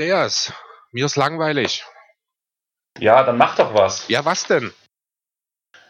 Andreas, 0.00 0.50
mir 0.92 1.04
ist 1.04 1.16
langweilig. 1.16 1.84
Ja, 2.98 3.22
dann 3.22 3.36
mach 3.36 3.56
doch 3.56 3.74
was. 3.74 4.08
Ja, 4.08 4.24
was 4.24 4.44
denn? 4.44 4.72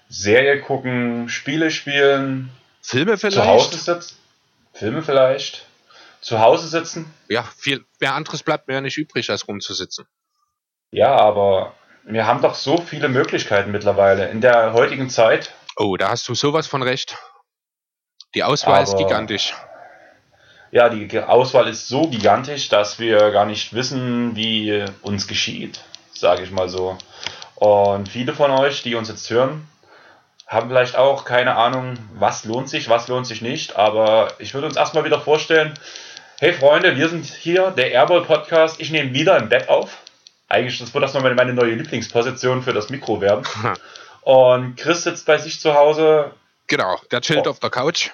Serie 0.08 0.60
gucken, 0.62 1.28
Spiele 1.28 1.70
spielen, 1.70 2.50
Filme 2.82 3.16
vielleicht? 3.18 3.36
zu 3.36 3.46
Hause 3.46 3.78
sitzen. 3.78 4.16
Filme 4.74 5.02
vielleicht. 5.02 5.64
Zu 6.22 6.40
Hause 6.40 6.66
sitzen. 6.66 7.14
Ja, 7.28 7.44
viel 7.56 7.84
mehr 8.00 8.14
anderes 8.16 8.42
bleibt 8.42 8.66
mir 8.66 8.74
ja 8.74 8.80
nicht 8.80 8.96
übrig, 8.96 9.30
als 9.30 9.46
rumzusitzen. 9.46 10.08
Ja, 10.90 11.14
aber 11.14 11.76
wir 12.02 12.26
haben 12.26 12.42
doch 12.42 12.56
so 12.56 12.78
viele 12.78 13.08
Möglichkeiten 13.08 13.70
mittlerweile 13.70 14.28
in 14.30 14.40
der 14.40 14.72
heutigen 14.72 15.08
Zeit. 15.08 15.54
Oh, 15.76 15.96
da 15.96 16.08
hast 16.08 16.26
du 16.28 16.34
sowas 16.34 16.66
von 16.66 16.82
recht. 16.82 17.16
Die 18.34 18.42
Auswahl 18.42 18.82
ist 18.82 18.94
Aber- 18.94 19.04
gigantisch. 19.04 19.54
Ja, 20.72 20.88
die 20.88 21.18
Auswahl 21.20 21.68
ist 21.68 21.88
so 21.88 22.06
gigantisch, 22.08 22.68
dass 22.68 22.98
wir 22.98 23.30
gar 23.32 23.44
nicht 23.44 23.74
wissen, 23.74 24.36
wie 24.36 24.84
uns 25.02 25.26
geschieht, 25.26 25.80
sage 26.12 26.42
ich 26.42 26.50
mal 26.50 26.68
so. 26.68 26.96
Und 27.56 28.08
viele 28.08 28.32
von 28.34 28.50
euch, 28.52 28.82
die 28.82 28.94
uns 28.94 29.08
jetzt 29.08 29.28
hören, 29.30 29.66
haben 30.46 30.68
vielleicht 30.68 30.96
auch 30.96 31.24
keine 31.24 31.56
Ahnung, 31.56 31.94
was 32.14 32.44
lohnt 32.44 32.68
sich, 32.68 32.88
was 32.88 33.08
lohnt 33.08 33.26
sich 33.26 33.42
nicht. 33.42 33.76
Aber 33.76 34.32
ich 34.38 34.54
würde 34.54 34.66
uns 34.68 34.76
erstmal 34.76 35.04
wieder 35.04 35.20
vorstellen, 35.20 35.74
hey 36.38 36.52
Freunde, 36.52 36.96
wir 36.96 37.08
sind 37.08 37.24
hier, 37.26 37.70
der 37.72 37.90
Airball 37.92 38.22
Podcast. 38.22 38.80
Ich 38.80 38.90
nehme 38.90 39.12
wieder 39.12 39.36
im 39.38 39.48
Bett 39.48 39.68
auf. 39.68 39.98
Eigentlich 40.48 40.78
das 40.78 40.92
wird 40.94 41.04
das 41.04 41.14
nochmal 41.14 41.34
meine 41.34 41.52
neue 41.52 41.74
Lieblingsposition 41.74 42.62
für 42.62 42.72
das 42.72 42.90
Mikro 42.90 43.20
werden. 43.20 43.44
Und 44.22 44.76
Chris 44.76 45.02
sitzt 45.04 45.26
bei 45.26 45.38
sich 45.38 45.60
zu 45.60 45.74
Hause, 45.74 46.32
Genau, 46.66 46.98
der 47.10 47.20
chillt 47.20 47.46
Oh. 47.46 47.50
auf 47.50 47.58
der 47.58 47.70
Couch. 47.70 48.10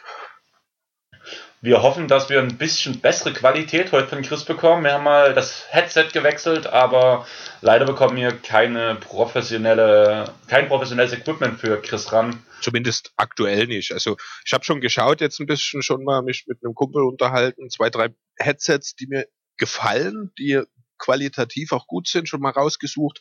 Wir 1.67 1.83
hoffen, 1.83 2.07
dass 2.07 2.29
wir 2.31 2.41
ein 2.41 2.59
bisschen 2.59 3.01
bessere 3.01 3.33
Qualität 3.33 3.91
heute 3.91 4.07
von 4.07 4.23
Chris 4.23 4.45
bekommen. 4.45 4.85
Wir 4.85 4.93
haben 4.93 5.03
mal 5.03 5.35
das 5.35 5.65
Headset 5.69 6.11
gewechselt, 6.13 6.69
aber 6.69 7.27
leider 7.61 7.85
bekommen 7.85 8.17
wir 8.17 8.31
keine 8.31 8.95
professionelle, 8.95 10.33
kein 10.47 10.69
professionelles 10.69 11.13
Equipment 11.13 11.59
für 11.59 11.83
Chris 11.83 12.13
ran. 12.13 12.41
Zumindest 12.61 13.13
aktuell 13.17 13.67
nicht. 13.67 13.91
Also 13.91 14.17
ich 14.45 14.53
habe 14.53 14.65
schon 14.65 14.81
geschaut, 14.81 15.21
jetzt 15.21 15.41
ein 15.41 15.47
bisschen 15.47 15.83
schon 15.83 16.05
mal 16.05 16.23
mich 16.23 16.45
mit 16.47 16.63
einem 16.63 16.73
Kumpel 16.73 17.03
unterhalten, 17.03 17.69
zwei, 17.69 17.91
drei 17.91 18.11
Headsets, 18.39 18.95
die 18.95 19.09
mir 19.09 19.27
gefallen, 19.57 20.31
die 20.39 20.63
qualitativ 20.99 21.73
auch 21.73 21.89
gut 21.89 22.07
sind, 22.07 22.29
schon 22.29 22.43
mal 22.43 22.51
rausgesucht. 22.51 23.21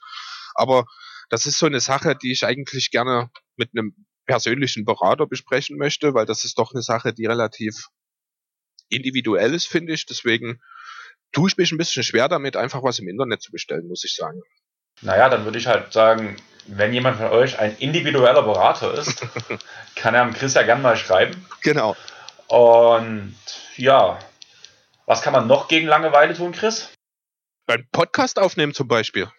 Aber 0.53 0.85
das 1.31 1.47
ist 1.47 1.57
so 1.57 1.65
eine 1.65 1.79
Sache, 1.79 2.15
die 2.15 2.31
ich 2.31 2.45
eigentlich 2.45 2.91
gerne 2.91 3.31
mit 3.55 3.71
einem 3.73 4.05
persönlichen 4.27 4.85
Berater 4.85 5.25
besprechen 5.25 5.79
möchte, 5.79 6.13
weil 6.13 6.27
das 6.27 6.45
ist 6.45 6.59
doch 6.59 6.73
eine 6.73 6.83
Sache, 6.83 7.11
die 7.11 7.25
relativ 7.25 7.87
individuell 8.89 9.53
ist, 9.53 9.67
finde 9.67 9.93
ich. 9.93 10.05
Deswegen 10.05 10.61
tue 11.31 11.49
ich 11.49 11.57
mich 11.57 11.71
ein 11.71 11.77
bisschen 11.77 12.03
schwer 12.03 12.29
damit, 12.29 12.55
einfach 12.55 12.83
was 12.83 12.99
im 12.99 13.07
Internet 13.07 13.41
zu 13.41 13.51
bestellen, 13.51 13.87
muss 13.87 14.03
ich 14.03 14.15
sagen. 14.15 14.41
Naja, 15.01 15.29
dann 15.29 15.43
würde 15.45 15.57
ich 15.57 15.67
halt 15.67 15.91
sagen, 15.91 16.37
wenn 16.67 16.93
jemand 16.93 17.17
von 17.17 17.27
euch 17.27 17.59
ein 17.59 17.75
individueller 17.77 18.41
Berater 18.41 18.93
ist, 18.93 19.21
kann 19.95 20.15
er 20.15 20.21
am 20.21 20.33
Chris 20.33 20.53
ja 20.53 20.63
gerne 20.63 20.81
mal 20.81 20.97
schreiben. 20.97 21.45
Genau. 21.61 21.95
Und 22.47 23.35
ja, 23.75 24.19
was 25.05 25.21
kann 25.21 25.33
man 25.33 25.47
noch 25.47 25.67
gegen 25.67 25.87
Langeweile 25.87 26.33
tun, 26.33 26.51
Chris? 26.51 26.91
Ein 27.67 27.87
Podcast 27.91 28.39
aufnehmen 28.39 28.73
zum 28.73 28.87
Beispiel. 28.87 29.29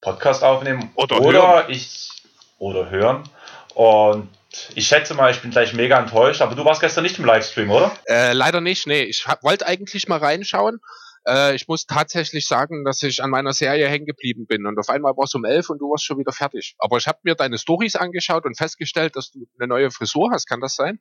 Podcast 0.00 0.42
aufnehmen 0.42 0.90
Oder 0.94 1.20
oder 1.20 1.68
ich 1.68 2.10
oder 2.58 2.90
hören. 2.90 3.28
Und 3.74 4.28
ich 4.74 4.86
schätze 4.88 5.14
mal, 5.14 5.30
ich 5.30 5.40
bin 5.40 5.50
gleich 5.50 5.72
mega 5.74 5.98
enttäuscht, 5.98 6.40
aber 6.40 6.54
du 6.54 6.64
warst 6.64 6.80
gestern 6.80 7.02
nicht 7.04 7.18
im 7.18 7.24
Livestream, 7.24 7.70
oder? 7.70 7.92
Äh, 8.06 8.32
leider 8.32 8.60
nicht, 8.60 8.86
nee. 8.86 9.02
Ich 9.02 9.26
wollte 9.42 9.66
eigentlich 9.66 10.08
mal 10.08 10.18
reinschauen. 10.18 10.80
Äh, 11.26 11.54
ich 11.54 11.68
muss 11.68 11.86
tatsächlich 11.86 12.46
sagen, 12.48 12.84
dass 12.84 13.02
ich 13.02 13.22
an 13.22 13.30
meiner 13.30 13.52
Serie 13.52 13.88
hängen 13.88 14.06
geblieben 14.06 14.46
bin. 14.46 14.66
Und 14.66 14.78
auf 14.78 14.88
einmal 14.88 15.16
war 15.16 15.24
es 15.24 15.34
um 15.34 15.44
elf 15.44 15.68
und 15.70 15.78
du 15.78 15.90
warst 15.90 16.04
schon 16.04 16.18
wieder 16.18 16.32
fertig. 16.32 16.74
Aber 16.78 16.96
ich 16.96 17.06
habe 17.06 17.18
mir 17.22 17.34
deine 17.34 17.58
Stories 17.58 17.96
angeschaut 17.96 18.46
und 18.46 18.56
festgestellt, 18.56 19.16
dass 19.16 19.30
du 19.30 19.46
eine 19.58 19.68
neue 19.68 19.90
Frisur 19.90 20.30
hast. 20.32 20.46
Kann 20.46 20.60
das 20.60 20.74
sein? 20.74 20.98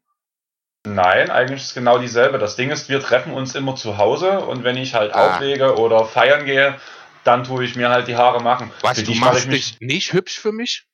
Nein, 0.85 1.29
eigentlich 1.29 1.61
ist 1.61 1.67
es 1.69 1.73
genau 1.73 1.97
dieselbe. 1.97 2.38
Das 2.38 2.55
Ding 2.55 2.69
ist, 2.69 2.88
wir 2.89 2.99
treffen 3.01 3.34
uns 3.34 3.55
immer 3.55 3.75
zu 3.75 3.97
Hause 3.97 4.39
und 4.41 4.63
wenn 4.63 4.78
ich 4.78 4.94
halt 4.94 5.13
Ah. 5.13 5.35
auflege 5.35 5.75
oder 5.78 6.05
feiern 6.05 6.45
gehe, 6.45 6.79
dann 7.23 7.44
tue 7.44 7.66
ich 7.66 7.75
mir 7.75 7.89
halt 7.89 8.07
die 8.07 8.16
Haare 8.16 8.41
machen. 8.41 8.72
Was, 8.81 8.99
Für 8.99 9.05
du 9.05 9.13
machst 9.16 9.41
ich 9.41 9.47
mich. 9.47 9.78
dich 9.79 9.88
nicht 9.88 10.13
hübsch 10.13 10.39
für 10.39 10.51
mich? 10.53 10.85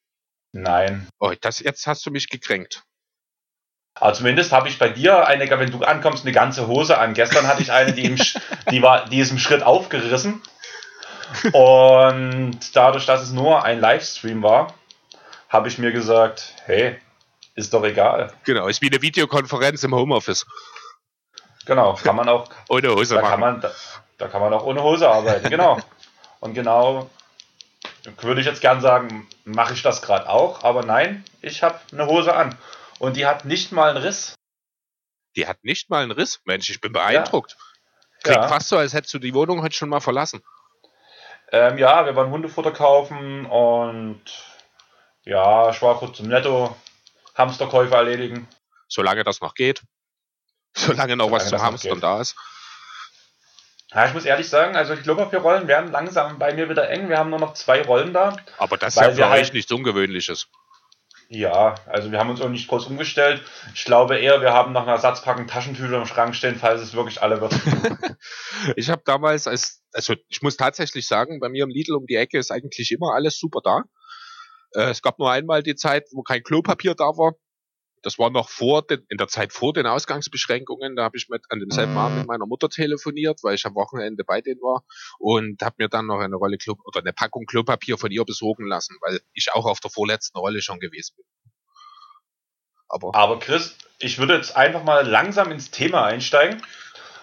Nein. 0.53 1.07
Oh, 1.19 1.33
das, 1.41 1.59
jetzt 1.59 1.87
hast 1.87 2.05
du 2.05 2.11
mich 2.11 2.29
gekränkt. 2.29 2.83
Aber 3.95 4.13
zumindest 4.13 4.51
habe 4.51 4.69
ich 4.69 4.79
bei 4.79 4.89
dir 4.89 5.27
eine, 5.27 5.49
wenn 5.49 5.71
du 5.71 5.83
ankommst, 5.83 6.23
eine 6.23 6.31
ganze 6.31 6.67
Hose 6.67 6.97
an. 6.97 7.13
Gestern 7.13 7.47
hatte 7.47 7.61
ich 7.61 7.71
eine, 7.71 7.93
die, 7.93 8.05
im, 8.05 8.15
die, 8.71 8.81
war, 8.81 9.05
die 9.05 9.19
ist 9.19 9.31
im 9.31 9.39
Schritt 9.39 9.63
aufgerissen. 9.63 10.41
Und 11.51 12.75
dadurch, 12.75 13.05
dass 13.05 13.21
es 13.21 13.31
nur 13.31 13.63
ein 13.63 13.79
Livestream 13.79 14.43
war, 14.43 14.73
habe 15.49 15.67
ich 15.67 15.77
mir 15.79 15.91
gesagt, 15.91 16.53
hey, 16.65 16.99
ist 17.55 17.73
doch 17.73 17.83
egal. 17.83 18.31
Genau, 18.45 18.67
ist 18.67 18.81
wie 18.81 18.89
eine 18.89 19.01
Videokonferenz 19.01 19.83
im 19.83 19.93
Homeoffice. 19.93 20.45
Genau, 21.65 21.93
kann 21.95 22.15
man 22.15 22.29
auch, 22.29 22.49
Ohne 22.69 22.89
Hose 22.93 23.15
da 23.15 23.21
kann 23.21 23.39
machen. 23.39 23.39
man, 23.39 23.61
da, 23.61 23.71
da 24.17 24.27
kann 24.27 24.41
man 24.41 24.53
auch 24.53 24.63
ohne 24.65 24.83
Hose 24.83 25.09
arbeiten. 25.09 25.49
Genau. 25.49 25.79
Und 26.39 26.53
genau 26.53 27.09
würde 28.21 28.41
ich 28.41 28.47
jetzt 28.47 28.61
gern 28.61 28.81
sagen, 28.81 29.27
mache 29.45 29.73
ich 29.73 29.81
das 29.81 30.01
gerade 30.01 30.27
auch, 30.29 30.63
aber 30.63 30.83
nein, 30.83 31.23
ich 31.41 31.63
habe 31.63 31.79
eine 31.91 32.07
Hose 32.07 32.35
an. 32.35 32.57
Und 32.99 33.17
die 33.17 33.25
hat 33.25 33.45
nicht 33.45 33.71
mal 33.71 33.89
einen 33.89 34.03
Riss. 34.03 34.35
Die 35.35 35.47
hat 35.47 35.63
nicht 35.63 35.89
mal 35.89 36.03
einen 36.03 36.11
Riss. 36.11 36.41
Mensch, 36.45 36.69
ich 36.69 36.81
bin 36.81 36.93
beeindruckt. 36.93 37.55
Ja. 38.25 38.33
Klingt 38.33 38.45
fast 38.45 38.69
so, 38.69 38.77
als 38.77 38.93
hättest 38.93 39.13
du 39.13 39.19
die 39.19 39.33
Wohnung 39.33 39.61
heute 39.61 39.75
schon 39.75 39.89
mal 39.89 39.99
verlassen. 39.99 40.43
Ähm, 41.51 41.77
ja, 41.77 42.05
wir 42.05 42.15
waren 42.15 42.31
Hundefutter 42.31 42.71
kaufen 42.71 43.45
und 43.45 44.23
ja, 45.23 45.69
ich 45.69 45.81
war 45.81 45.97
kurz 45.97 46.17
zum 46.17 46.27
Netto, 46.27 46.75
Hamsterkäufe 47.35 47.93
erledigen. 47.95 48.47
Solange 48.87 49.23
das 49.23 49.41
noch 49.41 49.53
geht. 49.53 49.81
Solange 50.73 51.15
noch 51.15 51.31
was 51.31 51.43
Solange 51.43 51.49
zum 51.49 51.51
das 51.51 51.61
noch 51.61 51.67
Hamstern 51.67 52.01
da 52.01 52.21
ist. 52.21 52.35
Ja, 53.93 54.07
ich 54.07 54.13
muss 54.13 54.25
ehrlich 54.25 54.49
sagen, 54.49 54.75
also 54.75 54.95
die 54.95 55.01
Klopapierrollen 55.01 55.67
werden 55.67 55.91
langsam 55.91 56.39
bei 56.39 56.53
mir 56.53 56.69
wieder 56.69 56.89
eng. 56.89 57.09
Wir 57.09 57.17
haben 57.17 57.29
nur 57.29 57.39
noch 57.39 57.53
zwei 57.53 57.83
Rollen 57.83 58.13
da. 58.13 58.37
Aber 58.57 58.77
das 58.77 58.95
ist 58.95 59.01
ja 59.01 59.11
für 59.11 59.27
euch 59.27 59.53
nichts 59.53 59.71
Ungewöhnliches. 59.71 60.47
Ja, 61.29 61.75
also 61.87 62.11
wir 62.11 62.19
haben 62.19 62.29
uns 62.29 62.41
auch 62.41 62.49
nicht 62.49 62.67
groß 62.67 62.87
umgestellt. 62.87 63.41
Ich 63.73 63.85
glaube 63.85 64.17
eher, 64.17 64.41
wir 64.41 64.53
haben 64.53 64.71
noch 64.71 64.83
eine 64.83 64.91
Ersatzpackung 64.91 65.47
Taschentücher 65.47 65.97
im 65.97 66.05
Schrank 66.05 66.35
stehen, 66.35 66.55
falls 66.55 66.81
es 66.81 66.93
wirklich 66.93 67.21
alle 67.21 67.41
wird. 67.41 67.53
Ich 68.75 68.89
habe 68.89 69.01
damals, 69.05 69.47
als, 69.47 69.83
also 69.93 70.13
ich 70.29 70.41
muss 70.41 70.57
tatsächlich 70.57 71.07
sagen, 71.07 71.39
bei 71.39 71.49
mir 71.49 71.63
im 71.63 71.69
Lidl 71.69 71.95
um 71.95 72.05
die 72.05 72.15
Ecke 72.15 72.37
ist 72.37 72.51
eigentlich 72.51 72.91
immer 72.91 73.13
alles 73.13 73.37
super 73.37 73.61
da. 73.63 73.83
Äh, 74.73 74.89
es 74.91 75.01
gab 75.01 75.19
nur 75.19 75.31
einmal 75.31 75.63
die 75.63 75.75
Zeit, 75.75 76.05
wo 76.11 76.23
kein 76.23 76.43
Klopapier 76.43 76.95
da 76.95 77.05
war. 77.17 77.33
Das 78.03 78.19
war 78.19 78.29
noch 78.29 78.49
vor 78.49 78.83
den, 78.83 79.05
in 79.09 79.17
der 79.17 79.27
Zeit 79.27 79.53
vor 79.53 79.73
den 79.73 79.87
Ausgangsbeschränkungen. 79.87 80.95
Da 80.95 81.03
habe 81.03 81.17
ich 81.17 81.29
mit, 81.29 81.43
an 81.49 81.59
demselben 81.59 81.97
Abend 81.97 82.19
mit 82.19 82.27
meiner 82.27 82.45
Mutter 82.45 82.69
telefoniert, 82.69 83.39
weil 83.43 83.55
ich 83.55 83.65
am 83.65 83.75
Wochenende 83.75 84.23
bei 84.23 84.41
denen 84.41 84.61
war 84.61 84.83
und 85.19 85.61
habe 85.61 85.75
mir 85.79 85.89
dann 85.89 86.05
noch 86.07 86.19
eine 86.19 86.35
Rolle 86.35 86.57
Klo 86.57 86.75
oder 86.83 86.99
eine 86.99 87.13
Packung 87.13 87.45
Klopapier 87.45 87.97
von 87.97 88.11
ihr 88.11 88.25
besorgen 88.25 88.67
lassen, 88.67 88.97
weil 89.01 89.21
ich 89.33 89.53
auch 89.53 89.65
auf 89.65 89.79
der 89.79 89.89
vorletzten 89.89 90.37
Rolle 90.37 90.61
schon 90.61 90.79
gewesen 90.79 91.15
bin. 91.15 91.25
Aber 92.89 93.15
Aber 93.15 93.39
Chris, 93.39 93.75
ich 93.99 94.19
würde 94.19 94.35
jetzt 94.35 94.55
einfach 94.55 94.83
mal 94.83 95.07
langsam 95.07 95.51
ins 95.51 95.71
Thema 95.71 96.03
einsteigen 96.03 96.61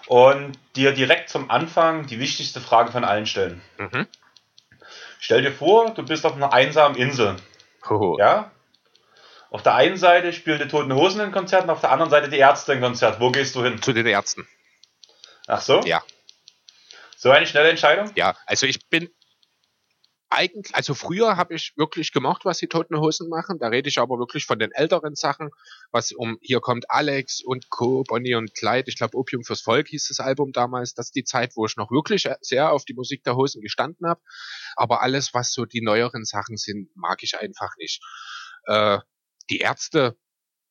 und 0.07 0.57
dir 0.75 0.93
direkt 0.93 1.29
zum 1.29 1.49
Anfang 1.49 2.07
die 2.07 2.19
wichtigste 2.19 2.59
Frage 2.59 2.91
von 2.91 3.03
allen 3.03 3.25
stellen. 3.25 3.61
mhm. 3.77 4.07
Stell 5.19 5.43
dir 5.43 5.51
vor, 5.51 5.93
du 5.93 6.03
bist 6.03 6.25
auf 6.25 6.33
einer 6.33 6.51
einsamen 6.51 6.97
Insel. 6.97 7.35
Hoho. 7.87 8.17
Ja? 8.19 8.51
Auf 9.51 9.63
der 9.63 9.75
einen 9.75 9.97
Seite 9.97 10.31
spielen 10.31 10.59
die 10.59 10.67
Toten 10.69 10.93
Hosen 10.93 11.19
ein 11.19 11.33
Konzert 11.33 11.65
und 11.65 11.71
auf 11.71 11.81
der 11.81 11.91
anderen 11.91 12.09
Seite 12.09 12.29
die 12.29 12.37
Ärzte 12.37 12.71
ein 12.71 12.79
Konzert. 12.79 13.19
Wo 13.19 13.31
gehst 13.31 13.53
du 13.53 13.63
hin? 13.63 13.81
zu 13.81 13.91
den 13.91 14.07
Ärzten. 14.07 14.47
Ach 15.45 15.59
so? 15.59 15.81
Ja. 15.81 16.01
So 17.17 17.31
eine 17.31 17.45
schnelle 17.45 17.69
Entscheidung? 17.69 18.09
Ja, 18.15 18.37
also 18.45 18.65
ich 18.65 18.87
bin 18.87 19.09
eigentlich, 20.29 20.73
also 20.73 20.93
früher 20.93 21.35
habe 21.35 21.55
ich 21.55 21.73
wirklich 21.75 22.13
gemocht, 22.13 22.45
was 22.45 22.59
die 22.59 22.67
Toten 22.67 22.97
Hosen 22.97 23.27
machen. 23.27 23.59
Da 23.59 23.67
rede 23.67 23.89
ich 23.89 23.99
aber 23.99 24.17
wirklich 24.19 24.45
von 24.45 24.57
den 24.57 24.71
älteren 24.71 25.15
Sachen, 25.15 25.49
was 25.91 26.13
um 26.13 26.37
hier 26.41 26.61
kommt 26.61 26.89
Alex 26.89 27.43
und 27.43 27.69
Co, 27.69 28.03
Bonnie 28.07 28.35
und 28.35 28.55
Clyde. 28.55 28.87
Ich 28.87 28.95
glaube 28.95 29.17
Opium 29.17 29.43
fürs 29.43 29.59
Volk 29.59 29.89
hieß 29.89 30.07
das 30.07 30.21
Album 30.21 30.53
damals. 30.53 30.93
Das 30.93 31.07
ist 31.07 31.15
die 31.15 31.25
Zeit, 31.25 31.57
wo 31.57 31.65
ich 31.65 31.75
noch 31.75 31.91
wirklich 31.91 32.29
sehr 32.39 32.71
auf 32.71 32.85
die 32.85 32.93
Musik 32.93 33.25
der 33.25 33.35
Hosen 33.35 33.61
gestanden 33.61 34.07
habe. 34.07 34.21
Aber 34.77 35.01
alles, 35.01 35.33
was 35.33 35.51
so 35.51 35.65
die 35.65 35.81
neueren 35.81 36.23
Sachen 36.23 36.55
sind, 36.55 36.87
mag 36.95 37.21
ich 37.21 37.37
einfach 37.37 37.75
nicht. 37.77 38.01
Äh, 38.67 38.99
die 39.49 39.59
Ärzte 39.59 40.17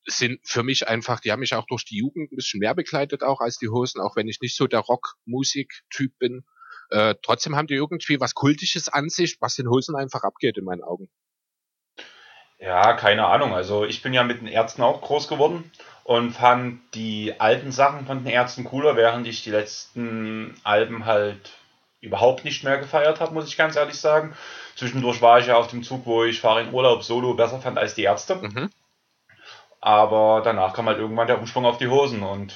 sind 0.07 0.41
für 0.45 0.63
mich 0.63 0.89
einfach, 0.89 1.21
die 1.21 1.31
haben 1.31 1.41
mich 1.41 1.55
auch 1.55 1.67
durch 1.67 1.85
die 1.85 1.99
Jugend 1.99 2.33
ein 2.33 2.37
bisschen 2.37 2.61
mehr 2.61 2.75
begleitet 2.75 3.23
auch 3.23 3.41
als 3.41 3.59
die 3.59 3.69
Hosen, 3.69 4.01
auch 4.01 4.17
wenn 4.17 4.29
ich 4.29 4.41
nicht 4.41 4.57
so 4.57 4.67
der 4.67 4.81
Rockmusik-Typ 4.81 6.19
bin. 6.19 6.45
Äh, 6.91 7.15
trotzdem 7.23 7.55
haben 7.55 7.67
die 7.67 7.75
irgendwie 7.75 8.21
was 8.21 8.35
Kultisches 8.35 8.89
an 8.89 9.09
sich, 9.09 9.37
was 9.41 9.57
den 9.57 9.69
Hosen 9.69 9.97
einfach 9.97 10.23
abgeht 10.23 10.57
in 10.59 10.65
meinen 10.65 10.83
Augen. 10.83 11.09
Ja, 12.59 12.93
keine 12.93 13.27
Ahnung. 13.27 13.55
Also 13.55 13.85
ich 13.85 14.03
bin 14.03 14.13
ja 14.13 14.23
mit 14.23 14.41
den 14.41 14.47
Ärzten 14.47 14.83
auch 14.83 15.01
groß 15.01 15.29
geworden 15.29 15.71
und 16.05 16.33
fand 16.33 16.81
die 16.95 17.41
alten 17.41 17.73
Sachen 17.73 18.07
von 18.07 18.23
den 18.23 18.33
Ärzten 18.33 18.65
cooler, 18.65 18.97
während 18.97 19.27
ich 19.27 19.43
die 19.43 19.51
letzten 19.51 20.55
Alben 20.63 21.07
halt 21.07 21.53
überhaupt 22.01 22.45
nicht 22.45 22.65
mehr 22.65 22.79
gefeiert 22.79 23.21
habe, 23.21 23.35
muss 23.35 23.49
ich 23.49 23.57
ganz 23.57 23.77
ehrlich 23.77 23.99
sagen. 24.01 24.35
Zwischendurch 24.77 25.21
war 25.21 25.39
ich 25.39 25.47
ja 25.47 25.57
auf 25.57 25.69
dem 25.69 25.83
Zug, 25.83 26.07
wo 26.07 26.25
ich 26.25 26.41
Fahre 26.41 26.63
in 26.63 26.73
Urlaub 26.73 27.03
solo 27.03 27.35
besser 27.35 27.61
fand 27.61 27.79
als 27.79 27.95
die 27.95 28.05
Ärzte. 28.05 28.37
Mhm. 28.37 28.71
Aber 29.81 30.43
danach 30.45 30.75
kam 30.75 30.87
halt 30.87 30.99
irgendwann 30.99 31.27
der 31.27 31.39
Umsprung 31.39 31.65
auf 31.65 31.79
die 31.79 31.89
Hosen 31.89 32.23
und 32.23 32.55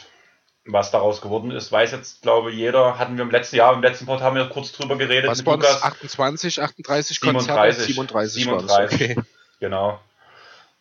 was 0.67 0.91
daraus 0.91 1.21
geworden 1.21 1.51
ist, 1.51 1.71
weiß 1.71 1.93
jetzt, 1.93 2.23
glaube 2.23 2.51
ich, 2.51 2.57
jeder. 2.57 2.99
Hatten 2.99 3.17
wir 3.17 3.25
im 3.25 3.31
letzten 3.31 3.57
Jahr, 3.57 3.75
im 3.75 3.83
letzten 3.83 4.07
Pod 4.07 4.23
haben 4.23 4.37
wir 4.37 4.49
kurz 4.49 4.73
drüber 4.73 4.97
geredet. 4.97 5.31
Was 5.31 5.45
waren 5.45 5.63
28, 5.63 6.63
38 6.63 7.21
Konzerte? 7.21 7.73
37. 7.73 8.45
37, 8.45 8.95
okay. 8.95 9.23
Genau. 9.61 10.01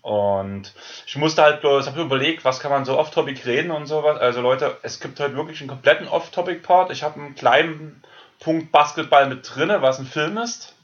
Und 0.02 0.74
ich 1.06 1.16
musste 1.18 1.42
halt 1.44 1.62
bloß, 1.62 1.88
habe 1.88 2.02
überlegt, 2.02 2.44
was 2.44 2.60
kann 2.60 2.72
man 2.72 2.86
so 2.86 2.98
off-topic 2.98 3.46
reden 3.46 3.72
und 3.72 3.88
sowas. 3.88 4.20
Also 4.20 4.42
Leute, 4.42 4.78
es 4.84 5.00
gibt 5.00 5.20
halt 5.20 5.36
wirklich 5.36 5.60
einen 5.60 5.70
kompletten 5.70 6.08
off-topic-Part. 6.08 6.92
Ich 6.92 7.04
habe 7.04 7.20
einen 7.20 7.36
kleinen 7.36 8.04
Punkt 8.44 8.72
Basketball 8.72 9.28
mit 9.28 9.50
drinne, 9.50 9.82
was 9.82 10.00
ein 10.00 10.06
Film 10.06 10.38
ist. 10.38 10.76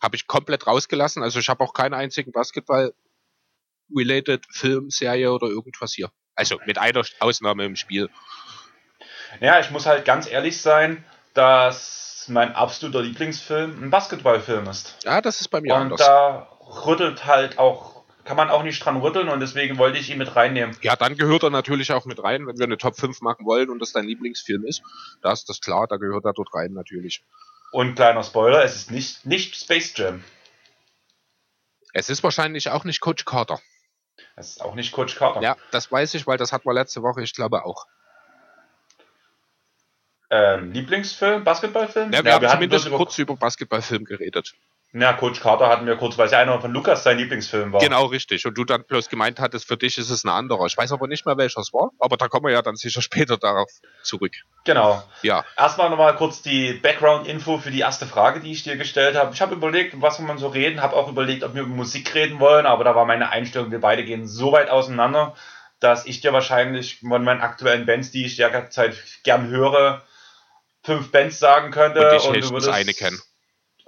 Habe 0.00 0.16
ich 0.16 0.26
komplett 0.26 0.66
rausgelassen. 0.66 1.22
Also 1.22 1.38
ich 1.40 1.48
habe 1.48 1.62
auch 1.64 1.74
keinen 1.74 1.94
einzigen 1.94 2.32
Basketball-related 2.32 4.46
Film, 4.50 4.90
Serie 4.90 5.32
oder 5.32 5.48
irgendwas 5.48 5.92
hier. 5.92 6.10
Also 6.34 6.58
mit 6.66 6.78
einer 6.78 7.02
Ausnahme 7.20 7.64
im 7.64 7.76
Spiel. 7.76 8.08
Ja, 9.40 9.60
ich 9.60 9.70
muss 9.70 9.86
halt 9.86 10.04
ganz 10.04 10.28
ehrlich 10.30 10.60
sein, 10.60 11.04
dass 11.34 12.24
mein 12.28 12.54
absoluter 12.54 13.02
Lieblingsfilm 13.02 13.82
ein 13.82 13.90
Basketballfilm 13.90 14.68
ist. 14.68 14.96
Ja, 15.04 15.20
das 15.20 15.40
ist 15.40 15.48
bei 15.48 15.60
mir 15.60 15.74
Und 15.74 15.80
anders. 15.82 16.00
da 16.00 16.48
rüttelt 16.86 17.26
halt 17.26 17.58
auch, 17.58 17.97
kann 18.28 18.36
man 18.36 18.50
auch 18.50 18.62
nicht 18.62 18.84
dran 18.84 18.98
rütteln 18.98 19.30
und 19.30 19.40
deswegen 19.40 19.78
wollte 19.78 19.96
ich 19.96 20.10
ihn 20.10 20.18
mit 20.18 20.36
reinnehmen. 20.36 20.76
Ja, 20.82 20.96
dann 20.96 21.16
gehört 21.16 21.44
er 21.44 21.50
natürlich 21.50 21.92
auch 21.92 22.04
mit 22.04 22.22
rein, 22.22 22.46
wenn 22.46 22.58
wir 22.58 22.66
eine 22.66 22.76
Top 22.76 22.94
5 22.94 23.22
machen 23.22 23.46
wollen 23.46 23.70
und 23.70 23.78
das 23.78 23.92
dein 23.92 24.04
Lieblingsfilm 24.04 24.66
ist. 24.66 24.82
Da 25.22 25.32
ist 25.32 25.48
das 25.48 25.62
klar, 25.62 25.86
da 25.86 25.96
gehört 25.96 26.26
er 26.26 26.34
dort 26.34 26.52
rein 26.52 26.74
natürlich. 26.74 27.24
Und 27.72 27.94
kleiner 27.94 28.22
Spoiler, 28.22 28.62
es 28.62 28.76
ist 28.76 28.90
nicht, 28.90 29.24
nicht 29.24 29.56
Space 29.56 29.94
Jam. 29.96 30.22
Es 31.94 32.10
ist 32.10 32.22
wahrscheinlich 32.22 32.68
auch 32.68 32.84
nicht 32.84 33.00
Coach 33.00 33.24
Carter. 33.24 33.62
Es 34.36 34.50
ist 34.50 34.60
auch 34.62 34.74
nicht 34.74 34.92
Coach 34.92 35.16
Carter. 35.16 35.40
Ja, 35.40 35.56
das 35.70 35.90
weiß 35.90 36.12
ich, 36.12 36.26
weil 36.26 36.36
das 36.36 36.52
hatten 36.52 36.68
wir 36.68 36.74
letzte 36.74 37.02
Woche, 37.02 37.22
ich 37.22 37.32
glaube 37.32 37.64
auch. 37.64 37.86
Ähm, 40.28 40.72
Lieblingsfilm, 40.72 41.44
Basketballfilm? 41.44 42.12
Ja, 42.12 42.22
wir 42.22 42.30
ja, 42.30 42.34
haben 42.34 42.42
wir 42.42 42.50
zumindest 42.50 42.90
kurz 42.90 43.16
über 43.16 43.36
Basketballfilm 43.36 44.04
geredet. 44.04 44.54
Ja, 44.94 45.12
Coach 45.12 45.40
Carter 45.40 45.68
hatten 45.68 45.86
wir 45.86 45.96
kurz, 45.96 46.16
weil 46.16 46.26
es 46.26 46.32
ja 46.32 46.38
einer 46.38 46.58
von 46.62 46.72
Lukas 46.72 47.04
sein 47.04 47.18
Lieblingsfilm 47.18 47.74
war. 47.74 47.80
Genau, 47.80 48.06
richtig. 48.06 48.46
Und 48.46 48.56
du 48.56 48.64
dann 48.64 48.84
bloß 48.84 49.10
gemeint 49.10 49.38
hattest, 49.38 49.68
für 49.68 49.76
dich 49.76 49.98
ist 49.98 50.08
es 50.08 50.24
ein 50.24 50.30
anderer. 50.30 50.64
Ich 50.64 50.78
weiß 50.78 50.92
aber 50.92 51.06
nicht 51.08 51.26
mehr, 51.26 51.36
welcher 51.36 51.60
es 51.60 51.74
war, 51.74 51.90
aber 51.98 52.16
da 52.16 52.28
kommen 52.28 52.46
wir 52.46 52.52
ja 52.52 52.62
dann 52.62 52.76
sicher 52.76 53.02
später 53.02 53.36
darauf 53.36 53.70
zurück. 54.02 54.32
Genau. 54.64 55.02
Ja. 55.22 55.44
Erstmal 55.58 55.90
nochmal 55.90 56.16
kurz 56.16 56.40
die 56.40 56.72
Background-Info 56.72 57.58
für 57.58 57.70
die 57.70 57.80
erste 57.80 58.06
Frage, 58.06 58.40
die 58.40 58.50
ich 58.50 58.62
dir 58.62 58.76
gestellt 58.76 59.14
habe. 59.14 59.34
Ich 59.34 59.42
habe 59.42 59.54
überlegt, 59.54 60.00
was 60.00 60.18
wir 60.20 60.38
so 60.38 60.48
reden, 60.48 60.80
habe 60.80 60.96
auch 60.96 61.08
überlegt, 61.08 61.44
ob 61.44 61.54
wir 61.54 61.62
über 61.62 61.74
Musik 61.74 62.14
reden 62.14 62.40
wollen, 62.40 62.64
aber 62.64 62.82
da 62.84 62.94
war 62.94 63.04
meine 63.04 63.28
Einstellung, 63.28 63.70
wir 63.70 63.80
beide 63.80 64.04
gehen 64.04 64.26
so 64.26 64.52
weit 64.52 64.70
auseinander, 64.70 65.36
dass 65.80 66.06
ich 66.06 66.22
dir 66.22 66.32
wahrscheinlich 66.32 67.00
von 67.00 67.24
meinen 67.24 67.42
aktuellen 67.42 67.84
Bands, 67.84 68.10
die 68.10 68.24
ich 68.24 68.36
derzeit 68.36 68.96
gern 69.22 69.48
höre, 69.48 70.02
fünf 70.82 71.12
Bands 71.12 71.38
sagen 71.38 71.72
könnte. 71.72 72.08
Und, 72.08 72.16
ich 72.16 72.26
und 72.26 72.42
du 72.42 72.50
würdest 72.50 72.70
eine 72.70 72.94
kennen 72.94 73.20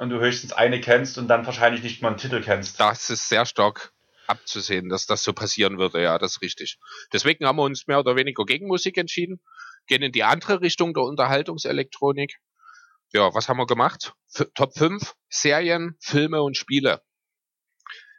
und 0.01 0.09
du 0.09 0.19
höchstens 0.19 0.53
eine 0.53 0.81
kennst 0.81 1.19
und 1.19 1.29
dann 1.29 1.45
wahrscheinlich 1.45 1.83
nicht 1.83 2.01
mal 2.01 2.09
einen 2.09 2.17
Titel 2.17 2.43
kennst. 2.43 2.81
Das 2.81 3.11
ist 3.11 3.29
sehr 3.29 3.45
stark 3.45 3.93
abzusehen, 4.27 4.89
dass 4.89 5.05
das 5.05 5.23
so 5.23 5.35
passieren 5.35 5.77
würde, 5.77 6.03
ja, 6.03 6.17
das 6.17 6.37
ist 6.37 6.43
richtig. 6.43 6.79
Deswegen 7.13 7.45
haben 7.45 7.57
wir 7.57 7.65
uns 7.65 7.87
mehr 7.87 7.99
oder 7.99 8.17
weniger 8.17 8.47
gegen 8.47 8.67
Musik 8.67 8.97
entschieden, 8.97 9.43
gehen 9.87 10.03
in 10.03 10.13
die 10.13 10.25
andere 10.25 10.63
Richtung 10.63 10.95
der 10.95 11.03
Unterhaltungselektronik. 11.03 12.37
Ja, 13.13 13.35
was 13.35 13.51
haben 13.51 13.59
wir 13.59 13.67
gemacht? 13.67 14.15
F 14.33 14.47
Top 14.55 14.73
5 14.73 15.15
Serien, 15.29 15.97
Filme 16.01 16.43
und 16.43 16.57
Spiele. 16.57 17.03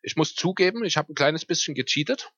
Ich 0.04 0.16
muss 0.16 0.36
zugeben, 0.36 0.84
ich 0.84 0.98
habe 0.98 1.12
ein 1.12 1.16
kleines 1.16 1.46
bisschen 1.46 1.74
gecheatet, 1.74 2.32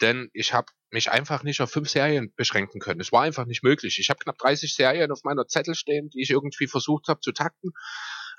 denn 0.00 0.30
ich 0.32 0.52
habe 0.52 0.72
mich 0.90 1.12
einfach 1.12 1.44
nicht 1.44 1.60
auf 1.60 1.70
fünf 1.70 1.90
Serien 1.90 2.32
beschränken 2.34 2.80
können. 2.80 3.00
Es 3.00 3.12
war 3.12 3.22
einfach 3.22 3.46
nicht 3.46 3.62
möglich. 3.62 4.00
Ich 4.00 4.10
habe 4.10 4.18
knapp 4.18 4.38
30 4.38 4.74
Serien 4.74 5.12
auf 5.12 5.22
meiner 5.22 5.46
Zettel 5.46 5.76
stehen, 5.76 6.08
die 6.08 6.22
ich 6.22 6.30
irgendwie 6.30 6.66
versucht 6.66 7.06
habe 7.06 7.20
zu 7.20 7.30
takten. 7.30 7.70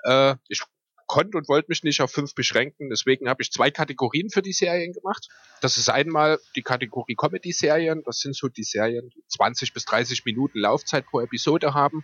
Äh, 0.05 0.35
ich 0.47 0.61
konnte 1.07 1.37
und 1.37 1.47
wollte 1.47 1.67
mich 1.69 1.83
nicht 1.83 2.01
auf 2.01 2.11
fünf 2.11 2.33
beschränken. 2.35 2.89
Deswegen 2.89 3.29
habe 3.29 3.41
ich 3.41 3.51
zwei 3.51 3.71
Kategorien 3.71 4.29
für 4.29 4.41
die 4.41 4.53
Serien 4.53 4.93
gemacht. 4.93 5.27
Das 5.61 5.77
ist 5.77 5.89
einmal 5.89 6.39
die 6.55 6.63
Kategorie 6.63 7.15
Comedy-Serien. 7.15 8.03
Das 8.05 8.19
sind 8.19 8.35
so 8.35 8.47
die 8.47 8.63
Serien, 8.63 9.09
die 9.09 9.23
20 9.27 9.73
bis 9.73 9.85
30 9.85 10.25
Minuten 10.25 10.59
Laufzeit 10.59 11.05
pro 11.05 11.21
Episode 11.21 11.73
haben. 11.73 12.03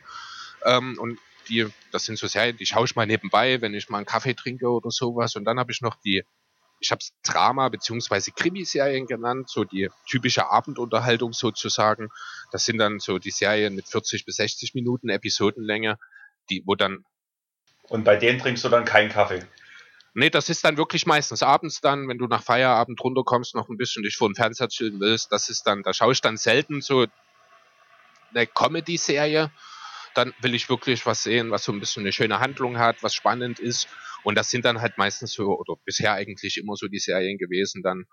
Ähm, 0.65 0.98
und 1.00 1.19
die, 1.50 1.68
das 1.92 2.06
sind 2.06 2.18
so 2.18 2.27
Serien, 2.27 2.57
die 2.57 2.65
schaue 2.65 2.86
ich 2.86 2.95
mal 2.95 3.07
nebenbei, 3.07 3.62
wenn 3.62 3.74
ich 3.74 3.89
mal 3.89 3.98
einen 3.98 4.06
Kaffee 4.06 4.36
trinke 4.36 4.69
oder 4.69 4.92
sowas. 4.92 5.36
Und 5.36 5.45
dann 5.45 5.59
habe 5.59 5.71
ich 5.71 5.81
noch 5.81 5.95
die, 5.95 6.24
ich 6.80 6.92
habe 6.92 7.00
es 7.00 7.12
Drama- 7.24 7.69
bzw. 7.69 8.31
Krimiserien 8.36 9.07
genannt, 9.07 9.50
so 9.50 9.63
die 9.63 9.89
typische 10.07 10.50
Abendunterhaltung 10.50 11.33
sozusagen. 11.33 12.09
Das 12.51 12.65
sind 12.65 12.77
dann 12.77 13.00
so 13.00 13.18
die 13.18 13.31
Serien 13.31 13.74
mit 13.75 13.88
40 13.88 14.25
bis 14.25 14.36
60 14.36 14.75
Minuten 14.75 15.09
Episodenlänge, 15.09 15.98
die, 16.50 16.63
wo 16.65 16.75
dann 16.75 17.03
und 17.92 18.06
bei 18.06 18.16
denen 18.16 18.40
trinkst 18.40 18.64
du 18.64 18.70
dann 18.70 18.86
keinen 18.86 19.10
Kaffee? 19.10 19.44
Nee, 20.14 20.30
das 20.30 20.48
ist 20.48 20.64
dann 20.64 20.78
wirklich 20.78 21.06
meistens 21.06 21.44
abends 21.44 21.82
dann, 21.82 22.08
wenn 22.08 22.18
du 22.18 22.26
nach 22.26 22.42
Feierabend 22.42 23.02
runterkommst, 23.04 23.54
noch 23.54 23.68
ein 23.68 23.76
bisschen 23.76 24.04
dich 24.04 24.16
vor 24.16 24.30
dem 24.30 24.36
Fernseher 24.36 24.70
chillen 24.70 25.02
willst. 25.02 25.32
Das 25.32 25.50
ist 25.50 25.68
dann, 25.68 25.84
da 25.84 25.94
schaue 25.94 26.14
ich 26.14 26.22
dann 26.22 26.38
selten 26.38 26.82
so 26.82 27.06
eine 28.34 28.48
Comedy-Serie. 28.48 29.52
Dann 30.14 30.34
will 30.40 30.56
ich 30.56 30.70
wirklich 30.70 31.06
was 31.06 31.24
sehen, 31.24 31.52
was 31.52 31.66
so 31.66 31.74
ein 31.74 31.82
bisschen 31.82 32.04
eine 32.04 32.14
schöne 32.14 32.40
Handlung 32.40 32.80
hat, 32.80 33.04
was 33.04 33.14
spannend 33.14 33.60
ist. 33.60 33.90
Und 34.24 34.36
das 34.36 34.50
sind 34.50 34.64
dann 34.64 34.80
halt 34.80 34.98
meistens 34.98 35.34
so, 35.34 35.58
oder 35.58 35.76
bisher 35.84 36.14
eigentlich 36.14 36.58
immer 36.58 36.78
so 36.78 36.88
die 36.88 37.00
Serien 37.00 37.38
gewesen, 37.38 37.82
dann, 37.84 38.06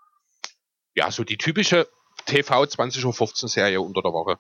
ja, 0.97 1.13
so 1.13 1.23
die 1.23 1.39
typische 1.39 1.89
TV 2.27 2.65
20.15 2.65 3.43
Uhr 3.45 3.49
Serie 3.49 3.81
unter 3.81 4.03
der 4.03 4.13
Woche. 4.13 4.39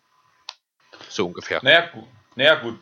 So 1.08 1.26
ungefähr. 1.26 1.60
Naja, 1.62 1.90
gut. 1.92 2.08
Naja, 2.34 2.56
gut 2.56 2.80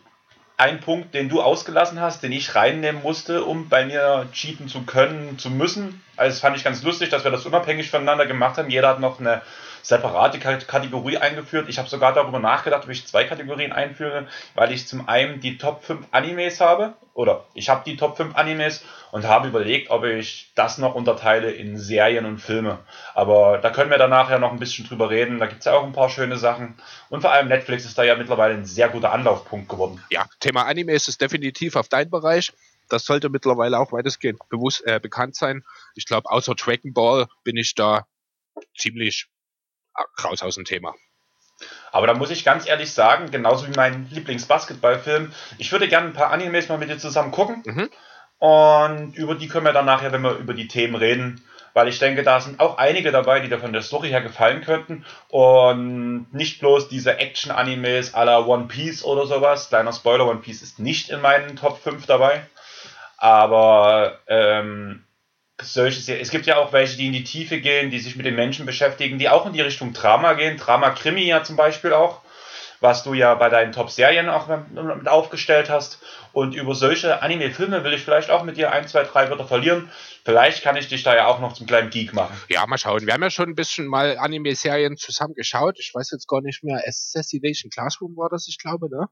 ein 0.58 0.80
Punkt, 0.80 1.14
den 1.14 1.28
du 1.28 1.42
ausgelassen 1.42 2.00
hast, 2.00 2.22
den 2.22 2.32
ich 2.32 2.54
reinnehmen 2.54 3.02
musste, 3.02 3.44
um 3.44 3.68
bei 3.68 3.84
mir 3.84 4.26
cheaten 4.32 4.68
zu 4.68 4.82
können, 4.84 5.38
zu 5.38 5.50
müssen. 5.50 6.02
Also 6.16 6.30
das 6.30 6.40
fand 6.40 6.56
ich 6.56 6.64
ganz 6.64 6.82
lustig, 6.82 7.10
dass 7.10 7.24
wir 7.24 7.30
das 7.30 7.44
unabhängig 7.44 7.90
voneinander 7.90 8.26
gemacht 8.26 8.56
haben. 8.56 8.70
Jeder 8.70 8.88
hat 8.88 9.00
noch 9.00 9.20
eine 9.20 9.42
separate 9.82 10.38
Kategorie 10.38 11.18
eingeführt. 11.18 11.68
Ich 11.68 11.78
habe 11.78 11.88
sogar 11.88 12.14
darüber 12.14 12.38
nachgedacht, 12.38 12.84
ob 12.84 12.90
ich 12.90 13.06
zwei 13.06 13.24
Kategorien 13.24 13.72
einführe, 13.72 14.26
weil 14.54 14.72
ich 14.72 14.88
zum 14.88 15.08
einen 15.08 15.40
die 15.40 15.58
Top 15.58 15.84
5 15.84 16.06
Animes 16.10 16.60
habe, 16.60 16.94
oder 17.16 17.46
ich 17.54 17.70
habe 17.70 17.82
die 17.84 17.96
Top 17.96 18.18
5 18.18 18.36
Animes 18.36 18.84
und 19.10 19.24
habe 19.24 19.48
überlegt, 19.48 19.90
ob 19.90 20.04
ich 20.04 20.52
das 20.54 20.76
noch 20.76 20.94
unterteile 20.94 21.50
in 21.50 21.78
Serien 21.78 22.26
und 22.26 22.38
Filme. 22.38 22.78
Aber 23.14 23.56
da 23.58 23.70
können 23.70 23.90
wir 23.90 23.96
danach 23.96 24.28
ja 24.28 24.38
noch 24.38 24.52
ein 24.52 24.58
bisschen 24.58 24.86
drüber 24.86 25.08
reden. 25.08 25.38
Da 25.38 25.46
gibt 25.46 25.60
es 25.60 25.64
ja 25.64 25.72
auch 25.72 25.84
ein 25.84 25.94
paar 25.94 26.10
schöne 26.10 26.36
Sachen. 26.36 26.76
Und 27.08 27.22
vor 27.22 27.32
allem 27.32 27.48
Netflix 27.48 27.86
ist 27.86 27.96
da 27.96 28.04
ja 28.04 28.16
mittlerweile 28.16 28.54
ein 28.54 28.66
sehr 28.66 28.90
guter 28.90 29.12
Anlaufpunkt 29.12 29.68
geworden. 29.68 30.04
Ja, 30.10 30.26
Thema 30.40 30.66
Animes 30.66 31.08
ist 31.08 31.22
definitiv 31.22 31.76
auf 31.76 31.88
dein 31.88 32.10
Bereich. 32.10 32.52
Das 32.90 33.06
sollte 33.06 33.30
mittlerweile 33.30 33.78
auch 33.78 33.92
weitestgehend 33.92 34.38
bewusst, 34.50 34.86
äh, 34.86 35.00
bekannt 35.00 35.36
sein. 35.36 35.64
Ich 35.94 36.04
glaube, 36.04 36.30
außer 36.30 36.54
Dragon 36.54 36.92
Ball 36.92 37.28
bin 37.44 37.56
ich 37.56 37.74
da 37.74 38.06
ziemlich 38.76 39.26
raus 40.22 40.42
aus 40.42 40.56
dem 40.56 40.66
Thema. 40.66 40.94
Aber 41.96 42.06
da 42.06 42.12
muss 42.12 42.30
ich 42.30 42.44
ganz 42.44 42.68
ehrlich 42.68 42.92
sagen, 42.92 43.30
genauso 43.30 43.66
wie 43.66 43.74
mein 43.74 44.06
Lieblingsbasketballfilm, 44.10 45.32
ich 45.56 45.72
würde 45.72 45.88
gerne 45.88 46.08
ein 46.08 46.12
paar 46.12 46.30
Animes 46.30 46.68
mal 46.68 46.76
mit 46.76 46.90
dir 46.90 46.98
zusammen 46.98 47.30
gucken. 47.30 47.62
Mhm. 47.64 47.88
Und 48.38 49.16
über 49.16 49.34
die 49.34 49.48
können 49.48 49.64
wir 49.64 49.72
dann 49.72 49.86
nachher, 49.86 50.12
wenn 50.12 50.20
wir 50.20 50.36
über 50.36 50.52
die 50.52 50.68
Themen 50.68 50.94
reden, 50.94 51.42
weil 51.72 51.88
ich 51.88 51.98
denke, 51.98 52.22
da 52.22 52.38
sind 52.38 52.60
auch 52.60 52.76
einige 52.76 53.12
dabei, 53.12 53.40
die 53.40 53.48
da 53.48 53.56
von 53.56 53.72
der 53.72 53.80
Story 53.80 54.10
her 54.10 54.20
gefallen 54.20 54.60
könnten. 54.60 55.06
Und 55.28 56.26
nicht 56.32 56.60
bloß 56.60 56.90
diese 56.90 57.16
Action-Animes 57.18 58.14
à 58.14 58.24
la 58.24 58.40
One 58.40 58.66
Piece 58.66 59.02
oder 59.02 59.24
sowas. 59.24 59.70
Kleiner 59.70 59.94
Spoiler, 59.94 60.28
One 60.28 60.40
Piece 60.40 60.60
ist 60.60 60.78
nicht 60.78 61.08
in 61.08 61.22
meinen 61.22 61.56
Top 61.56 61.82
5 61.82 62.04
dabei. 62.04 62.42
Aber 63.16 64.18
ähm, 64.26 65.05
solche 65.62 66.18
Es 66.18 66.30
gibt 66.30 66.46
ja 66.46 66.58
auch 66.58 66.72
welche, 66.72 66.96
die 66.96 67.06
in 67.06 67.12
die 67.12 67.24
Tiefe 67.24 67.60
gehen, 67.60 67.90
die 67.90 67.98
sich 67.98 68.16
mit 68.16 68.26
den 68.26 68.34
Menschen 68.34 68.66
beschäftigen, 68.66 69.18
die 69.18 69.28
auch 69.28 69.46
in 69.46 69.52
die 69.52 69.60
Richtung 69.62 69.92
Drama 69.92 70.34
gehen. 70.34 70.58
Drama-Krimi 70.58 71.26
ja 71.26 71.42
zum 71.44 71.56
Beispiel 71.56 71.92
auch, 71.92 72.20
was 72.80 73.02
du 73.04 73.14
ja 73.14 73.34
bei 73.34 73.48
deinen 73.48 73.72
Top-Serien 73.72 74.28
auch 74.28 74.48
mit 74.48 75.08
aufgestellt 75.08 75.70
hast. 75.70 75.98
Und 76.32 76.54
über 76.54 76.74
solche 76.74 77.22
Anime-Filme 77.22 77.82
will 77.84 77.94
ich 77.94 78.02
vielleicht 78.02 78.30
auch 78.30 78.44
mit 78.44 78.58
dir 78.58 78.70
ein, 78.70 78.86
zwei, 78.86 79.04
drei 79.04 79.30
Wörter 79.30 79.46
verlieren. 79.46 79.90
Vielleicht 80.24 80.62
kann 80.62 80.76
ich 80.76 80.88
dich 80.88 81.02
da 81.02 81.16
ja 81.16 81.26
auch 81.26 81.40
noch 81.40 81.54
zum 81.54 81.66
kleinen 81.66 81.88
Geek 81.88 82.12
machen. 82.12 82.36
Ja, 82.50 82.66
mal 82.66 82.76
schauen. 82.76 83.06
Wir 83.06 83.14
haben 83.14 83.22
ja 83.22 83.30
schon 83.30 83.48
ein 83.48 83.54
bisschen 83.54 83.86
mal 83.86 84.18
Anime-Serien 84.18 84.98
zusammen 84.98 85.32
geschaut. 85.34 85.78
Ich 85.78 85.92
weiß 85.94 86.10
jetzt 86.10 86.28
gar 86.28 86.42
nicht 86.42 86.62
mehr. 86.62 86.82
Assassination 86.86 87.70
Classroom 87.70 88.14
war 88.16 88.28
das, 88.28 88.46
ich 88.48 88.58
glaube, 88.58 88.90
ne? 88.90 89.06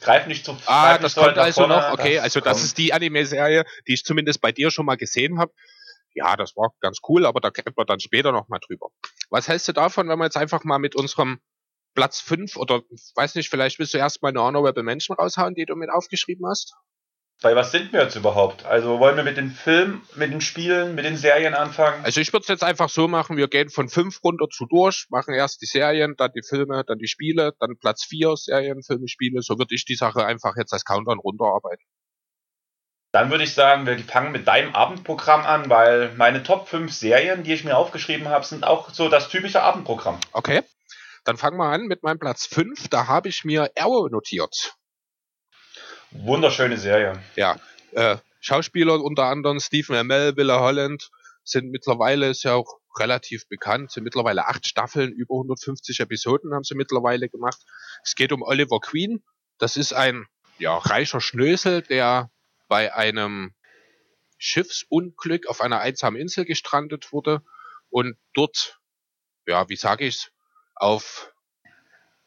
Greif 0.00 0.26
nicht 0.26 0.44
zu 0.44 0.56
Ah, 0.66 0.98
das 0.98 1.14
kommt 1.14 1.38
also 1.38 1.62
vorne, 1.62 1.76
noch. 1.76 1.92
Okay, 1.92 2.16
das 2.16 2.24
also 2.24 2.40
das 2.40 2.58
kommt. 2.58 2.64
ist 2.64 2.78
die 2.78 2.92
Anime-Serie, 2.92 3.64
die 3.86 3.94
ich 3.94 4.04
zumindest 4.04 4.40
bei 4.40 4.52
dir 4.52 4.70
schon 4.70 4.86
mal 4.86 4.96
gesehen 4.96 5.38
habe. 5.38 5.52
Ja, 6.14 6.36
das 6.36 6.56
war 6.56 6.74
ganz 6.80 6.98
cool, 7.08 7.24
aber 7.24 7.40
da 7.40 7.50
kämpfen 7.50 7.74
wir 7.76 7.84
dann 7.84 8.00
später 8.00 8.32
nochmal 8.32 8.60
drüber. 8.66 8.88
Was 9.30 9.48
hältst 9.48 9.68
du 9.68 9.72
davon, 9.72 10.08
wenn 10.08 10.18
wir 10.18 10.24
jetzt 10.24 10.36
einfach 10.36 10.64
mal 10.64 10.78
mit 10.78 10.94
unserem 10.94 11.40
Platz 11.94 12.20
5 12.20 12.56
oder 12.56 12.82
weiß 13.14 13.34
nicht, 13.34 13.48
vielleicht 13.48 13.78
willst 13.78 13.94
du 13.94 13.98
erstmal 13.98 14.30
eine 14.32 14.42
Honorable 14.42 14.82
Menschen 14.82 15.14
raushauen, 15.14 15.54
die 15.54 15.64
du 15.66 15.74
mit 15.74 15.90
aufgeschrieben 15.90 16.46
hast? 16.46 16.74
Bei 17.40 17.56
was 17.56 17.72
sind 17.72 17.92
wir 17.92 18.02
jetzt 18.02 18.14
überhaupt? 18.14 18.64
Also 18.66 19.00
wollen 19.00 19.16
wir 19.16 19.24
mit 19.24 19.36
den 19.36 19.50
Filmen, 19.50 20.02
mit 20.14 20.32
den 20.32 20.40
Spielen, 20.40 20.94
mit 20.94 21.04
den 21.04 21.16
Serien 21.16 21.54
anfangen? 21.54 22.04
Also 22.04 22.20
ich 22.20 22.32
würde 22.32 22.42
es 22.42 22.48
jetzt 22.48 22.62
einfach 22.62 22.88
so 22.88 23.08
machen, 23.08 23.36
wir 23.36 23.48
gehen 23.48 23.68
von 23.68 23.88
5 23.88 24.22
runter 24.22 24.46
zu 24.48 24.66
durch, 24.66 25.06
machen 25.10 25.34
erst 25.34 25.60
die 25.60 25.66
Serien, 25.66 26.14
dann 26.16 26.30
die 26.36 26.42
Filme, 26.48 26.84
dann 26.86 26.98
die 26.98 27.08
Spiele, 27.08 27.52
dann 27.58 27.76
Platz 27.80 28.04
4 28.04 28.36
Serien, 28.36 28.82
Filme, 28.82 29.08
Spiele. 29.08 29.42
So 29.42 29.58
würde 29.58 29.74
ich 29.74 29.84
die 29.84 29.96
Sache 29.96 30.24
einfach 30.24 30.56
jetzt 30.56 30.72
als 30.72 30.84
Countdown 30.84 31.18
runterarbeiten. 31.18 31.84
Dann 33.12 33.30
würde 33.30 33.44
ich 33.44 33.52
sagen, 33.52 33.86
wir 33.86 33.98
fangen 33.98 34.32
mit 34.32 34.46
deinem 34.46 34.74
Abendprogramm 34.74 35.42
an, 35.42 35.68
weil 35.68 36.14
meine 36.16 36.42
Top 36.44 36.68
5 36.68 36.92
Serien, 36.92 37.42
die 37.42 37.52
ich 37.52 37.64
mir 37.64 37.76
aufgeschrieben 37.76 38.28
habe, 38.28 38.46
sind 38.46 38.64
auch 38.64 38.90
so 38.90 39.08
das 39.08 39.28
typische 39.28 39.62
Abendprogramm. 39.62 40.18
Okay. 40.32 40.62
Dann 41.24 41.36
fangen 41.36 41.58
wir 41.58 41.66
an 41.66 41.82
mit 41.82 42.02
meinem 42.02 42.18
Platz 42.18 42.46
5. 42.46 42.88
Da 42.88 43.06
habe 43.08 43.28
ich 43.28 43.44
mir 43.44 43.70
Arrow 43.76 44.10
notiert. 44.10 44.74
Wunderschöne 46.12 46.76
Serie. 46.76 47.22
Ja. 47.36 47.58
Äh, 47.92 48.16
Schauspieler 48.40 49.02
unter 49.02 49.24
anderem 49.24 49.60
Stephen 49.60 49.96
Amell, 49.96 50.36
Willa 50.36 50.60
Holland 50.60 51.10
sind 51.44 51.70
mittlerweile, 51.70 52.28
ist 52.28 52.42
ja 52.42 52.54
auch 52.54 52.80
relativ 52.98 53.48
bekannt, 53.48 53.90
sind 53.90 54.04
mittlerweile 54.04 54.46
acht 54.46 54.66
Staffeln, 54.66 55.12
über 55.12 55.34
150 55.34 56.00
Episoden 56.00 56.54
haben 56.54 56.64
sie 56.64 56.74
mittlerweile 56.74 57.28
gemacht. 57.28 57.60
Es 58.04 58.14
geht 58.14 58.32
um 58.32 58.42
Oliver 58.42 58.80
Queen. 58.80 59.22
Das 59.58 59.76
ist 59.76 59.92
ein 59.92 60.26
ja, 60.58 60.76
reicher 60.76 61.20
Schnösel, 61.20 61.82
der 61.82 62.30
bei 62.68 62.94
einem 62.94 63.54
Schiffsunglück 64.38 65.46
auf 65.46 65.60
einer 65.60 65.80
einsamen 65.80 66.20
Insel 66.20 66.44
gestrandet 66.44 67.12
wurde 67.12 67.42
und 67.90 68.16
dort, 68.34 68.80
ja, 69.46 69.68
wie 69.68 69.76
sage 69.76 70.06
ich's, 70.06 70.32
auf 70.74 71.31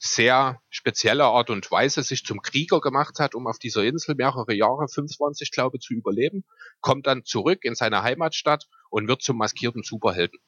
sehr 0.06 0.62
spezielle 0.70 1.26
Art 1.26 1.50
und 1.50 1.70
Weise 1.72 2.04
sich 2.04 2.26
zum 2.26 2.42
Krieger 2.42 2.80
gemacht 2.80 3.20
hat, 3.20 3.36
um 3.36 3.48
auf 3.48 3.60
dieser 3.60 3.84
Insel 3.84 4.16
mehrere 4.16 4.54
Jahre, 4.54 4.88
25 4.88 5.52
glaube 5.52 5.80
zu 5.80 5.94
überleben, 5.94 6.44
kommt 6.82 7.08
dann 7.08 7.26
zurück 7.26 7.64
in 7.64 7.76
seine 7.76 8.04
Heimatstadt 8.04 8.68
und 8.90 9.08
wird 9.08 9.22
zum 9.22 9.38
maskierten 9.38 9.84
Superhelden. 9.84 10.40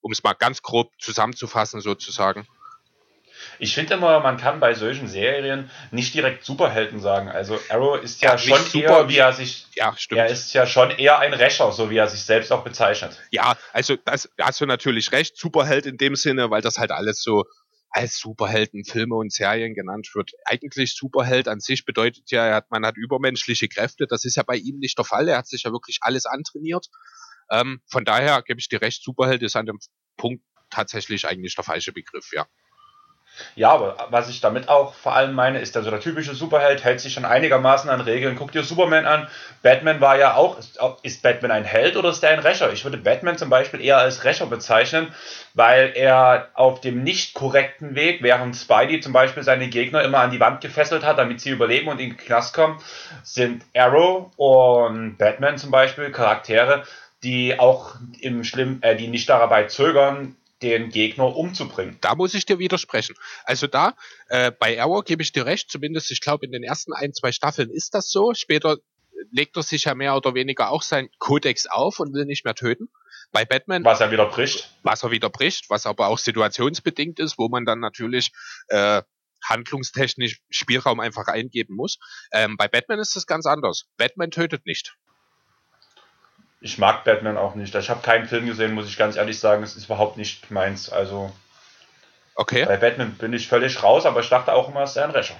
Um 0.00 0.12
es 0.12 0.22
mal 0.22 0.34
ganz 0.34 0.62
grob 0.62 0.90
zusammenzufassen 0.98 1.80
sozusagen. 1.80 2.46
Ich 3.58 3.74
finde 3.74 3.94
immer, 3.94 4.20
man 4.20 4.36
kann 4.36 4.60
bei 4.60 4.74
solchen 4.74 5.08
Serien 5.08 5.70
nicht 5.90 6.14
direkt 6.14 6.44
Superhelden 6.44 7.00
sagen. 7.00 7.28
Also 7.28 7.58
Arrow 7.68 8.00
ist 8.00 8.22
ja, 8.22 8.32
ja 8.32 8.38
schon 8.38 8.58
super, 8.58 9.00
eher, 9.00 9.08
wie 9.08 9.18
er 9.18 9.32
sich. 9.32 9.66
Ja, 9.74 9.94
stimmt. 9.96 10.20
Er 10.20 10.26
ist 10.28 10.52
ja 10.52 10.66
schon 10.66 10.90
eher 10.90 11.18
ein 11.18 11.34
Rächer, 11.34 11.72
so 11.72 11.90
wie 11.90 11.96
er 11.96 12.08
sich 12.08 12.22
selbst 12.22 12.52
auch 12.52 12.64
bezeichnet. 12.64 13.18
Ja, 13.30 13.56
also 13.72 13.96
das 14.04 14.28
da 14.36 14.46
hast 14.46 14.60
du 14.60 14.66
natürlich 14.66 15.12
recht, 15.12 15.36
Superheld 15.36 15.86
in 15.86 15.96
dem 15.96 16.16
Sinne, 16.16 16.50
weil 16.50 16.62
das 16.62 16.78
halt 16.78 16.90
alles 16.90 17.22
so 17.22 17.44
als 17.92 18.18
Superhelden 18.18 18.84
Filme 18.84 19.16
und 19.16 19.32
Serien 19.32 19.74
genannt 19.74 20.10
wird. 20.14 20.32
Eigentlich 20.44 20.94
Superheld 20.94 21.46
an 21.46 21.60
sich 21.60 21.84
bedeutet 21.84 22.30
ja, 22.30 22.62
man 22.70 22.86
hat 22.86 22.96
übermenschliche 22.96 23.68
Kräfte. 23.68 24.06
Das 24.06 24.24
ist 24.24 24.36
ja 24.36 24.42
bei 24.42 24.56
ihm 24.56 24.78
nicht 24.78 24.96
der 24.98 25.04
Fall. 25.04 25.28
Er 25.28 25.38
hat 25.38 25.46
sich 25.46 25.64
ja 25.64 25.72
wirklich 25.72 25.98
alles 26.00 26.24
antrainiert. 26.24 26.88
Ähm, 27.50 27.82
von 27.86 28.04
daher 28.04 28.42
gebe 28.42 28.60
ich 28.60 28.68
dir 28.68 28.80
recht, 28.80 29.02
Superheld 29.04 29.42
ist 29.42 29.56
an 29.56 29.66
dem 29.66 29.78
Punkt 30.16 30.42
tatsächlich 30.70 31.26
eigentlich 31.26 31.54
der 31.54 31.64
falsche 31.64 31.92
Begriff, 31.92 32.30
ja. 32.32 32.46
Ja, 33.54 33.70
aber 33.70 33.96
was 34.10 34.28
ich 34.28 34.40
damit 34.40 34.68
auch 34.68 34.94
vor 34.94 35.14
allem 35.14 35.34
meine, 35.34 35.60
ist, 35.60 35.76
also 35.76 35.90
der 35.90 36.00
typische 36.00 36.34
Superheld 36.34 36.84
hält 36.84 37.00
sich 37.00 37.12
schon 37.12 37.24
einigermaßen 37.24 37.88
an 37.88 38.00
Regeln. 38.00 38.36
Guck 38.36 38.52
dir 38.52 38.62
Superman 38.62 39.06
an. 39.06 39.28
Batman 39.62 40.00
war 40.00 40.18
ja 40.18 40.34
auch, 40.34 40.58
ist 41.02 41.22
Batman 41.22 41.50
ein 41.50 41.64
Held 41.64 41.96
oder 41.96 42.10
ist 42.10 42.22
er 42.22 42.30
ein 42.30 42.38
Rächer? 42.38 42.72
Ich 42.72 42.84
würde 42.84 42.98
Batman 42.98 43.38
zum 43.38 43.50
Beispiel 43.50 43.80
eher 43.80 43.98
als 43.98 44.24
Rächer 44.24 44.46
bezeichnen, 44.46 45.14
weil 45.54 45.92
er 45.94 46.48
auf 46.54 46.80
dem 46.80 47.02
nicht 47.02 47.34
korrekten 47.34 47.94
Weg, 47.94 48.22
während 48.22 48.56
Spidey 48.56 49.00
zum 49.00 49.12
Beispiel 49.12 49.42
seine 49.42 49.68
Gegner 49.68 50.02
immer 50.02 50.18
an 50.18 50.30
die 50.30 50.40
Wand 50.40 50.60
gefesselt 50.60 51.04
hat, 51.04 51.18
damit 51.18 51.40
sie 51.40 51.50
überleben 51.50 51.88
und 51.88 52.00
in 52.00 52.10
den 52.10 52.16
Knast 52.16 52.54
kommen, 52.54 52.80
sind 53.22 53.64
Arrow 53.74 54.30
und 54.36 55.16
Batman 55.16 55.58
zum 55.58 55.70
Beispiel 55.70 56.10
Charaktere, 56.10 56.84
die 57.22 57.58
auch 57.58 57.94
im 58.20 58.44
Schlimm, 58.44 58.78
äh, 58.82 58.96
die 58.96 59.08
nicht 59.08 59.28
dabei 59.28 59.64
zögern, 59.64 60.36
den 60.62 60.90
Gegner 60.90 61.36
umzubringen. 61.36 61.98
Da 62.00 62.14
muss 62.14 62.34
ich 62.34 62.46
dir 62.46 62.58
widersprechen. 62.58 63.16
Also 63.44 63.66
da, 63.66 63.94
äh, 64.28 64.52
bei 64.52 64.80
Arrow 64.80 65.04
gebe 65.04 65.22
ich 65.22 65.32
dir 65.32 65.46
recht, 65.46 65.70
zumindest 65.70 66.10
ich 66.10 66.20
glaube 66.20 66.46
in 66.46 66.52
den 66.52 66.62
ersten 66.62 66.92
ein, 66.92 67.12
zwei 67.12 67.32
Staffeln 67.32 67.70
ist 67.70 67.94
das 67.94 68.10
so. 68.10 68.34
Später 68.34 68.78
legt 69.30 69.56
er 69.56 69.62
sich 69.62 69.84
ja 69.84 69.94
mehr 69.94 70.16
oder 70.16 70.34
weniger 70.34 70.70
auch 70.70 70.82
sein 70.82 71.08
Kodex 71.18 71.66
auf 71.66 72.00
und 72.00 72.14
will 72.14 72.24
nicht 72.24 72.44
mehr 72.44 72.54
töten. 72.54 72.88
Bei 73.32 73.44
Batman. 73.44 73.84
Was 73.84 74.00
er 74.00 74.10
wieder 74.10 74.26
bricht. 74.26 74.70
Was 74.82 75.02
er 75.02 75.10
wieder 75.10 75.30
bricht, 75.30 75.70
was 75.70 75.86
aber 75.86 76.08
auch 76.08 76.18
situationsbedingt 76.18 77.18
ist, 77.18 77.38
wo 77.38 77.48
man 77.48 77.64
dann 77.64 77.80
natürlich 77.80 78.32
äh, 78.68 79.02
handlungstechnisch 79.44 80.40
Spielraum 80.50 81.00
einfach 81.00 81.26
eingeben 81.26 81.74
muss. 81.74 81.98
Ähm, 82.32 82.56
bei 82.56 82.68
Batman 82.68 82.98
ist 82.98 83.16
das 83.16 83.26
ganz 83.26 83.46
anders. 83.46 83.86
Batman 83.96 84.30
tötet 84.30 84.66
nicht 84.66 84.94
ich 86.62 86.78
mag 86.78 87.04
Batman 87.04 87.36
auch 87.36 87.54
nicht. 87.56 87.74
Ich 87.74 87.90
habe 87.90 88.02
keinen 88.02 88.28
Film 88.28 88.46
gesehen, 88.46 88.72
muss 88.72 88.88
ich 88.88 88.96
ganz 88.96 89.16
ehrlich 89.16 89.38
sagen. 89.38 89.62
Es 89.62 89.76
ist 89.76 89.86
überhaupt 89.86 90.16
nicht 90.16 90.50
meins. 90.50 90.88
Also 90.88 91.32
okay. 92.36 92.64
bei 92.64 92.76
Batman 92.76 93.14
bin 93.14 93.32
ich 93.32 93.48
völlig 93.48 93.82
raus, 93.82 94.06
aber 94.06 94.20
ich 94.20 94.28
dachte 94.28 94.54
auch 94.54 94.68
immer, 94.68 94.82
es 94.82 94.94
sei 94.94 95.04
ein 95.04 95.10
Rächer. 95.10 95.36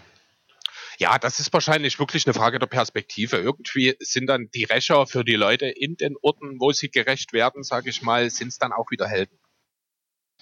Ja, 0.98 1.18
das 1.18 1.40
ist 1.40 1.52
wahrscheinlich 1.52 1.98
wirklich 1.98 2.26
eine 2.26 2.34
Frage 2.34 2.58
der 2.58 2.66
Perspektive. 2.66 3.36
Irgendwie 3.36 3.96
sind 4.00 4.26
dann 4.26 4.50
die 4.52 4.64
Rächer 4.64 5.06
für 5.06 5.24
die 5.24 5.36
Leute 5.36 5.66
in 5.66 5.96
den 5.96 6.16
Orten, 6.20 6.60
wo 6.60 6.72
sie 6.72 6.90
gerecht 6.90 7.32
werden, 7.32 7.62
sage 7.62 7.88
ich 7.88 8.02
mal, 8.02 8.28
sind 8.28 8.48
es 8.48 8.58
dann 8.58 8.72
auch 8.72 8.90
wieder 8.90 9.06
Helden. 9.06 9.38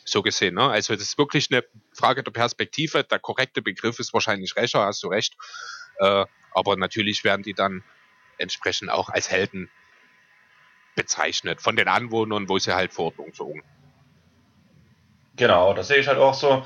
So 0.05 0.23
gesehen, 0.23 0.55
ne? 0.55 0.69
Also 0.69 0.95
das 0.95 1.03
ist 1.03 1.19
wirklich 1.19 1.51
eine 1.53 1.63
Frage 1.93 2.23
der 2.23 2.33
Perspektive. 2.33 3.05
Der 3.05 3.19
korrekte 3.19 3.63
Begriff 3.63 3.99
ist 3.99 4.15
wahrscheinlich 4.15 4.57
Rächer, 4.57 4.85
hast 4.85 5.03
du 5.03 5.09
recht. 5.09 5.37
Äh, 5.99 6.25
aber 6.53 6.77
natürlich 6.77 7.23
werden 7.23 7.43
die 7.43 7.55
dann 7.55 7.85
entsprechend 8.39 8.91
auch 8.91 9.11
als 9.11 9.31
Helden 9.31 9.71
bezeichnet 10.97 11.61
von 11.61 11.77
den 11.77 11.89
Anwohnern, 11.89 12.49
wo 12.49 12.59
sie 12.59 12.75
halt 12.75 12.93
vor 12.93 13.13
Ort 13.19 13.35
zogen. 13.35 13.63
Genau, 15.37 15.75
das 15.75 15.89
sehe 15.89 15.99
ich 15.99 16.07
halt 16.07 16.19
auch 16.19 16.35
so. 16.35 16.65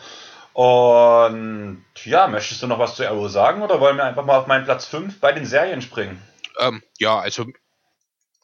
Und 0.52 1.84
ja, 2.04 2.28
möchtest 2.28 2.62
du 2.62 2.66
noch 2.66 2.78
was 2.78 2.94
zu 2.94 3.06
Arrow 3.06 3.30
sagen 3.30 3.62
oder 3.62 3.80
wollen 3.80 3.96
wir 3.96 4.04
einfach 4.04 4.24
mal 4.24 4.38
auf 4.38 4.46
meinen 4.46 4.64
Platz 4.64 4.86
5 4.86 5.20
bei 5.20 5.32
den 5.32 5.46
Serien 5.46 5.82
springen? 5.82 6.22
Ähm, 6.58 6.82
ja, 6.98 7.18
also 7.18 7.46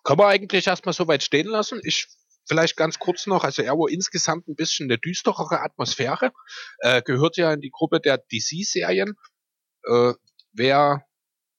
können 0.02 0.18
wir 0.18 0.26
eigentlich 0.26 0.66
erstmal 0.66 0.92
so 0.92 1.06
weit 1.06 1.22
stehen 1.22 1.46
lassen. 1.46 1.80
Ich 1.84 2.08
vielleicht 2.46 2.76
ganz 2.76 2.98
kurz 2.98 3.26
noch, 3.26 3.44
also 3.44 3.62
Arrow 3.64 3.88
insgesamt 3.88 4.48
ein 4.48 4.56
bisschen 4.56 4.90
eine 4.90 4.98
düsterere 4.98 5.60
Atmosphäre, 5.60 6.32
äh, 6.78 7.00
gehört 7.02 7.36
ja 7.36 7.52
in 7.52 7.60
die 7.60 7.70
Gruppe 7.70 8.00
der 8.00 8.18
DC-Serien. 8.18 9.14
Äh, 9.84 10.14
wer 10.52 11.06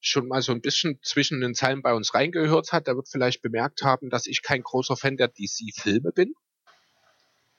schon 0.01 0.27
mal 0.27 0.41
so 0.41 0.51
ein 0.51 0.61
bisschen 0.61 0.99
zwischen 1.03 1.41
den 1.41 1.53
Zeilen 1.53 1.81
bei 1.81 1.93
uns 1.93 2.13
reingehört 2.13 2.73
hat, 2.73 2.87
der 2.87 2.95
wird 2.95 3.07
vielleicht 3.07 3.41
bemerkt 3.41 3.83
haben, 3.83 4.09
dass 4.09 4.25
ich 4.25 4.41
kein 4.41 4.63
großer 4.63 4.97
Fan 4.97 5.15
der 5.15 5.27
DC-Filme 5.27 6.11
bin. 6.11 6.33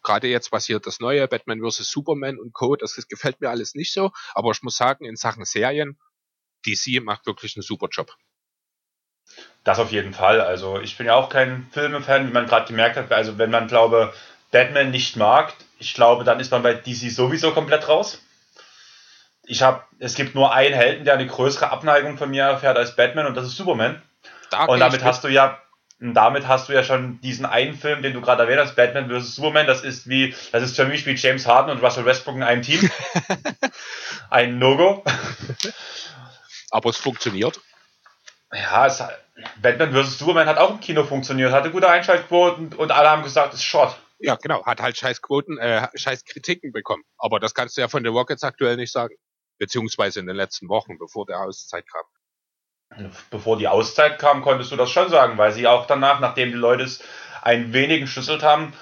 Gerade 0.03 0.27
jetzt, 0.27 0.51
was 0.51 0.67
hier 0.67 0.81
das 0.81 0.99
neue 0.99 1.27
Batman 1.29 1.61
vs. 1.61 1.89
Superman 1.89 2.39
und 2.39 2.53
Co., 2.53 2.75
das, 2.75 2.97
gefällt 3.09 3.41
mir 3.41 3.51
alles 3.51 3.75
nicht 3.75 3.93
so. 3.93 4.11
Aber 4.35 4.51
ich 4.51 4.63
muss 4.63 4.77
sagen, 4.77 5.05
in 5.05 5.15
Sachen 5.15 5.45
Serien, 5.45 5.97
DC 6.67 7.01
macht 7.03 7.27
wirklich 7.27 7.57
einen 7.57 7.63
super 7.63 7.87
Job. 7.89 8.13
Das 9.63 9.79
auf 9.79 9.93
jeden 9.93 10.13
Fall. 10.13 10.41
Also 10.41 10.81
ich 10.81 10.97
bin 10.99 11.07
ja 11.07 11.15
auch 11.15 11.29
kein 11.29 11.69
Filmefan, 11.71 12.27
wie 12.27 12.33
man 12.33 12.47
gerade 12.47 12.67
gemerkt 12.67 12.97
hat. 12.97 13.13
Also 13.13 13.39
wenn 13.39 13.51
man, 13.51 13.69
glaube, 13.69 14.13
Batman 14.51 14.91
nicht 14.91 15.17
mag, 15.17 15.55
ich 15.79 15.95
glaube, 15.95 16.25
dann 16.25 16.41
ist 16.41 16.51
man 16.51 16.65
bei 16.65 16.75
DC 16.75 17.13
sowieso 17.13 17.53
komplett 17.53 17.89
raus 17.89 18.21
ich 19.45 19.63
habe, 19.63 19.83
es 19.99 20.15
gibt 20.15 20.35
nur 20.35 20.53
einen 20.53 20.75
Helden, 20.75 21.05
der 21.05 21.15
eine 21.15 21.27
größere 21.27 21.71
Abneigung 21.71 22.17
von 22.17 22.31
mir 22.31 22.45
erfährt 22.45 22.77
als 22.77 22.97
Batman 22.97 23.27
und 23.27 23.37
das 23.37 23.47
ist 23.47 23.57
Superman. 23.57 24.01
Da 24.51 24.65
und 24.67 24.79
damit 24.79 25.03
hast 25.03 25.25
du 25.25 25.29
ja, 25.29 25.59
damit 25.99 26.47
hast 26.47 26.69
du 26.69 26.73
ja 26.73 26.85
schon 26.85 27.21
diesen 27.21 27.47
einen 27.47 27.75
Film, 27.75 28.03
den 28.03 28.13
du 28.13 28.21
gerade 28.21 28.43
erwähnt 28.43 28.61
hast, 28.61 28.77
Batman 28.77 29.09
vs. 29.09 29.35
Superman, 29.35 29.67
das 29.67 29.83
ist 29.83 30.09
wie, 30.09 30.35
das 30.53 30.63
ist 30.63 30.77
für 30.77 30.85
mich 30.85 31.07
wie 31.07 31.15
James 31.15 31.47
Harden 31.47 31.71
und 31.71 31.83
Russell 31.83 32.05
Westbrook 32.05 32.37
in 32.37 32.43
einem 32.43 32.63
Team. 32.63 32.89
Ein 34.31 34.59
No-Go. 34.59 35.05
Aber 36.71 36.91
es 36.91 36.97
funktioniert. 36.97 37.61
Ja, 38.53 38.87
es, 38.87 39.03
Batman 39.61 39.93
vs. 39.93 40.19
Superman 40.19 40.47
hat 40.47 40.59
auch 40.59 40.71
im 40.71 40.81
Kino 40.81 41.05
funktioniert, 41.05 41.53
hatte 41.53 41.71
gute 41.71 41.89
Einschaltquoten 41.89 42.75
und 42.75 42.93
alle 42.93 43.11
haben 43.11 43.23
gesagt, 43.23 43.55
es 43.55 43.61
ist 43.61 43.65
Short. 43.65 43.97
Ja, 44.19 44.37
genau, 44.37 44.65
hat 44.65 44.81
halt 44.81 44.97
scheiß 44.97 45.21
Quoten, 45.21 45.59
äh, 45.59 45.89
scheiß 45.97 46.25
Kritiken 46.25 46.71
bekommen. 46.73 47.03
Aber 47.19 47.41
das 47.41 47.55
kannst 47.55 47.77
du 47.77 47.81
ja 47.81 47.89
von 47.89 48.05
den 48.05 48.13
Rockets 48.13 48.45
aktuell 48.45 48.77
nicht 48.77 48.93
sagen 48.93 49.17
beziehungsweise 49.59 50.21
in 50.21 50.27
den 50.27 50.37
letzten 50.37 50.69
Wochen, 50.69 50.99
bevor 50.99 51.27
der 51.27 51.41
Auszeit 51.41 51.85
kam. 51.89 53.11
Bevor 53.31 53.57
die 53.57 53.69
Auszeit 53.69 54.19
kam, 54.19 54.43
konntest 54.43 54.71
du 54.71 54.77
das 54.77 54.91
schon 54.91 55.09
sagen, 55.09 55.39
weil 55.39 55.53
sie 55.53 55.67
auch 55.67 55.87
danach, 55.87 56.21
nachdem 56.21 56.51
die 56.51 56.59
Leute 56.59 56.85
es 56.85 57.03
ein 57.41 57.73
wenig 57.73 58.03
geschüsselt 58.03 58.43
haben, 58.43 58.75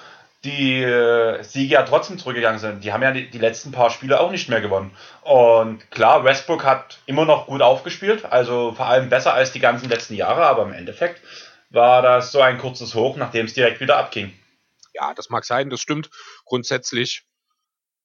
die 0.43 0.81
äh, 0.81 1.43
Siege 1.43 1.75
ja 1.75 1.83
trotzdem 1.83 2.17
zurückgegangen 2.17 2.59
sind. 2.59 2.83
Die 2.83 2.91
haben 2.91 3.03
ja 3.03 3.11
die, 3.11 3.29
die, 3.29 3.37
letzten 3.37 3.71
paar 3.71 3.91
Spiele 3.91 4.19
auch 4.19 4.31
nicht 4.31 4.49
mehr 4.49 4.59
gewonnen. 4.59 4.91
Und 5.21 5.89
klar, 5.91 6.23
Westbrook 6.23 6.63
hat 6.63 6.99
immer 7.05 7.25
noch 7.25 7.45
gut 7.45 7.61
aufgespielt, 7.61 8.25
also 8.25 8.73
vor 8.73 8.87
allem 8.87 9.09
besser 9.09 9.33
als 9.33 9.51
die 9.51 9.59
ganzen 9.59 9.87
letzten 9.87 10.15
Jahre, 10.15 10.45
aber 10.45 10.63
im 10.63 10.73
Endeffekt 10.73 11.21
war 11.69 12.01
das 12.01 12.31
so 12.31 12.41
ein 12.41 12.57
kurzes 12.57 12.95
Hoch, 12.95 13.17
nachdem 13.17 13.45
es 13.45 13.53
direkt 13.53 13.79
wieder 13.81 13.97
abging. 13.97 14.33
Ja, 14.93 15.13
das 15.13 15.29
mag 15.29 15.45
sein, 15.45 15.69
das 15.69 15.79
stimmt. 15.79 16.09
Grundsätzlich 16.45 17.23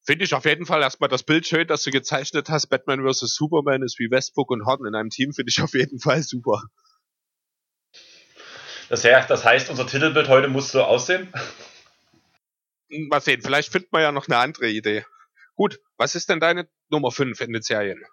Finde 0.07 0.25
ich 0.25 0.35
auf 0.35 0.45
jeden 0.45 0.67
Fall 0.67 0.83
erstmal 0.83 1.09
das 1.09 1.25
Bild 1.25 1.49
schön, 1.49 1.67
das 1.67 1.83
du 1.83 1.91
gezeichnet 1.91 2.49
hast. 2.49 2.69
Batman 2.69 3.03
vs. 3.03 3.35
Superman 3.35 3.83
ist 3.83 3.99
wie 3.99 4.09
Westbrook 4.09 4.53
und 4.53 4.65
Harden 4.65 4.87
in 4.87 4.95
einem 4.95 5.11
Team, 5.11 5.33
finde 5.33 5.51
ich 5.51 5.61
auf 5.61 5.75
jeden 5.75 5.99
Fall 5.99 6.23
super. 6.23 6.63
Das, 8.89 9.03
das 9.03 9.45
heißt, 9.45 9.69
unser 9.69 9.85
Titelbild 9.85 10.29
heute 10.29 10.47
muss 10.47 10.71
so 10.71 10.85
aussehen? 10.85 11.33
Mal 12.89 13.21
sehen, 13.21 13.43
vielleicht 13.43 13.73
findet 13.73 13.93
man 13.93 14.03
ja 14.03 14.13
noch 14.13 14.29
eine 14.29 14.37
andere 14.39 14.69
Idee. 14.69 15.05
Gut, 15.57 15.81
was 15.97 16.15
ist 16.15 16.29
denn 16.29 16.39
deine 16.39 16.69
Nummer 16.89 17.11
5 17.11 17.41
in 17.41 17.53
den 17.53 17.63
Serien? 17.63 18.05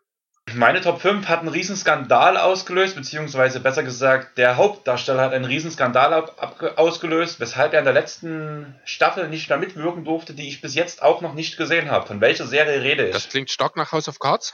Meine 0.55 0.81
Top 0.81 1.01
5 1.01 1.27
hat 1.27 1.39
einen 1.39 1.50
Riesenskandal 1.50 2.38
ausgelöst, 2.38 2.95
beziehungsweise 2.95 3.60
besser 3.60 3.83
gesagt, 3.83 4.38
der 4.38 4.57
Hauptdarsteller 4.57 5.24
hat 5.24 5.33
einen 5.33 5.45
Riesenskandal 5.45 6.29
ausgelöst, 6.75 7.39
weshalb 7.39 7.74
er 7.74 7.79
in 7.79 7.86
der 7.86 7.93
letzten 7.93 8.79
Staffel 8.83 9.29
nicht 9.29 9.50
mehr 9.50 9.57
mitwirken 9.57 10.05
durfte, 10.05 10.33
die 10.33 10.48
ich 10.48 10.62
bis 10.62 10.75
jetzt 10.75 11.01
auch 11.01 11.22
noch 11.22 11.33
nicht 11.33 11.57
gesehen 11.57 11.89
habe. 11.89 12.07
Von 12.07 12.22
welcher 12.22 12.48
Serie 12.48 12.81
rede 12.81 13.07
ich? 13.07 13.13
Das 13.13 13.29
klingt 13.29 13.51
stark 13.51 13.75
nach 13.75 13.91
House 13.91 14.07
of 14.07 14.19
Cards. 14.19 14.53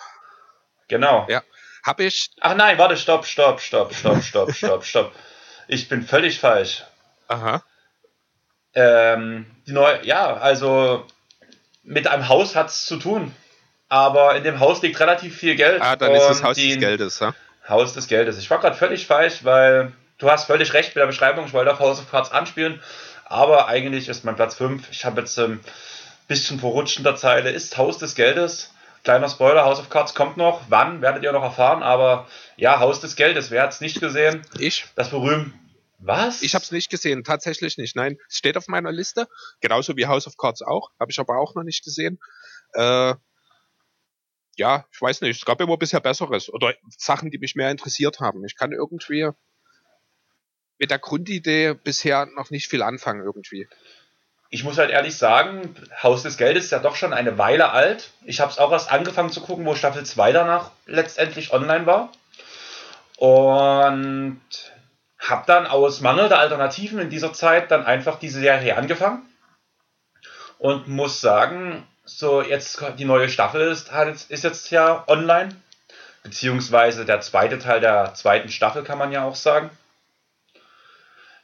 Genau. 0.87 1.25
Ja. 1.29 1.43
Hab 1.83 1.99
ich. 1.99 2.31
Ach 2.41 2.55
nein, 2.55 2.77
warte, 2.77 2.97
stopp, 2.97 3.25
stopp, 3.25 3.61
stopp, 3.61 3.93
stopp, 3.93 4.21
stopp, 4.21 4.53
stopp, 4.53 4.85
stopp. 4.85 5.15
Ich 5.67 5.87
bin 5.87 6.03
völlig 6.03 6.39
falsch. 6.39 6.83
Aha. 7.27 7.63
Ähm, 8.73 9.45
die 9.65 9.71
neue, 9.71 10.05
ja, 10.05 10.33
also 10.35 11.05
mit 11.83 12.07
einem 12.07 12.27
Haus 12.27 12.55
hat 12.55 12.67
es 12.67 12.85
zu 12.85 12.97
tun 12.97 13.33
aber 13.89 14.35
in 14.35 14.43
dem 14.43 14.59
Haus 14.59 14.81
liegt 14.81 14.99
relativ 14.99 15.35
viel 15.35 15.55
Geld. 15.55 15.81
Ah, 15.81 15.95
dann 15.95 16.13
ist 16.13 16.27
das 16.27 16.43
Haus 16.43 16.55
des 16.55 16.77
Geldes, 16.77 17.19
ja? 17.19 17.33
Haus 17.67 17.93
des 17.93 18.07
Geldes. 18.07 18.37
Ich 18.37 18.49
war 18.49 18.59
gerade 18.59 18.75
völlig 18.75 19.05
falsch, 19.05 19.43
weil 19.43 19.91
du 20.19 20.29
hast 20.29 20.45
völlig 20.45 20.73
recht 20.73 20.89
mit 20.89 21.01
der 21.01 21.07
Beschreibung, 21.07 21.45
ich 21.45 21.53
wollte 21.53 21.71
auf 21.71 21.79
House 21.79 21.99
of 21.99 22.09
Cards 22.09 22.31
anspielen, 22.31 22.81
aber 23.25 23.67
eigentlich 23.67 24.07
ist 24.07 24.25
mein 24.25 24.35
Platz 24.35 24.55
5, 24.55 24.89
ich 24.91 25.05
habe 25.05 25.21
jetzt 25.21 25.37
ein 25.37 25.51
ähm, 25.51 25.59
bisschen 26.27 26.59
verrutscht 26.59 26.97
in 26.97 27.03
der 27.03 27.15
Zeile, 27.15 27.51
ist 27.51 27.77
Haus 27.77 27.97
des 27.97 28.15
Geldes. 28.15 28.73
Kleiner 29.03 29.29
Spoiler, 29.29 29.63
House 29.63 29.79
of 29.79 29.89
Cards 29.89 30.13
kommt 30.13 30.35
noch. 30.35 30.63
Wann, 30.67 31.01
werdet 31.01 31.23
ihr 31.23 31.31
noch 31.31 31.43
erfahren, 31.43 31.83
aber 31.83 32.27
ja, 32.57 32.79
Haus 32.79 32.99
des 32.99 33.15
Geldes, 33.15 33.49
wer 33.49 33.63
hat 33.63 33.71
es 33.71 33.81
nicht 33.81 34.01
gesehen? 34.01 34.41
Ich. 34.59 34.85
Das 34.95 35.09
berühmt. 35.09 35.53
Was? 35.99 36.41
Ich 36.41 36.53
habe 36.53 36.63
es 36.63 36.71
nicht 36.71 36.89
gesehen, 36.89 37.23
tatsächlich 37.23 37.77
nicht. 37.77 37.95
Nein, 37.95 38.17
es 38.29 38.37
steht 38.37 38.57
auf 38.57 38.67
meiner 38.67 38.91
Liste, 38.91 39.27
genauso 39.61 39.95
wie 39.95 40.07
House 40.07 40.27
of 40.27 40.37
Cards 40.37 40.61
auch, 40.61 40.91
habe 40.99 41.11
ich 41.11 41.19
aber 41.19 41.37
auch 41.37 41.55
noch 41.55 41.63
nicht 41.63 41.83
gesehen. 41.83 42.19
Äh, 42.73 43.15
ja, 44.59 44.85
ich 44.91 45.01
weiß 45.01 45.21
nicht, 45.21 45.37
es 45.37 45.45
gab 45.45 45.59
immer 45.61 45.77
bisher 45.77 45.99
Besseres 46.01 46.49
oder 46.49 46.75
Sachen, 46.95 47.31
die 47.31 47.39
mich 47.39 47.55
mehr 47.55 47.71
interessiert 47.71 48.19
haben. 48.19 48.45
Ich 48.45 48.55
kann 48.55 48.71
irgendwie 48.71 49.29
mit 50.77 50.91
der 50.91 50.99
Grundidee 50.99 51.73
bisher 51.73 52.27
noch 52.27 52.51
nicht 52.51 52.67
viel 52.67 52.83
anfangen 52.83 53.23
irgendwie. 53.23 53.67
Ich 54.51 54.63
muss 54.63 54.77
halt 54.77 54.89
ehrlich 54.89 55.15
sagen, 55.15 55.75
Haus 56.01 56.23
des 56.23 56.37
Geldes 56.37 56.65
ist 56.65 56.71
ja 56.71 56.79
doch 56.79 56.95
schon 56.95 57.13
eine 57.13 57.37
Weile 57.37 57.71
alt. 57.71 58.11
Ich 58.25 58.39
habe 58.39 58.51
es 58.51 58.57
auch 58.57 58.71
erst 58.71 58.91
angefangen 58.91 59.31
zu 59.31 59.41
gucken, 59.41 59.65
wo 59.65 59.75
Staffel 59.75 60.05
2 60.05 60.31
danach 60.31 60.71
letztendlich 60.87 61.53
online 61.53 61.85
war. 61.85 62.11
Und 63.17 64.41
habe 65.19 65.43
dann 65.45 65.67
aus 65.67 66.01
Mangel 66.01 66.29
der 66.29 66.39
Alternativen 66.39 66.99
in 66.99 67.09
dieser 67.09 67.33
Zeit 67.33 67.69
dann 67.69 67.85
einfach 67.85 68.17
diese 68.17 68.39
Serie 68.39 68.75
angefangen. 68.75 69.21
Und 70.57 70.87
muss 70.87 71.21
sagen, 71.21 71.85
so 72.17 72.41
jetzt 72.41 72.81
die 72.97 73.05
neue 73.05 73.29
Staffel 73.29 73.61
ist, 73.61 73.91
ist 74.29 74.43
jetzt 74.43 74.71
ja 74.71 75.03
online. 75.07 75.55
Beziehungsweise 76.23 77.05
der 77.05 77.21
zweite 77.21 77.59
Teil 77.59 77.79
der 77.79 78.13
zweiten 78.13 78.49
Staffel 78.49 78.83
kann 78.83 78.97
man 78.97 79.11
ja 79.11 79.23
auch 79.23 79.35
sagen. 79.35 79.69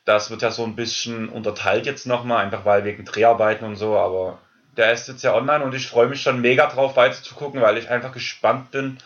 Das 0.04 0.30
wird 0.30 0.42
ja 0.42 0.52
so 0.52 0.64
ein 0.64 0.76
bisschen 0.76 1.30
unterteilt 1.30 1.86
jetzt 1.86 2.06
nochmal, 2.06 2.44
einfach 2.44 2.66
weil 2.66 2.84
wegen 2.84 3.06
Dreharbeiten 3.06 3.66
und 3.66 3.76
so, 3.76 3.98
aber 3.98 4.40
der 4.78 4.92
ist 4.92 5.08
jetzt 5.08 5.24
ja 5.24 5.34
online 5.34 5.64
und 5.64 5.74
ich 5.74 5.88
freue 5.88 6.08
mich 6.08 6.22
schon 6.22 6.42
mega 6.42 6.68
drauf 6.68 6.96
weiter 6.96 7.22
zu 7.24 7.34
gucken, 7.34 7.62
weil 7.62 7.78
ich 7.78 7.90
einfach 7.90 8.12
gespannt 8.12 8.72
bin, 8.72 8.98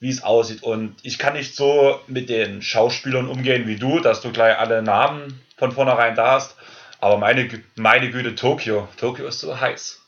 wie 0.00 0.08
es 0.08 0.24
aussieht. 0.24 0.62
Und 0.62 0.96
ich 1.02 1.18
kann 1.18 1.34
nicht 1.34 1.54
so 1.54 2.00
mit 2.06 2.28
den 2.28 2.62
Schauspielern 2.62 3.28
umgehen 3.28 3.66
wie 3.66 3.76
du, 3.76 4.00
dass 4.00 4.22
du 4.22 4.32
gleich 4.32 4.58
alle 4.58 4.82
Namen 4.82 5.42
von 5.58 5.72
vornherein 5.72 6.14
da 6.14 6.32
hast. 6.32 6.56
Aber 6.98 7.18
meine, 7.18 7.48
meine 7.76 8.10
Güte, 8.10 8.34
Tokio. 8.34 8.88
Tokio 8.96 9.26
ist 9.26 9.40
so 9.40 9.60
heiß 9.60 10.05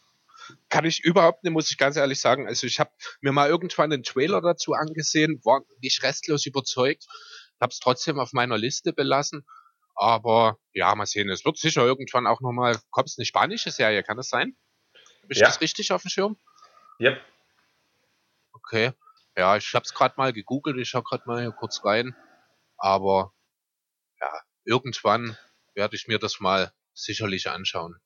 kann 0.68 0.85
ich 0.85 1.02
überhaupt 1.02 1.44
nicht, 1.44 1.52
muss 1.52 1.70
ich 1.70 1.78
ganz 1.78 1.96
ehrlich 1.96 2.20
sagen. 2.20 2.46
Also 2.46 2.66
ich 2.66 2.78
habe 2.81 2.90
mir 3.20 3.33
mal 3.33 3.48
irgendwann 3.48 3.92
einen 3.92 4.02
Trailer 4.02 4.40
dazu 4.40 4.74
angesehen, 4.74 5.40
war 5.44 5.62
nicht 5.81 6.02
restlos 6.02 6.46
überzeugt, 6.46 7.07
habe 7.61 7.72
es 7.72 7.78
trotzdem 7.78 8.18
auf 8.18 8.33
meiner 8.33 8.59
Liste 8.59 8.92
belassen. 8.92 9.46
Aber 9.94 10.59
ja, 10.72 10.94
mal 10.94 11.07
sehen, 11.07 11.28
es 11.28 11.44
wird 11.44 11.59
sicher 11.59 11.85
irgendwann 11.85 12.26
auch 12.26 12.40
nochmal, 12.40 12.78
kommt 12.90 13.09
es 13.09 13.18
eine 13.18 13.24
spanische 13.24 13.70
Serie, 13.70 14.02
kann 14.02 14.16
das 14.16 14.28
sein? 14.28 14.57
Habe 15.22 15.33
ich 15.33 15.38
ja. 15.38 15.46
das 15.46 15.61
richtig 15.61 15.90
auf 15.90 16.02
dem 16.02 16.11
Schirm? 16.11 16.38
Yep. 17.00 17.20
Okay. 18.52 18.92
Ja, 19.37 19.57
ich 19.57 19.74
habe 19.74 19.85
es 19.85 19.94
gerade 19.94 20.14
mal 20.16 20.33
gegoogelt, 20.33 20.78
ich 20.78 20.88
schaue 20.88 21.02
gerade 21.02 21.24
mal 21.26 21.40
hier 21.40 21.52
kurz 21.52 21.85
rein. 21.85 22.14
Aber 22.76 23.33
ja, 24.20 24.33
irgendwann 24.64 25.37
werde 25.74 25.96
ich 25.96 26.07
mir 26.07 26.18
das 26.18 26.40
mal 26.40 26.72
sicherlich 26.94 27.48
anschauen. 27.48 28.00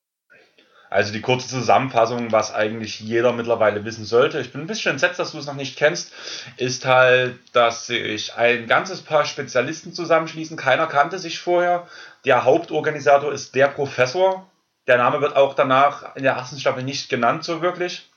Also 0.93 1.13
die 1.13 1.23
kurze 1.23 1.49
Zusammenfassung, 1.49 2.33
was 2.33 2.53
eigentlich 2.53 3.01
jeder 3.01 3.33
mittlerweile 3.33 3.85
wissen 3.87 4.05
sollte. 4.05 4.41
Ich 4.41 4.53
bin 4.53 4.61
ein 4.61 4.67
bisschen 4.67 4.93
entsetzt, 4.93 5.19
dass 5.19 5.33
du 5.33 5.39
es 5.39 5.47
noch 5.47 5.55
nicht 5.55 5.77
kennst, 5.77 6.13
ist 6.59 6.85
halt, 6.85 7.39
dass 7.55 7.87
sich 7.87 8.35
ein 8.35 8.67
ganzes 8.67 9.01
Paar 9.01 9.25
Spezialisten 9.25 9.95
zusammenschließen. 9.95 10.57
Keiner 10.57 10.87
kannte 10.87 11.19
sich 11.19 11.39
vorher. 11.39 11.89
Der 12.27 12.45
Hauptorganisator 12.45 13.33
ist 13.33 13.55
der 13.55 13.69
Professor. 13.69 14.47
Der 14.87 14.99
Name 14.99 15.23
wird 15.23 15.35
auch 15.35 15.55
danach 15.55 16.15
in 16.15 16.25
der 16.25 16.35
ersten 16.35 16.61
Staffel 16.61 16.83
nicht 16.83 17.09
genannt, 17.09 17.45
so 17.45 17.63
wirklich. 17.63 18.11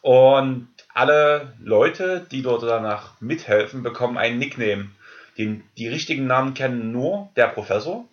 Und 0.00 0.68
alle 0.92 1.54
Leute, 1.60 2.26
die 2.30 2.42
dort 2.42 2.64
danach 2.64 3.20
mithelfen, 3.20 3.84
bekommen 3.84 4.18
einen 4.18 4.38
Nickname. 4.38 4.90
Den, 5.38 5.62
die 5.78 5.88
richtigen 5.88 6.26
Namen 6.26 6.54
kennen 6.54 6.90
nur 6.90 7.30
der 7.36 7.46
Professor. 7.46 8.04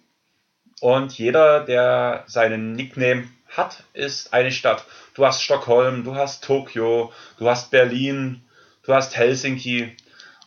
Und 0.81 1.17
jeder, 1.17 1.61
der 1.61 2.25
seinen 2.27 2.73
Nickname 2.73 3.23
hat, 3.57 3.83
ist 3.93 4.33
eine 4.33 4.51
Stadt. 4.51 4.85
Du 5.13 5.25
hast 5.25 5.41
Stockholm, 5.41 6.03
du 6.03 6.15
hast 6.15 6.43
Tokio, 6.43 7.11
du 7.37 7.49
hast 7.49 7.71
Berlin, 7.71 8.43
du 8.83 8.93
hast 8.93 9.15
Helsinki. 9.15 9.95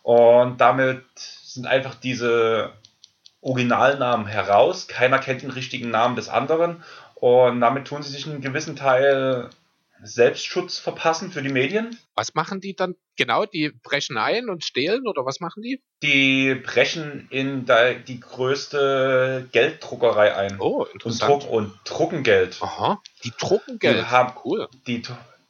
Und 0.03 0.61
damit 0.61 1.05
sind 1.16 1.66
einfach 1.66 1.95
diese 1.95 2.73
Originalnamen 3.40 4.27
heraus. 4.27 4.88
Keiner 4.88 5.19
kennt 5.19 5.42
den 5.42 5.51
richtigen 5.51 5.90
Namen 5.90 6.16
des 6.16 6.29
anderen. 6.29 6.83
Und 7.14 7.61
damit 7.61 7.87
tun 7.87 8.03
sie 8.03 8.11
sich 8.11 8.27
einen 8.27 8.40
gewissen 8.40 8.77
Teil 8.77 9.51
Selbstschutz 10.03 10.79
verpassen 10.79 11.31
für 11.31 11.43
die 11.43 11.49
Medien. 11.49 11.99
Was 12.15 12.35
machen 12.35 12.61
die 12.61 12.75
dann 12.75 12.95
genau? 13.17 13.47
Die 13.47 13.71
brechen 13.71 14.17
ein 14.17 14.49
und 14.49 14.65
stehlen 14.65 15.07
oder 15.07 15.25
was 15.25 15.41
machen 15.41 15.63
die? 15.63 15.83
Die 16.03 16.55
brechen 16.55 17.29
in 17.31 17.67
die 18.07 18.21
größte 18.21 19.49
Gelddruckerei 19.53 20.35
ein. 20.35 20.61
Oh, 20.61 20.85
interessant. 20.85 21.31
Und, 21.33 21.43
Druck, 21.43 21.51
und 21.51 21.73
drucken 21.85 22.23
Geld. 22.23 22.59
Aha, 22.61 23.01
die 23.25 23.33
drucken 23.39 23.79
Geld. 23.79 23.99
Die 23.99 24.05
haben, 24.05 24.35
cool. 24.45 24.69
Die, 24.87 25.03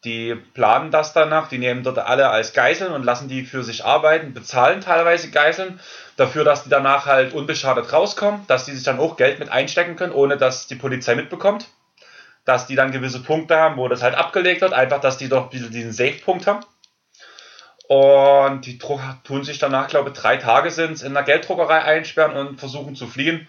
die 0.05 0.35
planen 0.35 0.91
das 0.91 1.13
danach, 1.13 1.49
die 1.49 1.59
nehmen 1.59 1.83
dort 1.83 1.99
alle 1.99 2.29
als 2.29 2.53
Geiseln 2.53 2.93
und 2.93 3.05
lassen 3.05 3.29
die 3.29 3.45
für 3.45 3.65
sich 3.65 3.85
arbeiten, 3.85 4.35
bezahlen 4.35 4.81
teilweise 4.81 5.31
Geiseln 5.31 5.81
dafür, 6.17 6.45
dass 6.45 6.65
die 6.65 6.71
danach 6.71 7.07
halt 7.07 7.35
unbeschadet 7.35 7.93
rauskommen, 7.93 8.43
dass 8.47 8.65
die 8.65 8.73
sich 8.73 8.85
dann 8.85 9.01
auch 9.01 9.17
Geld 9.17 9.39
mit 9.39 9.49
einstecken 9.49 9.97
können, 9.97 10.13
ohne 10.13 10.37
dass 10.37 10.67
die 10.67 10.77
Polizei 10.77 11.15
mitbekommt 11.15 11.69
dass 12.47 12.67
die 12.67 12.77
dann 12.77 12.93
gewisse 12.93 13.23
Punkte 13.23 13.57
haben, 13.57 13.77
wo 13.77 13.89
das 13.89 14.03
halt 14.03 14.15
abgelegt 14.15 14.63
wird, 14.63 14.73
einfach, 14.73 15.01
dass 15.01 15.19
die 15.19 15.29
doch 15.29 15.51
diesen 15.51 15.93
Safe-Punkt 15.93 16.47
haben. 16.47 16.65
Und 17.89 18.67
die 18.67 18.79
tun 18.79 19.45
sich 19.45 19.59
danach, 19.59 19.89
glaube 19.89 20.11
ich, 20.11 20.17
drei 20.17 20.39
Tage 20.39 20.71
sind 20.71 21.03
in 21.03 21.15
der 21.15 21.23
Gelddruckerei 21.23 21.83
einsperren 21.83 22.37
und 22.37 22.59
versuchen 22.59 22.97
zu 22.97 23.07
fliehen. 23.07 23.47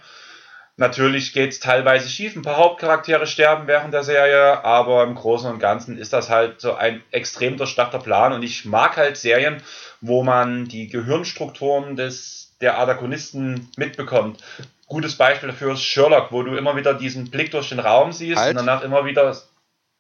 Natürlich 0.80 1.34
geht 1.34 1.54
es 1.54 1.60
teilweise 1.60 2.08
schief, 2.08 2.36
ein 2.36 2.44
paar 2.44 2.58
Hauptcharaktere 2.58 3.26
sterben 3.26 3.66
während 3.66 3.96
der 3.96 4.04
Serie, 4.04 4.64
aber 4.64 5.04
im 5.04 5.16
Großen 5.16 5.50
und 5.50 5.58
Ganzen 5.58 5.98
ist 5.98 6.14
das 6.14 6.30
halt 6.30 6.62
so 6.62 6.76
ein 6.76 7.02
extrem 7.10 7.58
durchdachter 7.58 7.98
Plan 7.98 8.32
und 8.32 8.44
ich 8.44 8.64
mag 8.66 8.96
halt 8.96 9.18
Serien, 9.18 9.64
wo 10.02 10.22
man 10.22 10.66
die 10.66 10.88
Gehirnstrukturen 10.88 11.96
des, 11.96 12.56
der 12.62 12.78
Adagonisten 12.78 13.72
mitbekommt. 13.76 14.44
Gutes 14.88 15.18
Beispiel 15.18 15.50
dafür 15.50 15.74
ist 15.74 15.84
Sherlock, 15.84 16.32
wo 16.32 16.44
du 16.44 16.56
immer 16.56 16.76
wieder 16.76 16.94
diesen 16.94 17.30
Blick 17.30 17.52
durch 17.52 17.70
den 17.70 17.80
Raum 17.80 18.14
siehst 18.14 18.38
halt. 18.38 18.52
und 18.52 18.66
danach 18.66 18.84
immer 18.84 19.06
wieder. 19.06 19.38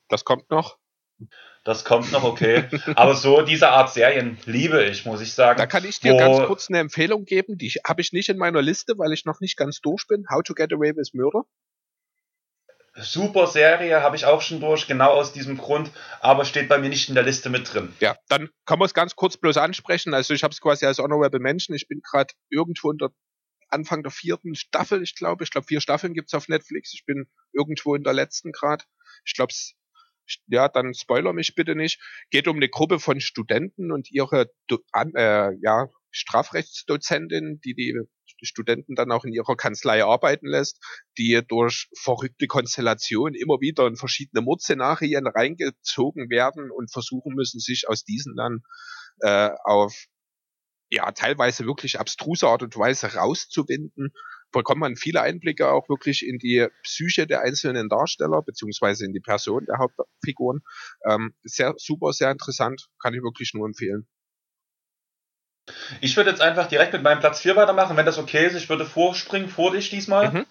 Das 0.07 0.23
kommt 0.23 0.49
noch. 0.49 0.77
Das 1.65 1.83
kommt 1.83 2.13
noch, 2.13 2.23
okay. 2.23 2.63
Aber 2.95 3.15
so 3.15 3.41
diese 3.41 3.67
Art 3.67 3.91
Serien 3.91 4.37
liebe 4.45 4.85
ich, 4.85 5.05
muss 5.05 5.19
ich 5.19 5.33
sagen. 5.33 5.57
Da 5.57 5.65
kann 5.65 5.83
ich 5.83 5.99
dir 5.99 6.15
ganz 6.15 6.47
kurz 6.47 6.69
eine 6.69 6.79
Empfehlung 6.79 7.25
geben, 7.25 7.57
die 7.57 7.73
habe 7.85 7.99
ich 7.99 8.13
nicht 8.13 8.29
in 8.29 8.37
meiner 8.37 8.61
Liste, 8.61 8.97
weil 8.97 9.11
ich 9.11 9.25
noch 9.25 9.41
nicht 9.41 9.57
ganz 9.57 9.81
durch 9.81 10.07
bin. 10.07 10.25
How 10.31 10.41
to 10.41 10.53
Get 10.53 10.71
Away 10.71 10.95
with 10.95 11.13
Murder. 11.13 11.43
Super 12.95 13.47
Serie, 13.47 14.01
habe 14.01 14.15
ich 14.15 14.25
auch 14.25 14.41
schon 14.41 14.61
durch, 14.61 14.87
genau 14.87 15.11
aus 15.11 15.33
diesem 15.33 15.57
Grund, 15.57 15.91
aber 16.21 16.45
steht 16.45 16.69
bei 16.69 16.77
mir 16.77 16.89
nicht 16.89 17.09
in 17.09 17.15
der 17.15 17.23
Liste 17.23 17.49
mit 17.49 17.71
drin. 17.71 17.93
Ja, 17.99 18.15
dann 18.29 18.49
kann 18.65 18.79
man 18.79 18.85
es 18.85 18.93
ganz 18.93 19.15
kurz 19.15 19.35
bloß 19.37 19.57
ansprechen. 19.57 20.13
Also 20.13 20.33
ich 20.33 20.43
habe 20.43 20.53
es 20.53 20.61
quasi 20.61 20.85
als 20.85 20.99
Honorable 20.99 21.39
Mention. 21.39 21.75
Ich 21.75 21.87
bin 21.87 22.01
gerade 22.01 22.33
irgendwo 22.49 22.91
in 22.91 22.97
der 22.97 23.09
Anfang 23.69 24.03
der 24.03 24.11
vierten 24.11 24.55
Staffel, 24.55 25.03
ich 25.03 25.15
glaube. 25.15 25.43
Ich 25.43 25.51
glaube, 25.51 25.67
vier 25.67 25.81
Staffeln 25.81 26.13
gibt's 26.13 26.33
auf 26.33 26.47
Netflix. 26.47 26.93
Ich 26.93 27.05
bin 27.05 27.27
irgendwo 27.53 27.95
in 27.95 28.03
der 28.03 28.13
letzten 28.13 28.51
Grad. 28.51 28.87
Ich 29.25 29.33
glaube, 29.33 29.53
ja, 30.47 30.67
dann 30.67 30.93
spoiler 30.93 31.33
mich 31.33 31.55
bitte 31.55 31.75
nicht. 31.75 32.01
Geht 32.29 32.47
um 32.47 32.57
eine 32.57 32.69
Gruppe 32.69 32.99
von 32.99 33.19
Studenten 33.19 33.91
und 33.91 34.11
ihre 34.11 34.51
äh, 35.15 35.51
ja, 35.61 35.89
Strafrechtsdozentin, 36.11 37.59
die 37.63 37.73
die 37.73 37.95
Studenten 38.43 38.95
dann 38.95 39.11
auch 39.11 39.25
in 39.25 39.33
ihrer 39.33 39.55
Kanzlei 39.55 40.03
arbeiten 40.03 40.47
lässt, 40.47 40.79
die 41.17 41.41
durch 41.47 41.87
verrückte 41.97 42.47
Konstellationen 42.47 43.33
immer 43.33 43.59
wieder 43.61 43.87
in 43.87 43.95
verschiedene 43.95 44.41
Mordszenarien 44.41 45.27
reingezogen 45.27 46.29
werden 46.29 46.69
und 46.71 46.91
versuchen 46.91 47.33
müssen, 47.33 47.59
sich 47.59 47.85
aus 47.87 48.03
diesen 48.03 48.35
dann 48.35 48.61
äh, 49.21 49.49
auf 49.63 50.07
ja 50.89 51.11
teilweise 51.11 51.65
wirklich 51.65 51.99
abstruse 51.99 52.47
Art 52.47 52.63
und 52.63 52.77
Weise 52.77 53.13
rauszuwinden 53.13 54.13
bekommt 54.51 54.79
man 54.79 54.95
viele 54.95 55.21
Einblicke 55.21 55.69
auch 55.69 55.89
wirklich 55.89 56.25
in 56.25 56.39
die 56.39 56.67
Psyche 56.83 57.27
der 57.27 57.41
einzelnen 57.41 57.89
Darsteller, 57.89 58.41
beziehungsweise 58.41 59.05
in 59.05 59.13
die 59.13 59.19
Person 59.19 59.65
der 59.65 59.77
Hauptfiguren. 59.77 60.61
Ähm, 61.05 61.33
sehr 61.43 61.73
super, 61.77 62.13
sehr 62.13 62.31
interessant, 62.31 62.87
kann 63.01 63.13
ich 63.13 63.21
wirklich 63.21 63.53
nur 63.53 63.65
empfehlen. 63.65 64.07
Ich 65.99 66.15
würde 66.15 66.29
jetzt 66.29 66.41
einfach 66.41 66.67
direkt 66.67 66.93
mit 66.93 67.03
meinem 67.03 67.19
Platz 67.19 67.41
4 67.41 67.57
weitermachen, 67.57 67.97
wenn 67.97 68.05
das 68.05 68.17
okay 68.17 68.47
ist. 68.47 68.55
Ich 68.55 68.69
würde 68.69 68.85
vorspringen 68.85 69.49
vor 69.49 69.71
dich 69.71 69.89
diesmal. 69.89 70.31
Mhm. 70.31 70.45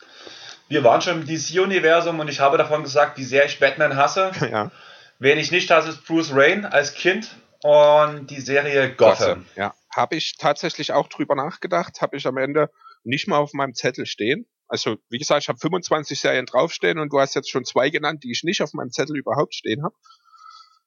Wir 0.68 0.84
waren 0.84 1.00
schon 1.00 1.22
im 1.22 1.26
DC-Universum 1.26 2.20
und 2.20 2.28
ich 2.28 2.40
habe 2.40 2.58
davon 2.58 2.82
gesagt, 2.82 3.16
wie 3.16 3.24
sehr 3.24 3.46
ich 3.46 3.58
Batman 3.58 3.96
hasse. 3.96 4.32
Ja. 4.50 4.70
Wen 5.18 5.38
ich 5.38 5.50
nicht 5.50 5.70
hasse, 5.70 5.88
ist 5.88 6.04
Bruce 6.04 6.34
Wayne 6.34 6.70
als 6.70 6.92
Kind 6.92 7.34
und 7.62 8.26
die 8.26 8.40
Serie 8.42 8.94
Gotham. 8.94 9.46
Gotham 9.46 9.46
ja, 9.56 9.74
habe 9.96 10.16
ich 10.16 10.36
tatsächlich 10.36 10.92
auch 10.92 11.08
drüber 11.08 11.34
nachgedacht, 11.34 12.00
habe 12.00 12.16
ich 12.16 12.26
am 12.26 12.36
Ende 12.36 12.70
nicht 13.02 13.28
mal 13.28 13.38
auf 13.38 13.52
meinem 13.52 13.74
Zettel 13.74 14.06
stehen. 14.06 14.46
Also, 14.68 14.96
wie 15.08 15.18
gesagt, 15.18 15.42
ich 15.42 15.48
habe 15.48 15.58
25 15.58 16.20
Serien 16.20 16.46
draufstehen 16.46 16.98
und 16.98 17.12
du 17.12 17.20
hast 17.20 17.34
jetzt 17.34 17.50
schon 17.50 17.64
zwei 17.64 17.90
genannt, 17.90 18.24
die 18.24 18.32
ich 18.32 18.42
nicht 18.42 18.62
auf 18.62 18.72
meinem 18.72 18.90
Zettel 18.90 19.16
überhaupt 19.16 19.54
stehen 19.54 19.82
habe. 19.82 19.94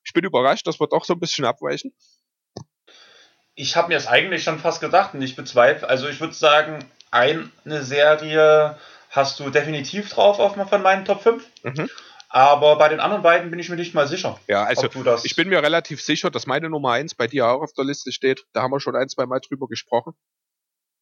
Ich 0.03 0.13
bin 0.13 0.25
überrascht, 0.25 0.67
dass 0.67 0.79
wir 0.79 0.87
doch 0.87 1.05
so 1.05 1.13
ein 1.13 1.19
bisschen 1.19 1.45
abweichen. 1.45 1.93
Ich 3.55 3.75
habe 3.75 3.89
mir 3.89 3.95
das 3.95 4.07
eigentlich 4.07 4.43
schon 4.43 4.59
fast 4.59 4.81
gedacht 4.81 5.13
und 5.13 5.21
ich 5.21 5.35
bezweifle, 5.35 5.87
also 5.87 6.07
ich 6.07 6.19
würde 6.19 6.33
sagen, 6.33 6.79
eine 7.11 7.83
Serie 7.83 8.77
hast 9.09 9.39
du 9.39 9.49
definitiv 9.49 10.09
drauf 10.09 10.39
auf, 10.39 10.55
von 10.69 10.81
meinen 10.81 11.05
Top 11.05 11.21
5. 11.21 11.45
Mhm. 11.63 11.89
Aber 12.29 12.77
bei 12.77 12.89
den 12.89 12.99
anderen 12.99 13.23
beiden 13.23 13.49
bin 13.49 13.59
ich 13.59 13.69
mir 13.69 13.75
nicht 13.75 13.95
mal 13.95 14.07
sicher. 14.07 14.39
Ja, 14.47 14.63
also 14.63 14.87
ich 15.23 15.35
bin 15.35 15.49
mir 15.49 15.63
relativ 15.63 16.01
sicher, 16.01 16.29
dass 16.29 16.45
meine 16.45 16.69
Nummer 16.69 16.91
1 16.91 17.15
bei 17.15 17.27
dir 17.27 17.47
auch 17.47 17.61
auf 17.61 17.73
der 17.73 17.85
Liste 17.85 18.11
steht. 18.11 18.45
Da 18.53 18.61
haben 18.61 18.71
wir 18.71 18.79
schon 18.79 18.95
ein, 18.95 19.09
zwei 19.09 19.25
Mal 19.25 19.39
drüber 19.39 19.67
gesprochen. 19.67 20.13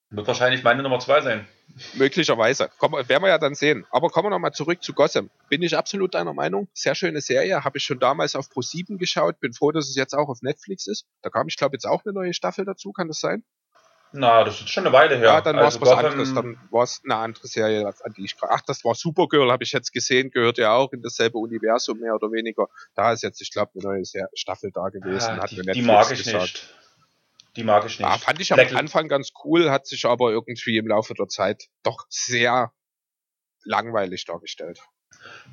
Wird 0.10 0.26
wahrscheinlich 0.26 0.64
meine 0.64 0.84
Nummer 0.84 1.00
2 1.00 1.22
sein. 1.22 1.48
Möglicherweise. 1.96 2.70
Komm, 2.78 2.94
werden 2.94 3.24
wir 3.24 3.28
ja 3.28 3.38
dann 3.38 3.56
sehen. 3.56 3.86
Aber 3.92 4.10
kommen 4.10 4.28
wir 4.28 4.30
nochmal 4.30 4.54
zurück 4.54 4.82
zu 4.82 4.94
Gotham. 4.94 5.30
Bin 5.50 5.62
ich 5.62 5.76
absolut 5.76 6.14
deiner 6.14 6.34
Meinung. 6.34 6.70
Sehr 6.74 6.96
schöne 6.96 7.20
Serie. 7.20 7.66
Habe 7.66 7.78
ich 7.78 7.84
schon 7.84 8.00
damals 8.00 8.38
auf 8.38 8.48
Pro7 8.48 8.98
geschaut. 8.98 9.42
Bin 9.42 9.52
froh, 9.52 9.74
dass 9.74 9.90
es 9.90 9.96
jetzt 9.96 10.14
auch 10.14 10.30
auf 10.30 10.42
Netflix 10.42 10.88
ist. 10.88 11.06
Da 11.24 11.30
kam, 11.30 11.50
ich 11.50 11.58
glaube, 11.58 11.76
jetzt 11.76 11.86
auch 11.86 12.06
eine 12.06 12.14
neue 12.14 12.34
Staffel 12.34 12.64
dazu. 12.64 12.94
Kann 12.94 13.10
das 13.10 13.20
sein? 13.20 13.44
Na, 14.14 14.44
das 14.44 14.62
ist 14.62 14.70
schon 14.70 14.86
eine 14.86 14.94
Weile 14.94 15.18
her. 15.18 15.26
Ja, 15.26 15.42
dann 15.42 15.58
war 15.58 15.68
es 15.68 15.80
also 15.80 15.86
was 15.86 16.04
anderes. 16.04 16.34
Dann 16.34 16.58
war 16.72 16.84
es 16.84 17.02
eine 17.04 17.16
andere 17.16 17.48
Serie, 17.48 17.86
an 17.86 18.14
die 18.14 18.26
ich 18.26 18.38
gerade. 18.38 18.54
Ach, 18.54 18.62
das 18.62 18.84
war 18.86 18.96
Supergirl, 18.96 19.52
habe 19.52 19.64
ich 19.64 19.72
jetzt 19.72 19.92
gesehen. 19.92 20.32
Gehört 20.32 20.58
ja 20.58 20.74
auch 20.74 20.94
in 20.94 21.02
dasselbe 21.02 21.38
Universum, 21.38 22.00
mehr 22.00 22.16
oder 22.16 22.32
weniger. 22.32 22.68
Da 22.96 23.12
ist 23.12 23.24
jetzt, 23.24 23.42
ich 23.42 23.52
glaube, 23.52 23.72
eine 23.76 23.84
neue 23.84 24.04
Staffel 24.34 24.72
da 24.72 24.90
gewesen. 24.90 25.40
Ah, 25.40 25.46
die, 25.46 25.62
die 25.62 25.82
mag 25.82 26.12
ich 26.12 26.24
gesagt. 26.24 26.42
nicht. 26.42 26.74
Die 27.58 27.64
mag 27.64 27.86
ich 27.86 28.00
nicht. 28.00 28.08
Ja, 28.08 28.18
fand 28.18 28.40
ich 28.40 28.52
am 28.54 28.58
Black 28.58 28.74
Anfang 28.76 29.08
ganz 29.08 29.32
cool, 29.44 29.70
hat 29.72 29.88
sich 29.88 30.06
aber 30.06 30.32
irgendwie 30.32 30.78
im 30.78 30.88
Laufe 30.88 31.14
der 31.14 31.28
Zeit 31.28 31.68
doch 31.84 32.06
sehr 32.08 32.72
langweilig 33.66 34.26
dargestellt. 34.26 34.80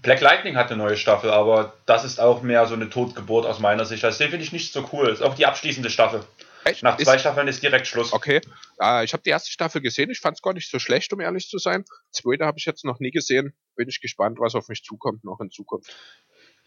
Black 0.03 0.21
Lightning 0.21 0.57
hat 0.57 0.71
eine 0.71 0.83
neue 0.83 0.97
Staffel, 0.97 1.31
aber 1.31 1.75
das 1.87 2.05
ist 2.05 2.21
auch 2.21 2.43
mehr 2.43 2.67
so 2.67 2.75
eine 2.75 2.91
Totgeburt 2.91 3.47
aus 3.47 3.59
meiner 3.59 3.85
Sicht. 3.85 4.05
Also 4.05 4.19
den 4.19 4.31
finde 4.31 4.45
ich 4.45 4.53
nicht 4.53 4.73
so 4.73 4.89
cool. 4.93 5.07
Das 5.07 5.21
ist 5.21 5.23
auch 5.23 5.35
die 5.35 5.47
abschließende 5.47 5.91
Staffel. 5.91 6.25
Echt? 6.65 6.83
Nach 6.83 6.97
zwei 6.97 7.15
ist, 7.15 7.21
Staffeln 7.21 7.49
ist 7.49 7.63
direkt 7.63 7.87
Schluss. 7.87 8.13
Okay. 8.13 8.41
Äh, 8.81 9.05
ich 9.05 9.13
habe 9.13 9.23
die 9.23 9.31
erste 9.31 9.51
Staffel 9.51 9.81
gesehen. 9.81 10.11
Ich 10.11 10.21
fand 10.21 10.37
es 10.37 10.43
gar 10.43 10.55
nicht 10.55 10.71
so 10.71 10.79
schlecht, 10.79 11.13
um 11.13 11.21
ehrlich 11.21 11.49
zu 11.49 11.59
sein. 11.59 11.85
Zweite 12.11 12.47
habe 12.47 12.59
ich 12.59 12.65
jetzt 12.65 12.85
noch 12.85 13.01
nie 13.01 13.11
gesehen. 13.11 13.55
Bin 13.77 13.89
ich 13.89 14.01
gespannt, 14.01 14.39
was 14.41 14.55
auf 14.55 14.69
mich 14.69 14.83
zukommt 14.83 15.25
noch 15.25 15.41
in 15.41 15.51
Zukunft. 15.51 15.95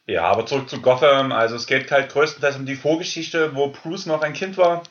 Ja, 0.06 0.24
aber 0.24 0.46
zurück 0.46 0.70
zu 0.70 0.82
Gotham. 0.82 1.32
Also 1.32 1.56
es 1.56 1.68
geht 1.68 1.92
halt 1.92 2.12
größtenteils 2.12 2.56
um 2.56 2.66
die 2.66 2.76
Vorgeschichte, 2.76 3.56
wo 3.56 3.70
Bruce 3.70 4.06
noch 4.06 4.22
ein 4.22 4.34
Kind 4.34 4.58
war 4.58 4.84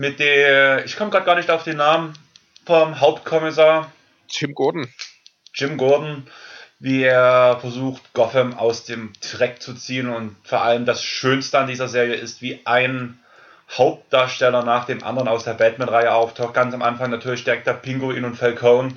mit 0.00 0.18
der, 0.18 0.86
ich 0.86 0.96
komme 0.96 1.10
gerade 1.10 1.26
gar 1.26 1.36
nicht 1.36 1.50
auf 1.50 1.62
den 1.62 1.76
Namen 1.76 2.14
vom 2.64 3.00
Hauptkommissar. 3.00 3.92
Jim 4.30 4.54
Gordon. 4.54 4.88
Jim 5.52 5.76
Gordon, 5.76 6.26
wie 6.78 7.02
er 7.02 7.58
versucht, 7.60 8.14
Gotham 8.14 8.54
aus 8.54 8.84
dem 8.86 9.12
Dreck 9.20 9.60
zu 9.60 9.74
ziehen 9.74 10.08
und 10.08 10.36
vor 10.42 10.62
allem 10.62 10.86
das 10.86 11.04
Schönste 11.04 11.58
an 11.58 11.66
dieser 11.66 11.88
Serie 11.88 12.14
ist, 12.14 12.40
wie 12.40 12.60
ein 12.64 13.18
Hauptdarsteller 13.76 14.64
nach 14.64 14.86
dem 14.86 15.02
anderen 15.04 15.28
aus 15.28 15.44
der 15.44 15.54
Batman-Reihe 15.54 16.12
auftaucht. 16.12 16.54
Ganz 16.54 16.74
am 16.74 16.82
Anfang 16.82 17.10
natürlich 17.10 17.44
direkt 17.44 17.66
der 17.66 17.74
Pinguin 17.74 18.24
und 18.24 18.36
Falcone 18.36 18.94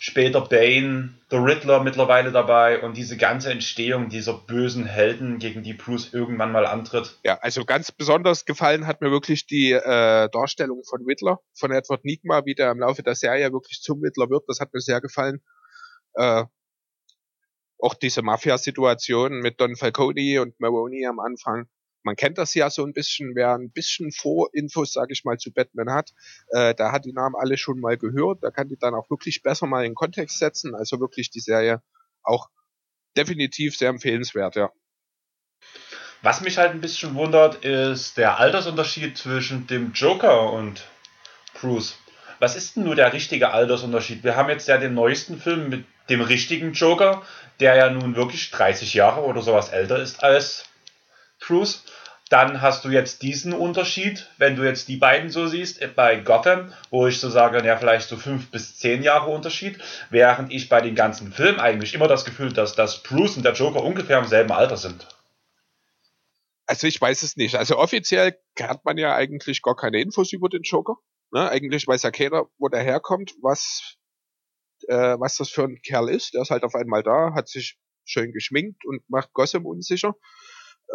später 0.00 0.40
Bane, 0.40 1.14
The 1.30 1.36
Riddler 1.36 1.82
mittlerweile 1.82 2.32
dabei 2.32 2.80
und 2.82 2.96
diese 2.96 3.18
ganze 3.18 3.50
Entstehung 3.52 4.08
dieser 4.08 4.32
bösen 4.32 4.86
Helden, 4.86 5.38
gegen 5.38 5.62
die 5.62 5.74
Bruce 5.74 6.12
irgendwann 6.14 6.52
mal 6.52 6.66
antritt. 6.66 7.18
Ja, 7.22 7.38
also 7.42 7.64
ganz 7.64 7.92
besonders 7.92 8.46
gefallen 8.46 8.86
hat 8.86 9.02
mir 9.02 9.10
wirklich 9.10 9.46
die 9.46 9.72
äh, 9.72 10.28
Darstellung 10.30 10.82
von 10.88 11.04
Riddler, 11.04 11.40
von 11.54 11.70
Edward 11.70 12.04
Nigma, 12.04 12.44
wie 12.46 12.54
der 12.54 12.72
im 12.72 12.78
Laufe 12.78 13.02
der 13.02 13.14
Serie 13.14 13.52
wirklich 13.52 13.82
zum 13.82 14.00
Riddler 14.00 14.30
wird. 14.30 14.44
Das 14.48 14.60
hat 14.60 14.72
mir 14.72 14.80
sehr 14.80 15.02
gefallen. 15.02 15.42
Äh, 16.14 16.44
auch 17.78 17.94
diese 17.94 18.22
Mafia-Situation 18.22 19.40
mit 19.40 19.60
Don 19.60 19.76
Falcone 19.76 20.40
und 20.40 20.58
Maroni 20.60 21.06
am 21.06 21.20
Anfang 21.20 21.68
man 22.02 22.16
kennt 22.16 22.38
das 22.38 22.54
ja 22.54 22.70
so 22.70 22.84
ein 22.84 22.92
bisschen, 22.92 23.34
wer 23.34 23.54
ein 23.54 23.70
bisschen 23.70 24.12
Vorinfos, 24.12 24.92
sage 24.92 25.12
ich 25.12 25.24
mal, 25.24 25.38
zu 25.38 25.52
Batman 25.52 25.90
hat, 25.90 26.10
äh, 26.48 26.74
da 26.74 26.92
hat 26.92 27.04
die 27.04 27.12
Namen 27.12 27.34
alle 27.38 27.56
schon 27.56 27.80
mal 27.80 27.96
gehört, 27.96 28.42
da 28.42 28.50
kann 28.50 28.68
die 28.68 28.78
dann 28.78 28.94
auch 28.94 29.10
wirklich 29.10 29.42
besser 29.42 29.66
mal 29.66 29.84
in 29.84 29.94
Kontext 29.94 30.38
setzen, 30.38 30.74
also 30.74 31.00
wirklich 31.00 31.30
die 31.30 31.40
Serie 31.40 31.82
auch 32.22 32.48
definitiv 33.16 33.76
sehr 33.76 33.90
empfehlenswert, 33.90 34.56
ja. 34.56 34.70
Was 36.22 36.42
mich 36.42 36.58
halt 36.58 36.72
ein 36.72 36.82
bisschen 36.82 37.14
wundert, 37.14 37.64
ist 37.64 38.18
der 38.18 38.38
Altersunterschied 38.38 39.16
zwischen 39.16 39.66
dem 39.66 39.92
Joker 39.92 40.52
und 40.52 40.86
Bruce. 41.54 41.98
Was 42.40 42.56
ist 42.56 42.76
denn 42.76 42.84
nur 42.84 42.94
der 42.94 43.12
richtige 43.12 43.52
Altersunterschied? 43.52 44.22
Wir 44.22 44.36
haben 44.36 44.50
jetzt 44.50 44.68
ja 44.68 44.78
den 44.78 44.94
neuesten 44.94 45.38
Film 45.38 45.68
mit 45.70 45.84
dem 46.08 46.20
richtigen 46.20 46.72
Joker, 46.72 47.22
der 47.58 47.76
ja 47.76 47.90
nun 47.90 48.16
wirklich 48.16 48.50
30 48.50 48.94
Jahre 48.94 49.22
oder 49.22 49.42
sowas 49.42 49.70
älter 49.70 49.98
ist 49.98 50.22
als 50.22 50.69
Cruise. 51.40 51.80
Dann 52.30 52.62
hast 52.62 52.84
du 52.84 52.90
jetzt 52.90 53.22
diesen 53.22 53.52
Unterschied, 53.52 54.30
wenn 54.38 54.54
du 54.54 54.62
jetzt 54.62 54.86
die 54.86 54.96
beiden 54.96 55.30
so 55.30 55.48
siehst, 55.48 55.80
bei 55.96 56.20
Gotham, 56.20 56.72
wo 56.90 57.08
ich 57.08 57.18
so 57.18 57.28
sage, 57.28 57.66
ja, 57.66 57.76
vielleicht 57.76 58.08
so 58.08 58.16
fünf 58.16 58.52
bis 58.52 58.78
zehn 58.78 59.02
Jahre 59.02 59.30
Unterschied, 59.30 59.80
während 60.10 60.52
ich 60.52 60.68
bei 60.68 60.80
den 60.80 60.94
ganzen 60.94 61.32
Filmen 61.32 61.58
eigentlich 61.58 61.92
immer 61.92 62.06
das 62.06 62.24
Gefühl, 62.24 62.52
dass, 62.52 62.76
dass 62.76 63.02
Bruce 63.02 63.36
und 63.36 63.44
der 63.44 63.54
Joker 63.54 63.82
ungefähr 63.82 64.20
im 64.20 64.26
selben 64.26 64.52
Alter 64.52 64.76
sind. 64.76 65.08
Also 66.66 66.86
ich 66.86 67.00
weiß 67.00 67.24
es 67.24 67.36
nicht. 67.36 67.56
Also 67.56 67.76
offiziell 67.78 68.38
hat 68.60 68.84
man 68.84 68.96
ja 68.96 69.12
eigentlich 69.12 69.60
gar 69.60 69.74
keine 69.74 70.00
Infos 70.00 70.32
über 70.32 70.48
den 70.48 70.62
Joker. 70.62 70.98
Ne? 71.32 71.50
Eigentlich 71.50 71.88
weiß 71.88 72.04
ja 72.04 72.12
keiner, 72.12 72.44
wo 72.58 72.68
der 72.68 72.84
herkommt, 72.84 73.34
was, 73.42 73.96
äh, 74.86 75.16
was 75.18 75.36
das 75.36 75.50
für 75.50 75.64
ein 75.64 75.80
Kerl 75.82 76.08
ist. 76.08 76.34
Der 76.34 76.42
ist 76.42 76.50
halt 76.50 76.62
auf 76.62 76.76
einmal 76.76 77.02
da, 77.02 77.32
hat 77.34 77.48
sich 77.48 77.76
schön 78.04 78.30
geschminkt 78.30 78.84
und 78.84 79.02
macht 79.10 79.32
Gotham 79.32 79.66
unsicher. 79.66 80.14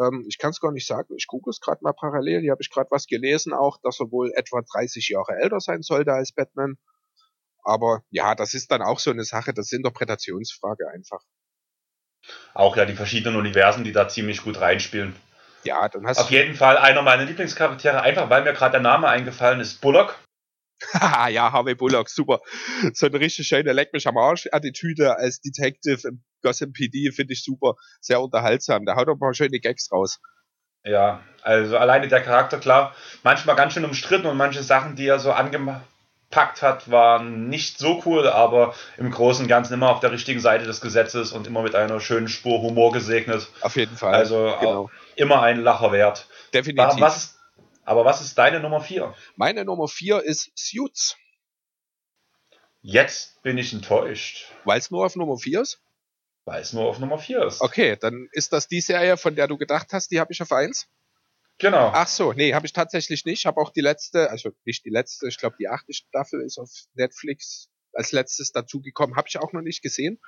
Ähm, 0.01 0.25
ich 0.27 0.37
kann 0.37 0.51
es 0.51 0.59
gar 0.59 0.71
nicht 0.71 0.87
sagen. 0.87 1.13
Ich 1.15 1.27
gucke 1.27 1.49
es 1.49 1.59
gerade 1.59 1.79
mal 1.83 1.93
parallel. 1.93 2.41
Hier 2.41 2.51
habe 2.51 2.61
ich 2.61 2.69
gerade 2.69 2.91
was 2.91 3.07
gelesen, 3.07 3.53
auch, 3.53 3.77
dass 3.81 3.99
er 3.99 4.11
wohl 4.11 4.31
etwa 4.35 4.61
30 4.61 5.09
Jahre 5.09 5.33
älter 5.41 5.59
sein 5.59 5.81
sollte 5.81 6.13
als 6.13 6.31
Batman. 6.31 6.77
Aber 7.63 8.03
ja, 8.11 8.35
das 8.35 8.53
ist 8.53 8.71
dann 8.71 8.81
auch 8.81 8.99
so 8.99 9.11
eine 9.11 9.23
Sache, 9.23 9.53
das 9.53 9.67
ist 9.67 9.77
Interpretationsfrage 9.77 10.87
einfach. 10.89 11.21
Auch 12.53 12.77
ja 12.77 12.85
die 12.85 12.95
verschiedenen 12.95 13.37
Universen, 13.37 13.83
die 13.83 13.91
da 13.91 14.07
ziemlich 14.07 14.43
gut 14.43 14.59
reinspielen. 14.59 15.15
Ja, 15.63 15.89
dann 15.89 16.05
hast 16.05 16.19
Auf 16.19 16.29
jeden 16.29 16.55
Fall 16.55 16.77
einer 16.77 17.01
meiner 17.01 17.25
Lieblingscharaktere, 17.25 18.01
einfach 18.01 18.29
weil 18.29 18.43
mir 18.43 18.53
gerade 18.53 18.73
der 18.73 18.81
Name 18.81 19.07
eingefallen 19.07 19.59
ist, 19.59 19.81
Bullock. 19.81 20.15
ja, 21.29 21.51
Harvey 21.51 21.75
Bullock, 21.75 22.09
super. 22.09 22.41
So 22.93 23.05
eine 23.05 23.19
richtig 23.19 23.47
schöne 23.47 23.73
Leck 23.73 23.93
mich 23.93 24.07
am 24.07 24.17
Arsch 24.17 24.47
Attitüde 24.51 25.17
als 25.17 25.39
Detective 25.41 26.07
im 26.07 26.23
Gotham 26.41 26.73
PD 26.73 27.11
finde 27.11 27.33
ich 27.33 27.43
super, 27.43 27.75
sehr 28.01 28.21
unterhaltsam. 28.21 28.85
Da 28.85 28.95
haut 28.95 29.09
ein 29.09 29.19
paar 29.19 29.33
schöne 29.33 29.59
Gags 29.59 29.91
raus. 29.91 30.19
Ja, 30.83 31.21
also 31.41 31.77
alleine 31.77 32.07
der 32.07 32.21
Charakter, 32.21 32.59
klar, 32.59 32.93
manchmal 33.23 33.55
ganz 33.55 33.73
schön 33.73 33.85
umstritten 33.85 34.27
und 34.27 34.37
manche 34.37 34.61
Sachen, 34.61 34.95
die 34.95 35.07
er 35.07 35.17
so 35.17 35.31
angepackt 35.31 36.61
hat, 36.61 36.91
waren 36.91 37.49
nicht 37.49 37.79
so 37.79 38.03
cool, 38.05 38.27
aber 38.27 38.75
im 38.97 39.09
Großen 39.09 39.45
und 39.45 39.49
Ganzen 39.49 39.73
immer 39.73 39.89
auf 39.89 39.99
der 39.99 40.11
richtigen 40.11 40.39
Seite 40.39 40.65
des 40.65 40.81
Gesetzes 40.81 41.31
und 41.31 41.47
immer 41.47 41.63
mit 41.63 41.73
einer 41.73 41.99
schönen 41.99 42.27
Spur 42.27 42.61
Humor 42.61 42.91
gesegnet. 42.91 43.47
Auf 43.61 43.75
jeden 43.75 43.97
Fall. 43.97 44.13
Also 44.13 44.55
genau. 44.59 44.91
immer 45.15 45.41
ein 45.41 45.61
Lacher 45.61 45.91
wert. 45.91 46.27
Definitiv. 46.53 47.01
Was 47.01 47.17
ist 47.17 47.34
aber 47.85 48.03
was 48.03 48.21
ist 48.21 48.37
deine 48.37 48.59
Nummer 48.59 48.81
4? 48.81 49.15
Meine 49.35 49.63
Nummer 49.63 49.87
4 49.87 50.23
ist 50.23 50.51
Suits. 50.55 51.17
Jetzt 52.81 53.41
bin 53.41 53.57
ich 53.57 53.73
enttäuscht. 53.73 54.51
Weil 54.63 54.79
es 54.79 54.91
nur 54.91 55.05
auf 55.05 55.15
Nummer 55.15 55.37
4 55.37 55.61
ist? 55.61 55.81
weil 56.45 56.61
es 56.61 56.73
nur 56.73 56.85
auf 56.85 56.99
Nummer 56.99 57.17
4 57.17 57.43
ist. 57.43 57.61
Okay, 57.61 57.97
dann 57.99 58.29
ist 58.31 58.53
das 58.53 58.67
die 58.67 58.81
Serie, 58.81 59.17
von 59.17 59.35
der 59.35 59.47
du 59.47 59.57
gedacht 59.57 59.87
hast, 59.91 60.11
die 60.11 60.19
habe 60.19 60.31
ich 60.31 60.41
auf 60.41 60.51
1. 60.51 60.87
Genau. 61.57 61.91
Ach 61.93 62.07
so, 62.07 62.33
nee, 62.33 62.53
habe 62.53 62.65
ich 62.65 62.73
tatsächlich 62.73 63.25
nicht. 63.25 63.45
Habe 63.45 63.59
auch 63.59 63.71
die 63.71 63.81
letzte, 63.81 64.29
also 64.29 64.51
nicht 64.63 64.85
die 64.85 64.89
letzte, 64.89 65.27
ich 65.27 65.37
glaube 65.37 65.55
die 65.59 65.67
achte 65.67 65.93
Staffel 65.93 66.41
ist 66.41 66.57
auf 66.57 66.69
Netflix 66.93 67.69
als 67.93 68.11
letztes 68.11 68.51
dazugekommen. 68.51 69.15
Habe 69.15 69.27
ich 69.27 69.39
auch 69.39 69.53
noch 69.53 69.61
nicht 69.61 69.81
gesehen. 69.81 70.19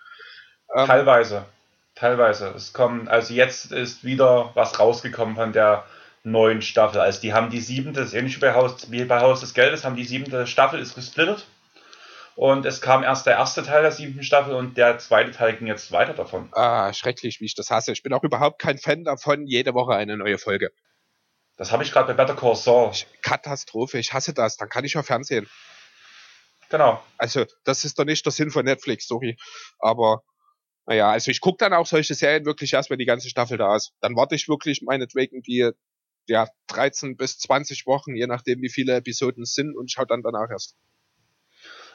Ähm, 0.76 0.88
Teilweise. 0.88 1.46
Teilweise. 1.96 2.50
Es 2.56 2.74
kommen, 2.74 3.08
also 3.08 3.34
jetzt 3.34 3.72
ist 3.72 4.04
wieder 4.04 4.52
was 4.56 4.80
rausgekommen 4.80 5.36
von 5.36 5.52
der 5.52 5.86
neuen 6.32 6.62
Staffel. 6.62 7.02
Also 7.02 7.22
die 7.22 7.34
haben 7.34 7.50
die 7.50 7.60
siebente, 7.62 8.00
das 8.00 8.10
ist 8.10 8.14
ähnlich 8.16 8.36
wie 8.36 8.42
bei 8.42 8.54
Haus, 8.54 8.92
wie 8.92 9.04
bei 9.06 9.20
Haus 9.22 9.42
des 9.42 9.54
Geldes, 9.54 9.84
haben 9.84 9.96
die 9.96 10.06
siebente 10.06 10.48
Staffel 10.48 10.80
ist 10.80 10.96
gesplittet. 10.96 11.46
Und 12.36 12.68
es 12.68 12.82
kam 12.82 13.04
erst 13.04 13.26
der 13.26 13.34
erste 13.34 13.64
Teil 13.64 13.82
der 13.82 13.92
siebten 13.92 14.22
Staffel 14.22 14.54
und 14.54 14.78
der 14.78 15.00
zweite 15.00 15.32
Teil 15.32 15.56
ging 15.56 15.66
jetzt 15.66 15.92
weiter 15.92 16.14
davon. 16.14 16.50
Ah, 16.52 16.94
schrecklich, 16.94 17.42
wie 17.42 17.46
ich 17.46 17.56
das 17.56 17.72
hasse. 17.72 17.92
Ich 17.92 18.04
bin 18.04 18.14
auch 18.14 18.24
überhaupt 18.24 18.62
kein 18.62 18.78
Fan 18.78 19.04
davon, 19.04 19.48
jede 19.48 19.74
Woche 19.74 19.96
eine 19.96 20.18
neue 20.18 20.38
Folge. 20.38 20.70
Das 21.58 21.72
habe 21.72 21.82
ich 21.84 21.92
gerade 21.92 22.14
bei 22.14 22.24
Better 22.24 22.40
Call 22.40 22.56
Saul. 22.56 22.92
Katastrophe, 23.24 23.98
ich 23.98 24.14
hasse 24.14 24.36
das. 24.36 24.56
Dann 24.56 24.70
kann 24.70 24.86
ich 24.86 24.96
auch 24.96 25.04
Fernsehen. 25.04 25.50
Genau. 26.70 27.04
Also, 27.18 27.46
das 27.64 27.84
ist 27.84 27.98
doch 27.98 28.06
nicht 28.06 28.24
der 28.24 28.32
Sinn 28.32 28.52
von 28.52 28.66
Netflix, 28.66 29.08
sorry. 29.08 29.36
Aber, 29.80 30.22
naja, 30.86 31.10
also 31.10 31.32
ich 31.32 31.42
gucke 31.42 31.58
dann 31.58 31.74
auch 31.74 31.88
solche 31.88 32.14
Serien 32.14 32.46
wirklich 32.46 32.74
erst, 32.74 32.92
wenn 32.92 33.00
die 33.00 33.06
ganze 33.06 33.30
Staffel 33.30 33.58
da 33.58 33.76
ist. 33.76 33.94
Dann 34.00 34.16
warte 34.16 34.36
ich 34.36 34.48
wirklich 34.48 34.84
meinetwegen 34.84 35.42
die 35.42 35.72
ja, 36.28 36.48
13 36.68 37.18
bis 37.18 37.40
20 37.40 37.86
Wochen, 37.86 38.16
je 38.16 38.28
nachdem 38.28 38.62
wie 38.62 38.70
viele 38.70 38.96
Episoden 38.96 39.44
es 39.44 39.54
sind 39.54 39.76
und 39.76 39.92
schaue 39.92 40.08
dann 40.08 40.22
danach 40.22 40.50
erst. 40.50 40.76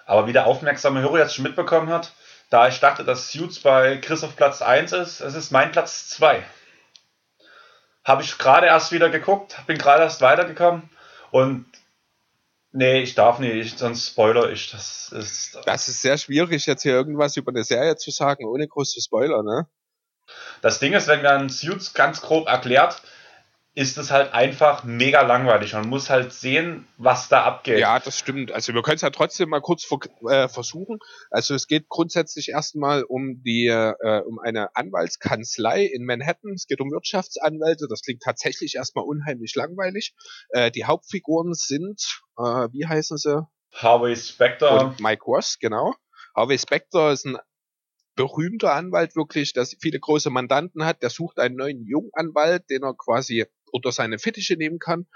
Aber 0.07 0.27
wie 0.27 0.33
der 0.33 0.47
aufmerksame 0.47 1.01
Hörer 1.01 1.19
jetzt 1.19 1.35
schon 1.35 1.45
mitbekommen 1.45 1.89
hat, 1.89 2.13
da 2.51 2.69
ich 2.69 2.81
dachte, 2.81 3.05
dass 3.05 3.31
Suits 3.31 3.61
bei 3.61 3.97
Chris 3.99 4.25
auf 4.25 4.37
Platz 4.37 4.63
1 4.63 4.93
ist, 4.93 5.21
es 5.21 5.35
ist 5.35 5.53
mein 5.53 5.73
Platz 5.73 6.09
2. 6.11 6.43
Habe 8.05 8.23
ich 8.23 8.37
gerade 8.37 8.67
erst 8.67 8.91
wieder 8.93 9.11
geguckt, 9.11 9.57
bin 9.67 9.79
gerade 9.79 10.03
erst 10.03 10.21
weitergekommen 10.21 10.91
und 11.31 11.67
nee, 12.73 13.01
ich 13.01 13.15
darf 13.15 13.39
nicht, 13.39 13.79
sonst 13.79 14.09
spoiler 14.09 14.51
ich. 14.51 14.71
Das 14.71 15.13
ist, 15.13 15.59
das 15.65 15.89
ist 15.89 16.03
sehr 16.03 16.19
schwierig, 16.19 16.67
jetzt 16.67 16.83
hier 16.83 16.93
irgendwas 16.93 17.37
über 17.37 17.53
eine 17.53 17.65
Serie 17.65 17.97
zu 17.97 18.11
sagen, 18.11 18.45
ohne 18.45 18.67
große 18.67 19.01
Spoiler, 19.01 19.43
ne? 19.43 19.69
Das 20.63 20.79
Ding 20.79 20.93
ist, 20.93 21.09
wenn 21.09 21.23
man 21.23 21.49
Suits 21.49 21.95
ganz 21.95 22.21
grob 22.21 22.49
erklärt, 22.49 23.03
ist 23.75 23.97
es 23.97 24.11
halt 24.11 24.35
einfach 24.35 24.85
mega 24.85 25.23
langweilig. 25.23 25.73
Man 25.73 25.89
muss 25.89 26.11
halt 26.11 26.33
sehen, 26.33 26.87
was 26.99 27.29
da 27.29 27.45
abgeht. 27.45 27.79
Ja, 27.79 27.99
das 27.99 28.19
stimmt. 28.19 28.53
Also 28.53 28.75
wir 28.75 28.83
können 28.83 28.97
es 28.97 29.03
ja 29.03 29.09
trotzdem 29.09 29.49
mal 29.49 29.63
kurz 29.63 29.89
äh, 30.29 30.49
versuchen. 30.49 30.99
Also 31.31 31.55
es 31.55 31.67
geht 31.67 31.89
grundsätzlich 31.89 32.51
erstmal 32.51 33.03
um 33.03 33.43
die 33.43 33.69
äh, 33.69 34.21
um 34.27 34.39
eine 34.41 34.77
Anwaltskanzlei 34.77 35.85
in 35.87 36.05
Manhattan. 36.05 36.53
Es 36.53 36.67
geht 36.67 36.83
um 36.83 36.91
Wirtschaftsanwälte. 36.91 37.87
Das 37.89 38.03
klingt 38.03 38.23
tatsächlich 38.23 38.75
erstmal 38.75 39.05
unheimlich 39.05 39.55
langweilig. 39.55 40.15
Äh, 40.51 40.71
die 40.71 40.85
Hauptfiguren 40.85 41.55
sind, 41.55 42.03
äh, 42.37 42.69
wie 42.73 42.87
heißen 42.87 43.17
sie? 43.17 43.47
Harvey 43.75 44.17
Specter 44.17 44.81
und 44.83 45.01
Mike 45.01 45.25
Ross, 45.25 45.57
genau. 45.59 45.95
Harvey 46.37 46.59
Specter 46.59 47.11
ist 47.11 47.25
ein 47.25 47.39
berühmter 48.17 48.75
Anwalt 48.75 49.17
wirklich, 49.17 49.55
der 49.55 49.65
viele 49.65 49.99
große 49.99 50.29
Mandanten 50.29 50.85
hat. 50.85 51.03
Der 51.03 51.09
sucht 51.09 51.39
einen 51.39 51.57
neuen 51.57 51.87
Junganwalt, 51.87 52.69
den 52.69 52.83
er 52.83 52.95
quasi 52.95 53.47
unter 53.73 53.91
seine 53.91 54.19
Fittiche 54.19 54.57
nehmen 54.57 54.79
kann. 54.79 55.07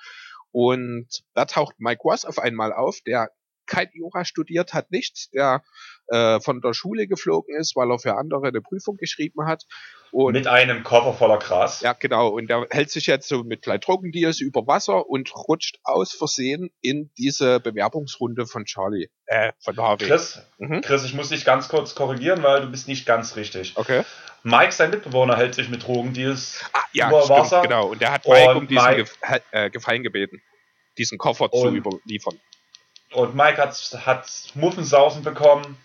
Und 0.51 1.09
da 1.35 1.45
taucht 1.45 1.77
Mike 1.79 2.03
Ross 2.03 2.25
auf 2.25 2.39
einmal 2.39 2.73
auf, 2.73 3.01
der 3.07 3.31
kein 3.67 3.89
Jura 3.93 4.25
studiert 4.25 4.73
hat, 4.73 4.91
nichts, 4.91 5.29
der 5.31 5.63
äh, 6.09 6.41
von 6.41 6.61
der 6.61 6.73
Schule 6.73 7.07
geflogen 7.07 7.55
ist, 7.59 7.77
weil 7.77 7.91
er 7.91 7.99
für 7.99 8.17
andere 8.17 8.49
eine 8.49 8.61
Prüfung 8.61 8.97
geschrieben 8.97 9.47
hat. 9.47 9.65
Und 10.13 10.33
mit 10.33 10.47
einem 10.47 10.83
Koffer 10.85 11.13
voller 11.13 11.39
Gras. 11.39 11.81
Ja, 11.81 11.93
genau. 11.93 12.29
Und 12.29 12.49
der 12.49 12.67
hält 12.71 12.91
sich 12.91 13.07
jetzt 13.07 13.29
so 13.29 13.43
mit 13.43 13.63
kleinen 13.63 13.81
Drogendeals 13.81 14.41
über 14.41 14.67
Wasser 14.67 15.09
und 15.09 15.35
rutscht 15.35 15.79
aus 15.83 16.13
Versehen 16.13 16.71
in 16.81 17.11
diese 17.19 17.61
Bewerbungsrunde 17.61 18.47
von 18.47 18.65
Charlie, 18.65 19.09
äh, 19.27 19.53
von 19.59 19.77
Harvey. 19.77 20.07
Chris, 20.07 20.41
mhm. 20.59 20.81
Chris, 20.81 21.05
ich 21.05 21.15
muss 21.15 21.29
dich 21.31 21.45
ganz 21.45 21.69
kurz 21.69 21.95
korrigieren, 21.95 22.43
weil 22.43 22.63
du 22.63 22.71
bist 22.71 22.89
nicht 22.89 23.05
ganz 23.05 23.37
richtig. 23.37 23.77
Okay. 23.77 24.05
Mike, 24.47 24.71
sein 24.71 24.91
Mitbewohner, 24.91 25.37
hält 25.37 25.57
sich 25.57 25.69
mit 25.69 25.85
Drogendeals 25.85 26.65
ah, 26.73 26.79
ja, 26.93 27.09
über 27.09 27.23
stimmt, 27.23 27.39
Wasser. 27.41 27.63
Genau. 27.63 27.89
Und 27.89 28.01
der 28.01 28.13
hat 28.13 28.29
Mike 28.29 28.51
und 28.51 28.57
um 28.57 28.69
diesen 28.69 28.85
Mike, 28.85 28.97
Gef 28.99 29.43
äh, 29.51 29.71
Gefallen 29.71 30.05
gebeten, 30.05 30.41
diesen 30.97 31.19
Koffer 31.19 31.51
zu 31.51 31.75
überliefern. 31.75 32.39
Und 33.13 33.35
Mike 33.35 33.61
hat, 33.61 33.75
hat 34.07 34.31
Muffensausen 34.55 35.25
bekommen, 35.25 35.77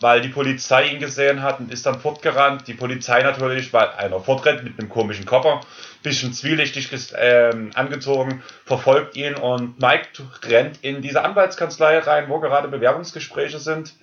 weil 0.00 0.20
die 0.20 0.30
Polizei 0.30 0.88
ihn 0.88 0.98
gesehen 0.98 1.42
hat 1.42 1.60
und 1.60 1.72
ist 1.72 1.86
dann 1.86 2.00
fortgerannt. 2.00 2.66
Die 2.66 2.74
Polizei 2.74 3.22
natürlich, 3.22 3.72
weil 3.72 3.90
einer 3.90 4.18
fortrennt 4.18 4.64
mit 4.64 4.80
einem 4.80 4.88
komischen 4.88 5.24
Koffer, 5.24 5.60
bisschen 6.02 6.32
zwielichtig 6.32 6.90
äh, 7.14 7.52
angezogen, 7.74 8.42
verfolgt 8.64 9.14
ihn 9.14 9.36
und 9.36 9.80
Mike 9.80 10.08
rennt 10.42 10.82
in 10.82 11.02
diese 11.02 11.22
Anwaltskanzlei 11.22 11.98
rein, 11.98 12.28
wo 12.28 12.40
gerade 12.40 12.66
Bewerbungsgespräche 12.66 13.60
sind 13.60 13.94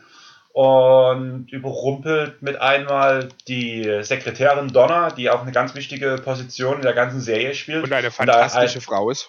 und 0.56 1.52
überrumpelt 1.52 2.42
mit 2.42 2.62
einmal 2.62 3.28
die 3.46 4.00
Sekretärin 4.04 4.70
Donna, 4.70 5.10
die 5.10 5.30
auch 5.30 5.42
eine 5.42 5.52
ganz 5.52 5.76
wichtige 5.76 6.16
Position 6.16 6.78
in 6.78 6.82
der 6.82 6.94
ganzen 6.94 7.20
Serie 7.20 7.54
spielt. 7.54 7.84
Und 7.84 7.92
eine 7.92 8.10
fantastische 8.10 8.78
und 8.78 8.82
ein, 8.82 8.82
Frau 8.82 9.10
ist. 9.10 9.28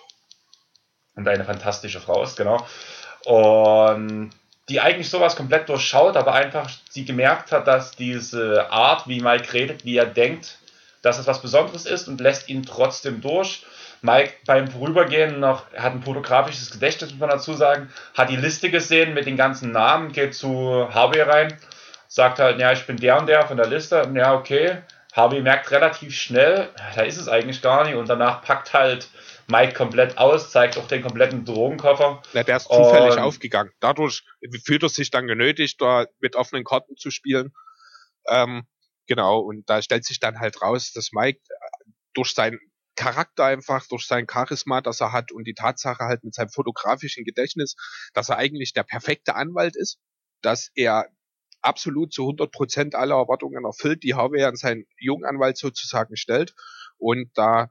Und 1.17 1.27
eine 1.27 1.45
fantastische 1.45 2.01
Frau 2.01 2.23
ist, 2.23 2.37
genau. 2.37 2.65
Und 3.25 4.31
die 4.69 4.81
eigentlich 4.81 5.11
sowas 5.11 5.35
komplett 5.35 5.69
durchschaut, 5.69 6.17
aber 6.17 6.33
einfach 6.33 6.71
sie 6.91 7.05
gemerkt 7.05 7.51
hat, 7.51 7.67
dass 7.67 7.91
diese 7.97 8.71
Art, 8.71 9.09
wie 9.09 9.21
Mike 9.21 9.53
redet, 9.53 9.85
wie 9.85 9.97
er 9.97 10.07
denkt, 10.07 10.59
dass 11.03 11.19
es 11.19 11.27
was 11.27 11.43
Besonderes 11.43 11.87
ist 11.87 12.07
und 12.07 12.21
lässt 12.21 12.49
ihn 12.49 12.65
trotzdem 12.65 13.21
durch. 13.21 13.67
Mike 14.03 14.33
beim 14.47 14.69
Vorübergehen 14.69 15.41
noch, 15.41 15.73
hat 15.75 15.93
ein 15.93 16.03
fotografisches 16.03 16.71
Gedächtnis, 16.71 17.11
muss 17.11 17.21
man 17.21 17.31
dazu 17.31 17.55
sagen, 17.55 17.91
hat 18.15 18.31
die 18.31 18.37
Liste 18.37 18.71
gesehen 18.71 19.15
mit 19.15 19.27
den 19.27 19.37
ganzen 19.37 19.73
Namen, 19.73 20.13
geht 20.13 20.35
zu 20.35 20.89
Harvey 20.93 21.21
rein, 21.21 21.57
sagt 22.09 22.39
halt, 22.39 22.59
ja, 22.59 22.73
ich 22.73 22.87
bin 22.87 22.97
der 22.97 23.19
und 23.19 23.27
der 23.27 23.47
von 23.47 23.57
der 23.57 23.67
Liste, 23.67 24.11
ja, 24.15 24.35
okay. 24.35 24.79
Harvey 25.13 25.41
merkt 25.41 25.71
relativ 25.71 26.15
schnell, 26.15 26.69
da 26.95 27.03
ist 27.03 27.17
es 27.17 27.27
eigentlich 27.27 27.63
gar 27.63 27.85
nicht 27.85 27.95
und 27.95 28.09
danach 28.09 28.43
packt 28.43 28.75
halt 28.75 29.09
Mike 29.49 29.75
komplett 29.75 30.19
aus, 30.19 30.51
zeigt 30.51 30.77
auch 30.77 30.89
den 30.89 31.03
kompletten 31.03 31.45
Drogenkoffer. 31.45 32.23
Ja, 32.35 32.43
der 32.43 32.57
ist 32.57 32.69
zufällig 32.69 33.13
und, 33.13 33.21
aufgegangen. 33.21 33.71
Dadurch 33.81 34.25
fühlt 34.65 34.83
er 34.83 34.89
sich 34.89 35.11
dann 35.11 35.27
genötigt, 35.27 35.81
da 35.81 36.05
mit 36.21 36.37
offenen 36.37 36.65
Karten 36.65 36.97
zu 36.97 37.11
spielen. 37.11 37.53
Ähm, 38.29 38.67
genau, 39.07 39.39
und 39.39 39.71
da 39.71 39.81
stellt 39.81 40.05
sich 40.05 40.21
dann 40.21 40.39
halt 40.39 40.61
raus, 40.61 40.93
dass 40.93 41.13
Mike 41.13 41.41
durch 42.13 42.33
seinen 42.33 42.59
Charakter 42.97 43.45
einfach, 43.45 43.87
durch 43.89 44.07
sein 44.07 44.27
Charisma, 44.31 44.81
das 44.81 45.01
er 45.01 45.13
hat 45.13 45.33
und 45.33 45.45
die 45.47 45.55
Tatsache 45.55 46.05
halt 46.05 46.25
mit 46.25 46.35
seinem 46.35 46.51
fotografischen 46.51 47.25
Gedächtnis, 47.25 47.77
dass 48.15 48.29
er 48.29 48.39
eigentlich 48.39 48.73
der 48.73 48.83
perfekte 48.83 49.35
Anwalt 49.37 49.77
ist, 49.77 49.99
dass 50.43 50.71
er 50.75 51.07
absolut 51.61 52.13
zu 52.13 52.23
100 52.23 52.51
Prozent 52.51 52.95
alle 52.95 53.15
Erwartungen 53.15 53.65
erfüllt, 53.65 54.03
die 54.03 54.15
Harvey 54.15 54.43
an 54.45 54.57
seinen 54.57 54.87
Junganwalt 54.99 55.57
sozusagen 55.57 56.17
stellt. 56.17 56.55
Und 56.99 57.31
da 57.35 57.71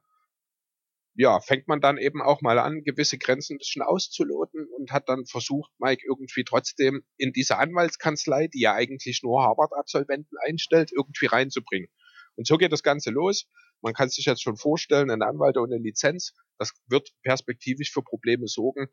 ja, 1.17 1.39
fängt 1.39 1.67
man 1.67 1.79
dann 1.79 1.97
eben 1.97 2.21
auch 2.21 2.41
mal 2.41 2.59
an, 2.59 2.83
gewisse 2.83 3.17
Grenzen 3.17 3.55
ein 3.55 3.59
bisschen 3.59 3.81
auszuloten 3.81 4.67
und 4.77 4.91
hat 4.91 5.07
dann 5.07 5.25
versucht, 5.25 5.71
Mike 5.79 6.03
irgendwie 6.05 6.43
trotzdem 6.43 7.03
in 7.17 7.31
diese 7.31 7.57
Anwaltskanzlei, 7.57 8.47
die 8.47 8.59
ja 8.59 8.73
eigentlich 8.73 9.21
nur 9.23 9.41
Harvard-Absolventen 9.41 10.35
einstellt, 10.45 10.91
irgendwie 10.91 11.27
reinzubringen. 11.27 11.87
Und 12.35 12.47
so 12.47 12.57
geht 12.57 12.73
das 12.73 12.83
Ganze 12.83 13.11
los. 13.11 13.47
Man 13.81 13.93
kann 13.93 14.09
sich 14.09 14.25
jetzt 14.25 14.41
schon 14.41 14.57
vorstellen, 14.57 15.11
ein 15.11 15.21
Anwalt 15.21 15.57
ohne 15.57 15.77
Lizenz, 15.77 16.33
das 16.57 16.73
wird 16.87 17.09
perspektivisch 17.23 17.91
für 17.91 18.01
Probleme 18.01 18.47
sorgen. 18.47 18.87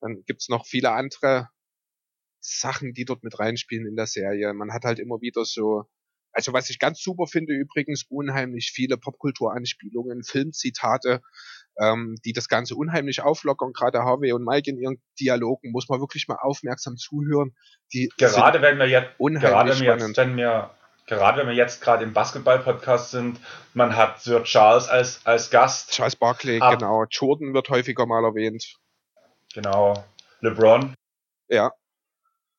Dann 0.00 0.22
gibt's 0.26 0.48
noch 0.48 0.66
viele 0.66 0.92
andere 0.92 1.48
Sachen, 2.40 2.92
die 2.94 3.04
dort 3.04 3.24
mit 3.24 3.38
reinspielen 3.38 3.86
in 3.86 3.96
der 3.96 4.06
Serie. 4.06 4.52
Man 4.54 4.72
hat 4.72 4.84
halt 4.84 4.98
immer 5.00 5.20
wieder 5.20 5.44
so 5.44 5.88
also 6.38 6.52
was 6.52 6.70
ich 6.70 6.78
ganz 6.78 7.02
super 7.02 7.26
finde 7.26 7.52
übrigens, 7.52 8.04
unheimlich 8.08 8.70
viele 8.72 8.96
Popkulturanspielungen, 8.96 10.22
Filmzitate, 10.22 11.20
ähm, 11.80 12.16
die 12.24 12.32
das 12.32 12.48
Ganze 12.48 12.76
unheimlich 12.76 13.22
auflockern. 13.22 13.72
Gerade 13.72 14.00
Harvey 14.00 14.32
und 14.32 14.44
Mike 14.44 14.70
in 14.70 14.78
ihren 14.78 15.02
Dialogen 15.18 15.72
muss 15.72 15.88
man 15.88 16.00
wirklich 16.00 16.28
mal 16.28 16.38
aufmerksam 16.40 16.96
zuhören. 16.96 17.56
Die 17.92 18.08
gerade 18.16 18.62
wenn 18.62 18.78
wir 18.78 18.88
jetzt, 18.88 19.18
gerade 19.18 19.70
wenn 19.70 19.80
wir 19.80 19.96
jetzt, 19.96 20.16
wenn 20.16 20.36
wir 20.36 20.77
gerade 21.08 21.40
wenn 21.40 21.48
wir 21.48 21.54
jetzt 21.54 21.80
gerade 21.80 22.04
im 22.04 22.12
Basketball-Podcast 22.12 23.10
sind, 23.10 23.40
man 23.74 23.96
hat 23.96 24.20
Sir 24.20 24.44
Charles 24.44 24.88
als, 24.88 25.24
als 25.24 25.50
Gast. 25.50 25.92
Charles 25.92 26.16
Barkley, 26.16 26.60
Ab 26.60 26.78
genau. 26.78 27.04
Jordan 27.10 27.54
wird 27.54 27.68
häufiger 27.70 28.06
mal 28.06 28.24
erwähnt. 28.24 28.76
Genau. 29.54 30.04
LeBron. 30.40 30.94
Ja. 31.48 31.72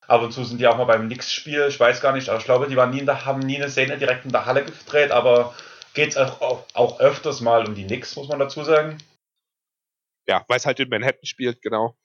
Ab 0.08 0.24
und 0.24 0.32
zu 0.32 0.44
sind 0.44 0.60
die 0.60 0.68
auch 0.68 0.78
mal 0.78 0.86
beim 0.86 1.06
Knicks-Spiel, 1.06 1.68
ich 1.70 1.80
weiß 1.80 2.02
gar 2.02 2.14
nicht, 2.14 2.30
aber 2.30 2.40
ich 2.40 2.46
glaube, 2.46 2.68
die 2.68 2.76
waren 2.76 2.90
nie 2.90 3.00
in 3.00 3.06
der, 3.06 3.26
haben 3.26 3.40
nie 3.40 3.58
eine 3.58 3.70
Szene 3.70 3.98
direkt 4.00 4.26
in 4.26 4.32
der 4.32 4.48
Halle 4.48 4.66
gedreht, 4.66 5.12
aber 5.12 5.54
geht 5.94 6.10
es 6.10 6.18
auch, 6.18 6.66
auch, 6.74 7.00
öfters 7.00 7.42
mal 7.42 7.68
um 7.68 7.76
die 7.76 7.86
Knicks, 7.86 8.16
muss 8.16 8.28
man 8.28 8.40
dazu 8.40 8.64
sagen. 8.64 8.98
Ja, 10.28 10.44
weil 10.48 10.58
es 10.58 10.66
halt 10.66 10.80
in 10.80 10.90
Manhattan 10.90 11.26
spielt, 11.26 11.62
genau. 11.62 11.96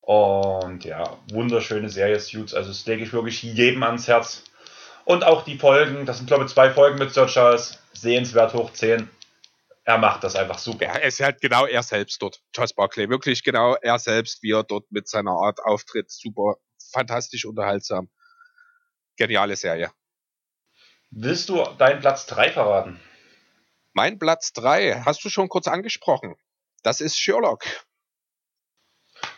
Und 0.00 0.84
ja, 0.84 1.18
wunderschöne 1.30 1.90
Serie 1.90 2.18
Suits, 2.18 2.54
also 2.54 2.70
das 2.70 2.86
lege 2.86 3.04
ich 3.04 3.12
wirklich 3.12 3.42
jedem 3.42 3.82
ans 3.82 4.08
Herz. 4.08 4.44
Und 5.10 5.24
auch 5.24 5.42
die 5.42 5.58
Folgen, 5.58 6.06
das 6.06 6.18
sind 6.18 6.28
glaube 6.28 6.44
ich 6.44 6.52
zwei 6.52 6.70
Folgen 6.70 6.96
mit 6.96 7.12
Sir 7.12 7.26
Charles, 7.26 7.80
sehenswert 7.92 8.54
hoch 8.54 8.72
10. 8.72 9.10
Er 9.82 9.98
macht 9.98 10.22
das 10.22 10.36
einfach 10.36 10.58
super. 10.58 10.84
Ja, 10.84 10.92
er 10.92 11.08
ist 11.08 11.18
halt 11.18 11.40
genau 11.40 11.66
er 11.66 11.82
selbst 11.82 12.22
dort. 12.22 12.40
Charles 12.52 12.74
Barkley, 12.74 13.10
wirklich 13.10 13.42
genau 13.42 13.74
er 13.74 13.98
selbst, 13.98 14.40
wie 14.44 14.52
er 14.52 14.62
dort 14.62 14.84
mit 14.92 15.08
seiner 15.08 15.32
Art 15.32 15.58
auftritt. 15.64 16.12
Super, 16.12 16.58
fantastisch 16.92 17.44
unterhaltsam. 17.44 18.08
Geniale 19.16 19.56
Serie. 19.56 19.90
Willst 21.10 21.48
du 21.48 21.64
deinen 21.76 21.98
Platz 21.98 22.26
3 22.26 22.52
verraten? 22.52 23.00
Mein 23.92 24.16
Platz 24.16 24.52
3 24.52 25.02
hast 25.04 25.24
du 25.24 25.28
schon 25.28 25.48
kurz 25.48 25.66
angesprochen. 25.66 26.36
Das 26.84 27.00
ist 27.00 27.18
Sherlock. 27.18 27.64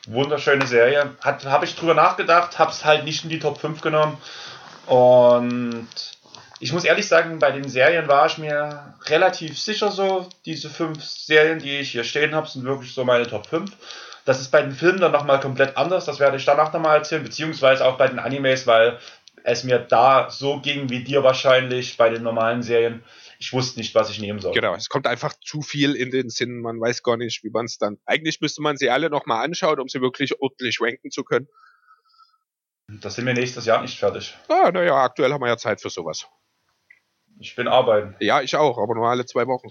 Wunderschöne 0.07 0.67
Serie. 0.67 1.17
Habe 1.23 1.65
ich 1.65 1.75
drüber 1.77 1.95
nachgedacht, 1.95 2.59
habe 2.59 2.73
es 2.73 2.85
halt 2.85 3.07
nicht 3.07 3.25
in 3.25 3.31
die 3.31 3.39
Top 3.39 3.59
5 3.59 3.81
genommen. 3.81 4.21
Und 4.87 5.89
ich 6.61 6.73
muss 6.73 6.85
ehrlich 6.85 7.09
sagen, 7.09 7.39
bei 7.39 7.51
den 7.51 7.69
Serien 7.69 8.09
war 8.09 8.27
ich 8.27 8.39
mir 8.39 8.95
relativ 9.07 9.59
sicher 9.59 9.91
so, 9.91 10.29
diese 10.45 10.71
fünf 10.71 11.03
Serien, 11.03 11.59
die 11.59 11.79
ich 11.79 11.91
hier 11.91 12.05
stehen 12.05 12.35
habe, 12.35 12.49
sind 12.49 12.65
wirklich 12.65 12.95
so 12.95 13.05
meine 13.05 13.27
Top 13.27 13.47
5. 13.47 13.71
Das 14.25 14.41
ist 14.41 14.51
bei 14.51 14.63
den 14.63 14.73
Filmen 14.73 15.01
dann 15.01 15.13
nochmal 15.13 15.41
komplett 15.41 15.77
anders, 15.77 16.05
das 16.05 16.21
werde 16.21 16.37
ich 16.37 16.45
danach 16.45 16.73
nochmal 16.73 16.99
erzählen, 16.99 17.25
beziehungsweise 17.25 17.85
auch 17.85 17.99
bei 17.99 18.07
den 18.07 18.21
Animes, 18.21 18.67
weil 18.69 18.99
es 19.45 19.65
mir 19.65 19.81
da 19.81 20.31
so 20.31 20.61
ging 20.61 20.89
wie 20.89 21.03
dir 21.03 21.25
wahrscheinlich 21.25 21.97
bei 21.97 22.09
den 22.09 22.23
normalen 22.23 22.63
Serien. 22.63 23.03
Ich 23.41 23.53
wusste 23.53 23.81
nicht, 23.81 23.93
was 23.97 24.09
ich 24.11 24.21
nehmen 24.21 24.39
soll. 24.39 24.53
Genau, 24.53 24.75
es 24.77 24.89
kommt 24.89 25.09
einfach 25.09 25.35
zu 25.45 25.63
viel 25.63 25.97
in 25.97 26.13
den 26.13 26.31
Sinn, 26.31 26.61
man 26.61 26.81
weiß 26.81 27.03
gar 27.03 27.17
nicht, 27.17 27.43
wie 27.43 27.51
man 27.51 27.65
es 27.65 27.79
dann. 27.79 27.99
Eigentlich 28.07 28.41
müsste 28.41 28.63
man 28.63 28.77
sie 28.77 28.89
alle 28.89 29.11
nochmal 29.11 29.45
anschauen, 29.45 29.81
um 29.81 29.89
sie 29.89 30.01
wirklich 30.01 30.41
ordentlich 30.41 30.81
ranken 30.81 31.11
zu 31.11 31.25
können. 31.25 31.49
Das 33.01 33.15
sind 33.15 33.27
wir 33.27 33.35
nächstes 33.35 33.65
Jahr 33.65 33.81
nicht 33.81 33.99
fertig. 33.99 34.37
Ah, 34.49 34.71
naja, 34.73 34.95
aktuell 34.97 35.33
haben 35.33 35.41
wir 35.41 35.49
ja 35.49 35.57
Zeit 35.57 35.81
für 35.81 35.91
sowas. 35.91 36.27
Ich 37.39 37.57
bin 37.57 37.69
arbeiten. 37.69 38.15
Ja, 38.21 38.43
ich 38.43 38.55
auch, 38.57 38.79
aber 38.79 38.95
nur 38.95 39.09
alle 39.09 39.25
zwei 39.25 39.47
Wochen. 39.47 39.69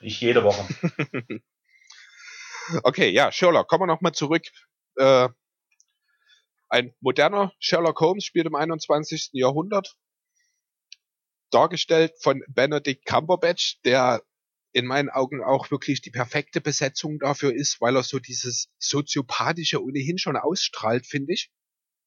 Ich 0.00 0.20
jede 0.20 0.44
Woche. 0.44 0.66
okay, 2.82 3.10
ja, 3.10 3.30
Sherlock, 3.32 3.68
kommen 3.68 3.82
wir 3.82 3.86
nochmal 3.86 4.12
zurück. 4.12 4.44
Äh, 4.96 5.28
ein 6.68 6.94
moderner 7.00 7.52
Sherlock 7.58 8.00
Holmes 8.00 8.24
spielt 8.24 8.46
im 8.46 8.54
21. 8.54 9.30
Jahrhundert. 9.32 9.96
Dargestellt 11.50 12.14
von 12.20 12.42
Benedict 12.48 13.04
Cumberbatch, 13.06 13.80
der 13.84 14.22
in 14.76 14.84
meinen 14.84 15.08
Augen 15.08 15.42
auch 15.42 15.70
wirklich 15.70 16.02
die 16.02 16.10
perfekte 16.10 16.60
Besetzung 16.60 17.18
dafür 17.18 17.54
ist, 17.54 17.80
weil 17.80 17.96
er 17.96 18.02
so 18.02 18.18
dieses 18.18 18.68
soziopathische 18.78 19.82
ohnehin 19.82 20.18
schon 20.18 20.36
ausstrahlt, 20.36 21.06
finde 21.06 21.32
ich. 21.32 21.50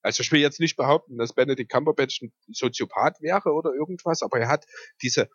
Also 0.04 0.22
ich 0.22 0.32
will 0.32 0.40
jetzt 0.40 0.60
nicht 0.60 0.78
behaupten, 0.78 1.18
dass 1.18 1.34
Benedict 1.34 1.72
Cumberbatch 1.72 2.22
ein 2.22 2.32
Soziopath 2.48 3.22
wäre 3.22 3.54
oder 3.54 3.74
irgendwas, 3.74 4.22
aber 4.22 4.40
er 4.40 4.50
hat 4.50 4.68
diese, 5.02 5.32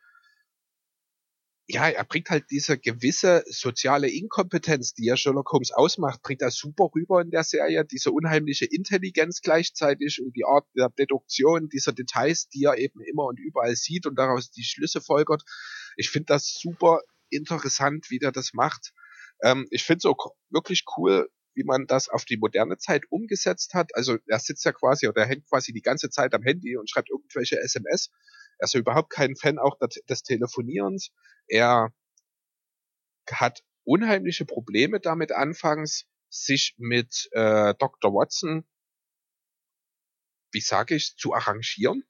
ja, 1.67 1.89
er 1.89 2.05
bringt 2.05 2.31
halt 2.31 2.45
diese 2.53 2.79
gewisse 2.79 3.43
soziale 3.49 4.09
Inkompetenz, 4.09 4.95
die 4.95 5.07
ja 5.07 5.17
Sherlock 5.17 5.51
Holmes 5.51 5.73
ausmacht, 5.73 6.23
bringt 6.23 6.41
er 6.41 6.53
super 6.53 6.91
rüber 6.95 7.21
in 7.21 7.33
der 7.33 7.43
Serie, 7.43 7.85
diese 7.85 8.13
unheimliche 8.13 8.67
Intelligenz 8.67 9.41
gleichzeitig 9.41 10.23
und 10.23 10.37
die 10.37 10.45
Art 10.45 10.69
der 10.77 10.91
Deduktion 10.91 11.69
dieser 11.69 11.93
Details, 11.93 12.49
die 12.49 12.63
er 12.63 12.79
eben 12.79 13.01
immer 13.01 13.25
und 13.25 13.41
überall 13.41 13.75
sieht 13.75 14.07
und 14.07 14.17
daraus 14.21 14.53
die 14.53 14.63
Schlüsse 14.63 15.01
folgert. 15.01 15.43
Ich 15.97 16.11
finde 16.11 16.27
das 16.27 16.55
super 16.55 17.01
interessant, 17.31 18.11
wie 18.11 18.19
der 18.19 18.33
das 18.33 18.53
macht. 18.55 18.93
Ähm, 19.43 19.67
ich 19.71 19.85
finde 19.85 19.99
es 19.99 20.05
auch 20.07 20.35
wirklich 20.51 20.85
cool, 20.97 21.29
wie 21.55 21.65
man 21.65 21.87
das 21.87 22.09
auf 22.09 22.25
die 22.25 22.37
moderne 22.37 22.79
Zeit 22.79 23.05
umgesetzt 23.11 23.75
hat. 23.75 23.95
Also 23.95 24.19
er 24.27 24.39
sitzt 24.39 24.65
ja 24.65 24.73
quasi 24.73 25.09
oder 25.09 25.23
er 25.23 25.29
hängt 25.29 25.49
quasi 25.49 25.73
die 25.73 25.83
ganze 25.83 26.11
Zeit 26.11 26.35
am 26.35 26.43
Handy 26.43 26.77
und 26.77 26.91
schreibt 26.91 27.11
irgendwelche 27.11 27.59
SMS. 27.59 28.11
Er 28.59 28.65
ist 28.65 28.75
ja 28.75 28.81
überhaupt 28.81 29.11
kein 29.11 29.37
Fan 29.37 29.59
auch 29.59 29.79
des 30.09 30.23
Telefonierens. 30.23 31.11
Er 31.47 31.93
hat 33.31 33.63
unheimliche 33.85 34.45
Probleme 34.45 35.01
damit 35.01 35.33
anfangs, 35.33 36.07
sich 36.29 36.75
mit 36.79 37.29
äh, 37.33 37.75
Dr. 37.79 38.13
Watson, 38.13 38.67
wie 40.53 40.61
sage 40.61 40.97
ich, 40.97 41.17
zu 41.17 41.33
arrangieren. 41.33 42.05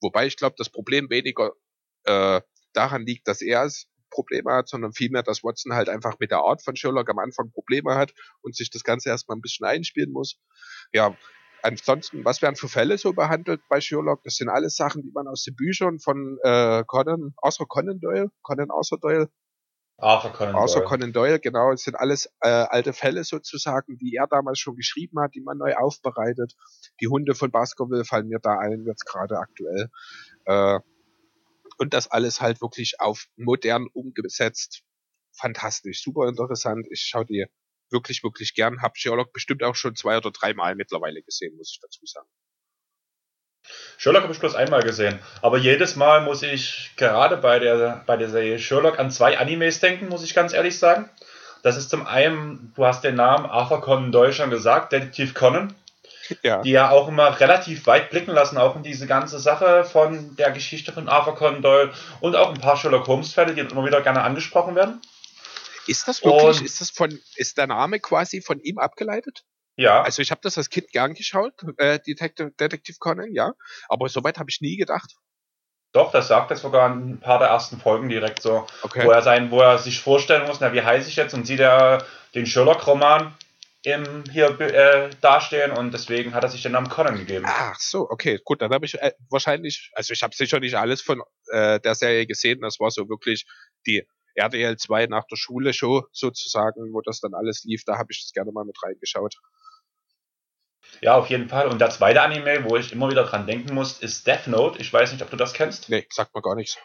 Wobei 0.00 0.26
ich 0.26 0.36
glaube, 0.36 0.54
das 0.56 0.70
Problem 0.70 1.10
weniger 1.10 1.52
äh, 2.04 2.40
daran 2.72 3.06
liegt, 3.06 3.28
dass 3.28 3.42
er 3.42 3.64
es 3.64 3.86
Probleme 4.10 4.52
hat, 4.52 4.68
sondern 4.68 4.92
vielmehr, 4.92 5.22
dass 5.22 5.42
Watson 5.42 5.74
halt 5.74 5.88
einfach 5.88 6.18
mit 6.18 6.30
der 6.30 6.38
Art 6.38 6.62
von 6.62 6.76
Sherlock 6.76 7.08
am 7.08 7.18
Anfang 7.18 7.50
Probleme 7.50 7.94
hat 7.94 8.12
und 8.42 8.56
sich 8.56 8.70
das 8.70 8.82
Ganze 8.82 9.08
erstmal 9.08 9.36
ein 9.36 9.40
bisschen 9.40 9.66
einspielen 9.66 10.12
muss. 10.12 10.38
Ja, 10.92 11.16
ansonsten, 11.62 12.24
was 12.24 12.42
werden 12.42 12.56
für 12.56 12.68
Fälle 12.68 12.98
so 12.98 13.12
behandelt 13.12 13.62
bei 13.68 13.80
Sherlock? 13.80 14.22
Das 14.24 14.34
sind 14.34 14.48
alles 14.48 14.76
Sachen, 14.76 15.02
die 15.02 15.12
man 15.12 15.28
aus 15.28 15.44
den 15.44 15.54
Büchern 15.54 16.00
von 16.00 16.38
äh, 16.42 16.84
Conan, 16.86 17.34
Arthur 17.40 17.68
Conan 17.68 18.00
Doyle, 18.00 18.30
Conan 18.42 18.70
Arthur 18.70 18.98
Doyle, 18.98 19.28
Arthur 19.98 20.32
Conan 20.32 20.54
Arthur 20.54 20.80
Doyle. 20.80 20.88
Conan 20.88 21.12
Doyle, 21.12 21.40
genau. 21.40 21.72
Es 21.72 21.82
sind 21.82 21.94
alles 21.94 22.26
äh, 22.40 22.48
alte 22.48 22.92
Fälle 22.92 23.24
sozusagen, 23.24 23.98
die 23.98 24.14
er 24.16 24.26
damals 24.26 24.58
schon 24.58 24.76
geschrieben 24.76 25.20
hat, 25.20 25.34
die 25.34 25.42
man 25.42 25.58
neu 25.58 25.74
aufbereitet. 25.76 26.54
Die 27.00 27.08
Hunde 27.08 27.34
von 27.34 27.50
Baskerville 27.50 28.04
fallen 28.04 28.28
mir 28.28 28.38
da 28.40 28.58
ein, 28.58 28.84
jetzt 28.86 29.04
gerade 29.04 29.38
aktuell. 29.38 29.90
Äh, 30.46 30.80
und 31.80 31.94
das 31.94 32.10
alles 32.10 32.40
halt 32.40 32.60
wirklich 32.60 33.00
auf 33.00 33.26
modern 33.36 33.86
umgesetzt. 33.92 34.82
Fantastisch, 35.32 36.02
super 36.02 36.28
interessant. 36.28 36.86
Ich 36.90 37.00
schaue 37.00 37.24
die 37.24 37.46
wirklich, 37.90 38.22
wirklich 38.22 38.54
gern. 38.54 38.82
Hab 38.82 38.98
Sherlock 38.98 39.32
bestimmt 39.32 39.62
auch 39.62 39.74
schon 39.74 39.96
zwei 39.96 40.18
oder 40.18 40.30
dreimal 40.30 40.74
mittlerweile 40.74 41.22
gesehen, 41.22 41.56
muss 41.56 41.72
ich 41.72 41.80
dazu 41.80 42.04
sagen. 42.04 42.28
Sherlock 43.96 44.24
habe 44.24 44.32
ich 44.32 44.38
bloß 44.38 44.54
einmal 44.54 44.82
gesehen. 44.82 45.18
Aber 45.40 45.56
jedes 45.56 45.96
Mal 45.96 46.22
muss 46.22 46.42
ich 46.42 46.92
gerade 46.96 47.38
bei 47.38 47.58
der, 47.58 48.04
bei 48.06 48.16
der 48.18 48.28
Serie 48.28 48.58
Sherlock 48.58 48.98
an 48.98 49.10
zwei 49.10 49.38
Animes 49.38 49.80
denken, 49.80 50.08
muss 50.08 50.22
ich 50.22 50.34
ganz 50.34 50.52
ehrlich 50.52 50.78
sagen. 50.78 51.08
Das 51.62 51.76
ist 51.76 51.90
zum 51.90 52.06
einen, 52.06 52.72
du 52.76 52.84
hast 52.84 53.04
den 53.04 53.14
Namen 53.14 53.46
Arthur 53.46 53.80
Conan 53.80 54.12
Doyle 54.12 54.32
schon 54.32 54.50
gesagt, 54.50 54.92
Detektiv 54.92 55.34
Conan 55.34 55.74
ja. 56.42 56.62
die 56.62 56.70
ja 56.70 56.90
auch 56.90 57.08
immer 57.08 57.38
relativ 57.40 57.86
weit 57.86 58.10
blicken 58.10 58.32
lassen, 58.32 58.58
auch 58.58 58.76
in 58.76 58.82
diese 58.82 59.06
ganze 59.06 59.38
Sache 59.38 59.84
von 59.84 60.36
der 60.36 60.50
Geschichte 60.50 60.92
von 60.92 61.08
Arthur 61.08 61.34
Conan 61.34 61.62
Doyle 61.62 61.92
und 62.20 62.36
auch 62.36 62.50
ein 62.54 62.60
paar 62.60 62.76
Sherlock 62.76 63.06
Holmes 63.06 63.32
Fälle, 63.32 63.54
die 63.54 63.60
immer 63.60 63.84
wieder 63.84 64.00
gerne 64.00 64.22
angesprochen 64.22 64.74
werden. 64.74 65.00
Ist 65.86 66.06
das 66.06 66.24
wirklich, 66.24 66.60
und, 66.60 66.64
ist 66.64 66.80
das 66.80 66.90
von, 66.90 67.18
ist 67.36 67.58
der 67.58 67.66
Name 67.66 68.00
quasi 68.00 68.42
von 68.42 68.60
ihm 68.60 68.78
abgeleitet? 68.78 69.44
Ja. 69.76 70.02
Also 70.02 70.22
ich 70.22 70.30
habe 70.30 70.40
das 70.42 70.58
als 70.58 70.68
Kind 70.70 70.90
gern 70.92 71.14
geschaut, 71.14 71.54
äh, 71.78 71.98
Detective, 71.98 72.52
Detective 72.52 72.98
Conan, 72.98 73.32
ja. 73.32 73.52
Aber 73.88 74.08
soweit 74.08 74.38
habe 74.38 74.50
ich 74.50 74.60
nie 74.60 74.76
gedacht. 74.76 75.16
Doch, 75.92 76.12
das 76.12 76.28
sagt 76.28 76.50
er 76.52 76.56
sogar 76.56 76.92
in 76.92 77.14
ein 77.14 77.20
paar 77.20 77.38
der 77.38 77.48
ersten 77.48 77.80
Folgen 77.80 78.08
direkt 78.08 78.42
so, 78.42 78.66
okay. 78.82 79.04
wo 79.04 79.10
er 79.10 79.22
sein, 79.22 79.50
wo 79.50 79.60
er 79.60 79.78
sich 79.78 80.00
vorstellen 80.00 80.46
muss, 80.46 80.60
na 80.60 80.72
wie 80.72 80.82
heiße 80.82 81.08
ich 81.08 81.16
jetzt 81.16 81.34
und 81.34 81.46
sieht 81.46 81.60
er 81.60 82.04
den 82.34 82.46
Sherlock-Roman 82.46 83.34
im, 83.82 84.24
hier 84.30 84.60
äh, 84.60 85.10
dastehen 85.20 85.72
und 85.72 85.92
deswegen 85.92 86.34
hat 86.34 86.44
er 86.44 86.50
sich 86.50 86.62
den 86.62 86.72
Namen 86.72 86.88
Conan 86.88 87.16
gegeben. 87.16 87.46
Ach 87.48 87.78
so, 87.78 88.08
okay, 88.10 88.38
gut, 88.44 88.60
dann 88.60 88.72
habe 88.72 88.84
ich 88.84 89.00
äh, 89.00 89.12
wahrscheinlich, 89.30 89.90
also 89.94 90.12
ich 90.12 90.22
habe 90.22 90.34
sicher 90.34 90.60
nicht 90.60 90.74
alles 90.74 91.00
von 91.00 91.22
äh, 91.50 91.80
der 91.80 91.94
Serie 91.94 92.26
gesehen, 92.26 92.60
das 92.60 92.78
war 92.78 92.90
so 92.90 93.08
wirklich 93.08 93.46
die 93.86 94.06
RDL 94.34 94.76
2 94.76 95.06
nach 95.06 95.24
der 95.24 95.36
Schule 95.36 95.72
Show 95.72 96.04
sozusagen, 96.12 96.92
wo 96.92 97.00
das 97.00 97.20
dann 97.20 97.34
alles 97.34 97.64
lief, 97.64 97.84
da 97.84 97.96
habe 97.96 98.08
ich 98.10 98.22
das 98.22 98.32
gerne 98.32 98.52
mal 98.52 98.64
mit 98.64 98.76
reingeschaut. 98.82 99.34
Ja, 101.00 101.14
auf 101.14 101.28
jeden 101.28 101.48
Fall. 101.48 101.68
Und 101.68 101.80
der 101.80 101.90
zweite 101.90 102.20
Anime, 102.20 102.64
wo 102.64 102.76
ich 102.76 102.92
immer 102.92 103.10
wieder 103.10 103.24
dran 103.24 103.46
denken 103.46 103.74
muss, 103.74 103.98
ist 104.00 104.26
Death 104.26 104.46
Note. 104.48 104.80
Ich 104.80 104.92
weiß 104.92 105.12
nicht, 105.12 105.22
ob 105.22 105.30
du 105.30 105.36
das 105.36 105.52
kennst. 105.52 105.88
Nee, 105.88 106.06
sagt 106.10 106.34
mir 106.34 106.42
gar 106.42 106.56
nichts. 106.56 106.78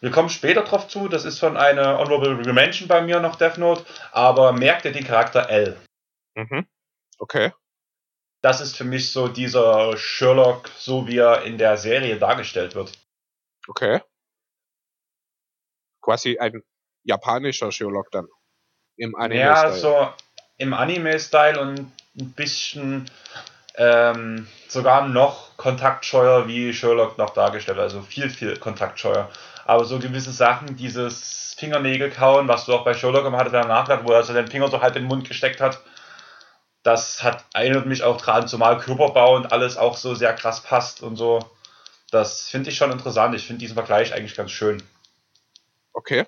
Wir 0.00 0.10
kommen 0.10 0.30
später 0.30 0.62
drauf 0.62 0.88
zu, 0.88 1.08
das 1.08 1.24
ist 1.24 1.38
von 1.38 1.56
einer 1.56 1.98
Honorable 1.98 2.52
Mention 2.52 2.88
bei 2.88 3.02
mir 3.02 3.20
noch 3.20 3.36
Death 3.36 3.58
Note, 3.58 3.84
aber 4.12 4.52
merkt 4.52 4.84
ihr 4.84 4.92
den 4.92 5.04
Charakter 5.04 5.48
L. 5.50 5.76
Mhm. 6.34 6.66
Okay. 7.18 7.52
Das 8.42 8.60
ist 8.60 8.76
für 8.76 8.84
mich 8.84 9.12
so 9.12 9.28
dieser 9.28 9.96
Sherlock, 9.96 10.68
so 10.78 11.06
wie 11.06 11.18
er 11.18 11.42
in 11.42 11.58
der 11.58 11.76
Serie 11.76 12.16
dargestellt 12.16 12.74
wird. 12.74 12.92
Okay. 13.68 14.00
Quasi 16.00 16.38
ein 16.38 16.62
japanischer 17.04 17.70
Sherlock 17.70 18.10
dann. 18.10 18.26
Im 18.96 19.14
Anime-Style. 19.14 19.70
Ja, 19.70 19.72
so 19.72 20.08
im 20.56 20.72
Anime-Style 20.72 21.60
und 21.60 21.92
ein 22.18 22.32
bisschen 22.32 23.10
ähm, 23.74 24.48
sogar 24.68 25.06
noch 25.06 25.56
kontaktscheuer 25.58 26.48
wie 26.48 26.72
Sherlock 26.72 27.18
noch 27.18 27.30
dargestellt. 27.30 27.78
Also 27.78 28.00
viel, 28.00 28.30
viel 28.30 28.58
kontaktscheuer. 28.58 29.30
Aber 29.66 29.84
so 29.84 29.98
gewisse 29.98 30.32
Sachen, 30.32 30.76
dieses 30.76 31.54
Fingernägel 31.58 32.10
kauen, 32.10 32.48
was 32.48 32.64
du 32.64 32.72
auch 32.72 32.84
bei 32.84 32.94
Sherlock 32.94 33.24
gemacht 33.24 33.52
hast, 33.52 33.68
nachgedacht, 33.68 34.04
wo 34.04 34.12
er 34.12 34.22
so 34.22 34.32
den 34.32 34.48
Finger 34.48 34.68
so 34.68 34.80
halb 34.80 34.96
in 34.96 35.02
den 35.02 35.08
Mund 35.08 35.28
gesteckt 35.28 35.60
hat 35.60 35.82
das 36.82 37.22
hat 37.22 37.44
erinnert 37.52 37.86
mich 37.86 38.02
auch 38.02 38.20
dran, 38.20 38.48
zumal 38.48 38.78
Körperbau 38.78 39.36
und 39.36 39.52
alles 39.52 39.76
auch 39.76 39.96
so 39.96 40.14
sehr 40.14 40.34
krass 40.34 40.62
passt 40.62 41.02
und 41.02 41.16
so. 41.16 41.40
Das 42.10 42.48
finde 42.48 42.70
ich 42.70 42.76
schon 42.76 42.90
interessant. 42.90 43.34
Ich 43.34 43.46
finde 43.46 43.60
diesen 43.60 43.74
Vergleich 43.74 44.14
eigentlich 44.14 44.36
ganz 44.36 44.50
schön. 44.50 44.82
Okay. 45.92 46.26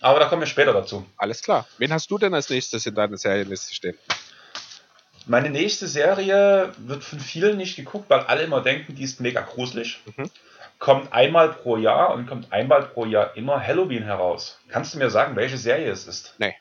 Aber 0.00 0.18
da 0.18 0.26
kommen 0.28 0.42
wir 0.42 0.46
später 0.46 0.72
dazu. 0.72 1.06
Alles 1.16 1.42
klar. 1.42 1.66
Wen 1.78 1.92
hast 1.92 2.10
du 2.10 2.18
denn 2.18 2.34
als 2.34 2.50
nächstes 2.50 2.86
in 2.86 2.94
deiner 2.94 3.16
Serienliste 3.16 3.74
stehen? 3.74 3.96
Meine 5.26 5.50
nächste 5.50 5.86
Serie 5.86 6.72
wird 6.78 7.04
von 7.04 7.20
vielen 7.20 7.56
nicht 7.56 7.76
geguckt, 7.76 8.10
weil 8.10 8.20
alle 8.20 8.42
immer 8.42 8.60
denken, 8.60 8.96
die 8.96 9.04
ist 9.04 9.20
mega 9.20 9.42
gruselig. 9.42 10.00
Mhm. 10.16 10.28
Kommt 10.80 11.12
einmal 11.12 11.50
pro 11.50 11.76
Jahr 11.76 12.12
und 12.12 12.26
kommt 12.26 12.52
einmal 12.52 12.82
pro 12.82 13.04
Jahr 13.06 13.36
immer 13.36 13.64
Halloween 13.64 14.02
heraus. 14.02 14.58
Kannst 14.68 14.94
du 14.94 14.98
mir 14.98 15.10
sagen, 15.10 15.36
welche 15.36 15.58
Serie 15.58 15.92
es 15.92 16.08
ist? 16.08 16.34
Nee. 16.38 16.56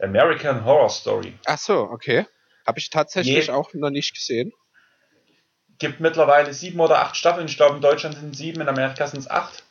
American 0.00 0.64
Horror 0.64 0.90
Story. 0.90 1.34
Ach 1.46 1.58
so, 1.58 1.80
okay. 1.80 2.26
Habe 2.66 2.78
ich 2.78 2.90
tatsächlich 2.90 3.46
Je 3.46 3.52
auch 3.52 3.72
noch 3.74 3.90
nicht 3.90 4.14
gesehen. 4.14 4.52
Gibt 5.78 6.00
mittlerweile 6.00 6.52
sieben 6.52 6.80
oder 6.80 7.00
acht 7.00 7.16
Staffeln. 7.16 7.46
Ich 7.46 7.56
glaube, 7.56 7.76
in 7.76 7.82
Deutschland 7.82 8.16
sind 8.16 8.36
sieben, 8.36 8.60
in 8.60 8.68
Amerika 8.68 9.06
sind 9.06 9.20
es 9.20 9.30
acht. 9.30 9.62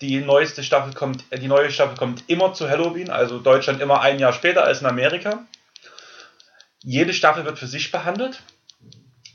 Die 0.00 0.20
neueste 0.20 0.62
Staffel 0.62 0.94
kommt, 0.94 1.24
äh, 1.30 1.38
die 1.38 1.48
neue 1.48 1.70
Staffel 1.70 1.96
kommt 1.96 2.24
immer 2.28 2.54
zu 2.54 2.70
Halloween, 2.70 3.10
also 3.10 3.38
Deutschland 3.40 3.80
immer 3.80 4.00
ein 4.00 4.18
Jahr 4.18 4.32
später 4.32 4.64
als 4.64 4.80
in 4.80 4.86
Amerika. 4.86 5.44
Jede 6.82 7.12
Staffel 7.12 7.44
wird 7.44 7.58
für 7.58 7.66
sich 7.66 7.90
behandelt. 7.90 8.40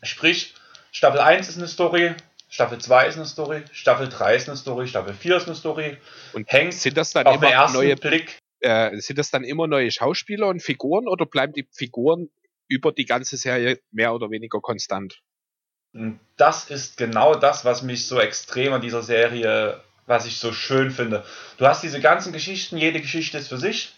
Sprich, 0.02 0.54
Staffel 0.91 1.20
1 1.20 1.50
ist 1.50 1.58
eine 1.58 1.68
Story, 1.68 2.16
Staffel 2.50 2.78
2 2.78 3.08
ist 3.08 3.16
eine 3.18 3.26
Story, 3.26 3.64
Staffel 3.74 4.08
3 4.08 4.36
ist 4.36 4.48
eine 4.48 4.58
Story, 4.58 4.88
Staffel 4.88 5.14
4 5.14 5.38
ist 5.38 5.48
eine 5.48 5.56
Story. 5.56 5.98
Und 6.32 6.50
hängt 6.52 6.74
sind 6.74 6.98
das 6.98 7.12
dann 7.12 7.26
immer 7.28 7.70
neue 7.72 7.96
Blick. 7.98 8.38
Äh, 8.64 8.97
sind 8.97 9.20
das 9.20 9.30
dann 9.30 9.43
immer 9.43 9.68
neue 9.68 9.91
Schauspieler 9.91 10.47
und 10.47 10.61
Figuren 10.61 11.07
oder 11.07 11.26
bleiben 11.26 11.53
die 11.53 11.68
Figuren 11.72 12.30
über 12.68 12.91
die 12.91 13.05
ganze 13.05 13.38
Serie 13.38 13.80
mehr 13.91 14.14
oder 14.14 14.32
weniger 14.32 14.59
konstant? 14.61 15.22
Das 16.38 16.70
ist 16.70 16.97
genau 16.97 17.36
das, 17.36 17.66
was 17.66 17.84
mich 17.84 18.07
so 18.07 18.20
extrem 18.20 18.74
an 18.74 18.82
dieser 18.82 19.03
Serie 19.03 19.84
was 20.05 20.26
ich 20.26 20.38
so 20.38 20.51
schön 20.53 20.91
finde. 20.91 21.24
Du 21.57 21.66
hast 21.66 21.84
diese 21.84 22.01
ganzen 22.01 22.34
Geschichten, 22.34 22.78
jede 22.78 22.99
Geschichte 22.99 23.38
ist 23.38 23.49
für 23.49 23.57
sich 23.57 23.93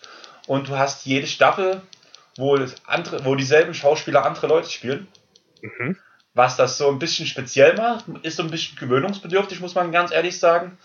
und 0.47 0.69
du 0.69 0.77
hast 0.77 1.05
jede 1.05 1.27
Staffel, 1.27 1.81
wo, 2.37 2.57
andere, 2.85 3.25
wo 3.25 3.35
dieselben 3.35 3.73
Schauspieler 3.73 4.25
andere 4.25 4.47
Leute 4.47 4.69
spielen. 4.69 5.07
Mhm. 5.61 5.97
Was 6.33 6.57
das 6.57 6.77
so 6.77 6.89
ein 6.89 6.99
bisschen 6.99 7.27
speziell 7.27 7.75
macht, 7.75 8.05
ist 8.23 8.37
so 8.37 8.43
ein 8.43 8.51
bisschen 8.51 8.77
gewöhnungsbedürftig, 8.77 9.61
muss 9.61 9.75
man 9.75 9.91
ganz 9.91 10.11
ehrlich 10.11 10.37
sagen. 10.37 10.77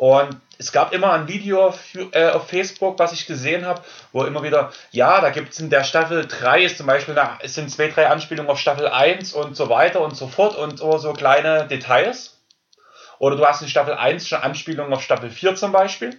Und 0.00 0.40
es 0.56 0.72
gab 0.72 0.94
immer 0.94 1.12
ein 1.12 1.28
Video 1.28 1.66
auf, 1.66 1.94
äh, 1.94 2.30
auf 2.30 2.48
Facebook, 2.48 2.98
was 2.98 3.12
ich 3.12 3.26
gesehen 3.26 3.66
habe, 3.66 3.82
wo 4.12 4.24
immer 4.24 4.42
wieder, 4.42 4.72
ja, 4.92 5.20
da 5.20 5.28
gibt 5.28 5.52
es 5.52 5.60
in 5.60 5.68
der 5.68 5.84
Staffel 5.84 6.26
3 6.26 6.62
ist 6.64 6.78
zum 6.78 6.86
Beispiel, 6.86 7.20
es 7.40 7.54
sind 7.54 7.70
zwei, 7.70 7.88
drei 7.88 8.06
Anspielungen 8.08 8.50
auf 8.50 8.58
Staffel 8.58 8.88
1 8.88 9.34
und 9.34 9.58
so 9.58 9.68
weiter 9.68 10.00
und 10.00 10.16
so 10.16 10.26
fort 10.26 10.56
und 10.56 10.78
so, 10.78 10.96
so 10.96 11.12
kleine 11.12 11.68
Details. 11.68 12.40
Oder 13.18 13.36
du 13.36 13.44
hast 13.44 13.60
in 13.60 13.68
Staffel 13.68 13.92
1 13.92 14.26
schon 14.26 14.40
Anspielungen 14.40 14.90
auf 14.94 15.02
Staffel 15.02 15.28
4 15.28 15.54
zum 15.56 15.70
Beispiel, 15.70 16.16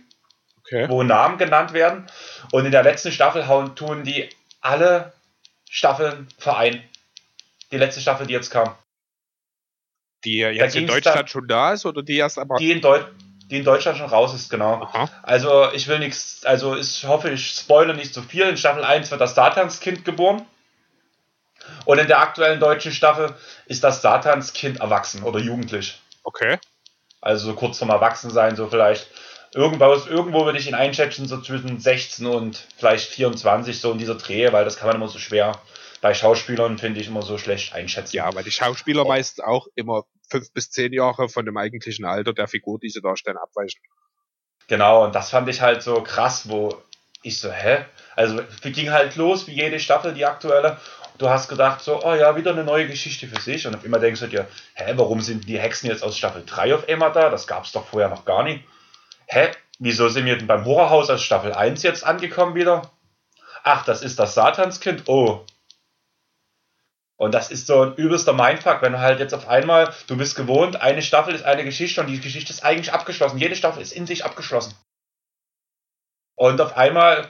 okay. 0.59 0.87
wo 0.87 1.01
Namen 1.01 1.39
genannt 1.39 1.73
werden. 1.73 2.05
Und 2.51 2.67
in 2.67 2.71
der 2.71 2.83
letzten 2.83 3.11
Staffel 3.11 3.47
hauen, 3.47 3.75
tun 3.75 4.03
die 4.03 4.29
alle 4.61 5.11
Staffeln 5.71 6.27
vereinen. 6.37 6.83
Die 7.71 7.77
letzte 7.77 7.99
Staffel, 7.99 8.27
die 8.27 8.33
jetzt 8.33 8.51
kam. 8.51 8.75
Die 10.23 10.37
jetzt 10.37 10.75
in 10.75 10.85
Deutschland 10.85 11.17
dann, 11.17 11.27
schon 11.27 11.47
da 11.47 11.73
ist 11.73 11.87
oder 11.87 12.03
die 12.03 12.17
erst 12.17 12.37
aber. 12.37 12.57
Die 12.57 12.73
in, 12.73 12.81
Deu 12.81 12.99
die 13.51 13.57
in 13.57 13.65
Deutschland 13.65 13.97
schon 13.97 14.07
raus 14.07 14.33
ist, 14.33 14.49
genau. 14.49 14.81
Aha. 14.81 15.09
Also 15.23 15.69
ich 15.73 15.87
will 15.89 15.99
nichts, 15.99 16.45
also 16.45 16.77
ich 16.77 17.05
hoffe, 17.05 17.29
ich 17.29 17.51
spoilere 17.51 17.95
nicht 17.95 18.13
zu 18.13 18.21
so 18.21 18.27
viel. 18.27 18.47
In 18.47 18.55
Staffel 18.55 18.83
1 18.83 19.11
wird 19.11 19.19
das 19.19 19.35
Satanskind 19.35 20.05
geboren. 20.05 20.45
Und 21.85 21.99
in 21.99 22.07
der 22.07 22.19
aktuellen 22.19 22.61
deutschen 22.61 22.93
Staffel 22.93 23.35
ist 23.65 23.83
das 23.83 24.01
Satanskind 24.01 24.79
erwachsen 24.79 25.23
oder 25.23 25.39
jugendlich. 25.39 25.99
Okay. 26.23 26.57
Also 27.19 27.47
so 27.47 27.55
kurz 27.55 27.77
vorm 27.77 27.91
Erwachsensein, 27.91 28.55
so 28.55 28.67
vielleicht 28.67 29.07
irgendwo, 29.53 29.85
irgendwo 30.09 30.45
würde 30.45 30.57
ich 30.57 30.67
ihn 30.67 30.73
einschätzen, 30.73 31.27
so 31.27 31.39
zwischen 31.41 31.77
16 31.77 32.25
und 32.25 32.65
vielleicht 32.77 33.09
24, 33.09 33.79
so 33.79 33.91
in 33.91 33.97
dieser 33.97 34.15
Dreh, 34.15 34.51
weil 34.53 34.63
das 34.63 34.77
kann 34.77 34.87
man 34.87 34.95
immer 34.95 35.09
so 35.09 35.19
schwer 35.19 35.59
bei 35.99 36.13
Schauspielern, 36.13 36.77
finde 36.77 37.01
ich, 37.01 37.07
immer 37.07 37.21
so 37.21 37.37
schlecht 37.37 37.73
einschätzen. 37.73 38.15
Ja, 38.15 38.33
weil 38.33 38.43
die 38.43 38.51
Schauspieler 38.51 39.05
oh. 39.05 39.09
meist 39.09 39.43
auch 39.43 39.67
immer 39.75 40.05
fünf 40.31 40.51
bis 40.53 40.71
zehn 40.71 40.93
Jahre 40.93 41.29
von 41.29 41.45
dem 41.45 41.57
eigentlichen 41.57 42.05
Alter 42.05 42.33
der 42.33 42.47
Figur, 42.47 42.79
die 42.79 42.89
sie 42.89 43.01
darstellen, 43.01 43.37
abweichen. 43.37 43.81
Genau, 44.67 45.03
und 45.03 45.13
das 45.13 45.29
fand 45.29 45.49
ich 45.49 45.61
halt 45.61 45.83
so 45.83 46.01
krass, 46.01 46.49
wo 46.49 46.81
ich 47.21 47.39
so, 47.39 47.51
hä? 47.51 47.85
Also 48.15 48.41
ging 48.63 48.89
halt 48.89 49.15
los, 49.15 49.47
wie 49.47 49.53
jede 49.53 49.79
Staffel, 49.79 50.13
die 50.13 50.25
aktuelle 50.25 50.77
du 51.21 51.29
hast 51.29 51.47
gedacht, 51.47 51.81
so, 51.81 52.03
oh 52.03 52.13
ja, 52.13 52.35
wieder 52.35 52.51
eine 52.51 52.63
neue 52.63 52.87
Geschichte 52.87 53.27
für 53.27 53.39
sich. 53.39 53.67
Und 53.67 53.75
auf 53.75 53.85
immer 53.85 53.99
denkst 53.99 54.21
du 54.21 54.27
dir, 54.27 54.47
hä, 54.73 54.93
warum 54.95 55.21
sind 55.21 55.47
die 55.47 55.59
Hexen 55.59 55.89
jetzt 55.89 56.03
aus 56.03 56.17
Staffel 56.17 56.43
3 56.45 56.75
auf 56.75 56.89
einmal 56.89 57.11
da? 57.11 57.29
Das 57.29 57.47
gab 57.47 57.65
es 57.65 57.71
doch 57.71 57.85
vorher 57.85 58.09
noch 58.09 58.25
gar 58.25 58.43
nicht. 58.43 58.63
Hä, 59.27 59.51
wieso 59.79 60.09
sind 60.09 60.25
wir 60.25 60.37
denn 60.37 60.47
beim 60.47 60.65
Horrorhaus 60.65 61.09
aus 61.09 61.23
Staffel 61.23 61.53
1 61.53 61.83
jetzt 61.83 62.03
angekommen 62.03 62.55
wieder? 62.55 62.91
Ach, 63.63 63.85
das 63.85 64.01
ist 64.01 64.19
das 64.19 64.33
Satanskind? 64.33 65.03
Oh. 65.07 65.45
Und 67.21 67.35
das 67.35 67.51
ist 67.51 67.67
so 67.67 67.83
ein 67.83 67.93
übelster 67.97 68.33
Mindfuck, 68.33 68.81
wenn 68.81 68.93
du 68.93 68.99
halt 68.99 69.19
jetzt 69.19 69.35
auf 69.35 69.47
einmal, 69.47 69.93
du 70.07 70.17
bist 70.17 70.35
gewohnt, 70.35 70.81
eine 70.81 71.03
Staffel 71.03 71.35
ist 71.35 71.45
eine 71.45 71.63
Geschichte 71.63 72.01
und 72.01 72.07
die 72.07 72.19
Geschichte 72.19 72.51
ist 72.51 72.65
eigentlich 72.65 72.93
abgeschlossen. 72.93 73.37
Jede 73.37 73.55
Staffel 73.55 73.79
ist 73.79 73.91
in 73.91 74.07
sich 74.07 74.25
abgeschlossen. 74.25 74.73
Und 76.33 76.59
auf 76.59 76.75
einmal 76.75 77.29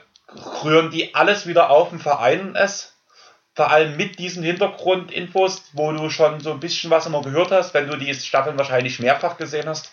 rühren 0.63 0.91
die 0.91 1.13
alles 1.13 1.45
wieder 1.45 1.69
auf 1.69 1.91
und 1.91 1.99
vereinen 1.99 2.55
es 2.55 2.95
vor 3.53 3.69
allem 3.69 3.97
mit 3.97 4.17
diesen 4.17 4.43
Hintergrundinfos, 4.43 5.61
wo 5.73 5.91
du 5.91 6.09
schon 6.09 6.39
so 6.39 6.51
ein 6.53 6.61
bisschen 6.61 6.89
was 6.89 7.05
immer 7.05 7.21
gehört 7.21 7.51
hast, 7.51 7.73
wenn 7.73 7.87
du 7.87 7.97
die 7.97 8.15
Staffeln 8.15 8.57
wahrscheinlich 8.57 9.01
mehrfach 9.01 9.35
gesehen 9.35 9.67
hast, 9.67 9.91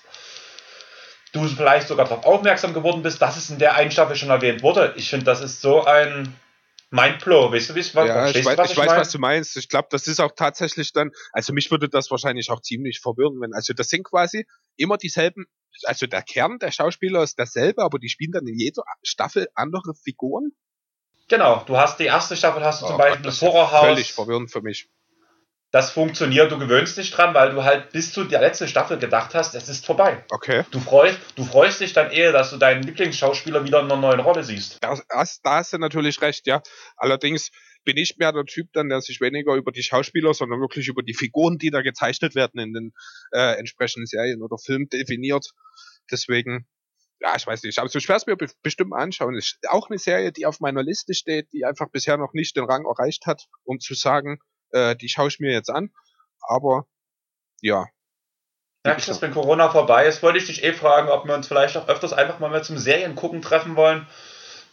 du 1.32 1.44
vielleicht 1.48 1.88
sogar 1.88 2.06
darauf 2.06 2.24
aufmerksam 2.24 2.72
geworden 2.72 3.02
bist, 3.02 3.20
dass 3.20 3.36
es 3.36 3.50
in 3.50 3.58
der 3.58 3.74
einen 3.74 3.90
Staffel 3.90 4.14
schon 4.14 4.30
erwähnt 4.30 4.62
wurde. 4.62 4.92
Ich 4.94 5.10
finde, 5.10 5.24
das 5.24 5.40
ist 5.40 5.60
so 5.60 5.84
ein 5.86 6.36
Mindblow. 6.90 7.52
Weißt 7.52 7.70
du, 7.70 7.74
wie 7.74 7.80
es 7.80 7.94
war? 7.94 8.06
Ja, 8.06 8.30
ich, 8.30 8.44
weiß, 8.44 8.56
was, 8.56 8.70
ich, 8.72 8.76
weiß, 8.76 8.88
was 8.88 9.10
du 9.10 9.18
meinst. 9.18 9.56
Ich 9.56 9.68
glaube, 9.68 9.88
das 9.90 10.06
ist 10.06 10.20
auch 10.20 10.32
tatsächlich 10.34 10.92
dann, 10.92 11.10
also 11.32 11.52
mich 11.52 11.70
würde 11.70 11.88
das 11.88 12.10
wahrscheinlich 12.10 12.50
auch 12.50 12.62
ziemlich 12.62 13.00
verwirren, 13.00 13.40
wenn, 13.40 13.52
also 13.52 13.74
das 13.74 13.88
sind 13.88 14.04
quasi 14.04 14.46
immer 14.76 14.96
dieselben, 14.96 15.46
also 15.84 16.06
der 16.06 16.22
Kern 16.22 16.58
der 16.58 16.70
Schauspieler 16.70 17.22
ist 17.22 17.38
derselbe, 17.38 17.82
aber 17.82 17.98
die 17.98 18.08
spielen 18.08 18.32
dann 18.32 18.46
in 18.46 18.58
jeder 18.58 18.82
Staffel 19.02 19.48
andere 19.54 19.94
Figuren. 19.94 20.52
Genau, 21.28 21.62
du 21.66 21.76
hast 21.76 21.98
die 22.00 22.04
erste 22.04 22.36
Staffel, 22.36 22.64
hast 22.64 22.80
du 22.80 22.86
oh, 22.86 22.88
zum 22.88 22.98
Beispiel 22.98 23.22
das 23.22 23.42
Horrorhaus. 23.42 23.84
Völlig 23.84 24.12
verwirrend 24.14 24.50
für 24.50 24.62
mich. 24.62 24.88
Das 25.70 25.90
funktioniert, 25.90 26.50
du 26.50 26.58
gewöhnst 26.58 26.96
dich 26.96 27.10
dran, 27.10 27.34
weil 27.34 27.50
du 27.50 27.62
halt 27.62 27.92
bis 27.92 28.12
zu 28.12 28.24
der 28.24 28.40
letzten 28.40 28.68
Staffel 28.68 28.98
gedacht 28.98 29.34
hast, 29.34 29.54
es 29.54 29.68
ist 29.68 29.84
vorbei. 29.84 30.24
Okay. 30.30 30.64
Du 30.70 30.80
freust, 30.80 31.18
du 31.36 31.44
freust 31.44 31.80
dich 31.80 31.92
dann 31.92 32.10
eher, 32.10 32.32
dass 32.32 32.50
du 32.50 32.56
deinen 32.56 32.82
Lieblingsschauspieler 32.82 33.64
wieder 33.64 33.80
in 33.80 33.84
einer 33.84 34.00
neuen 34.00 34.20
Rolle 34.20 34.44
siehst. 34.44 34.78
Da, 34.82 34.98
da 35.42 35.56
hast 35.56 35.72
du 35.74 35.78
natürlich 35.78 36.22
recht, 36.22 36.46
ja. 36.46 36.62
Allerdings 36.96 37.50
bin 37.84 37.98
ich 37.98 38.16
mehr 38.16 38.32
der 38.32 38.44
Typ 38.44 38.68
dann, 38.72 38.88
der 38.88 39.02
sich 39.02 39.20
weniger 39.20 39.54
über 39.56 39.70
die 39.70 39.82
Schauspieler, 39.82 40.32
sondern 40.32 40.60
wirklich 40.60 40.88
über 40.88 41.02
die 41.02 41.14
Figuren, 41.14 41.58
die 41.58 41.70
da 41.70 41.82
gezeichnet 41.82 42.34
werden 42.34 42.60
in 42.60 42.72
den 42.72 42.92
äh, 43.32 43.58
entsprechenden 43.58 44.06
Serien 44.06 44.42
oder 44.42 44.56
Filmen 44.56 44.88
definiert. 44.88 45.50
Deswegen 46.10 46.66
ja, 47.20 47.34
ich 47.36 47.46
weiß 47.46 47.64
nicht, 47.64 47.78
aber 47.78 47.88
so 47.88 47.98
ich 47.98 48.08
werde 48.08 48.18
es 48.18 48.26
mir 48.26 48.48
bestimmt 48.62 48.94
anschauen. 48.94 49.34
Ist 49.34 49.58
auch 49.68 49.90
eine 49.90 49.98
Serie, 49.98 50.32
die 50.32 50.46
auf 50.46 50.60
meiner 50.60 50.82
Liste 50.82 51.14
steht, 51.14 51.52
die 51.52 51.64
einfach 51.64 51.90
bisher 51.90 52.16
noch 52.16 52.32
nicht 52.32 52.56
den 52.56 52.64
Rang 52.64 52.84
erreicht 52.86 53.26
hat, 53.26 53.48
um 53.64 53.80
zu 53.80 53.94
sagen, 53.94 54.38
äh, 54.72 54.96
die 54.96 55.08
schaue 55.08 55.28
ich 55.28 55.40
mir 55.40 55.52
jetzt 55.52 55.70
an. 55.70 55.90
Aber 56.40 56.86
ja. 57.60 57.86
Merkst 58.84 59.08
du, 59.08 59.12
dass 59.12 59.22
wenn 59.22 59.32
Corona 59.32 59.70
vorbei 59.70 60.06
ist, 60.06 60.22
wollte 60.22 60.38
ich 60.38 60.46
dich 60.46 60.64
eh 60.64 60.72
fragen, 60.72 61.08
ob 61.08 61.26
wir 61.26 61.34
uns 61.34 61.48
vielleicht 61.48 61.76
auch 61.76 61.88
öfters 61.88 62.12
einfach 62.12 62.38
mal 62.38 62.62
zum 62.62 62.78
Serien 62.78 63.14
gucken 63.14 63.42
treffen 63.42 63.76
wollen. 63.76 64.06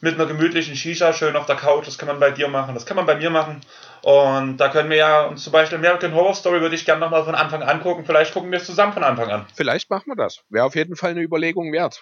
Mit 0.02 0.16
einer 0.16 0.26
gemütlichen 0.26 0.76
Shisha, 0.76 1.14
schön 1.14 1.36
auf 1.36 1.46
der 1.46 1.56
Couch. 1.56 1.88
Das 1.88 1.98
kann 1.98 2.08
man 2.08 2.20
bei 2.20 2.30
dir 2.30 2.48
machen, 2.48 2.76
das 2.76 2.86
kann 2.86 2.98
man 2.98 3.06
bei 3.06 3.16
mir 3.16 3.30
machen. 3.30 3.62
Und 4.04 4.58
da 4.58 4.70
können 4.70 4.90
wir 4.90 4.98
ja 4.98 5.24
uns 5.24 5.44
zum 5.44 5.52
Beispiel 5.52 5.80
American 5.80 6.14
Horror 6.14 6.36
Story 6.36 6.62
würde 6.62 6.76
ich 6.76 6.86
gerne 6.86 7.02
nochmal 7.02 7.26
von 7.26 7.34
Anfang 7.34 7.64
an 7.64 7.82
gucken. 7.82 8.06
Vielleicht 8.06 8.34
gucken 8.34 8.52
wir 8.52 8.60
es 8.60 8.66
zusammen 8.66 8.94
von 8.94 9.04
Anfang 9.04 9.32
an. 9.32 9.48
Vielleicht 9.56 9.90
machen 9.90 10.08
wir 10.08 10.16
das. 10.16 10.44
Wäre 10.50 10.66
auf 10.66 10.76
jeden 10.76 10.96
Fall 10.96 11.12
eine 11.12 11.22
Überlegung 11.22 11.72
wert. 11.72 12.02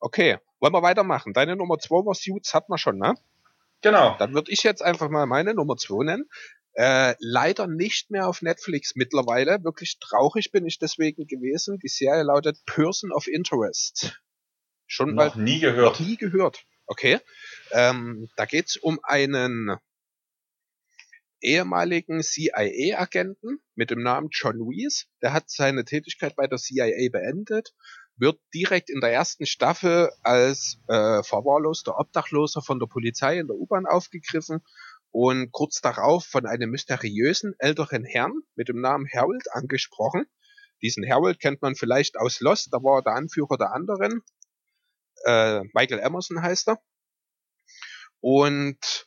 Okay, 0.00 0.38
wollen 0.58 0.72
wir 0.72 0.82
weitermachen? 0.82 1.32
Deine 1.32 1.54
Nummer 1.54 1.78
2 1.78 2.06
war 2.06 2.14
Suits, 2.14 2.54
hat 2.54 2.68
man 2.68 2.78
schon, 2.78 2.98
ne? 2.98 3.14
Genau. 3.82 4.16
Dann 4.18 4.34
würde 4.34 4.50
ich 4.50 4.64
jetzt 4.64 4.82
einfach 4.82 5.08
mal 5.08 5.26
meine 5.26 5.54
Nummer 5.54 5.76
2 5.76 6.04
nennen. 6.04 6.28
Äh, 6.74 7.14
leider 7.18 7.66
nicht 7.66 8.10
mehr 8.10 8.28
auf 8.28 8.40
Netflix 8.40 8.94
mittlerweile. 8.94 9.62
Wirklich 9.62 9.98
traurig 10.00 10.52
bin 10.52 10.66
ich 10.66 10.78
deswegen 10.78 11.26
gewesen. 11.26 11.78
Die 11.78 11.88
Serie 11.88 12.22
lautet 12.22 12.64
Person 12.64 13.12
of 13.12 13.26
Interest. 13.26 14.18
Schon 14.86 15.14
noch 15.14 15.36
nie 15.36 15.60
gehört. 15.60 16.00
Noch 16.00 16.06
nie 16.06 16.16
gehört. 16.16 16.64
Okay. 16.86 17.18
Ähm, 17.72 18.28
da 18.36 18.46
geht's 18.46 18.76
um 18.76 19.00
einen 19.02 19.76
ehemaligen 21.40 22.22
CIA-Agenten 22.22 23.60
mit 23.74 23.90
dem 23.90 24.02
Namen 24.02 24.28
John 24.30 24.60
Weiss. 24.60 25.06
Der 25.20 25.32
hat 25.32 25.50
seine 25.50 25.84
Tätigkeit 25.84 26.36
bei 26.36 26.46
der 26.46 26.58
CIA 26.58 27.10
beendet 27.10 27.74
wird 28.16 28.38
direkt 28.54 28.90
in 28.90 29.00
der 29.00 29.12
ersten 29.12 29.46
Staffel 29.46 30.10
als 30.22 30.78
äh, 30.86 31.22
verwahrloster 31.22 31.98
Obdachloser 31.98 32.62
von 32.62 32.78
der 32.78 32.86
Polizei 32.86 33.38
in 33.38 33.46
der 33.46 33.56
U-Bahn 33.56 33.86
aufgegriffen 33.86 34.62
und 35.12 35.52
kurz 35.52 35.80
darauf 35.80 36.24
von 36.24 36.46
einem 36.46 36.70
mysteriösen 36.70 37.54
älteren 37.58 38.04
Herrn 38.04 38.32
mit 38.54 38.68
dem 38.68 38.80
Namen 38.80 39.06
Harold 39.12 39.44
angesprochen. 39.52 40.26
Diesen 40.82 41.08
Harold 41.08 41.38
kennt 41.38 41.62
man 41.62 41.76
vielleicht 41.76 42.16
aus 42.16 42.40
Lost, 42.40 42.72
da 42.72 42.78
war 42.78 42.98
er 42.98 43.02
der 43.02 43.14
Anführer 43.14 43.58
der 43.58 43.72
anderen. 43.72 44.22
Äh, 45.24 45.60
Michael 45.74 46.00
Emerson 46.00 46.42
heißt 46.42 46.68
er. 46.68 46.82
Und 48.20 49.06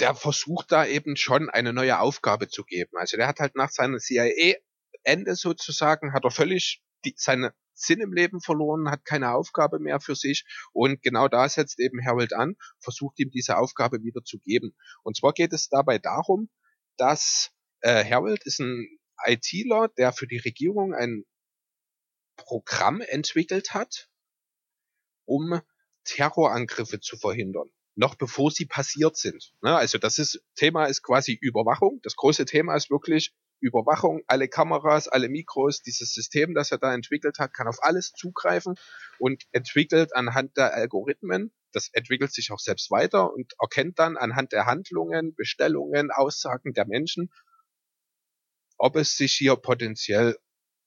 der 0.00 0.14
versucht 0.14 0.72
da 0.72 0.86
eben 0.86 1.16
schon 1.16 1.50
eine 1.50 1.72
neue 1.72 2.00
Aufgabe 2.00 2.48
zu 2.48 2.64
geben. 2.64 2.96
Also 2.96 3.16
der 3.18 3.26
hat 3.26 3.38
halt 3.38 3.54
nach 3.54 3.70
seinem 3.70 3.98
CIA-Ende 3.98 5.36
sozusagen, 5.36 6.14
hat 6.14 6.24
er 6.24 6.30
völlig 6.30 6.82
die, 7.04 7.14
seine 7.16 7.54
Sinn 7.74 8.00
im 8.00 8.12
Leben 8.12 8.40
verloren, 8.40 8.90
hat 8.90 9.04
keine 9.04 9.32
Aufgabe 9.32 9.78
mehr 9.78 10.00
für 10.00 10.14
sich 10.14 10.44
und 10.72 11.02
genau 11.02 11.28
da 11.28 11.48
setzt 11.48 11.80
eben 11.80 12.04
Harold 12.04 12.32
an, 12.32 12.56
versucht 12.78 13.18
ihm 13.18 13.30
diese 13.30 13.56
Aufgabe 13.56 14.02
wieder 14.02 14.22
zu 14.22 14.38
geben. 14.38 14.76
Und 15.02 15.16
zwar 15.16 15.32
geht 15.32 15.52
es 15.52 15.68
dabei 15.68 15.98
darum, 15.98 16.50
dass 16.96 17.50
äh, 17.80 18.04
Harold 18.04 18.44
ist 18.44 18.60
ein 18.60 18.86
ITler, 19.24 19.88
der 19.96 20.12
für 20.12 20.26
die 20.26 20.38
Regierung 20.38 20.94
ein 20.94 21.24
Programm 22.36 23.00
entwickelt 23.00 23.72
hat, 23.72 24.10
um 25.24 25.60
Terrorangriffe 26.04 27.00
zu 27.00 27.16
verhindern 27.16 27.70
noch 27.96 28.14
bevor 28.14 28.50
sie 28.50 28.66
passiert 28.66 29.16
sind. 29.16 29.52
Ne? 29.62 29.76
Also 29.76 29.98
das 29.98 30.18
ist 30.18 30.42
Thema 30.54 30.86
ist 30.86 31.02
quasi 31.02 31.36
Überwachung. 31.40 32.00
Das 32.02 32.16
große 32.16 32.46
Thema 32.46 32.74
ist 32.74 32.90
wirklich 32.90 33.34
Überwachung, 33.60 34.22
alle 34.26 34.48
Kameras, 34.48 35.08
alle 35.08 35.28
Mikros, 35.28 35.82
dieses 35.82 36.12
System, 36.12 36.54
das 36.54 36.72
er 36.72 36.78
da 36.78 36.94
entwickelt 36.94 37.38
hat, 37.38 37.54
kann 37.54 37.68
auf 37.68 37.82
alles 37.82 38.12
zugreifen 38.12 38.74
und 39.18 39.44
entwickelt 39.52 40.14
anhand 40.14 40.56
der 40.56 40.74
Algorithmen, 40.74 41.52
das 41.72 41.88
entwickelt 41.92 42.32
sich 42.32 42.50
auch 42.50 42.58
selbst 42.58 42.90
weiter 42.90 43.32
und 43.32 43.52
erkennt 43.60 43.98
dann 43.98 44.16
anhand 44.16 44.52
der 44.52 44.66
Handlungen, 44.66 45.34
Bestellungen, 45.34 46.10
Aussagen 46.10 46.72
der 46.72 46.86
Menschen, 46.86 47.30
ob 48.78 48.96
es 48.96 49.16
sich 49.16 49.34
hier 49.34 49.56
potenziell 49.56 50.36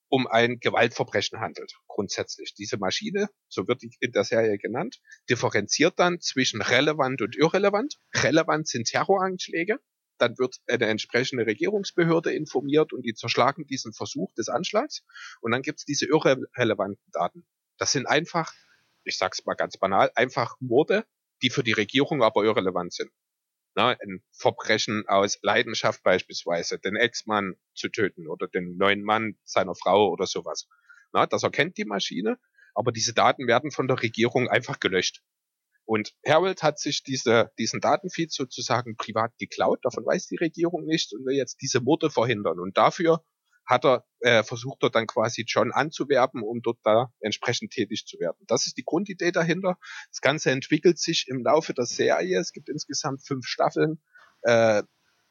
um 0.09 0.27
ein 0.27 0.59
Gewaltverbrechen 0.59 1.39
handelt. 1.39 1.73
Grundsätzlich. 1.87 2.53
Diese 2.53 2.77
Maschine, 2.77 3.29
so 3.47 3.67
wird 3.67 3.81
die 3.81 3.95
in 3.99 4.11
der 4.11 4.23
Serie 4.23 4.57
genannt, 4.59 4.99
differenziert 5.29 5.97
dann 5.97 6.19
zwischen 6.21 6.61
relevant 6.61 7.21
und 7.21 7.35
irrelevant. 7.35 7.97
Relevant 8.13 8.67
sind 8.67 8.87
Terroranschläge, 8.87 9.79
dann 10.23 10.37
wird 10.37 10.55
eine 10.67 10.87
entsprechende 10.87 11.45
Regierungsbehörde 11.45 12.33
informiert 12.33 12.93
und 12.93 13.03
die 13.03 13.13
zerschlagen 13.13 13.67
diesen 13.67 13.93
Versuch 13.93 14.33
des 14.35 14.47
Anschlags. 14.47 15.03
Und 15.41 15.51
dann 15.51 15.61
gibt 15.61 15.79
es 15.79 15.85
diese 15.85 16.05
irrelevanten 16.07 17.03
Daten. 17.11 17.45
Das 17.77 17.91
sind 17.91 18.07
einfach, 18.07 18.53
ich 19.03 19.17
sag's 19.17 19.45
mal 19.45 19.55
ganz 19.55 19.77
banal, 19.77 20.11
einfach 20.15 20.55
Morde, 20.61 21.05
die 21.41 21.49
für 21.49 21.63
die 21.63 21.73
Regierung 21.73 22.23
aber 22.23 22.45
irrelevant 22.45 22.93
sind. 22.93 23.11
Na, 23.75 23.89
ein 23.89 24.23
Verbrechen 24.31 25.07
aus 25.07 25.39
Leidenschaft 25.41 26.03
beispielsweise, 26.03 26.79
den 26.79 26.95
Ex-Mann 26.95 27.55
zu 27.73 27.89
töten 27.89 28.27
oder 28.27 28.47
den 28.47 28.77
neuen 28.77 29.03
Mann 29.03 29.35
seiner 29.43 29.75
Frau 29.75 30.09
oder 30.09 30.25
sowas. 30.25 30.67
Na, 31.11 31.25
das 31.25 31.43
erkennt 31.43 31.77
die 31.77 31.85
Maschine, 31.85 32.37
aber 32.75 32.91
diese 32.91 33.13
Daten 33.13 33.47
werden 33.47 33.71
von 33.71 33.87
der 33.87 34.01
Regierung 34.01 34.47
einfach 34.47 34.79
gelöscht. 34.79 35.21
Und 35.85 36.13
Harold 36.25 36.63
hat 36.63 36.79
sich 36.79 37.03
diese, 37.03 37.51
diesen 37.59 37.81
Datenfeed 37.81 38.31
sozusagen 38.31 38.95
privat 38.95 39.37
geklaut, 39.37 39.79
davon 39.83 40.05
weiß 40.05 40.27
die 40.27 40.37
Regierung 40.37 40.85
nichts 40.85 41.13
und 41.13 41.25
will 41.25 41.35
jetzt 41.35 41.61
diese 41.61 41.81
Morde 41.81 42.09
verhindern. 42.09 42.59
Und 42.59 42.77
dafür 42.77 43.23
hat 43.65 43.85
er 43.85 44.05
äh, 44.19 44.43
versucht, 44.43 44.81
dort 44.81 44.95
dann 44.95 45.07
quasi 45.07 45.45
John 45.47 45.71
anzuwerben, 45.71 46.43
um 46.43 46.61
dort 46.61 46.79
da 46.83 47.11
entsprechend 47.19 47.71
tätig 47.71 48.05
zu 48.05 48.19
werden. 48.19 48.37
Das 48.47 48.65
ist 48.67 48.77
die 48.77 48.83
Grundidee 48.83 49.31
dahinter. 49.31 49.77
Das 50.11 50.21
Ganze 50.21 50.51
entwickelt 50.51 50.99
sich 50.99 51.25
im 51.27 51.43
Laufe 51.43 51.73
der 51.73 51.85
Serie. 51.85 52.39
Es 52.39 52.51
gibt 52.51 52.69
insgesamt 52.69 53.25
fünf 53.25 53.45
Staffeln, 53.45 54.01
äh, 54.41 54.83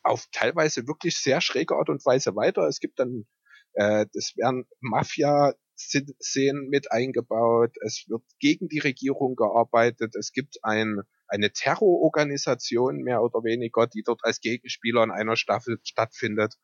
auf 0.02 0.26
teilweise 0.32 0.86
wirklich 0.86 1.18
sehr 1.18 1.40
schräge 1.40 1.76
Art 1.76 1.88
und 1.88 2.04
Weise 2.04 2.34
weiter. 2.34 2.62
Es 2.66 2.80
gibt 2.80 2.98
dann, 2.98 3.26
äh, 3.74 4.06
das 4.12 4.32
werden 4.36 4.66
Mafia 4.80 5.54
Szenen 5.76 6.68
mit 6.68 6.92
eingebaut, 6.92 7.76
es 7.84 8.04
wird 8.08 8.22
gegen 8.38 8.68
die 8.68 8.78
Regierung 8.78 9.36
gearbeitet, 9.36 10.14
es 10.16 10.32
gibt 10.32 10.58
ein, 10.62 11.00
eine 11.26 11.52
Terrororganisation 11.52 12.98
mehr 12.98 13.22
oder 13.22 13.42
weniger, 13.44 13.86
die 13.86 14.02
dort 14.02 14.20
als 14.24 14.40
Gegenspieler 14.40 15.02
in 15.04 15.10
einer 15.10 15.36
Staffel 15.36 15.78
stattfindet. 15.82 16.58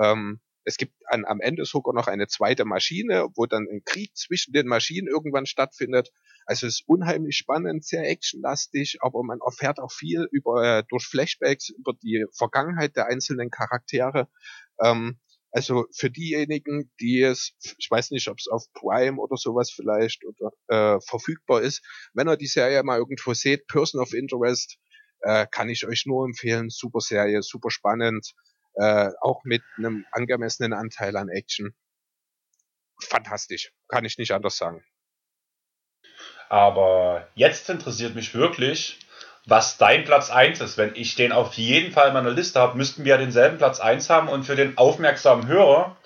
Ähm, 0.00 0.40
es 0.64 0.78
gibt 0.78 0.94
an, 1.06 1.24
am 1.26 1.40
Ende 1.40 1.66
sogar 1.66 1.94
noch 1.94 2.06
eine 2.06 2.26
zweite 2.26 2.64
Maschine, 2.64 3.28
wo 3.34 3.44
dann 3.44 3.68
ein 3.70 3.82
Krieg 3.84 4.16
zwischen 4.16 4.52
den 4.52 4.66
Maschinen 4.66 5.08
irgendwann 5.08 5.46
stattfindet. 5.46 6.10
Also 6.46 6.66
es 6.66 6.80
ist 6.80 6.88
unheimlich 6.88 7.36
spannend, 7.36 7.84
sehr 7.84 8.08
actionlastig, 8.08 8.98
aber 9.00 9.22
man 9.22 9.40
erfährt 9.44 9.78
auch 9.78 9.92
viel 9.92 10.26
über 10.30 10.78
äh, 10.78 10.84
durch 10.88 11.04
Flashbacks 11.04 11.68
über 11.68 11.92
die 12.02 12.24
Vergangenheit 12.32 12.96
der 12.96 13.06
einzelnen 13.06 13.50
Charaktere. 13.50 14.28
Ähm, 14.82 15.18
also 15.54 15.86
für 15.92 16.10
diejenigen, 16.10 16.90
die 17.00 17.22
es, 17.22 17.52
ich 17.78 17.88
weiß 17.88 18.10
nicht, 18.10 18.26
ob 18.28 18.38
es 18.38 18.48
auf 18.48 18.64
Prime 18.72 19.20
oder 19.20 19.36
sowas 19.36 19.70
vielleicht 19.70 20.24
oder 20.24 20.50
äh, 20.66 21.00
verfügbar 21.00 21.62
ist, 21.62 21.80
wenn 22.12 22.28
ihr 22.28 22.36
die 22.36 22.48
Serie 22.48 22.82
mal 22.82 22.98
irgendwo 22.98 23.34
seht, 23.34 23.68
Person 23.68 24.00
of 24.00 24.14
Interest, 24.14 24.78
äh, 25.20 25.46
kann 25.48 25.68
ich 25.68 25.86
euch 25.86 26.06
nur 26.06 26.24
empfehlen. 26.24 26.70
Super 26.70 26.98
Serie, 27.00 27.40
super 27.42 27.70
spannend, 27.70 28.32
äh, 28.74 29.10
auch 29.20 29.44
mit 29.44 29.62
einem 29.78 30.04
angemessenen 30.10 30.72
Anteil 30.72 31.16
an 31.16 31.28
Action. 31.28 31.72
Fantastisch, 33.00 33.72
kann 33.86 34.04
ich 34.04 34.18
nicht 34.18 34.32
anders 34.32 34.56
sagen. 34.56 34.84
Aber 36.48 37.28
jetzt 37.36 37.70
interessiert 37.70 38.16
mich 38.16 38.34
wirklich, 38.34 38.98
was 39.46 39.76
dein 39.76 40.04
Platz 40.04 40.30
1 40.30 40.60
ist. 40.60 40.78
Wenn 40.78 40.94
ich 40.94 41.16
den 41.16 41.32
auf 41.32 41.54
jeden 41.54 41.92
Fall 41.92 42.08
in 42.08 42.14
meiner 42.14 42.30
Liste 42.30 42.60
habe, 42.60 42.76
müssten 42.76 43.04
wir 43.04 43.10
ja 43.10 43.18
denselben 43.18 43.58
Platz 43.58 43.80
1 43.80 44.08
haben 44.10 44.28
und 44.28 44.44
für 44.44 44.56
den 44.56 44.78
aufmerksamen 44.78 45.46
Hörer 45.46 45.96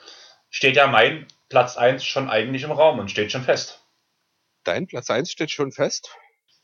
steht 0.51 0.76
ja 0.76 0.86
mein 0.86 1.26
Platz 1.49 1.76
1 1.76 2.05
schon 2.05 2.28
eigentlich 2.28 2.62
im 2.62 2.72
Raum 2.72 2.99
und 2.99 3.11
steht 3.11 3.32
schon 3.32 3.45
fest. 3.45 3.84
Dein 4.64 4.86
Platz 4.86 5.11
1 5.11 5.30
steht 5.30 5.51
schon 5.51 5.72
fest? 5.72 6.11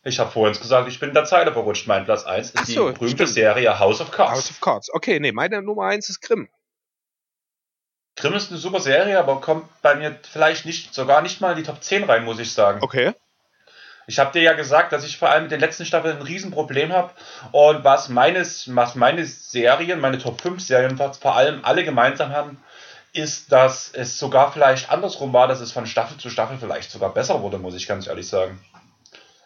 Ich 0.06 0.18
habe 0.18 0.30
vorhin 0.30 0.58
gesagt, 0.58 0.88
ich 0.88 1.00
bin 1.00 1.10
in 1.10 1.14
der 1.14 1.24
Zeile 1.24 1.52
verrutscht. 1.52 1.86
Mein 1.86 2.04
Platz 2.04 2.24
1 2.24 2.50
ist 2.50 2.66
so, 2.66 2.88
die 2.88 2.94
berühmte 2.94 3.16
stimmt. 3.16 3.30
Serie 3.30 3.78
House 3.78 4.00
of 4.02 4.10
Cards. 4.10 4.32
House 4.32 4.50
of 4.50 4.60
Cards. 4.60 4.92
Okay, 4.92 5.18
nee, 5.18 5.32
meine 5.32 5.62
Nummer 5.62 5.84
1 5.84 6.10
ist 6.10 6.20
Grimm. 6.20 6.48
Grimm 8.16 8.34
ist 8.34 8.50
eine 8.50 8.58
super 8.58 8.80
Serie, 8.80 9.18
aber 9.18 9.40
kommt 9.40 9.66
bei 9.80 9.94
mir 9.94 10.18
vielleicht 10.30 10.66
nicht, 10.66 10.94
sogar 10.94 11.22
nicht 11.22 11.40
mal 11.40 11.52
in 11.52 11.56
die 11.56 11.62
Top 11.62 11.82
10 11.82 12.04
rein, 12.04 12.24
muss 12.24 12.38
ich 12.38 12.52
sagen. 12.52 12.80
Okay. 12.82 13.14
Ich 14.06 14.18
habe 14.18 14.32
dir 14.32 14.42
ja 14.42 14.52
gesagt, 14.52 14.92
dass 14.92 15.04
ich 15.04 15.18
vor 15.18 15.30
allem 15.30 15.44
mit 15.44 15.52
den 15.52 15.60
letzten 15.60 15.86
Staffeln 15.86 16.16
ein 16.16 16.22
Riesenproblem 16.22 16.92
habe. 16.92 17.10
Und 17.52 17.84
was, 17.84 18.08
meines, 18.08 18.74
was 18.74 18.94
meine 18.94 19.24
Serien, 19.24 20.00
meine 20.00 20.18
Top 20.18 20.40
5 20.40 20.60
Serien 20.60 20.96
vor 20.96 21.36
allem 21.36 21.64
alle 21.64 21.84
gemeinsam 21.84 22.32
haben, 22.32 22.58
ist, 23.12 23.52
dass 23.52 23.90
es 23.92 24.18
sogar 24.18 24.52
vielleicht 24.52 24.90
andersrum 24.90 25.32
war, 25.32 25.46
dass 25.48 25.60
es 25.60 25.72
von 25.72 25.86
Staffel 25.86 26.18
zu 26.18 26.30
Staffel 26.30 26.58
vielleicht 26.58 26.90
sogar 26.90 27.14
besser 27.14 27.42
wurde, 27.42 27.58
muss 27.58 27.74
ich 27.74 27.86
ganz 27.86 28.06
ehrlich 28.06 28.28
sagen. 28.28 28.60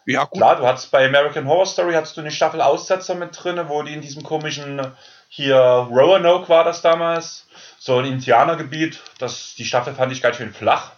Ja, 0.07 0.25
gut. 0.25 0.39
Klar, 0.39 0.57
du 0.57 0.67
hattest 0.67 0.91
bei 0.91 1.07
American 1.07 1.47
Horror 1.47 1.67
Story 1.67 1.93
hattest 1.93 2.17
du 2.17 2.23
eine 2.23 2.31
Staffel 2.31 2.63
Aussetzer 2.63 3.15
mit 3.15 3.31
drin, 3.33 3.61
wo 3.69 3.83
die 3.83 3.93
in 3.93 4.01
diesem 4.01 4.23
komischen 4.23 4.81
hier 5.29 5.59
Roanoke 5.59 6.49
war 6.49 6.65
das 6.65 6.81
damals, 6.81 7.47
so 7.79 7.99
ein 7.99 8.07
Indianergebiet. 8.07 9.01
Das, 9.19 9.55
die 9.57 9.67
Staffel 9.67 9.95
fand 9.95 10.11
ich 10.13 10.23
ganz 10.23 10.37
schön 10.37 10.55
flach. 10.55 10.93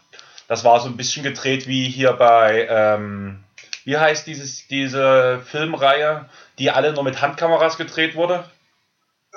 Das 0.46 0.62
war 0.62 0.78
so 0.78 0.88
ein 0.88 0.96
bisschen 0.96 1.24
gedreht 1.24 1.66
wie 1.66 1.88
hier 1.88 2.12
bei 2.12 2.68
ähm, 2.70 3.42
wie 3.90 3.98
heißt 3.98 4.24
dieses, 4.28 4.68
diese 4.68 5.40
Filmreihe, 5.40 6.26
die 6.60 6.70
alle 6.70 6.92
nur 6.92 7.02
mit 7.02 7.20
Handkameras 7.20 7.76
gedreht 7.76 8.14
wurde? 8.14 8.48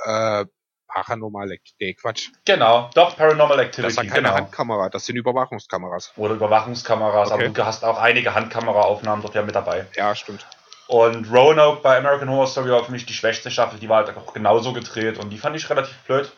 Äh, 0.05 0.45
Paranormal 0.87 1.51
Activity, 1.51 1.95
Quatsch. 1.95 2.29
Genau, 2.45 2.91
doch, 2.93 3.17
Paranormal 3.17 3.59
Activity. 3.61 3.95
Das 3.95 4.05
ist 4.05 4.11
keine 4.11 4.27
genau. 4.27 4.35
Handkamera, 4.35 4.89
das 4.89 5.07
sind 5.07 5.15
Überwachungskameras. 5.15 6.13
Oder 6.17 6.35
Überwachungskameras, 6.35 7.31
okay. 7.31 7.45
aber 7.45 7.53
du 7.53 7.65
hast 7.65 7.83
auch 7.83 7.99
einige 7.99 8.35
Handkameraaufnahmen 8.35 9.23
dort 9.23 9.33
ja 9.33 9.41
mit 9.41 9.55
dabei. 9.55 9.87
Ja, 9.95 10.13
stimmt. 10.13 10.45
Und 10.85 11.31
Roanoke 11.31 11.81
bei 11.81 11.97
American 11.97 12.29
Horror 12.29 12.45
Story 12.45 12.69
war 12.69 12.83
für 12.83 12.91
mich 12.91 13.07
die 13.07 13.13
schwächste 13.13 13.49
Staffel, 13.49 13.79
die 13.79 13.89
war 13.89 14.05
halt 14.05 14.15
auch 14.15 14.35
genauso 14.35 14.71
gedreht 14.71 15.17
und 15.17 15.31
die 15.31 15.39
fand 15.39 15.55
ich 15.55 15.67
relativ 15.67 15.97
blöd. 16.05 16.31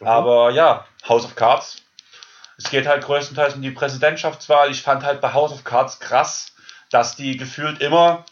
Mhm. 0.00 0.06
Aber 0.06 0.50
ja, 0.50 0.84
House 1.08 1.24
of 1.24 1.34
Cards. 1.34 1.80
Es 2.58 2.68
geht 2.70 2.86
halt 2.86 3.04
größtenteils 3.04 3.54
um 3.54 3.62
die 3.62 3.70
Präsidentschaftswahl. 3.70 4.70
Ich 4.70 4.82
fand 4.82 5.02
halt 5.02 5.22
bei 5.22 5.32
House 5.32 5.50
of 5.50 5.64
Cards 5.64 5.98
krass, 5.98 6.53
dass 6.94 7.16
die 7.16 7.36
gefühlt 7.36 7.80
immer 7.80 8.24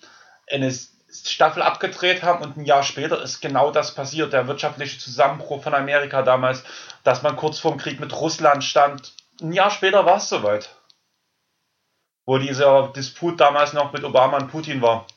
eine 0.48 0.72
Staffel 1.12 1.62
abgedreht 1.62 2.22
haben 2.22 2.44
und 2.44 2.56
ein 2.56 2.64
Jahr 2.64 2.84
später 2.84 3.20
ist 3.20 3.40
genau 3.40 3.72
das 3.72 3.94
passiert, 3.94 4.32
der 4.32 4.46
wirtschaftliche 4.46 4.98
Zusammenbruch 4.98 5.64
von 5.64 5.74
Amerika 5.74 6.22
damals, 6.22 6.62
dass 7.02 7.22
man 7.22 7.36
kurz 7.36 7.58
vorm 7.58 7.76
Krieg 7.76 7.98
mit 7.98 8.14
Russland 8.14 8.62
stand. 8.62 9.12
Ein 9.40 9.52
Jahr 9.52 9.70
später 9.70 10.06
war 10.06 10.18
es 10.18 10.28
soweit. 10.28 10.76
Wo 12.24 12.38
dieser 12.38 12.92
Disput 12.94 13.40
damals 13.40 13.72
noch 13.72 13.92
mit 13.92 14.04
Obama 14.04 14.38
und 14.38 14.48
Putin 14.48 14.80
war. 14.80 15.08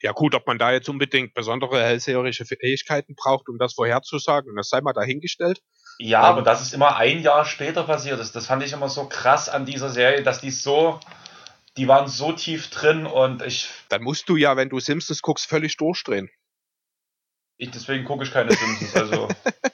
Ja 0.00 0.12
gut, 0.12 0.34
ob 0.36 0.46
man 0.46 0.58
da 0.58 0.70
jetzt 0.70 0.88
unbedingt 0.88 1.34
besondere 1.34 1.82
hellseherische 1.82 2.44
Fähigkeiten 2.44 3.16
braucht, 3.16 3.48
um 3.48 3.58
das 3.58 3.74
vorherzusagen, 3.74 4.54
das 4.54 4.68
sei 4.68 4.80
mal 4.80 4.92
dahingestellt. 4.92 5.60
Ja, 5.98 6.20
ähm, 6.20 6.24
aber 6.26 6.42
dass 6.42 6.60
es 6.60 6.72
immer 6.72 6.96
ein 6.96 7.20
Jahr 7.20 7.44
später 7.44 7.82
passiert 7.82 8.20
ist, 8.20 8.36
das 8.36 8.46
fand 8.46 8.62
ich 8.62 8.72
immer 8.72 8.88
so 8.88 9.08
krass 9.08 9.48
an 9.48 9.66
dieser 9.66 9.88
Serie, 9.88 10.22
dass 10.22 10.40
die 10.40 10.50
so 10.50 11.00
die 11.76 11.88
waren 11.88 12.08
so 12.08 12.32
tief 12.32 12.70
drin 12.70 13.06
und 13.06 13.42
ich. 13.42 13.68
Dann 13.88 14.02
musst 14.02 14.28
du 14.28 14.36
ja, 14.36 14.56
wenn 14.56 14.68
du 14.68 14.80
Simpsons 14.80 15.22
guckst, 15.22 15.46
völlig 15.46 15.76
durchdrehen. 15.76 16.30
Ich, 17.56 17.70
deswegen 17.70 18.04
gucke 18.04 18.24
ich 18.24 18.32
keine 18.32 18.52
Simpsons, 18.52 18.96
also. 18.96 19.28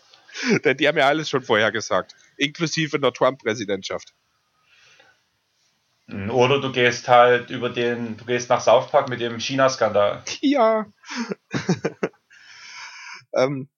Denn 0.64 0.76
die 0.76 0.88
haben 0.88 0.96
ja 0.96 1.06
alles 1.06 1.28
schon 1.28 1.42
vorher 1.42 1.70
gesagt. 1.72 2.14
Inklusive 2.36 2.98
der 2.98 3.12
Trump-Präsidentschaft. 3.12 4.14
Oder 6.08 6.60
du 6.60 6.72
gehst 6.72 7.08
halt 7.08 7.50
über 7.50 7.68
den, 7.68 8.16
du 8.16 8.24
gehst 8.24 8.48
nach 8.48 8.60
South 8.60 8.90
Park 8.90 9.08
mit 9.08 9.20
dem 9.20 9.38
China-Skandal. 9.38 10.22
Ja. 10.40 10.86
Ähm, 13.32 13.68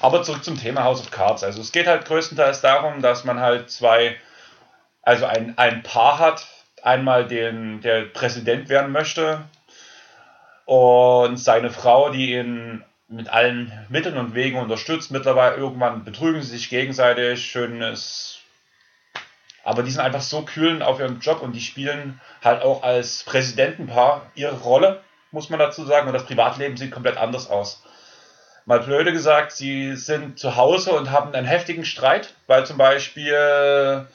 aber 0.00 0.22
zurück 0.22 0.44
zum 0.44 0.58
Thema 0.58 0.84
House 0.84 1.00
of 1.00 1.10
Cards. 1.10 1.42
Also 1.44 1.60
es 1.60 1.72
geht 1.72 1.86
halt 1.86 2.04
größtenteils 2.06 2.60
darum, 2.60 3.02
dass 3.02 3.24
man 3.24 3.40
halt 3.40 3.70
zwei, 3.70 4.16
also 5.02 5.26
ein, 5.26 5.58
ein 5.58 5.82
Paar 5.82 6.18
hat, 6.18 6.46
einmal 6.84 7.26
den, 7.26 7.80
der 7.80 8.02
Präsident 8.02 8.68
werden 8.68 8.92
möchte 8.92 9.44
und 10.64 11.38
seine 11.38 11.70
Frau, 11.70 12.10
die 12.10 12.34
ihn 12.34 12.84
mit 13.08 13.28
allen 13.30 13.72
Mitteln 13.88 14.18
und 14.18 14.34
Wegen 14.34 14.58
unterstützt. 14.58 15.10
Mittlerweile 15.10 15.56
irgendwann 15.56 16.04
betrügen 16.04 16.42
sie 16.42 16.56
sich 16.56 16.68
gegenseitig, 16.68 17.44
schönes. 17.44 18.40
Aber 19.64 19.82
die 19.82 19.90
sind 19.90 20.02
einfach 20.02 20.20
so 20.20 20.42
kühl 20.42 20.82
auf 20.82 21.00
ihrem 21.00 21.20
Job 21.20 21.42
und 21.42 21.52
die 21.52 21.60
spielen 21.60 22.20
halt 22.44 22.62
auch 22.62 22.82
als 22.82 23.22
Präsidentenpaar 23.24 24.30
ihre 24.34 24.56
Rolle, 24.56 25.02
muss 25.30 25.48
man 25.50 25.58
dazu 25.58 25.84
sagen. 25.84 26.06
Und 26.06 26.14
das 26.14 26.26
Privatleben 26.26 26.76
sieht 26.76 26.90
komplett 26.90 27.16
anders 27.16 27.48
aus. 27.48 27.82
Mal 28.66 28.80
blöde 28.80 29.12
gesagt, 29.12 29.52
sie 29.52 29.96
sind 29.96 30.38
zu 30.38 30.56
Hause 30.56 30.92
und 30.92 31.10
haben 31.10 31.32
einen 31.32 31.46
heftigen 31.46 31.86
Streit, 31.86 32.34
weil 32.46 32.66
zum 32.66 32.76
Beispiel 32.76 34.06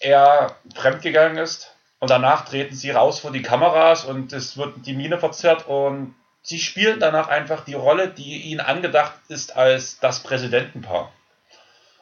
er 0.00 0.56
fremdgegangen 0.74 1.38
ist 1.38 1.72
und 1.98 2.10
danach 2.10 2.44
treten 2.44 2.74
sie 2.74 2.90
raus 2.90 3.20
vor 3.20 3.32
die 3.32 3.42
Kameras 3.42 4.04
und 4.04 4.32
es 4.32 4.56
wird 4.56 4.86
die 4.86 4.94
Mine 4.94 5.18
verzerrt 5.18 5.66
und 5.66 6.14
sie 6.42 6.58
spielen 6.58 7.00
danach 7.00 7.28
einfach 7.28 7.64
die 7.64 7.74
Rolle, 7.74 8.08
die 8.08 8.42
ihnen 8.42 8.60
angedacht 8.60 9.14
ist 9.28 9.56
als 9.56 9.98
das 10.00 10.22
Präsidentenpaar. 10.22 11.12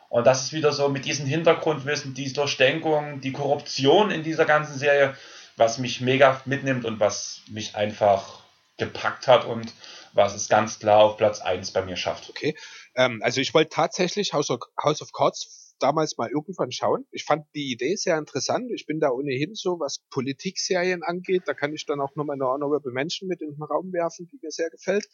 Und 0.09 0.27
das 0.27 0.45
ist 0.45 0.53
wieder 0.53 0.73
so 0.73 0.89
mit 0.89 1.05
diesem 1.05 1.27
Hintergrundwissen, 1.27 2.15
die 2.15 2.33
Durchdenkung, 2.33 3.21
die 3.21 3.33
Korruption 3.33 4.11
in 4.11 4.23
dieser 4.23 4.45
ganzen 4.45 4.79
Serie, 4.79 5.17
was 5.57 5.79
mich 5.79 6.01
mega 6.01 6.41
mitnimmt 6.45 6.85
und 6.85 7.01
was 7.01 7.43
mich 7.49 7.75
einfach 7.75 8.41
gepackt 8.77 9.27
hat 9.27 9.45
und 9.45 9.73
was 10.13 10.35
es 10.35 10.49
ganz 10.49 10.79
klar 10.79 10.99
auf 10.99 11.17
Platz 11.17 11.41
1 11.41 11.73
bei 11.73 11.83
mir 11.83 11.97
schafft. 11.97 12.31
Okay. 12.31 12.57
Ähm, 12.95 13.21
also 13.23 13.41
ich 13.41 13.53
wollte 13.53 13.71
tatsächlich 13.71 14.33
House 14.33 14.51
of, 14.51 14.61
House 14.83 15.03
of 15.03 15.13
Cards 15.13 15.66
damals 15.79 16.17
mal 16.17 16.31
irgendwann 16.31 16.73
schauen. 16.73 17.07
Ich 17.11 17.25
fand 17.25 17.47
die 17.55 17.73
Idee 17.73 17.97
sehr 17.97 18.19
interessant. 18.19 18.71
Ich 18.73 18.87
bin 18.87 19.01
da 19.01 19.11
ohnehin 19.11 19.55
so, 19.55 19.79
was 19.79 20.01
Politikserien 20.11 21.03
angeht. 21.03 21.43
Da 21.47 21.55
kann 21.55 21.73
ich 21.73 21.87
dann 21.87 22.01
auch 22.01 22.15
nochmal 22.17 22.35
eine 22.35 22.47
Honorable 22.47 22.93
Menschen 22.93 23.29
mit 23.29 23.41
in 23.41 23.53
den 23.53 23.63
Raum 23.63 23.93
werfen, 23.93 24.29
die 24.31 24.39
mir 24.43 24.51
sehr 24.51 24.71
gefällt. 24.71 25.09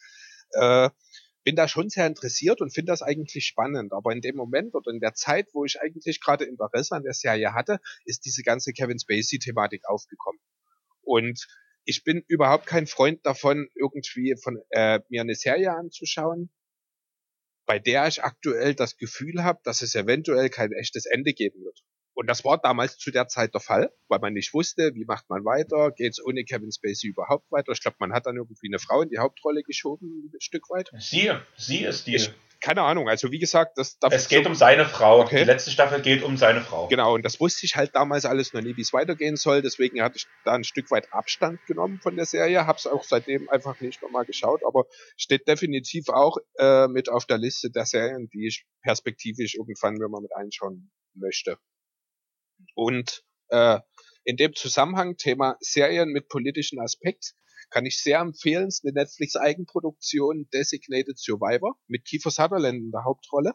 Äh, 0.51 0.89
bin 1.43 1.55
da 1.55 1.67
schon 1.67 1.89
sehr 1.89 2.07
interessiert 2.07 2.61
und 2.61 2.73
finde 2.73 2.91
das 2.91 3.01
eigentlich 3.01 3.45
spannend. 3.45 3.91
Aber 3.93 4.11
in 4.13 4.21
dem 4.21 4.35
Moment 4.35 4.75
oder 4.75 4.91
in 4.91 4.99
der 4.99 5.13
Zeit, 5.13 5.49
wo 5.53 5.65
ich 5.65 5.81
eigentlich 5.81 6.21
gerade 6.21 6.45
Interesse 6.45 6.95
an 6.95 7.03
der 7.03 7.13
Serie 7.13 7.53
hatte, 7.53 7.79
ist 8.05 8.25
diese 8.25 8.43
ganze 8.43 8.71
Kevin 8.71 8.99
Spacey-Thematik 8.99 9.85
aufgekommen. 9.85 10.39
Und 11.01 11.47
ich 11.85 12.03
bin 12.03 12.23
überhaupt 12.27 12.65
kein 12.65 12.87
Freund 12.87 13.25
davon, 13.25 13.67
irgendwie 13.75 14.35
von 14.41 14.61
äh, 14.69 15.01
mir 15.09 15.21
eine 15.21 15.35
Serie 15.35 15.73
anzuschauen, 15.73 16.49
bei 17.65 17.79
der 17.79 18.07
ich 18.07 18.23
aktuell 18.23 18.75
das 18.75 18.97
Gefühl 18.97 19.43
habe, 19.43 19.59
dass 19.63 19.81
es 19.81 19.95
eventuell 19.95 20.49
kein 20.49 20.71
echtes 20.71 21.05
Ende 21.05 21.33
geben 21.33 21.63
wird. 21.63 21.83
Und 22.15 22.27
das 22.27 22.45
war 22.45 22.59
damals 22.59 22.97
zu 22.97 23.09
der 23.09 23.27
Zeit 23.27 23.53
der 23.53 23.61
Fall, 23.61 23.91
weil 24.07 24.19
man 24.19 24.33
nicht 24.33 24.53
wusste, 24.53 24.93
wie 24.93 25.05
macht 25.05 25.29
man 25.29 25.43
weiter, 25.45 25.91
geht 25.91 26.11
es 26.11 26.23
ohne 26.23 26.43
Kevin 26.43 26.71
Spacey 26.71 27.07
überhaupt 27.07 27.51
weiter. 27.51 27.71
Ich 27.71 27.81
glaube, 27.81 27.97
man 27.99 28.13
hat 28.13 28.27
dann 28.27 28.37
irgendwie 28.37 28.67
eine 28.67 28.77
Frau 28.77 29.01
in 29.01 29.09
die 29.09 29.17
Hauptrolle 29.17 29.63
geschoben, 29.63 30.29
ein 30.31 30.41
Stück 30.41 30.69
weit. 30.69 30.91
Sie, 30.99 31.31
sie 31.57 31.83
ist 31.83 32.05
die. 32.05 32.15
Ich, 32.15 32.31
keine 32.63 32.81
Ahnung, 32.83 33.09
also 33.09 33.29
wie 33.31 33.39
gesagt, 33.39 33.77
das 33.77 33.99
darf 33.99 34.13
Es 34.13 34.29
geht 34.29 34.45
so 34.45 34.49
um 34.49 34.55
seine 34.55 34.85
Frau. 34.85 35.19
Okay. 35.19 35.39
Die 35.39 35.43
letzte 35.43 35.69
Staffel 35.69 36.01
geht 36.01 36.23
um 36.23 36.37
seine 36.37 36.61
Frau. 36.61 36.87
Genau, 36.87 37.13
und 37.15 37.25
das 37.25 37.41
wusste 37.41 37.65
ich 37.65 37.75
halt 37.75 37.93
damals 37.93 38.23
alles 38.23 38.53
noch 38.53 38.61
nie, 38.61 38.77
wie 38.77 38.81
es 38.81 38.93
weitergehen 38.93 39.35
soll. 39.35 39.61
Deswegen 39.61 40.01
hatte 40.01 40.15
ich 40.15 40.27
da 40.45 40.53
ein 40.53 40.63
Stück 40.63 40.89
weit 40.89 41.11
Abstand 41.11 41.59
genommen 41.65 41.99
von 42.01 42.15
der 42.15 42.25
Serie, 42.25 42.65
hab's 42.65 42.87
auch 42.87 43.03
seitdem 43.03 43.49
einfach 43.49 43.81
nicht 43.81 44.01
nochmal 44.01 44.23
geschaut, 44.23 44.61
aber 44.65 44.85
steht 45.17 45.45
definitiv 45.45 46.07
auch 46.07 46.37
äh, 46.57 46.87
mit 46.87 47.09
auf 47.09 47.25
der 47.25 47.37
Liste 47.37 47.69
der 47.69 47.85
Serien, 47.85 48.29
die 48.33 48.47
ich 48.47 48.65
perspektivisch 48.81 49.55
irgendwann 49.55 49.95
mir 49.95 50.07
mal 50.07 50.21
mit 50.21 50.33
einschauen 50.33 50.89
möchte. 51.15 51.57
Und 52.75 53.23
äh, 53.49 53.79
in 54.23 54.37
dem 54.37 54.55
Zusammenhang 54.55 55.17
Thema 55.17 55.57
Serien 55.59 56.09
mit 56.11 56.29
politischen 56.29 56.79
Aspekt 56.79 57.33
kann 57.73 57.87
ich 57.87 57.99
sehr 57.99 58.19
empfehlen. 58.19 58.67
Es 58.67 58.75
ist 58.75 58.85
eine 58.85 58.93
Netflix-Eigenproduktion 58.93 60.47
Designated 60.53 61.17
Survivor 61.17 61.75
mit 61.87 62.05
Kiefer 62.05 62.29
Sutherland 62.29 62.77
in 62.77 62.91
der 62.91 63.03
Hauptrolle. 63.03 63.53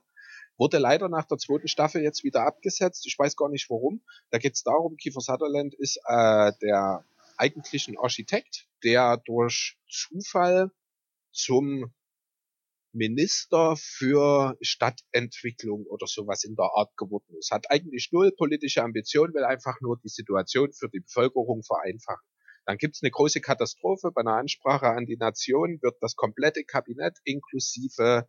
Wurde 0.56 0.78
leider 0.78 1.08
nach 1.08 1.24
der 1.24 1.38
zweiten 1.38 1.68
Staffel 1.68 2.02
jetzt 2.02 2.24
wieder 2.24 2.44
abgesetzt. 2.44 3.06
Ich 3.06 3.16
weiß 3.16 3.36
gar 3.36 3.48
nicht 3.48 3.70
warum. 3.70 4.02
Da 4.30 4.38
geht 4.38 4.54
es 4.54 4.64
darum, 4.64 4.96
Kiefer 4.96 5.20
Sutherland 5.20 5.72
ist 5.74 6.00
äh, 6.04 6.52
der 6.60 7.04
eigentlichen 7.36 7.96
Architekt, 7.96 8.66
der 8.82 9.18
durch 9.18 9.78
Zufall 9.88 10.72
zum 11.30 11.94
Minister 12.92 13.76
für 13.78 14.56
Stadtentwicklung 14.60 15.86
oder 15.86 16.08
sowas 16.08 16.42
in 16.42 16.56
der 16.56 16.70
Art 16.74 16.96
geworden 16.96 17.36
ist. 17.38 17.52
Hat 17.52 17.70
eigentlich 17.70 18.08
null 18.10 18.32
politische 18.32 18.82
Ambition, 18.82 19.32
will 19.32 19.44
einfach 19.44 19.80
nur 19.80 19.96
die 20.02 20.08
Situation 20.08 20.72
für 20.72 20.88
die 20.88 21.00
Bevölkerung 21.00 21.62
vereinfachen. 21.62 22.26
Dann 22.68 22.76
gibt 22.76 22.96
es 22.96 23.02
eine 23.02 23.10
große 23.10 23.40
Katastrophe. 23.40 24.12
Bei 24.12 24.20
einer 24.20 24.36
Ansprache 24.36 24.88
an 24.88 25.06
die 25.06 25.16
Nation 25.16 25.80
wird 25.80 25.96
das 26.02 26.16
komplette 26.16 26.64
Kabinett 26.64 27.16
inklusive 27.24 28.28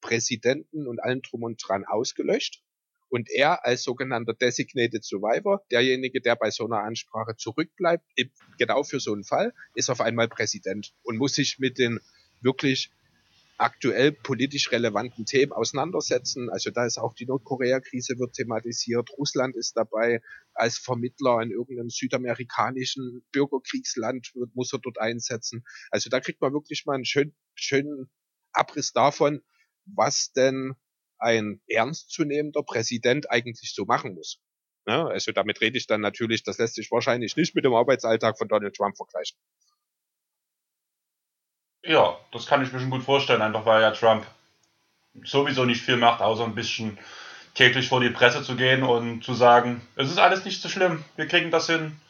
Präsidenten 0.00 0.86
und 0.86 1.00
allem 1.02 1.22
drum 1.22 1.42
und 1.42 1.60
dran 1.60 1.84
ausgelöscht. 1.84 2.62
Und 3.08 3.28
er 3.28 3.64
als 3.66 3.82
sogenannter 3.82 4.32
Designated 4.32 5.02
Survivor, 5.02 5.64
derjenige, 5.72 6.20
der 6.20 6.36
bei 6.36 6.52
so 6.52 6.66
einer 6.66 6.84
Ansprache 6.84 7.34
zurückbleibt, 7.34 8.04
genau 8.58 8.84
für 8.84 9.00
so 9.00 9.12
einen 9.12 9.24
Fall, 9.24 9.52
ist 9.74 9.90
auf 9.90 10.00
einmal 10.00 10.28
Präsident 10.28 10.94
und 11.02 11.18
muss 11.18 11.34
sich 11.34 11.58
mit 11.58 11.76
den 11.76 11.98
wirklich 12.40 12.92
aktuell 13.60 14.12
politisch 14.12 14.72
relevanten 14.72 15.26
Themen 15.26 15.52
auseinandersetzen. 15.52 16.48
Also 16.48 16.70
da 16.70 16.86
ist 16.86 16.96
auch 16.96 17.12
die 17.12 17.26
Nordkorea-Krise 17.26 18.18
wird 18.18 18.32
thematisiert. 18.32 19.10
Russland 19.18 19.54
ist 19.54 19.76
dabei 19.76 20.22
als 20.54 20.78
Vermittler 20.78 21.42
in 21.42 21.50
irgendeinem 21.50 21.90
südamerikanischen 21.90 23.22
Bürgerkriegsland, 23.32 24.30
wird, 24.34 24.54
muss 24.54 24.72
er 24.72 24.78
dort 24.78 24.98
einsetzen. 24.98 25.62
Also 25.90 26.08
da 26.08 26.20
kriegt 26.20 26.40
man 26.40 26.54
wirklich 26.54 26.86
mal 26.86 26.94
einen 26.94 27.04
schönen, 27.04 27.36
schönen 27.54 28.10
Abriss 28.52 28.92
davon, 28.92 29.42
was 29.84 30.32
denn 30.32 30.74
ein 31.18 31.60
ernstzunehmender 31.68 32.62
Präsident 32.62 33.30
eigentlich 33.30 33.74
so 33.74 33.84
machen 33.84 34.14
muss. 34.14 34.40
Ja, 34.86 35.06
also 35.06 35.32
damit 35.32 35.60
rede 35.60 35.76
ich 35.76 35.86
dann 35.86 36.00
natürlich, 36.00 36.42
das 36.44 36.56
lässt 36.56 36.76
sich 36.76 36.90
wahrscheinlich 36.90 37.36
nicht 37.36 37.54
mit 37.54 37.66
dem 37.66 37.74
Arbeitsalltag 37.74 38.38
von 38.38 38.48
Donald 38.48 38.74
Trump 38.74 38.96
vergleichen. 38.96 39.36
Ja, 41.84 42.16
das 42.32 42.46
kann 42.46 42.62
ich 42.62 42.72
mir 42.72 42.80
schon 42.80 42.90
gut 42.90 43.02
vorstellen, 43.02 43.42
einfach 43.42 43.64
weil 43.64 43.82
ja 43.82 43.90
Trump 43.90 44.26
sowieso 45.24 45.64
nicht 45.64 45.82
viel 45.82 45.96
macht, 45.96 46.20
außer 46.20 46.44
ein 46.44 46.54
bisschen 46.54 46.98
täglich 47.54 47.88
vor 47.88 48.00
die 48.00 48.10
Presse 48.10 48.42
zu 48.42 48.54
gehen 48.54 48.82
und 48.82 49.24
zu 49.24 49.34
sagen, 49.34 49.86
es 49.96 50.10
ist 50.10 50.18
alles 50.18 50.44
nicht 50.44 50.62
so 50.62 50.68
schlimm, 50.68 51.04
wir 51.16 51.26
kriegen 51.26 51.50
das 51.50 51.66
hin. 51.66 52.00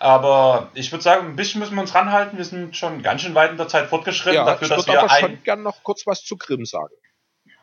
Aber 0.00 0.70
ich 0.74 0.92
würde 0.92 1.02
sagen, 1.02 1.28
ein 1.28 1.36
bisschen 1.36 1.60
müssen 1.60 1.76
wir 1.76 1.80
uns 1.80 1.94
ranhalten. 1.94 2.36
Wir 2.36 2.44
sind 2.44 2.76
schon 2.76 3.02
ganz 3.02 3.22
schön 3.22 3.34
weit 3.34 3.52
in 3.52 3.56
der 3.56 3.68
Zeit 3.68 3.88
fortgeschritten. 3.88 4.34
Ja, 4.34 4.44
dafür, 4.44 4.70
ich 4.70 4.86
würde 4.86 5.00
aber 5.00 5.08
schon 5.08 5.42
gern 5.44 5.62
noch 5.62 5.82
kurz 5.82 6.06
was 6.06 6.22
zu 6.22 6.36
Grimm 6.36 6.66
sagen. 6.66 6.92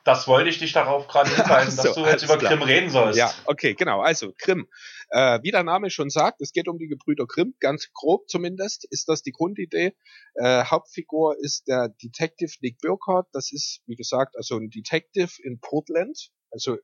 Das 0.04 0.28
wollte 0.28 0.50
ich 0.50 0.60
dich 0.60 0.74
darauf 0.74 1.08
gerade 1.08 1.30
hinweisen, 1.36 1.78
so, 1.78 1.84
dass 1.84 1.96
du 1.96 2.06
jetzt 2.06 2.24
über 2.24 2.38
klar. 2.38 2.54
Grimm 2.54 2.64
reden 2.64 2.90
sollst. 2.90 3.18
Ja, 3.18 3.34
okay, 3.46 3.74
genau. 3.74 4.02
Also 4.02 4.34
Grimm. 4.38 4.68
Äh, 5.10 5.40
wie 5.44 5.52
der 5.52 5.64
Name 5.64 5.90
schon 5.90 6.10
sagt, 6.10 6.42
es 6.42 6.54
geht 6.54 6.68
um 6.68 6.78
die 6.78 6.88
Gebrüder 6.88 7.26
Grimm, 7.28 7.54
ganz 7.60 7.90
grob 7.94 8.30
zumindest 8.30 8.86
ist 8.90 9.10
das 9.10 9.22
die 9.22 9.32
Grundidee. 9.32 9.96
Äh, 10.36 10.64
Hauptfigur 10.66 11.36
ist 11.40 11.68
der 11.68 11.90
Detective 12.02 12.52
Nick 12.62 12.80
Burkhardt. 12.80 13.28
Das 13.34 13.52
ist, 13.52 13.82
wie 13.86 13.96
gesagt, 13.96 14.36
also 14.36 14.58
ein 14.58 14.70
Detective 14.70 15.32
in 15.44 15.60
Portland. 15.60 16.32
Also 16.50 16.78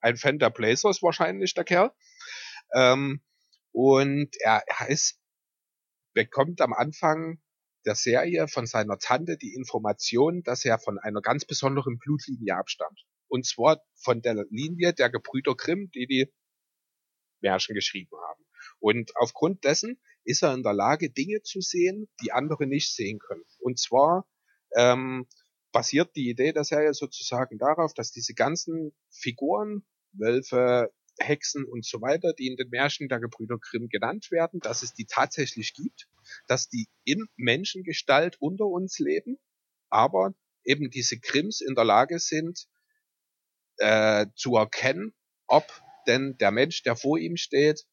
ein 0.00 0.16
Fan 0.16 0.38
der 0.38 0.50
Blazers 0.50 1.02
wahrscheinlich, 1.02 1.54
der 1.54 1.64
Kerl. 1.64 1.92
Ähm, 2.74 3.22
und 3.72 4.30
er, 4.40 4.62
er 4.66 4.88
ist, 4.88 5.18
bekommt 6.14 6.60
am 6.60 6.72
Anfang 6.72 7.40
der 7.88 7.94
Serie 7.94 8.48
von 8.48 8.66
seiner 8.66 8.98
Tante 8.98 9.38
die 9.38 9.54
Information, 9.54 10.42
dass 10.42 10.62
er 10.66 10.78
von 10.78 10.98
einer 10.98 11.22
ganz 11.22 11.46
besonderen 11.46 11.98
Blutlinie 11.98 12.54
abstammt. 12.54 13.06
Und 13.28 13.46
zwar 13.46 13.82
von 13.96 14.20
der 14.20 14.44
Linie 14.50 14.92
der 14.92 15.08
Gebrüder 15.08 15.54
Grimm, 15.56 15.90
die 15.94 16.06
die 16.06 16.32
Märchen 17.40 17.74
geschrieben 17.74 18.14
haben. 18.28 18.44
Und 18.78 19.16
aufgrund 19.16 19.64
dessen 19.64 19.98
ist 20.24 20.42
er 20.42 20.52
in 20.52 20.62
der 20.62 20.74
Lage, 20.74 21.08
Dinge 21.08 21.40
zu 21.40 21.62
sehen, 21.62 22.10
die 22.22 22.30
andere 22.30 22.66
nicht 22.66 22.94
sehen 22.94 23.18
können. 23.20 23.44
Und 23.58 23.78
zwar 23.78 24.28
ähm, 24.76 25.26
basiert 25.72 26.14
die 26.14 26.28
Idee 26.28 26.52
der 26.52 26.64
Serie 26.64 26.92
sozusagen 26.92 27.56
darauf, 27.56 27.94
dass 27.94 28.12
diese 28.12 28.34
ganzen 28.34 28.94
Figuren, 29.10 29.86
Wölfe, 30.12 30.92
Hexen 31.18 31.64
und 31.64 31.84
so 31.84 32.00
weiter, 32.00 32.32
die 32.32 32.46
in 32.48 32.56
den 32.56 32.70
Märchen 32.70 33.08
der 33.08 33.20
Gebrüder 33.20 33.58
Grimm 33.58 33.88
genannt 33.88 34.30
werden, 34.30 34.60
dass 34.60 34.82
es 34.82 34.94
die 34.94 35.06
tatsächlich 35.06 35.74
gibt, 35.74 36.08
dass 36.46 36.68
die 36.68 36.88
in 37.04 37.26
Menschengestalt 37.36 38.36
unter 38.40 38.66
uns 38.66 38.98
leben, 38.98 39.38
aber 39.90 40.34
eben 40.64 40.90
diese 40.90 41.18
Grimms 41.18 41.60
in 41.60 41.74
der 41.74 41.84
Lage 41.84 42.18
sind, 42.18 42.66
äh, 43.78 44.26
zu 44.34 44.56
erkennen, 44.56 45.14
ob 45.46 45.64
denn 46.06 46.36
der 46.38 46.50
Mensch, 46.50 46.82
der 46.82 46.96
vor 46.96 47.18
ihm 47.18 47.36
steht, 47.36 47.86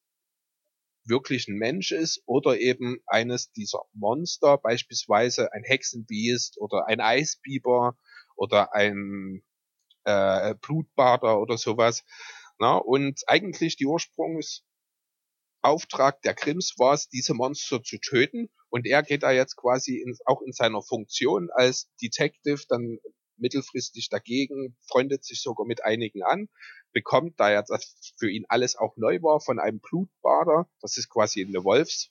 wirklich 1.04 1.48
ein 1.48 1.56
Mensch 1.56 1.92
ist 1.92 2.22
oder 2.26 2.58
eben 2.58 2.98
eines 3.06 3.52
dieser 3.52 3.82
Monster, 3.92 4.58
beispielsweise 4.58 5.52
ein 5.52 5.62
Hexenbiest 5.62 6.58
oder 6.58 6.86
ein 6.86 7.00
Eisbiber 7.00 7.96
oder 8.34 8.74
ein 8.74 9.42
äh, 10.04 10.54
Blutbader 10.56 11.40
oder 11.40 11.58
sowas. 11.58 12.04
Na, 12.58 12.76
und 12.76 13.22
eigentlich 13.26 13.76
die 13.76 13.86
Ursprungsauftrag 13.86 16.22
der 16.22 16.34
Krims 16.34 16.74
war 16.78 16.94
es, 16.94 17.08
diese 17.08 17.34
Monster 17.34 17.82
zu 17.82 17.98
töten. 17.98 18.48
Und 18.70 18.86
er 18.86 19.02
geht 19.02 19.22
da 19.22 19.30
jetzt 19.30 19.56
quasi 19.56 19.96
in, 19.96 20.16
auch 20.24 20.40
in 20.42 20.52
seiner 20.52 20.82
Funktion 20.82 21.50
als 21.52 21.90
Detective 22.00 22.62
dann 22.68 22.98
mittelfristig 23.38 24.08
dagegen, 24.08 24.76
freundet 24.88 25.24
sich 25.24 25.42
sogar 25.42 25.66
mit 25.66 25.84
einigen 25.84 26.22
an, 26.22 26.48
bekommt, 26.92 27.38
da 27.38 27.62
das 27.62 28.14
für 28.18 28.30
ihn 28.30 28.46
alles 28.48 28.76
auch 28.76 28.96
neu 28.96 29.20
war, 29.22 29.40
von 29.40 29.58
einem 29.58 29.80
Blutbader, 29.80 30.68
das 30.80 30.96
ist 30.96 31.10
quasi 31.10 31.44
eine 31.44 31.64
Wolfs, 31.64 32.10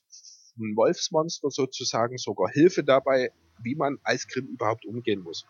ein 0.56 0.76
Wolfsmonster 0.76 1.50
sozusagen, 1.50 2.18
sogar 2.18 2.50
Hilfe 2.50 2.84
dabei, 2.84 3.32
wie 3.62 3.74
man 3.74 3.98
als 4.04 4.28
Grimm 4.28 4.46
überhaupt 4.46 4.86
umgehen 4.86 5.20
muss. 5.20 5.44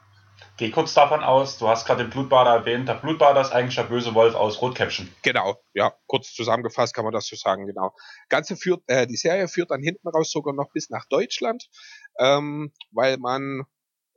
Geh 0.58 0.70
kurz 0.70 0.94
davon 0.94 1.22
aus, 1.22 1.58
du 1.58 1.68
hast 1.68 1.86
gerade 1.86 2.04
den 2.04 2.10
Blutbader 2.10 2.50
erwähnt. 2.50 2.88
Der 2.88 2.94
Blutbader 2.94 3.40
ist 3.40 3.52
eigentlich 3.52 3.76
der 3.76 3.84
böse 3.84 4.14
Wolf 4.14 4.34
aus 4.34 4.62
Rotkäppchen. 4.62 5.14
Genau, 5.22 5.62
ja, 5.74 5.94
kurz 6.06 6.32
zusammengefasst 6.32 6.94
kann 6.94 7.04
man 7.04 7.12
das 7.12 7.26
so 7.26 7.36
sagen, 7.36 7.66
genau. 7.66 7.94
Ganze 8.28 8.56
führt, 8.56 8.82
äh, 8.86 9.06
die 9.06 9.16
Serie 9.16 9.48
führt 9.48 9.70
dann 9.70 9.82
hinten 9.82 10.08
raus 10.08 10.30
sogar 10.30 10.54
noch 10.54 10.72
bis 10.72 10.88
nach 10.88 11.06
Deutschland, 11.08 11.68
ähm, 12.18 12.72
weil 12.90 13.18
man 13.18 13.64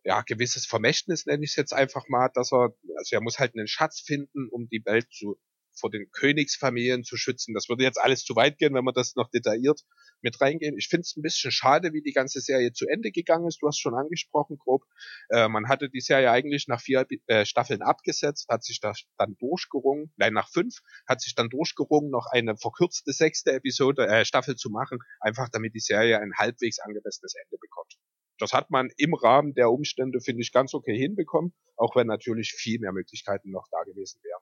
ja, 0.04 0.22
gewisses 0.22 0.66
Vermächtnis 0.66 1.26
nenne 1.26 1.44
ich 1.44 1.52
es 1.52 1.56
jetzt 1.56 1.74
einfach 1.74 2.08
mal, 2.08 2.30
dass 2.34 2.52
er, 2.54 2.74
also 2.98 3.16
er 3.16 3.22
muss 3.22 3.40
halt 3.40 3.56
einen 3.56 3.68
Schatz 3.68 4.00
finden, 4.00 4.48
um 4.50 4.68
die 4.70 4.84
Welt 4.86 5.12
zu, 5.12 5.38
vor 5.80 5.90
den 5.90 6.10
Königsfamilien 6.12 7.04
zu 7.04 7.18
schützen. 7.18 7.54
Das 7.54 7.70
würde 7.70 7.84
jetzt 7.84 8.00
alles 8.00 8.24
zu 8.24 8.36
weit 8.36 8.58
gehen, 8.58 8.74
wenn 8.74 8.84
wir 8.84 8.94
das 8.94 9.16
noch 9.16 9.30
detailliert 9.30 9.82
mit 10.22 10.40
reingehen. 10.42 10.78
Ich 10.78 10.88
finde 10.88 11.02
es 11.02 11.16
ein 11.16 11.22
bisschen 11.22 11.52
schade, 11.52 11.94
wie 11.94 12.02
die 12.02 12.12
ganze 12.12 12.42
Serie 12.42 12.74
zu 12.74 12.88
Ende 12.88 13.12
gegangen 13.12 13.48
ist. 13.48 13.62
Du 13.62 13.68
hast 13.68 13.80
schon 13.80 13.96
angesprochen, 13.96 14.58
grob. 14.58 14.84
Äh, 15.30 15.48
man 15.48 15.68
hatte 15.68 15.90
die 15.90 16.02
Serie 16.02 16.32
eigentlich 16.32 16.68
nach 16.68 16.82
vier 16.82 17.06
äh, 17.28 17.46
Staffeln 17.46 17.82
abgesetzt, 17.82 18.48
hat 18.50 18.64
sich 18.64 18.80
das 18.80 19.04
dann 19.18 19.36
durchgerungen, 19.40 20.12
nein, 20.18 20.34
nach 20.34 20.50
fünf, 20.50 20.80
hat 21.08 21.22
sich 21.22 21.36
dann 21.36 21.50
durchgerungen, 21.50 22.10
noch 22.10 22.28
eine 22.32 22.58
verkürzte 22.58 23.12
sechste 23.14 23.52
Episode, 23.54 24.08
äh, 24.08 24.26
Staffel 24.26 24.56
zu 24.56 24.70
machen, 24.70 25.00
einfach 25.20 25.50
damit 25.50 25.74
die 25.74 25.80
Serie 25.80 26.20
ein 26.20 26.34
halbwegs 26.38 26.80
angemessenes 26.80 27.34
Ende 27.36 27.58
bekommt. 27.60 27.96
Das 28.40 28.54
hat 28.54 28.70
man 28.70 28.90
im 28.96 29.14
Rahmen 29.14 29.54
der 29.54 29.70
Umstände, 29.70 30.22
finde 30.22 30.42
ich, 30.42 30.54
ganz 30.54 30.74
okay 30.74 30.98
hinbekommen, 30.98 31.54
auch 31.76 31.96
wenn 31.96 32.08
natürlich 32.08 32.54
viel 32.54 32.80
mehr 32.80 32.94
Möglichkeiten 32.94 33.52
noch 33.52 33.68
da 33.70 33.84
gewesen 33.84 34.22
wären. 34.24 34.42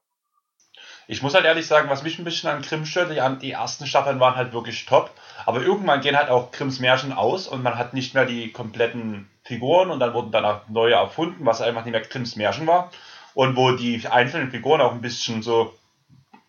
Ich 1.10 1.22
muss 1.22 1.34
halt 1.34 1.46
ehrlich 1.46 1.66
sagen, 1.66 1.90
was 1.90 2.04
mich 2.04 2.20
ein 2.20 2.26
bisschen 2.26 2.50
an 2.50 2.62
Grimm 2.62 2.86
stört, 2.86 3.12
die, 3.12 3.40
die 3.40 3.52
ersten 3.52 3.88
Staffeln 3.88 4.20
waren 4.20 4.36
halt 4.36 4.52
wirklich 4.52 4.86
top, 4.86 5.10
aber 5.46 5.62
irgendwann 5.62 6.02
gehen 6.02 6.18
halt 6.18 6.30
auch 6.30 6.52
Grimms 6.52 6.80
Märchen 6.80 7.14
aus 7.14 7.48
und 7.48 7.64
man 7.64 7.78
hat 7.78 7.94
nicht 7.94 8.14
mehr 8.14 8.26
die 8.26 8.52
kompletten 8.52 9.30
Figuren 9.44 9.90
und 9.90 10.02
dann 10.02 10.14
wurden 10.14 10.32
danach 10.32 10.68
neue 10.68 10.96
erfunden, 10.96 11.46
was 11.46 11.62
einfach 11.62 11.86
nicht 11.86 11.94
mehr 11.94 12.02
Grimms 12.02 12.36
Märchen 12.36 12.68
war 12.68 12.92
und 13.34 13.56
wo 13.56 13.72
die 13.72 14.06
einzelnen 14.06 14.52
Figuren 14.52 14.82
auch 14.82 14.92
ein 14.92 15.02
bisschen 15.02 15.42
so 15.42 15.74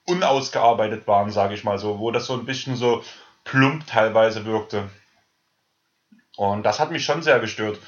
unausgearbeitet 0.07 1.07
waren, 1.07 1.31
sage 1.31 1.55
ich 1.55 1.63
mal 1.63 1.79
so, 1.79 2.01
wo 2.01 2.11
das 2.11 2.27
so 2.27 2.33
ein 2.33 2.45
bisschen 2.45 2.75
so 2.75 3.05
plump 3.45 3.87
teilweise 3.87 4.45
wirkte. 4.45 4.91
Und 6.37 6.65
das 6.65 6.81
hat 6.81 6.91
mich 6.91 7.05
schon 7.05 7.23
sehr 7.23 7.39
gestört. 7.39 7.79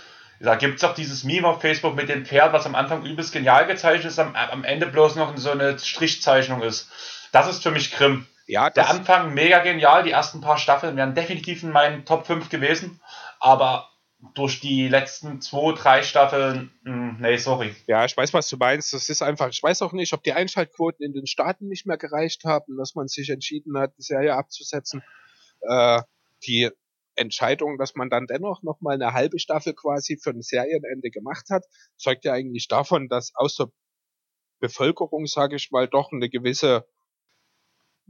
Da 0.41 0.55
gibt 0.55 0.79
es 0.79 0.85
auch 0.85 0.95
dieses 0.95 1.23
Meme 1.23 1.47
auf 1.47 1.61
Facebook 1.61 1.95
mit 1.95 2.09
dem 2.09 2.25
Pferd, 2.25 2.55
was 2.55 2.65
am 2.65 2.75
Anfang 2.75 3.05
übelst 3.05 3.33
genial 3.33 3.67
gezeichnet 3.67 4.07
ist, 4.07 4.19
am, 4.19 4.35
am 4.35 4.65
Ende 4.65 4.87
bloß 4.87 5.17
noch 5.17 5.37
so 5.37 5.51
eine 5.51 5.79
Strichzeichnung 5.79 6.63
ist. 6.63 6.91
Das 7.31 7.47
ist 7.47 7.63
für 7.63 7.71
mich 7.71 7.93
Grimm. 7.93 8.27
Ja, 8.47 8.71
der 8.71 8.89
Anfang 8.89 9.35
mega 9.35 9.61
genial, 9.61 10.03
die 10.03 10.11
ersten 10.11 10.41
paar 10.41 10.57
Staffeln 10.57 10.97
wären 10.97 11.15
definitiv 11.15 11.63
in 11.63 11.71
meinen 11.71 12.05
Top 12.05 12.27
5 12.27 12.49
gewesen, 12.49 13.01
aber 13.39 13.91
durch 14.35 14.61
die 14.61 14.89
letzten 14.89 15.41
zwei, 15.41 15.73
drei 15.75 16.03
Staffeln, 16.03 16.73
mh, 16.83 16.93
hm, 16.93 17.17
nee, 17.21 17.37
sorry. 17.37 17.75
Ja, 17.87 18.05
ich 18.05 18.17
weiß, 18.17 18.35
was 18.35 18.49
du 18.49 18.57
meinst. 18.57 18.93
Das 18.93 19.09
ist 19.09 19.23
einfach, 19.23 19.49
ich 19.49 19.63
weiß 19.63 19.83
auch 19.83 19.93
nicht, 19.93 20.13
ob 20.13 20.23
die 20.23 20.33
Einschaltquoten 20.33 21.05
in 21.05 21.13
den 21.13 21.27
Staaten 21.27 21.69
nicht 21.69 21.87
mehr 21.87 21.97
gereicht 21.97 22.45
haben, 22.45 22.77
dass 22.77 22.95
man 22.95 23.09
sich 23.09 23.31
entschieden 23.31 23.79
hat, 23.79 23.93
die 23.99 24.03
Serie 24.03 24.35
abzusetzen. 24.35 25.03
Äh, 25.63 26.03
die 26.47 26.71
Entscheidung, 27.21 27.79
dass 27.79 27.95
man 27.95 28.11
dann 28.11 28.27
dennoch 28.27 28.63
noch 28.63 28.81
mal 28.81 28.95
eine 28.95 29.13
halbe 29.13 29.39
Staffel 29.39 29.75
quasi 29.75 30.19
für 30.21 30.31
ein 30.31 30.43
Serienende 30.43 31.11
gemacht 31.11 31.51
hat, 31.51 31.65
zeugt 31.97 32.25
ja 32.25 32.33
eigentlich 32.33 32.67
davon, 32.67 33.09
dass 33.09 33.33
aus 33.35 33.57
der 33.57 33.71
Bevölkerung, 34.61 35.27
sage 35.27 35.57
ich 35.57 35.71
mal, 35.71 35.89
doch 35.89 36.13
eine 36.13 36.29
gewisse 36.29 36.87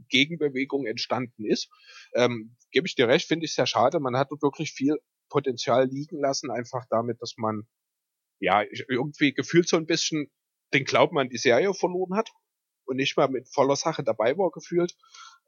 Gegenbewegung 0.09 0.85
entstanden 0.85 1.45
ist. 1.45 1.69
Ähm, 2.13 2.55
Gebe 2.71 2.87
ich 2.87 2.95
dir 2.95 3.07
recht, 3.07 3.27
finde 3.27 3.45
ich 3.45 3.53
sehr 3.53 3.67
schade. 3.67 3.99
Man 3.99 4.17
hat 4.17 4.29
wirklich 4.41 4.71
viel 4.71 4.97
Potenzial 5.29 5.87
liegen 5.87 6.19
lassen, 6.19 6.51
einfach 6.51 6.85
damit, 6.89 7.21
dass 7.21 7.35
man 7.37 7.67
ja 8.39 8.63
irgendwie 8.89 9.33
gefühlt 9.33 9.67
so 9.67 9.77
ein 9.77 9.85
bisschen 9.85 10.31
den 10.73 10.85
Glauben 10.85 11.19
an 11.19 11.29
die 11.29 11.37
Serie 11.37 11.73
verloren 11.73 12.15
hat 12.15 12.29
und 12.85 12.97
nicht 12.97 13.17
mal 13.17 13.27
mit 13.29 13.47
voller 13.49 13.75
Sache 13.75 14.03
dabei 14.03 14.37
war 14.37 14.51
gefühlt. 14.51 14.95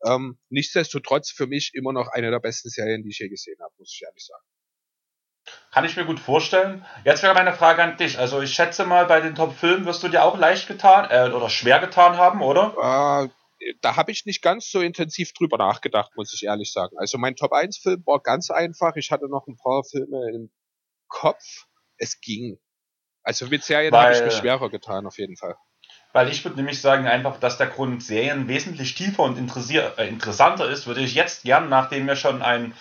Ähm, 0.06 0.38
nichtsdestotrotz 0.50 1.32
für 1.32 1.48
mich 1.48 1.72
immer 1.74 1.94
noch 1.94 2.08
eine 2.08 2.32
der 2.32 2.40
besten 2.40 2.70
Serien, 2.70 3.04
die 3.04 3.10
ich 3.10 3.20
je 3.20 3.30
gesehen 3.30 3.58
habe, 3.62 3.74
muss 3.78 3.94
ich 3.94 4.04
ehrlich 4.04 4.26
sagen. 4.26 4.44
Kann 5.72 5.86
ich 5.86 5.98
mir 5.98 6.06
gut 6.06 6.20
vorstellen. 6.20 6.86
Jetzt 7.04 7.24
wäre 7.24 7.34
meine 7.34 7.54
Frage 7.54 7.84
an 7.84 7.98
dich. 7.98 8.18
Also 8.18 8.42
ich 8.42 8.54
schätze 8.54 8.86
mal, 8.86 9.06
bei 9.06 9.20
den 9.20 9.36
Top-Filmen 9.36 9.86
wirst 9.86 10.04
du 10.04 10.08
dir 10.08 10.24
auch 10.24 10.38
leicht 10.38 10.68
getan 10.68 11.10
äh, 11.10 11.32
oder 11.34 11.50
schwer 11.50 11.80
getan 11.80 12.18
haben, 12.18 12.42
oder? 12.42 13.30
Äh, 13.60 13.74
da 13.82 13.96
habe 13.96 14.12
ich 14.12 14.26
nicht 14.26 14.42
ganz 14.42 14.70
so 14.70 14.82
intensiv 14.82 15.34
drüber 15.34 15.58
nachgedacht, 15.58 16.12
muss 16.16 16.34
ich 16.34 16.44
ehrlich 16.44 16.72
sagen. 16.72 16.98
Also 16.98 17.18
mein 17.18 17.36
Top-1-Film 17.36 18.04
war 18.06 18.22
ganz 18.22 18.52
einfach. 18.52 18.96
Ich 18.96 19.12
hatte 19.12 19.28
noch 19.28 19.48
ein 19.48 19.58
paar 19.58 19.84
Filme 19.84 20.30
im 20.34 20.52
Kopf. 21.08 21.66
Es 21.98 22.20
ging. 22.22 22.60
Also 23.24 23.48
mit 23.48 23.64
Serien 23.64 23.96
habe 23.96 24.14
ich 24.14 24.24
mich 24.24 24.34
schwerer 24.34 24.70
getan, 24.70 25.06
auf 25.08 25.18
jeden 25.18 25.38
Fall. 25.38 25.56
Weil 26.14 26.30
ich 26.30 26.46
würde 26.46 26.58
nämlich 26.58 26.80
sagen, 26.80 27.08
einfach, 27.08 27.40
dass 27.40 27.58
der 27.58 27.68
Grund 27.68 28.04
Serien 28.04 28.48
wesentlich 28.48 28.94
tiefer 28.94 29.24
und 29.24 29.38
äh, 29.38 30.08
interessanter 30.08 30.70
ist, 30.70 30.88
würde 30.88 31.02
ich 31.02 31.16
jetzt 31.16 31.44
gern, 31.44 31.70
nachdem 31.70 32.08
wir 32.08 32.16
schon 32.16 32.42
ein 32.42 32.74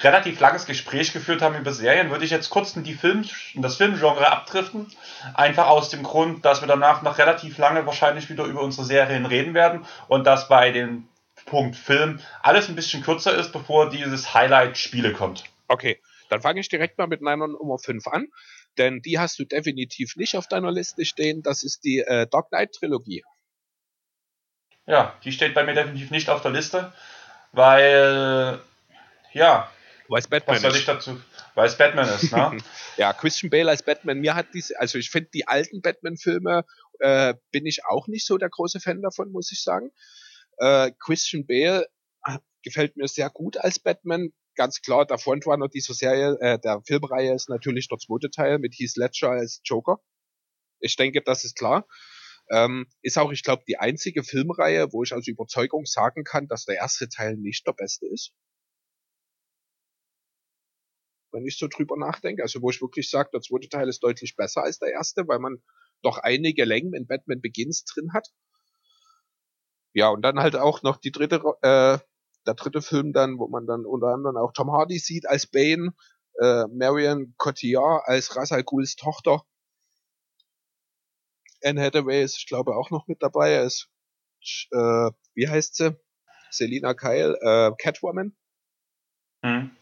relativ 0.00 0.40
langes 0.40 0.66
Gespräch 0.66 1.12
geführt 1.12 1.40
haben 1.40 1.56
über 1.56 1.72
Serien, 1.72 2.10
würde 2.10 2.24
ich 2.24 2.30
jetzt 2.30 2.50
kurz 2.50 2.74
in, 2.74 2.82
die 2.82 2.94
Film, 2.94 3.24
in 3.54 3.62
das 3.62 3.76
Filmgenre 3.76 4.30
abdriften. 4.32 4.86
Einfach 5.34 5.68
aus 5.68 5.90
dem 5.90 6.02
Grund, 6.02 6.44
dass 6.44 6.62
wir 6.62 6.68
danach 6.68 7.02
noch 7.02 7.18
relativ 7.18 7.58
lange 7.58 7.86
wahrscheinlich 7.86 8.28
wieder 8.28 8.44
über 8.44 8.62
unsere 8.62 8.84
Serien 8.84 9.26
reden 9.26 9.54
werden 9.54 9.84
und 10.08 10.26
dass 10.26 10.48
bei 10.48 10.72
dem 10.72 11.06
Punkt 11.46 11.76
Film 11.76 12.20
alles 12.42 12.68
ein 12.68 12.76
bisschen 12.76 13.02
kürzer 13.02 13.34
ist, 13.34 13.52
bevor 13.52 13.90
dieses 13.90 14.34
Highlight 14.34 14.78
Spiele 14.78 15.12
kommt. 15.12 15.44
Okay, 15.68 16.00
dann 16.28 16.40
fange 16.42 16.60
ich 16.60 16.68
direkt 16.68 16.98
mal 16.98 17.06
mit 17.06 17.20
meiner 17.20 17.46
Nummer 17.46 17.78
5 17.78 18.06
an 18.08 18.28
denn 18.80 19.02
die 19.02 19.18
hast 19.18 19.38
du 19.38 19.44
definitiv 19.44 20.16
nicht 20.16 20.36
auf 20.36 20.48
deiner 20.48 20.72
Liste 20.72 21.04
stehen. 21.04 21.42
Das 21.42 21.62
ist 21.62 21.84
die 21.84 21.98
äh, 21.98 22.26
Dark 22.26 22.48
Knight 22.48 22.72
Trilogie. 22.72 23.22
Ja, 24.86 25.14
die 25.22 25.32
steht 25.32 25.54
bei 25.54 25.64
mir 25.64 25.74
definitiv 25.74 26.10
nicht 26.10 26.30
auf 26.30 26.40
der 26.40 26.50
Liste, 26.50 26.92
weil 27.52 28.58
ja, 29.32 29.70
weil 30.08 30.18
es 30.18 30.26
Batman 30.26 30.56
was 30.56 30.62
soll 30.62 30.76
ich 30.76 30.86
dazu, 30.86 31.20
weil 31.54 31.66
es 31.66 31.76
Batman 31.76 32.08
ist, 32.08 32.32
ne? 32.32 32.58
ja, 32.96 33.12
Christian 33.12 33.50
Bale 33.50 33.70
als 33.70 33.84
Batman. 33.84 34.18
Mir 34.18 34.34
hat 34.34 34.46
diese, 34.54 34.80
also 34.80 34.98
ich 34.98 35.10
finde 35.10 35.30
die 35.32 35.46
alten 35.46 35.82
Batman-Filme 35.82 36.64
äh, 36.98 37.34
bin 37.52 37.66
ich 37.66 37.84
auch 37.84 38.08
nicht 38.08 38.26
so 38.26 38.38
der 38.38 38.48
große 38.48 38.80
Fan 38.80 39.02
davon, 39.02 39.30
muss 39.30 39.52
ich 39.52 39.62
sagen. 39.62 39.92
Äh, 40.56 40.90
Christian 40.98 41.46
Bale 41.46 41.86
äh, 42.26 42.38
gefällt 42.62 42.96
mir 42.96 43.06
sehr 43.06 43.30
gut 43.30 43.58
als 43.58 43.78
Batman 43.78 44.32
ganz 44.54 44.80
klar, 44.82 45.06
der 45.06 45.18
Frontrunner 45.18 45.68
dieser 45.68 45.94
Serie, 45.94 46.38
äh, 46.40 46.58
der 46.58 46.82
Filmreihe 46.86 47.34
ist 47.34 47.48
natürlich 47.48 47.88
der 47.88 47.98
zweite 47.98 48.30
Teil 48.30 48.58
mit 48.58 48.74
Heath 48.74 48.96
Ledger 48.96 49.30
als 49.30 49.60
Joker. 49.64 50.00
Ich 50.80 50.96
denke, 50.96 51.22
das 51.22 51.44
ist 51.44 51.56
klar. 51.56 51.86
Ähm, 52.50 52.86
ist 53.02 53.18
auch, 53.18 53.30
ich 53.30 53.44
glaube, 53.44 53.62
die 53.66 53.78
einzige 53.78 54.24
Filmreihe, 54.24 54.92
wo 54.92 55.04
ich 55.04 55.14
aus 55.14 55.28
Überzeugung 55.28 55.86
sagen 55.86 56.24
kann, 56.24 56.48
dass 56.48 56.64
der 56.64 56.76
erste 56.76 57.08
Teil 57.08 57.36
nicht 57.36 57.66
der 57.66 57.72
beste 57.72 58.06
ist. 58.08 58.32
Wenn 61.32 61.46
ich 61.46 61.58
so 61.58 61.68
drüber 61.68 61.96
nachdenke. 61.96 62.42
Also 62.42 62.60
wo 62.60 62.70
ich 62.70 62.80
wirklich 62.80 63.08
sage, 63.08 63.30
der 63.32 63.40
zweite 63.40 63.68
Teil 63.68 63.88
ist 63.88 64.02
deutlich 64.02 64.34
besser 64.34 64.64
als 64.64 64.80
der 64.80 64.90
erste, 64.90 65.28
weil 65.28 65.38
man 65.38 65.62
doch 66.02 66.18
einige 66.18 66.64
Längen 66.64 66.92
in 66.94 67.06
Batman 67.06 67.40
Begins 67.40 67.84
drin 67.84 68.12
hat. 68.12 68.28
Ja, 69.92 70.08
und 70.08 70.22
dann 70.22 70.40
halt 70.40 70.56
auch 70.56 70.82
noch 70.82 70.96
die 70.96 71.12
dritte 71.12 71.42
äh, 71.62 71.98
der 72.46 72.54
dritte 72.54 72.82
Film 72.82 73.12
dann, 73.12 73.38
wo 73.38 73.48
man 73.48 73.66
dann 73.66 73.84
unter 73.84 74.08
anderem 74.08 74.36
auch 74.36 74.52
Tom 74.52 74.72
Hardy 74.72 74.98
sieht 74.98 75.28
als 75.28 75.46
Bane, 75.46 75.92
äh, 76.40 76.64
Marion 76.68 77.34
Cotillard 77.36 78.02
als 78.06 78.36
Ra's 78.36 78.52
al 78.52 78.64
Ghuls 78.64 78.96
Tochter. 78.96 79.44
Anne 81.62 81.82
Hathaway 81.82 82.22
ist, 82.22 82.38
ich 82.38 82.46
glaube, 82.46 82.74
auch 82.74 82.90
noch 82.90 83.06
mit 83.06 83.22
dabei. 83.22 83.50
Er 83.52 83.64
ist, 83.64 83.88
äh, 84.70 85.10
wie 85.34 85.48
heißt 85.48 85.76
sie? 85.76 85.96
Selina 86.50 86.94
Kyle, 86.94 87.36
äh, 87.40 87.72
Catwoman. 87.76 88.34
Mhm. 89.42 89.76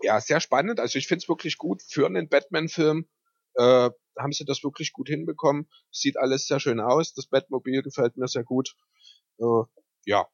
Ja, 0.00 0.20
sehr 0.20 0.40
spannend. 0.40 0.78
Also 0.80 0.98
ich 0.98 1.08
finde 1.08 1.22
es 1.22 1.28
wirklich 1.28 1.58
gut 1.58 1.82
für 1.82 2.06
einen 2.06 2.28
Batman-Film. 2.28 3.08
Äh, 3.54 3.90
haben 4.18 4.32
sie 4.32 4.44
das 4.44 4.62
wirklich 4.62 4.92
gut 4.92 5.08
hinbekommen. 5.08 5.68
Sieht 5.90 6.16
alles 6.16 6.46
sehr 6.46 6.60
schön 6.60 6.80
aus. 6.80 7.14
Das 7.14 7.26
Batmobil 7.26 7.82
gefällt 7.82 8.16
mir 8.16 8.28
sehr 8.28 8.44
gut. 8.44 8.76
Äh, 9.38 9.64
ja, 10.04 10.26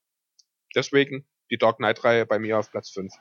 deswegen 0.74 1.26
die 1.50 1.58
Dark 1.58 1.76
Knight-Reihe 1.76 2.26
bei 2.26 2.38
mir 2.38 2.58
auf 2.58 2.70
Platz 2.70 2.90
5. 2.90 3.12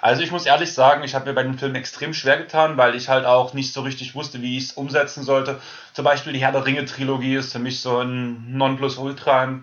Also 0.00 0.22
ich 0.22 0.30
muss 0.30 0.44
ehrlich 0.44 0.74
sagen, 0.74 1.02
ich 1.02 1.14
habe 1.14 1.26
mir 1.26 1.34
bei 1.34 1.42
dem 1.42 1.56
Film 1.56 1.74
extrem 1.74 2.12
schwer 2.12 2.36
getan, 2.36 2.76
weil 2.76 2.94
ich 2.94 3.08
halt 3.08 3.24
auch 3.24 3.54
nicht 3.54 3.72
so 3.72 3.80
richtig 3.80 4.14
wusste, 4.14 4.42
wie 4.42 4.58
ich 4.58 4.64
es 4.64 4.72
umsetzen 4.72 5.22
sollte. 5.22 5.60
Zum 5.94 6.04
Beispiel 6.04 6.34
die 6.34 6.40
Herr 6.40 6.52
der 6.52 6.66
Ringe-Trilogie 6.66 7.36
ist 7.36 7.52
für 7.52 7.58
mich 7.58 7.80
so 7.80 8.00
ein 8.00 8.52
Nonplusultra. 8.52 9.60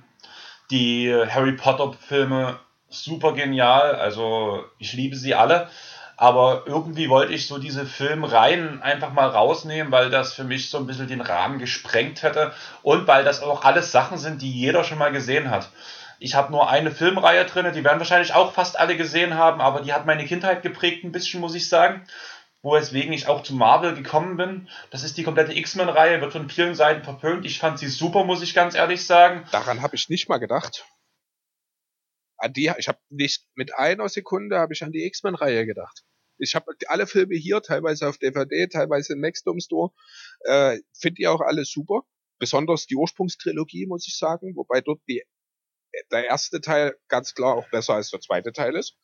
Die 0.72 1.14
Harry 1.14 1.52
Potter-Filme 1.52 2.60
super 2.90 3.34
genial, 3.34 3.96
also 3.96 4.64
ich 4.80 4.94
liebe 4.94 5.16
sie 5.16 5.36
alle. 5.36 5.70
Aber 6.18 6.64
irgendwie 6.66 7.10
wollte 7.10 7.34
ich 7.34 7.48
so 7.48 7.58
diese 7.58 7.86
Filmreihen 7.86 8.82
einfach 8.82 9.12
mal 9.12 9.28
rausnehmen, 9.28 9.92
weil 9.92 10.10
das 10.10 10.34
für 10.34 10.44
mich 10.44 10.70
so 10.70 10.78
ein 10.78 10.86
bisschen 10.86 11.08
den 11.08 11.22
Rahmen 11.22 11.58
gesprengt 11.58 12.22
hätte 12.22 12.52
und 12.84 13.08
weil 13.08 13.24
das 13.24 13.42
auch 13.42 13.64
alles 13.64 13.92
Sachen 13.92 14.18
sind, 14.18 14.42
die 14.42 14.52
jeder 14.52 14.84
schon 14.84 15.00
mal 15.00 15.12
gesehen 15.12 15.50
hat. 15.50 15.70
Ich 16.24 16.36
habe 16.36 16.52
nur 16.52 16.70
eine 16.70 16.92
Filmreihe 16.92 17.46
drin, 17.46 17.74
die 17.74 17.84
werden 17.84 17.98
wahrscheinlich 17.98 18.36
auch 18.36 18.54
fast 18.54 18.78
alle 18.78 18.96
gesehen 18.96 19.34
haben, 19.34 19.60
aber 19.60 19.82
die 19.82 19.92
hat 19.92 20.06
meine 20.06 20.24
Kindheit 20.24 20.62
geprägt 20.62 21.04
ein 21.04 21.12
bisschen, 21.12 21.42
muss 21.42 21.56
ich 21.56 21.68
sagen. 21.68 22.06
Weswegen 22.62 23.12
ich 23.12 23.26
auch 23.26 23.42
zu 23.42 23.56
Marvel 23.56 23.96
gekommen 23.96 24.38
bin. 24.38 24.70
Das 24.92 25.04
ist 25.04 25.18
die 25.18 25.24
komplette 25.24 25.58
X-Men-Reihe, 25.58 26.22
wird 26.22 26.32
von 26.32 26.48
vielen 26.48 26.76
Seiten 26.76 27.04
verpönt. 27.04 27.44
Ich 27.48 27.58
fand 27.58 27.80
sie 27.80 27.88
super, 27.88 28.24
muss 28.24 28.44
ich 28.44 28.54
ganz 28.54 28.76
ehrlich 28.76 29.04
sagen. 29.04 29.48
Daran 29.52 29.82
habe 29.82 29.96
ich 29.96 30.10
nicht 30.10 30.30
mal 30.30 30.38
gedacht. 30.38 30.86
An 32.38 32.54
die, 32.54 32.72
ich 32.78 32.88
habe 32.88 33.00
nicht 33.10 33.48
mit 33.56 33.76
einer 33.76 34.08
Sekunde 34.08 34.60
habe 34.60 34.74
ich 34.74 34.84
an 34.84 34.92
die 34.92 35.04
X-Men-Reihe 35.06 35.66
gedacht. 35.66 36.04
Ich 36.38 36.54
habe 36.54 36.72
alle 36.86 37.08
Filme 37.08 37.34
hier, 37.34 37.64
teilweise 37.64 38.08
auf 38.08 38.20
DVD, 38.20 38.68
teilweise 38.68 39.14
im 39.14 39.22
Maxdome 39.22 39.60
Store. 39.60 39.92
Äh, 40.42 40.82
Finde 40.94 41.20
ich 41.20 41.28
auch 41.28 41.42
alle 41.42 41.66
super. 41.66 42.04
Besonders 42.38 42.86
die 42.86 42.96
Ursprungstrilogie, 42.96 43.88
muss 43.88 44.08
ich 44.08 44.16
sagen, 44.20 44.56
wobei 44.56 44.82
dort 44.82 45.02
die 45.10 45.24
der 46.12 46.26
erste 46.26 46.62
Teil 46.62 46.96
ganz 47.08 47.34
klar 47.34 47.56
auch 47.56 47.70
besser 47.70 47.96
als 47.96 48.10
der 48.10 48.22
zweite 48.22 48.52
Teil 48.52 48.76
ist. 48.76 48.96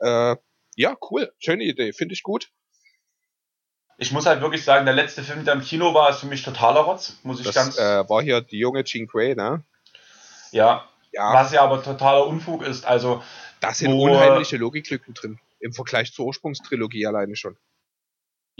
Äh, 0.00 0.36
ja, 0.76 0.96
cool. 1.10 1.32
Schöne 1.38 1.64
Idee. 1.64 1.92
Finde 1.92 2.14
ich 2.14 2.22
gut. 2.22 2.50
Ich 4.00 4.12
muss 4.12 4.26
halt 4.26 4.40
wirklich 4.40 4.64
sagen, 4.64 4.84
der 4.84 4.94
letzte 4.94 5.24
Film, 5.24 5.44
der 5.44 5.54
im 5.54 5.60
Kino 5.60 5.92
war, 5.92 6.10
ist 6.10 6.20
für 6.20 6.26
mich 6.26 6.42
totaler 6.42 6.80
Rotz. 6.80 7.18
Muss 7.24 7.40
ich 7.40 7.46
das, 7.46 7.54
ganz. 7.54 7.78
Äh, 7.78 8.08
war 8.08 8.22
hier 8.22 8.40
die 8.40 8.58
junge 8.58 8.84
Jean 8.84 9.06
Grey, 9.08 9.34
ne? 9.34 9.64
Ja. 10.52 10.88
ja. 11.12 11.34
Was 11.34 11.52
ja 11.52 11.62
aber 11.62 11.82
totaler 11.82 12.26
Unfug 12.26 12.62
ist. 12.62 12.86
Also. 12.86 13.22
Da 13.60 13.74
sind 13.74 13.92
unheimliche 13.92 14.56
Logiklücken 14.56 15.14
drin. 15.14 15.40
Im 15.58 15.72
Vergleich 15.72 16.12
zur 16.12 16.26
Ursprungstrilogie 16.26 17.06
alleine 17.06 17.34
schon. 17.34 17.56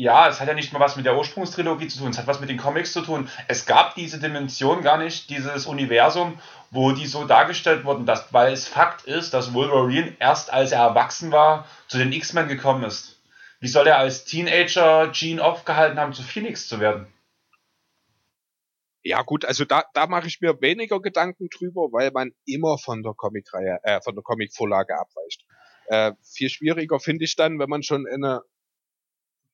Ja, 0.01 0.28
es 0.28 0.38
hat 0.38 0.46
ja 0.46 0.55
nicht 0.55 0.72
mal 0.72 0.78
was 0.78 0.94
mit 0.94 1.07
der 1.07 1.16
Ursprungstrilogie 1.16 1.88
zu 1.88 1.99
tun, 1.99 2.11
es 2.11 2.18
hat 2.18 2.28
was 2.28 2.38
mit 2.38 2.49
den 2.49 2.57
Comics 2.57 2.92
zu 2.92 3.01
tun. 3.01 3.28
Es 3.49 3.66
gab 3.66 3.96
diese 3.96 4.20
Dimension 4.20 4.82
gar 4.82 4.96
nicht, 4.96 5.28
dieses 5.28 5.66
Universum, 5.66 6.38
wo 6.70 6.92
die 6.92 7.09
so 7.09 7.24
dargestellt 7.24 7.84
wurden, 7.84 8.07
dass, 8.07 8.32
weil 8.32 8.53
es 8.53 8.68
Fakt 8.68 9.07
ist, 9.07 9.34
dass 9.34 9.55
Wolverine 9.55 10.16
erst 10.20 10.53
als 10.53 10.70
er 10.70 10.82
erwachsen 10.82 11.32
war, 11.32 11.66
zu 11.88 11.99
den 11.99 12.12
X-Men 12.12 12.46
gekommen 12.46 12.84
ist. 12.84 13.20
Wie 13.59 13.66
soll 13.66 13.88
er 13.88 13.99
als 13.99 14.24
Teenager 14.24 15.09
Gene 15.09 15.42
aufgehalten 15.42 15.99
haben, 15.99 16.12
zu 16.12 16.22
Phoenix 16.22 16.68
zu 16.68 16.78
werden? 16.78 17.12
Ja 19.03 19.22
gut, 19.22 19.44
also 19.44 19.64
da, 19.64 19.82
da 19.94 20.07
mache 20.07 20.28
ich 20.28 20.40
mir 20.40 20.61
weniger 20.61 21.01
Gedanken 21.01 21.49
drüber, 21.49 21.88
weil 21.90 22.12
man 22.12 22.30
immer 22.46 22.78
von 22.78 23.03
der 23.03 23.14
Comicreihe, 23.14 23.80
äh, 23.82 24.01
von 24.01 24.14
der 24.14 24.22
Comicvorlage 24.22 24.96
abweicht. 24.96 25.44
Äh, 25.86 26.12
viel 26.22 26.51
schwieriger 26.51 27.01
finde 27.01 27.24
ich 27.24 27.34
dann, 27.34 27.59
wenn 27.59 27.68
man 27.68 27.82
schon 27.82 28.07
eine 28.07 28.42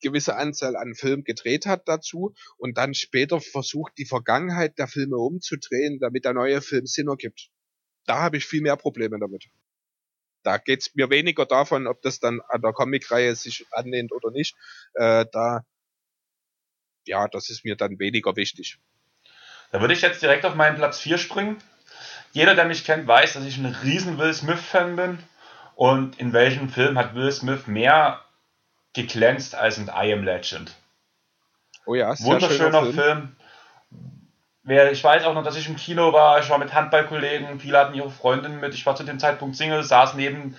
gewisse 0.05 0.37
Anzahl 0.37 0.77
an 0.77 0.95
Filmen 0.95 1.25
gedreht 1.25 1.67
hat 1.67 1.89
dazu 1.89 2.35
und 2.59 2.77
dann 2.79 2.95
später 2.95 3.41
versucht, 3.41 3.95
die 3.99 4.05
Vergangenheit 4.05 4.79
der 4.79 4.87
Filme 4.87 5.17
umzudrehen, 5.17 5.99
damit 5.99 6.25
der 6.25 6.35
neue 6.35 6.61
Film 6.61 6.87
Sinn 6.87 7.09
ergibt. 7.09 7.49
Da 8.07 8.21
habe 8.21 8.37
ich 8.37 8.47
viel 8.47 8.61
mehr 8.61 8.77
Probleme 8.77 9.19
damit. 9.19 9.47
Da 10.43 10.59
geht's 10.59 10.95
mir 10.95 11.09
weniger 11.09 11.47
davon, 11.47 11.87
ob 11.87 12.03
das 12.03 12.21
dann 12.21 12.41
an 12.49 12.61
der 12.61 12.73
Comicreihe 12.73 13.35
sich 13.35 13.67
annehmt 13.73 14.13
oder 14.13 14.31
nicht. 14.31 14.55
Äh, 14.93 15.25
da, 15.33 15.65
ja, 17.07 17.27
das 17.29 17.49
ist 17.49 17.65
mir 17.65 17.77
dann 17.77 17.99
weniger 17.99 18.37
wichtig. 18.37 18.79
Da 19.73 19.81
würde 19.81 19.95
ich 19.95 20.03
jetzt 20.03 20.23
direkt 20.23 20.45
auf 20.45 20.55
meinen 20.55 20.77
Platz 20.77 21.01
4 21.01 21.17
springen. 21.17 21.57
Jeder, 22.33 22.55
der 22.55 22.67
mich 22.67 22.85
kennt, 22.85 23.07
weiß, 23.07 23.33
dass 23.35 23.45
ich 23.47 23.57
ein 23.57 23.67
riesen 23.67 24.19
Will 24.19 24.35
Smith-Fan 24.35 24.97
bin. 24.97 25.19
Und 25.77 26.21
in 26.21 26.33
welchem 26.33 26.69
Film 26.69 26.99
hat 26.99 27.15
Will 27.15 27.33
Smith 27.33 27.67
mehr 27.67 28.24
geglänzt 28.95 29.55
als 29.55 29.79
ein 29.79 29.89
I 29.89 30.13
Am 30.13 30.25
Legend. 30.25 30.73
Oh 31.85 31.95
ja, 31.95 32.19
wunderschöner 32.21 32.83
Film. 32.83 32.95
Film. 32.95 33.37
Ich 34.91 35.05
weiß 35.05 35.25
auch 35.25 35.35
noch, 35.35 35.45
dass 35.45 35.57
ich 35.57 35.69
im 35.69 35.77
Kino 35.77 36.15
war, 36.15 36.41
ich 36.41 36.49
war 36.49 36.57
mit 36.57 36.73
Handballkollegen, 36.73 37.61
viele 37.61 37.79
hatten 37.79 37.95
ihre 37.95 38.09
Freundinnen 38.09 38.61
mit, 38.61 38.73
ich 38.73 38.87
war 38.87 38.97
zu 38.97 39.05
dem 39.05 39.19
Zeitpunkt 39.19 39.57
Single, 39.57 39.83
saß 39.83 40.15
neben, 40.15 40.57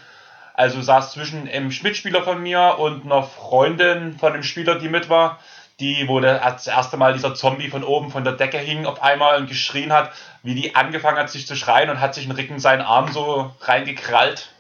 also 0.54 0.80
saß 0.80 1.14
zwischen 1.14 1.48
einem 1.48 1.74
Mitspieler 1.82 2.22
von 2.22 2.44
mir 2.44 2.76
und 2.78 3.06
einer 3.06 3.24
Freundin 3.24 4.16
von 4.20 4.34
dem 4.34 4.44
Spieler, 4.44 4.78
die 4.78 4.90
mit 4.90 5.10
war, 5.10 5.40
die, 5.80 6.08
wo 6.08 6.20
das 6.20 6.68
erste 6.68 6.98
Mal 6.98 7.14
dieser 7.14 7.34
Zombie 7.34 7.70
von 7.70 7.84
oben 7.84 8.12
von 8.12 8.24
der 8.24 8.34
Decke 8.34 8.60
hing 8.60 8.86
auf 8.86 9.02
einmal 9.02 9.40
und 9.40 9.50
geschrien 9.50 9.92
hat, 9.92 10.12
wie 10.44 10.54
die 10.54 10.76
angefangen 10.76 11.18
hat, 11.18 11.32
sich 11.32 11.48
zu 11.48 11.56
schreien 11.56 11.90
und 11.90 12.00
hat 12.00 12.14
sich 12.14 12.26
in 12.26 12.32
Ricken 12.32 12.60
seinen 12.60 12.82
Arm 12.82 13.12
so 13.12 13.52
reingekrallt 13.62 14.52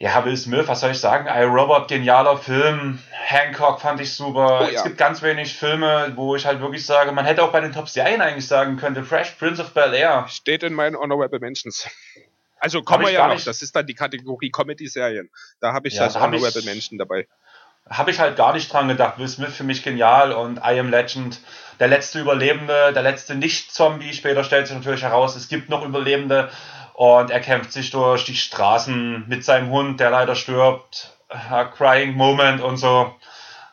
ja, 0.00 0.24
Will 0.24 0.36
Smith, 0.36 0.68
was 0.68 0.80
soll 0.80 0.92
ich 0.92 1.00
sagen? 1.00 1.26
I, 1.26 1.42
Robot, 1.42 1.88
genialer 1.88 2.36
Film. 2.36 3.00
Hancock 3.10 3.80
fand 3.80 4.00
ich 4.00 4.14
super. 4.14 4.60
Oh, 4.62 4.64
ja. 4.64 4.70
Es 4.70 4.84
gibt 4.84 4.96
ganz 4.96 5.22
wenig 5.22 5.54
Filme, 5.54 6.12
wo 6.14 6.36
ich 6.36 6.46
halt 6.46 6.60
wirklich 6.60 6.86
sage, 6.86 7.10
man 7.10 7.24
hätte 7.24 7.42
auch 7.42 7.50
bei 7.50 7.60
den 7.60 7.72
Top-Serien 7.72 8.20
eigentlich 8.20 8.46
sagen 8.46 8.76
können, 8.76 8.94
The 8.94 9.02
Fresh 9.02 9.32
Prince 9.32 9.60
of 9.60 9.74
Bel-Air. 9.74 10.26
Steht 10.28 10.62
in 10.62 10.74
meinen 10.74 10.96
Honorable 10.96 11.40
Mentions. 11.40 11.88
Also 12.60 12.82
kommen 12.82 13.04
wir 13.04 13.12
ja 13.12 13.28
noch, 13.28 13.40
das 13.40 13.62
ist 13.62 13.76
dann 13.76 13.86
die 13.86 13.94
Kategorie 13.94 14.50
Comedy-Serien. 14.50 15.30
Da 15.60 15.74
habe 15.74 15.86
ich 15.86 15.94
ja, 15.94 16.06
das 16.06 16.14
da 16.14 16.22
Honorable 16.22 16.62
Mention 16.62 16.98
dabei. 16.98 17.28
Habe 17.88 18.10
ich 18.10 18.18
halt 18.18 18.36
gar 18.36 18.52
nicht 18.52 18.72
dran 18.72 18.88
gedacht. 18.88 19.16
Will 19.18 19.28
Smith 19.28 19.54
für 19.54 19.62
mich 19.62 19.84
genial 19.84 20.32
und 20.32 20.56
I 20.56 20.80
Am 20.80 20.90
Legend. 20.90 21.38
Der 21.78 21.86
letzte 21.86 22.18
Überlebende, 22.18 22.92
der 22.92 23.02
letzte 23.02 23.36
Nicht-Zombie. 23.36 24.12
Später 24.12 24.42
stellt 24.42 24.66
sich 24.66 24.76
natürlich 24.76 25.02
heraus, 25.02 25.36
es 25.36 25.48
gibt 25.48 25.68
noch 25.68 25.84
Überlebende. 25.86 26.50
Und 26.98 27.30
er 27.30 27.38
kämpft 27.38 27.70
sich 27.70 27.92
durch 27.92 28.24
die 28.24 28.34
Straßen 28.34 29.28
mit 29.28 29.44
seinem 29.44 29.70
Hund, 29.70 30.00
der 30.00 30.10
leider 30.10 30.34
stirbt. 30.34 31.16
A 31.28 31.62
crying 31.62 32.14
Moment 32.14 32.60
und 32.60 32.76
so. 32.76 33.14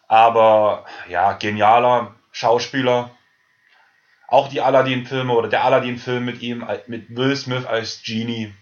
Aber 0.08 0.86
ja, 1.10 1.34
genialer 1.34 2.14
Schauspieler. 2.32 3.10
Auch 4.28 4.48
die 4.48 4.62
Aladdin-Filme 4.62 5.34
oder 5.34 5.50
der 5.50 5.64
Aladdin-Film 5.64 6.24
mit 6.24 6.44
ihm, 6.44 6.68
mit 6.86 7.16
Will 7.16 7.36
Smith 7.36 7.66
als 7.66 8.04
Genie. 8.04 8.54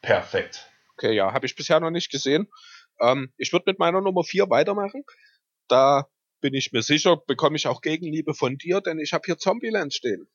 Perfekt. 0.00 0.68
Okay, 0.96 1.12
ja, 1.12 1.32
habe 1.32 1.46
ich 1.46 1.54
bisher 1.54 1.78
noch 1.78 1.90
nicht 1.90 2.10
gesehen. 2.10 2.48
Ähm, 2.98 3.32
ich 3.36 3.52
würde 3.52 3.70
mit 3.70 3.78
meiner 3.78 4.00
Nummer 4.00 4.24
4 4.24 4.50
weitermachen. 4.50 5.04
Da 5.68 6.08
bin 6.40 6.54
ich 6.54 6.72
mir 6.72 6.82
sicher, 6.82 7.18
bekomme 7.18 7.54
ich 7.54 7.68
auch 7.68 7.80
Gegenliebe 7.80 8.34
von 8.34 8.56
dir, 8.58 8.80
denn 8.80 8.98
ich 8.98 9.12
habe 9.12 9.22
hier 9.26 9.38
Zombieland 9.38 9.94
stehen. 9.94 10.26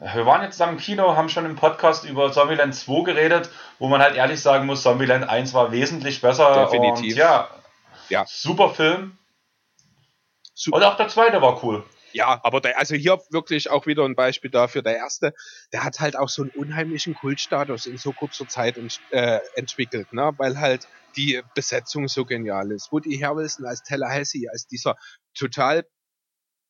Wir 0.00 0.24
waren 0.24 0.42
jetzt 0.42 0.60
am 0.62 0.78
Kino, 0.78 1.14
haben 1.14 1.28
schon 1.28 1.44
im 1.44 1.56
Podcast 1.56 2.08
über 2.08 2.32
Zombieland 2.32 2.74
2 2.74 3.02
geredet, 3.02 3.50
wo 3.78 3.88
man 3.88 4.00
halt 4.00 4.16
ehrlich 4.16 4.40
sagen 4.40 4.64
muss, 4.64 4.82
Zombieland 4.82 5.28
1 5.28 5.52
war 5.52 5.72
wesentlich 5.72 6.22
besser. 6.22 6.64
Definitiv. 6.64 7.12
Und 7.12 7.18
ja, 7.18 7.50
ja, 8.08 8.24
super 8.26 8.70
Film. 8.70 9.18
Super. 10.54 10.78
Und 10.78 10.84
auch 10.84 10.96
der 10.96 11.08
zweite 11.08 11.42
war 11.42 11.62
cool. 11.62 11.84
Ja, 12.12 12.40
aber 12.42 12.62
der, 12.62 12.78
also 12.78 12.94
hier 12.94 13.20
wirklich 13.30 13.70
auch 13.70 13.86
wieder 13.86 14.04
ein 14.04 14.16
Beispiel 14.16 14.50
dafür. 14.50 14.82
Der 14.82 14.96
erste, 14.96 15.34
der 15.72 15.84
hat 15.84 16.00
halt 16.00 16.16
auch 16.16 16.30
so 16.30 16.42
einen 16.42 16.50
unheimlichen 16.52 17.14
Kultstatus 17.14 17.84
in 17.84 17.98
so 17.98 18.12
kurzer 18.12 18.48
Zeit 18.48 18.78
ent, 18.78 19.00
äh, 19.10 19.40
entwickelt, 19.54 20.12
ne? 20.12 20.32
weil 20.38 20.58
halt 20.58 20.88
die 21.16 21.42
Besetzung 21.54 22.08
so 22.08 22.24
genial 22.24 22.72
ist. 22.72 22.90
Woody 22.90 23.18
Harrelson 23.18 23.66
als 23.66 23.82
Tallahassee, 23.82 24.48
als 24.48 24.66
dieser 24.66 24.96
total 25.34 25.86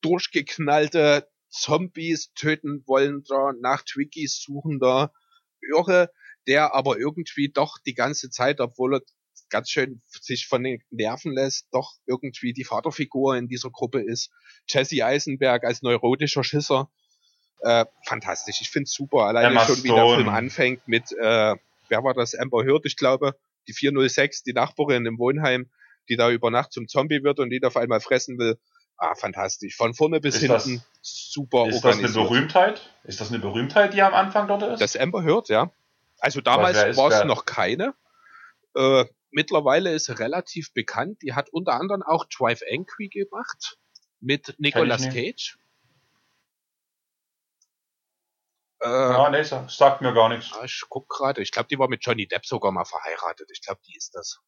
durchgeknallte 0.02 1.28
Zombies 1.50 2.32
töten 2.34 2.82
wollender, 2.86 3.52
nach 3.60 3.82
Twiggies 3.82 4.40
suchender 4.40 5.12
Irre, 5.60 6.10
der 6.46 6.74
aber 6.74 6.98
irgendwie 6.98 7.48
doch 7.48 7.78
die 7.84 7.94
ganze 7.94 8.30
Zeit, 8.30 8.60
obwohl 8.60 8.96
er 8.96 9.02
ganz 9.50 9.68
schön 9.68 10.00
sich 10.08 10.46
von 10.46 10.62
den 10.62 10.82
Nerven 10.90 11.32
lässt, 11.32 11.66
doch 11.72 11.94
irgendwie 12.06 12.52
die 12.52 12.64
Vaterfigur 12.64 13.36
in 13.36 13.48
dieser 13.48 13.70
Gruppe 13.70 14.00
ist. 14.00 14.30
Jesse 14.68 15.04
Eisenberg 15.04 15.64
als 15.64 15.82
neurotischer 15.82 16.44
Schisser. 16.44 16.90
Äh, 17.62 17.84
fantastisch. 18.06 18.60
Ich 18.62 18.70
finde 18.70 18.84
es 18.84 18.92
super. 18.92 19.24
Alleine 19.24 19.48
Emma 19.48 19.66
schon, 19.66 19.82
wie 19.82 19.88
der 19.88 20.06
Film 20.06 20.28
anfängt 20.28 20.86
mit, 20.88 21.12
äh, 21.12 21.56
wer 21.88 22.04
war 22.04 22.14
das? 22.14 22.34
Amber 22.34 22.64
Heard, 22.64 22.86
ich 22.86 22.96
glaube, 22.96 23.36
die 23.68 23.74
406, 23.74 24.44
die 24.44 24.52
Nachbarin 24.52 25.04
im 25.04 25.18
Wohnheim, 25.18 25.68
die 26.08 26.16
da 26.16 26.30
über 26.30 26.50
Nacht 26.50 26.72
zum 26.72 26.88
Zombie 26.88 27.22
wird 27.22 27.38
und 27.38 27.52
ihn 27.52 27.64
auf 27.64 27.76
einmal 27.76 28.00
fressen 28.00 28.38
will. 28.38 28.58
Ah, 29.02 29.14
fantastisch. 29.14 29.76
Von 29.76 29.94
vorne 29.94 30.20
bis 30.20 30.34
ist 30.34 30.40
hinten 30.42 30.82
das, 31.00 31.30
super 31.30 31.66
Ist 31.66 31.82
das 31.82 31.98
eine 31.98 32.10
Berühmtheit? 32.10 32.94
Ist 33.02 33.18
das 33.18 33.30
eine 33.30 33.38
Berühmtheit, 33.38 33.94
die 33.94 34.02
am 34.02 34.12
Anfang 34.12 34.46
dort 34.46 34.62
ist? 34.62 34.80
Das 34.82 34.94
Amber 34.94 35.22
Hört, 35.22 35.48
ja. 35.48 35.70
Also 36.18 36.42
damals 36.42 36.98
war 36.98 37.10
es 37.10 37.24
noch 37.24 37.46
keine. 37.46 37.94
Äh, 38.74 39.06
mittlerweile 39.30 39.94
ist 39.94 40.04
sie 40.04 40.18
relativ 40.18 40.74
bekannt. 40.74 41.22
Die 41.22 41.32
hat 41.32 41.48
unter 41.48 41.72
anderem 41.72 42.02
auch 42.02 42.26
Drive 42.26 42.60
Angry 42.70 43.08
gemacht 43.08 43.78
mit 44.20 44.54
Nicolas 44.58 45.08
Cage. 45.08 45.56
Äh, 48.82 48.86
ja, 48.86 49.30
nee, 49.30 49.42
sagt 49.42 50.02
mir 50.02 50.12
gar 50.12 50.28
nichts. 50.28 50.52
Ich 50.62 50.82
guck 50.90 51.08
gerade. 51.08 51.40
Ich 51.40 51.52
glaube, 51.52 51.68
die 51.68 51.78
war 51.78 51.88
mit 51.88 52.04
Johnny 52.04 52.26
Depp 52.26 52.44
sogar 52.44 52.70
mal 52.70 52.84
verheiratet. 52.84 53.48
Ich 53.50 53.62
glaube, 53.62 53.80
die 53.86 53.96
ist 53.96 54.14
das. 54.14 54.40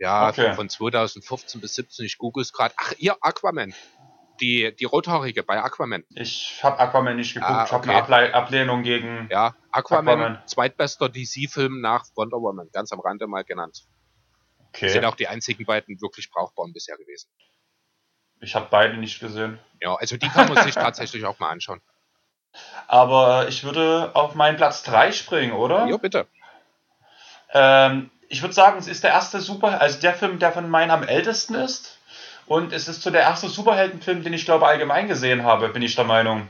Ja, 0.00 0.30
okay. 0.30 0.54
von 0.54 0.68
2015 0.68 1.60
bis 1.60 1.74
17. 1.74 2.06
Ich 2.06 2.16
google 2.16 2.42
es 2.42 2.52
gerade. 2.52 2.74
Ach, 2.78 2.94
ihr 2.98 3.16
Aquaman. 3.20 3.74
Die, 4.40 4.74
die 4.74 4.86
Rothaarige 4.86 5.42
bei 5.42 5.62
Aquaman. 5.62 6.02
Ich 6.14 6.64
habe 6.64 6.78
Aquaman 6.78 7.16
nicht 7.16 7.34
geguckt. 7.34 7.52
Ah, 7.52 7.64
okay. 7.64 7.90
Ich 7.90 7.94
habe 7.94 8.16
eine 8.16 8.24
Able 8.24 8.34
Ablehnung 8.34 8.82
gegen. 8.82 9.28
Ja, 9.30 9.54
Aquaman, 9.70 10.18
Aquaman. 10.18 10.42
zweitbester 10.46 11.10
DC-Film 11.10 11.82
nach 11.82 12.06
Wonder 12.16 12.38
Woman. 12.38 12.70
Ganz 12.72 12.90
am 12.92 13.00
Rande 13.00 13.26
mal 13.26 13.44
genannt. 13.44 13.84
Okay. 14.68 14.88
Sind 14.88 15.04
auch 15.04 15.16
die 15.16 15.28
einzigen 15.28 15.66
beiden 15.66 16.00
wirklich 16.00 16.30
brauchbaren 16.30 16.72
bisher 16.72 16.96
gewesen. 16.96 17.28
Ich 18.40 18.54
habe 18.54 18.68
beide 18.70 18.96
nicht 18.96 19.20
gesehen. 19.20 19.58
Ja, 19.82 19.96
also 19.96 20.16
die 20.16 20.28
kann 20.28 20.48
man 20.50 20.64
sich 20.64 20.74
tatsächlich 20.74 21.26
auch 21.26 21.38
mal 21.38 21.50
anschauen. 21.50 21.82
Aber 22.86 23.48
ich 23.48 23.64
würde 23.64 24.12
auf 24.14 24.34
meinen 24.34 24.56
Platz 24.56 24.82
3 24.84 25.12
springen, 25.12 25.52
oder? 25.52 25.86
Ja, 25.86 25.98
bitte. 25.98 26.26
Ähm, 27.52 28.10
ich 28.30 28.42
würde 28.42 28.54
sagen, 28.54 28.78
es 28.78 28.86
ist 28.86 29.02
der 29.02 29.10
erste 29.10 29.40
Super, 29.40 29.80
also 29.80 30.00
der 30.00 30.14
Film, 30.14 30.38
der 30.38 30.52
von 30.52 30.70
meinen 30.70 30.92
am 30.92 31.02
ältesten 31.02 31.54
ist. 31.54 31.98
Und 32.46 32.72
es 32.72 32.86
ist 32.86 33.02
so 33.02 33.10
der 33.10 33.22
erste 33.22 33.48
Superheldenfilm, 33.48 34.22
den 34.22 34.32
ich 34.32 34.44
glaube 34.44 34.66
allgemein 34.66 35.08
gesehen 35.08 35.42
habe, 35.42 35.68
bin 35.68 35.82
ich 35.82 35.96
der 35.96 36.04
Meinung. 36.04 36.48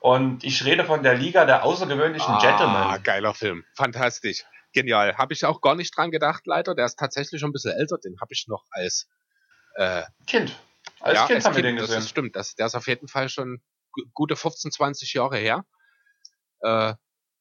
Und 0.00 0.42
ich 0.42 0.64
rede 0.64 0.84
von 0.84 1.04
der 1.04 1.14
Liga 1.14 1.44
der 1.44 1.64
außergewöhnlichen 1.64 2.34
ah, 2.34 2.40
Gentlemen. 2.40 2.76
Ah, 2.76 2.98
geiler 2.98 3.34
Film. 3.34 3.64
Fantastisch. 3.74 4.44
Genial. 4.72 5.16
Habe 5.16 5.32
ich 5.32 5.44
auch 5.44 5.60
gar 5.60 5.76
nicht 5.76 5.96
dran 5.96 6.10
gedacht, 6.10 6.42
leider. 6.44 6.74
Der 6.74 6.86
ist 6.86 6.98
tatsächlich 6.98 7.40
schon 7.40 7.50
ein 7.50 7.52
bisschen 7.52 7.72
älter. 7.72 7.98
Den 7.98 8.16
habe 8.20 8.32
ich 8.32 8.46
noch 8.48 8.64
als 8.70 9.08
äh, 9.76 10.02
Kind. 10.26 10.56
Als 11.00 11.14
ja, 11.14 11.26
Kind 11.26 11.36
als 11.36 11.44
haben 11.44 11.54
kind, 11.54 11.64
wir 11.64 11.70
den 11.70 11.76
gesehen. 11.76 11.94
Das 11.94 12.04
ist, 12.04 12.10
stimmt. 12.10 12.36
Das, 12.36 12.54
der 12.56 12.66
ist 12.66 12.74
auf 12.74 12.88
jeden 12.88 13.06
Fall 13.06 13.28
schon 13.28 13.62
gute 14.12 14.34
15, 14.34 14.72
20 14.72 15.14
Jahre 15.14 15.38
her. 15.38 15.64
Äh, 16.62 16.94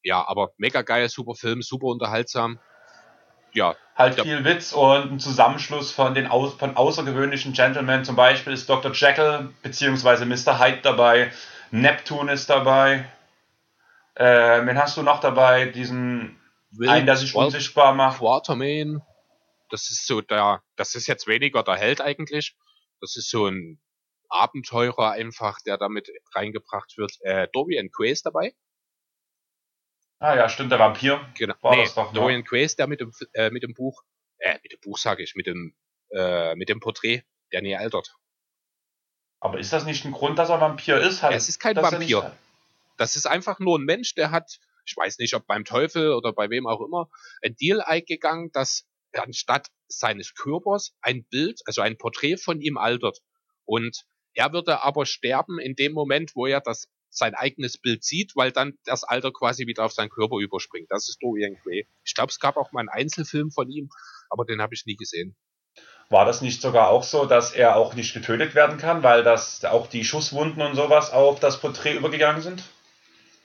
ja, 0.04 0.28
aber 0.28 0.52
mega 0.58 0.84
geil, 0.84 1.10
super 1.10 1.34
Film, 1.34 1.64
super 1.64 1.88
unterhaltsam 1.88 2.60
ja. 3.56 3.76
Halt 3.96 4.22
viel 4.22 4.44
Witz 4.44 4.74
und 4.74 5.14
ein 5.14 5.20
Zusammenschluss 5.20 5.92
von 5.92 6.14
den 6.14 6.28
Au 6.28 6.48
von 6.50 6.76
außergewöhnlichen 6.76 7.54
Gentlemen. 7.54 8.04
Zum 8.04 8.16
Beispiel 8.16 8.54
ist 8.54 8.70
Dr. 8.70 8.92
Jekyll 8.92 9.54
bzw. 9.64 10.26
Mr. 10.26 10.60
Hyde 10.60 10.82
dabei. 10.82 11.32
Neptune 11.72 12.32
ist 12.32 12.50
dabei. 12.50 13.10
Äh, 14.16 14.66
wen 14.66 14.78
hast 14.78 14.98
du 14.98 15.02
noch 15.02 15.22
dabei? 15.22 15.68
Diesen 15.68 16.40
Will, 16.72 16.90
einen, 16.90 17.06
der 17.06 17.16
sich 17.16 17.34
unsichtbar 17.36 17.94
macht. 17.94 18.20
Quartermain. 18.20 19.02
Das 19.70 19.90
ist 19.90 20.06
so 20.06 20.22
der, 20.22 20.62
das 20.76 20.96
ist 20.96 21.08
jetzt 21.08 21.28
weniger 21.28 21.64
der 21.64 21.76
Held 21.76 22.02
eigentlich. 22.02 22.56
Das 23.00 23.16
ist 23.16 23.30
so 23.30 23.48
ein 23.48 23.80
Abenteurer 24.30 25.12
einfach, 25.12 25.60
der 25.66 25.78
damit 25.78 26.10
reingebracht 26.34 26.98
wird. 26.98 27.14
Äh, 27.22 27.48
Dorian 27.54 27.90
Quays 27.92 28.22
dabei. 28.22 28.54
Ah 30.20 30.36
ja, 30.36 30.50
stimmt, 30.50 30.72
der 30.72 30.80
Vampir. 30.80 31.20
Genau. 31.38 31.56
War 31.62 31.76
nee, 31.76 31.84
das 31.84 31.96
doch, 31.96 32.12
ne? 32.14 32.20
Dorian 32.20 32.44
Grace, 32.44 32.76
der 32.76 32.88
mit 32.88 33.02
dem, 33.02 33.12
äh, 33.34 33.50
mit 33.50 33.64
dem 33.64 33.74
Buch, 33.74 34.04
äh, 34.40 34.58
mit 34.64 34.72
dem 34.72 34.80
Buch 34.82 34.98
sage 34.98 35.24
ich, 35.24 35.36
mit 35.36 35.48
dem, 35.48 35.76
äh, 36.12 36.56
mit 36.56 36.70
dem 36.70 36.80
Porträt, 36.80 37.24
der 37.52 37.62
nie 37.62 37.76
altert. 37.76 38.16
Aber 39.40 39.60
ist 39.60 39.74
das 39.74 39.86
nicht 39.86 40.06
ein 40.06 40.12
Grund, 40.12 40.40
dass 40.40 40.50
er 40.50 40.62
Vampir 40.62 41.00
ist? 41.00 41.22
Halt, 41.22 41.36
es 41.36 41.50
ist 41.50 41.60
kein 41.60 41.76
Vampir. 41.76 42.36
Das 42.98 43.16
ist 43.16 43.26
einfach 43.26 43.60
nur 43.60 43.78
ein 43.78 43.84
Mensch, 43.84 44.16
der 44.16 44.32
hat, 44.32 44.60
ich 44.86 44.96
weiß 44.96 45.20
nicht, 45.20 45.34
ob 45.36 45.46
beim 45.46 45.66
Teufel 45.66 46.14
oder 46.14 46.32
bei 46.34 46.50
wem 46.50 46.66
auch 46.66 46.82
immer, 46.82 47.10
ein 47.44 47.56
Deal 47.56 47.82
eingegangen, 47.82 48.52
dass 48.54 48.88
anstatt 49.14 49.68
seines 49.88 50.34
Körpers 50.34 50.96
ein 51.02 51.26
Bild, 51.26 51.62
also 51.66 51.82
ein 51.82 51.98
Porträt 51.98 52.38
von 52.38 52.62
ihm 52.62 52.78
altert. 52.78 53.20
Und 53.66 54.06
er 54.34 54.54
würde 54.54 54.82
aber 54.84 55.06
sterben 55.06 55.60
in 55.60 55.76
dem 55.76 55.94
Moment, 55.94 56.36
wo 56.36 56.46
er 56.46 56.62
das 56.62 56.88
sein 57.16 57.34
eigenes 57.34 57.78
Bild 57.78 58.04
sieht, 58.04 58.36
weil 58.36 58.52
dann 58.52 58.78
das 58.86 59.04
Alter 59.04 59.32
quasi 59.32 59.68
wieder 59.68 59.86
auf 59.86 59.94
seinen 59.94 60.10
Körper 60.10 60.38
überspringt. 60.38 60.92
Das 60.92 61.08
ist 61.08 61.22
Dorian 61.22 61.56
Gray. 61.64 61.88
Ich 62.04 62.14
glaube, 62.14 62.32
es 62.32 62.40
gab 62.40 62.58
auch 62.58 62.72
mal 62.72 62.82
einen 62.82 62.90
Einzelfilm 62.90 63.52
von 63.52 63.70
ihm, 63.70 63.90
aber 64.30 64.46
den 64.46 64.62
habe 64.62 64.74
ich 64.74 64.86
nie 64.86 64.96
gesehen. 64.96 65.36
War 66.10 66.26
das 66.26 66.42
nicht 66.42 66.62
sogar 66.62 66.90
auch 66.90 67.04
so, 67.04 67.26
dass 67.26 67.52
er 67.52 67.76
auch 67.78 67.96
nicht 67.96 68.14
getötet 68.14 68.54
werden 68.54 68.78
kann, 68.78 69.02
weil 69.02 69.24
das 69.24 69.64
auch 69.66 69.88
die 69.88 70.06
Schusswunden 70.06 70.62
und 70.62 70.76
sowas 70.76 71.12
auf 71.12 71.40
das 71.40 71.60
Porträt 71.60 71.96
übergegangen 71.96 72.42
sind? 72.42 72.64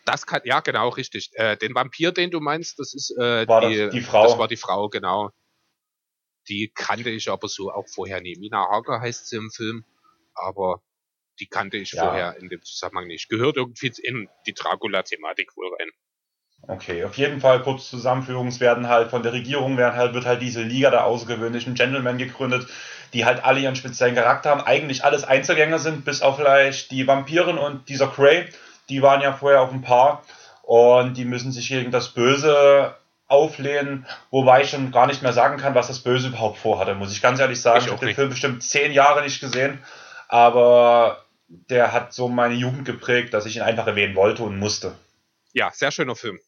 Das 0.05 0.27
kann, 0.27 0.43
ja, 0.45 0.61
genau, 0.61 0.89
richtig. 0.91 1.31
Äh, 1.35 1.57
den 1.57 1.75
Vampir, 1.75 2.13
den 2.13 2.31
du 2.31 2.41
meinst, 2.41 2.79
das 2.79 2.93
ist 2.95 3.17
äh, 3.17 3.47
war 3.47 3.69
die, 3.69 3.77
das 3.79 3.93
die 3.93 4.01
Frau. 4.01 4.25
Das 4.25 4.39
war 4.39 4.49
die 4.49 4.57
Frau, 4.57 4.89
genau. 4.89 5.31
Die 6.49 6.71
kannte 6.75 7.11
ich 7.11 7.31
aber 7.31 7.49
so 7.49 7.71
auch 7.71 7.87
vorher 7.89 8.21
nie. 8.21 8.37
Mina 8.37 8.69
Hager 8.69 9.01
heißt 9.01 9.29
sie 9.29 9.37
im 9.37 9.51
Film, 9.51 9.85
aber 10.35 10.83
die 11.41 11.47
kannte 11.47 11.77
ich 11.77 11.93
ja. 11.93 12.05
vorher 12.05 12.37
in 12.39 12.49
dem 12.49 12.63
Zusammenhang 12.63 13.07
nicht. 13.07 13.29
Gehört 13.29 13.57
irgendwie 13.57 13.93
in 14.03 14.29
die 14.47 14.55
Dracula-Thematik 14.55 15.57
wohl 15.57 15.75
rein. 15.79 15.91
Okay, 16.69 17.05
auf 17.05 17.17
jeden 17.17 17.41
Fall 17.41 17.63
kurz 17.63 17.89
Zusammenführung. 17.89 18.49
Es 18.49 18.61
werden 18.61 18.89
halt 18.89 19.11
von 19.11 19.23
der 19.23 19.33
Regierung 19.33 19.77
werden 19.77 19.97
halt, 19.97 20.15
wird 20.15 20.27
halt 20.27 20.43
diese 20.43 20.63
Liga 20.63 20.91
der 20.91 21.07
außergewöhnlichen 21.07 21.75
Gentlemen 21.75 22.19
gegründet, 22.19 22.69
die 23.13 23.25
halt 23.25 23.45
alle 23.45 23.61
ihren 23.61 23.77
speziellen 23.77 24.15
Charakter 24.15 24.51
haben. 24.51 24.61
Eigentlich 24.61 25.05
alles 25.05 25.25
Einzelgänger 25.25 25.79
sind, 25.79 26.05
bis 26.05 26.23
auf 26.23 26.37
vielleicht 26.37 26.91
die 26.91 27.07
Vampiren 27.07 27.59
und 27.59 27.89
dieser 27.89 28.09
Cray. 28.09 28.47
Die 28.89 29.03
waren 29.03 29.23
ja 29.23 29.33
vorher 29.33 29.63
auf 29.63 29.73
ein 29.73 29.83
Paar 29.83 30.23
und 30.63 31.17
die 31.17 31.25
müssen 31.25 31.51
sich 31.51 31.69
gegen 31.69 31.91
das 31.91 32.11
Böse 32.11 32.95
auflehnen, 33.27 34.07
wobei 34.31 34.63
ich 34.63 34.71
schon 34.71 34.91
gar 34.91 35.07
nicht 35.07 35.23
mehr 35.23 35.33
sagen 35.33 35.57
kann, 35.57 35.75
was 35.75 35.87
das 35.87 36.01
Böse 36.01 36.29
überhaupt 36.29 36.59
vorhatte, 36.59 36.95
muss 36.95 37.13
ich 37.13 37.23
ganz 37.23 37.39
ehrlich 37.39 37.61
sagen. 37.61 37.79
Ich, 37.79 37.87
ich 37.87 37.93
habe 37.93 38.05
den 38.05 38.15
Film 38.15 38.29
bestimmt 38.29 38.63
zehn 38.63 38.93
Jahre 38.93 39.23
nicht 39.23 39.41
gesehen, 39.41 39.79
aber 40.29 41.25
der 41.51 41.93
hat 41.93 42.15
so 42.15 42.29
meine 42.29 42.55
Jugend 42.55 42.85
geprägt, 42.85 43.35
dass 43.35 43.45
ich 43.45 43.57
ihn 43.57 43.63
einfach 43.63 43.87
erwähnen 43.87 44.15
wollte 44.15 44.45
und 44.45 44.59
musste. 44.59 44.97
Ja, 45.53 45.73
sehr 45.73 45.91
schöner 45.91 46.15
Film. 46.15 46.39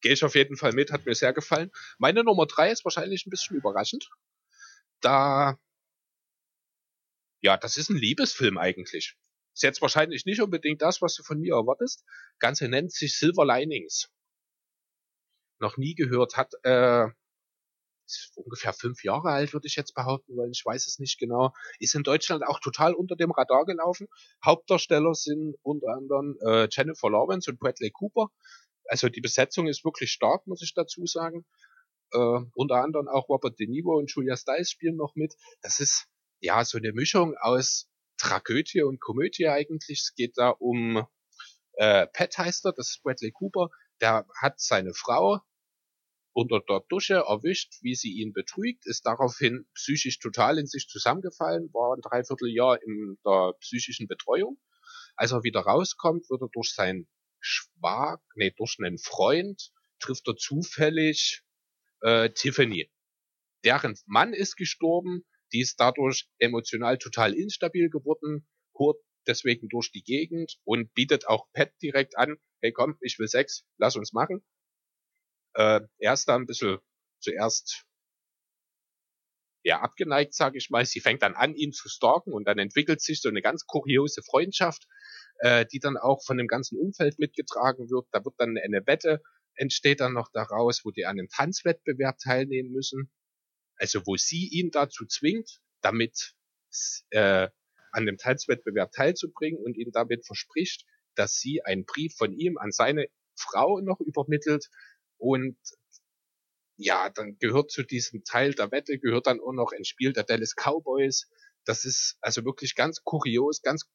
Gehe 0.00 0.12
ich 0.12 0.22
auf 0.22 0.36
jeden 0.36 0.56
Fall 0.56 0.72
mit, 0.72 0.92
hat 0.92 1.06
mir 1.06 1.14
sehr 1.14 1.32
gefallen. 1.32 1.72
Meine 1.98 2.22
Nummer 2.22 2.46
drei 2.46 2.70
ist 2.70 2.84
wahrscheinlich 2.84 3.26
ein 3.26 3.30
bisschen 3.30 3.56
überraschend. 3.56 4.08
Da, 5.00 5.58
ja, 7.40 7.56
das 7.56 7.76
ist 7.76 7.90
ein 7.90 7.96
Liebesfilm 7.96 8.56
eigentlich. 8.56 9.16
Ist 9.54 9.62
jetzt 9.62 9.82
wahrscheinlich 9.82 10.24
nicht 10.24 10.40
unbedingt 10.40 10.82
das, 10.82 11.02
was 11.02 11.14
du 11.16 11.24
von 11.24 11.40
mir 11.40 11.54
erwartest. 11.54 12.04
Ganze 12.38 12.68
nennt 12.68 12.92
sich 12.92 13.18
Silver 13.18 13.44
Linings. 13.44 14.08
Noch 15.58 15.76
nie 15.76 15.94
gehört, 15.94 16.36
hat 16.36 16.52
äh, 16.62 17.08
ungefähr 18.36 18.72
fünf 18.72 19.02
Jahre 19.04 19.30
alt, 19.30 19.52
würde 19.52 19.66
ich 19.66 19.76
jetzt 19.76 19.94
behaupten, 19.94 20.36
weil 20.36 20.50
ich 20.50 20.64
weiß 20.64 20.86
es 20.86 20.98
nicht 20.98 21.18
genau. 21.18 21.52
Ist 21.78 21.94
in 21.94 22.02
Deutschland 22.02 22.46
auch 22.46 22.60
total 22.60 22.94
unter 22.94 23.16
dem 23.16 23.30
Radar 23.30 23.64
gelaufen. 23.64 24.08
Hauptdarsteller 24.44 25.14
sind 25.14 25.56
unter 25.62 25.88
anderem 25.88 26.36
äh, 26.40 26.68
Jennifer 26.70 27.10
Lawrence 27.10 27.50
und 27.50 27.58
Bradley 27.58 27.90
Cooper. 27.90 28.28
Also 28.86 29.08
die 29.08 29.20
Besetzung 29.20 29.66
ist 29.66 29.84
wirklich 29.84 30.10
stark, 30.10 30.46
muss 30.46 30.62
ich 30.62 30.74
dazu 30.74 31.06
sagen. 31.06 31.46
Äh, 32.12 32.40
unter 32.54 32.76
anderem 32.76 33.08
auch 33.08 33.28
Robert 33.28 33.58
De 33.58 33.66
Niro 33.66 33.96
und 33.96 34.10
Julia 34.10 34.36
Stiles 34.36 34.70
spielen 34.70 34.96
noch 34.96 35.14
mit. 35.14 35.34
Das 35.62 35.80
ist 35.80 36.06
ja 36.40 36.64
so 36.64 36.78
eine 36.78 36.92
Mischung 36.92 37.34
aus 37.40 37.88
Tragödie 38.18 38.82
und 38.82 39.00
Komödie 39.00 39.48
eigentlich. 39.48 40.00
Es 40.00 40.14
geht 40.14 40.36
da 40.36 40.50
um 40.50 41.06
äh, 41.76 42.06
Pat 42.06 42.38
heißt 42.38 42.66
er, 42.66 42.72
das 42.72 42.90
ist 42.90 43.02
Bradley 43.02 43.32
Cooper. 43.32 43.68
Der 44.00 44.26
hat 44.40 44.60
seine 44.60 44.92
Frau, 44.94 45.40
unter 46.34 46.60
der 46.68 46.80
Dusche 46.88 47.14
erwischt, 47.14 47.74
wie 47.82 47.94
sie 47.94 48.12
ihn 48.12 48.32
betrügt, 48.32 48.86
ist 48.86 49.06
daraufhin 49.06 49.66
psychisch 49.74 50.18
total 50.18 50.58
in 50.58 50.66
sich 50.66 50.88
zusammengefallen, 50.88 51.72
war 51.72 51.96
ein 51.96 52.00
Dreivierteljahr 52.00 52.82
in 52.82 53.16
der 53.24 53.54
psychischen 53.60 54.08
Betreuung. 54.08 54.58
Als 55.16 55.30
er 55.30 55.44
wieder 55.44 55.60
rauskommt, 55.60 56.28
wird 56.28 56.42
er 56.42 56.48
durch 56.52 56.74
seinen 56.74 57.08
Schwag, 57.38 58.20
nee, 58.34 58.52
durch 58.56 58.76
einen 58.80 58.98
Freund, 58.98 59.70
trifft 60.00 60.26
er 60.26 60.36
zufällig 60.36 61.42
äh, 62.00 62.30
Tiffany. 62.30 62.90
Deren 63.64 63.96
Mann 64.06 64.34
ist 64.34 64.56
gestorben, 64.56 65.24
die 65.52 65.60
ist 65.60 65.78
dadurch 65.78 66.28
emotional 66.38 66.98
total 66.98 67.32
instabil 67.32 67.90
geworden, 67.90 68.46
hurt 68.76 68.98
deswegen 69.28 69.68
durch 69.68 69.92
die 69.92 70.02
Gegend 70.02 70.58
und 70.64 70.92
bietet 70.94 71.28
auch 71.28 71.46
Pat 71.52 71.70
direkt 71.80 72.18
an, 72.18 72.36
hey 72.60 72.72
komm, 72.72 72.96
ich 73.00 73.20
will 73.20 73.28
Sex, 73.28 73.64
lass 73.78 73.94
uns 73.94 74.12
machen 74.12 74.44
äh, 75.54 75.80
er 75.98 76.12
ist 76.12 76.28
da 76.28 76.36
ein 76.36 76.46
bisschen 76.46 76.78
zuerst 77.20 77.84
ja 79.62 79.80
abgeneigt, 79.80 80.34
sage 80.34 80.58
ich 80.58 80.70
mal. 80.70 80.84
Sie 80.84 81.00
fängt 81.00 81.22
dann 81.22 81.34
an, 81.34 81.54
ihn 81.54 81.72
zu 81.72 81.88
stalken 81.88 82.32
und 82.32 82.46
dann 82.46 82.58
entwickelt 82.58 83.00
sich 83.00 83.20
so 83.20 83.28
eine 83.28 83.40
ganz 83.40 83.66
kuriose 83.66 84.22
Freundschaft, 84.22 84.86
äh, 85.38 85.64
die 85.66 85.78
dann 85.78 85.96
auch 85.96 86.22
von 86.24 86.36
dem 86.36 86.48
ganzen 86.48 86.78
Umfeld 86.78 87.18
mitgetragen 87.18 87.90
wird. 87.90 88.06
Da 88.12 88.24
wird 88.24 88.34
dann 88.38 88.58
eine 88.58 88.86
Wette 88.86 89.22
entsteht 89.56 90.00
dann 90.00 90.12
noch 90.12 90.30
daraus, 90.32 90.84
wo 90.84 90.90
die 90.90 91.06
an 91.06 91.18
einem 91.18 91.28
Tanzwettbewerb 91.28 92.18
teilnehmen 92.18 92.72
müssen. 92.72 93.10
Also 93.76 94.00
wo 94.06 94.16
sie 94.16 94.48
ihn 94.48 94.70
dazu 94.70 95.06
zwingt, 95.06 95.60
damit 95.80 96.34
äh, 97.10 97.48
an 97.92 98.06
dem 98.06 98.18
Tanzwettbewerb 98.18 98.92
teilzubringen 98.92 99.60
und 99.62 99.76
ihm 99.76 99.90
damit 99.92 100.26
verspricht, 100.26 100.84
dass 101.14 101.34
sie 101.34 101.62
einen 101.64 101.84
Brief 101.84 102.14
von 102.16 102.32
ihm 102.32 102.58
an 102.58 102.72
seine 102.72 103.06
Frau 103.36 103.80
noch 103.80 104.00
übermittelt, 104.00 104.68
und 105.24 105.56
ja, 106.76 107.08
dann 107.08 107.38
gehört 107.38 107.70
zu 107.70 107.82
diesem 107.82 108.24
Teil 108.24 108.52
der 108.52 108.70
Wette, 108.70 108.98
gehört 108.98 109.26
dann 109.26 109.40
auch 109.40 109.52
noch 109.52 109.72
ein 109.72 109.86
Spiel 109.86 110.12
der 110.12 110.24
Dallas 110.24 110.54
Cowboys. 110.54 111.30
Das 111.64 111.86
ist 111.86 112.18
also 112.20 112.44
wirklich 112.44 112.74
ganz 112.74 113.02
kurios, 113.04 113.62
ganz 113.62 113.88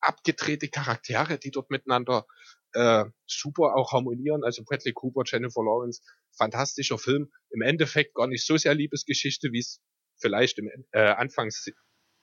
abgedrehte 0.00 0.68
Charaktere, 0.68 1.38
die 1.38 1.50
dort 1.50 1.68
miteinander 1.68 2.26
äh, 2.72 3.04
super 3.26 3.74
auch 3.74 3.92
harmonieren. 3.92 4.44
Also 4.44 4.62
Bradley 4.64 4.94
Cooper, 4.94 5.24
Jennifer 5.26 5.62
Lawrence, 5.62 6.00
fantastischer 6.38 6.96
Film. 6.96 7.30
Im 7.50 7.60
Endeffekt 7.60 8.14
gar 8.14 8.26
nicht 8.26 8.46
so 8.46 8.56
sehr 8.56 8.74
Liebesgeschichte, 8.74 9.52
wie 9.52 9.58
es 9.58 9.82
vielleicht 10.18 10.58
im 10.58 10.70
äh, 10.92 11.00
Anfangs 11.00 11.70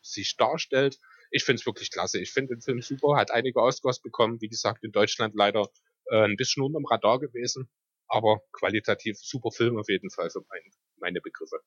sich 0.01 0.35
darstellt. 0.37 0.97
Ich 1.29 1.43
finde 1.43 1.59
es 1.59 1.67
wirklich 1.67 1.91
klasse. 1.91 2.19
Ich 2.19 2.31
finde 2.31 2.55
den 2.55 2.61
Film 2.61 2.81
super, 2.81 3.15
hat 3.15 3.29
einige 3.29 3.59
Oscars 3.59 4.01
bekommen. 4.01 4.41
Wie 4.41 4.49
gesagt, 4.49 4.83
in 4.83 4.91
Deutschland 4.91 5.35
leider 5.35 5.69
äh, 6.09 6.23
ein 6.23 6.35
bisschen 6.35 6.63
unterm 6.63 6.85
Radar 6.85 7.19
gewesen, 7.19 7.69
aber 8.13 8.41
qualitativ 8.51 9.17
super 9.17 9.51
Film 9.51 9.77
auf 9.77 9.89
jeden 9.89 10.11
Fall 10.11 10.29
für 10.29 10.43
mein, 10.47 10.61
meine 10.97 11.19
Begriffe. 11.19 11.59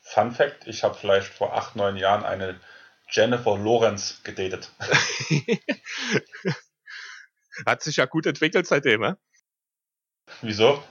Fun 0.00 0.32
Fact: 0.32 0.66
Ich 0.66 0.84
habe 0.84 0.94
vielleicht 0.94 1.26
vor 1.26 1.54
acht, 1.54 1.76
neun 1.76 1.96
Jahren 1.96 2.24
eine 2.24 2.60
Jennifer 3.10 3.58
Lawrence 3.58 4.22
gedatet. 4.22 4.70
Hat 7.66 7.82
sich 7.82 7.96
ja 7.96 8.06
gut 8.06 8.26
entwickelt 8.26 8.66
seitdem, 8.66 9.00
ne? 9.00 9.18
Wieso? 10.40 10.82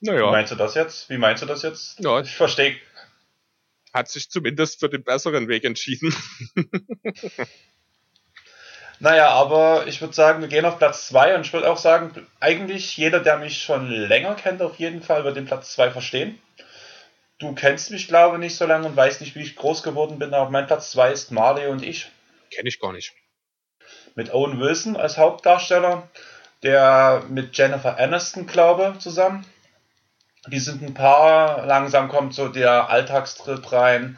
Naja. 0.00 0.26
Wie 0.26 0.32
meinst 0.32 0.52
du 0.52 0.56
das 0.56 0.74
jetzt? 0.74 1.10
Wie 1.10 1.18
meinst 1.18 1.42
du 1.42 1.46
das 1.46 1.62
jetzt? 1.62 2.00
Ja. 2.00 2.20
Ich 2.20 2.34
verstehe. 2.34 2.76
Hat 3.92 4.08
sich 4.08 4.30
zumindest 4.30 4.80
für 4.80 4.88
den 4.88 5.04
besseren 5.04 5.46
Weg 5.48 5.64
entschieden. 5.64 6.16
naja, 9.02 9.30
aber 9.30 9.88
ich 9.88 10.00
würde 10.00 10.14
sagen, 10.14 10.42
wir 10.42 10.48
gehen 10.48 10.64
auf 10.64 10.78
Platz 10.78 11.08
2 11.08 11.34
und 11.34 11.40
ich 11.44 11.52
würde 11.52 11.68
auch 11.68 11.76
sagen, 11.76 12.24
eigentlich 12.38 12.96
jeder, 12.96 13.18
der 13.18 13.36
mich 13.36 13.60
schon 13.60 13.90
länger 13.90 14.36
kennt, 14.36 14.62
auf 14.62 14.76
jeden 14.76 15.02
Fall 15.02 15.24
wird 15.24 15.34
den 15.34 15.44
Platz 15.44 15.72
2 15.72 15.90
verstehen. 15.90 16.40
Du 17.40 17.52
kennst 17.52 17.90
mich, 17.90 18.06
glaube 18.06 18.36
ich, 18.36 18.40
nicht 18.40 18.54
so 18.54 18.64
lange 18.64 18.86
und 18.86 18.94
weißt 18.94 19.20
nicht, 19.20 19.34
wie 19.34 19.42
ich 19.42 19.56
groß 19.56 19.82
geworden 19.82 20.20
bin, 20.20 20.32
aber 20.32 20.50
mein 20.50 20.68
Platz 20.68 20.92
2 20.92 21.10
ist 21.10 21.32
Marley 21.32 21.66
und 21.66 21.82
ich. 21.82 22.12
Kenne 22.54 22.68
ich 22.68 22.78
gar 22.78 22.92
nicht. 22.92 23.12
Mit 24.14 24.32
Owen 24.32 24.60
Wilson 24.60 24.94
als 24.94 25.18
Hauptdarsteller, 25.18 26.08
der 26.62 27.24
mit 27.28 27.58
Jennifer 27.58 27.98
Aniston, 27.98 28.46
glaube 28.46 28.92
ich, 28.94 29.00
zusammen. 29.00 29.44
Die 30.46 30.60
sind 30.60 30.80
ein 30.80 30.94
Paar, 30.94 31.66
langsam 31.66 32.08
kommt 32.08 32.34
so 32.34 32.46
der 32.46 32.88
Alltagstrip 32.88 33.72
rein. 33.72 34.16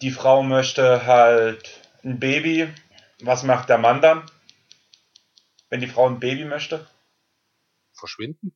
Die 0.00 0.12
Frau 0.12 0.42
möchte 0.42 1.04
halt 1.04 1.68
ein 2.04 2.18
Baby. 2.18 2.72
Was 3.22 3.42
macht 3.42 3.68
der 3.68 3.78
Mann 3.78 4.00
dann? 4.00 4.22
Wenn 5.70 5.80
die 5.80 5.86
Frau 5.86 6.08
ein 6.08 6.20
Baby 6.20 6.44
möchte? 6.44 6.86
Verschwinden? 7.94 8.54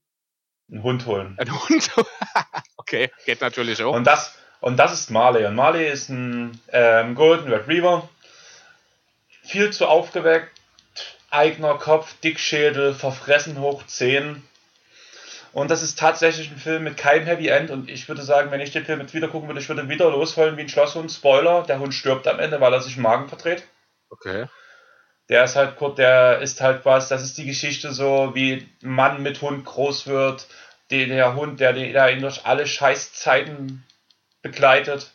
Einen 0.70 0.82
Hund 0.82 1.06
holen. 1.06 1.36
Ein 1.38 1.52
Hund? 1.52 1.90
okay, 2.76 3.10
geht 3.24 3.40
natürlich 3.40 3.82
auch. 3.82 3.94
Und 3.94 4.04
das, 4.04 4.36
und 4.60 4.76
das 4.76 4.92
ist 4.92 5.10
Marley. 5.10 5.46
Und 5.46 5.54
Marley 5.54 5.88
ist 5.88 6.08
ein 6.08 6.60
ähm, 6.72 7.14
Golden 7.14 7.50
Retriever. 7.50 8.08
Viel 9.42 9.72
zu 9.72 9.86
aufgeweckt. 9.86 10.50
Eigener 11.30 11.78
Kopf, 11.78 12.14
Dickschädel, 12.20 12.94
verfressen 12.94 13.60
hoch 13.60 13.84
10 13.86 14.42
und 15.56 15.70
das 15.70 15.82
ist 15.82 15.98
tatsächlich 15.98 16.50
ein 16.50 16.58
Film 16.58 16.84
mit 16.84 16.98
keinem 16.98 17.24
Happy 17.24 17.48
End. 17.48 17.70
Und 17.70 17.88
ich 17.88 18.08
würde 18.08 18.20
sagen, 18.20 18.50
wenn 18.50 18.60
ich 18.60 18.72
den 18.72 18.84
Film 18.84 19.00
jetzt 19.00 19.14
wieder 19.14 19.28
gucken 19.28 19.48
würde, 19.48 19.58
ich 19.58 19.70
würde 19.70 19.88
wieder 19.88 20.10
losholen 20.10 20.58
wie 20.58 20.60
ein 20.60 20.68
Schlosshund. 20.68 21.10
Spoiler, 21.10 21.62
der 21.62 21.78
Hund 21.78 21.94
stirbt 21.94 22.28
am 22.28 22.38
Ende, 22.38 22.60
weil 22.60 22.74
er 22.74 22.82
sich 22.82 22.98
im 22.98 23.04
Magen 23.04 23.26
verdreht. 23.26 23.62
Okay. 24.10 24.46
Der 25.28 25.44
ist 25.44 25.56
halt 25.56 25.76
kurz, 25.76 25.96
der 25.96 26.38
ist 26.38 26.60
halt 26.60 26.84
was, 26.84 27.08
das 27.08 27.22
ist 27.22 27.36
die 27.36 27.46
Geschichte 27.46 27.92
so, 27.92 28.34
wie 28.34 28.68
Mann 28.80 29.22
mit 29.22 29.42
Hund 29.42 29.64
groß 29.64 30.06
wird. 30.06 30.46
Der, 30.90 31.06
der 31.06 31.34
Hund, 31.34 31.58
der, 31.58 31.72
der 31.72 32.12
ihn 32.12 32.20
durch 32.20 32.46
alle 32.46 32.66
Scheißzeiten 32.66 33.84
begleitet. 34.40 35.10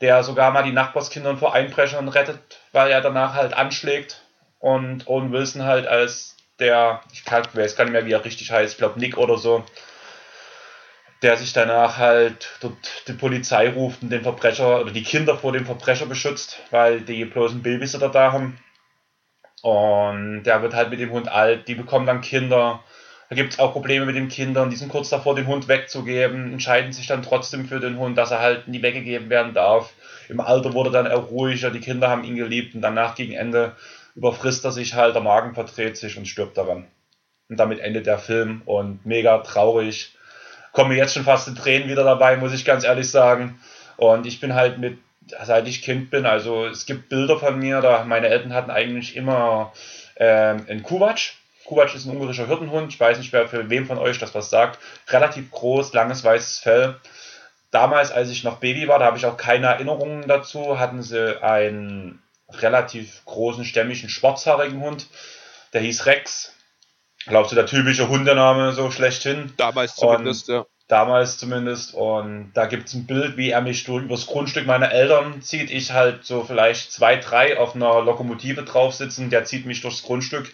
Der 0.00 0.22
sogar 0.22 0.52
mal 0.52 0.62
die 0.62 0.72
Nachbarskinder 0.72 1.36
vor 1.36 1.54
Einbrechern 1.54 2.08
rettet, 2.08 2.38
weil 2.72 2.90
er 2.90 3.00
danach 3.00 3.34
halt 3.34 3.54
anschlägt. 3.54 4.22
Und 4.58 5.08
Owen 5.08 5.32
Wilson 5.32 5.64
halt 5.64 5.86
als 5.86 6.36
der, 6.58 7.02
ich 7.12 7.24
weiß 7.26 7.76
gar 7.76 7.84
nicht 7.84 7.92
mehr, 7.92 8.06
wie 8.06 8.12
er 8.12 8.24
richtig 8.24 8.50
heißt, 8.50 8.74
ich 8.74 8.78
glaube 8.78 8.98
Nick 8.98 9.18
oder 9.18 9.38
so, 9.38 9.64
der 11.22 11.36
sich 11.36 11.52
danach 11.52 11.96
halt 11.96 12.58
dort 12.60 13.08
die 13.08 13.14
Polizei 13.14 13.70
ruft 13.70 14.02
und 14.02 14.10
den 14.10 14.22
Verbrecher 14.22 14.80
oder 14.80 14.90
die 14.90 15.02
Kinder 15.02 15.36
vor 15.36 15.52
dem 15.52 15.66
Verbrecher 15.66 16.06
beschützt, 16.06 16.60
weil 16.70 17.00
die 17.00 17.24
bloßen 17.24 17.62
Babysitter 17.62 18.08
da 18.08 18.32
haben. 18.32 18.58
Und 19.62 20.44
der 20.44 20.62
wird 20.62 20.74
halt 20.74 20.90
mit 20.90 21.00
dem 21.00 21.10
Hund 21.10 21.28
alt, 21.28 21.66
die 21.68 21.74
bekommen 21.74 22.06
dann 22.06 22.20
Kinder. 22.20 22.84
Da 23.28 23.34
gibt 23.34 23.54
es 23.54 23.58
auch 23.58 23.72
Probleme 23.72 24.06
mit 24.06 24.14
den 24.14 24.28
Kindern, 24.28 24.70
die 24.70 24.76
sind 24.76 24.90
kurz 24.90 25.08
davor, 25.08 25.34
den 25.34 25.48
Hund 25.48 25.66
wegzugeben, 25.66 26.52
entscheiden 26.52 26.92
sich 26.92 27.08
dann 27.08 27.22
trotzdem 27.22 27.66
für 27.66 27.80
den 27.80 27.98
Hund, 27.98 28.16
dass 28.16 28.30
er 28.30 28.40
halt 28.40 28.68
nie 28.68 28.82
weggegeben 28.82 29.30
werden 29.30 29.54
darf. 29.54 29.92
Im 30.28 30.38
Alter 30.38 30.74
wurde 30.74 30.92
dann 30.92 31.06
er 31.06 31.16
ruhiger, 31.16 31.70
die 31.70 31.80
Kinder 31.80 32.08
haben 32.08 32.22
ihn 32.22 32.36
geliebt 32.36 32.76
und 32.76 32.82
danach 32.82 33.16
gegen 33.16 33.32
Ende 33.32 33.74
überfrisst 34.14 34.64
er 34.64 34.72
sich 34.72 34.94
halt, 34.94 35.14
der 35.14 35.22
Magen 35.22 35.54
verdreht 35.54 35.96
sich 35.96 36.16
und 36.16 36.26
stirbt 36.26 36.56
daran. 36.56 36.86
Und 37.48 37.58
damit 37.58 37.80
endet 37.80 38.06
der 38.06 38.18
Film 38.18 38.62
und 38.64 39.04
mega 39.04 39.38
traurig. 39.38 40.15
Komme 40.76 40.94
jetzt 40.94 41.14
schon 41.14 41.24
fast 41.24 41.48
in 41.48 41.54
Tränen 41.54 41.88
wieder 41.88 42.04
dabei, 42.04 42.36
muss 42.36 42.52
ich 42.52 42.66
ganz 42.66 42.84
ehrlich 42.84 43.10
sagen. 43.10 43.58
Und 43.96 44.26
ich 44.26 44.40
bin 44.40 44.54
halt 44.54 44.76
mit, 44.76 44.98
seit 45.42 45.66
ich 45.66 45.80
Kind 45.80 46.10
bin, 46.10 46.26
also 46.26 46.66
es 46.66 46.84
gibt 46.84 47.08
Bilder 47.08 47.38
von 47.38 47.58
mir, 47.58 47.80
da 47.80 48.04
meine 48.04 48.28
Eltern 48.28 48.52
hatten 48.52 48.70
eigentlich 48.70 49.16
immer 49.16 49.72
ähm, 50.16 50.66
einen 50.68 50.82
Kuwatsch. 50.82 51.32
Kuwatsch 51.64 51.94
ist 51.94 52.04
ein 52.04 52.10
ungarischer 52.10 52.46
Hirtenhund. 52.46 52.92
Ich 52.92 53.00
weiß 53.00 53.16
nicht, 53.16 53.32
wer 53.32 53.48
für 53.48 53.70
wem 53.70 53.86
von 53.86 53.96
euch 53.96 54.18
das 54.18 54.34
was 54.34 54.50
sagt. 54.50 54.78
Relativ 55.08 55.50
groß, 55.50 55.94
langes 55.94 56.22
weißes 56.22 56.58
Fell. 56.58 57.00
Damals, 57.70 58.12
als 58.12 58.28
ich 58.28 58.44
noch 58.44 58.58
Baby 58.58 58.86
war, 58.86 58.98
da 58.98 59.06
habe 59.06 59.16
ich 59.16 59.24
auch 59.24 59.38
keine 59.38 59.68
Erinnerungen 59.68 60.28
dazu, 60.28 60.78
hatten 60.78 61.02
sie 61.02 61.42
ein 61.42 62.18
relativ 62.50 63.24
großen, 63.24 63.64
stämmigen, 63.64 64.10
schwarzhaarigen 64.10 64.78
Hund. 64.82 65.06
Der 65.72 65.80
hieß 65.80 66.04
Rex. 66.04 66.52
Glaubst 67.26 67.50
du, 67.50 67.56
der 67.56 67.66
typische 67.66 68.08
Hundename 68.08 68.72
so 68.72 68.90
schlechthin? 68.90 69.52
Damals 69.56 69.96
zumindest, 69.96 70.48
und, 70.48 70.54
ja. 70.54 70.66
Damals 70.88 71.38
zumindest. 71.38 71.94
Und 71.94 72.52
da 72.54 72.66
gibt 72.66 72.88
es 72.88 72.94
ein 72.94 73.06
Bild, 73.06 73.36
wie 73.36 73.50
er 73.50 73.60
mich 73.60 73.84
durch 73.84 74.04
übers 74.04 74.26
Grundstück 74.26 74.66
meiner 74.66 74.92
Eltern 74.92 75.42
zieht. 75.42 75.70
Ich 75.70 75.92
halt 75.92 76.24
so 76.24 76.44
vielleicht 76.44 76.92
zwei, 76.92 77.16
drei 77.16 77.58
auf 77.58 77.74
einer 77.74 78.00
Lokomotive 78.02 78.62
drauf 78.62 78.94
sitzen. 78.94 79.30
Der 79.30 79.44
zieht 79.44 79.66
mich 79.66 79.80
durchs 79.80 80.04
Grundstück. 80.04 80.52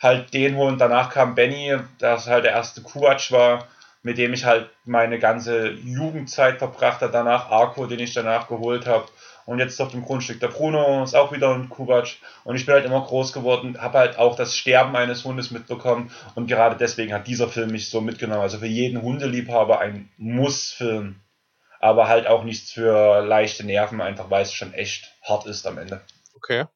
Halt 0.00 0.32
den 0.32 0.56
Hund. 0.56 0.80
Danach 0.80 1.10
kam 1.10 1.34
Benny, 1.34 1.76
das 1.98 2.26
halt 2.26 2.44
der 2.44 2.52
erste 2.52 2.80
Kuwatsch 2.80 3.30
war, 3.30 3.68
mit 4.02 4.16
dem 4.16 4.32
ich 4.32 4.46
halt 4.46 4.70
meine 4.84 5.18
ganze 5.18 5.70
Jugendzeit 5.70 6.58
verbracht 6.58 7.02
habe. 7.02 7.12
Danach 7.12 7.50
Arco, 7.50 7.86
den 7.86 8.00
ich 8.00 8.14
danach 8.14 8.48
geholt 8.48 8.86
habe. 8.86 9.04
Und 9.44 9.58
jetzt 9.58 9.80
auf 9.80 9.90
dem 9.90 10.02
Grundstück 10.04 10.40
der 10.40 10.48
Bruno 10.48 11.02
ist 11.02 11.14
auch 11.14 11.32
wieder 11.32 11.54
ein 11.54 11.68
Kubatsch. 11.68 12.18
Und 12.44 12.56
ich 12.56 12.66
bin 12.66 12.74
halt 12.74 12.84
immer 12.84 13.04
groß 13.04 13.32
geworden, 13.32 13.80
habe 13.80 13.98
halt 13.98 14.18
auch 14.18 14.36
das 14.36 14.56
Sterben 14.56 14.94
eines 14.94 15.24
Hundes 15.24 15.50
mitbekommen. 15.50 16.10
Und 16.34 16.46
gerade 16.46 16.76
deswegen 16.76 17.12
hat 17.12 17.26
dieser 17.26 17.48
Film 17.48 17.70
mich 17.70 17.88
so 17.88 18.00
mitgenommen. 18.00 18.42
Also 18.42 18.58
für 18.58 18.66
jeden 18.66 19.02
Hundeliebhaber 19.02 19.80
ein 19.80 20.10
Muss-Film. 20.16 21.20
Aber 21.80 22.06
halt 22.06 22.28
auch 22.28 22.44
nichts 22.44 22.70
für 22.70 23.22
leichte 23.22 23.64
Nerven, 23.64 24.00
einfach 24.00 24.30
weil 24.30 24.42
es 24.42 24.52
schon 24.52 24.72
echt 24.72 25.12
hart 25.22 25.46
ist 25.46 25.66
am 25.66 25.78
Ende. 25.78 26.00
Okay. 26.34 26.66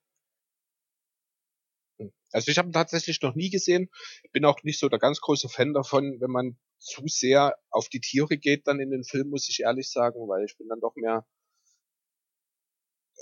Also 2.33 2.51
ich 2.51 2.59
habe 2.59 2.69
ihn 2.69 2.73
tatsächlich 2.73 3.23
noch 3.23 3.37
nie 3.37 3.51
gesehen. 3.51 3.89
Bin 4.33 4.45
auch 4.45 4.63
nicht 4.65 4.81
so 4.81 4.89
der 4.89 4.99
ganz 4.99 5.21
große 5.21 5.49
Fan 5.49 5.73
davon, 5.73 6.21
wenn 6.21 6.31
man 6.31 6.59
zu 6.79 7.03
sehr 7.07 7.57
auf 7.71 7.89
die 7.89 8.01
Tiere 8.01 8.37
geht 8.37 8.67
dann 8.67 8.81
in 8.81 8.91
den 8.91 9.05
Film, 9.05 9.31
muss 9.31 9.49
ich 9.49 9.61
ehrlich 9.61 9.91
sagen, 9.91 10.19
weil 10.29 10.45
ich 10.45 10.57
bin 10.59 10.69
dann 10.69 10.81
doch 10.81 10.95
mehr 10.97 11.25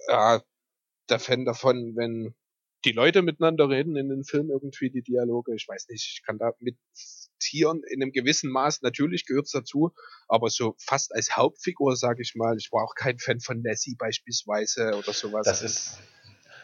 ja, 0.08 0.42
der 1.08 1.18
Fan 1.18 1.44
davon, 1.44 1.94
wenn 1.96 2.34
die 2.84 2.92
Leute 2.92 3.22
miteinander 3.22 3.68
reden 3.68 3.96
in 3.96 4.08
den 4.08 4.24
Film 4.24 4.50
irgendwie, 4.50 4.90
die 4.90 5.02
Dialoge. 5.02 5.54
Ich 5.54 5.66
weiß 5.66 5.88
nicht, 5.88 6.04
ich 6.04 6.22
kann 6.24 6.38
da 6.38 6.52
mit 6.60 6.76
Tieren 7.38 7.82
in 7.90 8.02
einem 8.02 8.12
gewissen 8.12 8.50
Maß, 8.50 8.82
natürlich 8.82 9.26
gehört's 9.26 9.52
dazu, 9.52 9.92
aber 10.28 10.50
so 10.50 10.76
fast 10.78 11.14
als 11.14 11.36
Hauptfigur, 11.36 11.96
sage 11.96 12.22
ich 12.22 12.34
mal, 12.34 12.56
ich 12.58 12.70
war 12.72 12.84
auch 12.84 12.94
kein 12.94 13.18
Fan 13.18 13.40
von 13.40 13.60
Nessie 13.60 13.96
beispielsweise 13.98 14.94
oder 14.96 15.12
sowas. 15.12 15.46
Das 15.46 15.62
ist, 15.62 15.98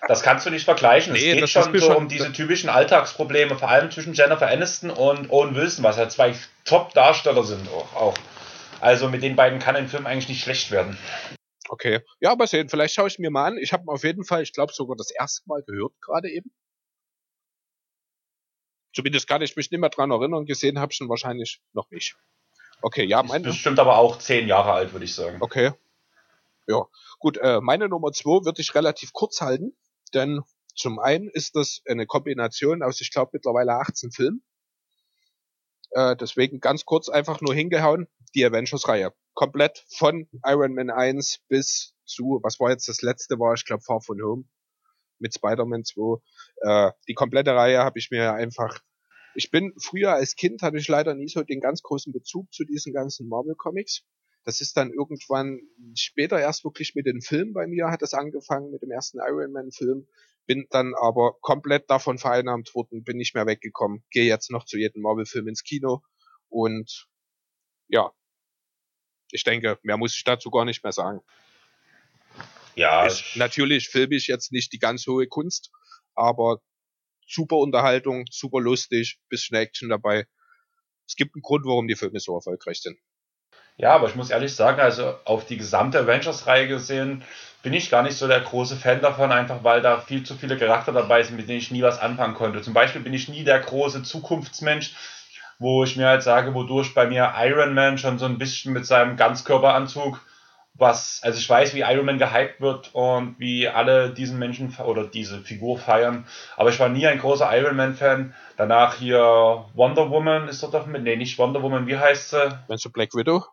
das 0.06 0.22
kannst 0.22 0.46
du 0.46 0.50
nicht 0.50 0.64
vergleichen. 0.64 1.12
Nee, 1.12 1.32
es 1.32 1.36
geht 1.38 1.48
schon 1.50 1.78
so 1.78 1.86
schon, 1.86 1.96
um 1.96 2.08
diese 2.08 2.32
typischen 2.32 2.70
Alltagsprobleme, 2.70 3.58
vor 3.58 3.68
allem 3.68 3.90
zwischen 3.90 4.14
Jennifer 4.14 4.48
Aniston 4.48 4.90
und 4.90 5.30
Owen 5.30 5.54
Wilson, 5.54 5.84
was 5.84 5.96
ja 5.96 6.08
zwei 6.08 6.34
Top-Darsteller 6.64 7.44
sind 7.44 7.68
auch. 7.68 8.14
Also 8.80 9.08
mit 9.08 9.22
den 9.22 9.36
beiden 9.36 9.58
kann 9.58 9.76
ein 9.76 9.88
Film 9.88 10.06
eigentlich 10.06 10.28
nicht 10.28 10.42
schlecht 10.42 10.70
werden. 10.70 10.96
Okay. 11.72 12.00
Ja, 12.18 12.32
aber 12.32 12.48
sehen, 12.48 12.68
vielleicht 12.68 12.94
schaue 12.94 13.06
ich 13.06 13.20
mir 13.20 13.30
mal 13.30 13.46
an. 13.46 13.56
Ich 13.56 13.72
habe 13.72 13.84
auf 13.86 14.02
jeden 14.02 14.24
Fall, 14.24 14.42
ich 14.42 14.52
glaube 14.52 14.72
sogar 14.72 14.96
das 14.96 15.12
erste 15.12 15.42
Mal 15.46 15.62
gehört 15.62 15.92
gerade 16.00 16.28
eben. 16.28 16.50
Zumindest 18.92 19.28
kann 19.28 19.40
ich 19.40 19.54
mich 19.54 19.70
nicht 19.70 19.78
mehr 19.78 19.88
dran 19.88 20.10
erinnern. 20.10 20.46
Gesehen 20.46 20.80
habe 20.80 20.92
ich 20.92 21.00
ihn 21.00 21.08
wahrscheinlich 21.08 21.62
noch 21.72 21.88
nicht. 21.92 22.16
Okay, 22.82 23.04
ja, 23.04 23.22
meine. 23.22 23.44
Bestimmt 23.44 23.78
aber 23.78 23.98
auch 23.98 24.18
zehn 24.18 24.48
Jahre 24.48 24.72
alt, 24.72 24.92
würde 24.92 25.04
ich 25.04 25.14
sagen. 25.14 25.36
Okay. 25.40 25.72
Ja, 26.66 26.86
gut. 27.20 27.36
Äh, 27.36 27.60
meine 27.60 27.88
Nummer 27.88 28.10
zwei 28.10 28.44
würde 28.44 28.60
ich 28.60 28.74
relativ 28.74 29.12
kurz 29.12 29.40
halten, 29.40 29.76
denn 30.12 30.40
zum 30.74 30.98
einen 30.98 31.28
ist 31.28 31.54
das 31.54 31.82
eine 31.86 32.06
Kombination 32.06 32.82
aus, 32.82 33.00
ich 33.00 33.12
glaube, 33.12 33.30
mittlerweile 33.34 33.74
18 33.74 34.10
Filmen. 34.10 34.42
Äh, 35.92 36.16
deswegen 36.16 36.58
ganz 36.58 36.84
kurz 36.84 37.08
einfach 37.08 37.40
nur 37.40 37.54
hingehauen, 37.54 38.08
die 38.34 38.44
Avengers-Reihe. 38.44 39.12
Komplett 39.34 39.84
von 39.88 40.28
Iron 40.44 40.74
Man 40.74 40.90
1 40.90 41.40
bis 41.48 41.94
zu, 42.04 42.40
was 42.42 42.60
war 42.60 42.70
jetzt 42.70 42.88
das 42.88 43.02
letzte 43.02 43.38
war, 43.38 43.54
ich 43.54 43.64
glaube 43.64 43.82
Far 43.82 44.00
From 44.00 44.20
Home. 44.22 44.44
mit 45.18 45.34
Spider-Man 45.34 45.84
2. 45.84 46.20
Äh, 46.62 46.92
die 47.06 47.14
komplette 47.14 47.54
Reihe 47.54 47.80
habe 47.80 47.98
ich 47.98 48.10
mir 48.10 48.32
einfach. 48.32 48.80
Ich 49.34 49.50
bin 49.50 49.72
früher 49.78 50.14
als 50.14 50.34
Kind 50.34 50.62
hatte 50.62 50.78
ich 50.78 50.88
leider 50.88 51.14
nie 51.14 51.28
so 51.28 51.42
den 51.42 51.60
ganz 51.60 51.82
großen 51.82 52.12
Bezug 52.12 52.52
zu 52.52 52.64
diesen 52.64 52.92
ganzen 52.92 53.28
Marvel 53.28 53.54
Comics. 53.54 54.02
Das 54.44 54.60
ist 54.60 54.76
dann 54.76 54.90
irgendwann 54.90 55.60
später 55.94 56.40
erst 56.40 56.64
wirklich 56.64 56.94
mit 56.94 57.06
den 57.06 57.20
Filmen 57.20 57.52
bei 57.52 57.66
mir 57.66 57.90
hat 57.90 58.02
das 58.02 58.14
angefangen, 58.14 58.70
mit 58.70 58.82
dem 58.82 58.90
ersten 58.90 59.18
Iron 59.18 59.52
Man 59.52 59.70
Film. 59.70 60.08
Bin 60.46 60.66
dann 60.70 60.94
aber 60.98 61.36
komplett 61.40 61.90
davon 61.90 62.18
vereinnahmt 62.18 62.74
worden, 62.74 63.04
bin 63.04 63.18
nicht 63.18 63.34
mehr 63.34 63.46
weggekommen. 63.46 64.02
Gehe 64.10 64.24
jetzt 64.24 64.50
noch 64.50 64.64
zu 64.64 64.78
jedem 64.78 65.02
Marvel 65.02 65.26
Film 65.26 65.46
ins 65.48 65.62
Kino 65.62 66.02
und 66.48 67.06
ja, 67.88 68.12
ich 69.32 69.44
denke, 69.44 69.78
mehr 69.82 69.96
muss 69.96 70.16
ich 70.16 70.24
dazu 70.24 70.50
gar 70.50 70.64
nicht 70.64 70.82
mehr 70.82 70.92
sagen. 70.92 71.20
Ja. 72.74 73.06
Ist 73.06 73.36
natürlich 73.36 73.88
filmisch 73.88 74.28
jetzt 74.28 74.52
nicht 74.52 74.72
die 74.72 74.78
ganz 74.78 75.06
hohe 75.06 75.26
Kunst, 75.26 75.70
aber 76.14 76.60
super 77.26 77.56
Unterhaltung, 77.56 78.24
super 78.30 78.60
lustig, 78.60 79.18
bisschen 79.28 79.56
Action 79.56 79.88
dabei. 79.88 80.26
Es 81.06 81.16
gibt 81.16 81.34
einen 81.34 81.42
Grund, 81.42 81.64
warum 81.66 81.88
die 81.88 81.96
Filme 81.96 82.20
so 82.20 82.34
erfolgreich 82.36 82.80
sind. 82.80 82.98
Ja, 83.76 83.94
aber 83.94 84.08
ich 84.08 84.14
muss 84.14 84.30
ehrlich 84.30 84.54
sagen, 84.54 84.78
also 84.80 85.14
auf 85.24 85.46
die 85.46 85.56
gesamte 85.56 85.98
Avengers-Reihe 86.00 86.68
gesehen, 86.68 87.24
bin 87.62 87.72
ich 87.72 87.90
gar 87.90 88.02
nicht 88.02 88.16
so 88.16 88.28
der 88.28 88.40
große 88.40 88.76
Fan 88.76 89.00
davon, 89.00 89.32
einfach 89.32 89.64
weil 89.64 89.80
da 89.80 90.00
viel 90.00 90.22
zu 90.22 90.34
viele 90.34 90.58
Charakter 90.58 90.92
dabei 90.92 91.22
sind, 91.22 91.36
mit 91.36 91.48
denen 91.48 91.58
ich 91.58 91.70
nie 91.70 91.82
was 91.82 91.98
anfangen 91.98 92.34
konnte. 92.34 92.60
Zum 92.60 92.74
Beispiel 92.74 93.00
bin 93.00 93.14
ich 93.14 93.28
nie 93.28 93.42
der 93.42 93.58
große 93.58 94.02
Zukunftsmensch, 94.02 94.94
wo 95.60 95.84
ich 95.84 95.96
mir 95.96 96.06
halt 96.06 96.22
sage, 96.22 96.54
wodurch 96.54 96.94
bei 96.94 97.06
mir 97.06 97.34
Iron 97.36 97.74
Man 97.74 97.98
schon 97.98 98.18
so 98.18 98.24
ein 98.24 98.38
bisschen 98.38 98.72
mit 98.72 98.86
seinem 98.86 99.16
Ganzkörperanzug, 99.16 100.18
was, 100.72 101.20
also 101.22 101.38
ich 101.38 101.48
weiß, 101.48 101.74
wie 101.74 101.80
Iron 101.80 102.06
Man 102.06 102.18
gehypt 102.18 102.62
wird 102.62 102.94
und 102.94 103.38
wie 103.38 103.68
alle 103.68 104.10
diesen 104.10 104.38
Menschen 104.38 104.74
oder 104.82 105.06
diese 105.06 105.42
Figur 105.42 105.78
feiern, 105.78 106.26
aber 106.56 106.70
ich 106.70 106.80
war 106.80 106.88
nie 106.88 107.06
ein 107.06 107.18
großer 107.18 107.54
Iron 107.58 107.76
Man 107.76 107.94
Fan. 107.94 108.34
Danach 108.56 108.94
hier 108.94 109.66
Wonder 109.74 110.10
Woman 110.10 110.48
ist 110.48 110.62
dort 110.62 110.72
doch 110.72 110.86
mit, 110.86 111.02
nee, 111.02 111.16
nicht 111.16 111.38
Wonder 111.38 111.62
Woman, 111.62 111.86
wie 111.86 111.98
heißt 111.98 112.30
sie? 112.30 112.58
Meinst 112.66 112.86
du 112.86 112.90
Black 112.90 113.14
Widow? 113.14 113.44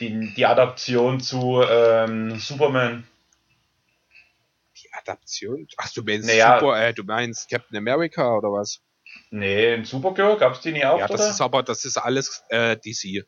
Die, 0.00 0.34
die 0.34 0.46
Adaption 0.46 1.20
zu 1.20 1.62
ähm, 1.62 2.36
Superman. 2.40 3.06
Die 4.82 4.92
Adaption? 4.92 5.68
Ach, 5.76 5.92
du 5.92 6.02
meinst, 6.02 6.26
naja, 6.26 6.58
Super, 6.58 6.80
äh, 6.80 6.92
du 6.92 7.04
meinst 7.04 7.48
Captain 7.48 7.76
America 7.76 8.36
oder 8.36 8.48
was? 8.48 8.80
Nee, 9.30 9.74
in 9.74 9.84
Supergirl 9.84 10.36
gab 10.36 10.54
es 10.54 10.60
die 10.60 10.72
nie 10.72 10.84
auch, 10.84 10.98
Ja, 10.98 11.08
das 11.08 11.20
oder? 11.20 11.30
ist 11.30 11.40
aber, 11.40 11.62
das 11.62 11.84
ist 11.84 11.96
alles 11.96 12.42
äh, 12.48 12.76
DC. 12.76 13.24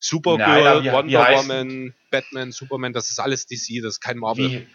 Supergirl, 0.00 0.64
Nein, 0.64 0.84
wie, 0.84 0.92
Wonder 0.92 1.28
wie 1.28 1.36
Woman, 1.36 1.94
Batman, 2.10 2.52
Superman, 2.52 2.92
das 2.92 3.10
ist 3.10 3.20
alles 3.20 3.46
DC, 3.46 3.82
das 3.82 3.94
ist 3.94 4.00
kein 4.00 4.18
Marvel. 4.18 4.50
Wie, 4.50 4.66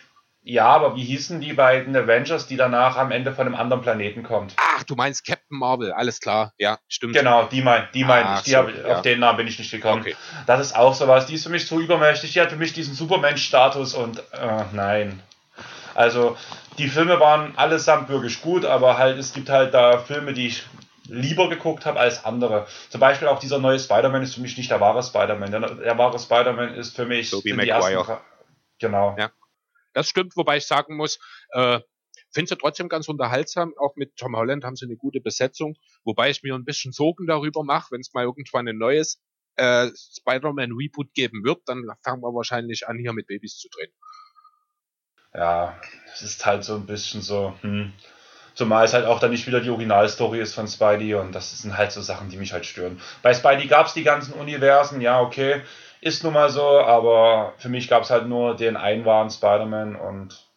ja, 0.48 0.68
aber 0.68 0.96
wie 0.96 1.04
hießen 1.04 1.42
die 1.42 1.54
beiden 1.54 1.96
Avengers, 1.96 2.46
die 2.46 2.56
danach 2.56 2.98
am 2.98 3.12
Ende 3.12 3.34
von 3.34 3.48
einem 3.48 3.56
anderen 3.56 3.82
Planeten 3.82 4.22
kommt? 4.22 4.54
Ach, 4.58 4.84
du 4.84 4.96
meinst 4.96 5.26
Captain 5.26 5.58
Marvel, 5.58 5.92
alles 5.92 6.20
klar, 6.20 6.54
ja, 6.60 6.78
stimmt. 6.88 7.16
Genau, 7.16 7.46
die 7.46 7.64
mein, 7.64 7.88
die 7.96 8.04
mein 8.04 8.24
ah, 8.24 8.36
ich. 8.38 8.44
Die 8.44 8.52
so, 8.52 8.58
hab, 8.58 8.70
ja. 8.70 8.96
Auf 8.96 9.02
den 9.02 9.20
Namen 9.20 9.38
bin 9.38 9.48
ich 9.48 9.58
nicht 9.58 9.72
gekommen. 9.72 10.02
Okay. 10.02 10.16
Das 10.46 10.62
ist 10.62 10.76
auch 10.76 10.94
sowas, 10.94 11.26
die 11.26 11.34
ist 11.34 11.44
für 11.44 11.50
mich 11.50 11.66
zu 11.66 11.82
übermächtig, 11.82 12.34
die 12.34 12.42
hat 12.42 12.52
für 12.52 12.58
mich 12.58 12.74
diesen 12.74 12.94
Superman-Status 12.94 13.96
und 13.96 14.20
äh, 14.20 14.64
nein. 14.74 15.24
Also, 15.96 16.38
die 16.78 16.90
Filme 16.90 17.20
waren 17.20 17.58
allesamt 17.58 18.10
wirklich 18.10 18.42
gut, 18.42 18.66
aber 18.66 18.98
halt, 18.98 19.18
es 19.18 19.34
gibt 19.34 19.50
halt 19.50 19.74
da 19.74 19.98
Filme, 19.98 20.34
die 20.34 20.48
ich 20.48 20.64
lieber 21.08 21.50
geguckt 21.50 21.86
habe 21.86 22.00
als 22.00 22.26
andere. 22.26 22.68
Zum 22.90 23.00
Beispiel 23.00 23.28
auch 23.28 23.40
dieser 23.40 23.60
neue 23.60 23.80
Spider-Man 23.80 24.22
ist 24.22 24.36
für 24.36 24.42
mich 24.42 24.58
nicht 24.58 24.72
der 24.72 24.82
wahre 24.82 25.02
Spider-Man. 25.02 25.52
Der, 25.52 25.62
der 25.62 25.98
wahre 25.98 26.20
Spider-Man 26.20 26.74
ist 26.74 26.96
für 26.96 27.06
mich 27.06 27.30
so 27.30 27.44
wie 27.44 27.54
McGuire. 27.54 28.22
Genau. 28.80 29.16
Ja. 29.18 29.32
Das 29.94 30.10
stimmt, 30.10 30.36
wobei 30.36 30.58
ich 30.58 30.66
sagen 30.66 30.98
muss, 30.98 31.20
äh, 31.52 31.80
finde 32.34 32.50
sie 32.50 32.58
trotzdem 32.58 32.90
ganz 32.90 33.08
unterhaltsam. 33.08 33.74
Auch 33.78 33.96
mit 33.96 34.18
Tom 34.18 34.36
Holland 34.36 34.66
haben 34.66 34.76
sie 34.76 34.86
eine 34.86 34.98
gute 34.98 35.22
Besetzung, 35.22 35.78
wobei 36.04 36.30
ich 36.30 36.44
mir 36.44 36.56
ein 36.56 36.66
bisschen 36.66 36.92
Sorgen 36.92 37.28
darüber 37.28 37.64
mache, 37.64 37.92
wenn 37.92 38.02
es 38.02 38.14
mal 38.14 38.26
irgendwann 38.26 38.68
ein 38.68 38.78
neues 38.78 39.22
äh, 39.56 39.88
Spider-Man 39.96 40.74
Reboot 40.74 41.14
geben 41.14 41.46
wird, 41.46 41.62
dann 41.68 41.86
fangen 42.04 42.22
wir 42.22 42.34
wahrscheinlich 42.34 42.90
an, 42.90 42.98
hier 42.98 43.14
mit 43.14 43.28
Babys 43.28 43.58
zu 43.58 43.70
drehen 43.70 43.94
ja, 45.36 45.76
es 46.14 46.22
ist 46.22 46.46
halt 46.46 46.64
so 46.64 46.76
ein 46.76 46.86
bisschen 46.86 47.22
so, 47.22 47.54
hm. 47.62 47.94
Zumal 48.56 48.86
es 48.86 48.94
halt 48.94 49.06
auch 49.06 49.20
dann 49.20 49.32
nicht 49.32 49.46
wieder 49.48 49.60
die 49.60 49.70
Originalstory 49.70 50.40
ist 50.40 50.56
von 50.56 50.66
Spidey 50.66 51.16
und 51.16 51.36
das 51.36 51.62
sind 51.62 51.76
halt 51.76 51.92
so 51.92 52.02
Sachen, 52.02 52.30
die 52.30 52.38
mich 52.38 52.54
halt 52.54 52.66
stören. 52.66 53.02
Bei 53.22 53.34
Spidey 53.34 53.68
gab 53.68 53.88
es 53.88 53.94
die 53.94 54.04
ganzen 54.04 54.34
Universen, 54.34 55.02
ja, 55.02 55.20
okay, 55.20 55.62
ist 56.00 56.24
nun 56.24 56.32
mal 56.32 56.50
so, 56.50 56.64
aber 56.64 57.54
für 57.58 57.68
mich 57.68 57.90
gab 57.90 58.04
es 58.04 58.12
halt 58.12 58.28
nur 58.28 58.56
den 58.56 58.78
einen 58.78 59.04
wahren 59.04 59.30
Spider-Man 59.30 59.98
und 59.98 60.48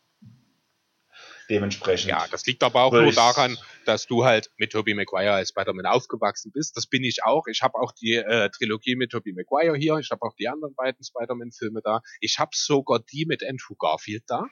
dementsprechend. 1.50 2.10
Ja, 2.10 2.24
das 2.30 2.46
liegt 2.46 2.62
aber 2.62 2.82
auch 2.82 2.92
nur 2.92 3.10
daran, 3.10 3.56
dass 3.84 4.06
du 4.06 4.24
halt 4.24 4.50
mit 4.59 4.70
Tobey 4.70 4.94
Maguire 4.94 5.32
als 5.32 5.48
Spider-Man 5.48 5.86
aufgewachsen 5.86 6.52
bist. 6.52 6.76
Das 6.76 6.86
bin 6.86 7.02
ich 7.02 7.24
auch. 7.24 7.46
Ich 7.46 7.62
habe 7.62 7.78
auch 7.78 7.92
die 7.92 8.14
äh, 8.14 8.50
Trilogie 8.50 8.94
mit 8.94 9.10
Tobey 9.10 9.32
Maguire 9.32 9.76
hier. 9.76 9.96
Ich 9.96 10.10
habe 10.10 10.22
auch 10.22 10.34
die 10.34 10.48
anderen 10.48 10.74
beiden 10.74 11.02
Spider-Man-Filme 11.02 11.80
da. 11.82 12.00
Ich 12.20 12.38
habe 12.38 12.50
sogar 12.55 13.00
die 13.00 13.24
mit 13.26 13.42
Andrew 13.42 13.74
Garfield 13.76 14.24
da. 14.26 14.44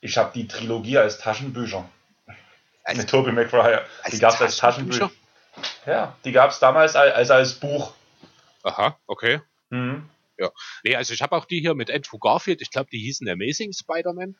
Ich 0.00 0.16
habe 0.16 0.32
die 0.34 0.46
Trilogie 0.46 0.98
als 0.98 1.18
Taschenbücher. 1.18 1.88
Als, 2.84 2.98
mit 2.98 3.10
Tobey 3.10 3.32
Maguire. 3.32 3.84
Die 4.10 4.18
gab 4.18 4.34
es 4.34 4.40
als 4.40 4.56
Taschenbücher. 4.56 5.10
Ja, 5.86 6.16
die 6.24 6.32
gab 6.32 6.50
es 6.50 6.58
damals 6.58 6.94
als, 6.94 7.14
als, 7.14 7.30
als 7.30 7.54
Buch. 7.54 7.92
Aha, 8.62 8.96
okay. 9.06 9.40
Mhm. 9.70 10.08
Ja. 10.38 10.50
Nee, 10.84 10.94
also 10.94 11.12
ich 11.12 11.20
habe 11.20 11.36
auch 11.36 11.44
die 11.44 11.60
hier 11.60 11.74
mit 11.74 11.90
Andrew 11.90 12.18
Garfield. 12.18 12.62
Ich 12.62 12.70
glaube, 12.70 12.88
die 12.90 12.98
hießen 12.98 13.28
Amazing 13.28 13.72
Spider-Man. 13.72 14.36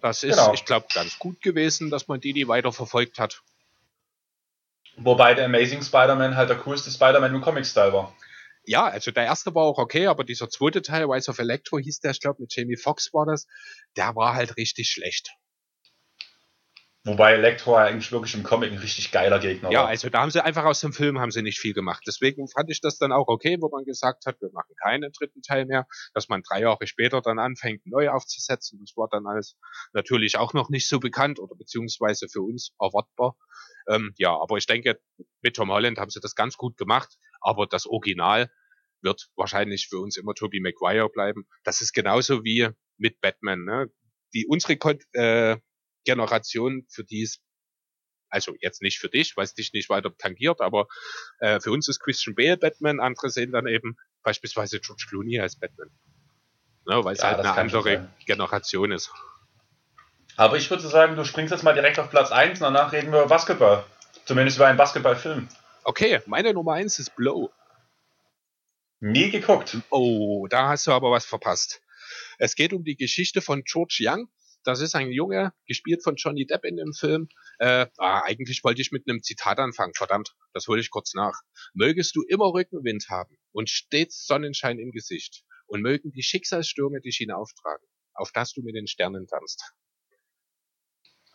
Das 0.00 0.22
ist, 0.22 0.36
genau. 0.36 0.54
ich 0.54 0.64
glaube, 0.64 0.86
ganz 0.94 1.18
gut 1.18 1.42
gewesen, 1.42 1.90
dass 1.90 2.06
man 2.06 2.20
die, 2.20 2.32
die 2.32 2.46
weiter 2.46 2.72
verfolgt 2.72 3.18
hat. 3.18 3.42
Wobei 4.96 5.34
der 5.34 5.46
Amazing 5.46 5.82
Spider-Man 5.82 6.36
halt 6.36 6.50
der 6.50 6.58
coolste 6.58 6.90
Spider-Man 6.90 7.34
im 7.34 7.40
Comic-Style 7.40 7.92
war 7.92 8.14
ja, 8.68 8.86
also 8.86 9.10
der 9.10 9.24
erste 9.24 9.54
war 9.54 9.64
auch 9.64 9.78
okay, 9.78 10.06
aber 10.06 10.24
dieser 10.24 10.50
zweite 10.50 10.82
Teil, 10.82 11.04
Rise 11.04 11.30
of 11.30 11.38
Electro 11.38 11.78
hieß 11.78 12.00
der, 12.00 12.10
ich 12.10 12.20
glaube, 12.20 12.42
mit 12.42 12.54
Jamie 12.54 12.76
Foxx 12.76 13.12
war 13.14 13.26
das, 13.26 13.46
der 13.96 14.14
war 14.14 14.34
halt 14.34 14.56
richtig 14.56 14.90
schlecht. 14.90 15.30
Wobei 17.04 17.32
Electro 17.32 17.74
eigentlich 17.74 18.12
wirklich 18.12 18.34
im 18.34 18.42
Comic 18.42 18.70
ein 18.70 18.78
richtig 18.78 19.10
geiler 19.10 19.38
Gegner 19.38 19.70
ja, 19.70 19.78
war. 19.78 19.84
Ja, 19.84 19.88
also 19.88 20.10
da 20.10 20.20
haben 20.20 20.30
sie 20.30 20.44
einfach 20.44 20.64
aus 20.64 20.80
dem 20.80 20.92
Film 20.92 21.18
haben 21.18 21.30
sie 21.30 21.40
nicht 21.40 21.58
viel 21.58 21.72
gemacht. 21.72 22.02
Deswegen 22.06 22.48
fand 22.48 22.70
ich 22.70 22.82
das 22.82 22.98
dann 22.98 23.12
auch 23.12 23.28
okay, 23.28 23.56
wo 23.60 23.70
man 23.70 23.84
gesagt 23.84 24.26
hat, 24.26 24.38
wir 24.42 24.50
machen 24.52 24.74
keinen 24.82 25.10
dritten 25.12 25.40
Teil 25.40 25.64
mehr, 25.64 25.86
dass 26.12 26.28
man 26.28 26.42
drei 26.42 26.60
Jahre 26.60 26.86
später 26.86 27.22
dann 27.22 27.38
anfängt, 27.38 27.86
neu 27.86 28.10
aufzusetzen. 28.10 28.80
Das 28.84 28.94
war 28.96 29.08
dann 29.10 29.26
alles 29.26 29.56
natürlich 29.94 30.36
auch 30.36 30.52
noch 30.52 30.68
nicht 30.68 30.86
so 30.86 30.98
bekannt 31.00 31.38
oder 31.38 31.54
beziehungsweise 31.54 32.28
für 32.28 32.42
uns 32.42 32.72
erwartbar. 32.78 33.36
Ähm, 33.88 34.12
ja, 34.18 34.36
aber 34.38 34.58
ich 34.58 34.66
denke, 34.66 35.00
mit 35.40 35.56
Tom 35.56 35.70
Holland 35.70 35.98
haben 35.98 36.10
sie 36.10 36.20
das 36.20 36.34
ganz 36.34 36.58
gut 36.58 36.76
gemacht, 36.76 37.16
aber 37.40 37.66
das 37.66 37.86
Original 37.86 38.50
wird 39.02 39.28
wahrscheinlich 39.36 39.88
für 39.88 39.98
uns 39.98 40.16
immer 40.16 40.34
Tobey 40.34 40.60
Maguire 40.60 41.08
bleiben. 41.08 41.46
Das 41.64 41.80
ist 41.80 41.92
genauso 41.92 42.44
wie 42.44 42.68
mit 42.96 43.20
Batman. 43.20 43.64
Ne? 43.64 43.90
Die 44.34 44.46
unsere 44.46 44.74
äh, 45.12 45.56
Generation, 46.04 46.86
für 46.90 47.04
die 47.04 47.22
es 47.22 47.40
also 48.30 48.54
jetzt 48.60 48.82
nicht 48.82 48.98
für 48.98 49.08
dich, 49.08 49.36
weil 49.36 49.44
es 49.44 49.54
dich 49.54 49.72
nicht 49.72 49.88
weiter 49.88 50.14
tangiert, 50.16 50.60
aber 50.60 50.86
äh, 51.38 51.60
für 51.60 51.70
uns 51.70 51.88
ist 51.88 52.00
Christian 52.00 52.34
Bale 52.34 52.56
Batman, 52.56 53.00
andere 53.00 53.30
sehen 53.30 53.52
dann 53.52 53.66
eben 53.66 53.96
beispielsweise 54.22 54.80
George 54.80 55.06
Clooney 55.08 55.40
als 55.40 55.56
Batman. 55.58 55.90
Ne, 56.86 57.04
weil 57.04 57.14
es 57.14 57.20
ja, 57.20 57.28
halt 57.28 57.40
eine 57.40 57.52
andere 57.52 58.08
Generation 58.26 58.92
ist. 58.92 59.10
Aber 60.36 60.56
ich 60.56 60.70
würde 60.70 60.86
sagen, 60.86 61.16
du 61.16 61.24
springst 61.24 61.52
jetzt 61.52 61.64
mal 61.64 61.74
direkt 61.74 61.98
auf 61.98 62.10
Platz 62.10 62.30
1 62.30 62.60
und 62.60 62.64
danach 62.64 62.92
reden 62.92 63.12
wir 63.12 63.20
über 63.20 63.28
Basketball. 63.28 63.84
Zumindest 64.24 64.56
über 64.56 64.66
einen 64.66 64.78
Basketballfilm. 64.78 65.48
Okay, 65.84 66.20
meine 66.26 66.54
Nummer 66.54 66.74
1 66.74 66.98
ist 66.98 67.16
Blow. 67.16 67.50
Nie 69.00 69.30
geguckt. 69.30 69.78
Oh, 69.90 70.48
da 70.48 70.70
hast 70.70 70.86
du 70.86 70.90
aber 70.90 71.10
was 71.10 71.24
verpasst. 71.24 71.80
Es 72.38 72.56
geht 72.56 72.72
um 72.72 72.82
die 72.82 72.96
Geschichte 72.96 73.40
von 73.40 73.62
George 73.64 73.98
Young. 74.00 74.28
Das 74.64 74.80
ist 74.80 74.96
ein 74.96 75.12
Junge, 75.12 75.52
gespielt 75.66 76.02
von 76.02 76.16
Johnny 76.16 76.46
Depp 76.46 76.64
in 76.64 76.76
dem 76.76 76.92
Film. 76.92 77.28
Äh, 77.58 77.86
ah, 77.96 78.22
eigentlich 78.24 78.64
wollte 78.64 78.82
ich 78.82 78.90
mit 78.90 79.08
einem 79.08 79.22
Zitat 79.22 79.60
anfangen. 79.60 79.94
Verdammt, 79.94 80.34
das 80.52 80.66
hole 80.66 80.80
ich 80.80 80.90
kurz 80.90 81.14
nach. 81.14 81.40
Mögest 81.74 82.16
du 82.16 82.22
immer 82.22 82.52
Rückenwind 82.52 83.08
haben 83.08 83.38
und 83.52 83.70
stets 83.70 84.26
Sonnenschein 84.26 84.80
im 84.80 84.90
Gesicht 84.90 85.44
und 85.66 85.80
mögen 85.80 86.10
die 86.10 86.24
Schicksalsstürme 86.24 87.00
dich 87.00 87.18
hinauftragen, 87.18 87.86
auf 88.14 88.32
dass 88.32 88.52
du 88.52 88.62
mit 88.62 88.74
den 88.74 88.88
Sternen 88.88 89.26
tanzt 89.26 89.74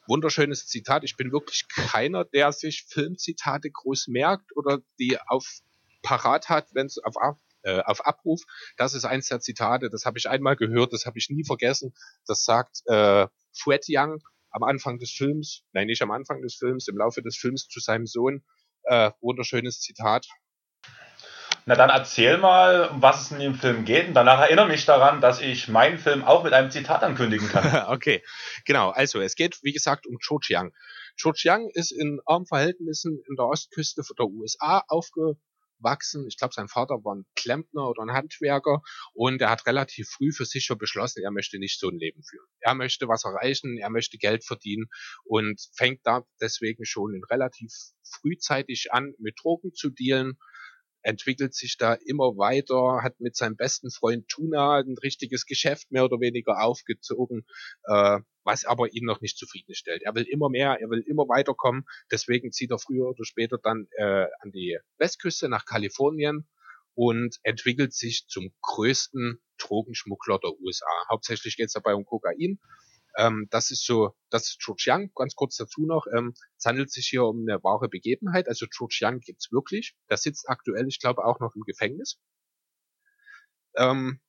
wunderschönes 0.05 0.67
Zitat. 0.67 1.05
Ich 1.05 1.15
bin 1.15 1.31
wirklich 1.31 1.65
keiner, 1.69 2.25
der 2.25 2.51
sich 2.51 2.83
Filmzitate 2.89 3.71
groß 3.71 4.07
merkt 4.07 4.55
oder 4.55 4.81
die 4.99 5.17
auf 5.27 5.61
parat 6.01 6.49
hat, 6.49 6.67
wenn 6.73 6.87
es 6.87 6.97
auf, 6.97 7.15
äh, 7.63 7.81
auf 7.81 8.05
Abruf. 8.05 8.41
Das 8.77 8.93
ist 8.93 9.05
eins 9.05 9.27
der 9.27 9.39
Zitate, 9.39 9.89
das 9.89 10.05
habe 10.05 10.17
ich 10.17 10.29
einmal 10.29 10.55
gehört, 10.55 10.93
das 10.93 11.05
habe 11.05 11.17
ich 11.17 11.29
nie 11.29 11.43
vergessen. 11.43 11.93
Das 12.27 12.43
sagt 12.43 12.81
äh, 12.85 13.27
Fred 13.53 13.85
Young 13.87 14.19
am 14.51 14.63
Anfang 14.63 14.99
des 14.99 15.11
Films, 15.11 15.63
nein, 15.71 15.87
nicht 15.87 16.01
am 16.01 16.11
Anfang 16.11 16.41
des 16.41 16.55
Films, 16.55 16.87
im 16.87 16.97
Laufe 16.97 17.21
des 17.21 17.37
Films 17.37 17.67
zu 17.67 17.79
seinem 17.79 18.05
Sohn. 18.05 18.43
Äh, 18.83 19.11
wunderschönes 19.21 19.79
Zitat. 19.79 20.27
Na 21.65 21.75
dann 21.75 21.89
erzähl 21.89 22.37
mal, 22.37 22.89
um 22.89 23.01
was 23.01 23.21
es 23.21 23.31
in 23.31 23.39
dem 23.39 23.55
Film 23.55 23.85
geht 23.85 24.09
und 24.09 24.13
danach 24.13 24.41
erinnere 24.41 24.67
mich 24.67 24.85
daran, 24.85 25.21
dass 25.21 25.39
ich 25.39 25.69
meinen 25.69 25.97
Film 25.97 26.23
auch 26.23 26.43
mit 26.43 26.51
einem 26.51 26.71
Zitat 26.71 27.03
ankündigen 27.03 27.47
kann. 27.47 27.63
okay, 27.87 28.21
genau. 28.65 28.89
Also 28.89 29.21
es 29.21 29.35
geht, 29.35 29.59
wie 29.63 29.71
gesagt, 29.71 30.05
um 30.05 30.17
Cho 30.19 30.39
Chiang. 30.39 30.73
Cho 31.15 31.31
Chiang 31.31 31.69
ist 31.73 31.91
in 31.91 32.19
armen 32.25 32.45
Verhältnissen 32.45 33.17
in 33.29 33.37
der 33.37 33.45
Ostküste 33.45 34.01
der 34.17 34.25
USA 34.25 34.83
aufge 34.89 35.37
wachsen. 35.83 36.25
Ich 36.27 36.37
glaube, 36.37 36.53
sein 36.53 36.67
Vater 36.67 37.03
war 37.03 37.15
ein 37.15 37.25
Klempner 37.35 37.89
oder 37.89 38.03
ein 38.03 38.13
Handwerker 38.13 38.81
und 39.13 39.41
er 39.41 39.49
hat 39.49 39.65
relativ 39.65 40.09
früh 40.09 40.31
für 40.31 40.45
sich 40.45 40.65
schon 40.65 40.77
beschlossen, 40.77 41.23
er 41.23 41.31
möchte 41.31 41.59
nicht 41.59 41.79
so 41.79 41.89
ein 41.89 41.97
Leben 41.97 42.23
führen. 42.23 42.47
Er 42.59 42.75
möchte 42.75 43.07
was 43.07 43.25
erreichen, 43.25 43.77
er 43.77 43.89
möchte 43.89 44.17
Geld 44.17 44.45
verdienen 44.45 44.85
und 45.25 45.61
fängt 45.75 46.01
da 46.05 46.23
deswegen 46.41 46.85
schon 46.85 47.21
relativ 47.29 47.71
frühzeitig 48.03 48.91
an, 48.91 49.13
mit 49.19 49.39
Drogen 49.41 49.73
zu 49.73 49.89
dealen 49.89 50.37
entwickelt 51.03 51.53
sich 51.53 51.77
da 51.77 51.93
immer 51.93 52.37
weiter, 52.37 53.03
hat 53.03 53.19
mit 53.19 53.35
seinem 53.35 53.55
besten 53.55 53.91
Freund 53.91 54.27
Tuna 54.27 54.79
ein 54.79 54.97
richtiges 55.03 55.45
Geschäft 55.45 55.91
mehr 55.91 56.05
oder 56.05 56.19
weniger 56.19 56.63
aufgezogen, 56.63 57.45
äh, 57.83 58.19
was 58.43 58.65
aber 58.65 58.93
ihn 58.93 59.05
noch 59.05 59.21
nicht 59.21 59.37
zufriedenstellt. 59.37 60.01
Er 60.03 60.15
will 60.15 60.23
immer 60.23 60.49
mehr, 60.49 60.77
er 60.79 60.89
will 60.89 61.03
immer 61.05 61.27
weiterkommen, 61.27 61.85
deswegen 62.11 62.51
zieht 62.51 62.71
er 62.71 62.79
früher 62.79 63.09
oder 63.09 63.25
später 63.25 63.57
dann 63.61 63.87
äh, 63.97 64.25
an 64.41 64.51
die 64.51 64.79
Westküste 64.97 65.49
nach 65.49 65.65
Kalifornien 65.65 66.47
und 66.95 67.37
entwickelt 67.43 67.93
sich 67.93 68.27
zum 68.27 68.53
größten 68.61 69.39
Drogenschmuggler 69.57 70.39
der 70.39 70.51
USA. 70.59 70.89
Hauptsächlich 71.09 71.57
geht 71.57 71.67
es 71.67 71.73
dabei 71.73 71.95
um 71.95 72.05
Kokain 72.05 72.59
ähm, 73.17 73.47
das 73.51 73.71
ist 73.71 73.85
so, 73.85 74.15
das 74.29 74.43
ist 74.43 74.61
Zhujiang, 74.61 75.11
ganz 75.15 75.35
kurz 75.35 75.55
dazu 75.57 75.85
noch. 75.85 76.05
Ähm, 76.15 76.33
es 76.57 76.65
handelt 76.65 76.91
sich 76.91 77.07
hier 77.07 77.23
um 77.23 77.41
eine 77.47 77.63
wahre 77.63 77.89
Begebenheit. 77.89 78.47
Also 78.47 78.65
Zhujiang 78.65 79.19
gibt's 79.19 79.51
wirklich. 79.51 79.95
Der 80.09 80.17
sitzt 80.17 80.49
aktuell, 80.49 80.87
ich 80.87 80.99
glaube, 80.99 81.25
auch 81.25 81.39
noch 81.39 81.55
im 81.55 81.61
Gefängnis. 81.61 82.19
Ähm, 83.75 84.19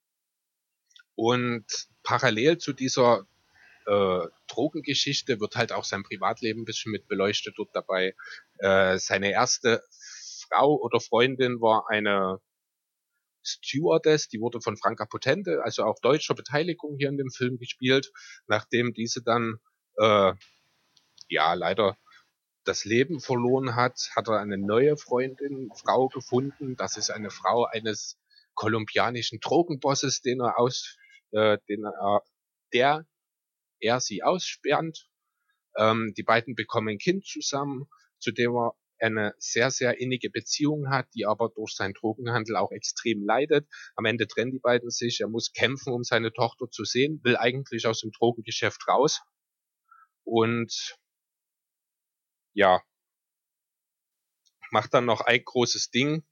und 1.14 1.66
parallel 2.02 2.58
zu 2.58 2.72
dieser 2.72 3.26
äh, 3.86 4.26
Drogengeschichte 4.48 5.40
wird 5.40 5.56
halt 5.56 5.72
auch 5.72 5.84
sein 5.84 6.02
Privatleben 6.02 6.62
ein 6.62 6.64
bisschen 6.64 6.92
mit 6.92 7.08
beleuchtet 7.08 7.54
dort 7.56 7.74
dabei. 7.74 8.14
Äh, 8.58 8.98
seine 8.98 9.30
erste 9.30 9.82
Frau 10.48 10.76
oder 10.76 11.00
Freundin 11.00 11.60
war 11.60 11.88
eine 11.88 12.40
Stewardess, 13.44 14.28
die 14.28 14.40
wurde 14.40 14.60
von 14.60 14.76
Franka 14.76 15.04
Potente, 15.06 15.62
also 15.62 15.84
auch 15.84 15.98
deutscher 16.00 16.34
Beteiligung 16.34 16.96
hier 16.98 17.08
in 17.08 17.18
dem 17.18 17.30
Film 17.30 17.58
gespielt, 17.58 18.12
nachdem 18.46 18.92
diese 18.94 19.22
dann 19.22 19.56
äh, 19.96 20.32
ja 21.28 21.54
leider 21.54 21.96
das 22.64 22.84
Leben 22.84 23.20
verloren 23.20 23.76
hat, 23.76 24.10
hat 24.16 24.28
er 24.28 24.40
eine 24.40 24.58
neue 24.58 24.96
Freundin, 24.96 25.70
Frau 25.76 26.08
gefunden. 26.08 26.76
Das 26.76 26.96
ist 26.96 27.10
eine 27.10 27.30
Frau 27.30 27.66
eines 27.66 28.18
kolumbianischen 28.54 29.40
Drogenbosses, 29.40 30.22
den 30.22 30.40
er 30.40 30.58
aus, 30.58 30.96
äh, 31.32 31.58
den 31.68 31.84
er, 31.84 32.22
der 32.72 33.06
er 33.80 34.00
sie 34.00 34.22
aussperrt. 34.22 35.08
Ähm, 35.76 36.14
die 36.16 36.22
beiden 36.22 36.54
bekommen 36.54 36.88
ein 36.88 36.98
Kind 36.98 37.26
zusammen, 37.26 37.86
zu 38.18 38.32
dem 38.32 38.56
er 38.56 38.74
eine 39.00 39.34
sehr, 39.38 39.70
sehr 39.70 39.98
innige 40.00 40.30
Beziehung 40.30 40.90
hat, 40.90 41.06
die 41.14 41.26
aber 41.26 41.50
durch 41.54 41.74
seinen 41.74 41.94
Drogenhandel 41.94 42.56
auch 42.56 42.72
extrem 42.72 43.22
leidet. 43.24 43.68
Am 43.96 44.04
Ende 44.04 44.26
trennen 44.26 44.52
die 44.52 44.60
beiden 44.60 44.90
sich. 44.90 45.20
Er 45.20 45.28
muss 45.28 45.52
kämpfen, 45.52 45.92
um 45.92 46.04
seine 46.04 46.32
Tochter 46.32 46.70
zu 46.70 46.84
sehen, 46.84 47.20
will 47.22 47.36
eigentlich 47.36 47.86
aus 47.86 48.00
dem 48.00 48.12
Drogengeschäft 48.12 48.86
raus. 48.88 49.22
Und 50.24 50.96
ja, 52.54 52.80
macht 54.70 54.94
dann 54.94 55.04
noch 55.04 55.20
ein 55.20 55.42
großes 55.44 55.90
Ding, 55.90 56.24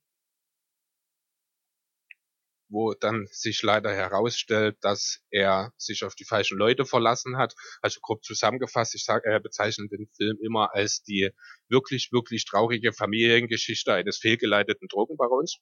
wo 2.72 2.94
dann 2.94 3.28
sich 3.30 3.62
leider 3.62 3.92
herausstellt, 3.92 4.76
dass 4.80 5.20
er 5.30 5.72
sich 5.76 6.04
auf 6.04 6.14
die 6.14 6.24
falschen 6.24 6.58
Leute 6.58 6.86
verlassen 6.86 7.36
hat. 7.36 7.54
Also 7.82 8.00
grob 8.00 8.24
zusammengefasst, 8.24 8.94
ich 8.94 9.04
sage, 9.04 9.28
er 9.30 9.40
bezeichnet 9.40 9.92
den 9.92 10.08
Film 10.16 10.38
immer 10.42 10.74
als 10.74 11.02
die 11.02 11.30
wirklich, 11.68 12.10
wirklich 12.12 12.46
traurige 12.46 12.92
Familiengeschichte 12.92 13.92
eines 13.92 14.18
fehlgeleiteten 14.18 14.88
Drogenbarons. 14.88 15.58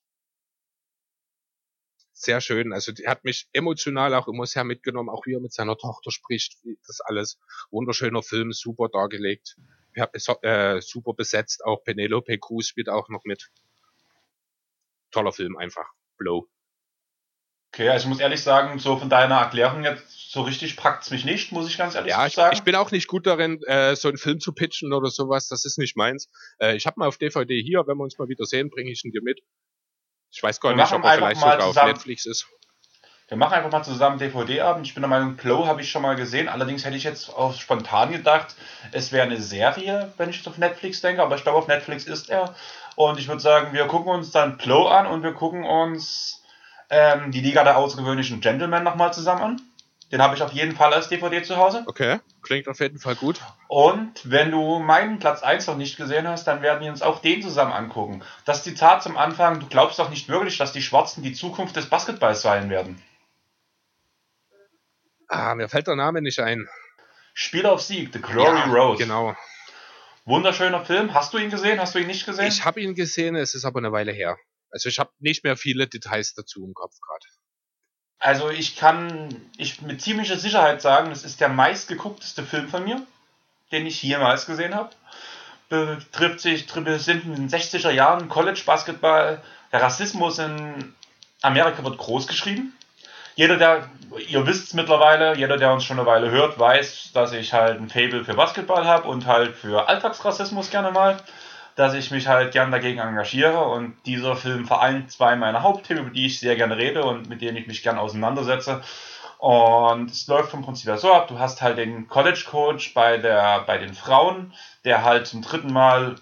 Sehr 2.13 2.41
schön, 2.41 2.73
also 2.73 2.93
die 2.93 3.09
hat 3.09 3.25
mich 3.25 3.49
emotional 3.53 4.15
auch 4.15 4.29
immer 4.29 4.47
sehr 4.47 4.63
mitgenommen, 4.63 5.09
auch 5.09 5.25
wie 5.27 5.35
er 5.35 5.41
mit 5.41 5.55
seiner 5.55 5.77
Tochter 5.77 6.11
spricht, 6.11 6.59
das 6.87 7.01
alles. 7.01 7.39
Wunderschöner 7.71 8.23
Film, 8.23 8.53
super 8.53 8.89
dargelegt, 8.93 9.57
äh, 9.95 10.81
super 10.83 11.15
besetzt, 11.15 11.65
auch 11.65 11.83
Penelope 11.83 12.39
Cruz 12.39 12.67
spielt 12.67 12.89
auch 12.91 13.09
noch 13.09 13.25
mit. 13.25 13.51
Toller 15.11 15.33
Film 15.33 15.57
einfach, 15.57 15.89
Blow. 16.19 16.47
Okay, 17.73 17.89
also 17.89 18.05
ich 18.05 18.09
muss 18.09 18.21
ehrlich 18.21 18.43
sagen, 18.43 18.79
so 18.81 18.97
von 18.97 19.09
deiner 19.09 19.37
Erklärung 19.37 19.85
jetzt 19.85 20.33
so 20.33 20.43
richtig 20.43 20.77
packt 20.77 21.05
es 21.05 21.11
mich 21.11 21.25
nicht, 21.25 21.53
muss 21.53 21.69
ich 21.69 21.79
ganz 21.79 21.95
ehrlich 21.95 22.11
ja, 22.11 22.29
sagen. 22.29 22.51
Ja, 22.51 22.53
ich 22.53 22.63
bin 22.63 22.75
auch 22.75 22.91
nicht 22.91 23.07
gut 23.07 23.27
darin, 23.27 23.63
äh, 23.65 23.95
so 23.95 24.09
einen 24.09 24.17
Film 24.17 24.41
zu 24.41 24.53
pitchen 24.53 24.93
oder 24.93 25.09
sowas. 25.09 25.49
Das 25.49 25.65
ist 25.65 25.79
nicht 25.79 25.97
meins. 25.97 26.29
Äh, 26.61 26.77
ich 26.77 26.87
habe 26.87 26.99
mal 26.99 27.07
auf 27.07 27.19
DVD 27.19 27.63
hier, 27.63 27.87
wenn 27.87 27.97
wir 27.97 28.05
uns 28.05 28.19
mal 28.19 28.29
wieder 28.29 28.45
sehen, 28.45 28.71
bringe 28.71 28.91
ich 28.91 29.05
ihn 29.05 29.13
dir 29.13 29.23
mit. 29.23 29.41
Ich 30.33 30.43
weiß 30.43 30.61
gar 30.61 30.71
wir 30.71 30.83
nicht, 30.83 30.93
ob 30.93 31.05
er 31.05 31.15
vielleicht 31.15 31.41
sogar 31.41 31.59
zusammen, 31.59 31.91
auf 31.91 31.95
Netflix 31.97 32.27
ist. 32.27 32.47
Wir 33.29 33.37
machen 33.37 33.55
einfach 33.55 33.71
mal 33.71 33.85
zusammen 33.85 34.19
DVD-Abend. 34.19 34.87
Ich 34.87 34.95
bin 34.95 35.03
der 35.03 35.09
Meinung, 35.09 35.37
Glow 35.37 35.67
habe 35.67 35.81
ich 35.81 35.91
schon 35.91 36.03
mal 36.03 36.17
gesehen. 36.17 36.49
Allerdings 36.49 36.85
hätte 36.85 36.97
ich 36.97 37.05
jetzt 37.05 37.29
auch 37.33 37.55
spontan 37.55 38.11
gedacht, 38.11 38.57
es 38.91 39.13
wäre 39.13 39.25
eine 39.25 39.41
Serie, 39.41 40.13
wenn 40.17 40.31
ich 40.31 40.37
jetzt 40.39 40.49
auf 40.49 40.59
Netflix 40.59 41.01
denke. 41.01 41.23
Aber 41.23 41.37
ich 41.37 41.45
glaube, 41.45 41.59
auf 41.59 41.69
Netflix 41.69 42.05
ist 42.05 42.31
er. 42.31 42.57
Und 42.97 43.21
ich 43.21 43.29
würde 43.29 43.41
sagen, 43.41 43.73
wir 43.73 43.87
gucken 43.87 44.13
uns 44.13 44.33
dann 44.33 44.59
Glow 44.59 44.89
an 44.89 45.07
und 45.07 45.23
wir 45.23 45.33
gucken 45.33 45.65
uns 45.65 46.40
ähm, 46.91 47.31
die 47.31 47.41
Liga 47.41 47.65
der 47.65 47.79
außergewöhnlichen 47.79 48.41
Gentlemen 48.41 48.85
nochmal 48.85 49.13
zusammen 49.13 49.43
an. 49.43 49.63
Den 50.13 50.21
habe 50.21 50.35
ich 50.35 50.43
auf 50.43 50.53
jeden 50.53 50.75
Fall 50.75 50.93
als 50.93 51.09
DVD 51.09 51.43
zu 51.43 51.57
Hause. 51.57 51.85
Okay, 51.87 52.19
klingt 52.43 52.67
auf 52.67 52.81
jeden 52.81 52.99
Fall 52.99 53.15
gut. 53.15 53.41
Und 53.69 54.29
wenn 54.29 54.51
du 54.51 54.81
meinen 54.81 55.21
Platz 55.21 55.43
1 55.43 55.69
noch 55.69 55.77
nicht 55.77 55.97
gesehen 55.97 56.27
hast, 56.27 56.49
dann 56.49 56.63
werden 56.63 56.83
wir 56.83 56.91
uns 56.91 57.01
auch 57.01 57.23
den 57.23 57.43
zusammen 57.43 57.73
angucken. 57.73 58.23
Das 58.45 58.65
Zitat 58.65 59.05
zum 59.05 59.17
Anfang, 59.17 59.61
du 59.61 59.67
glaubst 59.67 60.01
doch 60.01 60.11
nicht 60.11 60.29
wirklich, 60.29 60.59
dass 60.59 60.73
die 60.73 60.83
Schwarzen 60.83 61.23
die 61.23 61.33
Zukunft 61.33 61.77
des 61.77 61.87
Basketballs 61.87 62.43
sein 62.43 62.71
werden. 62.71 63.01
Ah, 65.29 65.55
mir 65.55 65.69
fällt 65.69 65.87
der 65.87 65.95
Name 65.95 66.23
nicht 66.23 66.41
ein. 66.41 66.69
Spiel 67.33 67.65
auf 67.67 67.81
Sieg, 67.81 68.11
The 68.13 68.21
Glory 68.21 68.59
ja, 68.59 68.65
Road. 68.65 68.99
Genau. 68.99 69.37
Wunderschöner 70.25 70.85
Film. 70.85 71.15
Hast 71.15 71.33
du 71.33 71.39
ihn 71.39 71.51
gesehen? 71.51 71.81
Hast 71.81 71.95
du 71.95 72.01
ihn 72.01 72.09
nicht 72.09 72.27
gesehen? 72.27 72.49
Ich 72.49 72.65
habe 72.65 72.81
ihn 72.81 72.97
gesehen, 72.97 73.37
es 73.37 73.55
ist 73.55 73.65
aber 73.65 73.79
eine 73.79 73.93
Weile 73.93 74.11
her. 74.11 74.37
Also 74.71 74.89
ich 74.89 74.99
habe 74.99 75.11
nicht 75.19 75.45
mehr 75.45 75.57
viele 75.57 75.87
Details 75.87 76.35
dazu 76.35 76.65
im 76.65 76.75
Kopf 76.75 77.01
gerade. 77.01 77.27
Also 78.19 78.51
ich 78.51 78.77
kann 78.77 79.51
ich 79.57 79.81
mit 79.81 80.03
ziemlicher 80.03 80.37
Sicherheit 80.37 80.83
sagen, 80.83 81.11
es 81.11 81.25
ist 81.25 81.41
der 81.41 81.49
meistgeguckteste 81.49 82.43
Film 82.45 82.69
von 82.69 82.85
mir, 82.85 83.03
den 83.73 83.87
ich 83.87 84.03
jemals 84.03 84.47
gesehen 84.47 84.75
habe. 84.75 84.91
Betrifft 85.71 86.41
sich, 86.41 86.71
sind 86.71 87.25
in 87.25 87.35
den 87.35 87.49
60er 87.49 87.91
Jahren 87.91 88.29
College 88.29 88.63
Basketball. 88.67 89.43
Der 89.73 89.83
Rassismus 89.83 90.39
in 90.39 90.95
Amerika 91.41 91.83
wird 91.83 91.97
groß 91.97 92.27
geschrieben. 92.27 92.77
Jeder, 93.37 93.57
der, 93.57 93.89
ihr 94.29 94.47
wisst 94.47 94.65
es 94.65 94.75
mittlerweile, 94.75 95.37
jeder, 95.37 95.57
der 95.57 95.73
uns 95.73 95.85
schon 95.85 95.99
eine 95.99 96.07
Weile 96.07 96.31
hört, 96.31 96.59
weiß, 96.59 97.13
dass 97.15 97.33
ich 97.33 97.55
halt 97.55 97.81
ein 97.81 97.89
Fable 97.89 98.25
für 98.25 98.35
Basketball 98.35 98.85
habe 98.85 99.09
und 99.09 99.25
halt 99.25 99.57
für 99.57 99.89
Alltagsrassismus 99.89 100.69
gerne 100.71 100.91
mal 100.91 101.23
dass 101.81 101.95
ich 101.95 102.11
mich 102.11 102.29
halt 102.29 102.53
gern 102.53 102.71
dagegen 102.71 103.01
engagiere 103.01 103.65
und 103.65 103.97
dieser 104.05 104.37
Film 104.37 104.67
vereint 104.67 105.11
zwei 105.11 105.35
meiner 105.35 105.63
Hauptthemen, 105.63 106.03
über 106.03 106.13
die 106.13 106.27
ich 106.27 106.39
sehr 106.39 106.55
gerne 106.55 106.77
rede 106.77 107.03
und 107.05 107.31
mit 107.31 107.41
denen 107.41 107.57
ich 107.57 107.67
mich 107.67 107.83
gern 107.83 107.99
auseinandersetze. 107.99 108.83
Und 109.39 110.11
es 110.11 110.27
läuft 110.27 110.51
vom 110.51 110.63
Prinzip 110.63 110.89
her 110.89 110.99
so 110.99 111.11
ab, 111.11 111.29
du 111.29 111.39
hast 111.39 111.63
halt 111.63 111.79
den 111.79 112.07
College 112.07 112.45
Coach 112.47 112.93
bei, 112.93 113.17
der, 113.17 113.61
bei 113.61 113.79
den 113.79 113.95
Frauen, 113.95 114.53
der 114.85 115.05
halt 115.05 115.27
zum 115.27 115.41
dritten 115.41 115.73
Mal 115.73 116.17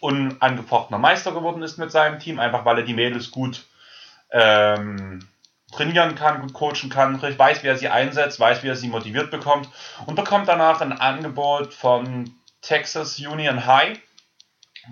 unangefochtener 0.00 0.98
Meister 0.98 1.32
geworden 1.32 1.62
ist 1.62 1.78
mit 1.78 1.90
seinem 1.90 2.18
Team, 2.18 2.38
einfach 2.38 2.66
weil 2.66 2.76
er 2.76 2.84
die 2.84 2.92
Mädels 2.92 3.30
gut 3.30 3.64
ähm, 4.30 5.26
trainieren 5.72 6.16
kann, 6.16 6.42
gut 6.42 6.52
coachen 6.52 6.90
kann, 6.90 7.22
weiß, 7.22 7.62
wie 7.62 7.68
er 7.68 7.78
sie 7.78 7.88
einsetzt, 7.88 8.40
weiß, 8.40 8.62
wie 8.62 8.68
er 8.68 8.76
sie 8.76 8.88
motiviert 8.88 9.30
bekommt 9.30 9.70
und 10.04 10.16
bekommt 10.16 10.48
danach 10.48 10.82
ein 10.82 10.92
Angebot 10.92 11.72
von 11.72 12.34
Texas 12.60 13.18
Union 13.18 13.64
High, 13.64 13.98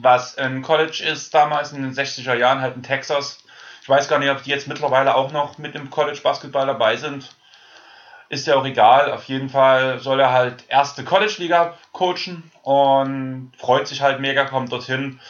was 0.00 0.36
ein 0.38 0.62
College 0.62 1.04
ist, 1.04 1.34
damals 1.34 1.72
in 1.72 1.82
den 1.82 1.92
60er 1.92 2.34
Jahren 2.34 2.60
halt 2.60 2.76
in 2.76 2.82
Texas. 2.82 3.38
Ich 3.82 3.88
weiß 3.88 4.08
gar 4.08 4.18
nicht, 4.18 4.30
ob 4.30 4.42
die 4.42 4.50
jetzt 4.50 4.68
mittlerweile 4.68 5.14
auch 5.14 5.30
noch 5.32 5.58
mit 5.58 5.74
dem 5.74 5.90
College 5.90 6.20
Basketball 6.22 6.66
dabei 6.66 6.96
sind. 6.96 7.30
Ist 8.28 8.46
ja 8.46 8.56
auch 8.56 8.64
egal. 8.64 9.12
Auf 9.12 9.24
jeden 9.24 9.48
Fall 9.48 10.00
soll 10.00 10.18
er 10.18 10.32
halt 10.32 10.64
erste 10.68 11.04
College-Liga 11.04 11.74
coachen 11.92 12.50
und 12.62 13.52
freut 13.56 13.86
sich 13.86 14.02
halt 14.02 14.18
mega, 14.20 14.44
kommt 14.44 14.72
dorthin, 14.72 15.20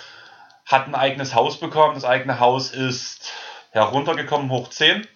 hat 0.65 0.87
ein 0.87 0.95
eigenes 0.95 1.35
Haus 1.35 1.61
bekommen. 1.61 1.95
Das 1.95 2.07
eigene 2.07 2.41
Haus 2.41 2.71
ist 2.71 3.33
heruntergekommen 3.73 4.51
hoch 4.51 4.71
10 4.71 5.07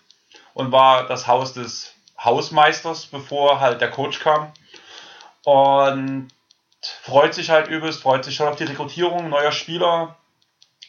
und 0.52 0.72
war 0.72 1.06
das 1.06 1.26
Haus 1.26 1.54
des 1.54 1.94
Hausmeisters, 2.22 3.06
bevor 3.06 3.60
halt 3.60 3.80
der 3.80 3.90
Coach 3.90 4.20
kam. 4.20 4.52
Und 5.44 6.28
freut 6.82 7.34
sich 7.34 7.50
halt 7.50 7.68
übelst, 7.68 8.02
freut 8.02 8.24
sich 8.24 8.34
schon 8.34 8.48
auf 8.48 8.56
die 8.56 8.64
Rekrutierung 8.64 9.28
neuer 9.28 9.52
Spieler. 9.52 10.16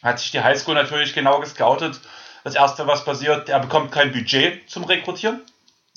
Hat 0.02 0.18
sich 0.18 0.30
die 0.30 0.42
Highschool 0.42 0.74
natürlich 0.74 1.14
genau 1.14 1.40
gescoutet, 1.40 2.00
Das 2.44 2.54
erste, 2.54 2.86
was 2.86 3.04
passiert, 3.04 3.48
er 3.48 3.60
bekommt 3.60 3.92
kein 3.92 4.12
Budget 4.12 4.68
zum 4.68 4.84
Rekrutieren, 4.84 5.42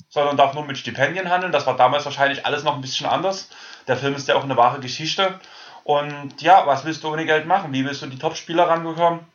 sondern 0.08 0.36
darf 0.36 0.54
nur 0.54 0.64
mit 0.64 0.78
Stipendien 0.78 1.28
handeln. 1.28 1.50
Das 1.52 1.66
war 1.66 1.76
damals 1.76 2.04
wahrscheinlich 2.04 2.46
alles 2.46 2.62
noch 2.62 2.74
ein 2.74 2.80
bisschen 2.80 3.06
anders. 3.06 3.48
Der 3.88 3.96
Film 3.96 4.14
ist 4.14 4.28
ja 4.28 4.36
auch 4.36 4.44
eine 4.44 4.56
wahre 4.56 4.80
Geschichte. 4.80 5.40
Und 5.82 6.40
ja, 6.42 6.66
was 6.66 6.84
willst 6.84 7.02
du 7.02 7.12
ohne 7.12 7.26
Geld 7.26 7.46
machen? 7.46 7.72
Wie 7.72 7.84
willst 7.84 8.02
du 8.02 8.06
die 8.06 8.18
Top-Spieler 8.18 8.68
ranbekommen? 8.68 9.26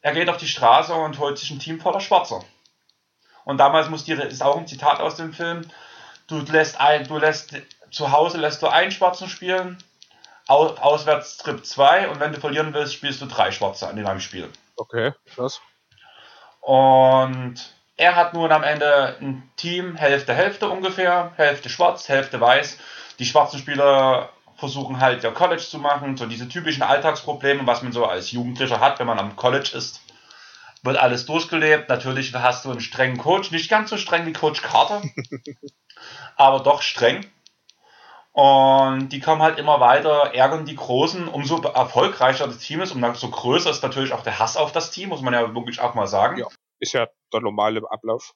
Er 0.00 0.12
geht 0.12 0.28
auf 0.28 0.36
die 0.36 0.48
Straße 0.48 0.94
und 0.94 1.18
holt 1.18 1.38
sich 1.38 1.50
ein 1.50 1.58
Team 1.58 1.80
voller 1.80 2.00
Schwarzer. 2.00 2.44
Und 3.44 3.58
damals 3.58 3.88
muss 3.88 4.04
die, 4.04 4.12
ist 4.12 4.42
auch 4.42 4.56
ein 4.56 4.66
Zitat 4.66 5.00
aus 5.00 5.16
dem 5.16 5.32
Film, 5.32 5.62
du 6.26 6.40
lässt 6.40 6.78
ein, 6.80 7.08
du 7.08 7.18
lässt 7.18 7.54
zu 7.90 8.12
Hause 8.12 8.38
lässt 8.38 8.62
du 8.62 8.68
einen 8.68 8.90
Schwarzen 8.90 9.28
spielen, 9.28 9.82
auswärts 10.48 11.36
Trip 11.36 11.64
2 11.64 12.08
und 12.08 12.20
wenn 12.20 12.32
du 12.32 12.40
verlieren 12.40 12.74
willst, 12.74 12.94
spielst 12.94 13.20
du 13.20 13.26
drei 13.26 13.52
Schwarze 13.52 13.88
in 13.90 14.04
einem 14.06 14.20
Spiel. 14.20 14.48
Okay, 14.76 15.12
krass. 15.26 15.60
Und 16.60 17.56
er 17.96 18.16
hat 18.16 18.34
nun 18.34 18.50
am 18.52 18.62
Ende 18.62 19.16
ein 19.20 19.50
Team, 19.56 19.96
Hälfte, 19.96 20.34
Hälfte 20.34 20.68
ungefähr, 20.68 21.32
Hälfte 21.36 21.68
schwarz, 21.68 22.08
Hälfte 22.08 22.40
weiß. 22.40 22.78
Die 23.18 23.26
schwarzen 23.26 23.58
Spieler 23.58 24.30
versuchen 24.56 25.00
halt 25.00 25.22
ja 25.22 25.30
College 25.30 25.62
zu 25.62 25.78
machen, 25.78 26.16
so 26.16 26.26
diese 26.26 26.48
typischen 26.48 26.82
Alltagsprobleme, 26.82 27.66
was 27.66 27.82
man 27.82 27.92
so 27.92 28.04
als 28.06 28.32
Jugendlicher 28.32 28.80
hat, 28.80 28.98
wenn 28.98 29.06
man 29.06 29.18
am 29.18 29.36
College 29.36 29.70
ist. 29.74 30.00
Wird 30.82 30.96
alles 30.96 31.26
durchgelebt. 31.26 31.88
Natürlich 31.88 32.34
hast 32.34 32.64
du 32.64 32.70
einen 32.70 32.80
strengen 32.80 33.18
Coach, 33.18 33.50
nicht 33.50 33.68
ganz 33.68 33.90
so 33.90 33.96
streng 33.96 34.26
wie 34.26 34.32
Coach 34.32 34.62
Carter, 34.62 35.02
aber 36.36 36.60
doch 36.60 36.82
streng. 36.82 37.26
Und 38.38 39.08
die 39.08 39.18
kommen 39.18 39.42
halt 39.42 39.58
immer 39.58 39.80
weiter, 39.80 40.32
ärgern 40.32 40.64
die 40.64 40.76
Großen, 40.76 41.26
umso 41.26 41.60
erfolgreicher 41.60 42.46
das 42.46 42.58
Team 42.58 42.80
ist, 42.80 42.92
umso 42.92 43.30
größer 43.30 43.68
ist 43.68 43.82
natürlich 43.82 44.12
auch 44.12 44.22
der 44.22 44.38
Hass 44.38 44.56
auf 44.56 44.70
das 44.70 44.92
Team, 44.92 45.08
muss 45.08 45.22
man 45.22 45.34
ja 45.34 45.56
wirklich 45.56 45.80
auch 45.80 45.94
mal 45.94 46.06
sagen. 46.06 46.38
Ja, 46.38 46.46
ist 46.78 46.92
ja 46.92 47.08
der 47.32 47.40
normale 47.40 47.82
Ablauf. 47.90 48.34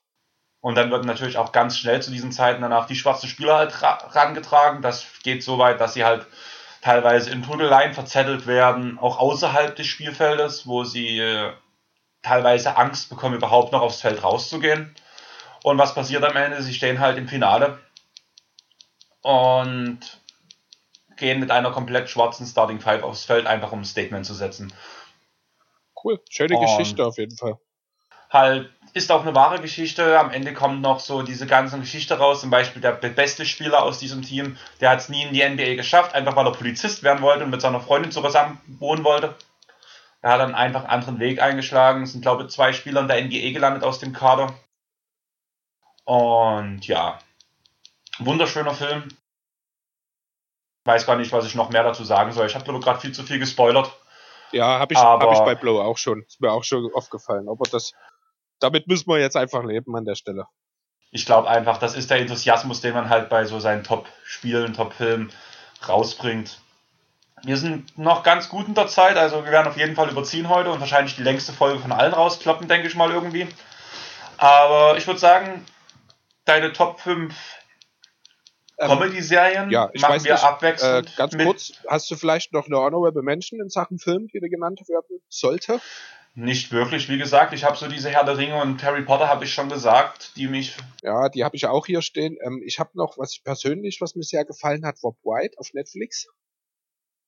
Und 0.61 0.75
dann 0.75 0.91
wird 0.91 1.05
natürlich 1.05 1.39
auch 1.39 1.53
ganz 1.53 1.79
schnell 1.79 2.03
zu 2.03 2.11
diesen 2.11 2.33
Zeiten 2.33 2.63
danach 2.63 2.89
die 2.89 2.97
schwarzen 2.97 3.29
Spieler 3.29 3.57
halt 3.57 3.81
rangetragen. 3.81 4.83
Das 4.83 5.07
geht 5.23 5.45
so 5.45 5.59
weit, 5.59 5.81
dass 5.81 5.95
sie 5.95 6.05
halt 6.05 6.27
teilweise 6.81 7.31
in 7.31 7.43
Prügeleien 7.43 7.95
verzettelt 7.95 8.49
werden, 8.49 8.99
auch 8.99 9.21
außerhalb 9.21 9.77
des 9.77 9.87
Spielfeldes, 9.87 10.67
wo 10.67 10.83
sie 10.83 11.21
äh, 11.21 11.53
teilweise 12.23 12.77
Angst 12.77 13.09
bekommen, 13.09 13.37
überhaupt 13.37 13.71
noch 13.71 13.83
aufs 13.83 14.01
Feld 14.01 14.25
rauszugehen. 14.25 14.97
Und 15.63 15.79
was 15.79 15.95
passiert 15.95 16.25
am 16.25 16.35
Ende? 16.35 16.61
Sie 16.61 16.75
stehen 16.75 16.99
halt 16.99 17.19
im 17.19 17.29
Finale 17.29 17.79
und 19.23 20.01
gehen 21.17 21.41
mit 21.41 21.51
einer 21.51 21.71
komplett 21.71 22.11
schwarzen 22.11 22.47
Starting 22.47 22.81
Five 22.81 23.03
aufs 23.03 23.25
Feld, 23.25 23.47
einfach 23.47 23.73
um 23.73 23.81
ein 23.81 23.85
Statement 23.85 24.27
zu 24.27 24.35
setzen. 24.35 24.73
Cool, 26.03 26.21
schöne 26.29 26.59
und 26.59 26.67
Geschichte 26.67 27.05
auf 27.05 27.17
jeden 27.17 27.37
Fall. 27.37 27.59
Halt, 28.29 28.71
ist 28.95 29.13
auch 29.13 29.23
eine 29.23 29.35
wahre 29.35 29.61
Geschichte. 29.61 30.19
Am 30.19 30.31
Ende 30.31 30.53
kommt 30.53 30.81
noch 30.81 31.01
so 31.01 31.23
diese 31.23 31.47
ganze 31.47 31.79
Geschichte 31.79 32.19
raus. 32.19 32.41
Zum 32.41 32.51
Beispiel 32.51 32.83
der 32.83 32.93
beste 32.93 33.45
Spieler 33.45 33.83
aus 33.83 33.99
diesem 33.99 34.23
Team, 34.23 34.57
der 34.81 34.91
hat 34.91 35.01
es 35.01 35.09
nie 35.09 35.23
in 35.23 35.33
die 35.33 35.47
NBA 35.47 35.77
geschafft, 35.77 36.15
einfach 36.15 36.35
weil 36.35 36.47
er 36.47 36.53
Polizist 36.53 37.03
werden 37.03 37.23
wollte 37.23 37.45
und 37.45 37.51
mit 37.51 37.61
seiner 37.61 37.81
Freundin 37.81 38.11
zusammen 38.11 38.61
wohnen 38.79 39.05
wollte. 39.05 39.35
Er 40.23 40.33
hat 40.33 40.41
dann 40.41 40.55
einfach 40.55 40.81
einen 40.81 40.91
anderen 40.91 41.19
Weg 41.19 41.43
eingeschlagen. 41.43 42.05
Es 42.05 42.13
sind, 42.13 42.23
glaube 42.23 42.45
ich, 42.45 42.51
zwei 42.51 42.73
Spieler 42.73 43.01
in 43.01 43.09
der 43.09 43.23
NBA 43.23 43.53
gelandet 43.53 43.83
aus 43.83 43.99
dem 43.99 44.13
Kader. 44.13 44.55
Und 46.05 46.87
ja, 46.87 47.19
Wunderschöner 48.19 48.75
Film. 48.75 49.09
Weiß 50.85 51.07
gar 51.07 51.17
nicht, 51.17 51.33
was 51.33 51.47
ich 51.47 51.55
noch 51.55 51.71
mehr 51.71 51.85
dazu 51.85 52.05
sagen 52.05 52.33
soll. 52.33 52.47
Ich 52.47 52.55
habe, 52.55 52.65
glaube 52.65 52.79
ich, 52.79 52.85
gerade 52.85 53.01
viel 53.01 53.13
zu 53.13 53.23
viel 53.23 53.39
gespoilert. 53.39 53.97
Ja, 54.51 54.79
habe 54.79 54.93
ich, 54.93 54.99
hab 54.99 55.33
ich 55.33 55.39
bei 55.41 55.55
Blow 55.55 55.81
auch 55.81 55.97
schon. 55.97 56.23
Ist 56.23 56.41
mir 56.41 56.51
auch 56.51 56.65
schon 56.65 56.91
aufgefallen. 56.95 57.49
Aber 57.49 57.65
das, 57.71 57.93
damit 58.59 58.87
müssen 58.87 59.09
wir 59.09 59.19
jetzt 59.19 59.37
einfach 59.37 59.65
leben 59.65 59.97
an 59.97 60.05
der 60.05 60.15
Stelle. 60.15 60.47
Ich 61.11 61.27
glaube 61.27 61.49
einfach, 61.49 61.79
das 61.79 61.95
ist 61.95 62.11
der 62.11 62.19
Enthusiasmus, 62.19 62.81
den 62.81 62.95
man 62.95 63.09
halt 63.09 63.29
bei 63.29 63.45
so 63.45 63.61
seinen 63.61 63.85
Top-Spielen, 63.85 64.75
Top-Filmen 64.75 65.31
rausbringt. 65.87 66.59
Wir 67.45 67.57
sind 67.57 67.99
noch 67.99 68.23
ganz 68.23 68.49
gut 68.49 68.69
in 68.69 68.75
der 68.75 68.87
Zeit, 68.87 69.17
also 69.17 69.45
wir 69.45 69.51
werden 69.51 69.67
auf 69.67 69.77
jeden 69.77 69.97
Fall 69.97 70.09
überziehen 70.09 70.49
heute 70.49 70.71
und 70.71 70.81
wahrscheinlich 70.81 71.17
die 71.17 71.25
längste 71.25 71.53
Folge 71.53 71.81
von 71.81 71.93
allen 71.93 72.15
rauskloppen, 72.15 72.69
denke 72.69 72.87
ich 72.87 72.95
mal 72.95 73.11
irgendwie. 73.11 73.49
Aber 74.39 74.97
ich 74.97 75.07
würde 75.07 75.19
sagen, 75.19 75.67
deine 76.45 76.73
Top 76.73 77.01
5 77.01 77.35
ähm, 77.35 77.37
Comedy-Serien 78.87 79.71
ja, 79.71 79.91
ich 79.93 80.03
machen 80.03 80.15
weiß 80.15 80.25
wir 80.25 80.35
nicht, 80.35 80.45
abwechselnd. 80.45 81.09
Äh, 81.09 81.17
ganz 81.17 81.37
kurz, 81.37 81.73
hast 81.89 82.11
du 82.11 82.17
vielleicht 82.17 82.53
noch 82.53 82.67
eine 82.67 82.77
Honorable 82.77 83.23
Mention 83.23 83.61
in 83.61 83.69
Sachen 83.69 83.99
Film, 83.99 84.29
die 84.29 84.41
da 84.41 84.49
genannt 84.49 84.81
werden 84.89 85.21
sollte? 85.29 85.81
Nicht 86.35 86.73
wirklich, 86.73 87.11
wie 87.11 87.19
gesagt, 87.19 87.53
ich 87.53 87.65
habe 87.65 87.77
so 87.77 87.89
diese 87.89 88.09
Herr 88.09 88.25
der 88.25 88.39
Ringe 88.39 88.61
und 88.61 88.83
Harry 88.83 89.03
Potter 89.03 89.29
habe 89.29 89.45
ich 89.45 89.53
schon 89.53 89.69
gesagt, 89.69 90.33
die 90.37 90.49
mich. 90.49 90.77
Ja, 91.03 91.29
die 91.29 91.45
habe 91.45 91.57
ich 91.57 91.67
auch 91.67 91.85
hier 91.85 92.01
stehen. 92.01 92.39
Ähm, 92.43 92.63
ich 92.65 92.79
habe 92.79 92.91
noch, 92.95 93.19
was 93.19 93.35
ich 93.35 93.45
persönlich, 93.45 94.01
was 94.01 94.15
mir 94.15 94.23
sehr 94.23 94.47
gefallen 94.47 94.87
hat, 94.87 94.97
Bob 95.03 95.17
White 95.25 95.59
auf 95.59 95.75
Netflix. 95.75 96.27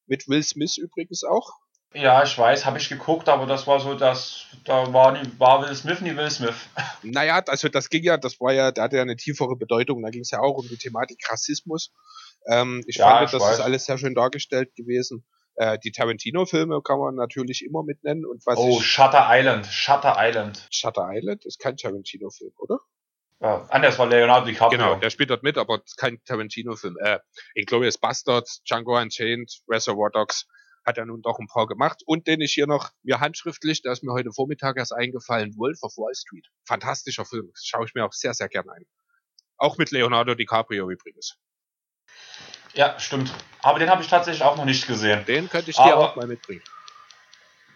Mit 0.06 0.26
Will 0.28 0.43
Smith 0.43 0.78
übrigens 0.78 1.22
auch. 1.22 1.52
Ja, 1.94 2.24
ich 2.24 2.36
weiß, 2.36 2.66
habe 2.66 2.78
ich 2.78 2.88
geguckt, 2.88 3.28
aber 3.28 3.46
das 3.46 3.68
war 3.68 3.78
so, 3.78 3.94
dass 3.94 4.46
da 4.64 4.92
war, 4.92 5.12
nie, 5.12 5.30
war 5.38 5.62
Will 5.62 5.74
Smith 5.74 6.00
nie 6.00 6.16
Will 6.16 6.30
Smith. 6.30 6.56
Naja, 7.02 7.40
also 7.46 7.68
das 7.68 7.88
ging 7.88 8.02
ja, 8.02 8.16
das 8.16 8.40
war 8.40 8.52
ja, 8.52 8.72
der 8.72 8.84
hatte 8.84 8.96
ja 8.96 9.02
eine 9.02 9.16
tiefere 9.16 9.56
Bedeutung, 9.56 10.02
da 10.02 10.10
ging 10.10 10.22
es 10.22 10.30
ja 10.30 10.40
auch 10.40 10.56
um 10.56 10.68
die 10.68 10.76
Thematik 10.76 11.18
Rassismus. 11.30 11.92
Ähm, 12.46 12.82
ich 12.86 12.96
ja, 12.96 13.08
fand, 13.08 13.26
ich 13.26 13.30
das 13.30 13.42
weiß. 13.42 13.54
ist 13.54 13.60
alles 13.60 13.84
sehr 13.86 13.98
schön 13.98 14.14
dargestellt 14.14 14.74
gewesen. 14.74 15.24
Äh, 15.56 15.78
die 15.78 15.92
Tarantino-Filme 15.92 16.82
kann 16.82 16.98
man 16.98 17.14
natürlich 17.14 17.64
immer 17.64 17.84
mitnennen. 17.84 18.26
Und 18.26 18.44
was 18.44 18.58
oh, 18.58 18.78
ich, 18.80 18.86
Shutter 18.86 19.26
Island, 19.28 19.66
Shutter 19.66 20.16
Island. 20.18 20.66
Shutter 20.70 21.08
Island 21.12 21.44
ist 21.44 21.60
kein 21.60 21.76
Tarantino-Film, 21.76 22.52
oder? 22.58 22.80
Ja, 23.40 23.66
anders 23.68 23.98
war 23.98 24.06
Leonardo 24.06 24.46
DiCaprio. 24.46 24.78
Genau, 24.78 24.94
der 24.96 25.10
spielt 25.10 25.30
dort 25.30 25.42
mit, 25.42 25.58
aber 25.58 25.80
kein 25.96 26.22
Tarantino-Film. 26.24 26.96
Äh, 27.00 27.18
Inglourious 27.54 27.98
Bastards, 27.98 28.62
Django 28.64 28.98
Unchained, 28.98 29.60
Reservoir 29.68 30.10
Dogs, 30.10 30.46
hat 30.85 30.98
er 30.98 31.06
nun 31.06 31.23
doch 31.23 31.39
ein 31.39 31.47
paar 31.47 31.66
gemacht. 31.66 32.02
Und 32.06 32.27
den 32.27 32.40
ich 32.40 32.52
hier 32.52 32.66
noch 32.66 32.90
mir 33.02 33.20
handschriftlich, 33.20 33.82
der 33.82 33.93
ist 33.93 34.02
mir 34.02 34.12
heute 34.12 34.32
Vormittag 34.32 34.77
erst 34.77 34.93
eingefallen, 34.93 35.56
Wolf 35.56 35.82
of 35.82 35.97
Wall 35.97 36.15
Street. 36.15 36.47
Fantastischer 36.66 37.24
Film. 37.24 37.51
Das 37.52 37.65
schaue 37.65 37.86
ich 37.86 37.94
mir 37.94 38.05
auch 38.05 38.12
sehr, 38.12 38.35
sehr 38.35 38.48
gerne 38.48 38.73
ein. 38.73 38.85
Auch 39.56 39.78
mit 39.78 39.90
Leonardo 39.90 40.35
DiCaprio 40.35 40.90
übrigens. 40.90 41.39
Ja, 42.74 42.98
stimmt. 42.98 43.32
Aber 43.62 43.78
den 43.78 43.89
habe 43.89 44.02
ich 44.02 44.09
tatsächlich 44.09 44.43
auch 44.43 44.56
noch 44.56 44.65
nicht 44.65 44.86
gesehen. 44.86 45.24
Den 45.27 45.48
könnte 45.48 45.70
ich 45.70 45.77
dir 45.77 45.94
aber, 45.94 46.11
auch 46.11 46.16
mal 46.16 46.27
mitbringen. 46.27 46.62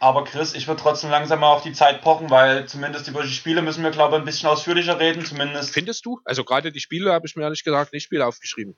Aber 0.00 0.24
Chris, 0.24 0.54
ich 0.54 0.66
würde 0.66 0.80
trotzdem 0.80 1.10
langsam 1.10 1.40
mal 1.40 1.52
auf 1.52 1.62
die 1.62 1.72
Zeit 1.72 2.02
pochen, 2.02 2.30
weil 2.30 2.66
zumindest 2.66 3.08
über 3.08 3.22
die 3.22 3.32
Spiele 3.32 3.62
müssen 3.62 3.82
wir, 3.82 3.90
glaube 3.90 4.16
ich, 4.16 4.22
ein 4.22 4.24
bisschen 4.24 4.48
ausführlicher 4.48 4.98
reden. 4.98 5.24
Zumindest. 5.24 5.72
Findest 5.72 6.04
du? 6.04 6.20
Also 6.24 6.44
gerade 6.44 6.72
die 6.72 6.80
Spiele 6.80 7.12
habe 7.12 7.26
ich 7.26 7.36
mir 7.36 7.44
ehrlich 7.44 7.64
gesagt 7.64 7.92
nicht 7.92 8.04
Spiele 8.04 8.26
aufgeschrieben. 8.26 8.76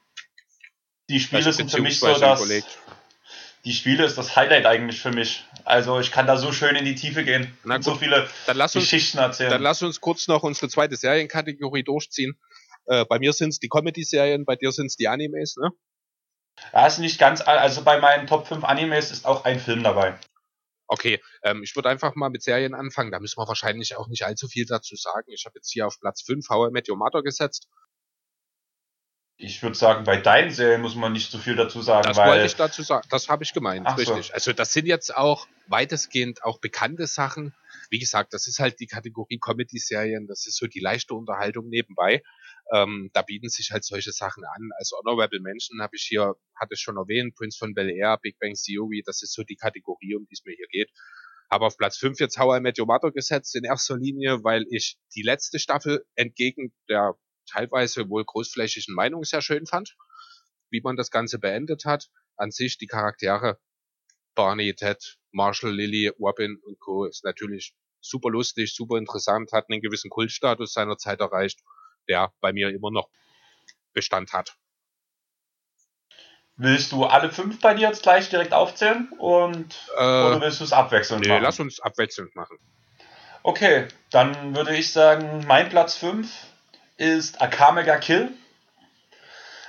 Die 1.09 1.21
Spiele 1.21 1.39
also, 1.39 1.51
sind 1.51 1.71
für 1.71 1.83
mich 1.83 1.99
so, 1.99 2.15
dass 2.19 2.49
die 3.65 3.73
Spiele 3.73 4.05
ist 4.05 4.17
das 4.17 4.37
Highlight 4.37 4.67
eigentlich 4.67 5.01
für 5.01 5.13
mich. 5.13 5.45
Also 5.65 6.01
ich 6.01 6.11
kann 6.11 6.27
da 6.27 6.37
so 6.37 6.53
schön 6.53 6.77
in 6.77 6.85
die 6.85 6.95
Tiefe 6.95 7.25
gehen 7.25 7.57
Na 7.65 7.77
und 7.77 7.85
gut, 7.85 7.95
so 7.95 7.99
viele 7.99 8.29
uns, 8.47 8.73
Geschichten 8.73 9.19
erzählen. 9.19 9.51
Dann 9.51 9.63
lass 9.63 9.83
uns 9.83 10.01
kurz 10.01 10.29
noch 10.29 10.43
unsere 10.43 10.69
zweite 10.69 10.97
Serienkategorie 10.97 11.83
durchziehen. 11.83 12.39
Äh, 12.87 13.05
bei 13.05 13.19
mir 13.19 13.33
sind 13.33 13.51
es 13.51 13.59
die 13.59 13.69
Comedy-Serien, 13.69 14.45
bei 14.45 14.57
dir 14.57 14.73
sind 14.73 14.87
es 14.87 14.97
die 14.97 15.09
Animes, 15.09 15.57
ne? 15.57 15.71
Ja, 16.73 16.87
ist 16.87 16.99
nicht 16.99 17.19
ganz, 17.19 17.41
also 17.41 17.83
bei 17.83 18.01
meinen 18.01 18.27
Top 18.27 18.47
5 18.47 18.65
Animes 18.65 19.11
ist 19.11 19.25
auch 19.25 19.45
ein 19.45 19.61
Film 19.61 19.83
dabei. 19.83 20.19
Okay, 20.89 21.21
ähm, 21.43 21.63
ich 21.63 21.77
würde 21.77 21.89
einfach 21.89 22.17
mal 22.17 22.31
mit 22.31 22.43
Serien 22.43 22.75
anfangen. 22.75 23.13
Da 23.13 23.21
müssen 23.21 23.39
wir 23.39 23.47
wahrscheinlich 23.47 23.97
auch 23.97 24.09
nicht 24.09 24.25
allzu 24.25 24.49
viel 24.49 24.67
dazu 24.67 24.97
sagen. 24.97 25.31
Ich 25.33 25.45
habe 25.47 25.55
jetzt 25.57 25.71
hier 25.71 25.87
auf 25.87 26.01
Platz 26.01 26.23
5 26.23 26.49
How 26.49 26.69
I 26.69 26.73
Met 26.73 26.89
Your 26.89 26.97
Mother 26.97 27.23
gesetzt 27.23 27.69
ich 29.43 29.63
würde 29.63 29.77
sagen, 29.77 30.05
bei 30.05 30.19
deinen 30.19 30.51
Serien 30.51 30.83
muss 30.83 30.95
man 30.95 31.13
nicht 31.13 31.31
so 31.31 31.39
viel 31.39 31.57
dazu 31.57 31.81
sagen. 31.81 32.07
Das 32.07 32.17
wollte 32.19 32.45
ich 32.45 32.57
dazu 32.57 32.83
sagen. 32.83 33.07
Das 33.11 33.29
habe 33.29 33.43
ich 33.43 33.53
gemeint, 33.53 33.87
Ach 33.87 33.97
richtig. 33.97 34.27
So. 34.27 34.33
Also 34.35 34.53
das 34.53 34.73
sind 34.73 34.87
jetzt 34.87 35.17
auch 35.17 35.47
weitestgehend 35.67 36.45
auch 36.45 36.61
bekannte 36.61 37.07
Sachen. 37.07 37.55
Wie 37.89 37.99
gesagt, 37.99 38.35
das 38.35 38.47
ist 38.47 38.59
halt 38.59 38.81
die 38.81 38.87
Kategorie 38.87 39.39
Comedy-Serien. 39.39 40.27
Das 40.27 40.47
ist 40.47 40.57
so 40.57 40.67
die 40.67 40.81
leichte 40.81 41.15
Unterhaltung 41.15 41.69
nebenbei. 41.69 42.23
Ähm, 42.73 43.11
da 43.15 43.23
bieten 43.23 43.49
sich 43.49 43.71
halt 43.71 43.85
solche 43.85 44.13
Sachen 44.13 44.45
an. 44.45 44.71
Also 44.79 44.97
Honorable 44.99 45.41
Menschen 45.41 45.81
habe 45.81 45.97
ich 45.97 46.03
hier, 46.03 46.35
hatte 46.55 46.75
ich 46.75 46.81
schon 46.81 46.97
erwähnt, 46.97 47.35
Prince 47.35 47.59
von 47.59 47.75
Bel 47.75 47.91
Air, 47.91 48.19
Big 48.23 48.39
Bang 48.39 48.55
Theory. 48.55 49.03
Das 49.05 49.23
ist 49.23 49.33
so 49.33 49.43
die 49.43 49.57
Kategorie, 49.57 50.17
um 50.17 50.27
die 50.27 50.35
es 50.35 50.45
mir 50.45 50.55
hier 50.55 50.69
geht. 50.69 50.91
Habe 51.51 51.65
auf 51.65 51.77
Platz 51.77 51.97
5 51.97 52.21
jetzt 52.21 52.39
How 52.39 52.59
I 52.59 52.61
Met 52.61 52.79
Your 52.79 52.87
Mother 52.87 53.11
gesetzt, 53.11 53.57
in 53.57 53.65
erster 53.65 53.97
Linie, 53.97 54.45
weil 54.45 54.67
ich 54.71 54.99
die 55.17 55.23
letzte 55.23 55.59
Staffel 55.59 56.05
entgegen 56.15 56.73
der 56.89 57.17
teilweise 57.51 58.09
wohl 58.09 58.25
großflächigen 58.25 58.95
Meinung 58.95 59.25
sehr 59.25 59.43
schön 59.43 59.67
fand, 59.67 59.97
wie 60.71 60.81
man 60.81 60.97
das 60.97 61.11
Ganze 61.11 61.39
beendet 61.39 61.85
hat. 61.85 62.09
An 62.37 62.51
sich 62.51 62.79
die 62.79 62.87
Charaktere 62.87 63.59
Barney, 64.35 64.75
Ted, 64.75 65.19
Marshall, 65.33 65.75
Lily, 65.75 66.09
Robin 66.19 66.59
und 66.65 66.79
Co. 66.81 67.05
ist 67.05 67.25
natürlich 67.25 67.75
super 68.01 68.31
lustig, 68.31 68.75
super 68.75 68.97
interessant, 68.97 69.53
hat 69.53 69.67
einen 69.69 69.83
gewissen 69.83 70.11
Kultstatus 70.11 70.73
seiner 70.73 70.97
Zeit 70.97 71.21
erreicht, 71.21 71.61
der 72.09 72.33
bei 72.41 72.53
mir 72.53 72.71
immer 72.71 72.91
noch 72.91 73.11
Bestand 73.93 74.33
hat. 74.33 74.57
Willst 76.57 76.93
du 76.93 77.05
alle 77.05 77.31
fünf 77.31 77.61
bei 77.61 77.75
dir 77.75 77.89
jetzt 77.89 78.03
gleich 78.03 78.29
direkt 78.29 78.53
aufzählen 78.53 79.11
und 79.19 79.75
äh, 79.97 80.01
oder 80.01 80.41
willst 80.41 80.61
du 80.61 80.65
es 80.65 80.73
abwechselnd 80.73 81.23
nee, 81.23 81.29
machen? 81.29 81.43
lass 81.43 81.59
uns 81.59 81.81
abwechselnd 81.81 82.35
machen. 82.37 82.59
Okay, 83.43 83.89
dann 84.11 84.55
würde 84.55 84.77
ich 84.77 84.93
sagen, 84.93 85.45
mein 85.47 85.71
Platz 85.71 85.97
5 85.97 86.31
ist 87.01 87.41
Akamega 87.41 87.97
Kill. 87.97 88.31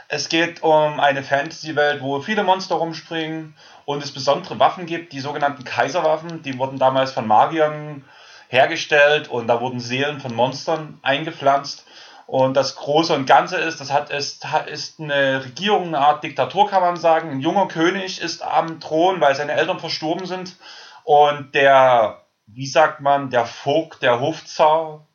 Es 0.10 0.28
geht 0.28 0.64
um 0.64 1.00
eine 1.00 1.24
Fantasy-Welt, 1.24 2.02
wo 2.02 2.20
viele 2.20 2.44
Monster 2.44 2.76
rumspringen 2.76 3.56
und 3.86 4.04
es 4.04 4.12
besondere 4.12 4.60
Waffen 4.60 4.86
gibt, 4.86 5.14
die 5.14 5.22
sogenannten 5.22 5.64
Kaiserwaffen. 5.64 6.44
Die 6.44 6.58
wurden 6.58 6.78
damals 6.78 7.14
von 7.14 7.26
Magiern 7.26 8.04
hergestellt 8.50 9.30
und 9.30 9.48
da 9.48 9.62
wurden 9.62 9.80
Seelen 9.80 10.20
von 10.20 10.36
Monstern 10.36 11.00
eingepflanzt. 11.04 11.86
Und 12.28 12.56
das 12.56 12.76
Große 12.76 13.16
und 13.16 13.26
Ganze 13.26 13.56
ist, 13.56 13.80
das 13.80 13.94
hat, 13.94 14.10
ist, 14.10 14.46
ist 14.70 15.00
eine 15.00 15.46
Regierung, 15.46 15.88
eine 15.88 16.00
Art 16.00 16.26
Diktatur, 16.26 16.70
kann 16.70 16.82
man 16.82 16.98
sagen. 16.98 17.30
Ein 17.30 17.40
junger 17.40 17.70
König 17.70 18.20
ist 18.20 18.44
am 18.44 18.82
Thron, 18.82 19.22
weil 19.22 19.36
seine 19.36 19.54
Eltern 19.54 19.80
verstorben 19.80 20.26
sind. 20.26 20.58
Und 21.06 21.56
der, 21.56 22.26
wie 22.48 22.68
sagt 22.68 23.00
man, 23.00 23.30
der 23.30 23.46
Vogt, 23.46 24.02
der 24.04 24.20
Hofzar, 24.20 25.08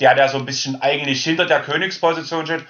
der, 0.00 0.14
der 0.14 0.28
so 0.28 0.38
ein 0.38 0.46
bisschen 0.46 0.80
eigentlich 0.82 1.22
hinter 1.22 1.46
der 1.46 1.60
Königsposition 1.60 2.46
steht, 2.46 2.64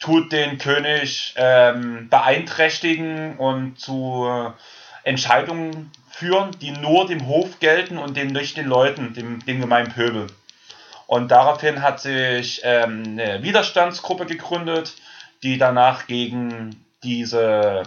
tut 0.00 0.32
den 0.32 0.58
König 0.58 1.34
ähm, 1.36 2.08
beeinträchtigen 2.08 3.36
und 3.36 3.78
zu 3.78 4.26
äh, 4.28 5.08
Entscheidungen 5.08 5.90
führen, 6.10 6.50
die 6.60 6.70
nur 6.72 7.06
dem 7.06 7.26
Hof 7.26 7.60
gelten 7.60 7.98
und 7.98 8.16
dem 8.16 8.28
nicht 8.28 8.56
den 8.56 8.66
Leuten, 8.66 9.14
dem, 9.14 9.44
dem 9.44 9.60
gemeinen 9.60 9.92
Pöbel. 9.92 10.26
Und 11.06 11.30
daraufhin 11.30 11.82
hat 11.82 12.00
sich 12.00 12.60
ähm, 12.64 13.02
eine 13.06 13.42
Widerstandsgruppe 13.42 14.26
gegründet, 14.26 14.94
die 15.42 15.58
danach 15.58 16.06
gegen 16.06 16.84
diese 17.02 17.82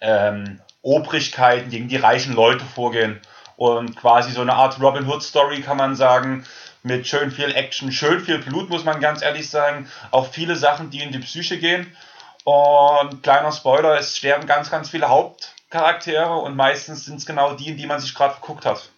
ähm, 0.00 0.60
Obrigkeiten, 0.82 1.70
gegen 1.70 1.88
die 1.88 1.96
reichen 1.96 2.34
Leute 2.34 2.64
vorgehen. 2.64 3.20
Und 3.56 3.96
quasi 3.96 4.32
so 4.32 4.40
eine 4.40 4.54
Art 4.54 4.80
Robin 4.80 5.06
Hood 5.06 5.22
Story 5.22 5.60
kann 5.60 5.76
man 5.76 5.94
sagen, 5.94 6.44
mit 6.82 7.06
schön 7.06 7.30
viel 7.30 7.54
Action, 7.54 7.92
schön 7.92 8.20
viel 8.20 8.38
Blut, 8.38 8.68
muss 8.68 8.84
man 8.84 9.00
ganz 9.00 9.22
ehrlich 9.22 9.48
sagen. 9.48 9.90
Auch 10.10 10.28
viele 10.28 10.56
Sachen, 10.56 10.90
die 10.90 11.02
in 11.02 11.12
die 11.12 11.18
Psyche 11.18 11.58
gehen. 11.58 11.96
Und 12.44 13.22
kleiner 13.22 13.52
Spoiler, 13.52 13.98
es 13.98 14.16
sterben 14.16 14.46
ganz, 14.46 14.70
ganz 14.70 14.90
viele 14.90 15.08
Hauptcharaktere 15.08 16.34
und 16.34 16.56
meistens 16.56 17.04
sind 17.04 17.16
es 17.16 17.26
genau 17.26 17.54
die, 17.54 17.68
in 17.68 17.76
die 17.76 17.86
man 17.86 18.00
sich 18.00 18.14
gerade 18.14 18.34
verguckt 18.34 18.66
hat. 18.66 18.90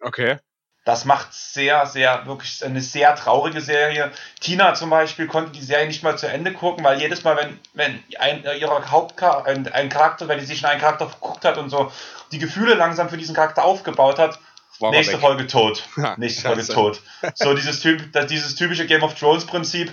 Okay. 0.00 0.38
Das 0.86 1.04
macht 1.04 1.34
sehr, 1.34 1.84
sehr, 1.86 2.26
wirklich 2.26 2.64
eine 2.64 2.80
sehr 2.80 3.14
traurige 3.16 3.60
Serie. 3.60 4.12
Tina 4.40 4.72
zum 4.74 4.88
Beispiel 4.88 5.26
konnte 5.26 5.50
die 5.50 5.60
Serie 5.60 5.88
nicht 5.88 6.04
mal 6.04 6.16
zu 6.16 6.28
Ende 6.28 6.52
gucken, 6.52 6.84
weil 6.84 7.00
jedes 7.00 7.24
Mal, 7.24 7.36
wenn, 7.36 7.58
wenn 7.74 8.02
ein, 8.20 8.44
ihrer 8.44 8.88
Hauptcharakter, 8.88 9.50
ein, 9.50 9.70
ein 9.72 9.88
Charakter, 9.88 10.28
wenn 10.28 10.38
die 10.38 10.44
sich 10.44 10.60
in 10.60 10.66
einen 10.66 10.80
Charakter 10.80 11.08
verguckt 11.08 11.44
hat 11.44 11.58
und 11.58 11.70
so 11.70 11.90
die 12.30 12.38
Gefühle 12.38 12.74
langsam 12.74 13.08
für 13.08 13.16
diesen 13.16 13.34
Charakter 13.34 13.64
aufgebaut 13.64 14.20
hat, 14.20 14.38
Nächste 14.80 15.18
Folge 15.18 15.46
tot. 15.46 15.88
Nächste 16.16 16.42
Folge 16.42 16.66
tot. 16.66 17.02
So 17.34 17.54
dieses, 17.54 17.80
typ, 17.80 18.12
dieses 18.28 18.54
typische 18.54 18.86
Game 18.86 19.02
of 19.02 19.18
Thrones 19.18 19.46
Prinzip. 19.46 19.92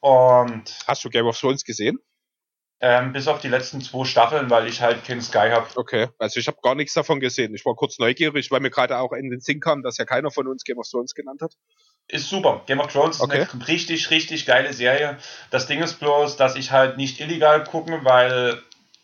Und. 0.00 0.78
Hast 0.86 1.04
du 1.04 1.10
Game 1.10 1.26
of 1.26 1.38
Thrones 1.38 1.64
gesehen? 1.64 1.98
Ähm, 2.84 3.12
bis 3.12 3.28
auf 3.28 3.40
die 3.40 3.46
letzten 3.46 3.80
zwei 3.80 4.04
Staffeln, 4.04 4.50
weil 4.50 4.66
ich 4.66 4.82
halt 4.82 5.04
keinen 5.04 5.22
Sky 5.22 5.50
habe. 5.50 5.68
Okay, 5.76 6.08
also 6.18 6.40
ich 6.40 6.48
habe 6.48 6.58
gar 6.62 6.74
nichts 6.74 6.94
davon 6.94 7.20
gesehen. 7.20 7.54
Ich 7.54 7.64
war 7.64 7.76
kurz 7.76 8.00
neugierig, 8.00 8.50
weil 8.50 8.58
mir 8.58 8.70
gerade 8.70 8.98
auch 8.98 9.12
in 9.12 9.30
den 9.30 9.40
Sinn 9.40 9.60
kam, 9.60 9.84
dass 9.84 9.98
ja 9.98 10.04
keiner 10.04 10.32
von 10.32 10.48
uns 10.48 10.64
Game 10.64 10.78
of 10.78 10.88
Thrones 10.88 11.14
genannt 11.14 11.42
hat. 11.42 11.52
Ist 12.08 12.28
super. 12.28 12.64
Game 12.66 12.80
of 12.80 12.88
Thrones 12.88 13.20
okay. 13.20 13.42
ist 13.42 13.54
eine 13.54 13.68
richtig, 13.68 14.10
richtig 14.10 14.46
geile 14.46 14.72
Serie. 14.72 15.16
Das 15.50 15.68
Ding 15.68 15.80
ist 15.80 16.00
bloß, 16.00 16.36
dass 16.36 16.56
ich 16.56 16.72
halt 16.72 16.96
nicht 16.96 17.20
illegal 17.20 17.62
gucke, 17.62 18.04
weil 18.04 18.60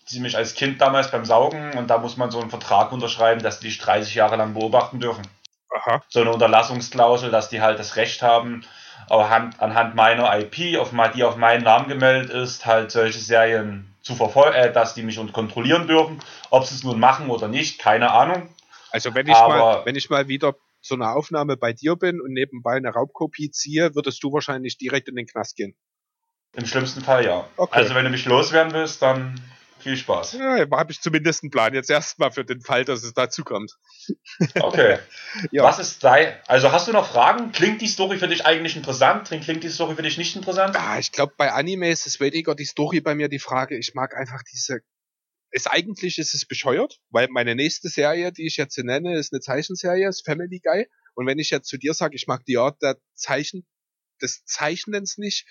sie 0.09 0.21
mich 0.21 0.37
als 0.37 0.55
Kind 0.55 0.81
damals 0.81 1.11
beim 1.11 1.25
Saugen 1.25 1.77
und 1.77 1.89
da 1.89 1.99
muss 1.99 2.17
man 2.17 2.31
so 2.31 2.41
einen 2.41 2.51
Vertrag 2.51 2.93
unterschreiben, 2.93 3.43
dass 3.43 3.61
die 3.61 3.69
dich 3.69 3.79
30 3.79 4.15
Jahre 4.15 4.37
lang 4.37 4.55
beobachten 4.55 5.01
dürfen. 5.01 5.27
Aha. 5.75 6.03
So 6.09 6.21
eine 6.21 6.33
Unterlassungsklausel, 6.33 7.31
dass 7.31 7.49
die 7.49 7.61
halt 7.61 7.79
das 7.79 7.97
Recht 7.97 8.23
haben, 8.23 8.65
anhand, 9.11 9.61
anhand 9.61 9.95
meiner 9.95 10.39
IP, 10.39 10.79
auf, 10.79 10.93
die 11.15 11.25
auf 11.25 11.37
meinen 11.37 11.65
Namen 11.65 11.89
gemeldet 11.89 12.31
ist, 12.31 12.67
halt 12.67 12.91
solche 12.91 13.19
Serien 13.19 13.95
zu 14.03 14.15
verfolgen, 14.15 14.55
äh, 14.55 14.73
dass 14.73 14.95
die 14.95 15.03
mich 15.03 15.21
kontrollieren 15.33 15.87
dürfen. 15.87 16.21
Ob 16.51 16.65
sie 16.65 16.75
es 16.75 16.85
nun 16.85 16.99
machen 16.99 17.29
oder 17.29 17.49
nicht, 17.49 17.79
keine 17.79 18.11
Ahnung. 18.11 18.49
Also 18.91 19.15
wenn 19.15 19.27
ich, 19.27 19.37
Aber, 19.37 19.57
mal, 19.57 19.87
wenn 19.87 19.97
ich 19.97 20.09
mal 20.09 20.29
wieder 20.29 20.55
so 20.81 20.95
eine 20.95 21.11
Aufnahme 21.11 21.57
bei 21.57 21.73
dir 21.73 21.97
bin 21.97 22.21
und 22.21 22.33
nebenbei 22.33 22.77
eine 22.77 22.91
Raubkopie 22.91 23.51
ziehe, 23.51 23.95
würdest 23.95 24.23
du 24.23 24.33
wahrscheinlich 24.33 24.79
direkt 24.79 25.09
in 25.09 25.17
den 25.17 25.27
Knast 25.27 25.57
gehen. 25.57 25.77
Im 26.55 26.67
schlimmsten 26.67 27.03
Fall 27.03 27.25
ja. 27.25 27.47
Okay. 27.57 27.79
Also 27.79 27.95
wenn 27.95 28.05
du 28.05 28.11
mich 28.11 28.25
loswerden 28.25 28.73
willst, 28.73 29.03
dann 29.03 29.41
viel 29.89 29.97
Spaß. 29.97 30.35
Ja, 30.35 30.67
habe 30.71 30.93
ich 30.93 31.01
zumindest 31.01 31.43
einen 31.43 31.51
Plan. 31.51 31.75
Jetzt 31.75 31.91
erstmal 31.91 32.31
für 32.31 32.45
den 32.45 32.61
Fall, 32.61 32.85
dass 32.85 33.03
es 33.03 33.15
dazu 33.15 33.43
kommt. 33.43 33.73
Okay. 34.61 34.99
ja. 35.51 35.63
Was 35.63 35.79
ist 35.79 36.05
dein. 36.05 36.35
Also 36.47 36.73
hast 36.73 36.89
du 36.89 36.93
noch 36.93 37.11
Fragen? 37.11 37.53
Klingt 37.53 37.81
die 37.81 37.87
Story 37.87 38.19
für 38.19 38.29
dich 38.29 38.45
eigentlich 38.45 38.77
interessant? 38.77 39.29
Klingt 39.29 39.65
die 39.65 39.69
Story 39.69 39.97
für 39.97 40.03
dich 40.03 40.19
nicht 40.19 40.37
interessant? 40.37 40.75
Ja, 40.75 40.99
ich 40.99 41.13
glaube, 41.13 41.33
bei 41.37 41.53
Anime 41.53 41.91
ist 41.91 42.07
es 42.07 42.21
weniger 42.21 42.55
die 42.55 42.67
Story 42.67 43.01
bei 43.01 43.15
mir 43.15 43.29
die 43.29 43.39
Frage. 43.39 43.79
Ich 43.79 43.95
mag 43.95 44.15
einfach 44.15 44.43
diese. 44.53 44.81
Ist 45.51 45.71
eigentlich 45.71 46.19
ist 46.19 46.35
es 46.35 46.45
bescheuert, 46.45 47.01
weil 47.09 47.29
meine 47.31 47.55
nächste 47.55 47.89
Serie, 47.89 48.33
die 48.33 48.47
ich 48.47 48.59
jetzt 48.59 48.77
nenne, 48.77 49.17
ist 49.17 49.33
eine 49.33 49.41
Zeichenserie, 49.41 50.07
ist 50.07 50.27
Family 50.27 50.61
Guy. 50.63 50.87
Und 51.15 51.27
wenn 51.27 51.39
ich 51.39 51.49
jetzt 51.49 51.69
zu 51.69 51.79
dir 51.79 51.95
sage, 51.95 52.17
ich 52.17 52.27
mag 52.27 52.45
die 52.45 52.59
Art 52.59 52.83
der 52.83 52.99
Zeichen, 53.15 53.67
des 54.21 54.45
Zeichnens 54.45 55.17
nicht, 55.17 55.47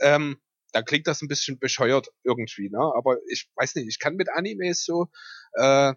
ähm, 0.00 0.38
da 0.74 0.82
klingt 0.82 1.06
das 1.06 1.22
ein 1.22 1.28
bisschen 1.28 1.58
bescheuert 1.58 2.08
irgendwie, 2.24 2.68
ne? 2.68 2.80
Aber 2.96 3.18
ich 3.30 3.48
weiß 3.54 3.76
nicht, 3.76 3.86
ich 3.88 3.98
kann 4.00 4.16
mit 4.16 4.28
Animes 4.28 4.84
so, 4.84 5.08
äh, 5.52 5.94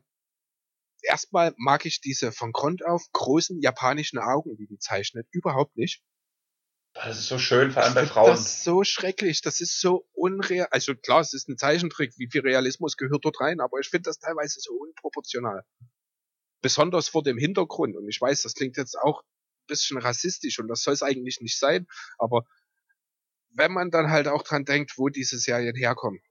erstmal 1.02 1.54
mag 1.58 1.86
ich 1.86 2.00
diese 2.00 2.32
von 2.32 2.52
Grund 2.52 2.86
auf 2.86 3.04
großen 3.12 3.60
japanischen 3.60 4.20
Augen, 4.20 4.56
die 4.56 4.68
die 4.68 4.78
zeichnet, 4.78 5.28
überhaupt 5.32 5.76
nicht. 5.78 6.04
Das 6.94 7.18
ist 7.18 7.28
so 7.28 7.40
schön, 7.40 7.72
vor 7.72 7.84
allem 7.84 7.96
bei 7.96 8.06
Frauen. 8.06 8.30
Das 8.30 8.42
ist 8.42 8.64
so 8.64 8.84
schrecklich, 8.84 9.42
das 9.42 9.62
ist 9.62 9.82
so 9.82 10.08
unreal. 10.14 10.68
Also 10.70 10.96
klar, 10.96 11.22
es 11.22 11.34
ist 11.34 11.50
ein 11.50 11.58
Zeichentrick, 11.58 12.14
wie 12.18 12.30
viel 12.32 12.42
Realismus 12.42 12.98
gehört 12.98 13.26
dort 13.26 13.40
rein, 13.42 13.60
aber 13.60 13.80
ich 13.80 13.90
finde 13.90 14.10
das 14.10 14.20
teilweise 14.20 14.60
so 14.60 14.74
unproportional. 14.74 15.64
Besonders 16.62 17.10
vor 17.10 17.24
dem 17.24 17.38
Hintergrund. 17.38 17.96
Und 17.96 18.08
ich 18.08 18.22
weiß, 18.22 18.44
das 18.44 18.54
klingt 18.54 18.78
jetzt 18.78 18.98
auch 18.98 19.22
ein 19.22 19.68
bisschen 19.68 19.98
rassistisch 19.98 20.60
und 20.60 20.68
das 20.68 20.82
soll 20.84 20.94
es 20.94 21.04
eigentlich 21.04 21.40
nicht 21.42 21.58
sein, 21.58 21.88
aber 22.20 22.46
wenn 23.58 23.74
man 23.74 23.90
dann 23.90 24.12
halt 24.12 24.28
auch 24.28 24.44
dran 24.44 24.66
denkt, 24.66 24.98
wo 24.98 25.10
diese 25.10 25.40
Serien 25.40 25.76
herkommen. 25.76 26.22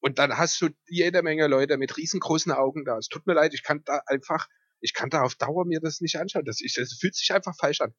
Und 0.00 0.18
dann 0.18 0.36
hast 0.36 0.60
du 0.60 0.68
jede 0.86 1.22
Menge 1.22 1.48
Leute 1.48 1.76
mit 1.76 1.96
riesengroßen 1.96 2.52
Augen 2.52 2.84
da. 2.84 2.98
Es 2.98 3.08
tut 3.08 3.26
mir 3.26 3.34
leid, 3.34 3.52
ich 3.54 3.62
kann 3.62 3.82
da 3.84 4.00
einfach, 4.06 4.46
ich 4.80 4.94
kann 4.94 5.10
da 5.10 5.22
auf 5.22 5.34
Dauer 5.34 5.64
mir 5.66 5.80
das 5.80 6.00
nicht 6.00 6.16
anschauen. 6.16 6.44
Das, 6.44 6.60
ich, 6.60 6.74
das 6.74 6.96
fühlt 7.00 7.16
sich 7.16 7.32
einfach 7.32 7.56
falsch 7.58 7.80
an. 7.80 7.94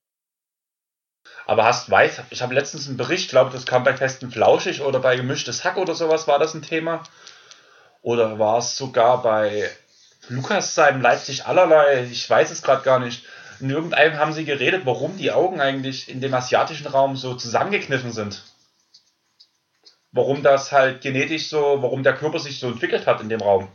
Aber 1.46 1.66
hast 1.66 1.90
weiß, 1.90 2.22
ich 2.30 2.42
habe 2.42 2.54
letztens 2.54 2.88
einen 2.88 2.98
Bericht, 2.98 3.30
glaube 3.30 3.52
das 3.52 3.66
kam 3.66 3.84
bei 3.84 3.96
Festen 3.96 4.32
Flauschig 4.32 4.82
oder 4.82 5.00
bei 5.00 5.18
Gemischtes 5.18 5.66
Hack 5.66 5.78
oder 5.78 5.96
sowas, 5.96 6.28
war 6.28 6.40
das 6.40 6.54
ein 6.54 6.62
Thema? 6.62 7.04
Oder 8.02 8.40
war 8.40 8.60
es 8.60 8.78
sogar 8.78 9.22
bei 9.22 9.70
Lukas 10.30 10.76
seinem 10.76 11.02
Leipzig 11.02 11.46
allerlei? 11.46 12.06
Ich 12.06 12.30
weiß 12.30 12.52
es 12.52 12.62
gerade 12.62 12.84
gar 12.84 13.00
nicht 13.00 13.26
in 13.60 13.70
irgendeinem 13.70 14.18
haben 14.18 14.34
sie 14.34 14.46
geredet, 14.46 14.86
warum 14.86 15.18
die 15.18 15.32
Augen 15.32 15.60
eigentlich 15.62 16.10
in 16.10 16.22
dem 16.22 16.34
asiatischen 16.34 16.88
Raum 16.88 17.16
so 17.16 17.36
zusammengekniffen 17.36 18.12
sind. 18.12 18.44
Warum 20.12 20.42
das 20.44 20.72
halt 20.72 21.02
genetisch 21.02 21.50
so, 21.50 21.82
warum 21.82 22.04
der 22.04 22.16
Körper 22.16 22.40
sich 22.40 22.60
so 22.60 22.68
entwickelt 22.68 23.06
hat 23.06 23.22
in 23.22 23.30
dem 23.30 23.42
Raum. 23.42 23.68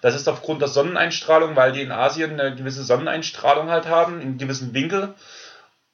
Das 0.00 0.16
ist 0.16 0.28
aufgrund 0.28 0.60
der 0.60 0.68
Sonneneinstrahlung, 0.68 1.54
weil 1.54 1.72
die 1.72 1.82
in 1.82 1.92
Asien 1.92 2.40
eine 2.40 2.56
gewisse 2.56 2.82
Sonneneinstrahlung 2.82 3.70
halt 3.70 3.86
haben, 3.86 4.20
in 4.20 4.38
gewissen 4.38 4.74
Winkel. 4.74 5.14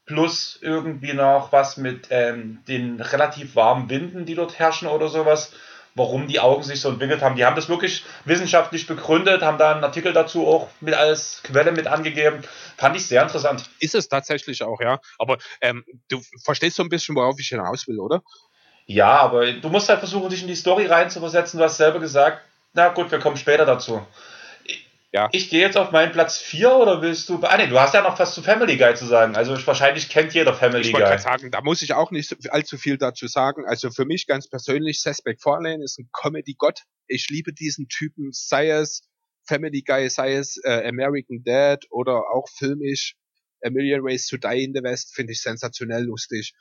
Plus 0.07 0.59
irgendwie 0.62 1.12
noch 1.12 1.53
was 1.53 1.77
mit 1.77 2.07
ähm, 2.09 2.65
den 2.66 3.01
relativ 3.01 3.55
warmen 3.55 3.90
Winden, 3.90 4.24
die 4.24 4.35
dort 4.35 4.59
herrschen 4.59 4.89
oder 4.89 5.09
sowas 5.09 5.53
warum 5.99 6.29
die 6.29 6.41
Augen 6.41 6.62
sich 6.62 6.81
so 6.81 6.89
entwickelt 6.89 7.20
haben. 7.20 7.37
Die 7.37 7.45
haben 7.45 7.57
das 7.57 7.69
wirklich 7.69 8.05
wissenschaftlich 8.25 8.87
begründet, 8.87 9.43
haben 9.43 9.59
da 9.59 9.73
einen 9.73 9.85
Artikel 9.85 10.12
dazu 10.12 10.47
auch 10.47 10.69
mit 10.81 10.95
als 10.95 11.43
Quelle 11.43 11.73
mit 11.73 11.87
angegeben. 11.87 12.43
Fand 12.77 12.97
ich 12.97 13.07
sehr 13.07 13.23
interessant. 13.23 13.69
Ist 13.81 13.95
es 13.95 14.09
tatsächlich 14.09 14.62
auch, 14.62 14.81
ja. 14.81 15.01
Aber 15.19 15.39
ähm, 15.61 15.85
du 16.09 16.23
verstehst 16.43 16.77
so 16.77 16.83
ein 16.83 16.89
bisschen, 16.89 17.15
worauf 17.16 17.39
ich 17.39 17.49
hinaus 17.49 17.87
will, 17.89 17.99
oder? 17.99 18.23
Ja, 18.87 19.19
aber 19.19 19.53
du 19.53 19.69
musst 19.69 19.89
halt 19.89 19.99
versuchen, 19.99 20.31
dich 20.31 20.41
in 20.41 20.49
die 20.49 20.55
Story 20.55 20.87
reinzuversetzen. 20.87 21.59
Du 21.59 21.65
hast 21.65 21.77
selber 21.77 22.01
gesagt, 22.01 22.41
na 22.73 22.89
gut, 22.89 23.11
wir 23.11 23.19
kommen 23.19 23.37
später 23.37 23.66
dazu. 23.66 24.01
Ja. 25.11 25.31
Ich 25.33 25.49
gehe 25.49 25.61
jetzt 25.61 25.79
auf 25.79 25.91
meinen 25.91 26.13
Platz 26.13 26.37
4 26.37 26.71
oder 26.71 27.01
willst 27.01 27.29
du. 27.31 27.41
Ah, 27.43 27.57
nee, 27.57 27.67
du 27.67 27.81
hast 27.81 27.95
ja 27.95 28.03
noch 28.03 28.19
was 28.19 28.35
zu 28.35 28.43
Family 28.43 28.77
Guy 28.77 28.95
zu 28.95 29.07
sagen. 29.07 29.37
Also 29.37 29.55
wahrscheinlich 29.67 30.11
kennt 30.11 30.35
jeder 30.35 30.53
Family 30.53 30.83
ich 30.83 30.93
Guy. 30.93 31.03
Ich 31.03 31.09
wollte 31.09 31.23
sagen, 31.23 31.51
da 31.51 31.63
muss 31.63 31.81
ich 31.81 31.95
auch 31.95 32.11
nicht 32.11 32.51
allzu 32.51 32.77
viel 32.77 32.99
dazu 32.99 33.27
sagen. 33.27 33.65
Also 33.67 33.91
für 33.91 34.05
mich 34.05 34.27
ganz 34.27 34.49
persönlich, 34.51 35.01
Seth 35.01 35.25
MacFarlane 35.25 35.83
ist 35.83 35.99
ein 35.99 36.11
Comedy-Gott. 36.13 36.83
Ich 37.07 37.29
liebe 37.31 37.55
diesen 37.55 37.89
Typen, 37.89 38.33
sei 38.33 38.69
es 38.69 39.09
Family 39.47 39.83
Guy, 39.83 40.11
sei 40.11 40.35
es 40.35 40.61
äh, 40.63 40.87
American 40.87 41.43
Dad 41.43 41.87
oder 41.91 42.25
auch 42.31 42.47
filmisch 42.51 43.17
A 43.65 43.71
Million 43.71 44.05
Ways 44.05 44.27
to 44.27 44.37
Die 44.37 44.63
in 44.63 44.75
the 44.75 44.83
West, 44.83 45.15
finde 45.15 45.33
ich 45.33 45.41
sensationell 45.41 46.05
lustig. 46.05 46.53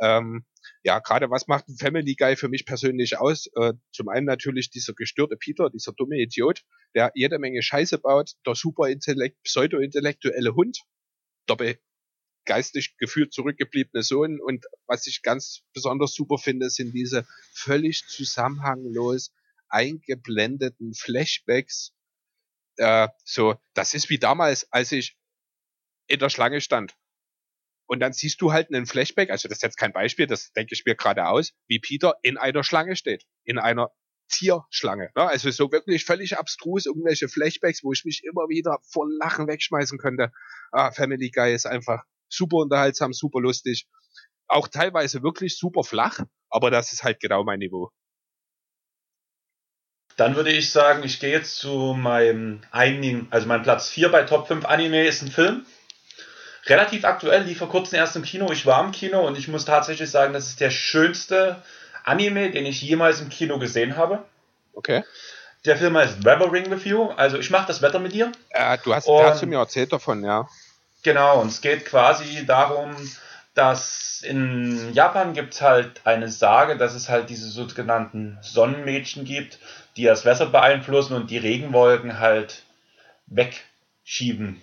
Ähm, 0.00 0.44
ja, 0.82 0.98
gerade 0.98 1.30
was 1.30 1.46
macht 1.46 1.68
ein 1.68 1.76
Family 1.76 2.14
Guy 2.14 2.36
für 2.36 2.48
mich 2.48 2.66
persönlich 2.66 3.18
aus? 3.18 3.46
Äh, 3.54 3.74
zum 3.92 4.08
einen 4.08 4.26
natürlich 4.26 4.70
dieser 4.70 4.94
gestörte 4.94 5.36
Peter, 5.36 5.70
dieser 5.70 5.92
dumme 5.92 6.16
Idiot, 6.16 6.62
der 6.94 7.12
jede 7.14 7.38
Menge 7.38 7.62
Scheiße 7.62 7.98
baut, 7.98 8.32
der 8.46 8.54
superintellekt, 8.54 9.42
pseudo-intellektuelle 9.42 10.54
Hund, 10.54 10.78
der 11.48 11.78
geistig 12.46 12.96
gefühlt 12.98 13.32
zurückgebliebene 13.32 14.02
Sohn 14.02 14.40
und 14.40 14.66
was 14.86 15.06
ich 15.06 15.22
ganz 15.22 15.62
besonders 15.72 16.14
super 16.14 16.38
finde, 16.38 16.68
sind 16.70 16.92
diese 16.92 17.26
völlig 17.54 18.04
zusammenhanglos 18.06 19.32
eingeblendeten 19.68 20.94
Flashbacks. 20.94 21.92
Äh, 22.76 23.08
so, 23.24 23.56
das 23.72 23.94
ist 23.94 24.10
wie 24.10 24.18
damals, 24.18 24.70
als 24.72 24.92
ich 24.92 25.16
in 26.06 26.18
der 26.18 26.28
Schlange 26.28 26.60
stand 26.60 26.94
und 27.86 28.00
dann 28.00 28.12
siehst 28.12 28.40
du 28.40 28.52
halt 28.52 28.68
einen 28.68 28.86
Flashback, 28.86 29.30
also 29.30 29.48
das 29.48 29.58
ist 29.58 29.62
jetzt 29.62 29.76
kein 29.76 29.92
Beispiel, 29.92 30.26
das 30.26 30.52
denke 30.52 30.74
ich 30.74 30.84
mir 30.86 30.94
gerade 30.94 31.26
aus, 31.26 31.52
wie 31.66 31.78
Peter 31.78 32.14
in 32.22 32.38
einer 32.38 32.64
Schlange 32.64 32.96
steht. 32.96 33.24
In 33.44 33.58
einer 33.58 33.90
Tierschlange. 34.28 35.10
Ne? 35.14 35.22
Also 35.28 35.50
so 35.50 35.70
wirklich 35.70 36.04
völlig 36.04 36.38
abstrus, 36.38 36.86
irgendwelche 36.86 37.28
Flashbacks, 37.28 37.84
wo 37.84 37.92
ich 37.92 38.04
mich 38.04 38.24
immer 38.24 38.48
wieder 38.48 38.78
vor 38.90 39.06
Lachen 39.20 39.46
wegschmeißen 39.46 39.98
könnte. 39.98 40.32
Ah, 40.72 40.92
Family 40.92 41.30
Guy 41.30 41.52
ist 41.54 41.66
einfach 41.66 42.02
super 42.28 42.56
unterhaltsam, 42.56 43.12
super 43.12 43.40
lustig. 43.40 43.86
Auch 44.46 44.68
teilweise 44.68 45.22
wirklich 45.22 45.58
super 45.58 45.84
flach, 45.84 46.20
aber 46.48 46.70
das 46.70 46.92
ist 46.92 47.04
halt 47.04 47.20
genau 47.20 47.44
mein 47.44 47.58
Niveau. 47.58 47.90
Dann 50.16 50.36
würde 50.36 50.52
ich 50.52 50.70
sagen, 50.70 51.02
ich 51.02 51.18
gehe 51.18 51.30
jetzt 51.30 51.56
zu 51.56 51.94
meinem 51.94 52.62
einigen, 52.70 53.26
also 53.30 53.48
mein 53.48 53.62
Platz 53.62 53.90
4 53.90 54.10
bei 54.10 54.22
Top 54.22 54.46
5 54.46 54.64
Anime 54.64 55.06
ist 55.06 55.22
ein 55.22 55.30
Film 55.30 55.66
relativ 56.66 57.04
aktuell, 57.04 57.42
lief 57.42 57.58
vor 57.58 57.68
kurzem 57.68 57.98
erst 57.98 58.16
im 58.16 58.22
Kino. 58.22 58.50
Ich 58.52 58.66
war 58.66 58.82
im 58.84 58.92
Kino 58.92 59.26
und 59.26 59.38
ich 59.38 59.48
muss 59.48 59.64
tatsächlich 59.64 60.10
sagen, 60.10 60.32
das 60.32 60.48
ist 60.48 60.60
der 60.60 60.70
schönste 60.70 61.62
Anime, 62.04 62.50
den 62.50 62.66
ich 62.66 62.82
jemals 62.82 63.20
im 63.20 63.28
Kino 63.28 63.58
gesehen 63.58 63.96
habe. 63.96 64.24
Okay. 64.74 65.04
Der 65.64 65.76
Film 65.76 65.96
heißt 65.96 66.24
Weathering 66.24 66.70
with 66.70 66.84
You. 66.84 67.10
Also 67.10 67.38
ich 67.38 67.50
mache 67.50 67.66
das 67.66 67.80
Wetter 67.80 67.98
mit 67.98 68.12
dir. 68.12 68.32
Äh, 68.50 68.78
du 68.84 68.94
hast, 68.94 69.06
und, 69.06 69.24
hast 69.24 69.42
du 69.42 69.46
mir 69.46 69.58
erzählt 69.58 69.92
davon, 69.92 70.22
ja. 70.22 70.48
Genau, 71.02 71.40
und 71.40 71.48
es 71.48 71.60
geht 71.60 71.84
quasi 71.86 72.44
darum, 72.46 72.94
dass 73.54 74.22
in 74.22 74.92
Japan 74.94 75.32
gibt 75.32 75.54
es 75.54 75.62
halt 75.62 76.00
eine 76.04 76.28
Sage, 76.28 76.76
dass 76.76 76.94
es 76.94 77.08
halt 77.08 77.30
diese 77.30 77.48
sogenannten 77.48 78.38
Sonnenmädchen 78.42 79.24
gibt, 79.24 79.58
die 79.96 80.04
das 80.04 80.24
Wetter 80.24 80.46
beeinflussen 80.46 81.14
und 81.14 81.30
die 81.30 81.38
Regenwolken 81.38 82.18
halt 82.18 82.62
wegschieben 83.26 84.62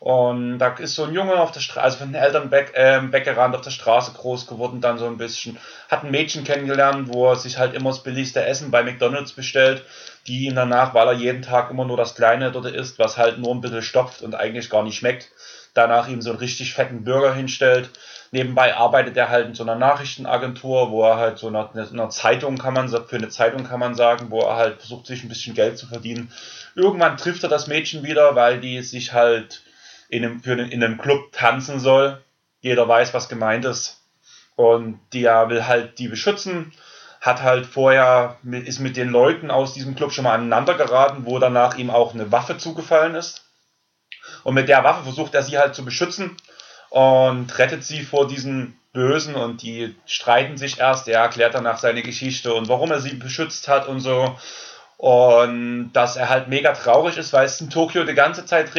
und 0.00 0.58
da 0.58 0.68
ist 0.76 0.94
so 0.94 1.04
ein 1.04 1.12
Junge 1.12 1.40
auf 1.40 1.50
der 1.50 1.60
Straße, 1.60 1.82
also 1.82 1.98
von 1.98 2.12
den 2.12 2.22
Eltern 2.22 2.52
weg, 2.52 2.72
äh, 2.74 3.00
weggerannt, 3.12 3.56
auf 3.56 3.62
der 3.62 3.72
Straße 3.72 4.12
groß 4.12 4.46
geworden, 4.46 4.80
dann 4.80 4.98
so 4.98 5.06
ein 5.06 5.18
bisschen. 5.18 5.58
Hat 5.88 6.04
ein 6.04 6.12
Mädchen 6.12 6.44
kennengelernt, 6.44 7.08
wo 7.08 7.30
er 7.30 7.36
sich 7.36 7.58
halt 7.58 7.74
immer 7.74 7.90
das 7.90 8.04
billigste 8.04 8.44
Essen 8.44 8.70
bei 8.70 8.84
McDonalds 8.84 9.32
bestellt, 9.32 9.82
die 10.28 10.46
ihm 10.46 10.54
danach, 10.54 10.94
weil 10.94 11.08
er 11.08 11.14
jeden 11.14 11.42
Tag 11.42 11.70
immer 11.70 11.84
nur 11.84 11.96
das 11.96 12.14
Kleine 12.14 12.52
dort 12.52 12.66
isst, 12.66 13.00
was 13.00 13.16
halt 13.16 13.38
nur 13.38 13.52
ein 13.52 13.60
bisschen 13.60 13.82
stopft 13.82 14.22
und 14.22 14.36
eigentlich 14.36 14.70
gar 14.70 14.84
nicht 14.84 14.98
schmeckt, 14.98 15.30
danach 15.74 16.06
ihm 16.06 16.22
so 16.22 16.30
einen 16.30 16.38
richtig 16.38 16.74
fetten 16.74 17.02
Burger 17.02 17.34
hinstellt. 17.34 17.90
Nebenbei 18.30 18.76
arbeitet 18.76 19.16
er 19.16 19.30
halt 19.30 19.46
in 19.48 19.54
so 19.54 19.64
einer 19.64 19.74
Nachrichtenagentur, 19.74 20.90
wo 20.92 21.02
er 21.02 21.16
halt 21.16 21.38
so 21.38 21.48
einer, 21.48 21.70
einer 21.74 22.10
Zeitung 22.10 22.58
kann 22.58 22.74
man, 22.74 22.88
für 22.88 23.16
eine 23.16 23.30
Zeitung 23.30 23.64
kann 23.64 23.80
man 23.80 23.94
sagen, 23.96 24.30
wo 24.30 24.42
er 24.42 24.56
halt 24.56 24.78
versucht, 24.78 25.06
sich 25.06 25.24
ein 25.24 25.28
bisschen 25.28 25.54
Geld 25.54 25.78
zu 25.78 25.86
verdienen. 25.86 26.30
Irgendwann 26.76 27.16
trifft 27.16 27.42
er 27.42 27.48
das 27.48 27.66
Mädchen 27.66 28.04
wieder, 28.04 28.36
weil 28.36 28.60
die 28.60 28.82
sich 28.82 29.12
halt 29.12 29.62
in 30.08 30.24
einem, 30.24 30.40
für 30.40 30.52
in 30.52 30.82
einem 30.82 30.98
Club 30.98 31.32
tanzen 31.32 31.80
soll. 31.80 32.22
Jeder 32.60 32.88
weiß, 32.88 33.14
was 33.14 33.28
gemeint 33.28 33.64
ist. 33.64 34.02
Und 34.56 35.00
der 35.12 35.48
will 35.50 35.66
halt 35.66 35.98
die 35.98 36.08
beschützen. 36.08 36.72
Hat 37.20 37.42
halt 37.42 37.66
vorher, 37.66 38.38
ist 38.44 38.80
mit 38.80 38.96
den 38.96 39.10
Leuten 39.10 39.50
aus 39.50 39.74
diesem 39.74 39.94
Club 39.94 40.12
schon 40.12 40.24
mal 40.24 40.34
aneinander 40.34 40.74
geraten, 40.74 41.26
wo 41.26 41.38
danach 41.38 41.76
ihm 41.76 41.90
auch 41.90 42.14
eine 42.14 42.32
Waffe 42.32 42.58
zugefallen 42.58 43.14
ist. 43.14 43.44
Und 44.44 44.54
mit 44.54 44.68
der 44.68 44.84
Waffe 44.84 45.04
versucht 45.04 45.34
er 45.34 45.42
sie 45.42 45.58
halt 45.58 45.74
zu 45.74 45.84
beschützen 45.84 46.36
und 46.90 47.58
rettet 47.58 47.84
sie 47.84 48.02
vor 48.02 48.26
diesen 48.26 48.78
Bösen 48.92 49.34
und 49.34 49.62
die 49.62 49.94
streiten 50.06 50.56
sich 50.56 50.78
erst. 50.78 51.08
Er 51.08 51.20
erklärt 51.20 51.54
danach 51.54 51.78
seine 51.78 52.02
Geschichte 52.02 52.54
und 52.54 52.68
warum 52.68 52.90
er 52.90 53.00
sie 53.00 53.14
beschützt 53.14 53.68
hat 53.68 53.86
und 53.86 54.00
so. 54.00 54.36
Und 54.96 55.92
dass 55.92 56.16
er 56.16 56.28
halt 56.28 56.48
mega 56.48 56.72
traurig 56.72 57.16
ist, 57.18 57.32
weil 57.32 57.46
es 57.46 57.60
in 57.60 57.70
Tokio 57.70 58.04
die 58.04 58.14
ganze 58.14 58.44
Zeit 58.44 58.74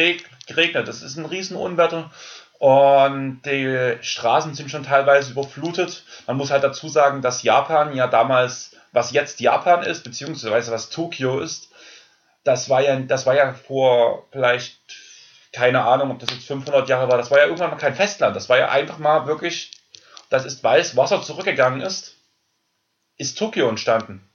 geregnet. 0.50 0.88
Das 0.88 1.02
ist 1.02 1.16
ein 1.16 1.26
Riesenunwetter. 1.26 2.10
Und 2.58 3.40
die 3.46 3.96
Straßen 4.02 4.54
sind 4.54 4.70
schon 4.70 4.84
teilweise 4.84 5.32
überflutet. 5.32 6.04
Man 6.26 6.36
muss 6.36 6.50
halt 6.50 6.62
dazu 6.62 6.88
sagen, 6.88 7.22
dass 7.22 7.42
Japan 7.42 7.96
ja 7.96 8.06
damals, 8.06 8.76
was 8.92 9.12
jetzt 9.12 9.40
Japan 9.40 9.82
ist, 9.82 10.04
beziehungsweise 10.04 10.70
was 10.70 10.90
Tokio 10.90 11.40
ist, 11.40 11.70
das 12.44 12.68
war 12.68 12.82
ja, 12.82 12.98
das 13.00 13.24
war 13.24 13.34
ja 13.34 13.54
vor 13.54 14.26
vielleicht, 14.30 14.78
keine 15.52 15.84
Ahnung, 15.84 16.10
ob 16.10 16.18
das 16.18 16.30
jetzt 16.30 16.46
500 16.46 16.88
Jahre 16.88 17.08
war, 17.08 17.16
das 17.16 17.30
war 17.30 17.38
ja 17.38 17.44
irgendwann 17.44 17.70
mal 17.70 17.76
kein 17.76 17.94
Festland. 17.94 18.36
Das 18.36 18.48
war 18.48 18.58
ja 18.58 18.68
einfach 18.68 18.98
mal 18.98 19.26
wirklich, 19.26 19.72
das 20.28 20.44
ist, 20.44 20.62
weil 20.62 20.80
das 20.80 20.96
Wasser 20.96 21.22
zurückgegangen 21.22 21.80
ist, 21.80 22.16
ist 23.16 23.38
Tokio 23.38 23.68
entstanden. 23.68 24.28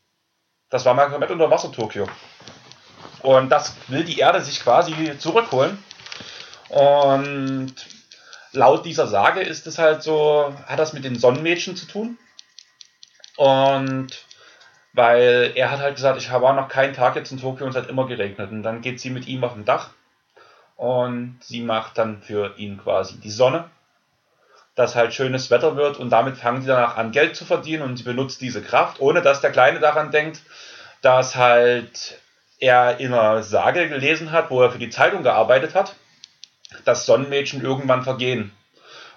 Das 0.70 0.86
war 0.86 0.94
mal 0.94 1.10
komplett 1.10 1.32
unter 1.32 1.52
Wasser 1.52 1.72
Tokio. 1.72 2.08
Und 3.22 3.50
das 3.50 3.76
will 3.88 4.04
die 4.04 4.20
Erde 4.20 4.42
sich 4.42 4.62
quasi 4.62 5.18
zurückholen. 5.18 5.84
Und 6.70 7.74
laut 8.52 8.86
dieser 8.86 9.08
Sage 9.08 9.42
ist 9.42 9.68
es 9.68 9.78
halt 9.78 10.04
so, 10.04 10.54
hat 10.66 10.80
das 10.80 10.94
mit 10.94 11.04
den 11.04 11.18
Sonnenmädchen 11.18 11.76
zu 11.76 11.86
tun. 11.88 12.18
Und 13.38 14.08
weil 14.94 15.52
er 15.56 15.72
hat 15.72 15.80
halt 15.80 15.96
gesagt, 15.96 16.20
ich 16.20 16.32
war 16.32 16.54
noch 16.54 16.70
keinen 16.70 16.94
Tag 16.94 17.16
jetzt 17.16 17.32
in 17.32 17.40
Tokio 17.40 17.66
und 17.66 17.72
es 17.72 17.82
hat 17.82 17.90
immer 17.90 18.08
geregnet. 18.08 18.52
Und 18.52 18.64
dann 18.64 18.82
geht 18.82 19.00
sie 19.00 19.10
mit 19.10 19.28
ihm 19.28 19.44
auf 19.44 19.54
dem 19.54 19.66
Dach 19.66 19.90
und 20.78 21.38
sie 21.42 21.62
macht 21.62 21.98
dann 21.98 22.22
für 22.22 22.58
ihn 22.58 22.78
quasi 22.78 23.20
die 23.20 23.30
Sonne, 23.30 23.70
dass 24.76 24.96
halt 24.96 25.14
schönes 25.14 25.52
Wetter 25.52 25.76
wird 25.76 25.98
und 25.98 26.10
damit 26.10 26.38
fangen 26.38 26.62
sie 26.62 26.68
danach 26.68 26.98
an 26.98 27.12
Geld 27.12 27.36
zu 27.36 27.46
verdienen 27.46 27.84
und 27.84 27.98
sie 27.98 28.04
benutzt 28.04 28.42
diese 28.42 28.62
Kraft, 28.62 29.00
ohne 29.00 29.22
dass 29.22 29.42
der 29.42 29.52
Kleine 29.52 29.80
daran 29.80 30.12
denkt, 30.12 30.42
dass 31.02 31.36
halt 31.36 32.20
er 32.60 33.00
in 33.00 33.14
einer 33.14 33.44
Sage 33.44 33.90
gelesen 33.90 34.32
hat, 34.32 34.50
wo 34.50 34.62
er 34.62 34.72
für 34.72 34.80
die 34.80 34.90
Zeitung 34.90 35.24
gearbeitet 35.24 35.76
hat, 35.76 35.96
dass 36.84 37.06
Sonnenmädchen 37.06 37.64
irgendwann 37.64 38.04
vergehen. 38.04 38.52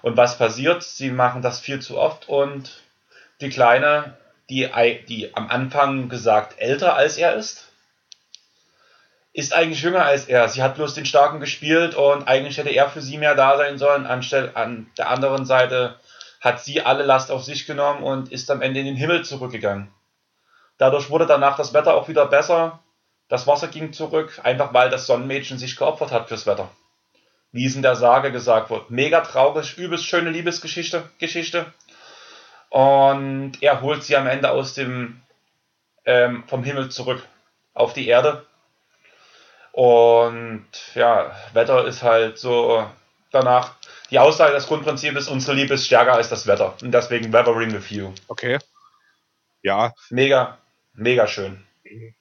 Und 0.01 0.17
was 0.17 0.37
passiert? 0.37 0.83
Sie 0.83 1.11
machen 1.11 1.41
das 1.41 1.59
viel 1.59 1.81
zu 1.81 1.97
oft 1.97 2.29
und 2.29 2.81
die 3.41 3.49
Kleine, 3.49 4.17
die, 4.49 4.69
die 5.07 5.35
am 5.35 5.49
Anfang 5.49 6.09
gesagt 6.09 6.59
älter 6.59 6.95
als 6.95 7.17
er 7.17 7.35
ist, 7.35 7.65
ist 9.33 9.53
eigentlich 9.53 9.81
jünger 9.81 10.05
als 10.05 10.25
er. 10.25 10.49
Sie 10.49 10.63
hat 10.63 10.75
bloß 10.75 10.93
den 10.93 11.05
Starken 11.05 11.39
gespielt 11.39 11.95
und 11.95 12.27
eigentlich 12.27 12.57
hätte 12.57 12.69
er 12.69 12.89
für 12.89 13.01
sie 13.01 13.17
mehr 13.17 13.35
da 13.35 13.57
sein 13.57 13.77
sollen. 13.77 14.05
Anstelle, 14.05 14.55
an 14.55 14.89
der 14.97 15.09
anderen 15.09 15.45
Seite 15.45 15.95
hat 16.41 16.61
sie 16.61 16.81
alle 16.81 17.03
Last 17.03 17.31
auf 17.31 17.43
sich 17.43 17.65
genommen 17.65 18.03
und 18.03 18.31
ist 18.31 18.49
am 18.49 18.61
Ende 18.61 18.79
in 18.79 18.85
den 18.85 18.95
Himmel 18.95 19.23
zurückgegangen. 19.23 19.89
Dadurch 20.77 21.09
wurde 21.09 21.25
danach 21.25 21.57
das 21.57 21.73
Wetter 21.73 21.93
auch 21.95 22.07
wieder 22.07 22.25
besser. 22.25 22.79
Das 23.27 23.45
Wasser 23.45 23.67
ging 23.67 23.93
zurück, 23.93 24.39
einfach 24.43 24.73
weil 24.73 24.89
das 24.89 25.05
Sonnenmädchen 25.05 25.57
sich 25.57 25.75
geopfert 25.75 26.11
hat 26.11 26.29
fürs 26.29 26.47
Wetter. 26.47 26.69
Wie 27.51 27.65
es 27.65 27.75
in 27.75 27.81
der 27.81 27.95
Sage 27.95 28.31
gesagt 28.31 28.69
wird. 28.69 28.91
Mega 28.91 29.21
traurig, 29.21 29.77
übelst 29.77 30.05
schöne 30.05 30.29
Liebesgeschichte. 30.29 31.09
Geschichte. 31.17 31.65
Und 32.69 33.53
er 33.61 33.81
holt 33.81 34.03
sie 34.03 34.15
am 34.15 34.27
Ende 34.27 34.51
aus 34.51 34.75
dem 34.75 35.21
ähm, 36.05 36.43
vom 36.47 36.63
Himmel 36.63 36.89
zurück 36.89 37.23
auf 37.73 37.93
die 37.93 38.07
Erde. 38.07 38.45
Und 39.71 40.65
ja, 40.93 41.35
Wetter 41.53 41.85
ist 41.85 42.03
halt 42.03 42.37
so 42.37 42.85
danach. 43.31 43.75
Die 44.11 44.19
Aussage, 44.19 44.53
das 44.53 44.67
Grundprinzip 44.67 45.15
ist, 45.15 45.27
unsere 45.27 45.55
Liebe 45.55 45.75
ist 45.75 45.85
stärker 45.85 46.13
als 46.13 46.29
das 46.29 46.47
Wetter. 46.47 46.75
Und 46.81 46.91
deswegen 46.91 47.31
Weathering 47.31 47.73
with 47.73 47.89
You. 47.89 48.11
Okay. 48.27 48.59
Ja. 49.61 49.93
Mega, 50.09 50.57
Mega 50.99 51.27
schön. 51.27 51.63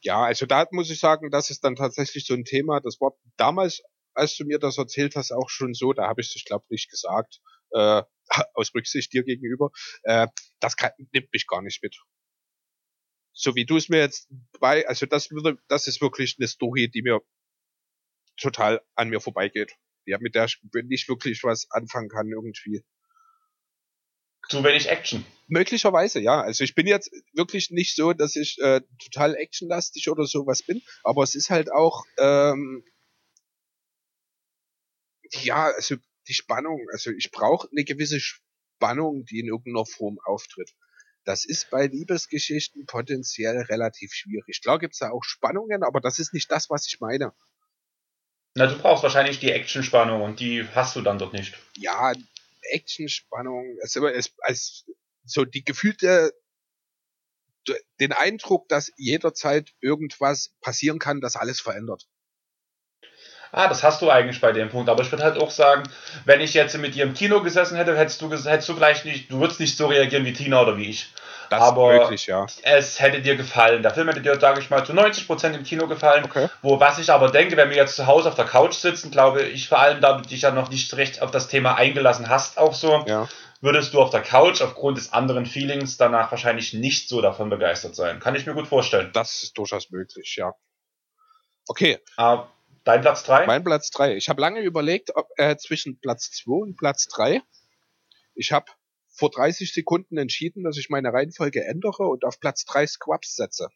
Ja, 0.01 0.23
also 0.23 0.47
da 0.47 0.65
muss 0.71 0.91
ich 0.91 1.01
sagen, 1.01 1.31
das 1.31 1.51
ist 1.51 1.65
dann 1.65 1.77
tatsächlich 1.77 2.25
so 2.25 2.35
ein 2.35 2.45
Thema. 2.45 2.81
Das 2.81 3.01
war 3.01 3.13
damals, 3.37 3.83
als 4.19 4.37
du 4.37 4.45
mir 4.45 4.59
das 4.59 4.79
erzählt 4.79 5.17
hast, 5.17 5.33
auch 5.33 5.49
schon 5.49 5.75
so. 5.75 5.93
Da 5.93 6.09
habe 6.09 6.21
ich 6.21 6.29
es, 6.29 6.37
ich 6.37 6.45
glaube, 6.45 6.67
nicht 6.69 6.91
gesagt. 6.91 7.41
Äh, 7.71 8.03
aus 8.55 8.75
Rücksicht 8.75 9.13
dir 9.13 9.25
gegenüber. 9.25 9.71
Äh, 10.03 10.29
das 10.61 10.77
kann, 10.77 10.93
nimmt 11.13 11.33
mich 11.33 11.47
gar 11.47 11.63
nicht 11.63 11.83
mit. 11.83 11.97
So 13.33 13.55
wie 13.55 13.65
du 13.65 13.77
es 13.77 13.89
mir 13.89 13.99
jetzt 13.99 14.29
bei, 14.59 14.87
also 14.89 15.07
das 15.07 15.31
würde, 15.31 15.59
das 15.69 15.87
ist 15.87 16.01
wirklich 16.01 16.37
eine 16.39 16.49
Story, 16.49 16.91
die 16.91 17.03
mir 17.03 17.21
total 18.37 18.83
an 18.95 19.11
mir 19.11 19.21
vorbeigeht. 19.21 19.77
Ja, 20.07 20.19
mit 20.19 20.35
der 20.35 20.47
ich 20.47 20.59
nicht 20.73 21.09
wirklich 21.09 21.45
was 21.45 21.71
anfangen 21.71 22.09
kann 22.09 22.29
irgendwie. 22.29 22.83
Zu 24.49 24.65
wenig 24.65 24.89
Action. 24.89 25.25
Möglicherweise, 25.47 26.21
ja. 26.21 26.41
Also 26.41 26.65
ich 26.65 26.75
bin 26.75 26.87
jetzt 26.87 27.11
wirklich 27.35 27.71
nicht 27.71 27.95
so, 27.95 28.15
dass 28.15 28.35
ich 28.35 28.59
äh, 28.61 28.81
total 29.05 29.35
actionlastig 29.35 30.09
oder 30.09 30.25
sowas 30.25 30.63
bin, 30.63 30.81
aber 31.05 31.23
es 31.23 31.35
ist 31.35 31.51
halt 31.51 31.71
auch, 31.71 32.05
ähm, 32.19 32.83
ja, 35.33 35.67
also 35.67 35.97
die 36.27 36.35
Spannung. 36.35 36.87
Also 36.93 37.11
ich 37.11 37.31
brauche 37.31 37.69
eine 37.71 37.85
gewisse 37.85 38.21
Spannung, 38.21 39.25
die 39.25 39.41
in 39.41 39.47
irgendeiner 39.47 39.87
Form 39.87 40.19
auftritt. 40.25 40.75
Das 41.25 41.45
ist 41.45 41.71
bei 41.71 41.87
Liebesgeschichten 41.87 42.87
potenziell 42.87 43.59
relativ 43.63 44.13
schwierig. 44.13 44.63
Klar 44.63 44.79
gibt's 44.79 44.99
da 44.99 45.11
auch 45.11 45.25
Spannungen, 45.25 45.83
aber 45.83 46.01
das 46.01 46.19
ist 46.19 46.33
nicht 46.33 46.51
das, 46.51 46.71
was 46.71 46.87
ich 46.87 47.01
meine. 47.01 47.35
Na, 48.55 48.67
du 48.67 48.79
brauchst 48.79 49.03
wahrscheinlich 49.03 49.39
die 49.39 49.51
Action-Spannung 49.51 50.23
und 50.23 50.41
die 50.41 50.67
hast 50.69 50.97
du 50.97 51.03
dann 51.03 51.19
dort 51.19 51.33
nicht. 51.33 51.59
Ja, 51.77 52.13
Action-Spannung, 52.63 53.77
es, 53.83 53.97
es, 53.97 54.33
es, 54.47 54.85
so 55.25 55.45
die 55.45 55.65
gefühlte, 55.65 56.33
den 58.01 58.13
Eindruck, 58.13 58.69
dass 58.69 58.93
jederzeit 58.97 59.75
irgendwas 59.81 60.55
passieren 60.61 60.99
kann, 60.99 61.21
das 61.21 61.37
alles 61.37 61.61
verändert. 61.61 62.09
Ah, 63.53 63.69
das 63.69 63.83
hast 63.83 64.03
du 64.03 64.11
eigentlich 64.11 64.41
bei 64.41 64.53
dem 64.53 64.69
Punkt. 64.69 64.89
Aber 64.89 65.03
ich 65.03 65.11
würde 65.11 65.25
halt 65.25 65.41
auch 65.41 65.51
sagen, 65.51 65.85
wenn 66.25 66.41
ich 66.41 66.55
jetzt 66.55 66.77
mit 66.79 66.95
dir 66.95 67.05
im 67.05 67.15
Kino 67.15 67.43
gesessen 67.43 67.77
hätte, 67.77 67.97
hättest 67.97 68.21
du, 68.21 68.31
hättest 68.31 68.69
du 68.69 68.77
gleich 68.77 69.05
nicht, 69.05 69.31
du 69.31 69.41
würdest 69.41 69.61
nicht 69.61 69.77
so 69.77 69.87
reagieren 69.87 70.25
wie 70.25 70.33
Tina 70.33 70.63
oder 70.63 70.77
wie 70.77 70.91
ich. 70.91 71.13
Das 71.51 71.63
aber 71.63 71.93
möglich, 71.93 72.27
ja. 72.27 72.47
Es 72.63 73.01
hätte 73.01 73.23
dir 73.23 73.37
gefallen. 73.37 73.83
Der 73.83 73.93
Film 73.93 74.09
hätte 74.09 74.21
dir, 74.21 74.39
sage 74.39 74.61
ich 74.61 74.69
mal, 74.71 74.85
zu 74.85 74.93
90% 74.93 75.55
im 75.55 75.65
Kino 75.65 75.87
gefallen. 75.87 76.25
Okay. 76.25 76.49
Wo, 76.63 76.79
was 76.79 76.99
ich 76.99 77.11
aber 77.11 77.31
denke, 77.31 77.57
wenn 77.57 77.71
wir 77.71 77.77
jetzt 77.77 77.97
zu 77.97 78.07
Hause 78.07 78.29
auf 78.29 78.35
der 78.35 78.45
Couch 78.45 78.75
sitzen, 78.75 79.11
glaube 79.11 79.43
ich, 79.43 79.69
vor 79.69 79.79
allem, 79.79 80.01
da 80.01 80.19
du 80.19 80.29
dich 80.29 80.43
ja 80.43 80.51
noch 80.51 80.69
nicht 80.69 80.95
recht 80.97 81.23
auf 81.23 81.31
das 81.31 81.49
Thema 81.49 81.77
eingelassen 81.77 82.29
hast, 82.29 82.59
auch 82.59 82.75
so, 82.75 83.05
ja. 83.07 83.29
würdest 83.61 83.95
du 83.95 84.01
auf 84.03 84.11
der 84.11 84.21
Couch 84.21 84.61
aufgrund 84.61 84.99
des 84.99 85.13
anderen 85.13 85.47
Feelings 85.47 85.97
danach 85.97 86.31
wahrscheinlich 86.31 86.75
nicht 86.75 87.09
so 87.09 87.23
davon 87.23 87.49
begeistert 87.49 87.95
sein. 87.95 88.21
Kann 88.21 88.35
ich 88.35 88.45
mir 88.45 88.55
gut 88.55 88.69
vorstellen. 88.69 89.11
Das 89.15 89.43
ist 89.43 89.57
durchaus 89.57 89.91
möglich, 89.91 90.37
ja. 90.37 90.53
Okay. 91.67 91.99
Aber 92.17 92.51
Dein 92.89 93.03
Platz 93.03 93.23
3? 93.25 93.45
Mein 93.45 93.65
Platz 93.65 93.91
3. 93.91 94.17
Ich 94.17 94.31
habe 94.31 94.41
lange 94.41 94.63
überlegt, 94.63 95.15
ob, 95.15 95.29
äh, 95.37 95.59
zwischen 95.59 96.01
Platz 96.01 96.31
2 96.31 96.53
und 96.53 96.77
Platz 96.79 97.07
3. 97.09 97.43
Ich 98.35 98.51
habe 98.51 98.65
vor 99.11 99.31
30 99.31 99.75
Sekunden 99.75 100.17
entschieden, 100.17 100.65
dass 100.65 100.79
ich 100.79 100.89
meine 100.89 101.13
Reihenfolge 101.13 101.63
ändere 101.67 102.05
und 102.05 102.25
auf 102.25 102.41
Platz 102.41 102.65
3 102.65 102.87
Squabs 102.87 103.37
setze. 103.37 103.69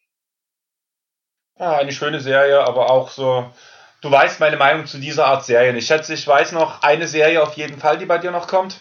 Ja, 1.58 1.76
eine 1.76 1.92
schöne 1.92 2.20
Serie, 2.20 2.60
aber 2.60 2.90
auch 2.90 3.10
so. 3.10 3.52
Du 4.00 4.10
weißt 4.10 4.40
meine 4.40 4.56
Meinung 4.56 4.86
zu 4.86 4.96
dieser 4.96 5.26
Art 5.26 5.44
Serien. 5.44 5.76
Ich 5.76 5.88
schätze, 5.88 6.14
ich 6.14 6.26
weiß 6.26 6.52
noch 6.52 6.82
eine 6.82 7.06
Serie 7.06 7.42
auf 7.42 7.52
jeden 7.52 7.78
Fall, 7.78 7.98
die 7.98 8.06
bei 8.06 8.16
dir 8.16 8.30
noch 8.30 8.48
kommt. 8.48 8.80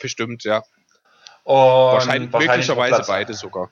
Bestimmt, 0.00 0.42
ja. 0.42 0.64
Und 1.44 1.54
wahrscheinlich, 1.54 2.32
wahrscheinlich 2.32 2.66
möglicherweise 2.66 3.04
beide 3.06 3.34
sogar. 3.34 3.70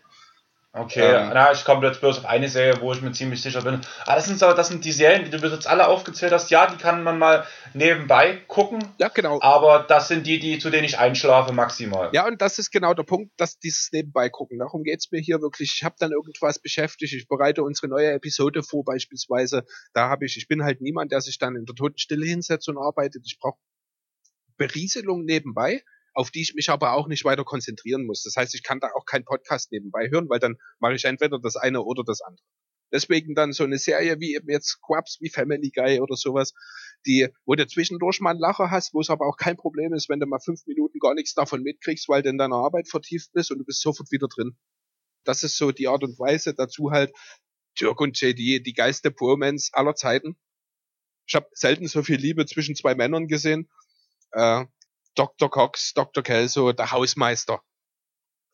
Okay, 0.73 1.01
ähm, 1.01 1.31
na, 1.33 1.51
ich 1.51 1.65
komme 1.65 1.87
jetzt 1.87 2.01
bloß 2.01 2.19
auf 2.19 2.25
eine 2.27 2.49
Serie, 2.49 2.79
wo 2.83 2.93
ich 2.93 3.01
mir 3.01 3.13
ziemlich 3.13 3.41
sicher 3.41 3.63
bin. 3.63 3.81
Ah, 4.05 4.15
das 4.17 4.27
sind, 4.27 4.41
das 4.43 4.69
sind 4.69 4.85
die 4.85 4.93
Serien, 4.93 5.25
die 5.25 5.31
du 5.31 5.41
bis 5.41 5.51
jetzt 5.51 5.67
alle 5.67 5.89
aufgezählt 5.89 6.31
hast. 6.31 6.51
Ja, 6.51 6.67
die 6.67 6.77
kann 6.77 7.03
man 7.03 7.19
mal 7.19 7.47
nebenbei 7.73 8.43
gucken. 8.49 8.85
Ja, 8.99 9.09
genau. 9.09 9.41
Aber 9.41 9.87
das 9.89 10.09
sind 10.09 10.27
die, 10.27 10.39
die 10.39 10.59
zu 10.59 10.69
denen 10.69 10.85
ich 10.85 10.99
einschlafe 10.99 11.55
maximal. 11.55 12.11
Ja, 12.13 12.27
und 12.27 12.43
das 12.43 12.59
ist 12.59 12.71
genau 12.71 12.93
der 12.93 13.05
Punkt, 13.05 13.33
dass 13.39 13.59
dieses 13.59 13.89
nebenbei 13.93 14.29
gucken. 14.29 14.59
Darum 14.59 14.83
geht 14.85 14.99
es 14.99 15.11
mir 15.11 15.21
hier 15.21 15.41
wirklich. 15.41 15.73
Ich 15.75 15.85
habe 15.85 15.97
dann 15.99 16.13
irgendwas 16.13 16.59
beschäftigt. 16.59 17.15
Ich 17.15 17.29
bereite 17.29 17.63
unsere 17.63 17.89
neue 17.89 18.13
Episode 18.13 18.63
vor 18.63 18.85
beispielsweise. 18.85 19.65
Da 19.95 20.11
habe 20.11 20.27
ich, 20.27 20.37
ich 20.37 20.49
bin 20.49 20.63
halt 20.63 20.83
niemand, 20.83 21.13
der 21.13 21.23
sich 21.23 21.39
dann 21.39 21.57
in 21.57 21.65
der 21.65 21.77
Totenstille 21.77 22.27
hinsetzt 22.27 22.69
und 22.69 22.77
arbeitet. 22.77 23.23
Ich 23.25 23.39
brauche 23.41 23.59
Berieselung 24.59 25.25
nebenbei 25.25 25.83
auf 26.19 26.33
die 26.33 26.43
ich 26.43 26.55
mich 26.55 26.69
aber 26.69 26.95
auch 26.95 27.07
nicht 27.07 27.25
weiter 27.25 27.45
konzentrieren 27.45 28.05
muss. 28.05 28.25
Das 28.25 28.35
heißt, 28.35 28.53
ich 28.57 28.65
kann 28.65 28.81
da 28.81 28.91
auch 28.97 29.05
keinen 29.05 29.25
Podcast 29.25 29.71
nebenbei 29.71 30.11
hören, 30.11 30.29
weil 30.29 30.41
dann 30.41 30.57
mache 30.81 30.95
ich 30.95 31.05
entweder 31.05 31.39
das 31.39 31.55
eine 31.55 31.85
oder 31.85 32.03
das 32.03 32.23
andere. 32.23 32.45
Deswegen 32.93 33.37
dann 33.37 33.53
so 33.53 33.63
eine 33.63 33.79
Serie 33.79 34.19
wie 34.19 34.35
eben 34.35 34.51
jetzt 34.51 34.81
Quabs, 34.83 35.19
wie 35.21 35.31
Family 35.31 35.71
Guy 35.71 36.01
oder 36.01 36.17
sowas, 36.17 36.55
die, 37.07 37.29
wo 37.47 37.55
du 37.55 37.69
zwischendurch 37.69 38.19
mal 38.21 38.31
einen 38.31 38.41
Lacher 38.41 38.69
hast, 38.69 38.95
wo 38.95 39.01
es 39.01 39.11
aber 39.11 39.29
auch 39.29 39.37
kein 39.37 39.57
Problem 39.57 39.95
ist, 39.95 40.09
wenn 40.09 40.19
du 40.19 40.27
mal 40.27 40.41
fünf 40.41 40.67
Minuten 40.67 40.99
gar 40.99 41.15
nichts 41.15 41.35
davon 41.35 41.63
mitkriegst, 41.63 42.09
weil 42.09 42.23
du 42.23 42.31
in 42.31 42.39
deiner 42.39 42.57
Arbeit 42.57 42.89
vertieft 42.89 43.31
bist 43.33 43.53
und 43.53 43.59
du 43.59 43.65
bist 43.65 43.81
sofort 43.81 44.11
wieder 44.11 44.27
drin. 44.27 44.57
Das 45.23 45.45
ist 45.45 45.57
so 45.57 45.71
die 45.71 45.87
Art 45.87 46.03
und 46.03 46.19
Weise. 46.19 46.53
Dazu 46.53 46.91
halt 46.91 47.13
Dirk 47.81 48.01
und 48.01 48.21
JD, 48.21 48.67
die 48.67 48.75
geilste 48.75 49.13
Bromance 49.13 49.71
aller 49.73 49.95
Zeiten. 49.95 50.37
Ich 51.29 51.37
habe 51.37 51.47
selten 51.53 51.87
so 51.87 52.03
viel 52.03 52.19
Liebe 52.19 52.45
zwischen 52.45 52.75
zwei 52.75 52.97
Männern 52.97 53.29
gesehen. 53.29 53.71
Äh, 54.33 54.65
Dr. 55.19 55.51
Cox, 55.51 55.95
Dr. 55.95 56.23
Kelso, 56.23 56.73
der 56.73 56.93
Hausmeister. 56.93 57.61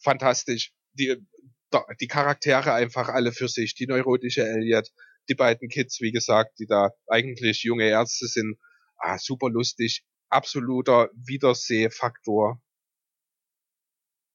Fantastisch. 0.02 0.72
Die, 0.94 1.16
die 2.00 2.08
Charaktere 2.08 2.72
einfach 2.72 3.10
alle 3.10 3.32
für 3.32 3.48
sich. 3.48 3.74
Die 3.74 3.86
neurotische 3.86 4.46
Elliot, 4.46 4.88
die 5.28 5.34
beiden 5.34 5.68
Kids, 5.68 6.00
wie 6.00 6.12
gesagt, 6.12 6.58
die 6.58 6.66
da 6.66 6.90
eigentlich 7.06 7.64
junge 7.64 7.88
Ärzte 7.88 8.26
sind. 8.26 8.58
Ah, 8.96 9.18
super 9.18 9.50
lustig. 9.50 10.04
Absoluter 10.30 11.10
Wiedersehfaktor. 11.14 12.62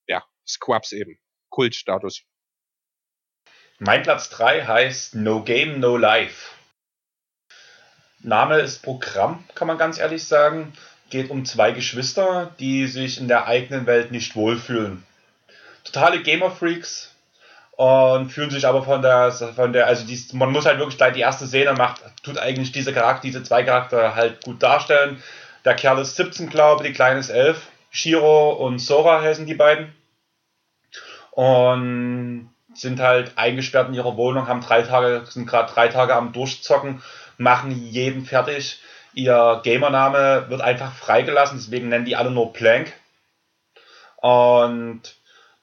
Ja, 0.07 0.23
Squabs 0.47 0.91
eben. 0.91 1.19
Kultstatus. 1.49 2.23
Mein 3.79 4.03
Platz 4.03 4.29
3 4.29 4.65
heißt 4.67 5.15
No 5.15 5.43
Game, 5.43 5.79
No 5.79 5.97
Life. 5.97 6.53
Name 8.19 8.59
ist 8.59 8.83
Programm, 8.83 9.47
kann 9.55 9.67
man 9.67 9.77
ganz 9.77 9.97
ehrlich 9.97 10.25
sagen 10.25 10.73
geht 11.09 11.29
um 11.29 11.45
zwei 11.45 11.71
Geschwister, 11.71 12.51
die 12.59 12.87
sich 12.87 13.19
in 13.19 13.27
der 13.27 13.47
eigenen 13.47 13.85
Welt 13.85 14.11
nicht 14.11 14.35
wohlfühlen. 14.35 15.03
Totale 15.83 16.21
Gamer-Freaks 16.21 17.15
und 17.71 18.29
fühlen 18.29 18.51
sich 18.51 18.67
aber 18.67 18.83
von 18.83 19.01
der, 19.01 19.31
von 19.31 19.71
der, 19.71 19.87
also 19.87 20.05
die, 20.05 20.21
man 20.33 20.51
muss 20.51 20.65
halt 20.65 20.79
wirklich 20.79 20.97
gleich 20.97 21.13
die 21.13 21.21
erste 21.21 21.47
Szene 21.47 21.73
macht, 21.73 22.01
tut 22.23 22.37
eigentlich 22.37 22.71
diese 22.71 22.93
Charakter, 22.93 23.21
diese 23.21 23.43
zwei 23.43 23.63
Charakter 23.63 24.15
halt 24.15 24.43
gut 24.43 24.61
darstellen. 24.61 25.23
Der 25.65 25.75
Kerl 25.75 25.99
ist 25.99 26.15
17, 26.15 26.49
glaube 26.49 26.83
ich, 26.83 26.89
die 26.89 26.95
Kleine 26.95 27.19
ist 27.19 27.29
11. 27.29 27.61
Shiro 27.89 28.51
und 28.51 28.79
Sora 28.79 29.21
heißen 29.21 29.45
die 29.45 29.55
beiden. 29.55 29.93
Und 31.31 32.49
sind 32.73 32.99
halt 32.99 33.37
eingesperrt 33.37 33.87
in 33.87 33.93
ihrer 33.93 34.15
Wohnung, 34.17 34.47
haben 34.47 34.61
drei 34.61 34.81
Tage, 34.81 35.25
sind 35.29 35.47
gerade 35.47 35.71
drei 35.71 35.87
Tage 35.87 36.15
am 36.15 36.33
Durchzocken, 36.33 37.01
machen 37.37 37.71
jeden 37.71 38.25
fertig 38.25 38.79
Ihr 39.13 39.61
Gamername 39.63 40.45
wird 40.49 40.61
einfach 40.61 40.93
freigelassen, 40.93 41.57
deswegen 41.57 41.89
nennen 41.89 42.05
die 42.05 42.15
alle 42.15 42.31
nur 42.31 42.53
Plank. 42.53 42.93
Und 44.17 45.01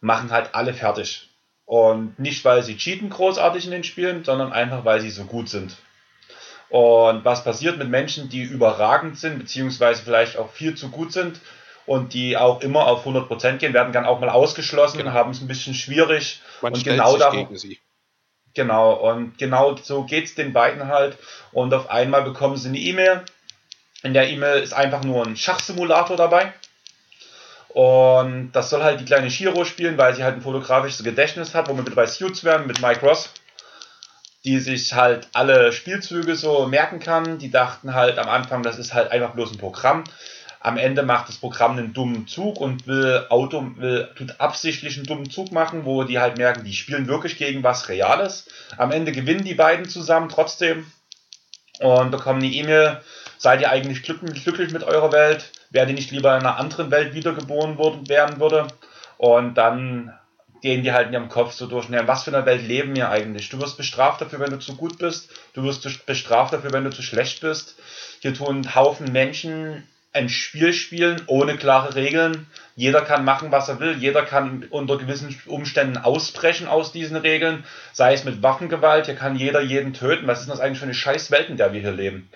machen 0.01 0.31
halt 0.31 0.55
alle 0.55 0.73
fertig. 0.73 1.29
Und 1.67 2.19
nicht, 2.19 2.45
weil 2.45 2.63
sie 2.63 2.77
cheaten 2.77 3.11
großartig 3.11 3.65
in 3.65 3.73
den 3.73 3.85
Spielen, 3.85 4.25
sondern 4.25 4.53
einfach, 4.53 4.85
weil 4.85 5.01
sie 5.01 5.11
so 5.11 5.25
gut 5.25 5.49
sind. 5.49 5.77
Und 6.69 7.25
was 7.25 7.45
passiert 7.45 7.79
mit 7.79 7.89
Menschen, 7.89 8.29
die 8.29 8.43
überragend 8.43 9.19
sind, 9.19 9.39
beziehungsweise 9.39 10.03
vielleicht 10.03 10.37
auch 10.37 10.51
viel 10.51 10.75
zu 10.75 10.91
gut 10.91 11.13
sind 11.13 11.41
und 11.87 12.15
die 12.15 12.37
auch 12.37 12.61
immer 12.61 12.87
auf 12.87 13.07
100% 13.07 13.59
gehen, 13.59 13.75
werden 13.75 13.93
dann 13.93 14.05
auch 14.05 14.21
mal 14.21 14.31
ausgeschlossen, 14.31 14.99
genau. 14.99 15.13
haben 15.13 15.31
es 15.31 15.41
ein 15.41 15.49
bisschen 15.49 15.75
schwierig. 15.75 16.41
Man 16.63 16.73
und 16.73 16.85
genau 16.85 17.17
darum, 17.17 17.39
gegen 17.39 17.57
sie. 17.57 17.79
Genau, 18.55 18.95
und 18.95 19.37
genau 19.39 19.77
so 19.77 20.05
geht 20.05 20.25
es 20.25 20.35
den 20.35 20.53
beiden 20.53 20.89
halt. 20.89 21.19
Und 21.53 21.75
auf 21.75 21.91
einmal 21.91 22.23
bekommen 22.23 22.57
sie 22.57 22.69
eine 22.69 22.79
E-Mail 22.79 23.25
in 24.07 24.15
der 24.15 24.31
E-Mail 24.31 24.63
ist 24.63 24.73
einfach 24.73 25.03
nur 25.03 25.27
ein 25.27 25.37
Schachsimulator 25.37 26.17
dabei. 26.17 26.53
Und 27.69 28.53
das 28.53 28.71
soll 28.71 28.83
halt 28.83 29.01
die 29.01 29.05
kleine 29.05 29.31
Shiro 29.31 29.67
spielen, 29.67 29.99
weil 29.99 30.15
sie 30.15 30.25
halt 30.25 30.37
ein 30.37 30.41
fotografisches 30.41 31.05
Gedächtnis 31.05 31.55
hat, 31.55 31.69
womit 31.69 31.87
wir 31.87 31.95
bei 31.95 32.07
Suits 32.07 32.43
werden 32.43 32.67
mit 32.67 32.81
Mike 32.81 33.05
Ross, 33.05 33.31
die 34.45 34.61
sich 34.61 34.95
halt 34.95 35.29
alle 35.35 35.73
Spielzüge 35.73 36.37
so 36.37 36.67
merken 36.67 37.01
kann. 37.01 37.39
Die 37.39 37.51
dachten 37.51 37.93
halt 37.93 38.19
am 38.19 38.29
Anfang, 38.29 38.63
das 38.63 38.79
ist 38.79 38.95
halt 38.95 39.11
einfach 39.11 39.35
bloß 39.35 39.53
ein 39.53 39.59
Programm. 39.59 40.05
Am 40.61 40.79
Ende 40.79 41.03
macht 41.03 41.29
das 41.29 41.37
Programm 41.37 41.73
einen 41.73 41.93
dummen 41.93 42.27
Zug 42.27 42.61
und 42.61 42.87
will 42.87 43.27
Auto 43.29 43.73
will 43.77 44.09
tut 44.17 44.41
absichtlich 44.41 44.97
einen 44.97 45.07
dummen 45.07 45.31
Zug 45.31 45.53
machen, 45.53 45.85
wo 45.85 46.03
die 46.05 46.19
halt 46.19 46.39
merken, 46.39 46.65
die 46.65 46.73
spielen 46.73 47.09
wirklich 47.09 47.37
gegen 47.37 47.63
was 47.63 47.89
Reales. 47.89 48.49
Am 48.79 48.91
Ende 48.91 49.13
gewinnen 49.13 49.45
die 49.45 49.55
beiden 49.55 49.89
zusammen 49.89 50.29
trotzdem 50.29 50.91
und 51.81 52.11
bekommen 52.11 52.43
eine 52.43 52.51
E-Mail 52.51 53.03
Seid 53.39 53.61
ihr 53.61 53.71
eigentlich 53.71 54.03
glücklich 54.03 54.73
mit 54.73 54.85
eurer 54.85 55.13
Welt? 55.13 55.51
Wäre 55.71 55.87
die 55.87 55.93
nicht 55.93 56.11
lieber 56.11 56.35
in 56.37 56.41
einer 56.41 56.59
anderen 56.59 56.91
Welt 56.91 57.15
wiedergeboren 57.15 57.79
worden, 57.79 58.09
werden 58.09 58.41
würde? 58.41 58.69
Und 59.19 59.55
dann 59.55 60.13
gehen 60.63 60.83
die 60.83 60.93
halt 60.93 61.09
in 61.09 61.13
ihrem 61.13 61.29
Kopf 61.29 61.53
so 61.53 61.67
durch, 61.67 61.87
was 61.91 62.25
für 62.25 62.35
eine 62.35 62.47
Welt 62.47 62.67
leben 62.67 62.97
wir 62.97 63.11
eigentlich? 63.11 63.49
Du 63.51 63.61
wirst 63.61 63.77
bestraft 63.77 64.21
dafür, 64.21 64.41
wenn 64.41 64.51
du 64.51 64.59
zu 64.59 64.75
gut 64.75 64.99
bist. 64.99 65.31
Du 65.53 65.63
wirst 65.63 66.07
bestraft 66.07 66.53
dafür, 66.53 66.73
wenn 66.73 66.85
du 66.85 66.91
zu 66.91 67.03
schlecht 67.03 67.41
bist. 67.41 67.77
Hier 68.21 68.35
tun 68.35 68.75
Haufen 68.75 69.13
Menschen 69.13 69.85
ein 70.17 70.29
Spiel 70.31 70.73
spielen 70.73 71.21
ohne 71.27 71.57
klare 71.57 71.95
Regeln. 71.95 72.47
Jeder 72.75 73.03
kann 73.03 73.25
machen, 73.25 73.53
was 73.53 73.69
er 73.69 73.81
will. 73.81 73.97
Jeder 73.99 74.23
kann 74.23 74.65
unter 74.71 74.97
gewissen 74.97 75.39
Umständen 75.47 75.99
ausbrechen 75.99 76.67
aus 76.67 76.91
diesen 76.91 77.17
Regeln. 77.17 77.65
Sei 77.93 78.15
es 78.15 78.25
mit 78.25 78.43
Waffengewalt. 78.43 79.07
Hier 79.07 79.15
kann 79.15 79.37
jeder 79.37 79.61
jeden 79.61 79.93
töten. 79.93 80.27
Was 80.27 80.41
ist 80.41 80.49
das 80.49 80.59
eigentlich 80.59 80.79
für 80.79 80.87
eine 80.87 80.95
scheiß 80.95 81.31
Welt, 81.31 81.51
in 81.51 81.59
der 81.59 81.75
wir 81.75 81.81
hier 81.83 81.93
leben? 81.93 82.31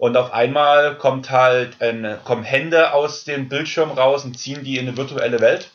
Und 0.00 0.16
auf 0.16 0.32
einmal 0.32 0.96
kommt 0.96 1.28
halt 1.28 1.82
ein, 1.82 2.16
kommen 2.24 2.42
Hände 2.42 2.94
aus 2.94 3.24
dem 3.24 3.50
Bildschirm 3.50 3.90
raus 3.90 4.24
und 4.24 4.38
ziehen 4.38 4.64
die 4.64 4.78
in 4.78 4.88
eine 4.88 4.96
virtuelle 4.96 5.40
Welt, 5.40 5.68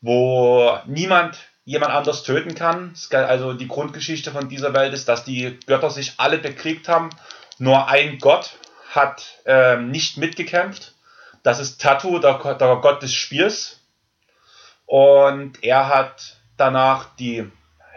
wo 0.00 0.76
niemand 0.86 1.38
jemand 1.64 1.92
anders 1.92 2.24
töten 2.24 2.56
kann. 2.56 2.92
Also 3.12 3.52
die 3.52 3.68
Grundgeschichte 3.68 4.32
von 4.32 4.48
dieser 4.48 4.74
Welt 4.74 4.92
ist, 4.94 5.08
dass 5.08 5.22
die 5.22 5.60
Götter 5.66 5.90
sich 5.90 6.14
alle 6.16 6.38
bekriegt 6.38 6.88
haben. 6.88 7.10
Nur 7.58 7.86
ein 7.86 8.18
Gott 8.18 8.50
hat 8.90 9.38
ähm, 9.46 9.92
nicht 9.92 10.16
mitgekämpft. 10.16 10.94
Das 11.44 11.60
ist 11.60 11.80
Tattoo, 11.80 12.18
der, 12.18 12.34
der 12.56 12.76
Gott 12.82 13.00
des 13.00 13.14
Spiels. 13.14 13.78
Und 14.86 15.62
er 15.62 15.86
hat 15.86 16.36
danach 16.56 17.14
die 17.14 17.48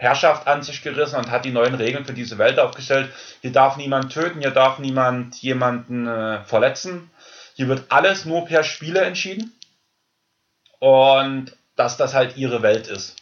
Herrschaft 0.04 0.46
an 0.46 0.62
sich 0.62 0.82
gerissen 0.82 1.16
und 1.16 1.30
hat 1.30 1.44
die 1.44 1.50
neuen 1.50 1.74
Regeln 1.74 2.04
für 2.04 2.12
diese 2.12 2.36
Welt 2.36 2.58
aufgestellt. 2.58 3.10
Hier 3.40 3.52
darf 3.52 3.76
niemand 3.76 4.12
töten, 4.12 4.40
hier 4.40 4.50
darf 4.50 4.78
niemand 4.78 5.36
jemanden 5.36 6.06
äh, 6.06 6.44
verletzen. 6.44 7.10
Hier 7.54 7.68
wird 7.68 7.84
alles 7.88 8.26
nur 8.26 8.44
per 8.44 8.64
Spiele 8.64 9.00
entschieden. 9.00 9.52
Und 10.78 11.56
dass 11.76 11.96
das 11.96 12.12
halt 12.12 12.36
ihre 12.36 12.62
Welt 12.62 12.86
ist. 12.86 13.16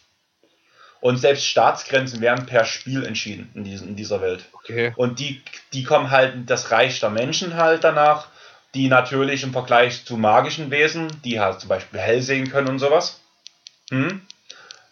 Und 0.99 1.17
selbst 1.17 1.45
Staatsgrenzen 1.45 2.21
werden 2.21 2.45
per 2.45 2.65
Spiel 2.65 3.05
entschieden 3.05 3.49
in, 3.55 3.63
diesen, 3.63 3.89
in 3.89 3.95
dieser 3.95 4.21
Welt. 4.21 4.45
Okay. 4.53 4.93
Und 4.95 5.19
die, 5.19 5.41
die 5.71 5.83
kommen 5.83 6.11
halt 6.11 6.49
das 6.49 6.71
Reich 6.71 6.99
der 6.99 7.09
Menschen 7.09 7.55
halt 7.55 7.83
danach, 7.83 8.27
die 8.73 8.87
natürlich 8.87 9.43
im 9.43 9.53
Vergleich 9.53 10.05
zu 10.05 10.17
magischen 10.17 10.71
Wesen, 10.71 11.07
die 11.23 11.39
halt 11.39 11.59
zum 11.59 11.69
Beispiel 11.69 11.99
hell 11.99 12.21
sehen 12.21 12.49
können 12.49 12.69
und 12.69 12.79
sowas, 12.79 13.19
hm, 13.89 14.21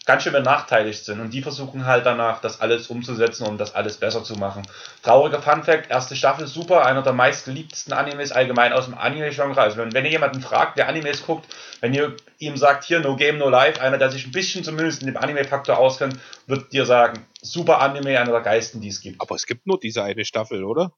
ganz 0.04 0.22
schön 0.22 0.32
benachteiligt 0.32 1.04
sind. 1.04 1.20
Und 1.20 1.30
die 1.32 1.42
versuchen 1.42 1.86
halt 1.86 2.06
danach, 2.06 2.40
das 2.40 2.60
alles 2.60 2.88
umzusetzen, 2.88 3.46
um 3.46 3.58
das 3.58 3.74
alles 3.74 3.96
besser 3.96 4.24
zu 4.24 4.34
machen. 4.34 4.62
Trauriger 5.02 5.40
Fun 5.40 5.62
Fact, 5.62 5.90
erste 5.90 6.16
Staffel 6.16 6.46
super, 6.46 6.84
einer 6.84 7.02
der 7.02 7.12
meistgeliebtesten 7.12 7.92
Animes 7.92 8.32
allgemein 8.32 8.72
aus 8.72 8.86
dem 8.86 8.98
Anime-Genre. 8.98 9.60
Also 9.60 9.76
wenn, 9.76 9.92
wenn 9.92 10.04
ihr 10.04 10.10
jemanden 10.10 10.40
fragt, 10.40 10.78
der 10.78 10.88
Animes 10.88 11.24
guckt, 11.24 11.46
wenn 11.80 11.94
ihr 11.94 12.16
ihm 12.38 12.56
sagt, 12.56 12.84
hier 12.84 13.00
No 13.00 13.16
Game, 13.16 13.38
No 13.38 13.48
Life, 13.48 13.80
einer, 13.80 13.98
der 13.98 14.10
sich 14.10 14.26
ein 14.26 14.32
bisschen 14.32 14.64
zumindest 14.64 15.02
in 15.02 15.06
dem 15.06 15.16
Anime-Faktor 15.16 15.78
auskennt, 15.78 16.18
wird 16.46 16.72
dir 16.72 16.84
sagen, 16.84 17.24
super 17.40 17.80
Anime, 17.80 18.18
einer 18.18 18.32
der 18.32 18.40
geilsten, 18.40 18.80
die 18.80 18.88
es 18.88 19.00
gibt. 19.00 19.20
Aber 19.20 19.34
es 19.34 19.46
gibt 19.46 19.66
nur 19.66 19.78
diese 19.78 20.02
eine 20.02 20.24
Staffel, 20.24 20.64
oder? 20.64 20.92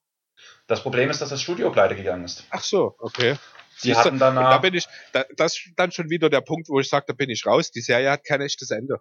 Das 0.67 0.83
Problem 0.83 1.11
ist, 1.11 1.21
dass 1.21 1.29
das 1.29 1.43
Studio 1.43 1.71
pleite 1.71 1.95
gegangen 1.95 2.25
ist. 2.25 2.45
Ach 2.51 2.63
so, 2.63 2.95
okay. 2.99 3.37
Sie 3.77 3.95
hatten 3.95 4.19
danach. 4.19 4.51
Da 4.51 4.59
bin 4.59 4.75
ich, 4.75 4.87
da, 5.13 5.25
das 5.37 5.57
ist 5.57 5.73
dann 5.77 5.93
schon 5.93 6.11
wieder 6.11 6.31
der 6.31 6.41
Punkt, 6.41 6.69
wo 6.69 6.81
ich 6.81 6.89
sage, 6.89 7.07
da 7.09 7.13
bin 7.13 7.31
ich 7.31 7.47
raus. 7.47 7.71
Die 7.71 7.81
Serie 7.81 8.11
hat 8.11 8.25
kein 8.25 8.41
echtes 8.41 8.71
Ende. 8.71 9.01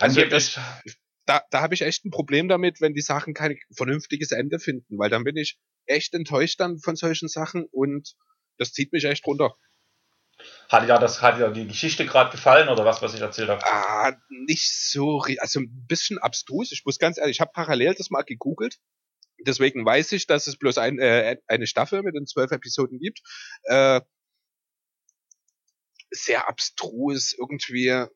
Also 0.00 0.24
das, 0.24 0.58
da, 1.26 1.42
da 1.50 1.60
habe 1.60 1.74
ich 1.74 1.82
echt 1.82 2.04
ein 2.04 2.10
Problem 2.10 2.48
damit, 2.48 2.80
wenn 2.80 2.94
die 2.94 3.00
Sachen 3.00 3.34
kein 3.34 3.58
vernünftiges 3.74 4.32
Ende 4.32 4.58
finden, 4.58 4.98
weil 4.98 5.10
dann 5.10 5.24
bin 5.24 5.36
ich 5.36 5.58
echt 5.86 6.14
enttäuscht 6.14 6.60
dann 6.60 6.78
von 6.78 6.96
solchen 6.96 7.28
Sachen 7.28 7.66
und 7.70 8.14
das 8.58 8.72
zieht 8.72 8.92
mich 8.92 9.04
echt 9.04 9.26
runter. 9.26 9.54
Hat 10.68 10.88
ja 10.88 10.98
das 10.98 11.22
hat 11.22 11.38
ja 11.38 11.50
die 11.50 11.66
Geschichte 11.66 12.06
gerade 12.06 12.30
gefallen 12.30 12.68
oder 12.68 12.84
was, 12.84 13.02
was 13.02 13.14
ich 13.14 13.20
erzählt 13.20 13.48
habe? 13.48 13.64
Ah, 13.64 14.16
nicht 14.28 14.72
so, 14.72 15.22
also 15.38 15.60
ein 15.60 15.86
bisschen 15.86 16.18
abstrus. 16.18 16.72
Ich 16.72 16.84
muss 16.84 16.98
ganz 16.98 17.18
ehrlich, 17.18 17.36
ich 17.36 17.40
habe 17.40 17.52
parallel 17.54 17.94
das 17.94 18.10
mal 18.10 18.22
gegoogelt 18.22 18.78
deswegen 19.38 19.84
weiß 19.84 20.12
ich, 20.12 20.26
dass 20.26 20.46
es 20.46 20.56
bloß 20.56 20.78
ein, 20.78 20.98
äh, 20.98 21.36
eine 21.46 21.66
Staffel 21.66 22.02
mit 22.02 22.14
den 22.14 22.26
zwölf 22.26 22.50
Episoden 22.50 22.98
gibt. 22.98 23.20
Äh, 23.64 24.00
sehr 26.10 26.48
abstrus, 26.48 27.34
irgendwie. 27.38 28.06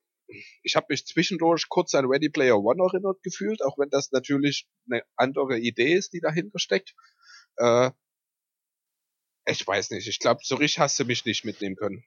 Ich 0.62 0.76
habe 0.76 0.86
mich 0.90 1.06
zwischendurch 1.06 1.68
kurz 1.68 1.94
an 1.94 2.06
Ready 2.06 2.28
Player 2.28 2.58
One 2.58 2.82
erinnert 2.82 3.22
gefühlt, 3.22 3.62
auch 3.62 3.78
wenn 3.78 3.90
das 3.90 4.12
natürlich 4.12 4.68
eine 4.90 5.02
andere 5.16 5.58
Idee 5.58 5.94
ist, 5.94 6.12
die 6.12 6.20
dahinter 6.20 6.58
steckt. 6.58 6.94
Äh, 7.56 7.90
ich 9.46 9.66
weiß 9.66 9.90
nicht, 9.90 10.06
ich 10.06 10.18
glaube, 10.18 10.40
so 10.44 10.56
richtig 10.56 10.78
hast 10.78 10.98
du 10.98 11.04
mich 11.04 11.24
nicht 11.24 11.44
mitnehmen 11.44 11.76
können. 11.76 12.04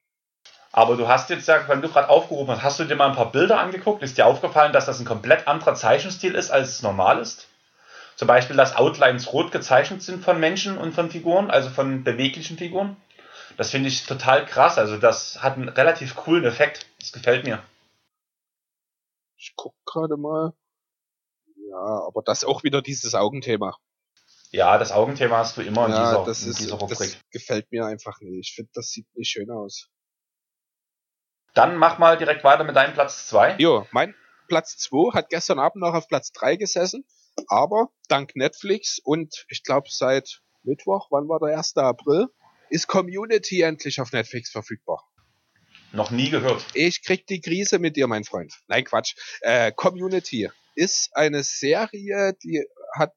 Aber 0.71 0.95
du 0.95 1.07
hast 1.07 1.29
jetzt 1.29 1.47
ja, 1.47 1.67
wenn 1.67 1.81
du 1.81 1.89
gerade 1.89 2.09
aufgerufen 2.09 2.51
hast, 2.51 2.63
hast 2.63 2.79
du 2.79 2.85
dir 2.85 2.95
mal 2.95 3.09
ein 3.09 3.15
paar 3.15 3.31
Bilder 3.31 3.59
angeguckt? 3.59 4.03
Ist 4.03 4.17
dir 4.17 4.25
aufgefallen, 4.25 4.71
dass 4.71 4.85
das 4.85 4.99
ein 4.99 5.05
komplett 5.05 5.47
anderer 5.47 5.75
Zeichenstil 5.75 6.35
ist, 6.35 6.49
als 6.49 6.69
es 6.69 6.81
normal 6.81 7.19
ist? 7.19 7.47
Zum 8.21 8.27
Beispiel, 8.27 8.55
dass 8.55 8.75
Outlines 8.75 9.33
rot 9.33 9.51
gezeichnet 9.51 10.03
sind 10.03 10.23
von 10.23 10.39
Menschen 10.39 10.77
und 10.77 10.93
von 10.93 11.09
Figuren, 11.09 11.49
also 11.49 11.71
von 11.71 12.03
beweglichen 12.03 12.55
Figuren. 12.55 12.95
Das 13.57 13.71
finde 13.71 13.89
ich 13.89 14.05
total 14.05 14.45
krass. 14.45 14.77
Also 14.77 14.97
das 14.97 15.41
hat 15.41 15.55
einen 15.55 15.69
relativ 15.69 16.15
coolen 16.15 16.45
Effekt. 16.45 16.85
Das 16.99 17.13
gefällt 17.13 17.45
mir. 17.45 17.63
Ich 19.37 19.53
guck 19.55 19.73
gerade 19.85 20.17
mal. 20.17 20.53
Ja, 21.67 21.79
aber 21.79 22.21
das 22.23 22.43
ist 22.43 22.47
auch 22.47 22.61
wieder 22.61 22.83
dieses 22.83 23.15
Augenthema. 23.15 23.75
Ja, 24.51 24.77
das 24.77 24.91
Augenthema 24.91 25.37
hast 25.37 25.57
du 25.57 25.63
immer 25.63 25.87
in 25.87 25.93
ja, 25.93 26.03
dieser, 26.03 26.23
das 26.23 26.43
in 26.43 26.51
ist, 26.51 26.59
dieser 26.59 26.75
Rubrik. 26.75 26.99
Das 26.99 27.17
gefällt 27.31 27.71
mir 27.71 27.87
einfach 27.87 28.21
nicht. 28.21 28.49
Ich 28.49 28.53
finde, 28.53 28.69
das 28.75 28.91
sieht 28.91 29.07
nicht 29.15 29.31
schön 29.31 29.49
aus. 29.49 29.89
Dann 31.55 31.75
mach 31.75 31.97
mal 31.97 32.19
direkt 32.19 32.43
weiter 32.43 32.65
mit 32.65 32.75
deinem 32.75 32.93
Platz 32.93 33.25
2. 33.29 33.55
Jo, 33.57 33.87
mein 33.89 34.13
Platz 34.47 34.77
2 34.77 35.15
hat 35.15 35.29
gestern 35.29 35.57
Abend 35.57 35.81
noch 35.81 35.95
auf 35.95 36.07
Platz 36.07 36.31
3 36.33 36.57
gesessen. 36.57 37.03
Aber 37.47 37.89
dank 38.07 38.35
Netflix 38.35 38.99
und 38.99 39.45
ich 39.49 39.63
glaube 39.63 39.87
seit 39.89 40.41
Mittwoch, 40.63 41.07
wann 41.09 41.27
war 41.27 41.39
der 41.39 41.57
1. 41.57 41.77
April, 41.77 42.27
ist 42.69 42.87
Community 42.87 43.61
endlich 43.61 43.99
auf 43.99 44.11
Netflix 44.11 44.51
verfügbar. 44.51 45.03
Noch 45.91 46.11
nie 46.11 46.29
gehört. 46.29 46.65
Ich 46.73 47.03
krieg 47.03 47.27
die 47.27 47.41
Krise 47.41 47.79
mit 47.79 47.97
dir, 47.97 48.07
mein 48.07 48.23
Freund. 48.23 48.53
Nein, 48.67 48.85
Quatsch. 48.85 49.15
Äh, 49.41 49.73
Community 49.73 50.49
ist 50.75 51.09
eine 51.13 51.43
Serie, 51.43 52.33
die 52.43 52.63
hat 52.95 53.13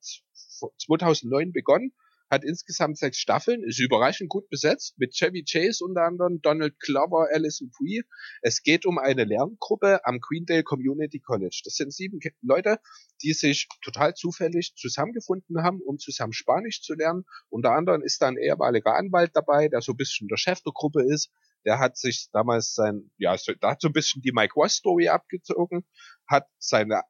2009 0.78 1.52
begonnen 1.52 1.92
hat 2.34 2.44
insgesamt 2.44 2.98
sechs 2.98 3.18
Staffeln, 3.18 3.62
ist 3.62 3.80
überraschend 3.80 4.28
gut 4.28 4.48
besetzt, 4.50 4.94
mit 4.98 5.14
Chevy 5.14 5.44
Chase 5.44 5.84
unter 5.84 6.02
anderem, 6.02 6.40
Donald 6.42 6.78
Glover, 6.80 7.28
Alison 7.32 7.70
Brie. 7.70 8.02
Es 8.42 8.62
geht 8.62 8.84
um 8.84 8.98
eine 8.98 9.24
Lerngruppe 9.24 10.04
am 10.04 10.20
Queendale 10.20 10.64
Community 10.64 11.20
College. 11.20 11.62
Das 11.64 11.74
sind 11.74 11.92
sieben 11.92 12.18
Leute, 12.42 12.78
die 13.22 13.32
sich 13.32 13.68
total 13.82 14.14
zufällig 14.14 14.74
zusammengefunden 14.76 15.62
haben, 15.62 15.80
um 15.80 15.98
zusammen 15.98 16.32
Spanisch 16.32 16.82
zu 16.82 16.94
lernen. 16.94 17.24
Unter 17.48 17.72
anderem 17.72 18.02
ist 18.02 18.20
da 18.20 18.28
ein 18.28 18.36
ehemaliger 18.36 18.94
Anwalt 18.94 19.30
dabei, 19.34 19.68
der 19.68 19.80
so 19.80 19.92
ein 19.92 19.96
bisschen 19.96 20.28
der 20.28 20.36
Chef 20.36 20.60
der 20.62 20.72
Gruppe 20.74 21.02
ist. 21.02 21.30
Der 21.64 21.78
hat 21.78 21.96
sich 21.96 22.28
damals 22.32 22.74
sein, 22.74 23.10
ja, 23.16 23.36
da 23.60 23.70
hat 23.70 23.80
so 23.80 23.88
ein 23.88 23.94
bisschen 23.94 24.20
die 24.20 24.32
Mike 24.32 24.54
Ross 24.54 24.74
Story 24.74 25.08
abgezogen, 25.08 25.86
hat 26.26 26.46
seine 26.58 27.02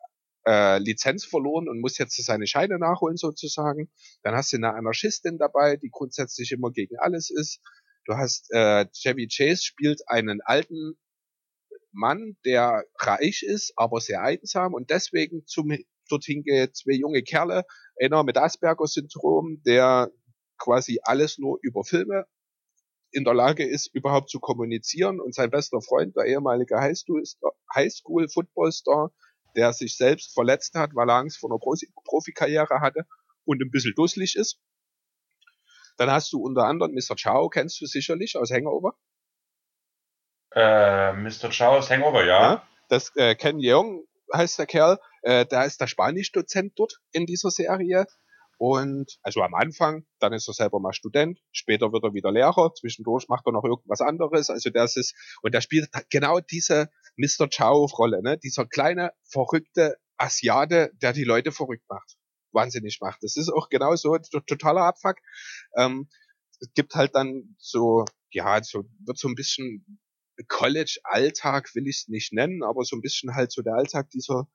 äh, 0.46 0.78
Lizenz 0.78 1.24
verloren 1.24 1.68
und 1.68 1.80
muss 1.80 1.98
jetzt 1.98 2.22
seine 2.24 2.46
Scheine 2.46 2.78
nachholen 2.78 3.16
sozusagen. 3.16 3.90
Dann 4.22 4.34
hast 4.34 4.52
du 4.52 4.56
eine 4.56 4.74
Anarchistin 4.74 5.38
dabei, 5.38 5.76
die 5.76 5.90
grundsätzlich 5.90 6.52
immer 6.52 6.70
gegen 6.70 6.96
alles 6.98 7.30
ist. 7.30 7.60
Du 8.06 8.14
hast 8.14 8.50
äh, 8.52 8.86
Chevy 8.92 9.28
Chase 9.28 9.62
spielt 9.62 10.02
einen 10.06 10.40
alten 10.42 10.98
Mann, 11.92 12.36
der 12.44 12.84
reich 12.98 13.42
ist, 13.42 13.72
aber 13.76 14.00
sehr 14.00 14.22
einsam 14.22 14.74
und 14.74 14.90
deswegen 14.90 15.46
zum 15.46 15.72
dorthin 16.08 16.42
geht 16.42 16.76
zwei 16.76 16.92
junge 16.92 17.22
Kerle, 17.22 17.64
einer 18.00 18.24
mit 18.24 18.36
Asperger-Syndrom, 18.36 19.62
der 19.64 20.10
quasi 20.58 21.00
alles 21.02 21.38
nur 21.38 21.58
über 21.62 21.84
Filme 21.84 22.26
in 23.10 23.24
der 23.24 23.34
Lage 23.34 23.64
ist, 23.64 23.94
überhaupt 23.94 24.28
zu 24.28 24.40
kommunizieren 24.40 25.20
und 25.20 25.34
sein 25.34 25.50
bester 25.50 25.80
Freund, 25.80 26.16
der 26.16 26.24
ehemalige 26.24 26.80
Highschool-Football-Star, 26.80 29.12
der 29.56 29.72
sich 29.72 29.96
selbst 29.96 30.34
verletzt 30.34 30.74
hat, 30.74 30.94
weil 30.94 31.08
er 31.08 31.16
Angst 31.16 31.38
vor 31.38 31.50
einer 31.50 31.58
Profikarriere 31.58 32.80
hatte 32.80 33.06
und 33.44 33.62
ein 33.62 33.70
bisschen 33.70 33.94
dusselig 33.94 34.36
ist. 34.36 34.58
Dann 35.96 36.10
hast 36.10 36.32
du 36.32 36.40
unter 36.40 36.64
anderem 36.64 36.92
Mr. 36.92 37.14
Chow, 37.16 37.48
kennst 37.50 37.80
du 37.80 37.86
sicherlich 37.86 38.36
aus 38.36 38.50
Hangover. 38.50 38.94
Äh, 40.52 41.12
Mr. 41.12 41.50
Chow 41.50 41.78
aus 41.78 41.90
Hangover, 41.90 42.24
ja. 42.24 42.54
ja 42.54 42.68
das 42.88 43.14
äh, 43.16 43.34
Ken 43.34 43.58
Jeong 43.58 44.04
heißt 44.32 44.58
der 44.58 44.66
Kerl, 44.66 44.98
äh, 45.22 45.46
der 45.46 45.64
ist 45.64 45.80
der 45.80 45.86
Spanischdozent 45.86 46.72
dort 46.76 47.00
in 47.12 47.26
dieser 47.26 47.50
Serie. 47.50 48.06
Und 48.56 49.18
also 49.22 49.42
am 49.42 49.54
Anfang, 49.54 50.06
dann 50.20 50.32
ist 50.32 50.48
er 50.48 50.54
selber 50.54 50.78
mal 50.78 50.92
Student, 50.92 51.40
später 51.50 51.92
wird 51.92 52.04
er 52.04 52.14
wieder 52.14 52.30
Lehrer, 52.30 52.72
zwischendurch 52.74 53.28
macht 53.28 53.46
er 53.46 53.52
noch 53.52 53.64
irgendwas 53.64 54.00
anderes. 54.00 54.48
Also 54.48 54.70
das 54.70 54.96
ist, 54.96 55.14
und 55.42 55.52
der 55.54 55.60
spielt 55.60 55.88
genau 56.08 56.38
diese 56.38 56.88
Mr. 57.16 57.48
Chow-Rolle, 57.48 58.22
ne? 58.22 58.38
Dieser 58.38 58.66
kleine, 58.66 59.12
verrückte 59.24 59.96
Asiate, 60.16 60.90
der 61.02 61.12
die 61.12 61.24
Leute 61.24 61.52
verrückt 61.52 61.84
macht. 61.88 62.16
Wahnsinnig 62.52 62.98
macht. 63.00 63.22
Das 63.22 63.36
ist 63.36 63.50
auch 63.50 63.68
genau 63.68 63.96
so 63.96 64.16
totaler 64.46 64.82
Abfuck. 64.82 65.16
Ähm, 65.76 66.08
es 66.60 66.72
gibt 66.74 66.94
halt 66.94 67.14
dann 67.14 67.56
so, 67.58 68.04
ja, 68.30 68.62
so, 68.62 68.84
wird 69.04 69.18
so 69.18 69.28
ein 69.28 69.34
bisschen 69.34 69.98
College-Alltag 70.48 71.74
will 71.74 71.86
ich 71.86 71.98
es 71.98 72.08
nicht 72.08 72.32
nennen, 72.32 72.64
aber 72.64 72.84
so 72.84 72.96
ein 72.96 73.02
bisschen 73.02 73.34
halt 73.34 73.52
so 73.52 73.62
der 73.62 73.74
Alltag 73.74 74.10
dieser 74.10 74.48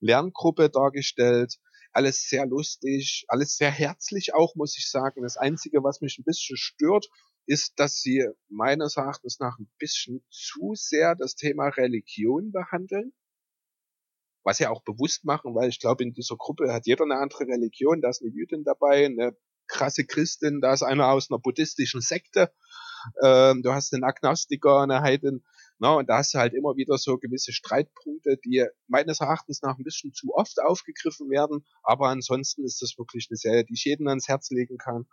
Lerngruppe 0.00 0.70
dargestellt 0.70 1.58
alles 1.92 2.28
sehr 2.28 2.46
lustig, 2.46 3.24
alles 3.28 3.56
sehr 3.56 3.70
herzlich 3.70 4.34
auch, 4.34 4.54
muss 4.54 4.76
ich 4.76 4.90
sagen. 4.90 5.22
Das 5.22 5.36
Einzige, 5.36 5.82
was 5.82 6.00
mich 6.00 6.18
ein 6.18 6.24
bisschen 6.24 6.56
stört, 6.56 7.08
ist, 7.46 7.78
dass 7.78 8.00
sie 8.00 8.26
meines 8.48 8.96
Erachtens 8.96 9.38
nach 9.40 9.58
ein 9.58 9.70
bisschen 9.78 10.24
zu 10.30 10.74
sehr 10.74 11.14
das 11.14 11.34
Thema 11.34 11.68
Religion 11.68 12.52
behandeln. 12.52 13.12
Was 14.42 14.58
sie 14.58 14.66
auch 14.66 14.82
bewusst 14.82 15.24
machen, 15.24 15.54
weil 15.54 15.68
ich 15.68 15.80
glaube, 15.80 16.02
in 16.02 16.12
dieser 16.12 16.36
Gruppe 16.36 16.72
hat 16.72 16.86
jeder 16.86 17.04
eine 17.04 17.18
andere 17.18 17.46
Religion. 17.46 18.00
Da 18.00 18.08
ist 18.08 18.22
eine 18.22 18.30
Jüdin 18.30 18.64
dabei, 18.64 19.04
eine 19.04 19.36
krasse 19.66 20.04
Christin, 20.04 20.60
da 20.60 20.72
ist 20.72 20.82
einer 20.82 21.08
aus 21.08 21.30
einer 21.30 21.38
buddhistischen 21.38 22.00
Sekte. 22.00 22.52
Ähm, 23.22 23.62
du 23.62 23.72
hast 23.72 23.94
einen 23.94 24.04
Agnostiker, 24.04 24.80
eine 24.80 25.00
Heidin, 25.00 25.44
Na, 25.82 25.94
und 25.94 26.10
da 26.10 26.18
hast 26.18 26.34
du 26.34 26.38
halt 26.38 26.52
immer 26.52 26.76
wieder 26.76 26.98
so 26.98 27.16
gewisse 27.16 27.54
Streitpunkte, 27.54 28.36
die 28.44 28.66
meines 28.86 29.20
Erachtens 29.20 29.62
nach 29.62 29.78
ein 29.78 29.82
bisschen 29.82 30.12
zu 30.12 30.34
oft 30.34 30.60
aufgegriffen 30.60 31.30
werden. 31.30 31.64
Aber 31.82 32.08
ansonsten 32.08 32.64
ist 32.64 32.82
das 32.82 32.98
wirklich 32.98 33.28
eine 33.30 33.38
Serie, 33.38 33.64
die 33.64 33.72
ich 33.72 33.84
jedem 33.86 34.06
ans 34.08 34.28
Herz 34.28 34.50
legen 34.50 34.76
kann, 34.76 35.06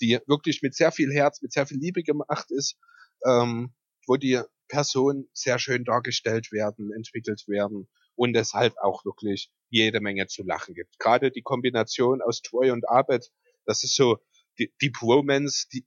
die 0.00 0.18
wirklich 0.26 0.62
mit 0.62 0.74
sehr 0.74 0.92
viel 0.92 1.12
Herz, 1.12 1.42
mit 1.42 1.52
sehr 1.52 1.66
viel 1.66 1.76
Liebe 1.76 2.02
gemacht 2.02 2.50
ist, 2.50 2.78
ähm, 3.26 3.74
wo 4.06 4.16
die 4.16 4.40
Personen 4.68 5.28
sehr 5.34 5.58
schön 5.58 5.84
dargestellt 5.84 6.52
werden, 6.52 6.90
entwickelt 6.90 7.46
werden 7.46 7.86
und 8.14 8.34
es 8.34 8.54
halt 8.54 8.78
auch 8.80 9.04
wirklich 9.04 9.50
jede 9.68 10.00
Menge 10.00 10.26
zu 10.26 10.42
lachen 10.42 10.74
gibt. 10.74 10.98
Gerade 10.98 11.32
die 11.32 11.42
Kombination 11.42 12.22
aus 12.22 12.40
Troy 12.40 12.70
und 12.70 12.88
Abed, 12.88 13.30
das 13.66 13.84
ist 13.84 13.94
so 13.94 14.18
die, 14.58 14.72
die 14.80 14.88
Bromance, 14.90 15.66
die, 15.70 15.86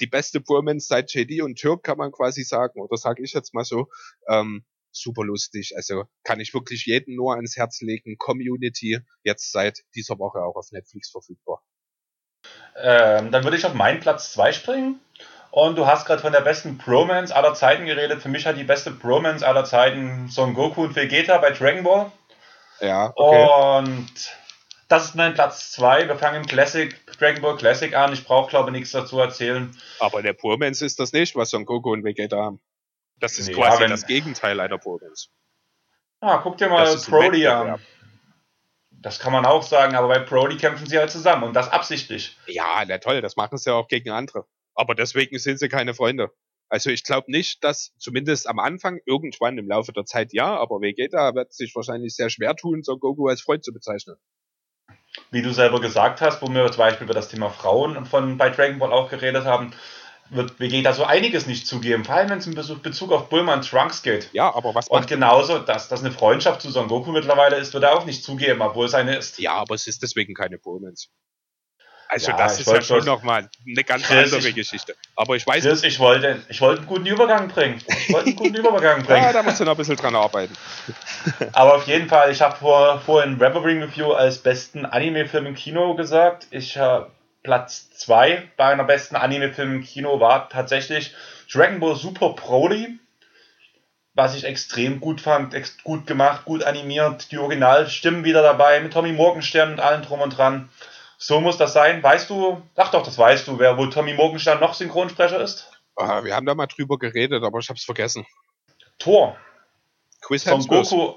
die 0.00 0.06
beste 0.06 0.40
Bromance 0.40 0.86
seit 0.88 1.12
JD 1.12 1.42
und 1.42 1.56
Türk 1.56 1.84
kann 1.84 1.98
man 1.98 2.12
quasi 2.12 2.42
sagen, 2.42 2.80
oder 2.80 2.96
sage 2.96 3.22
ich 3.22 3.32
jetzt 3.32 3.54
mal 3.54 3.64
so, 3.64 3.88
ähm, 4.28 4.64
super 4.90 5.24
lustig. 5.24 5.74
Also 5.76 6.04
kann 6.22 6.40
ich 6.40 6.54
wirklich 6.54 6.86
jedem 6.86 7.16
nur 7.16 7.34
ans 7.34 7.56
Herz 7.56 7.80
legen. 7.80 8.16
Community, 8.18 9.00
jetzt 9.22 9.52
seit 9.52 9.80
dieser 9.94 10.18
Woche 10.18 10.38
auch 10.38 10.56
auf 10.56 10.70
Netflix 10.72 11.10
verfügbar. 11.10 11.62
Ähm, 12.76 13.30
dann 13.30 13.44
würde 13.44 13.56
ich 13.56 13.66
auf 13.66 13.74
meinen 13.74 14.00
Platz 14.00 14.32
2 14.32 14.52
springen. 14.52 15.00
Und 15.50 15.76
du 15.76 15.86
hast 15.86 16.04
gerade 16.04 16.20
von 16.20 16.32
der 16.32 16.40
besten 16.40 16.78
Bromance 16.78 17.34
aller 17.34 17.54
Zeiten 17.54 17.86
geredet. 17.86 18.20
Für 18.20 18.28
mich 18.28 18.44
hat 18.44 18.56
die 18.56 18.64
beste 18.64 18.90
Bromance 18.90 19.46
aller 19.46 19.64
Zeiten 19.64 20.28
Son 20.28 20.52
Goku 20.52 20.82
und 20.82 20.96
Vegeta 20.96 21.38
bei 21.38 21.52
Dragon 21.52 21.84
Ball. 21.84 22.12
Ja, 22.80 23.12
okay. 23.14 23.48
Und 23.78 24.12
das 24.88 25.06
ist 25.06 25.14
mein 25.14 25.34
Platz 25.34 25.72
2. 25.72 26.08
Wir 26.08 26.16
fangen 26.16 26.42
im 26.42 26.46
Classic, 26.46 26.94
Dragon 27.18 27.42
Ball 27.42 27.56
Classic 27.56 27.94
an. 27.94 28.12
Ich 28.12 28.24
brauche, 28.24 28.50
glaube 28.50 28.70
ich, 28.70 28.76
nichts 28.76 28.92
dazu 28.92 29.18
erzählen. 29.18 29.76
Aber 29.98 30.22
der 30.22 30.32
Bromance 30.32 30.84
ist 30.84 31.00
das 31.00 31.12
nicht, 31.12 31.36
was 31.36 31.50
Son 31.50 31.64
Goku 31.64 31.92
und 31.92 32.04
Vegeta 32.04 32.36
haben. 32.36 32.60
Das 33.18 33.38
ist 33.38 33.48
nee, 33.48 33.54
quasi 33.54 33.82
wenn, 33.82 33.90
das 33.90 34.06
Gegenteil 34.06 34.60
einer 34.60 34.78
Bromance. 34.78 35.28
Ah, 36.20 36.38
guck 36.38 36.56
dir 36.56 36.68
mal 36.68 36.96
Brody 37.08 37.46
an. 37.46 37.80
Das 38.90 39.18
kann 39.18 39.32
man 39.32 39.44
auch 39.44 39.62
sagen, 39.62 39.94
aber 39.94 40.08
bei 40.08 40.18
Brody 40.18 40.56
kämpfen 40.56 40.86
sie 40.86 40.98
halt 40.98 41.10
zusammen 41.10 41.44
und 41.44 41.52
das 41.54 41.70
absichtlich. 41.70 42.38
Ja, 42.46 42.82
na 42.86 42.96
toll, 42.98 43.20
das 43.20 43.36
machen 43.36 43.58
sie 43.58 43.68
ja 43.68 43.76
auch 43.76 43.88
gegen 43.88 44.10
andere. 44.10 44.46
Aber 44.74 44.94
deswegen 44.94 45.38
sind 45.38 45.58
sie 45.58 45.68
keine 45.68 45.92
Freunde. 45.92 46.30
Also 46.70 46.90
ich 46.90 47.04
glaube 47.04 47.30
nicht, 47.30 47.62
dass 47.62 47.92
zumindest 47.98 48.48
am 48.48 48.58
Anfang, 48.58 49.00
irgendwann 49.04 49.58
im 49.58 49.68
Laufe 49.68 49.92
der 49.92 50.06
Zeit 50.06 50.32
ja, 50.32 50.56
aber 50.56 50.80
Vegeta 50.80 51.34
wird 51.34 51.52
sich 51.52 51.74
wahrscheinlich 51.76 52.16
sehr 52.16 52.30
schwer 52.30 52.56
tun, 52.56 52.82
Son 52.82 52.98
Goku 52.98 53.28
als 53.28 53.42
Freund 53.42 53.62
zu 53.62 53.72
bezeichnen. 53.72 54.16
Wie 55.30 55.42
du 55.42 55.52
selber 55.52 55.80
gesagt 55.80 56.20
hast, 56.20 56.42
wo 56.42 56.48
wir 56.48 56.66
zum 56.66 56.78
Beispiel 56.78 57.04
über 57.04 57.14
das 57.14 57.28
Thema 57.28 57.50
Frauen 57.50 58.06
von 58.06 58.36
bei 58.36 58.50
Dragon 58.50 58.78
Ball 58.78 58.92
auch 58.92 59.10
geredet 59.10 59.44
haben, 59.44 59.72
wird 60.30 60.58
Vegeta 60.58 60.92
so 60.92 61.04
einiges 61.04 61.46
nicht 61.46 61.66
zugeben, 61.66 62.04
vor 62.04 62.14
allem 62.14 62.30
wenn 62.30 62.38
es 62.38 62.46
in 62.46 62.54
Bezug 62.54 63.12
auf 63.12 63.28
Bulma 63.28 63.54
und 63.54 63.68
Trunks 63.68 64.02
geht. 64.02 64.30
Ja, 64.32 64.54
aber 64.54 64.74
was 64.74 64.88
Und 64.88 65.06
genauso, 65.06 65.58
dass 65.58 65.88
das 65.88 66.00
eine 66.00 66.12
Freundschaft 66.12 66.62
zu 66.62 66.70
Son 66.70 66.88
Goku 66.88 67.12
mittlerweile 67.12 67.56
ist, 67.56 67.74
wird 67.74 67.84
er 67.84 67.94
auch 67.96 68.06
nicht 68.06 68.24
zugeben, 68.24 68.62
obwohl 68.62 68.86
es 68.86 68.94
eine 68.94 69.16
ist. 69.16 69.38
Ja, 69.38 69.54
aber 69.54 69.74
es 69.74 69.86
ist 69.86 70.02
deswegen 70.02 70.34
keine 70.34 70.58
Bromance. 70.58 71.08
Also 72.08 72.30
ja, 72.30 72.36
das 72.36 72.60
ist 72.60 72.70
ja 72.70 72.82
schon 72.82 73.04
nochmal 73.04 73.48
eine 73.66 73.84
ganz 73.84 74.04
Chris, 74.04 74.32
andere 74.32 74.48
ich, 74.48 74.54
Geschichte. 74.54 74.94
Aber 75.16 75.36
ich 75.36 75.46
weiß 75.46 75.64
Chris, 75.64 75.82
ich 75.82 75.98
wollte, 75.98 76.42
ich 76.48 76.60
wollte 76.60 76.80
einen 76.80 76.88
guten 76.88 77.06
Übergang 77.06 77.48
bringen. 77.48 77.80
Ich 77.88 78.12
wollte 78.12 78.28
einen 78.28 78.36
guten 78.36 78.54
Übergang 78.54 79.02
bringen. 79.06 79.22
Ja, 79.22 79.32
da 79.32 79.42
musst 79.42 79.60
du 79.60 79.64
noch 79.64 79.72
ein 79.72 79.78
bisschen 79.78 79.96
dran 79.96 80.14
arbeiten. 80.14 80.54
Aber 81.52 81.74
auf 81.74 81.86
jeden 81.86 82.08
Fall, 82.08 82.30
ich 82.30 82.40
habe 82.40 82.56
vor, 82.56 83.00
vorhin 83.00 83.40
Rebel 83.40 83.62
Review 83.62 84.12
als 84.12 84.38
besten 84.38 84.84
Anime-Film 84.84 85.46
im 85.46 85.54
Kino 85.54 85.94
gesagt. 85.94 86.46
Ich 86.50 86.76
habe 86.76 87.10
Platz 87.42 87.90
2 87.98 88.42
bei 88.56 88.64
einer 88.64 88.84
besten 88.84 89.16
Anime-Film 89.16 89.76
im 89.76 89.84
Kino 89.84 90.18
war 90.18 90.48
tatsächlich 90.48 91.14
Dragon 91.52 91.78
Ball 91.78 91.94
Super 91.94 92.30
Broly. 92.30 92.98
Was 94.14 94.36
ich 94.36 94.44
extrem 94.44 95.00
gut 95.00 95.20
fand, 95.20 95.54
gut 95.82 96.06
gemacht, 96.06 96.44
gut 96.44 96.62
animiert, 96.62 97.32
die 97.32 97.38
Originalstimmen 97.38 98.24
wieder 98.24 98.42
dabei, 98.42 98.80
mit 98.80 98.92
Tommy 98.92 99.12
Morgenstern 99.12 99.72
und 99.72 99.80
allem 99.80 100.02
drum 100.02 100.20
und 100.20 100.38
dran. 100.38 100.68
So 101.26 101.40
muss 101.40 101.56
das 101.56 101.72
sein. 101.72 102.02
Weißt 102.02 102.28
du, 102.28 102.60
ach 102.76 102.90
doch, 102.90 103.02
das 103.02 103.16
weißt 103.16 103.48
du, 103.48 103.58
wer 103.58 103.78
wohl 103.78 103.88
Tommy 103.88 104.12
Morgenstern 104.12 104.60
noch 104.60 104.74
Synchronsprecher 104.74 105.40
ist? 105.40 105.70
Ah, 105.96 106.22
wir 106.22 106.36
haben 106.36 106.44
da 106.44 106.54
mal 106.54 106.66
drüber 106.66 106.98
geredet, 106.98 107.42
aber 107.42 107.60
ich 107.60 107.70
hab's 107.70 107.82
vergessen. 107.82 108.26
Thor. 108.98 109.34
Chris 110.20 110.44
Son 110.44 110.60
Goku. 110.66 111.14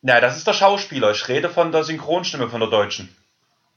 Na, 0.00 0.20
das 0.20 0.36
ist 0.36 0.46
der 0.46 0.52
Schauspieler. 0.52 1.10
Ich 1.10 1.26
rede 1.26 1.50
von 1.50 1.72
der 1.72 1.82
Synchronstimme 1.82 2.48
von 2.48 2.60
der 2.60 2.70
Deutschen. 2.70 3.16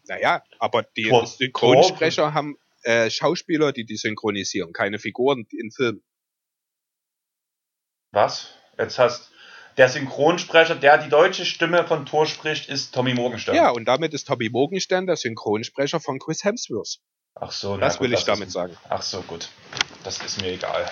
Naja, 0.04 0.44
aber 0.60 0.84
die 0.84 1.10
Thor. 1.10 1.26
Synchronsprecher 1.26 2.26
Thor. 2.26 2.34
haben 2.36 2.60
äh, 2.84 3.10
Schauspieler, 3.10 3.72
die 3.72 3.86
die 3.86 3.98
synchronisieren, 3.98 4.72
keine 4.72 5.00
Figuren 5.00 5.48
in 5.50 5.72
Filmen. 5.72 6.04
Was? 8.12 8.54
Jetzt 8.78 9.00
hast 9.00 9.32
der 9.78 9.90
Synchronsprecher, 9.90 10.76
der 10.76 10.98
die 10.98 11.10
deutsche 11.10 11.46
Stimme 11.46 11.86
von 11.86 12.06
Thor 12.06 12.26
spricht, 12.26 12.70
ist 12.70 12.94
Tommy 12.94 13.14
Morgenstern. 13.14 13.56
Ja, 13.56 13.70
und 13.72 13.86
damit 13.86 14.14
ist 14.14 14.28
Tommy 14.28 14.50
Morgenstern 14.50 15.06
der 15.06 15.18
Synchronsprecher 15.18 16.00
von 16.00 16.20
Chris 16.20 16.44
Hemsworth. 16.44 17.00
Ach 17.36 17.52
so, 17.52 17.76
das 17.76 18.00
will 18.00 18.10
gut, 18.10 18.20
ich 18.20 18.26
das 18.26 18.34
damit 18.36 18.48
ist, 18.48 18.54
sagen. 18.54 18.78
Ach 18.90 19.02
so, 19.02 19.22
gut. 19.22 19.50
Das 20.04 20.22
ist 20.22 20.42
mir 20.42 20.54
egal. 20.54 20.90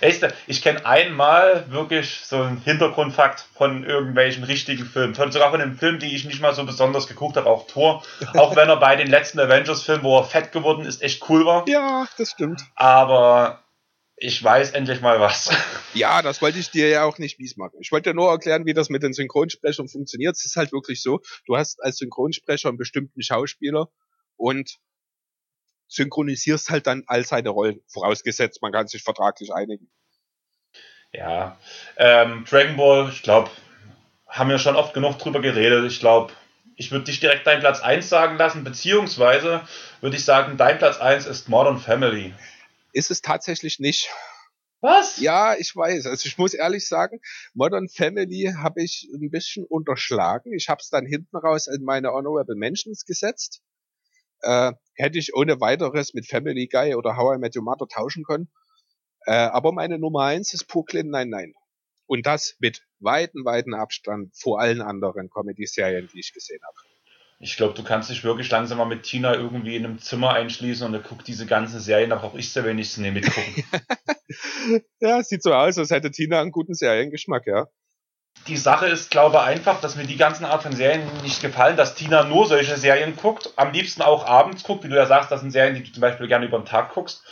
ich 0.46 0.62
kenne 0.62 0.84
einmal 0.84 1.70
wirklich 1.70 2.20
so 2.24 2.42
einen 2.42 2.60
Hintergrundfakt 2.60 3.40
von 3.54 3.84
irgendwelchen 3.84 4.44
richtigen 4.44 4.84
Filmen. 4.84 5.14
Sogar 5.14 5.50
von 5.50 5.62
einem 5.62 5.78
Film, 5.78 5.98
die 5.98 6.14
ich 6.14 6.26
nicht 6.26 6.42
mal 6.42 6.54
so 6.54 6.66
besonders 6.66 7.06
geguckt 7.06 7.36
habe, 7.36 7.48
auch 7.48 7.66
Thor. 7.66 8.02
Auch 8.34 8.54
wenn 8.54 8.68
er 8.68 8.76
bei 8.76 8.96
den 8.96 9.06
letzten 9.06 9.40
Avengers-Filmen, 9.40 10.04
wo 10.04 10.18
er 10.18 10.24
fett 10.24 10.52
geworden 10.52 10.84
ist, 10.84 11.00
echt 11.00 11.26
cool 11.30 11.46
war. 11.46 11.66
Ja, 11.66 12.06
das 12.18 12.32
stimmt. 12.32 12.62
Aber 12.74 13.63
ich 14.16 14.42
weiß 14.42 14.70
endlich 14.72 15.00
mal 15.00 15.20
was. 15.20 15.50
Ja, 15.94 16.22
das 16.22 16.42
wollte 16.42 16.58
ich 16.58 16.72
dir 16.72 16.88
ja 16.88 17.04
auch 17.04 17.18
nicht 17.18 17.38
mies 17.38 17.56
machen. 17.56 17.76
Ich 17.80 17.92
wollte 17.92 18.10
dir 18.10 18.16
nur 18.16 18.28
erklären, 18.28 18.66
wie 18.66 18.74
das 18.74 18.88
mit 18.88 19.04
den 19.04 19.12
Synchronsprechern 19.12 19.86
funktioniert. 19.86 20.34
Es 20.34 20.44
ist 20.44 20.56
halt 20.56 20.72
wirklich 20.72 21.00
so, 21.00 21.20
du 21.46 21.56
hast 21.56 21.80
als 21.80 21.98
Synchronsprecher 21.98 22.68
einen 22.68 22.78
bestimmten 22.78 23.22
Schauspieler 23.22 23.86
und 24.36 24.80
synchronisierst 25.86 26.70
halt 26.70 26.88
dann 26.88 27.04
all 27.06 27.24
seine 27.24 27.50
Rollen. 27.50 27.78
Vorausgesetzt, 27.86 28.60
man 28.60 28.72
kann 28.72 28.88
sich 28.88 29.04
vertraglich 29.04 29.54
einigen. 29.54 29.88
Ja, 31.12 31.56
ähm, 31.96 32.44
Dragon 32.50 32.76
Ball, 32.76 33.08
ich 33.10 33.22
glaube, 33.22 33.52
haben 34.26 34.50
wir 34.50 34.58
schon 34.58 34.74
oft 34.74 34.94
genug 34.94 35.16
drüber 35.20 35.40
geredet. 35.40 35.84
Ich 35.84 36.00
glaube, 36.00 36.32
ich 36.74 36.90
würde 36.90 37.04
dich 37.04 37.20
direkt 37.20 37.46
deinen 37.46 37.60
Platz 37.60 37.80
1 37.80 38.08
sagen 38.08 38.36
lassen, 38.36 38.64
beziehungsweise 38.64 39.60
würde 40.00 40.16
ich 40.16 40.24
sagen, 40.24 40.56
dein 40.56 40.78
Platz 40.78 40.98
1 40.98 41.26
ist 41.26 41.48
Modern 41.48 41.78
Family 41.78 42.34
ist 42.94 43.10
es 43.10 43.20
tatsächlich 43.20 43.78
nicht. 43.78 44.08
Was? 44.80 45.18
Ja, 45.18 45.54
ich 45.54 45.74
weiß. 45.74 46.06
Also 46.06 46.26
ich 46.26 46.38
muss 46.38 46.54
ehrlich 46.54 46.86
sagen, 46.86 47.20
Modern 47.54 47.88
Family 47.88 48.52
habe 48.56 48.82
ich 48.82 49.08
ein 49.14 49.30
bisschen 49.30 49.64
unterschlagen. 49.64 50.52
Ich 50.52 50.68
habe 50.68 50.80
es 50.80 50.90
dann 50.90 51.06
hinten 51.06 51.36
raus 51.36 51.66
in 51.66 51.84
meine 51.84 52.12
Honorable 52.12 52.54
Mentions 52.54 53.04
gesetzt. 53.04 53.62
Äh, 54.42 54.72
hätte 54.94 55.18
ich 55.18 55.34
ohne 55.34 55.60
weiteres 55.60 56.12
mit 56.12 56.26
Family 56.26 56.66
Guy 56.66 56.94
oder 56.94 57.16
How 57.16 57.36
I 57.36 57.38
Met 57.38 57.56
Your 57.56 57.62
Mother 57.62 57.88
tauschen 57.88 58.24
können. 58.24 58.50
Äh, 59.26 59.32
aber 59.32 59.72
meine 59.72 59.98
Nummer 59.98 60.24
eins 60.24 60.52
ist 60.52 60.66
Brooklyn 60.66 61.08
Nein 61.08 61.30
Nein. 61.30 61.54
Und 62.06 62.26
das 62.26 62.56
mit 62.58 62.82
weiten, 62.98 63.44
weiten 63.46 63.72
Abstand 63.72 64.36
vor 64.36 64.60
allen 64.60 64.82
anderen 64.82 65.30
Comedy-Serien, 65.30 66.10
die 66.12 66.20
ich 66.20 66.34
gesehen 66.34 66.60
habe. 66.62 66.93
Ich 67.44 67.58
glaube, 67.58 67.74
du 67.74 67.82
kannst 67.82 68.08
dich 68.08 68.24
wirklich 68.24 68.50
langsam 68.50 68.78
mal 68.78 68.86
mit 68.86 69.02
Tina 69.02 69.34
irgendwie 69.34 69.76
in 69.76 69.84
einem 69.84 69.98
Zimmer 69.98 70.32
einschließen 70.32 70.86
und 70.86 70.94
er 70.94 71.00
guckt 71.00 71.28
diese 71.28 71.44
ganzen 71.44 71.78
Serien, 71.78 72.08
da 72.08 72.16
brauche 72.16 72.38
ich 72.38 72.50
sehr 72.50 72.64
wenig 72.64 72.90
zu 72.90 73.02
nehmen 73.02 73.16
mitgucken. 73.20 73.64
ja, 75.00 75.22
sieht 75.22 75.42
so 75.42 75.52
aus, 75.52 75.76
als 75.76 75.90
hätte 75.90 76.10
Tina 76.10 76.40
einen 76.40 76.52
guten 76.52 76.72
Seriengeschmack, 76.72 77.46
ja. 77.46 77.66
Die 78.48 78.56
Sache 78.56 78.86
ist, 78.86 79.10
glaube 79.10 79.36
ich, 79.36 79.42
einfach, 79.42 79.82
dass 79.82 79.94
mir 79.94 80.06
die 80.06 80.16
ganzen 80.16 80.46
Art 80.46 80.62
von 80.62 80.72
Serien 80.72 81.02
nicht 81.22 81.42
gefallen, 81.42 81.76
dass 81.76 81.94
Tina 81.94 82.24
nur 82.24 82.46
solche 82.46 82.78
Serien 82.78 83.14
guckt, 83.14 83.52
am 83.56 83.72
liebsten 83.72 84.00
auch 84.00 84.24
abends 84.24 84.62
guckt, 84.62 84.82
wie 84.82 84.88
du 84.88 84.96
ja 84.96 85.04
sagst, 85.04 85.30
das 85.30 85.42
sind 85.42 85.50
Serien, 85.50 85.74
die 85.74 85.82
du 85.82 85.92
zum 85.92 86.00
Beispiel 86.00 86.28
gerne 86.28 86.46
über 86.46 86.58
den 86.58 86.64
Tag 86.64 86.94
guckst. 86.94 87.22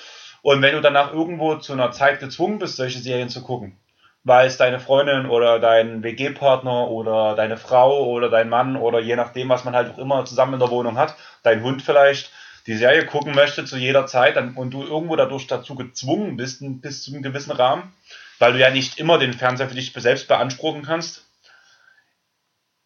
Und 0.43 0.61
wenn 0.61 0.75
du 0.75 0.83
danach 0.83 1.15
irgendwo 1.15 1.57
zu 1.57 1.73
einer 1.73 1.91
Zeit 1.91 2.21
gezwungen 2.21 2.59
bist, 2.59 2.77
solche 2.77 2.99
Serien 2.99 3.31
zu 3.31 3.43
gucken, 3.43 3.79
weil 4.25 4.47
es 4.47 4.57
deine 4.57 4.79
Freundin 4.79 5.27
oder 5.27 5.59
dein 5.59 6.03
WG-Partner 6.03 6.89
oder 6.89 7.35
deine 7.35 7.57
Frau 7.57 8.07
oder 8.07 8.31
dein 8.31 8.49
Mann 8.49 8.77
oder 8.77 9.01
je 9.01 9.17
nachdem, 9.17 9.49
was 9.49 9.65
man 9.65 9.75
halt 9.75 9.93
auch 9.93 9.99
immer 9.99 10.25
zusammen 10.25 10.55
in 10.55 10.61
der 10.61 10.71
Wohnung 10.71 10.97
hat, 10.97 11.17
dein 11.43 11.63
Hund 11.63 11.83
vielleicht 11.83 12.31
die 12.67 12.77
Serie 12.77 13.05
gucken 13.07 13.35
möchte 13.35 13.65
zu 13.65 13.77
jeder 13.77 14.07
Zeit 14.07 14.37
und 14.37 14.71
du 14.71 14.85
irgendwo 14.85 15.17
dadurch 15.17 15.49
dazu 15.49 15.75
gezwungen 15.75 16.37
bist, 16.37 16.63
bis 16.81 17.03
zu 17.03 17.13
einem 17.13 17.23
gewissen 17.23 17.51
Rahmen, 17.51 17.93
weil 18.39 18.53
du 18.53 18.61
ja 18.61 18.71
nicht 18.71 18.99
immer 19.01 19.19
den 19.19 19.33
Fernseher 19.33 19.69
für 19.69 19.75
dich 19.75 19.93
selbst 19.93 20.29
beanspruchen 20.29 20.83
kannst. 20.83 21.27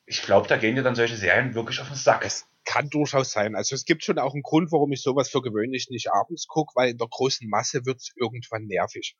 Ich 0.06 0.22
glaube, 0.22 0.48
da 0.48 0.56
gehen 0.56 0.76
dir 0.76 0.82
dann 0.82 0.94
solche 0.94 1.16
Serien 1.16 1.54
wirklich 1.54 1.80
auf 1.80 1.88
den 1.88 1.96
Sack. 1.96 2.24
Es 2.24 2.46
kann 2.64 2.88
durchaus 2.88 3.32
sein. 3.32 3.54
Also 3.54 3.74
es 3.74 3.84
gibt 3.84 4.04
schon 4.04 4.18
auch 4.18 4.32
einen 4.32 4.42
Grund, 4.42 4.72
warum 4.72 4.92
ich 4.92 5.02
sowas 5.02 5.28
für 5.28 5.42
gewöhnlich 5.42 5.88
nicht 5.90 6.10
abends 6.10 6.46
gucke, 6.46 6.72
weil 6.74 6.90
in 6.90 6.98
der 6.98 7.08
großen 7.08 7.48
Masse 7.48 7.84
wird 7.84 7.98
es 7.98 8.12
irgendwann 8.16 8.66
nervig. 8.66 9.16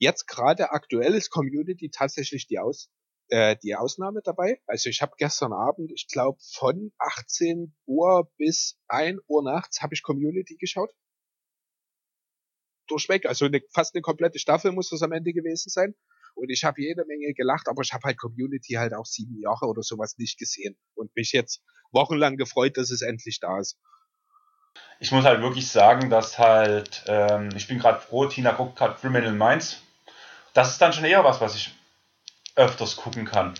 Jetzt 0.00 0.26
gerade 0.26 0.70
aktuell 0.72 1.14
ist 1.14 1.28
Community 1.30 1.90
tatsächlich 1.90 2.46
die, 2.46 2.58
Aus, 2.58 2.90
äh, 3.28 3.56
die 3.62 3.76
Ausnahme 3.76 4.22
dabei. 4.24 4.58
Also 4.66 4.88
ich 4.88 5.02
habe 5.02 5.12
gestern 5.18 5.52
Abend, 5.52 5.92
ich 5.94 6.08
glaube 6.08 6.38
von 6.54 6.90
18 6.98 7.76
Uhr 7.86 8.30
bis 8.38 8.78
1 8.88 9.20
Uhr 9.28 9.44
nachts 9.44 9.82
habe 9.82 9.94
ich 9.94 10.02
Community 10.02 10.56
geschaut. 10.56 10.90
durchweg. 12.88 13.26
Also 13.26 13.44
eine, 13.44 13.60
fast 13.72 13.94
eine 13.94 14.02
komplette 14.02 14.38
Staffel 14.38 14.72
muss 14.72 14.90
das 14.90 15.02
am 15.02 15.12
Ende 15.12 15.32
gewesen 15.32 15.70
sein. 15.70 15.94
Und 16.34 16.50
ich 16.50 16.64
habe 16.64 16.80
jede 16.80 17.04
Menge 17.04 17.34
gelacht, 17.34 17.68
aber 17.68 17.82
ich 17.82 17.92
habe 17.92 18.04
halt 18.04 18.18
Community 18.18 18.74
halt 18.74 18.94
auch 18.94 19.04
sieben 19.04 19.38
Jahre 19.38 19.66
oder 19.66 19.82
sowas 19.82 20.16
nicht 20.16 20.38
gesehen 20.38 20.76
und 20.94 21.14
mich 21.14 21.32
jetzt 21.32 21.62
wochenlang 21.92 22.36
gefreut, 22.36 22.78
dass 22.78 22.90
es 22.90 23.02
endlich 23.02 23.38
da 23.40 23.58
ist. 23.60 23.78
Ich 25.00 25.12
muss 25.12 25.24
halt 25.24 25.42
wirklich 25.42 25.68
sagen, 25.68 26.08
dass 26.08 26.38
halt, 26.38 27.04
ähm, 27.06 27.50
ich 27.54 27.66
bin 27.68 27.78
gerade 27.78 28.00
froh, 28.00 28.26
Tina 28.26 28.52
guckt 28.52 28.76
gerade 28.76 28.98
Criminal 28.98 29.32
Minds. 29.32 29.82
Das 30.54 30.70
ist 30.70 30.80
dann 30.80 30.92
schon 30.92 31.04
eher 31.04 31.24
was, 31.24 31.40
was 31.40 31.54
ich 31.54 31.74
öfters 32.56 32.96
gucken 32.96 33.24
kann. 33.24 33.54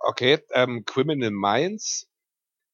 Okay, 0.00 0.38
ähm, 0.52 0.84
Criminal 0.84 1.30
Minds 1.30 2.08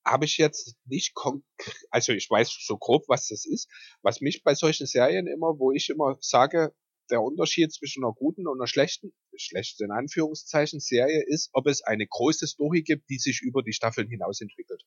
habe 0.05 0.25
ich 0.25 0.37
jetzt 0.37 0.75
nicht 0.85 1.15
konkret, 1.15 1.45
also 1.91 2.13
ich 2.13 2.29
weiß 2.29 2.51
so 2.67 2.77
grob, 2.77 3.05
was 3.09 3.29
das 3.29 3.45
ist. 3.45 3.69
Was 4.03 4.21
mich 4.21 4.43
bei 4.43 4.55
solchen 4.55 4.87
Serien 4.87 5.27
immer, 5.27 5.59
wo 5.59 5.73
ich 5.73 5.89
immer 5.91 6.17
sage, 6.21 6.75
der 7.11 7.23
Unterschied 7.23 7.73
zwischen 7.73 8.05
einer 8.05 8.13
guten 8.13 8.47
und 8.47 8.59
einer 8.59 8.67
schlechten, 8.67 9.13
schlechten 9.37 9.85
in 9.85 9.91
Anführungszeichen 9.91 10.81
Serie 10.81 11.23
ist, 11.27 11.51
ob 11.53 11.67
es 11.67 11.83
eine 11.83 12.07
große 12.07 12.47
Story 12.47 12.83
gibt, 12.83 13.09
die 13.11 13.19
sich 13.19 13.43
über 13.43 13.63
die 13.63 13.73
Staffeln 13.73 14.09
hinaus 14.09 14.41
entwickelt. 14.41 14.83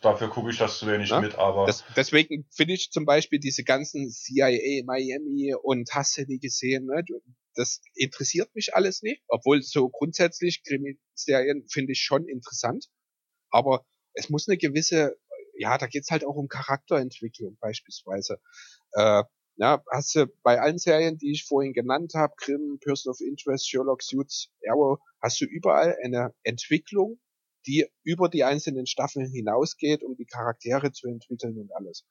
Dafür 0.00 0.28
gucke 0.28 0.50
ich 0.50 0.58
das 0.58 0.78
zu 0.78 0.86
wenig 0.86 1.10
ja? 1.10 1.20
mit, 1.20 1.34
aber. 1.36 1.66
Das, 1.66 1.84
deswegen 1.96 2.46
finde 2.50 2.74
ich 2.74 2.90
zum 2.90 3.04
Beispiel 3.04 3.40
diese 3.40 3.64
ganzen 3.64 4.10
CIA 4.10 4.84
Miami 4.84 5.54
und 5.54 5.90
hast 5.92 6.16
du 6.18 6.24
die 6.24 6.38
gesehen, 6.38 6.86
ne? 6.86 7.04
Das 7.54 7.80
interessiert 7.94 8.54
mich 8.54 8.74
alles 8.74 9.02
nicht, 9.02 9.22
obwohl 9.28 9.62
so 9.62 9.88
grundsätzlich 9.88 10.62
Krimiserien 10.62 11.66
finde 11.68 11.92
ich 11.92 12.00
schon 12.00 12.28
interessant. 12.28 12.86
Aber 13.50 13.84
es 14.12 14.28
muss 14.28 14.48
eine 14.48 14.58
gewisse, 14.58 15.16
ja, 15.56 15.76
da 15.78 15.86
geht's 15.86 16.10
halt 16.10 16.24
auch 16.24 16.36
um 16.36 16.48
Charakterentwicklung 16.48 17.56
beispielsweise. 17.60 18.40
Äh, 18.92 19.24
ja, 19.56 19.82
hast 19.90 20.14
du 20.14 20.26
bei 20.44 20.60
allen 20.60 20.78
Serien, 20.78 21.18
die 21.18 21.32
ich 21.32 21.44
vorhin 21.44 21.72
genannt 21.72 22.12
habe, 22.14 22.32
Grimm, 22.36 22.78
Person 22.80 23.10
of 23.10 23.20
Interest, 23.20 23.68
Sherlock, 23.68 24.02
Suits, 24.04 24.50
Arrow, 24.68 25.00
hast 25.20 25.40
du 25.40 25.46
überall 25.46 25.96
eine 26.04 26.32
Entwicklung, 26.44 27.18
die 27.68 27.86
über 28.02 28.28
die 28.28 28.44
einzelnen 28.44 28.86
Staffeln 28.86 29.30
hinausgeht, 29.30 30.02
um 30.02 30.16
die 30.16 30.24
Charaktere 30.24 30.90
zu 30.90 31.06
entwickeln 31.06 31.58
und 31.58 31.70
alles. 31.76 32.06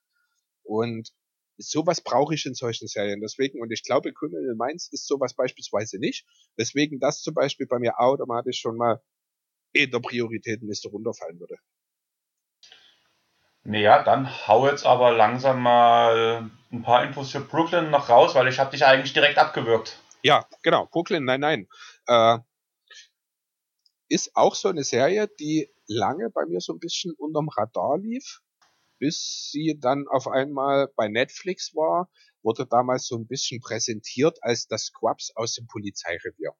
Und 0.63 1.11
sowas 1.57 2.01
brauche 2.01 2.35
ich 2.35 2.45
in 2.45 2.53
solchen 2.53 2.87
Serien. 2.87 3.19
Deswegen, 3.19 3.59
und 3.59 3.71
ich 3.71 3.83
glaube, 3.83 4.13
Criminal 4.13 4.55
Minds 4.55 4.89
ist 4.93 5.07
sowas 5.07 5.33
beispielsweise 5.33 5.97
nicht. 5.97 6.27
Deswegen 6.57 6.99
das 6.99 7.21
zum 7.21 7.33
Beispiel 7.33 7.65
bei 7.65 7.79
mir 7.79 7.99
automatisch 7.99 8.59
schon 8.59 8.77
mal 8.77 9.01
in 9.73 9.89
der 9.89 9.99
Prioritätenliste 9.99 10.89
runterfallen 10.89 11.39
würde. 11.39 11.57
Naja, 13.63 14.03
dann 14.03 14.47
hau 14.47 14.67
jetzt 14.67 14.85
aber 14.85 15.11
langsam 15.11 15.61
mal 15.61 16.49
ein 16.71 16.83
paar 16.83 17.03
Infos 17.03 17.31
für 17.31 17.41
Brooklyn 17.41 17.89
noch 17.89 18.09
raus, 18.09 18.35
weil 18.35 18.47
ich 18.47 18.59
habe 18.59 18.71
dich 18.71 18.85
eigentlich 18.85 19.13
direkt 19.13 19.39
abgewürgt. 19.39 19.99
Ja, 20.21 20.47
genau. 20.61 20.85
Brooklyn, 20.85 21.25
nein, 21.25 21.41
nein. 21.41 21.67
Äh, 22.05 22.37
ist 24.09 24.35
auch 24.35 24.55
so 24.55 24.69
eine 24.69 24.83
Serie, 24.83 25.27
die 25.39 25.69
lange 25.87 26.29
bei 26.29 26.45
mir 26.45 26.59
so 26.59 26.73
ein 26.73 26.79
bisschen 26.79 27.13
unterm 27.13 27.49
Radar 27.49 27.97
lief, 27.97 28.41
bis 28.99 29.49
sie 29.51 29.77
dann 29.79 30.07
auf 30.07 30.27
einmal 30.27 30.87
bei 30.95 31.07
Netflix 31.07 31.75
war, 31.75 32.09
wurde 32.41 32.65
damals 32.65 33.07
so 33.07 33.15
ein 33.15 33.27
bisschen 33.27 33.61
präsentiert 33.61 34.37
als 34.41 34.67
das 34.67 34.85
Scrubs 34.85 35.31
aus 35.35 35.53
dem 35.53 35.67
Polizeirevier 35.67 36.55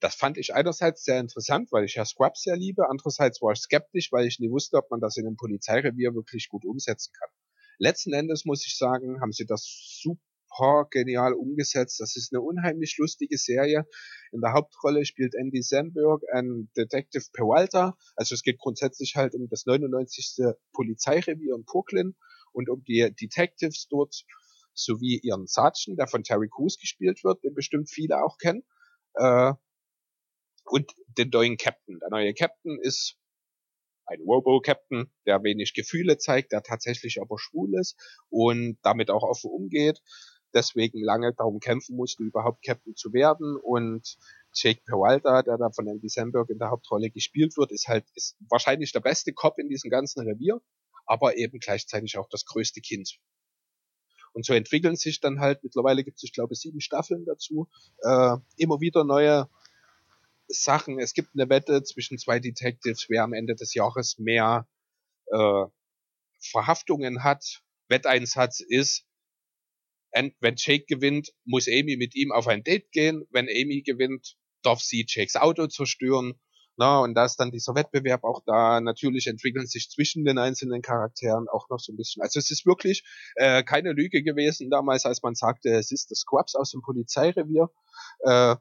das 0.00 0.14
fand 0.14 0.36
ich 0.38 0.54
einerseits 0.54 1.04
sehr 1.04 1.18
interessant, 1.18 1.72
weil 1.72 1.84
ich 1.84 1.94
ja 1.94 2.04
Scrubs 2.04 2.42
sehr 2.42 2.56
liebe, 2.56 2.88
andererseits 2.88 3.40
war 3.40 3.52
ich 3.52 3.60
skeptisch, 3.60 4.12
weil 4.12 4.26
ich 4.26 4.38
nie 4.38 4.50
wusste, 4.50 4.76
ob 4.76 4.90
man 4.90 5.00
das 5.00 5.16
in 5.16 5.26
einem 5.26 5.36
Polizeirevier 5.36 6.14
wirklich 6.14 6.48
gut 6.48 6.64
umsetzen 6.64 7.12
kann. 7.18 7.28
Letzten 7.78 8.12
Endes 8.12 8.44
muss 8.44 8.66
ich 8.66 8.76
sagen, 8.76 9.20
haben 9.20 9.32
sie 9.32 9.46
das 9.46 9.64
super 10.02 10.20
genial 10.90 11.34
umgesetzt. 11.34 12.00
Das 12.00 12.16
ist 12.16 12.32
eine 12.32 12.42
unheimlich 12.42 12.96
lustige 12.98 13.38
Serie. 13.38 13.86
In 14.32 14.40
der 14.40 14.52
Hauptrolle 14.52 15.04
spielt 15.04 15.34
Andy 15.34 15.62
Samberg, 15.62 16.22
ein 16.32 16.70
Detective 16.76 17.24
Peralta. 17.32 17.96
Also 18.16 18.34
es 18.34 18.42
geht 18.42 18.58
grundsätzlich 18.58 19.16
halt 19.16 19.34
um 19.34 19.48
das 19.48 19.66
99. 19.66 20.54
Polizeirevier 20.72 21.54
in 21.54 21.64
Brooklyn 21.64 22.16
und 22.52 22.68
um 22.68 22.82
die 22.84 23.12
Detectives 23.20 23.86
dort 23.88 24.24
sowie 24.74 25.20
ihren 25.22 25.46
Sergeant, 25.46 25.98
der 25.98 26.06
von 26.06 26.22
Terry 26.22 26.48
Crews 26.48 26.78
gespielt 26.78 27.24
wird, 27.24 27.42
den 27.44 27.54
bestimmt 27.54 27.90
viele 27.90 28.22
auch 28.22 28.38
kennen. 28.38 28.62
Äh, 29.14 29.52
und 30.64 30.92
den 31.16 31.30
neuen 31.30 31.56
Captain. 31.56 31.98
Der 32.00 32.10
neue 32.10 32.34
Captain 32.34 32.78
ist 32.80 33.16
ein 34.06 34.20
Robo-Captain, 34.20 35.10
der 35.26 35.42
wenig 35.42 35.74
Gefühle 35.74 36.18
zeigt, 36.18 36.52
der 36.52 36.62
tatsächlich 36.62 37.20
aber 37.20 37.38
schwul 37.38 37.78
ist 37.78 37.96
und 38.28 38.78
damit 38.82 39.10
auch 39.10 39.22
offen 39.22 39.50
umgeht, 39.50 40.00
deswegen 40.54 41.02
lange 41.02 41.32
darum 41.34 41.60
kämpfen 41.60 41.96
musste, 41.96 42.22
überhaupt 42.22 42.64
Captain 42.64 42.94
zu 42.94 43.12
werden 43.12 43.56
und 43.56 44.16
Jake 44.52 44.80
Peralta, 44.86 45.42
der 45.42 45.58
da 45.58 45.70
von 45.70 45.86
Andy 45.86 46.08
Samberg 46.08 46.48
in 46.50 46.58
der 46.58 46.70
Hauptrolle 46.70 47.10
gespielt 47.10 47.56
wird, 47.56 47.72
ist 47.72 47.88
halt 47.88 48.04
ist 48.14 48.36
wahrscheinlich 48.48 48.92
der 48.92 49.00
beste 49.00 49.32
Cop 49.32 49.58
in 49.58 49.68
diesem 49.68 49.90
ganzen 49.90 50.26
Revier, 50.26 50.60
aber 51.04 51.36
eben 51.36 51.58
gleichzeitig 51.58 52.16
auch 52.16 52.28
das 52.28 52.44
größte 52.46 52.80
Kind. 52.80 53.18
Und 54.32 54.44
so 54.44 54.52
entwickeln 54.52 54.96
sich 54.96 55.20
dann 55.20 55.40
halt, 55.40 55.62
mittlerweile 55.62 56.04
gibt 56.04 56.18
es, 56.18 56.22
ich 56.22 56.32
glaube, 56.32 56.54
sieben 56.54 56.80
Staffeln 56.80 57.24
dazu, 57.24 57.68
äh, 58.02 58.36
immer 58.56 58.80
wieder 58.80 59.04
neue 59.04 59.48
Sachen. 60.48 60.98
Es 60.98 61.14
gibt 61.14 61.30
eine 61.34 61.48
Wette 61.48 61.82
zwischen 61.82 62.18
zwei 62.18 62.38
Detectives, 62.38 63.06
wer 63.08 63.24
am 63.24 63.32
Ende 63.32 63.54
des 63.54 63.74
Jahres 63.74 64.18
mehr 64.18 64.68
äh, 65.32 65.64
Verhaftungen 66.38 67.24
hat. 67.24 67.62
Wetteinsatz 67.88 68.60
ist, 68.60 69.06
wenn 70.40 70.54
Jake 70.56 70.84
gewinnt, 70.86 71.32
muss 71.44 71.68
Amy 71.68 71.96
mit 71.96 72.14
ihm 72.14 72.32
auf 72.32 72.46
ein 72.48 72.64
Date 72.64 72.90
gehen. 72.92 73.24
Wenn 73.30 73.48
Amy 73.48 73.82
gewinnt, 73.82 74.36
darf 74.62 74.80
sie 74.80 75.04
Jakes 75.06 75.36
Auto 75.36 75.66
zerstören. 75.66 76.34
Na, 76.78 76.98
und 76.98 77.14
da 77.14 77.24
ist 77.24 77.36
dann 77.36 77.50
dieser 77.50 77.74
Wettbewerb 77.74 78.22
auch 78.24 78.42
da. 78.44 78.80
Natürlich 78.80 79.26
entwickeln 79.28 79.66
sich 79.66 79.88
zwischen 79.88 80.24
den 80.24 80.38
einzelnen 80.38 80.82
Charakteren 80.82 81.48
auch 81.48 81.70
noch 81.70 81.78
so 81.78 81.92
ein 81.92 81.96
bisschen. 81.96 82.22
Also 82.22 82.38
es 82.38 82.50
ist 82.50 82.66
wirklich 82.66 83.02
äh, 83.36 83.62
keine 83.62 83.92
Lüge 83.92 84.22
gewesen 84.22 84.68
damals, 84.68 85.06
als 85.06 85.22
man 85.22 85.34
sagte, 85.34 85.70
es 85.70 85.90
ist 85.90 86.10
das 86.10 86.18
Squabs 86.18 86.54
aus 86.54 86.72
dem 86.72 86.82
Polizeirevier. 86.82 87.70
Äh, 88.20 88.56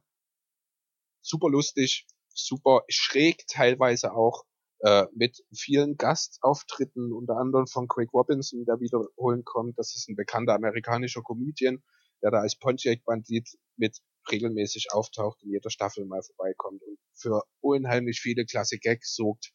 super 1.21 1.49
lustig, 1.49 2.07
super 2.33 2.83
schräg 2.87 3.45
teilweise 3.47 4.13
auch, 4.13 4.45
äh, 4.79 5.05
mit 5.15 5.43
vielen 5.53 5.97
Gastauftritten, 5.97 7.13
unter 7.13 7.37
anderem 7.37 7.67
von 7.67 7.87
Craig 7.87 8.13
Robinson, 8.13 8.65
der 8.65 8.79
wiederholen 8.79 9.43
kommt. 9.43 9.77
Das 9.77 9.95
ist 9.95 10.09
ein 10.09 10.15
bekannter 10.15 10.53
amerikanischer 10.53 11.21
Comedian, 11.21 11.83
der 12.21 12.31
da 12.31 12.39
als 12.39 12.57
Pontiac-Bandit 12.57 13.57
mit 13.77 13.99
regelmäßig 14.31 14.87
auftaucht, 14.91 15.41
in 15.43 15.51
jeder 15.51 15.69
Staffel 15.69 16.05
mal 16.05 16.21
vorbeikommt 16.21 16.81
und 16.83 16.97
für 17.13 17.43
unheimlich 17.61 18.19
viele 18.21 18.45
klasse 18.45 18.77
Gags 18.79 19.15
sorgt. 19.15 19.53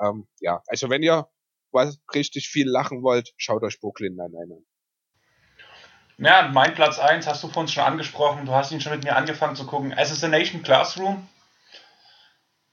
Ähm, 0.00 0.26
ja, 0.40 0.62
also 0.66 0.88
wenn 0.90 1.02
ihr 1.02 1.28
was 1.72 1.98
richtig 2.14 2.48
viel 2.48 2.68
lachen 2.68 3.02
wollt, 3.02 3.34
schaut 3.36 3.62
euch 3.64 3.80
Brooklyn 3.80 4.14
Nine-Nine 4.14 4.54
an. 4.54 4.66
Ja, 6.16 6.48
mein 6.52 6.74
Platz 6.74 7.00
1 7.00 7.26
hast 7.26 7.42
du 7.42 7.48
vorhin 7.48 7.68
schon 7.68 7.82
angesprochen. 7.82 8.46
Du 8.46 8.52
hast 8.52 8.70
ihn 8.70 8.80
schon 8.80 8.92
mit 8.92 9.02
mir 9.02 9.16
angefangen 9.16 9.56
zu 9.56 9.66
gucken. 9.66 9.92
Assassination 9.92 10.62
Classroom. 10.62 11.28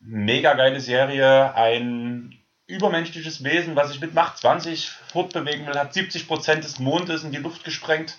Mega 0.03 0.53
geile 0.53 0.79
Serie. 0.79 1.53
Ein 1.55 2.39
übermenschliches 2.65 3.43
Wesen, 3.43 3.75
was 3.75 3.89
sich 3.89 4.01
mit 4.01 4.13
Macht 4.13 4.37
20 4.37 4.89
fortbewegen 4.89 5.67
will, 5.67 5.77
hat 5.77 5.93
70% 5.93 6.55
des 6.55 6.79
Mondes 6.79 7.23
in 7.23 7.31
die 7.31 7.37
Luft 7.37 7.63
gesprengt. 7.63 8.17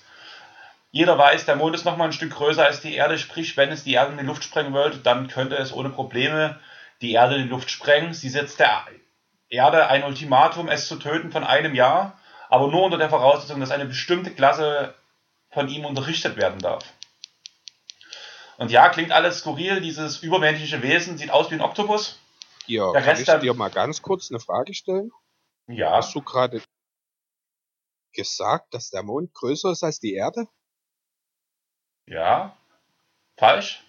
Jeder 0.92 1.18
weiß, 1.18 1.46
der 1.46 1.56
Mond 1.56 1.74
ist 1.74 1.84
nochmal 1.84 2.09
ein 2.09 2.12
Stück 2.12 2.32
größer 2.32 2.64
als 2.64 2.82
die 2.82 2.94
Erde, 2.94 3.18
sprich, 3.18 3.56
wenn 3.56 3.70
es 3.70 3.82
die 3.82 3.94
Erde 3.94 4.12
in 4.12 4.18
die 4.18 4.24
Luft 4.24 4.44
sprengen 4.44 4.74
würde, 4.74 4.98
dann 4.98 5.26
könnte 5.26 5.56
es 5.56 5.72
ohne 5.72 5.88
Probleme 5.88 6.60
die 7.00 7.12
Erde 7.12 7.36
in 7.36 7.44
die 7.44 7.48
Luft 7.48 7.70
sprengen. 7.70 8.12
Sie 8.14 8.28
setzt 8.28 8.60
der 8.60 8.84
Erde 9.48 9.88
ein 9.88 10.04
Ultimatum, 10.04 10.68
es 10.68 10.86
zu 10.86 10.96
töten 10.96 11.32
von 11.32 11.44
einem 11.44 11.74
Jahr, 11.74 12.18
aber 12.48 12.68
nur 12.68 12.84
unter 12.84 12.98
der 12.98 13.10
Voraussetzung, 13.10 13.59
dass 13.59 13.70
eine 13.70 13.86
bestimmte 13.86 14.30
Klasse 14.30 14.94
von 15.50 15.68
ihm 15.68 15.84
unterrichtet 15.84 16.36
werden 16.36 16.59
darf. 16.59 16.84
Und 18.62 18.70
ja, 18.70 18.89
klingt 18.90 19.10
alles 19.10 19.40
skurril, 19.40 19.80
dieses 19.80 20.22
übermenschliche 20.22 20.82
Wesen 20.82 21.18
sieht 21.18 21.32
aus 21.32 21.51
wie 21.51 21.55
ein 21.55 21.60
Oktopus. 21.60 22.20
Ja, 22.66 22.93
Der 22.93 23.02
kann 23.02 23.20
ich 23.20 23.26
dir 23.26 23.55
mal 23.55 23.72
ganz 23.72 24.02
kurz 24.02 24.30
eine 24.30 24.39
Frage 24.39 24.72
stellen? 24.72 25.10
Ja. 25.66 25.97
Hast 25.97 26.14
du 26.14 26.22
gerade 26.22 26.62
gesagt, 28.12 28.72
dass 28.72 28.90
der 28.90 29.02
Mond 29.02 29.34
größer 29.34 29.72
ist 29.72 29.82
als 29.82 29.98
die 29.98 30.14
Erde? 30.14 30.47
Ja. 32.06 32.56
Falsch? 33.36 33.84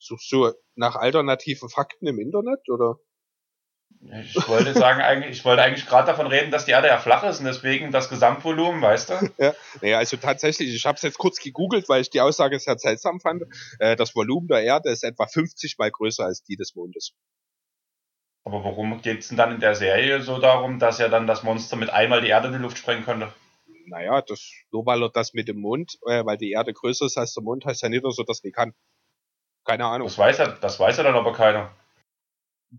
Suchst 0.00 0.32
du 0.32 0.52
nach 0.74 0.96
alternativen 0.96 1.68
Fakten 1.68 2.08
im 2.08 2.18
Internet 2.18 2.68
oder? 2.68 2.98
Ich 4.10 4.48
wollte 4.48 4.74
sagen, 4.74 5.00
eigentlich, 5.00 5.38
ich 5.38 5.44
wollte 5.44 5.62
eigentlich 5.62 5.86
gerade 5.86 6.06
davon 6.06 6.26
reden, 6.26 6.50
dass 6.50 6.64
die 6.64 6.72
Erde 6.72 6.88
ja 6.88 6.98
flach 6.98 7.22
ist 7.22 7.38
und 7.38 7.44
deswegen 7.44 7.92
das 7.92 8.08
Gesamtvolumen, 8.08 8.82
weißt 8.82 9.10
du? 9.10 9.14
Ja, 9.38 9.54
naja, 9.80 9.98
also 9.98 10.16
tatsächlich, 10.16 10.74
ich 10.74 10.84
habe 10.84 10.96
es 10.96 11.02
jetzt 11.02 11.18
kurz 11.18 11.38
gegoogelt, 11.38 11.88
weil 11.88 12.02
ich 12.02 12.10
die 12.10 12.20
Aussage 12.20 12.58
sehr 12.58 12.78
seltsam 12.78 13.20
fand. 13.20 13.44
Äh, 13.78 13.94
das 13.94 14.16
Volumen 14.16 14.48
der 14.48 14.62
Erde 14.62 14.90
ist 14.90 15.04
etwa 15.04 15.26
50 15.26 15.78
mal 15.78 15.90
größer 15.90 16.24
als 16.24 16.42
die 16.42 16.56
des 16.56 16.74
Mondes. 16.74 17.12
Aber 18.44 18.64
warum 18.64 19.00
geht 19.02 19.20
es 19.20 19.28
denn 19.28 19.36
dann 19.36 19.52
in 19.52 19.60
der 19.60 19.76
Serie 19.76 20.20
so 20.20 20.38
darum, 20.38 20.80
dass 20.80 20.98
ja 20.98 21.08
dann 21.08 21.28
das 21.28 21.44
Monster 21.44 21.76
mit 21.76 21.90
einmal 21.90 22.20
die 22.20 22.28
Erde 22.28 22.48
in 22.48 22.54
die 22.54 22.58
Luft 22.58 22.78
sprengen 22.78 23.04
könnte? 23.04 23.32
Naja, 23.86 24.20
das, 24.22 24.52
nur 24.72 24.84
weil 24.84 25.02
er 25.02 25.10
das 25.10 25.32
mit 25.32 25.46
dem 25.46 25.60
Mond, 25.60 25.98
äh, 26.06 26.24
weil 26.24 26.38
die 26.38 26.50
Erde 26.50 26.72
größer 26.72 27.06
ist 27.06 27.18
als 27.18 27.34
der 27.34 27.44
Mond, 27.44 27.64
heißt 27.64 27.82
ja 27.82 27.88
nicht, 27.88 28.04
dass 28.04 28.18
er 28.18 28.24
das 28.24 28.42
nicht 28.42 28.56
kann. 28.56 28.74
Keine 29.64 29.84
Ahnung. 29.84 30.08
Das 30.08 30.18
weiß 30.18 30.40
er, 30.40 30.48
das 30.48 30.80
weiß 30.80 30.98
er 30.98 31.04
dann 31.04 31.14
aber 31.14 31.32
keiner. 31.32 31.70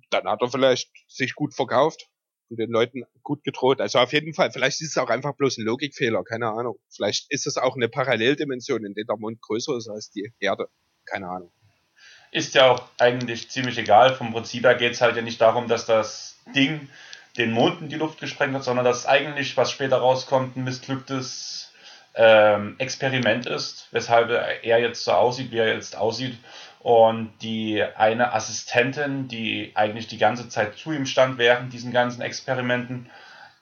Dann 0.09 0.27
hat 0.27 0.41
er 0.41 0.49
vielleicht 0.49 0.89
sich 1.07 1.35
gut 1.35 1.53
verkauft 1.53 2.07
und 2.49 2.57
den 2.57 2.71
Leuten 2.71 3.03
gut 3.21 3.43
gedroht. 3.43 3.81
Also 3.81 3.99
auf 3.99 4.13
jeden 4.13 4.33
Fall, 4.33 4.51
vielleicht 4.51 4.81
ist 4.81 4.91
es 4.91 4.97
auch 4.97 5.09
einfach 5.09 5.35
bloß 5.35 5.57
ein 5.57 5.65
Logikfehler, 5.65 6.23
keine 6.23 6.49
Ahnung. 6.49 6.79
Vielleicht 6.89 7.31
ist 7.31 7.47
es 7.47 7.57
auch 7.57 7.75
eine 7.75 7.89
Paralleldimension, 7.89 8.85
in 8.85 8.93
der 8.93 9.05
der 9.05 9.17
Mond 9.17 9.41
größer 9.41 9.77
ist 9.77 9.89
als 9.89 10.11
die 10.11 10.31
Erde. 10.39 10.67
Keine 11.05 11.27
Ahnung. 11.27 11.51
Ist 12.31 12.55
ja 12.55 12.71
auch 12.71 12.89
eigentlich 12.97 13.49
ziemlich 13.49 13.77
egal. 13.77 14.15
Vom 14.15 14.33
Prinzip 14.33 14.63
her 14.63 14.75
geht 14.75 14.93
es 14.93 15.01
halt 15.01 15.15
ja 15.15 15.21
nicht 15.21 15.39
darum, 15.39 15.67
dass 15.67 15.85
das 15.85 16.39
Ding 16.55 16.89
den 17.37 17.51
Mond 17.51 17.81
in 17.81 17.89
die 17.89 17.95
Luft 17.95 18.19
gesprengt 18.19 18.53
hat, 18.55 18.63
sondern 18.63 18.85
dass 18.85 19.05
eigentlich, 19.05 19.57
was 19.57 19.71
später 19.71 19.97
rauskommt, 19.97 20.55
ein 20.55 20.63
missglücktes 20.63 21.71
ähm, 22.15 22.75
Experiment 22.77 23.47
ist, 23.47 23.87
weshalb 23.91 24.29
er 24.29 24.79
jetzt 24.79 25.03
so 25.03 25.11
aussieht, 25.11 25.51
wie 25.51 25.57
er 25.57 25.73
jetzt 25.73 25.95
aussieht. 25.95 26.37
Und 26.83 27.31
die 27.41 27.81
eine 27.81 28.33
Assistentin, 28.33 29.29
die 29.29 29.71
eigentlich 29.73 30.07
die 30.07 30.17
ganze 30.17 30.49
Zeit 30.49 30.75
zu 30.75 30.91
ihm 30.91 31.05
stand 31.05 31.37
während 31.37 31.71
diesen 31.71 31.93
ganzen 31.93 32.21
Experimenten, 32.21 33.09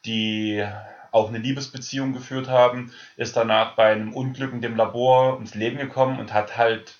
die 0.05 0.65
auch 1.11 1.29
eine 1.29 1.37
Liebesbeziehung 1.37 2.13
geführt 2.13 2.47
haben, 2.47 2.91
ist 3.17 3.37
danach 3.37 3.75
bei 3.75 3.91
einem 3.91 4.13
Unglück 4.13 4.53
in 4.53 4.61
dem 4.61 4.75
Labor 4.75 5.37
ins 5.39 5.53
Leben 5.53 5.77
gekommen 5.77 6.19
und 6.19 6.33
hat 6.33 6.57
halt 6.57 6.95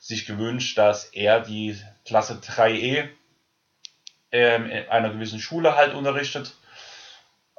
sich 0.00 0.26
gewünscht, 0.26 0.76
dass 0.76 1.04
er 1.04 1.38
die 1.38 1.76
Klasse 2.04 2.40
3e 2.42 3.08
ähm, 4.32 4.66
in 4.66 4.88
einer 4.88 5.10
gewissen 5.10 5.38
Schule 5.38 5.76
halt 5.76 5.94
unterrichtet. 5.94 6.56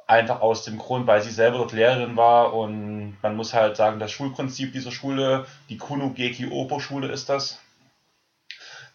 Einfach 0.06 0.42
aus 0.42 0.64
dem 0.64 0.76
Grund, 0.76 1.06
weil 1.06 1.22
sie 1.22 1.30
selber 1.30 1.58
dort 1.58 1.72
Lehrerin 1.72 2.16
war 2.16 2.52
und 2.52 3.16
man 3.22 3.36
muss 3.36 3.54
halt 3.54 3.78
sagen, 3.78 4.00
das 4.00 4.12
Schulprinzip 4.12 4.74
dieser 4.74 4.92
Schule, 4.92 5.46
die 5.70 5.78
Kuno 5.78 6.10
Geki 6.10 6.50
Opo 6.50 6.78
Schule 6.78 7.08
ist 7.08 7.30
das, 7.30 7.58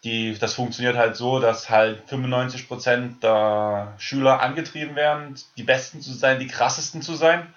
die, 0.03 0.37
das 0.37 0.53
funktioniert 0.53 0.95
halt 0.95 1.15
so, 1.15 1.39
dass 1.39 1.69
halt 1.69 2.03
95% 2.09 3.19
der 3.21 3.93
Schüler 3.97 4.41
angetrieben 4.41 4.95
werden, 4.95 5.35
die 5.57 5.63
Besten 5.63 6.01
zu 6.01 6.13
sein, 6.13 6.39
die 6.39 6.47
krassesten 6.47 7.01
zu 7.01 7.15
sein. 7.15 7.53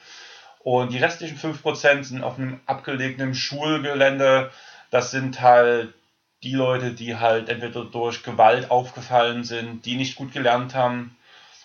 Und 0.62 0.92
die 0.92 0.98
restlichen 0.98 1.38
5% 1.38 2.04
sind 2.04 2.22
auf 2.22 2.38
einem 2.38 2.60
abgelegenen 2.66 3.34
Schulgelände. 3.34 4.50
Das 4.90 5.10
sind 5.10 5.40
halt 5.40 5.94
die 6.42 6.52
Leute, 6.52 6.92
die 6.92 7.16
halt 7.16 7.48
entweder 7.48 7.84
durch 7.84 8.22
Gewalt 8.22 8.70
aufgefallen 8.70 9.44
sind, 9.44 9.84
die 9.84 9.96
nicht 9.96 10.16
gut 10.16 10.32
gelernt 10.32 10.74
haben 10.74 11.16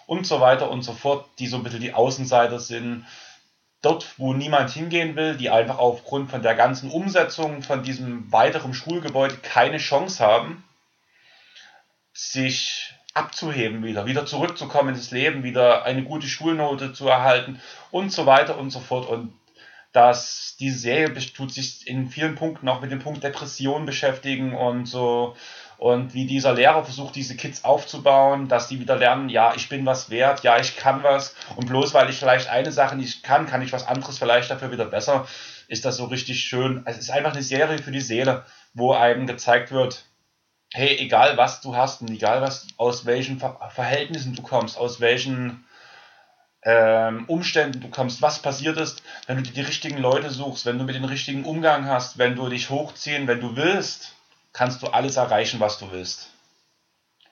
und 0.08 0.28
so 0.28 0.40
weiter 0.40 0.70
und 0.70 0.84
so 0.84 0.94
fort, 0.94 1.28
die 1.40 1.48
so 1.48 1.58
ein 1.58 1.64
bisschen 1.64 1.82
die 1.82 1.94
Außenseiter 1.94 2.60
sind. 2.60 3.06
Dort, 3.86 4.16
wo 4.18 4.34
niemand 4.34 4.72
hingehen 4.72 5.16
will, 5.16 5.38
die 5.38 5.52
einfach 5.52 5.78
aufgrund 5.78 6.32
von 6.32 6.42
der 6.42 6.56
ganzen 6.56 6.90
Umsetzung 6.90 7.62
von 7.62 7.84
diesem 7.84 8.32
weiteren 8.32 8.74
Schulgebäude 8.74 9.38
keine 9.38 9.78
Chance 9.78 10.26
haben 10.26 10.64
sich 12.16 12.94
abzuheben 13.14 13.84
wieder, 13.84 14.06
wieder 14.06 14.26
zurückzukommen 14.26 14.96
ins 14.96 15.12
Leben, 15.12 15.44
wieder 15.44 15.86
eine 15.86 16.04
gute 16.04 16.28
Schulnote 16.28 16.94
zu 16.94 17.08
erhalten 17.08 17.62
und 17.92 18.12
so 18.12 18.26
weiter 18.26 18.58
und 18.58 18.72
so 18.72 18.80
fort. 18.80 19.08
Und 19.08 19.34
dass 19.92 20.56
diese 20.60 20.80
Serie 20.80 21.14
tut 21.14 21.54
sich 21.54 21.88
in 21.88 22.10
vielen 22.10 22.36
Punkten 22.36 22.68
auch 22.68 22.82
mit 22.82 22.92
dem 22.92 23.00
Punkt 23.00 23.24
Depression 23.24 23.86
beschäftigen 23.86 24.56
und 24.56 24.86
so 24.86 25.36
und 25.78 26.14
wie 26.14 26.26
dieser 26.26 26.54
Lehrer 26.54 26.84
versucht, 26.84 27.16
diese 27.16 27.36
Kids 27.36 27.64
aufzubauen, 27.64 28.48
dass 28.48 28.68
die 28.68 28.80
wieder 28.80 28.96
lernen, 28.96 29.30
ja, 29.30 29.54
ich 29.56 29.70
bin 29.70 29.86
was 29.86 30.10
wert, 30.10 30.44
ja, 30.44 30.60
ich 30.60 30.78
kann 30.78 31.04
was 31.04 31.36
und 31.56 31.68
bloß 31.68 31.94
weil 31.94 32.10
ich 32.10 32.18
vielleicht 32.18 32.50
eine 32.50 32.72
Sache 32.72 32.96
nicht 32.96 33.24
kann, 33.24 33.48
kann 33.48 33.62
ich 33.62 33.74
was 33.74 33.88
anderes 33.88 34.18
vielleicht 34.18 34.50
dafür 34.50 34.72
wieder 34.72 34.86
besser, 34.86 35.28
ist 35.68 35.86
das 35.86 35.98
so 35.98 36.06
richtig 36.06 36.42
schön. 36.42 36.84
Es 36.86 36.98
ist 36.98 37.12
einfach 37.12 37.34
eine 37.34 37.44
Serie 37.44 37.80
für 37.80 37.92
die 37.92 38.02
Seele, 38.02 38.46
wo 38.74 38.94
einem 38.94 39.28
gezeigt 39.28 39.72
wird, 39.72 40.06
hey, 40.74 40.98
egal 40.98 41.38
was 41.38 41.62
du 41.62 41.76
hast 41.76 42.02
und 42.02 42.10
egal 42.10 42.42
was, 42.42 42.68
aus 42.78 43.06
welchen 43.06 43.40
Ver 43.40 43.58
Verhältnissen 43.74 44.36
du 44.36 44.42
kommst, 44.42 44.78
aus 44.78 45.00
welchen 45.00 45.66
ähm, 46.64 47.26
Umständen 47.28 47.80
du 47.80 47.90
kommst, 47.90 48.22
was 48.22 48.42
passiert 48.42 48.78
ist, 48.78 49.04
wenn 49.28 49.38
du 49.38 49.44
dir 49.44 49.54
die 49.54 49.62
richtigen 49.62 50.00
Leute 50.00 50.32
suchst, 50.32 50.66
wenn 50.66 50.80
du 50.80 50.84
mit 50.84 50.96
den 50.96 51.06
richtigen 51.06 51.46
Umgang 51.46 51.88
hast, 51.88 52.18
wenn 52.18 52.36
du 52.36 52.50
dich 52.50 52.70
hochziehen, 52.70 53.28
wenn 53.28 53.40
du 53.40 53.56
willst, 53.56 54.15
kannst 54.56 54.82
du 54.82 54.88
alles 54.88 55.18
erreichen, 55.18 55.60
was 55.60 55.78
du 55.78 55.92
willst. 55.92 56.30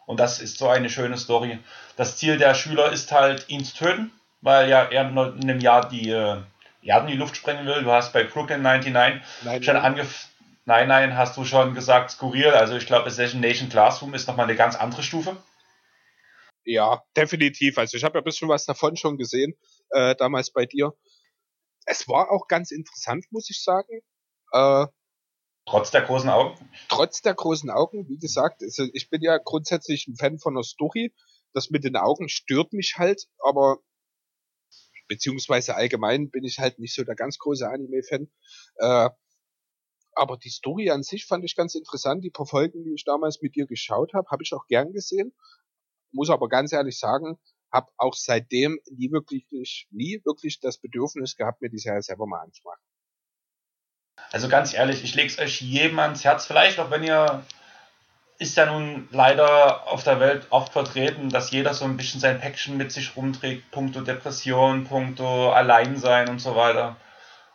Und 0.05 0.19
das 0.19 0.41
ist 0.41 0.57
so 0.57 0.67
eine 0.67 0.89
schöne 0.89 1.17
Story. 1.17 1.57
Das 1.95 2.17
Ziel 2.17 2.37
der 2.37 2.53
Schüler 2.53 2.91
ist 2.91 3.13
halt, 3.13 3.47
ihn 3.47 3.63
zu 3.63 3.75
töten, 3.75 4.11
weil 4.41 4.69
ja 4.69 4.83
er 4.83 5.07
in 5.09 5.17
einem 5.17 5.61
Jahr 5.61 5.87
die 5.87 6.09
äh, 6.09 6.41
Erde 6.81 7.05
in 7.05 7.11
die 7.13 7.17
Luft 7.17 7.37
sprengen 7.37 7.65
will. 7.65 7.83
Du 7.83 7.91
hast 7.91 8.11
bei 8.11 8.25
Brooklyn 8.25 8.61
99 8.61 9.21
Nein, 9.43 9.63
schon 9.63 9.77
angefangen 9.77 10.33
Nein, 10.65 10.87
nein, 10.87 11.17
hast 11.17 11.35
du 11.35 11.43
schon 11.43 11.73
gesagt, 11.73 12.11
skurril. 12.11 12.51
Also 12.51 12.75
ich 12.75 12.85
glaube, 12.85 13.07
Assassination 13.07 13.69
Classroom 13.69 14.13
ist 14.13 14.27
nochmal 14.27 14.45
eine 14.45 14.55
ganz 14.55 14.75
andere 14.75 15.03
Stufe. 15.03 15.35
Ja, 16.63 17.03
definitiv. 17.17 17.77
Also 17.77 17.97
ich 17.97 18.03
habe 18.05 18.17
ja 18.17 18.21
ein 18.21 18.25
bisschen 18.25 18.47
was 18.47 18.65
davon 18.65 18.95
schon 18.95 19.17
gesehen, 19.17 19.55
äh, 19.89 20.15
damals 20.15 20.51
bei 20.51 20.65
dir. 20.65 20.93
Es 21.85 22.07
war 22.07 22.31
auch 22.31 22.47
ganz 22.47 22.71
interessant, 22.71 23.25
muss 23.31 23.49
ich 23.49 23.61
sagen. 23.61 23.99
Äh, 24.53 24.85
trotz 25.65 25.91
der 25.91 26.01
großen 26.01 26.29
Augen? 26.29 26.69
Trotz 26.89 27.21
der 27.21 27.33
großen 27.33 27.69
Augen, 27.69 28.07
wie 28.09 28.17
gesagt, 28.17 28.61
also 28.61 28.85
ich 28.93 29.09
bin 29.09 29.21
ja 29.21 29.37
grundsätzlich 29.37 30.07
ein 30.07 30.15
Fan 30.15 30.39
von 30.39 30.55
der 30.55 30.63
Story. 30.63 31.13
Das 31.53 31.69
mit 31.69 31.83
den 31.83 31.95
Augen 31.95 32.29
stört 32.29 32.73
mich 32.73 32.95
halt, 32.97 33.27
aber 33.39 33.77
beziehungsweise 35.07 35.75
allgemein 35.75 36.29
bin 36.31 36.43
ich 36.43 36.59
halt 36.59 36.79
nicht 36.79 36.95
so 36.95 37.03
der 37.03 37.15
ganz 37.15 37.37
große 37.37 37.67
Anime-Fan. 37.67 38.31
Äh, 38.77 39.09
aber 40.15 40.37
die 40.37 40.49
Story 40.49 40.89
an 40.89 41.03
sich 41.03 41.25
fand 41.25 41.43
ich 41.43 41.55
ganz 41.55 41.75
interessant. 41.75 42.23
Die 42.23 42.29
paar 42.29 42.45
Folgen, 42.45 42.83
die 42.83 42.93
ich 42.93 43.03
damals 43.03 43.41
mit 43.41 43.55
dir 43.55 43.65
geschaut 43.67 44.13
habe, 44.13 44.29
habe 44.29 44.43
ich 44.43 44.53
auch 44.53 44.65
gern 44.67 44.93
gesehen. 44.93 45.33
Muss 46.11 46.29
aber 46.29 46.49
ganz 46.49 46.71
ehrlich 46.71 46.99
sagen, 46.99 47.39
habe 47.71 47.91
auch 47.97 48.13
seitdem 48.13 48.79
nie 48.91 49.11
wirklich, 49.11 49.87
nie 49.89 50.21
wirklich 50.23 50.59
das 50.59 50.77
Bedürfnis 50.77 51.35
gehabt, 51.35 51.61
mir 51.61 51.69
die 51.69 51.79
Serie 51.79 52.03
selber 52.03 52.27
mal 52.27 52.41
anzumachen. 52.41 52.83
Also 54.33 54.49
ganz 54.49 54.73
ehrlich, 54.73 55.01
ich 55.05 55.15
lege 55.15 55.29
es 55.29 55.39
euch 55.39 55.61
jedem 55.61 55.99
ans 55.99 56.25
Herz. 56.25 56.45
Vielleicht 56.45 56.79
auch 56.79 56.91
wenn 56.91 57.03
ihr 57.03 57.43
ist 58.37 58.57
ja 58.57 58.65
nun 58.65 59.07
leider 59.11 59.87
auf 59.87 60.03
der 60.03 60.19
Welt 60.19 60.47
oft 60.49 60.73
vertreten, 60.73 61.29
dass 61.29 61.51
jeder 61.51 61.73
so 61.73 61.85
ein 61.85 61.95
bisschen 61.95 62.19
sein 62.19 62.41
Päckchen 62.41 62.75
mit 62.75 62.91
sich 62.91 63.15
rumträgt, 63.15 63.71
puncto 63.71 64.01
Depression, 64.01 64.83
puncto 64.83 65.53
Alleinsein 65.53 66.27
und 66.27 66.39
so 66.39 66.55
weiter 66.57 66.97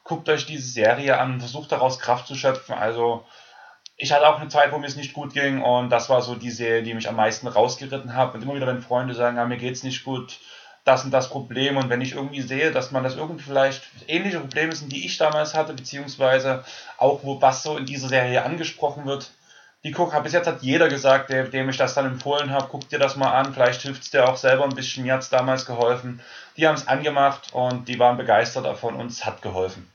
guckt 0.08 0.28
euch 0.30 0.46
diese 0.46 0.66
Serie 0.66 1.18
an, 1.18 1.38
versucht 1.38 1.70
daraus 1.70 2.00
Kraft 2.00 2.26
zu 2.26 2.34
schöpfen. 2.34 2.74
Also 2.74 3.24
ich 3.96 4.12
hatte 4.12 4.26
auch 4.26 4.40
eine 4.40 4.48
Zeit, 4.48 4.72
wo 4.72 4.78
mir 4.78 4.86
es 4.86 4.96
nicht 4.96 5.12
gut 5.12 5.34
ging 5.34 5.62
und 5.62 5.90
das 5.90 6.08
war 6.08 6.22
so 6.22 6.34
die 6.34 6.50
Serie, 6.50 6.82
die 6.82 6.94
mich 6.94 7.08
am 7.08 7.16
meisten 7.16 7.46
rausgeritten 7.46 8.16
hat. 8.16 8.34
Und 8.34 8.42
immer 8.42 8.54
wieder, 8.54 8.66
wenn 8.66 8.82
Freunde 8.82 9.14
sagen, 9.14 9.36
ja, 9.36 9.44
mir 9.44 9.58
geht's 9.58 9.82
nicht 9.82 10.04
gut, 10.04 10.40
das 10.88 11.04
und 11.04 11.10
das 11.10 11.28
Problem 11.28 11.76
und 11.76 11.90
wenn 11.90 12.00
ich 12.00 12.14
irgendwie 12.14 12.40
sehe, 12.40 12.72
dass 12.72 12.90
man 12.90 13.04
das 13.04 13.16
irgendwie 13.16 13.44
vielleicht 13.44 13.82
ähnliche 14.06 14.40
Probleme 14.40 14.74
sind, 14.74 14.90
die 14.90 15.04
ich 15.04 15.18
damals 15.18 15.54
hatte, 15.54 15.74
beziehungsweise 15.74 16.64
auch 16.96 17.20
wo 17.22 17.40
was 17.40 17.62
so 17.62 17.76
in 17.76 17.86
dieser 17.86 18.08
Serie 18.08 18.42
angesprochen 18.42 19.04
wird, 19.04 19.30
die 19.84 19.92
guck, 19.92 20.20
bis 20.22 20.32
jetzt 20.32 20.48
hat 20.48 20.62
jeder 20.62 20.88
gesagt, 20.88 21.30
der, 21.30 21.44
dem 21.44 21.68
ich 21.68 21.76
das 21.76 21.94
dann 21.94 22.06
empfohlen 22.06 22.50
habe, 22.50 22.66
guck 22.70 22.88
dir 22.88 22.98
das 22.98 23.16
mal 23.16 23.30
an, 23.30 23.54
vielleicht 23.54 23.82
hilft 23.82 24.02
es 24.02 24.10
dir 24.10 24.28
auch 24.28 24.36
selber 24.36 24.64
ein 24.64 24.74
bisschen, 24.74 25.04
mir 25.04 25.12
hat 25.12 25.22
es 25.22 25.30
damals 25.30 25.66
geholfen. 25.66 26.20
Die 26.56 26.66
haben 26.66 26.74
es 26.74 26.88
angemacht 26.88 27.52
und 27.52 27.86
die 27.86 27.98
waren 27.98 28.16
begeistert 28.16 28.64
davon 28.64 28.96
und 28.96 29.06
es 29.06 29.24
hat 29.24 29.40
geholfen. 29.40 29.88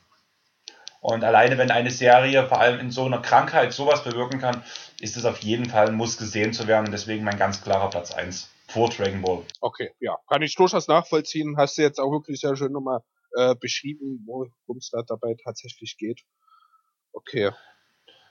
Und 1.01 1.25
alleine, 1.25 1.57
wenn 1.57 1.69
eine 1.69 1.91
Serie 1.91 2.47
vor 2.47 2.61
allem 2.61 2.79
in 2.79 2.91
so 2.91 3.05
einer 3.05 3.21
Krankheit 3.21 3.73
sowas 3.73 4.05
bewirken 4.05 4.39
kann, 4.39 4.63
ist 5.01 5.17
es 5.17 5.25
auf 5.25 5.39
jeden 5.39 5.65
Fall 5.65 5.87
ein 5.87 5.95
Muss 5.95 6.17
gesehen 6.17 6.53
zu 6.53 6.65
werden. 6.65 6.85
Und 6.85 6.93
deswegen 6.93 7.25
mein 7.25 7.37
ganz 7.37 7.61
klarer 7.61 7.89
Platz 7.89 8.11
1 8.11 8.52
vor 8.73 8.89
Dragon 8.89 9.21
Ball. 9.21 9.43
Okay, 9.61 9.91
ja. 9.99 10.17
Kann 10.27 10.41
ich 10.41 10.55
durchaus 10.55 10.87
nachvollziehen. 10.87 11.55
Hast 11.57 11.77
du 11.77 11.83
jetzt 11.83 11.99
auch 11.99 12.11
wirklich 12.11 12.39
sehr 12.39 12.55
schön 12.55 12.71
nochmal 12.71 13.01
äh, 13.35 13.55
beschrieben, 13.55 14.23
worum 14.25 14.77
es 14.77 14.89
da 14.89 15.03
dabei 15.07 15.35
tatsächlich 15.43 15.97
geht. 15.97 16.21
Okay. 17.13 17.51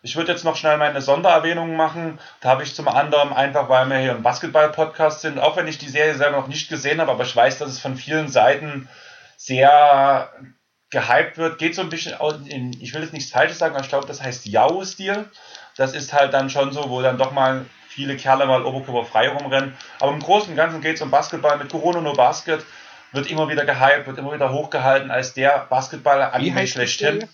Ich 0.04 0.16
würde 0.16 0.32
jetzt 0.32 0.44
noch 0.44 0.56
schnell 0.56 0.78
meine 0.78 1.00
Sondererwähnungen 1.00 1.76
machen. 1.76 2.18
Da 2.40 2.48
habe 2.50 2.64
ich 2.64 2.74
zum 2.74 2.88
anderen 2.88 3.32
einfach, 3.32 3.68
weil 3.68 3.88
wir 3.88 3.98
hier 3.98 4.16
ein 4.16 4.24
Basketball-Podcast 4.24 5.20
sind, 5.20 5.38
auch 5.38 5.56
wenn 5.56 5.68
ich 5.68 5.78
die 5.78 5.88
Serie 5.88 6.16
selber 6.16 6.38
noch 6.38 6.48
nicht 6.48 6.68
gesehen 6.68 7.00
habe, 7.00 7.12
aber 7.12 7.22
ich 7.22 7.36
weiß, 7.36 7.58
dass 7.58 7.70
es 7.70 7.78
von 7.78 7.96
vielen 7.96 8.26
Seiten 8.26 8.88
sehr 9.36 10.32
gehypt 10.90 11.38
wird, 11.38 11.58
geht 11.58 11.76
so 11.76 11.82
ein 11.82 11.88
bisschen 11.88 12.14
in, 12.46 12.72
ich 12.80 12.92
will 12.92 13.02
jetzt 13.02 13.12
nichts 13.12 13.30
Falsches 13.30 13.58
sagen, 13.58 13.74
aber 13.76 13.84
ich 13.84 13.90
glaube, 13.90 14.08
das 14.08 14.20
heißt 14.20 14.46
Yao-Stil. 14.46 15.30
Das 15.76 15.94
ist 15.94 16.12
halt 16.12 16.34
dann 16.34 16.50
schon 16.50 16.72
so, 16.72 16.90
wo 16.90 17.00
dann 17.00 17.16
doch 17.16 17.30
mal 17.30 17.64
viele 17.92 18.16
Kerle 18.16 18.46
mal 18.46 18.64
Oberkörper 18.64 19.04
frei 19.04 19.28
rumrennen. 19.28 19.76
Aber 20.00 20.12
im 20.12 20.20
Großen 20.20 20.50
und 20.50 20.56
Ganzen 20.56 20.80
geht 20.80 20.96
es 20.96 21.02
um 21.02 21.10
Basketball. 21.10 21.58
Mit 21.58 21.70
Corona 21.70 22.00
No 22.00 22.12
Basket 22.14 22.64
wird 23.12 23.30
immer 23.30 23.48
wieder 23.48 23.64
gehypt, 23.64 24.06
wird 24.06 24.18
immer 24.18 24.32
wieder 24.32 24.52
hochgehalten 24.52 25.10
als 25.10 25.34
der 25.34 25.66
Basketballer-Anime 25.68 26.66
schlechthin. 26.66 27.28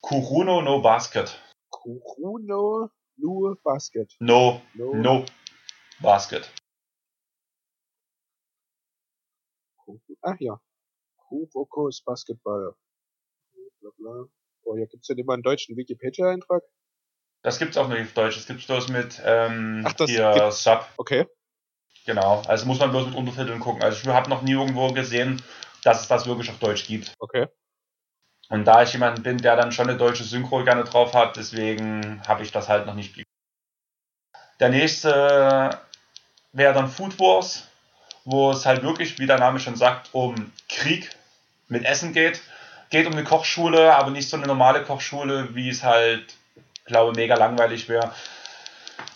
Kuruno 0.00 0.60
no 0.60 0.82
Basket. 0.82 1.40
Kuruno 1.70 2.90
no 3.16 3.56
Basket. 3.62 4.14
No, 4.18 4.60
no, 4.74 4.94
no 4.94 5.24
Basket. 6.00 6.50
Ach 10.20 10.36
ja. 10.40 10.60
Kuroko's 11.16 12.02
Basketball. 12.02 12.74
bla 13.80 13.90
bla. 13.96 14.24
Oh, 14.64 14.76
hier 14.76 14.86
gibt's 14.86 15.08
ja 15.08 15.16
immer 15.16 15.34
einen 15.34 15.42
deutschen 15.42 15.76
Wikipedia-Eintrag. 15.76 16.62
Das 17.44 17.58
gibt's 17.58 17.76
auch 17.76 17.88
nicht 17.88 18.00
auf 18.00 18.12
Deutsch. 18.14 18.36
Das 18.36 18.46
gibt's 18.46 18.66
bloß 18.66 18.88
mit 18.88 19.20
ähm, 19.24 19.84
Ach, 19.86 19.94
hier 20.06 20.32
gibt's. 20.32 20.64
Sub. 20.64 20.88
Okay. 20.96 21.26
Genau. 22.06 22.42
Also 22.46 22.64
muss 22.64 22.78
man 22.78 22.90
bloß 22.90 23.06
mit 23.06 23.14
Untertiteln 23.14 23.60
gucken. 23.60 23.82
Also 23.82 24.00
ich 24.00 24.08
habe 24.08 24.30
noch 24.30 24.40
nie 24.40 24.52
irgendwo 24.52 24.92
gesehen, 24.92 25.42
dass 25.82 26.00
es 26.00 26.08
das 26.08 26.26
wirklich 26.26 26.48
auf 26.50 26.58
Deutsch 26.58 26.86
gibt. 26.86 27.12
Okay. 27.18 27.46
Und 28.48 28.64
da 28.64 28.82
ich 28.82 28.94
jemand 28.94 29.22
bin, 29.22 29.38
der 29.38 29.56
dann 29.56 29.72
schon 29.72 29.88
eine 29.88 29.98
deutsche 29.98 30.24
Synchro 30.24 30.64
gerne 30.64 30.84
drauf 30.84 31.12
hat, 31.12 31.36
deswegen 31.36 32.22
habe 32.26 32.42
ich 32.42 32.50
das 32.50 32.68
halt 32.70 32.86
noch 32.86 32.94
nicht. 32.94 33.14
Der 34.58 34.70
nächste 34.70 35.78
wäre 36.52 36.72
dann 36.72 36.88
Food 36.88 37.18
Wars, 37.18 37.68
wo 38.24 38.52
es 38.52 38.64
halt 38.64 38.82
wirklich, 38.82 39.18
wie 39.18 39.26
der 39.26 39.38
Name 39.38 39.60
schon 39.60 39.76
sagt, 39.76 40.10
um 40.12 40.50
Krieg 40.70 41.10
mit 41.68 41.84
Essen 41.84 42.14
geht. 42.14 42.40
Geht 42.88 43.06
um 43.06 43.12
eine 43.12 43.24
Kochschule, 43.24 43.94
aber 43.96 44.10
nicht 44.10 44.30
so 44.30 44.38
eine 44.38 44.46
normale 44.46 44.82
Kochschule, 44.82 45.54
wie 45.54 45.68
es 45.68 45.82
halt, 45.82 46.34
glaube 46.84 47.12
mega 47.12 47.34
langweilig 47.34 47.88
wäre. 47.88 48.12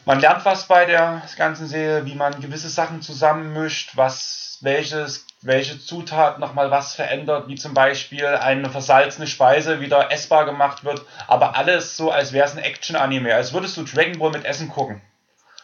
Man 0.05 0.21
lernt 0.21 0.45
was 0.45 0.67
bei 0.67 0.87
der 0.87 1.23
ganzen 1.37 1.67
Serie, 1.67 2.07
wie 2.07 2.15
man 2.15 2.41
gewisse 2.41 2.69
Sachen 2.69 3.03
zusammenmischt, 3.03 3.97
was 3.97 4.59
welches, 4.61 5.27
welche 5.43 5.79
Zutat 5.79 6.39
nochmal 6.39 6.71
was 6.71 6.95
verändert, 6.95 7.47
wie 7.49 7.55
zum 7.55 7.75
Beispiel 7.75 8.27
eine 8.27 8.71
versalzene 8.71 9.27
Speise 9.27 9.81
wieder 9.81 10.11
essbar 10.11 10.47
gemacht 10.47 10.85
wird, 10.85 11.03
aber 11.27 11.57
alles 11.57 11.97
so, 11.97 12.11
als 12.11 12.33
wäre 12.33 12.47
es 12.47 12.57
ein 12.57 12.63
Action-Anime, 12.63 13.35
als 13.35 13.53
würdest 13.53 13.77
du 13.77 13.85
Dragon 13.85 14.19
Ball 14.19 14.31
mit 14.31 14.45
Essen 14.45 14.69
gucken. 14.69 15.03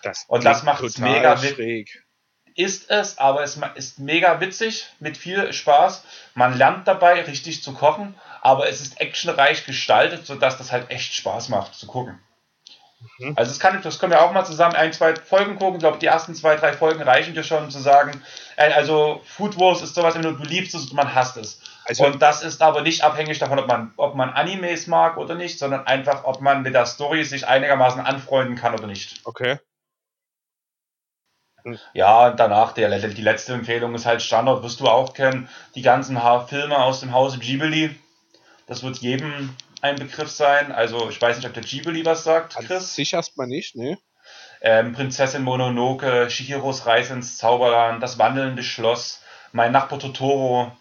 Das 0.02 0.26
Und 0.28 0.44
das 0.44 0.62
macht's 0.62 0.94
total 0.94 1.10
mega 1.10 1.36
schräg. 1.38 2.03
Ist 2.56 2.90
es, 2.90 3.18
aber 3.18 3.42
es 3.42 3.58
ist 3.74 3.98
mega 3.98 4.40
witzig, 4.40 4.86
mit 5.00 5.16
viel 5.16 5.52
Spaß. 5.52 6.04
Man 6.34 6.56
lernt 6.56 6.86
dabei 6.86 7.22
richtig 7.22 7.62
zu 7.62 7.72
kochen, 7.72 8.14
aber 8.42 8.68
es 8.68 8.80
ist 8.80 9.00
actionreich 9.00 9.66
gestaltet, 9.66 10.24
sodass 10.26 10.56
das 10.56 10.70
halt 10.70 10.90
echt 10.90 11.14
Spaß 11.14 11.48
macht 11.48 11.74
zu 11.74 11.86
gucken. 11.86 12.20
Mhm. 13.18 13.32
Also 13.36 13.50
das 13.50 13.60
kann 13.60 13.82
das 13.82 13.98
können 13.98 14.12
wir 14.12 14.22
auch 14.22 14.32
mal 14.32 14.44
zusammen 14.44 14.76
ein, 14.76 14.92
zwei 14.92 15.16
Folgen 15.16 15.56
gucken. 15.56 15.74
Ich 15.74 15.80
glaube, 15.80 15.98
die 15.98 16.06
ersten 16.06 16.34
zwei, 16.34 16.56
drei 16.56 16.72
Folgen 16.72 17.02
reichen 17.02 17.34
dir 17.34 17.42
schon, 17.42 17.64
um 17.64 17.70
zu 17.70 17.80
sagen, 17.80 18.22
äh, 18.56 18.72
also 18.72 19.20
Food 19.24 19.58
Wars 19.58 19.82
ist 19.82 19.94
sowas, 19.94 20.14
wenn 20.14 20.22
du 20.22 20.30
liebst 20.30 20.74
es 20.74 20.90
und 20.90 20.94
man 20.94 21.14
hasst 21.14 21.36
es. 21.36 21.60
Also, 21.84 22.06
Und 22.06 22.22
das 22.22 22.42
ist 22.42 22.62
aber 22.62 22.82
nicht 22.82 23.02
abhängig 23.02 23.38
davon, 23.38 23.58
ob 23.58 23.66
man, 23.66 23.92
ob 23.96 24.14
man 24.14 24.30
Animes 24.30 24.86
mag 24.86 25.16
oder 25.16 25.34
nicht, 25.34 25.58
sondern 25.58 25.86
einfach, 25.86 26.24
ob 26.24 26.40
man 26.40 26.62
mit 26.62 26.74
der 26.74 26.86
Story 26.86 27.24
sich 27.24 27.46
einigermaßen 27.46 28.00
anfreunden 28.00 28.56
kann 28.56 28.74
oder 28.74 28.86
nicht. 28.86 29.20
okay. 29.24 29.58
Ja, 31.94 32.28
und 32.28 32.38
danach, 32.38 32.72
der, 32.72 32.90
die 32.98 33.22
letzte 33.22 33.54
Empfehlung 33.54 33.94
ist 33.94 34.06
halt 34.06 34.22
Standard, 34.22 34.62
wirst 34.62 34.80
du 34.80 34.88
auch 34.88 35.14
kennen, 35.14 35.48
die 35.74 35.82
ganzen 35.82 36.20
Filme 36.46 36.78
aus 36.78 37.00
dem 37.00 37.12
Hause 37.12 37.38
Ghibli. 37.38 37.94
Das 38.66 38.82
wird 38.82 38.98
jedem 38.98 39.54
ein 39.80 39.96
Begriff 39.96 40.30
sein. 40.30 40.72
Also, 40.72 41.08
ich 41.10 41.20
weiß 41.20 41.36
nicht, 41.36 41.46
ob 41.46 41.54
der 41.54 41.62
Ghibli 41.62 42.04
was 42.04 42.24
sagt, 42.24 42.56
An 42.56 42.66
Chris. 42.66 42.94
sich 42.94 43.12
erstmal 43.12 43.46
nicht, 43.46 43.76
ne? 43.76 43.98
Ähm, 44.60 44.92
Prinzessin 44.94 45.42
Mononoke, 45.42 46.30
Shihiros 46.30 46.86
Reise 46.86 47.12
ins 47.12 47.36
Zauberland, 47.36 48.02
Das 48.02 48.18
wandelnde 48.18 48.62
Schloss, 48.62 49.20
Mein 49.52 49.72
Nachbar 49.72 49.98
Totoro. 49.98 50.72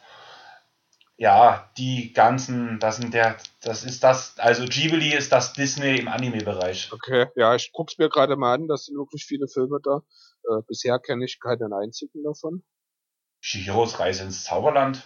Ja, 1.17 1.69
die 1.77 2.11
ganzen, 2.13 2.79
das 2.79 2.97
sind 2.97 3.13
der, 3.13 3.37
das 3.61 3.83
ist 3.83 4.03
das, 4.03 4.39
also 4.39 4.65
Ghibli 4.65 5.13
ist 5.13 5.31
das 5.31 5.53
Disney 5.53 5.97
im 5.97 6.07
Anime-Bereich. 6.07 6.91
Okay, 6.91 7.27
ja, 7.35 7.55
ich 7.55 7.71
guck's 7.71 7.97
mir 7.97 8.09
gerade 8.09 8.35
mal 8.35 8.55
an, 8.55 8.67
das 8.67 8.85
sind 8.85 8.97
wirklich 8.97 9.25
viele 9.25 9.47
Filme 9.47 9.79
da. 9.83 10.01
Äh, 10.49 10.61
bisher 10.67 10.99
kenne 10.99 11.25
ich 11.25 11.39
keinen 11.39 11.73
einzigen 11.73 12.23
davon. 12.23 12.63
Shihiros 13.39 13.99
Reise 13.99 14.23
ins 14.23 14.43
Zauberland. 14.43 15.05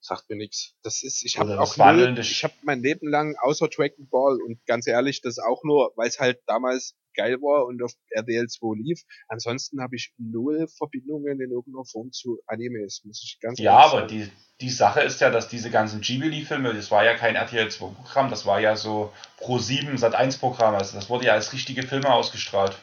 Sagt 0.00 0.28
mir 0.28 0.36
nichts. 0.36 0.74
Das 0.82 1.04
ist, 1.04 1.24
ich 1.24 1.38
habe 1.38 1.60
auch 1.60 1.74
Sch- 1.74 2.18
ich 2.18 2.42
habe 2.42 2.54
mein 2.62 2.82
Leben 2.82 3.08
lang 3.08 3.36
außer 3.40 3.68
Dragon 3.68 4.08
Ball 4.08 4.40
und 4.42 4.58
ganz 4.66 4.88
ehrlich, 4.88 5.20
das 5.20 5.38
auch 5.38 5.62
nur, 5.62 5.92
weil 5.94 6.08
es 6.08 6.18
halt 6.18 6.40
damals 6.46 6.96
geil 7.14 7.36
war 7.40 7.66
und 7.66 7.80
auf 7.84 7.92
RDL 8.10 8.48
2 8.48 8.78
lief. 8.82 9.02
Ansonsten 9.28 9.80
habe 9.80 9.94
ich 9.94 10.12
null 10.18 10.66
Verbindungen 10.76 11.40
in 11.40 11.52
irgendeiner 11.52 11.84
Form 11.84 12.10
zu 12.10 12.40
Animes, 12.46 13.02
muss 13.04 13.22
ich 13.22 13.38
ganz 13.40 13.60
Ja, 13.60 13.76
aber 13.76 14.00
sagen. 14.00 14.08
die, 14.08 14.30
die 14.60 14.70
Sache 14.70 15.02
ist 15.02 15.20
ja, 15.20 15.30
dass 15.30 15.48
diese 15.48 15.70
ganzen 15.70 16.00
Ghibli-Filme, 16.00 16.74
das 16.74 16.90
war 16.90 17.04
ja 17.04 17.14
kein 17.14 17.36
RTL 17.36 17.68
2-Programm, 17.68 18.28
das 18.30 18.44
war 18.44 18.60
ja 18.60 18.74
so 18.74 19.12
Pro 19.36 19.58
7 19.58 19.96
Sat 19.98 20.16
1-Programm, 20.16 20.74
also 20.74 20.96
das 20.96 21.10
wurde 21.10 21.26
ja 21.26 21.34
als 21.34 21.52
richtige 21.52 21.84
Filme 21.84 22.12
ausgestrahlt. 22.12 22.76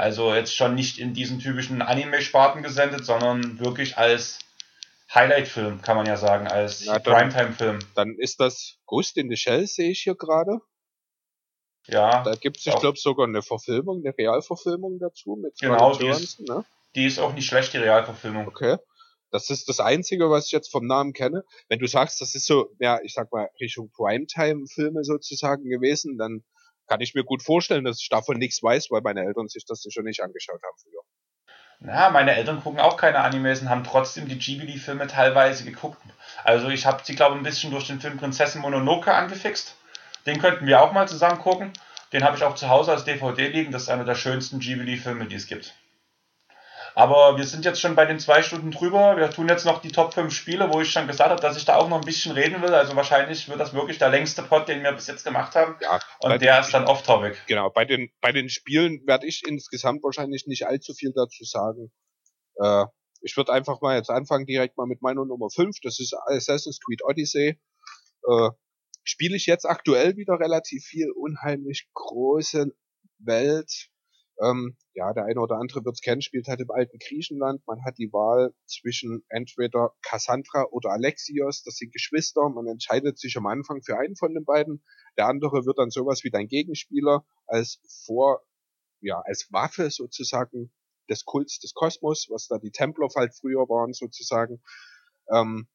Also 0.00 0.34
jetzt 0.34 0.56
schon 0.56 0.74
nicht 0.74 0.98
in 0.98 1.12
diesen 1.12 1.40
typischen 1.40 1.82
Anime-Sparten 1.82 2.62
gesendet, 2.62 3.04
sondern 3.04 3.60
wirklich 3.60 3.98
als 3.98 4.38
Highlight-Film, 5.14 5.82
kann 5.82 5.94
man 5.96 6.06
ja 6.06 6.16
sagen, 6.16 6.48
als 6.48 6.86
dann- 6.86 7.02
Primetime-Film. 7.02 7.80
Dann 7.94 8.16
ist 8.16 8.40
das 8.40 8.78
Ghost 8.86 9.18
in 9.18 9.28
the 9.28 9.36
Shell, 9.36 9.66
sehe 9.66 9.90
ich 9.90 10.00
hier 10.00 10.14
gerade. 10.14 10.60
Ja, 11.86 12.22
Da 12.22 12.34
gibt 12.34 12.56
es, 12.58 12.66
ich 12.66 12.74
glaube, 12.76 12.98
sogar 12.98 13.26
eine 13.26 13.42
Verfilmung, 13.42 14.02
eine 14.02 14.16
Realverfilmung 14.16 14.98
dazu 14.98 15.36
mit 15.36 15.58
Genau, 15.60 15.94
die 15.94 16.06
ist- 16.08 16.40
ne? 16.40 16.64
die 16.94 17.04
ist 17.06 17.18
auch 17.18 17.34
nicht 17.34 17.46
schlecht, 17.46 17.72
die 17.74 17.78
Realverfilmung. 17.78 18.46
Okay. 18.48 18.76
Das 19.30 19.50
ist 19.50 19.68
das 19.68 19.80
Einzige, 19.80 20.30
was 20.30 20.46
ich 20.46 20.52
jetzt 20.52 20.72
vom 20.72 20.86
Namen 20.86 21.12
kenne. 21.12 21.44
Wenn 21.68 21.78
du 21.78 21.86
sagst, 21.86 22.20
das 22.22 22.34
ist 22.34 22.46
so, 22.46 22.70
ja, 22.78 23.00
ich 23.02 23.12
sag 23.12 23.30
mal, 23.32 23.48
Richtung 23.60 23.90
Primetime-Filme 23.92 25.04
sozusagen 25.04 25.68
gewesen, 25.68 26.16
dann 26.16 26.42
kann 26.90 27.00
ich 27.00 27.14
mir 27.14 27.22
gut 27.22 27.42
vorstellen, 27.42 27.84
dass 27.84 28.02
ich 28.02 28.08
davon 28.08 28.36
nichts 28.36 28.60
weiß, 28.60 28.90
weil 28.90 29.00
meine 29.02 29.24
Eltern 29.24 29.46
sich 29.46 29.64
das 29.64 29.86
schon 29.88 30.04
nicht 30.04 30.22
angeschaut 30.24 30.60
haben 30.60 30.76
früher. 30.82 31.02
Na, 31.78 32.10
meine 32.10 32.34
Eltern 32.34 32.60
gucken 32.60 32.80
auch 32.80 32.96
keine 32.96 33.20
Animes 33.20 33.62
und 33.62 33.70
haben 33.70 33.84
trotzdem 33.84 34.26
die 34.28 34.38
Ghibli-Filme 34.38 35.06
teilweise 35.06 35.64
geguckt. 35.64 36.02
Also 36.42 36.68
ich 36.68 36.86
habe 36.86 37.00
sie, 37.04 37.14
glaube 37.14 37.36
ich, 37.36 37.40
ein 37.40 37.44
bisschen 37.44 37.70
durch 37.70 37.86
den 37.86 38.00
Film 38.00 38.18
Prinzessin 38.18 38.60
Mononoke 38.60 39.14
angefixt. 39.14 39.76
Den 40.26 40.40
könnten 40.40 40.66
wir 40.66 40.82
auch 40.82 40.92
mal 40.92 41.06
zusammen 41.06 41.38
gucken. 41.38 41.72
Den 42.12 42.24
habe 42.24 42.36
ich 42.36 42.42
auch 42.42 42.56
zu 42.56 42.68
Hause 42.68 42.90
als 42.90 43.04
DVD 43.04 43.46
liegen. 43.46 43.70
Das 43.70 43.82
ist 43.82 43.88
einer 43.88 44.04
der 44.04 44.16
schönsten 44.16 44.58
Ghibli-Filme, 44.58 45.26
die 45.26 45.36
es 45.36 45.46
gibt. 45.46 45.74
Aber 46.94 47.36
wir 47.36 47.44
sind 47.44 47.64
jetzt 47.64 47.80
schon 47.80 47.94
bei 47.94 48.06
den 48.06 48.18
zwei 48.18 48.42
Stunden 48.42 48.70
drüber. 48.70 49.16
Wir 49.16 49.30
tun 49.30 49.48
jetzt 49.48 49.64
noch 49.64 49.80
die 49.80 49.92
Top 49.92 50.14
5 50.14 50.32
Spiele, 50.32 50.72
wo 50.72 50.80
ich 50.80 50.90
schon 50.90 51.06
gesagt 51.06 51.30
habe, 51.30 51.40
dass 51.40 51.56
ich 51.56 51.64
da 51.64 51.76
auch 51.76 51.88
noch 51.88 51.98
ein 52.00 52.04
bisschen 52.04 52.32
reden 52.32 52.62
will. 52.62 52.74
Also 52.74 52.96
wahrscheinlich 52.96 53.48
wird 53.48 53.60
das 53.60 53.74
wirklich 53.74 53.98
der 53.98 54.10
längste 54.10 54.42
Pod, 54.42 54.68
den 54.68 54.82
wir 54.82 54.92
bis 54.92 55.06
jetzt 55.06 55.24
gemacht 55.24 55.54
haben. 55.54 55.76
Ja, 55.80 56.00
Und 56.20 56.40
der 56.42 56.60
ist 56.60 56.72
dann 56.72 56.84
off-topic. 56.86 57.36
Genau, 57.46 57.70
bei 57.70 57.84
den, 57.84 58.10
bei 58.20 58.32
den 58.32 58.48
Spielen 58.48 59.06
werde 59.06 59.26
ich 59.26 59.42
insgesamt 59.46 60.02
wahrscheinlich 60.02 60.46
nicht 60.46 60.66
allzu 60.66 60.94
viel 60.94 61.12
dazu 61.14 61.44
sagen. 61.44 61.90
Äh, 62.56 62.86
ich 63.22 63.36
würde 63.36 63.52
einfach 63.52 63.80
mal 63.80 63.96
jetzt 63.96 64.10
anfangen 64.10 64.46
direkt 64.46 64.76
mal 64.76 64.86
mit 64.86 65.02
meiner 65.02 65.24
Nummer 65.24 65.50
5. 65.50 65.76
Das 65.82 66.00
ist 66.00 66.14
Assassin's 66.26 66.80
Creed 66.80 67.02
Odyssey. 67.04 67.58
Äh, 68.26 68.50
Spiele 69.02 69.36
ich 69.36 69.46
jetzt 69.46 69.64
aktuell 69.64 70.16
wieder 70.16 70.38
relativ 70.38 70.84
viel. 70.84 71.10
Unheimlich 71.10 71.88
große 71.94 72.66
Welt. 73.18 73.88
Ähm, 74.42 74.76
ja, 74.94 75.12
der 75.12 75.24
eine 75.24 75.40
oder 75.40 75.56
andere 75.56 75.84
wird 75.84 75.94
es 75.94 76.00
kennen, 76.00 76.22
spielt 76.22 76.48
halt 76.48 76.60
im 76.60 76.70
alten 76.70 76.98
Griechenland. 76.98 77.66
Man 77.66 77.84
hat 77.84 77.98
die 77.98 78.12
Wahl 78.12 78.54
zwischen 78.66 79.22
entweder 79.28 79.92
Cassandra 80.02 80.64
oder 80.70 80.90
Alexios. 80.90 81.62
Das 81.62 81.76
sind 81.76 81.92
Geschwister. 81.92 82.48
Man 82.48 82.66
entscheidet 82.66 83.18
sich 83.18 83.36
am 83.36 83.46
Anfang 83.46 83.82
für 83.82 83.98
einen 83.98 84.16
von 84.16 84.32
den 84.34 84.44
beiden. 84.44 84.82
Der 85.18 85.26
andere 85.26 85.66
wird 85.66 85.78
dann 85.78 85.90
sowas 85.90 86.24
wie 86.24 86.30
dein 86.30 86.48
Gegenspieler 86.48 87.24
als 87.46 87.80
vor, 88.06 88.42
ja, 89.00 89.20
als 89.26 89.48
Waffe 89.50 89.90
sozusagen 89.90 90.72
des 91.10 91.24
Kults 91.24 91.58
des 91.58 91.74
Kosmos, 91.74 92.28
was 92.30 92.46
da 92.48 92.58
die 92.58 92.70
Templer 92.70 93.08
halt 93.14 93.34
früher 93.34 93.68
waren 93.68 93.92
sozusagen. 93.92 94.62
Ähm, 95.30 95.68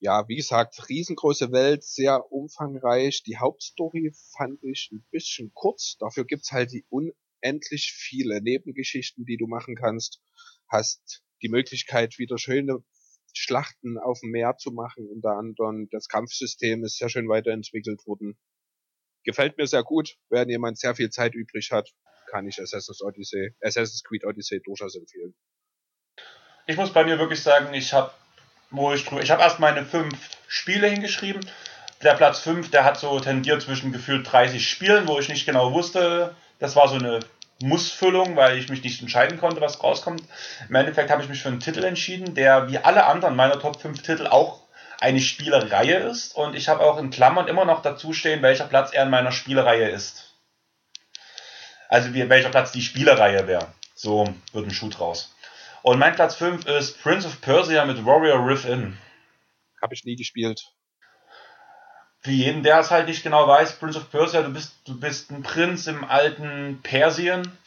ja, 0.00 0.26
wie 0.26 0.34
gesagt, 0.34 0.88
riesengroße 0.88 1.52
Welt, 1.52 1.84
sehr 1.84 2.32
umfangreich. 2.32 3.22
Die 3.22 3.38
Hauptstory 3.38 4.12
fand 4.36 4.62
ich 4.64 4.90
ein 4.92 5.04
bisschen 5.12 5.52
kurz. 5.54 5.96
Dafür 5.98 6.24
gibt's 6.24 6.50
halt 6.50 6.72
die 6.72 6.84
unendlich 7.42 7.92
viele 7.92 8.40
Nebengeschichten, 8.40 9.24
die 9.24 9.36
du 9.36 9.46
machen 9.46 9.74
kannst. 9.74 10.20
Hast 10.68 11.22
die 11.42 11.48
Möglichkeit, 11.48 12.18
wieder 12.18 12.38
schöne 12.38 12.82
Schlachten 13.34 13.98
auf 13.98 14.20
dem 14.20 14.30
Meer 14.30 14.56
zu 14.58 14.70
machen, 14.70 15.08
unter 15.08 15.36
anderem. 15.36 15.88
Das 15.90 16.08
Kampfsystem 16.08 16.84
ist 16.84 16.98
sehr 16.98 17.08
schön 17.08 17.28
weiterentwickelt 17.28 18.06
worden. 18.06 18.38
Gefällt 19.24 19.56
mir 19.56 19.66
sehr 19.66 19.82
gut. 19.82 20.16
Wenn 20.28 20.48
jemand 20.48 20.78
sehr 20.78 20.94
viel 20.94 21.10
Zeit 21.10 21.34
übrig 21.34 21.70
hat, 21.70 21.90
kann 22.26 22.46
ich 22.46 22.60
Assassin's 22.60 23.02
Odyssey, 23.02 23.54
Assassin's 23.60 24.02
Creed 24.04 24.24
Odyssey 24.24 24.60
durchaus 24.62 24.96
empfehlen. 24.96 25.34
Ich 26.66 26.76
muss 26.76 26.92
bei 26.92 27.04
mir 27.04 27.18
wirklich 27.18 27.40
sagen, 27.40 27.74
ich 27.74 27.92
habe 27.92 28.12
wo 28.72 28.92
ich 28.92 29.04
drüber, 29.04 29.22
ich 29.22 29.30
habe 29.30 29.42
erst 29.42 29.60
meine 29.60 29.84
fünf 29.84 30.30
Spiele 30.48 30.88
hingeschrieben. 30.88 31.46
Der 32.02 32.14
Platz 32.14 32.40
5, 32.40 32.70
der 32.70 32.84
hat 32.84 32.98
so 32.98 33.20
tendiert 33.20 33.62
zwischen 33.62 33.92
gefühlt 33.92 34.30
30 34.30 34.66
Spielen, 34.68 35.06
wo 35.06 35.18
ich 35.18 35.28
nicht 35.28 35.46
genau 35.46 35.72
wusste. 35.72 36.34
Das 36.58 36.74
war 36.74 36.88
so 36.88 36.96
eine 36.96 37.20
Mussfüllung, 37.62 38.36
weil 38.36 38.58
ich 38.58 38.68
mich 38.68 38.82
nicht 38.82 39.00
entscheiden 39.00 39.38
konnte, 39.38 39.60
was 39.60 39.82
rauskommt. 39.82 40.22
Im 40.68 40.74
Endeffekt 40.74 41.10
habe 41.10 41.22
ich 41.22 41.28
mich 41.28 41.42
für 41.42 41.48
einen 41.48 41.60
Titel 41.60 41.84
entschieden, 41.84 42.34
der 42.34 42.68
wie 42.68 42.78
alle 42.78 43.06
anderen 43.06 43.36
meiner 43.36 43.58
Top 43.58 43.80
5 43.80 44.02
Titel 44.02 44.26
auch 44.26 44.60
eine 45.00 45.20
Spielereihe 45.20 45.96
ist. 45.96 46.36
Und 46.36 46.54
ich 46.54 46.68
habe 46.68 46.80
auch 46.80 46.98
in 46.98 47.10
Klammern 47.10 47.48
immer 47.48 47.64
noch 47.64 47.82
dazu 47.82 48.12
stehen, 48.12 48.42
welcher 48.42 48.66
Platz 48.66 48.92
er 48.92 49.04
in 49.04 49.10
meiner 49.10 49.32
Spielereihe 49.32 49.88
ist. 49.88 50.32
Also 51.88 52.14
wie, 52.14 52.28
welcher 52.28 52.50
Platz 52.50 52.72
die 52.72 52.82
Spielereihe 52.82 53.46
wäre. 53.46 53.66
So 53.94 54.32
wird 54.52 54.66
ein 54.66 54.74
Schuh 54.74 54.88
draus. 54.88 55.34
Und 55.82 55.98
mein 55.98 56.14
Platz 56.14 56.36
5 56.36 56.66
ist 56.66 57.02
Prince 57.02 57.26
of 57.26 57.40
Persia 57.40 57.84
mit 57.84 58.04
Warrior 58.06 58.46
Riff 58.46 58.64
In. 58.64 58.96
Habe 59.80 59.94
ich 59.94 60.04
nie 60.04 60.16
gespielt. 60.16 60.72
Für 62.22 62.30
jeden, 62.30 62.62
der 62.62 62.78
es 62.78 62.90
halt 62.90 63.08
nicht 63.08 63.24
genau 63.24 63.48
weiß, 63.48 63.74
Prince 63.74 63.98
of 63.98 64.10
Persia, 64.10 64.42
du 64.42 64.52
bist, 64.52 64.74
du 64.86 64.98
bist 64.98 65.30
ein 65.30 65.42
Prinz 65.42 65.88
im 65.88 66.04
alten 66.04 66.80
Persien. 66.82 67.58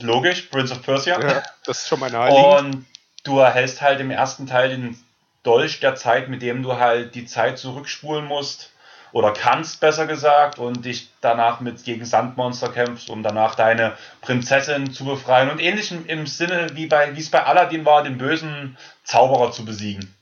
Logisch, 0.00 0.42
Prince 0.42 0.72
of 0.72 0.82
Persia. 0.82 1.20
Ja, 1.20 1.42
das 1.66 1.82
ist 1.82 1.88
schon 1.88 2.00
naheliegend. 2.00 2.76
Und 2.76 2.86
du 3.24 3.38
erhältst 3.38 3.82
halt 3.82 4.00
im 4.00 4.10
ersten 4.10 4.46
Teil 4.46 4.70
den 4.70 4.98
Dolch 5.42 5.80
der 5.80 5.94
Zeit, 5.94 6.28
mit 6.28 6.40
dem 6.40 6.62
du 6.62 6.78
halt 6.78 7.14
die 7.14 7.26
Zeit 7.26 7.58
zurückspulen 7.58 8.24
musst. 8.24 8.70
Oder 9.12 9.32
kannst, 9.32 9.80
besser 9.80 10.06
gesagt, 10.06 10.58
und 10.58 10.86
dich 10.86 11.10
danach 11.20 11.60
mit 11.60 11.84
gegen 11.84 12.06
Sandmonster 12.06 12.70
kämpfst, 12.70 13.10
um 13.10 13.22
danach 13.22 13.54
deine 13.56 13.94
Prinzessin 14.22 14.90
zu 14.90 15.04
befreien. 15.04 15.50
Und 15.50 15.60
ähnlich 15.60 15.92
im, 15.92 16.06
im 16.06 16.26
Sinne, 16.26 16.68
wie 16.72 16.86
bei, 16.86 17.14
wie 17.14 17.20
es 17.20 17.30
bei 17.30 17.44
Aladdin 17.44 17.84
war, 17.84 18.02
den 18.04 18.16
bösen 18.16 18.78
Zauberer 19.04 19.52
zu 19.52 19.66
besiegen. 19.66 20.14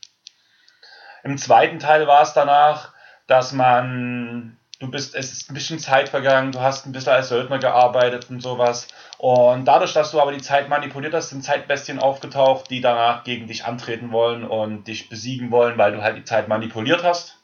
Im 1.23 1.39
zweiten 1.39 1.79
Teil 1.79 2.09
war 2.09 2.23
es 2.23 2.33
danach, 2.33 2.93
dass 3.31 3.53
man, 3.53 4.59
du 4.81 4.91
bist, 4.91 5.15
es 5.15 5.33
ist 5.33 5.51
ein 5.51 5.55
bisschen 5.55 5.79
Zeit 5.79 6.09
vergangen, 6.09 6.51
du 6.51 6.61
hast 6.61 6.85
ein 6.85 6.93
bisschen 6.93 7.13
als 7.13 7.29
Söldner 7.29 7.61
gearbeitet 7.61 8.29
und 8.29 8.43
sowas. 8.43 8.89
Und 9.19 9.67
dadurch, 9.67 9.93
dass 9.93 10.11
du 10.11 10.21
aber 10.21 10.33
die 10.33 10.43
Zeit 10.43 10.69
manipuliert 10.69 11.15
hast, 11.15 11.31
sind 11.31 11.45
Zeitbestien 11.45 12.01
aufgetaucht, 12.01 12.71
die 12.71 12.81
danach 12.81 13.23
gegen 13.23 13.47
dich 13.47 13.65
antreten 13.65 14.11
wollen 14.11 14.45
und 14.45 14.89
dich 14.89 15.09
besiegen 15.09 15.53
wollen, 15.53 15.79
weil 15.79 15.93
du 15.93 16.03
halt 16.03 16.17
die 16.17 16.25
Zeit 16.25 16.49
manipuliert 16.49 17.05
hast. 17.05 17.37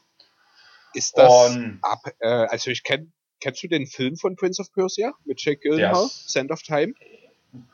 Ist 0.93 1.17
das 1.17 1.51
und, 1.51 1.79
ab, 1.83 2.01
äh, 2.19 2.27
also 2.27 2.71
ich 2.71 2.83
kenn, 2.83 3.13
kennst 3.41 3.63
du 3.63 3.69
den 3.69 3.87
Film 3.87 4.17
von 4.17 4.35
Prince 4.35 4.61
of 4.61 4.73
Persia 4.73 5.13
mit 5.25 5.41
Jake 5.41 5.61
Gyllenhaal, 5.61 6.03
yes. 6.03 6.25
Sand 6.27 6.51
of 6.51 6.63
Time? 6.63 6.95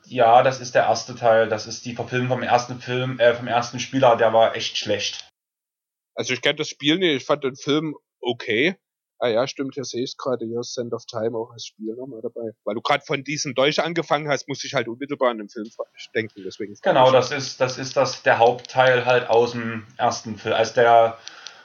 Ja, 0.05 0.43
das 0.43 0.61
ist 0.61 0.75
der 0.75 0.83
erste 0.83 1.15
Teil. 1.15 1.49
Das 1.49 1.67
ist 1.67 1.87
die 1.87 1.95
Verfilmung 1.95 2.29
vom 2.29 2.43
ersten 2.43 2.79
Film, 2.79 3.19
äh, 3.19 3.33
vom 3.33 3.47
ersten 3.47 3.81
Spieler, 3.81 4.17
der 4.17 4.35
war 4.35 4.55
echt 4.55 4.77
schlecht. 4.77 5.32
Also 6.15 6.35
ich 6.35 6.43
kenne 6.43 6.57
das 6.57 6.69
Spiel 6.69 6.99
nicht, 6.99 7.17
ich 7.17 7.25
fand 7.25 7.45
den 7.45 7.57
Film 7.57 7.95
okay. 8.21 8.77
Ah 9.19 9.29
ja, 9.29 9.47
stimmt, 9.47 9.75
hier 9.75 9.85
sehe 9.85 10.03
ich 10.03 10.11
es 10.11 10.17
gerade, 10.17 10.45
hier 10.45 10.59
ist 10.59 10.75
Sand 10.75 10.93
of 10.93 11.07
Time 11.07 11.39
auch 11.39 11.53
als 11.53 11.67
Spiel 11.67 11.95
nochmal 11.95 12.21
dabei. 12.23 12.51
Weil 12.65 12.75
du 12.75 12.81
gerade 12.81 13.05
von 13.05 13.23
diesem 13.23 13.55
Dolch 13.55 13.81
angefangen 13.81 14.29
hast, 14.29 14.49
muss 14.49 14.65
ich 14.65 14.75
halt 14.75 14.89
unmittelbar 14.89 15.31
an 15.31 15.39
den 15.39 15.49
Film 15.49 15.71
denken, 16.13 16.43
deswegen. 16.45 16.77
Genau, 16.83 17.13
das 17.13 17.31
ist, 17.31 17.61
das 17.61 17.79
ist 17.79 17.97
das, 17.97 18.25
der 18.25 18.39
Hauptteil 18.39 19.07
halt 19.07 19.31
aus 19.31 19.53
dem 19.53 19.87
ersten 19.97 20.37
Film. 20.39 20.57
Also 20.57 20.75
der 20.75 21.19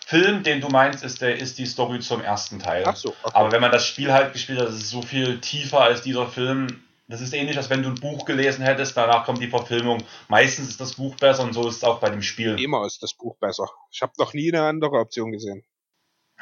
Film, 0.05 0.43
den 0.43 0.61
du 0.61 0.69
meinst, 0.69 1.03
ist, 1.03 1.21
der, 1.21 1.35
ist 1.37 1.57
die 1.57 1.65
Story 1.65 1.99
zum 1.99 2.21
ersten 2.21 2.59
Teil. 2.59 2.83
Ach 2.85 2.95
so, 2.95 3.09
okay. 3.23 3.31
Aber 3.33 3.51
wenn 3.51 3.59
man 3.59 3.71
das 3.71 3.87
Spiel 3.87 4.13
halt 4.13 4.33
gespielt 4.33 4.59
hat, 4.59 4.69
ist 4.69 4.75
es 4.75 4.89
so 4.91 5.01
viel 5.01 5.41
tiefer 5.41 5.81
als 5.81 6.03
dieser 6.03 6.27
Film. 6.27 6.83
Das 7.09 7.21
ist 7.21 7.33
ähnlich, 7.33 7.55
als 7.55 7.69
wenn 7.69 7.83
du 7.83 7.89
ein 7.89 7.95
Buch 7.95 8.25
gelesen 8.25 8.63
hättest, 8.63 8.97
danach 8.97 9.25
kommt 9.25 9.41
die 9.41 9.47
Verfilmung. 9.47 10.03
Meistens 10.27 10.67
ist 10.67 10.81
das 10.81 10.95
Buch 10.95 11.15
besser 11.15 11.43
und 11.43 11.53
so 11.53 11.67
ist 11.67 11.77
es 11.77 11.83
auch 11.85 11.99
bei 11.99 12.09
dem 12.09 12.21
Spiel. 12.21 12.59
Immer 12.59 12.85
ist 12.85 13.01
das 13.01 13.13
Buch 13.13 13.37
besser. 13.37 13.69
Ich 13.91 14.01
habe 14.01 14.11
noch 14.17 14.33
nie 14.33 14.51
eine 14.51 14.67
andere 14.67 14.99
Option 14.99 15.31
gesehen. 15.31 15.63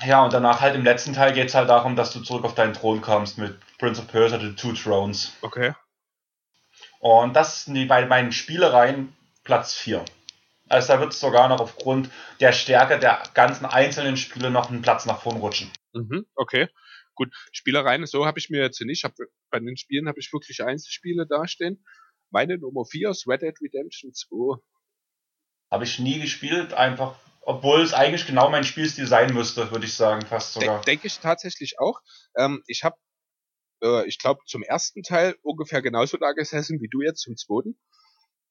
Ja, 0.03 0.23
und 0.23 0.33
danach 0.33 0.61
halt 0.61 0.75
im 0.75 0.83
letzten 0.83 1.13
Teil 1.13 1.33
geht 1.33 1.49
es 1.49 1.55
halt 1.55 1.69
darum, 1.69 1.95
dass 1.95 2.11
du 2.11 2.19
zurück 2.21 2.43
auf 2.43 2.55
deinen 2.55 2.73
Thron 2.73 3.01
kommst 3.01 3.37
mit 3.37 3.57
Prince 3.77 4.01
of 4.01 4.07
Persia, 4.07 4.39
The 4.39 4.55
Two 4.55 4.73
Thrones. 4.73 5.33
Okay. 5.41 5.73
Und 6.99 7.35
das 7.35 7.65
sind 7.65 7.75
die 7.75 7.85
bei 7.85 8.05
meinen 8.07 8.31
Spielereien 8.31 9.15
Platz 9.43 9.75
4. 9.75 10.03
Also 10.67 10.93
da 10.93 10.99
wird 10.99 11.13
es 11.13 11.19
sogar 11.19 11.47
noch 11.47 11.61
aufgrund 11.61 12.09
der 12.39 12.51
Stärke 12.51 12.97
der 12.97 13.21
ganzen 13.35 13.65
einzelnen 13.65 14.17
Spiele 14.17 14.49
noch 14.49 14.69
einen 14.69 14.81
Platz 14.81 15.05
nach 15.05 15.21
vorn 15.21 15.37
rutschen. 15.37 15.71
Mhm, 15.93 16.25
okay. 16.35 16.67
Gut, 17.15 17.33
Spielereien, 17.51 18.05
so 18.05 18.25
habe 18.25 18.39
ich 18.39 18.49
mir 18.49 18.61
jetzt 18.61 18.81
nicht. 18.81 19.03
Hab, 19.03 19.13
bei 19.49 19.59
den 19.59 19.77
Spielen 19.77 20.07
habe 20.07 20.19
ich 20.19 20.31
wirklich 20.31 20.63
Einzelspiele 20.63 21.25
dastehen. 21.25 21.85
Meine 22.29 22.57
Nummer 22.57 22.85
4 22.85 23.09
ist 23.09 23.27
Red 23.27 23.41
Dead 23.41 23.55
Redemption 23.61 24.13
2. 24.13 24.61
Habe 25.71 25.83
ich 25.83 25.99
nie 25.99 26.19
gespielt, 26.19 26.73
einfach, 26.73 27.17
obwohl 27.41 27.81
es 27.81 27.93
eigentlich 27.93 28.27
genau 28.27 28.49
mein 28.49 28.63
Spielstil 28.63 29.07
sein 29.07 29.33
müsste, 29.33 29.71
würde 29.71 29.85
ich 29.85 29.93
sagen, 29.93 30.25
fast 30.25 30.53
sogar. 30.53 30.81
De 30.81 30.85
Denke 30.85 31.07
ich 31.07 31.19
tatsächlich 31.19 31.79
auch. 31.79 32.01
Ähm, 32.35 32.63
ich 32.67 32.83
habe, 32.83 32.97
äh, 33.81 34.05
ich 34.07 34.19
glaube, 34.19 34.41
zum 34.45 34.63
ersten 34.63 35.03
Teil 35.03 35.35
ungefähr 35.41 35.81
genauso 35.81 36.17
da 36.17 36.33
gesessen 36.33 36.81
wie 36.81 36.89
du 36.89 37.01
jetzt 37.01 37.21
zum 37.21 37.35
zweiten. 37.37 37.79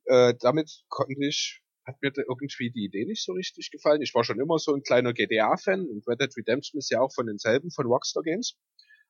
Äh, 0.06 0.34
damit 0.40 0.84
konnte 0.88 1.14
ich 1.26 1.63
hat 1.84 2.00
mir 2.00 2.12
irgendwie 2.16 2.70
die 2.70 2.84
Idee 2.84 3.04
nicht 3.04 3.24
so 3.24 3.32
richtig 3.32 3.70
gefallen. 3.70 4.02
Ich 4.02 4.14
war 4.14 4.24
schon 4.24 4.40
immer 4.40 4.58
so 4.58 4.74
ein 4.74 4.82
kleiner 4.82 5.12
GTA-Fan 5.12 5.86
und 5.86 6.06
Red 6.08 6.20
Dead 6.20 6.36
Redemption 6.36 6.78
ist 6.78 6.90
ja 6.90 7.00
auch 7.00 7.12
von 7.12 7.26
denselben, 7.26 7.70
von 7.70 7.86
Rockstar 7.86 8.22
Games. 8.22 8.56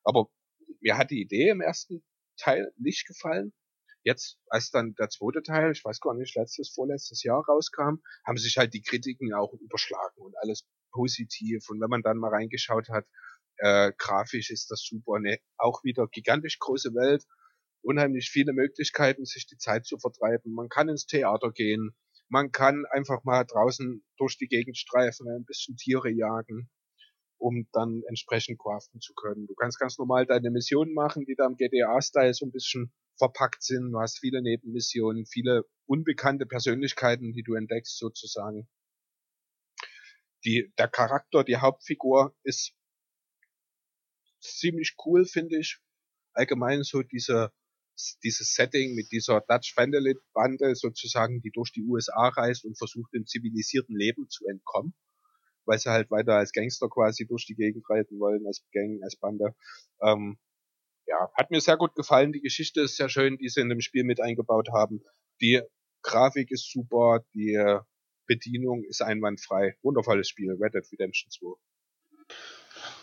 Aber 0.03 0.29
mir 0.81 0.97
hat 0.97 1.11
die 1.11 1.21
Idee 1.21 1.49
im 1.49 1.61
ersten 1.61 2.03
Teil 2.37 2.71
nicht 2.77 3.07
gefallen. 3.07 3.53
Jetzt, 4.03 4.37
als 4.47 4.69
dann 4.69 4.93
der 4.95 5.09
zweite 5.09 5.41
Teil, 5.41 5.71
ich 5.71 5.83
weiß 5.83 5.99
gar 5.99 6.13
nicht, 6.13 6.35
letztes, 6.35 6.69
vorletztes 6.69 7.23
Jahr 7.23 7.43
rauskam, 7.43 8.01
haben 8.25 8.37
sich 8.37 8.57
halt 8.57 8.73
die 8.73 8.83
Kritiken 8.83 9.33
auch 9.33 9.53
überschlagen 9.53 10.21
und 10.21 10.35
alles 10.37 10.67
positiv. 10.91 11.69
Und 11.69 11.81
wenn 11.81 11.89
man 11.89 12.03
dann 12.03 12.17
mal 12.17 12.29
reingeschaut 12.29 12.89
hat, 12.89 13.07
äh, 13.57 13.93
grafisch 13.97 14.51
ist 14.51 14.69
das 14.69 14.83
super, 14.83 15.19
ne, 15.19 15.39
auch 15.57 15.83
wieder 15.83 16.07
gigantisch 16.07 16.59
große 16.59 16.93
Welt, 16.93 17.23
unheimlich 17.81 18.29
viele 18.29 18.53
Möglichkeiten, 18.53 19.25
sich 19.25 19.47
die 19.47 19.57
Zeit 19.57 19.85
zu 19.85 19.97
vertreiben. 19.97 20.53
Man 20.53 20.69
kann 20.69 20.89
ins 20.89 21.05
Theater 21.05 21.51
gehen, 21.51 21.95
man 22.29 22.51
kann 22.51 22.85
einfach 22.91 23.23
mal 23.23 23.43
draußen 23.43 24.03
durch 24.17 24.37
die 24.37 24.47
Gegend 24.47 24.77
streifen, 24.77 25.29
ein 25.29 25.45
bisschen 25.45 25.77
Tiere 25.77 26.09
jagen, 26.09 26.69
um 27.37 27.67
dann 27.71 28.03
entsprechend 28.07 28.59
craften 28.59 29.01
zu 29.01 29.13
können. 29.13 29.47
Du 29.47 29.55
kannst 29.55 29.79
ganz 29.79 29.97
normal 29.97 30.25
deine 30.25 30.49
Missionen 30.51 30.93
machen, 30.93 31.25
die 31.25 31.35
da 31.35 31.45
im 31.45 31.55
GTA-Style 31.55 32.33
so 32.33 32.45
ein 32.45 32.51
bisschen 32.51 32.93
verpackt 33.17 33.63
sind. 33.63 33.91
Du 33.91 33.99
hast 33.99 34.19
viele 34.19 34.41
Nebenmissionen, 34.41 35.25
viele 35.25 35.63
unbekannte 35.85 36.45
Persönlichkeiten, 36.45 37.33
die 37.33 37.43
du 37.43 37.53
entdeckst 37.53 37.97
sozusagen. 37.97 38.67
Die, 40.43 40.71
der 40.77 40.87
Charakter, 40.87 41.43
die 41.43 41.57
Hauptfigur 41.57 42.35
ist 42.43 42.73
ziemlich 44.41 44.95
cool, 45.05 45.25
finde 45.25 45.57
ich. 45.57 45.79
Allgemein 46.33 46.83
so 46.83 47.01
diese 47.01 47.51
dieses 48.23 48.53
Setting 48.53 48.95
mit 48.95 49.11
dieser 49.11 49.41
Dutch 49.41 49.73
Family 49.73 50.15
Bande 50.33 50.75
sozusagen, 50.75 51.41
die 51.41 51.51
durch 51.51 51.71
die 51.71 51.83
USA 51.83 52.29
reist 52.29 52.65
und 52.65 52.77
versucht 52.77 53.13
dem 53.13 53.25
zivilisierten 53.25 53.95
Leben 53.95 54.29
zu 54.29 54.45
entkommen, 54.47 54.93
weil 55.65 55.79
sie 55.79 55.89
halt 55.89 56.11
weiter 56.11 56.33
als 56.33 56.51
Gangster 56.51 56.89
quasi 56.89 57.25
durch 57.25 57.45
die 57.45 57.55
Gegend 57.55 57.85
reiten 57.89 58.19
wollen, 58.19 58.45
als 58.45 58.63
Gang, 58.71 59.01
als 59.03 59.15
Bande. 59.15 59.55
Ähm, 60.01 60.37
ja, 61.07 61.29
hat 61.35 61.51
mir 61.51 61.61
sehr 61.61 61.77
gut 61.77 61.95
gefallen. 61.95 62.33
Die 62.33 62.41
Geschichte 62.41 62.81
ist 62.81 62.97
sehr 62.97 63.09
schön, 63.09 63.37
die 63.37 63.49
sie 63.49 63.61
in 63.61 63.69
dem 63.69 63.81
Spiel 63.81 64.03
mit 64.03 64.19
eingebaut 64.19 64.69
haben. 64.73 65.03
Die 65.41 65.61
Grafik 66.01 66.51
ist 66.51 66.71
super, 66.71 67.23
die 67.33 67.57
Bedienung 68.27 68.83
ist 68.83 69.01
einwandfrei. 69.01 69.75
Wundervolles 69.83 70.27
Spiel, 70.27 70.57
Red 70.59 70.73
Dead 70.73 70.85
Redemption 70.91 71.29
2. 71.31 71.47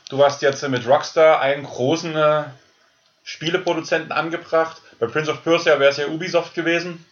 Du 0.09 0.23
hast 0.23 0.43
jetzt 0.43 0.67
mit 0.69 0.87
Rockstar 0.87 1.41
einen 1.41 1.65
großen 1.65 2.15
äh, 2.15 2.45
Spieleproduzenten 3.23 4.13
angebracht. 4.13 4.82
Bei 5.03 5.09
Prince 5.09 5.33
of 5.33 5.43
Persia 5.43 5.81
wäre 5.81 5.91
es 5.91 5.97
ja 5.97 6.07
Ubisoft 6.07 6.55
gewesen. 6.55 7.05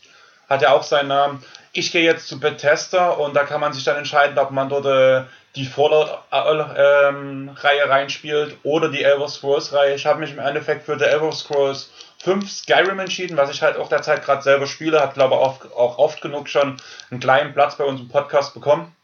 Hat 0.48 0.62
ja 0.62 0.70
auch 0.70 0.84
seinen 0.84 1.08
Namen. 1.08 1.42
Ich 1.72 1.90
gehe 1.90 2.04
jetzt 2.04 2.28
zu 2.28 2.38
Bethesda 2.38 3.10
und 3.10 3.34
da 3.34 3.42
kann 3.42 3.60
man 3.60 3.72
sich 3.72 3.82
dann 3.82 3.96
entscheiden, 3.96 4.38
ob 4.38 4.52
man 4.52 4.68
dort 4.68 4.86
äh, 4.86 5.24
die 5.56 5.66
Fallout-Reihe 5.66 7.88
reinspielt 7.88 8.58
oder 8.62 8.90
die 8.90 9.02
Elder 9.02 9.26
Scrolls-Reihe. 9.26 9.96
Ich 9.96 10.06
habe 10.06 10.20
mich 10.20 10.30
im 10.30 10.38
Endeffekt 10.38 10.86
für 10.86 11.00
The 11.00 11.06
Elder 11.06 11.32
Scrolls 11.32 11.90
5 12.18 12.48
Skyrim 12.48 13.00
entschieden, 13.00 13.36
was 13.36 13.50
ich 13.50 13.60
halt 13.60 13.76
auch 13.76 13.88
derzeit 13.88 14.24
gerade 14.24 14.42
selber 14.42 14.68
spiele. 14.68 15.00
Hat, 15.00 15.14
glaube 15.14 15.34
ich, 15.34 15.72
auch 15.72 15.98
oft 15.98 16.20
genug 16.20 16.48
schon 16.48 16.76
einen 17.10 17.18
kleinen 17.18 17.54
Platz 17.54 17.74
bei 17.74 17.82
unserem 17.82 18.08
Podcast 18.08 18.54
bekommen 18.54 18.94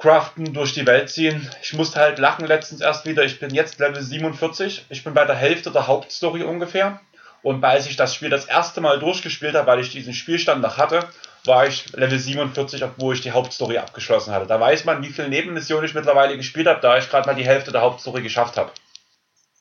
craften, 0.00 0.54
durch 0.54 0.72
die 0.72 0.86
Welt 0.86 1.10
ziehen. 1.10 1.46
Ich 1.62 1.74
musste 1.74 2.00
halt 2.00 2.18
lachen 2.18 2.46
letztens 2.46 2.80
erst 2.80 3.04
wieder. 3.04 3.22
Ich 3.22 3.38
bin 3.38 3.52
jetzt 3.52 3.78
Level 3.78 4.00
47. 4.00 4.86
Ich 4.88 5.04
bin 5.04 5.12
bei 5.12 5.26
der 5.26 5.36
Hälfte 5.36 5.70
der 5.70 5.86
Hauptstory 5.86 6.42
ungefähr. 6.42 7.00
Und 7.42 7.64
als 7.64 7.86
ich 7.86 7.96
das 7.96 8.14
Spiel 8.14 8.30
das 8.30 8.44
erste 8.44 8.80
Mal 8.80 8.98
durchgespielt 8.98 9.54
habe, 9.54 9.66
weil 9.66 9.80
ich 9.80 9.90
diesen 9.90 10.14
Spielstand 10.14 10.62
noch 10.62 10.76
hatte, 10.76 11.08
war 11.44 11.66
ich 11.66 11.90
Level 11.92 12.18
47, 12.18 12.84
obwohl 12.84 13.14
ich 13.14 13.22
die 13.22 13.32
Hauptstory 13.32 13.78
abgeschlossen 13.78 14.34
hatte. 14.34 14.46
Da 14.46 14.60
weiß 14.60 14.84
man, 14.84 15.02
wie 15.02 15.08
viele 15.08 15.28
Nebenmissionen 15.28 15.86
ich 15.86 15.94
mittlerweile 15.94 16.36
gespielt 16.36 16.66
habe, 16.66 16.80
da 16.80 16.98
ich 16.98 17.08
gerade 17.08 17.26
mal 17.26 17.34
die 17.34 17.46
Hälfte 17.46 17.72
der 17.72 17.80
Hauptstory 17.80 18.22
geschafft 18.22 18.58
habe. 18.58 18.70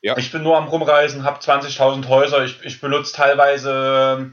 Ja. 0.01 0.17
Ich 0.17 0.31
bin 0.31 0.43
nur 0.43 0.57
am 0.57 0.67
Rumreisen, 0.67 1.23
habe 1.23 1.39
20.000 1.39 2.07
Häuser. 2.07 2.43
Ich, 2.43 2.63
ich 2.63 2.81
benutze 2.81 3.13
teilweise 3.13 4.31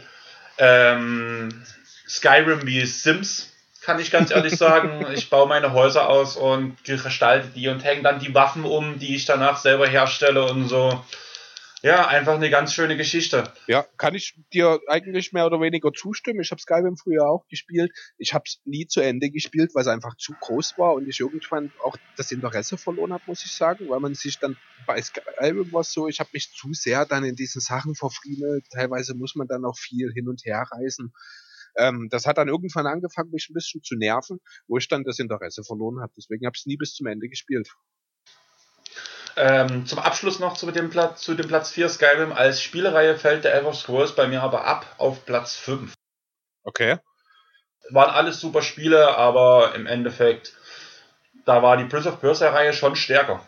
ähm, 0.58 1.64
Skyrim 2.08 2.66
wie 2.66 2.84
Sims 2.84 3.52
kann 3.86 4.00
ich 4.00 4.10
ganz 4.10 4.32
ehrlich 4.32 4.56
sagen. 4.56 5.06
Ich 5.14 5.30
baue 5.30 5.46
meine 5.46 5.72
Häuser 5.72 6.08
aus 6.08 6.36
und 6.36 6.76
gestalte 6.84 7.48
die 7.54 7.68
und 7.68 7.84
hänge 7.84 8.02
dann 8.02 8.18
die 8.18 8.34
Waffen 8.34 8.64
um, 8.64 8.98
die 8.98 9.14
ich 9.14 9.24
danach 9.24 9.58
selber 9.58 9.86
herstelle 9.86 10.44
und 10.44 10.68
so. 10.68 11.04
Ja, 11.86 12.08
einfach 12.08 12.34
eine 12.34 12.50
ganz 12.50 12.72
schöne 12.72 12.96
Geschichte. 12.96 13.44
Ja, 13.68 13.86
kann 13.96 14.16
ich 14.16 14.36
dir 14.52 14.80
eigentlich 14.88 15.32
mehr 15.32 15.46
oder 15.46 15.60
weniger 15.60 15.92
zustimmen. 15.92 16.40
Ich 16.40 16.50
habe 16.50 16.60
Skyrim 16.60 16.96
früher 16.96 17.28
auch 17.28 17.46
gespielt. 17.46 17.92
Ich 18.18 18.34
habe 18.34 18.42
es 18.44 18.60
nie 18.64 18.88
zu 18.88 19.00
Ende 19.00 19.30
gespielt, 19.30 19.70
weil 19.72 19.82
es 19.82 19.86
einfach 19.86 20.16
zu 20.16 20.32
groß 20.32 20.78
war 20.78 20.94
und 20.94 21.06
ich 21.06 21.20
irgendwann 21.20 21.70
auch 21.84 21.96
das 22.16 22.32
Interesse 22.32 22.76
verloren 22.76 23.12
habe, 23.12 23.22
muss 23.28 23.44
ich 23.44 23.52
sagen, 23.52 23.88
weil 23.88 24.00
man 24.00 24.16
sich 24.16 24.40
dann 24.40 24.56
bei 24.84 25.00
Skyrim 25.00 25.72
war 25.72 25.84
so, 25.84 26.08
ich 26.08 26.18
habe 26.18 26.30
mich 26.32 26.50
zu 26.52 26.72
sehr 26.72 27.06
dann 27.06 27.22
in 27.22 27.36
diesen 27.36 27.60
Sachen 27.60 27.94
verfriemelt. 27.94 28.66
Teilweise 28.72 29.14
muss 29.14 29.36
man 29.36 29.46
dann 29.46 29.64
auch 29.64 29.78
viel 29.78 30.10
hin 30.12 30.26
und 30.28 30.44
her 30.44 30.64
reisen. 30.68 31.12
Ähm, 31.76 32.08
das 32.10 32.26
hat 32.26 32.38
dann 32.38 32.48
irgendwann 32.48 32.88
angefangen, 32.88 33.30
mich 33.30 33.48
ein 33.48 33.54
bisschen 33.54 33.84
zu 33.84 33.94
nerven, 33.94 34.40
wo 34.66 34.76
ich 34.78 34.88
dann 34.88 35.04
das 35.04 35.20
Interesse 35.20 35.62
verloren 35.62 36.00
habe. 36.00 36.12
Deswegen 36.16 36.46
habe 36.46 36.54
ich 36.56 36.62
es 36.62 36.66
nie 36.66 36.78
bis 36.78 36.94
zum 36.94 37.06
Ende 37.06 37.28
gespielt. 37.28 37.68
Ähm, 39.36 39.86
zum 39.86 39.98
Abschluss 39.98 40.38
noch 40.38 40.56
zu 40.56 40.70
dem, 40.70 40.88
Platz, 40.88 41.20
zu 41.20 41.34
dem 41.34 41.46
Platz 41.46 41.70
4 41.70 41.88
Skyrim. 41.90 42.32
Als 42.32 42.62
Spielereihe 42.62 43.16
fällt 43.18 43.44
der 43.44 43.54
Elder 43.54 43.74
Scrolls 43.74 44.12
bei 44.14 44.26
mir 44.26 44.42
aber 44.42 44.64
ab 44.64 44.86
auf 44.98 45.26
Platz 45.26 45.56
5. 45.56 45.92
Okay. 46.64 46.98
Waren 47.90 48.10
alles 48.10 48.40
super 48.40 48.62
Spiele, 48.62 49.16
aber 49.16 49.74
im 49.74 49.86
Endeffekt, 49.86 50.54
da 51.44 51.62
war 51.62 51.76
die 51.76 51.84
Prince 51.84 52.08
of 52.08 52.20
Persia-Reihe 52.20 52.72
schon 52.72 52.96
stärker. 52.96 53.46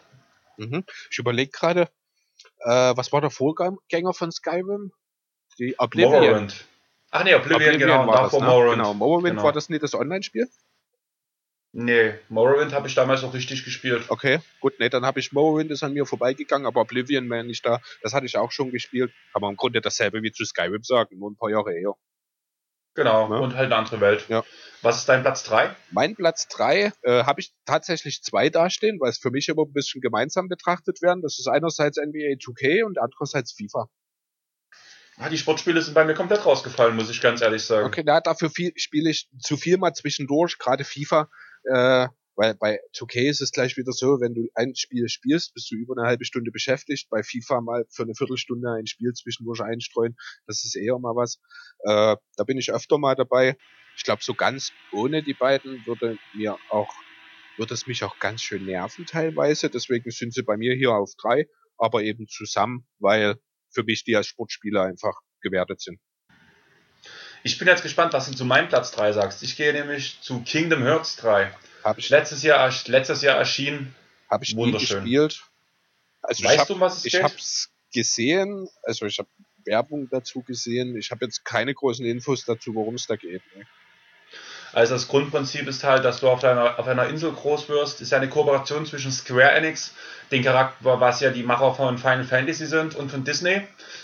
Mhm. 0.59 0.85
Ich 1.11 1.19
überlege 1.19 1.51
gerade, 1.51 1.89
äh, 2.61 2.93
was 2.97 3.13
war 3.13 3.21
der 3.21 3.31
Vorgänger 3.31 4.13
von 4.13 4.31
Skyrim? 4.31 4.93
Die 5.59 5.79
Oblivion. 5.79 6.13
Morrowind. 6.13 6.65
Ach 7.11 7.25
nee, 7.25 7.35
Oblivion, 7.35 7.63
Oblivion 7.63 7.91
genau. 7.91 8.07
war 8.07 8.23
das, 8.25 8.33
ne? 8.35 8.41
Morrowind. 8.41 8.77
Genau, 8.77 8.95
Morrowind 8.95 9.37
Genau. 9.37 9.43
war 9.45 9.53
das 9.53 9.71
nicht 9.71 9.83
das 9.83 9.95
Online-Spiel? 9.95 10.49
Nee, 11.73 12.15
Morrowind 12.31 12.73
habe 12.73 12.89
ich 12.89 12.95
damals 12.95 13.23
noch 13.23 13.35
richtig 13.35 13.65
gespielt. 13.65 14.07
Okay, 14.09 14.41
gut, 14.61 14.79
ne, 14.81 14.89
dann 14.89 15.05
habe 15.05 15.21
ich 15.21 15.33
Morrowind 15.33 15.71
ist 15.71 15.83
an 15.83 15.93
mir 15.93 16.07
vorbeigegangen, 16.07 16.67
aber 16.67 16.81
Oblivion 16.81 17.29
meine 17.29 17.51
ich 17.51 17.61
da, 17.61 17.81
das 18.03 18.15
hatte 18.15 18.25
ich 18.27 18.37
auch 18.39 18.51
schon 18.53 18.71
gespielt. 18.71 19.13
Kann 19.33 19.43
man 19.43 19.51
im 19.51 19.57
Grunde 19.57 19.81
dasselbe 19.81 20.23
wie 20.23 20.33
zu 20.33 20.45
Skyrim 20.45 20.83
sagen, 20.83 21.19
nur 21.19 21.31
ein 21.31 21.37
paar 21.37 21.51
Jahre 21.51 21.75
eher. 21.75 21.93
Genau, 22.95 23.31
Ja. 23.33 23.39
und 23.39 23.55
halt 23.55 23.67
eine 23.67 23.77
andere 23.77 24.01
Welt. 24.01 24.25
Ja. 24.29 24.45
Was 24.83 24.97
ist 24.99 25.09
dein 25.09 25.23
Platz 25.23 25.45
3? 25.45 25.77
Mein 25.91 26.17
Platz 26.17 26.49
3 26.49 26.93
äh, 27.03 27.23
habe 27.25 27.41
ich 27.41 27.53
tatsächlich 27.65 28.23
zwei 28.23 28.49
dastehen, 28.49 28.99
weil 28.99 29.11
es 29.11 29.19
für 29.19 29.31
mich 29.31 29.49
immer 29.49 29.63
ein 29.63 29.73
bisschen 29.73 30.01
gemeinsam 30.01 30.49
betrachtet 30.49 31.01
werden. 31.03 31.23
Das 31.23 31.39
ist 31.39 31.47
einerseits 31.49 31.97
NBA 31.99 32.39
2K 32.41 32.83
und 32.85 32.99
andererseits 32.99 33.53
FIFA. 33.53 33.89
Ah, 35.19 35.29
die 35.29 35.39
Sportspiele 35.39 35.83
sind 35.83 35.95
bei 35.95 36.05
mir 36.05 36.15
komplett 36.15 36.47
rausgefallen, 36.47 36.95
muss 36.97 37.11
ich 37.11 37.21
ganz 37.21 37.41
ehrlich 37.41 37.63
sagen. 37.65 37.87
Okay, 37.87 38.03
na, 38.07 38.21
dafür 38.21 38.51
spiele 38.77 39.11
ich 39.11 39.29
zu 39.41 39.57
viel 39.57 39.77
mal 39.77 39.93
zwischendurch, 39.93 40.59
gerade 40.59 40.85
FIFA, 40.85 41.29
äh, 41.65 42.09
weil 42.39 42.55
bei 42.55 42.79
2K 42.95 43.29
ist 43.29 43.41
es 43.41 43.51
gleich 43.51 43.77
wieder 43.77 43.91
so, 43.91 44.21
wenn 44.21 44.33
du 44.33 44.49
ein 44.55 44.77
Spiel 44.77 45.09
spielst, 45.09 45.55
bist 45.55 45.73
du 45.73 45.75
über 45.75 45.97
eine 45.97 46.07
halbe 46.07 46.25
Stunde 46.25 46.53
beschäftigt. 46.53 47.11
Bei 47.11 47.25
FIFA 47.25 47.61
mal 47.61 47.85
für 47.91 48.05
eine 48.05 48.15
Viertelstunde 48.15 48.71
ein 48.71 48.87
Spiel 48.87 49.13
zwischendurch 49.13 49.61
einstreuen, 49.61 50.17
das 50.47 50.65
ist 50.65 50.77
eher 50.77 50.97
mal 51.01 51.17
was. 51.17 51.41
Äh, 51.81 52.17
da 52.37 52.45
bin 52.45 52.57
ich 52.57 52.73
öfter 52.73 52.97
mal 52.99 53.17
dabei. 53.17 53.57
Ich 53.97 54.05
glaube, 54.05 54.23
so 54.23 54.35
ganz 54.35 54.71
ohne 54.93 55.25
die 55.25 55.35
beiden 55.35 55.85
würde 55.85 56.17
mir 56.33 56.57
auch, 56.71 56.95
würde 57.57 57.75
es 57.75 57.89
mich 57.89 58.05
auch 58.05 58.21
ganz 58.21 58.41
schön 58.41 58.67
nerven 58.67 59.05
teilweise. 59.05 59.69
Deswegen 59.69 60.09
sind 60.13 60.33
sie 60.33 60.45
bei 60.45 60.57
mir 60.57 60.77
hier 60.77 60.93
auf 60.93 61.11
drei, 61.21 61.49
aber 61.77 62.05
eben 62.05 62.29
zusammen, 62.29 62.87
weil 63.01 63.35
für 63.71 63.83
mich 63.83 64.05
die 64.05 64.15
als 64.15 64.29
Sportspieler 64.29 64.85
einfach 64.85 65.19
gewertet 65.41 65.81
sind. 65.81 65.99
Ich 67.43 67.59
bin 67.59 67.69
jetzt 67.69 67.83
gespannt, 67.83 68.13
was 68.13 68.27
du 68.31 68.35
zu 68.37 68.45
meinem 68.45 68.69
Platz 68.69 68.91
3 68.93 69.13
sagst. 69.13 69.43
Ich 69.43 69.57
gehe 69.57 69.73
nämlich 69.73 70.19
zu 70.21 70.41
Kingdom 70.43 70.83
Hearts 70.83 71.17
3. 71.17 71.53
Habe 71.85 72.01
ich, 72.01 72.09
Letztes 72.09 72.43
Jahr, 72.43 72.73
letztes 72.87 73.23
Jahr 73.23 73.37
erschien. 73.37 73.95
hab 74.29 74.43
ich 74.43 74.55
wunderschön. 74.57 75.01
gespielt. 75.03 75.43
Also 76.23 76.43
ich 76.43 76.49
Weißt 76.49 76.59
hab, 76.61 76.69
du, 76.69 76.81
was 76.81 76.99
es 76.99 77.05
ich 77.05 77.13
geht? 77.13 77.23
hab's 77.23 77.71
gesehen, 77.95 78.69
also 78.83 79.07
ich 79.07 79.19
habe 79.19 79.29
Werbung 79.65 80.09
dazu 80.11 80.43
gesehen. 80.43 80.97
Ich 80.97 81.11
habe 81.11 81.25
jetzt 81.25 81.45
keine 81.45 81.73
großen 81.75 82.05
Infos 82.05 82.45
dazu, 82.45 82.75
worum 82.75 82.97
es 82.97 83.07
da 83.07 83.17
geht. 83.17 83.43
Ne? 83.57 83.67
Also 84.73 84.95
das 84.95 85.09
Grundprinzip 85.09 85.67
ist 85.67 85.85
halt, 85.85 86.05
dass 86.05 86.21
du 86.21 86.29
auf 86.29 86.45
einer, 86.45 86.79
auf 86.79 86.87
einer 86.87 87.07
Insel 87.09 87.33
groß 87.33 87.69
wirst. 87.69 88.01
Ist 88.01 88.13
ja 88.13 88.19
eine 88.19 88.29
Kooperation 88.29 88.87
zwischen 88.87 89.11
Square 89.13 89.53
Enix, 89.53 89.93
den 90.31 90.43
Charakter, 90.45 91.01
was 91.01 91.21
ja 91.21 91.31
die 91.31 91.43
Macher 91.43 91.75
von 91.75 91.99
Final 91.99 92.25
Fantasy 92.25 92.67
sind, 92.67 92.95
und 92.95 93.11
von 93.11 93.25
Disney. 93.25 93.63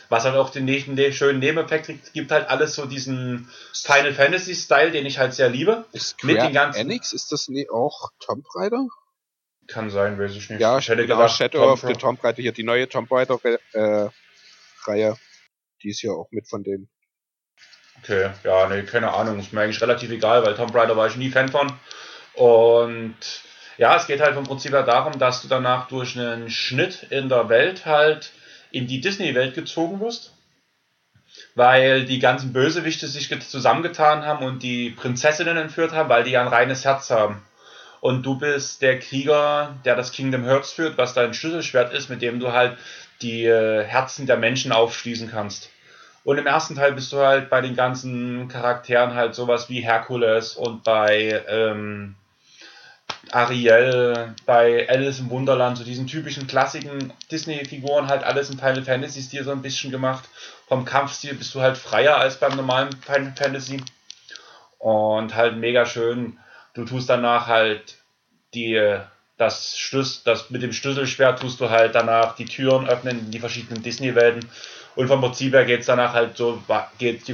Was 0.08 0.24
halt 0.24 0.36
auch 0.36 0.50
den 0.50 0.64
nächsten 0.64 0.94
ne 0.94 1.12
schönen 1.12 1.38
Nebeneffekt 1.38 1.86
kriegt, 1.86 2.12
gibt 2.12 2.30
halt 2.30 2.48
alles 2.48 2.74
so 2.74 2.86
diesen 2.86 3.48
Final 3.72 4.12
Fantasy 4.12 4.54
Style, 4.54 4.90
den 4.90 5.06
ich 5.06 5.18
halt 5.18 5.34
sehr 5.34 5.48
liebe. 5.48 5.84
Ist 5.92 6.22
Mit 6.24 6.36
Square 6.36 6.48
den 6.48 6.54
ganzen- 6.54 6.80
Enix, 6.80 7.12
ist 7.12 7.32
das 7.32 7.48
nie 7.48 7.68
auch 7.70 8.10
Tomb 8.20 8.44
Raider? 8.54 8.86
Kann 9.66 9.88
sein, 9.90 10.18
weiß 10.18 10.32
ich 10.32 10.50
nicht. 10.50 10.60
Ja, 10.60 10.78
ich 10.78 10.88
hätte 10.88 11.06
gedacht, 11.06 11.36
Shadow 11.36 11.58
Tomb 11.58 11.72
of 11.72 11.80
the. 11.88 11.92
Tomb 11.94 12.22
Raider, 12.22 12.42
hier 12.42 12.52
die 12.52 12.64
neue 12.64 12.88
Tomb 12.88 13.10
Raider 13.10 13.38
äh, 13.72 14.08
Reihe. 14.84 15.16
Die 15.82 15.88
ist 15.88 16.02
ja 16.02 16.12
auch 16.12 16.28
mit 16.30 16.48
von 16.48 16.62
denen. 16.62 16.88
Okay, 18.04 18.30
ja, 18.44 18.68
nee, 18.68 18.82
keine 18.82 19.12
Ahnung. 19.12 19.38
Ist 19.38 19.52
mir 19.52 19.62
eigentlich 19.62 19.80
relativ 19.80 20.10
egal, 20.10 20.44
weil 20.44 20.54
Tomb 20.54 20.74
Raider 20.74 20.96
war 20.96 21.06
ich 21.06 21.16
nie 21.16 21.30
Fan 21.30 21.48
von. 21.48 21.72
Und 22.34 23.16
ja, 23.78 23.96
es 23.96 24.06
geht 24.06 24.20
halt 24.20 24.34
vom 24.34 24.44
Prinzip 24.44 24.72
her 24.72 24.82
darum, 24.82 25.18
dass 25.18 25.40
du 25.42 25.48
danach 25.48 25.88
durch 25.88 26.16
einen 26.18 26.50
Schnitt 26.50 27.06
in 27.10 27.28
der 27.28 27.48
Welt 27.48 27.86
halt 27.86 28.32
in 28.70 28.86
die 28.86 29.00
Disney-Welt 29.00 29.54
gezogen 29.54 30.00
wirst. 30.00 30.32
Weil 31.56 32.04
die 32.04 32.18
ganzen 32.20 32.52
Bösewichte 32.52 33.08
sich 33.08 33.28
ge- 33.28 33.40
zusammengetan 33.40 34.24
haben 34.24 34.44
und 34.44 34.62
die 34.62 34.90
Prinzessinnen 34.90 35.56
entführt 35.56 35.92
haben, 35.92 36.08
weil 36.08 36.24
die 36.24 36.32
ja 36.32 36.42
ein 36.42 36.48
reines 36.48 36.84
Herz 36.84 37.10
haben. 37.10 37.42
Und 38.00 38.24
du 38.24 38.38
bist 38.38 38.82
der 38.82 38.98
Krieger, 38.98 39.76
der 39.84 39.96
das 39.96 40.12
Kingdom 40.12 40.44
Hearts 40.44 40.72
führt, 40.72 40.98
was 40.98 41.14
dein 41.14 41.34
Schlüsselschwert 41.34 41.92
ist, 41.94 42.10
mit 42.10 42.22
dem 42.22 42.38
du 42.38 42.52
halt 42.52 42.76
die 43.22 43.46
äh, 43.46 43.82
Herzen 43.84 44.26
der 44.26 44.36
Menschen 44.36 44.72
aufschließen 44.72 45.30
kannst. 45.30 45.70
Und 46.24 46.38
im 46.38 46.46
ersten 46.46 46.74
Teil 46.74 46.92
bist 46.92 47.12
du 47.12 47.18
halt 47.18 47.50
bei 47.50 47.60
den 47.60 47.76
ganzen 47.76 48.48
Charakteren 48.48 49.14
halt 49.14 49.34
sowas 49.34 49.68
wie 49.68 49.80
Herkules 49.80 50.56
und 50.56 50.82
bei 50.82 51.42
ähm, 51.46 52.16
Ariel, 53.30 54.34
bei 54.46 54.88
Alice 54.88 55.20
im 55.20 55.30
Wunderland, 55.30 55.76
so 55.76 55.84
diesen 55.84 56.06
typischen 56.06 56.46
klassischen 56.46 57.12
Disney-Figuren, 57.30 58.08
halt 58.08 58.22
alles 58.22 58.50
im 58.50 58.58
Final 58.58 58.82
Fantasy-Stil 58.82 59.44
so 59.44 59.50
ein 59.50 59.62
bisschen 59.62 59.90
gemacht. 59.90 60.24
Vom 60.66 60.84
Kampfstil 60.84 61.34
bist 61.34 61.54
du 61.54 61.60
halt 61.60 61.76
freier 61.76 62.16
als 62.16 62.38
beim 62.38 62.56
normalen 62.56 62.90
Final 63.02 63.34
Fantasy. 63.36 63.82
Und 64.78 65.34
halt 65.34 65.56
mega 65.56 65.84
schön. 65.86 66.38
Du 66.74 66.84
tust 66.84 67.08
danach 67.08 67.46
halt 67.46 67.96
die, 68.54 68.98
das 69.36 69.78
Schlüssel, 69.78 70.22
das 70.24 70.50
mit 70.50 70.62
dem 70.62 70.72
Schlüsselschwert 70.72 71.40
tust 71.40 71.60
du 71.60 71.70
halt 71.70 71.94
danach 71.94 72.36
die 72.36 72.44
Türen 72.44 72.88
öffnen 72.88 73.18
in 73.18 73.30
die 73.30 73.40
verschiedenen 73.40 73.82
Disney-Welten. 73.82 74.48
Und 74.96 75.08
vom 75.08 75.20
Prinzip 75.20 75.52
her 75.52 75.64
geht 75.64 75.80
es 75.80 75.86
danach 75.86 76.12
halt 76.12 76.36
so, 76.36 76.62
geht, 76.98 77.24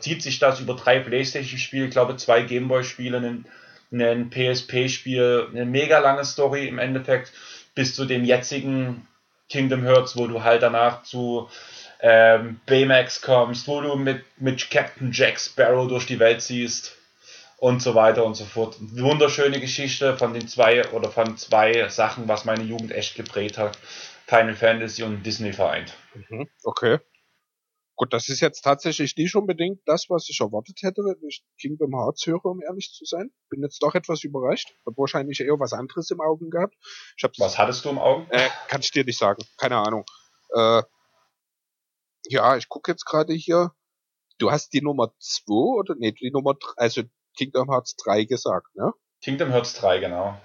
zieht 0.00 0.22
sich 0.22 0.38
das 0.38 0.60
über 0.60 0.74
drei 0.74 1.00
Playstation-Spiele, 1.00 1.86
ich 1.86 1.90
glaube 1.90 2.16
zwei 2.16 2.42
Gameboy-Spiele, 2.42 3.18
ein, 3.18 3.44
ein 3.92 4.30
PSP-Spiel, 4.30 5.48
eine 5.50 5.64
mega 5.64 5.98
lange 5.98 6.24
Story 6.24 6.68
im 6.68 6.78
Endeffekt, 6.78 7.32
bis 7.74 7.94
zu 7.94 8.04
dem 8.04 8.24
jetzigen 8.24 9.06
Kingdom 9.48 9.82
Hearts, 9.82 10.16
wo 10.16 10.26
du 10.26 10.44
halt 10.44 10.62
danach 10.62 11.02
zu 11.02 11.48
ähm, 12.00 12.60
Baymax 12.66 13.22
kommst, 13.22 13.66
wo 13.66 13.80
du 13.80 13.96
mit, 13.96 14.22
mit 14.38 14.70
Captain 14.70 15.10
Jack 15.12 15.40
Sparrow 15.40 15.88
durch 15.88 16.06
die 16.06 16.20
Welt 16.20 16.42
ziehst 16.42 16.96
und 17.56 17.82
so 17.82 17.94
weiter 17.94 18.24
und 18.24 18.34
so 18.34 18.44
fort. 18.44 18.76
Wunderschöne 18.78 19.58
Geschichte 19.58 20.16
von 20.16 20.32
den 20.32 20.46
zwei 20.46 20.88
oder 20.90 21.10
von 21.10 21.36
zwei 21.36 21.88
Sachen, 21.88 22.28
was 22.28 22.44
meine 22.44 22.62
Jugend 22.62 22.92
echt 22.92 23.16
geprägt 23.16 23.58
hat. 23.58 23.76
Final 24.28 24.54
Fantasy 24.54 25.02
und 25.02 25.24
Disney 25.24 25.52
vereint. 25.54 25.96
Mhm, 26.14 26.48
okay. 26.62 26.98
Gut, 27.96 28.12
das 28.12 28.28
ist 28.28 28.40
jetzt 28.40 28.60
tatsächlich 28.60 29.16
nicht 29.16 29.34
unbedingt 29.34 29.80
das, 29.86 30.06
was 30.08 30.28
ich 30.28 30.38
erwartet 30.40 30.78
hätte, 30.82 31.02
wenn 31.02 31.26
ich 31.26 31.42
Kingdom 31.60 31.96
Hearts 31.96 32.26
höre, 32.26 32.44
um 32.44 32.62
ehrlich 32.62 32.92
zu 32.92 33.04
sein. 33.04 33.30
Bin 33.48 33.62
jetzt 33.62 33.82
doch 33.82 33.94
etwas 33.94 34.22
überrascht. 34.22 34.72
Hab 34.86 34.96
wahrscheinlich 34.98 35.40
eher 35.40 35.58
was 35.58 35.72
anderes 35.72 36.10
im 36.10 36.20
Augen 36.20 36.50
gehabt. 36.50 36.76
Ich 37.16 37.24
Was 37.38 37.58
hattest 37.58 37.84
du 37.84 37.88
im 37.88 37.98
Auge? 37.98 38.26
Äh, 38.30 38.48
kann 38.68 38.82
ich 38.82 38.92
dir 38.92 39.04
nicht 39.04 39.18
sagen. 39.18 39.42
Keine 39.56 39.78
Ahnung. 39.78 40.04
Äh, 40.54 40.82
ja, 42.26 42.56
ich 42.56 42.68
gucke 42.68 42.92
jetzt 42.92 43.04
gerade 43.06 43.32
hier. 43.32 43.72
Du 44.36 44.52
hast 44.52 44.72
die 44.74 44.82
Nummer 44.82 45.12
2 45.18 45.52
oder 45.52 45.94
nee, 45.98 46.12
die 46.12 46.30
Nummer 46.30 46.54
3, 46.54 46.72
also 46.76 47.02
Kingdom 47.36 47.70
Hearts 47.70 47.96
3 47.96 48.24
gesagt, 48.24 48.66
ne? 48.76 48.92
Kingdom 49.22 49.50
Hearts 49.50 49.74
3, 49.74 49.98
genau. 49.98 50.40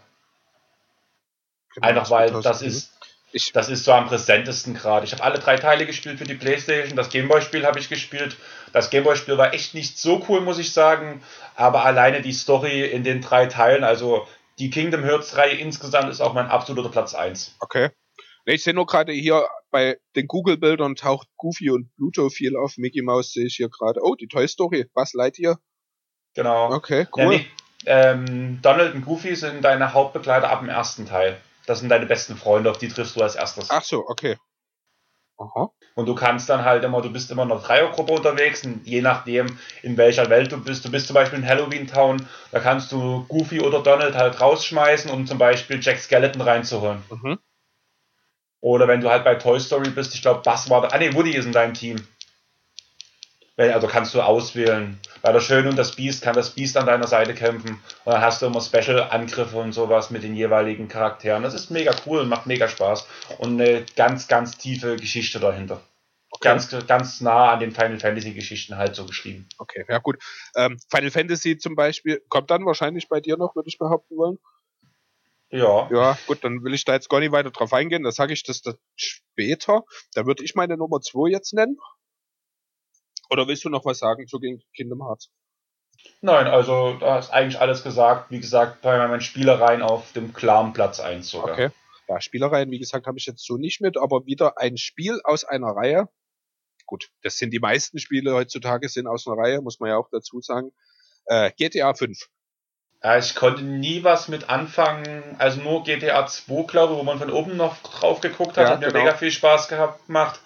Genau, 1.76 1.88
Einfach 1.88 2.10
weil 2.10 2.30
2007. 2.30 2.44
das 2.44 2.62
ist, 2.62 3.00
Ich, 3.36 3.52
das 3.52 3.68
ist 3.68 3.84
so 3.84 3.92
am 3.92 4.06
präsentesten 4.08 4.74
gerade. 4.76 5.06
Ich 5.06 5.12
habe 5.12 5.24
alle 5.24 5.40
drei 5.40 5.56
Teile 5.58 5.86
gespielt 5.88 6.20
für 6.20 6.24
die 6.24 6.36
Playstation. 6.36 6.96
Das 6.96 7.10
Gameboy-Spiel 7.10 7.66
habe 7.66 7.80
ich 7.80 7.90
gespielt. 7.90 8.38
Das 8.74 8.90
Gameboy-Spiel 8.92 9.38
war 9.38 9.54
echt 9.54 9.74
nicht 9.74 9.98
so 9.98 10.24
cool, 10.30 10.40
muss 10.42 10.60
ich 10.60 10.72
sagen. 10.72 11.22
Aber 11.56 11.84
alleine 11.84 12.22
die 12.22 12.32
Story 12.34 12.86
in 12.86 13.04
den 13.04 13.22
drei 13.22 13.48
Teilen, 13.48 13.84
also 13.84 14.28
die 14.60 14.70
Kingdom 14.70 15.04
Hearts-Reihe 15.04 15.56
insgesamt, 15.58 16.10
ist 16.12 16.22
auch 16.22 16.34
mein 16.34 16.46
absoluter 16.48 16.90
Platz 16.90 17.14
1. 17.16 17.56
okay. 17.60 17.90
Nee, 18.46 18.56
ich 18.56 18.64
sehe 18.64 18.74
nur 18.74 18.86
gerade 18.86 19.14
hier 19.14 19.48
bei 19.72 19.98
den 20.18 20.28
Google-Bildern 20.28 20.96
taucht 20.96 21.30
Goofy 21.38 21.70
und 21.72 21.96
Pluto 21.96 22.30
viel 22.30 22.58
auf. 22.58 22.78
Mickey 22.78 23.02
Mouse 23.02 23.32
sehe 23.32 23.46
ich 23.46 23.56
hier 23.56 23.70
gerade. 23.70 24.02
Oh, 24.04 24.16
die 24.16 24.28
Toy 24.28 24.48
Story. 24.50 24.86
Was 24.94 25.14
Lightyear? 25.14 25.60
Genau. 26.36 26.74
Okay, 26.74 27.08
Ja, 27.16 27.26
cool. 27.26 27.38
nee, 27.38 27.48
ähm, 27.86 28.60
Donald 28.62 28.96
und 28.96 29.06
Goofy 29.06 29.36
sind 29.38 29.62
deine 29.64 29.94
Hauptbegleiter 29.94 30.50
ab 30.50 30.60
dem 30.60 30.68
ersten 30.70 31.06
Teil. 31.06 31.38
Das 31.66 31.80
sind 31.80 31.90
deine 31.90 32.06
besten 32.06 32.36
Freunde, 32.36 32.70
auf 32.70 32.78
die 32.78 32.90
triffst 32.90 33.16
du 33.16 33.22
als 33.22 33.36
erstes. 33.36 33.70
Ach 33.70 33.84
so, 33.84 34.06
okay. 34.08 34.38
Aha. 35.38 35.72
Und 35.96 36.08
du 36.08 36.16
kannst 36.16 36.50
dann 36.50 36.64
halt 36.66 36.84
immer, 36.84 37.02
du 37.02 37.12
bist 37.12 37.30
immer 37.32 37.44
in 37.44 37.52
einer 37.52 37.62
Dreiergruppe 37.62 38.14
unterwegs, 38.14 38.66
und 38.66 38.86
je 38.86 39.02
nachdem, 39.02 39.58
in 39.82 39.98
welcher 39.98 40.30
Welt 40.30 40.52
du 40.52 40.64
bist. 40.64 40.86
Du 40.86 40.92
bist 40.92 41.08
zum 41.08 41.14
Beispiel 41.14 41.40
in 41.40 41.48
Halloween 41.48 41.88
Town, 41.88 42.28
da 42.52 42.60
kannst 42.60 42.92
du 42.92 43.26
Goofy 43.28 43.60
oder 43.62 43.82
Donald 43.82 44.16
halt 44.16 44.40
rausschmeißen, 44.42 45.12
um 45.12 45.26
zum 45.28 45.38
Beispiel 45.38 45.80
Jack 45.82 46.00
Skeleton 46.00 46.42
reinzuholen. 46.42 47.04
Mhm. 47.10 47.40
Oder 48.62 48.88
wenn 48.88 49.02
du 49.02 49.10
halt 49.10 49.26
bei 49.26 49.36
Toy 49.36 49.60
Story 49.60 49.90
bist, 49.90 50.16
ich 50.16 50.22
glaube, 50.22 50.42
Buzz 50.42 50.70
war 50.70 50.82
da. 50.82 50.88
Ah 50.90 50.98
ne, 50.98 51.14
Woody 51.14 51.36
ist 51.36 51.46
in 51.46 51.52
deinem 51.52 51.74
Team. 51.74 51.98
Also 53.56 53.88
kannst 53.88 54.16
du 54.16 54.22
auswählen. 54.22 55.00
Bei 55.22 55.32
der 55.32 55.40
Schöne 55.40 55.70
und 55.70 55.76
das 55.76 55.96
Biest 55.96 56.24
kann 56.24 56.36
das 56.36 56.52
Biest 56.52 56.76
an 56.76 56.88
deiner 56.88 57.08
Seite 57.08 57.36
kämpfen. 57.36 57.80
Und 58.04 58.14
dann 58.14 58.22
hast 58.22 58.42
du 58.42 58.48
immer 58.48 58.62
Special-Angriffe 58.62 59.58
und 59.58 59.74
sowas 59.74 60.10
mit 60.10 60.24
den 60.24 60.36
jeweiligen 60.36 60.88
Charakteren. 60.88 61.44
Das 61.44 61.54
ist 61.54 61.70
mega 61.70 61.94
cool 62.06 62.22
und 62.22 62.30
macht 62.30 62.48
mega 62.48 62.68
Spaß. 62.68 63.08
Und 63.38 63.62
eine 63.62 63.86
ganz, 63.96 64.28
ganz 64.28 64.58
tiefe 64.58 64.96
Geschichte 64.96 65.40
dahinter. 65.40 65.82
Okay. 66.32 66.50
Ganz, 66.50 66.76
ganz 66.88 67.22
nah 67.22 67.52
an 67.52 67.60
den 67.60 67.72
Final 67.72 68.00
Fantasy 68.00 68.34
Geschichten 68.34 68.76
halt 68.76 68.96
so 68.96 69.06
geschrieben. 69.06 69.48
Okay, 69.60 69.86
ja 69.88 70.00
gut. 70.00 70.18
Ähm, 70.56 70.80
Final 70.90 71.12
Fantasy 71.12 71.60
zum 71.60 71.76
Beispiel 71.76 72.24
kommt 72.28 72.50
dann 72.50 72.66
wahrscheinlich 72.66 73.08
bei 73.08 73.20
dir 73.20 73.38
noch, 73.38 73.56
würde 73.56 73.70
ich 73.70 73.78
behaupten 73.78 74.18
wollen. 74.18 74.40
Ja. 75.52 75.88
Ja, 75.92 76.18
gut, 76.26 76.44
dann 76.44 76.64
will 76.64 76.74
ich 76.74 76.86
da 76.86 76.94
jetzt 76.94 77.10
gar 77.10 77.20
nicht 77.20 77.32
weiter 77.32 77.52
drauf 77.52 77.72
eingehen. 77.72 78.02
Da 78.02 78.12
sage 78.12 78.34
ich 78.34 78.42
das, 78.42 78.64
das 78.64 78.76
später. 78.96 79.84
Da 80.16 80.26
würde 80.26 80.44
ich 80.44 80.56
meine 80.56 80.76
Nummer 80.76 81.02
2 81.02 81.30
jetzt 81.30 81.54
nennen. 81.54 81.78
Oder 83.34 83.48
willst 83.48 83.66
du 83.66 83.70
noch 83.70 83.84
was 83.84 83.98
sagen 83.98 84.28
zu 84.28 84.40
Kingdom 84.76 85.04
Hearts? 85.04 85.32
Nein, 86.22 86.46
also 86.46 86.98
da 87.00 87.18
ist 87.18 87.32
eigentlich 87.32 87.60
alles 87.60 87.84
gesagt. 87.84 88.30
Wie 88.30 88.40
gesagt, 88.40 88.84
bei 88.84 88.96
meinen 88.96 89.22
Spielereien 89.22 89.82
auf 89.82 90.12
dem 90.14 90.34
klaren 90.34 90.74
Platz 90.74 91.00
1 91.00 91.32
sogar. 91.32 91.54
Okay. 91.54 91.70
Ja, 92.08 92.22
Spielereien, 92.22 92.70
wie 92.70 92.78
gesagt, 92.78 93.08
habe 93.08 93.18
ich 93.18 93.26
jetzt 93.26 93.44
so 93.44 93.58
nicht 93.58 93.82
mit, 93.82 93.98
aber 93.98 94.28
wieder 94.28 94.60
ein 94.60 94.78
Spiel 94.78 95.20
aus 95.24 95.46
einer 95.46 95.70
Reihe. 95.70 96.10
Gut, 96.86 97.10
das 97.24 97.38
sind 97.38 97.52
die 97.52 97.60
meisten 97.60 97.98
Spiele 97.98 98.34
heutzutage 98.34 98.88
sind 98.88 99.08
aus 99.08 99.26
einer 99.26 99.38
Reihe, 99.38 99.62
muss 99.62 99.80
man 99.80 99.90
ja 99.90 99.98
auch 99.98 100.10
dazu 100.12 100.40
sagen. 100.42 100.72
Äh, 101.26 101.52
GTA 101.58 101.96
5. 101.96 102.30
Ja, 103.02 103.18
ich 103.18 103.34
konnte 103.34 103.64
nie 103.64 104.04
was 104.04 104.28
mit 104.28 104.50
anfangen, 104.50 105.24
also 105.40 105.60
nur 105.62 105.84
GTA 105.84 106.28
2, 106.28 106.64
glaube 106.64 106.94
ich, 106.94 107.00
wo 107.00 107.04
man 107.04 107.18
von 107.18 107.32
oben 107.32 107.58
noch 107.58 107.82
drauf 107.82 108.22
geguckt 108.22 108.58
hat, 108.58 108.66
ja, 108.66 108.70
hat 108.74 108.80
mir 108.80 108.88
genau. 108.88 109.00
mega 109.00 109.18
viel 109.18 109.32
Spaß 109.32 109.70
gehabt, 109.70 110.06
gemacht, 110.06 110.40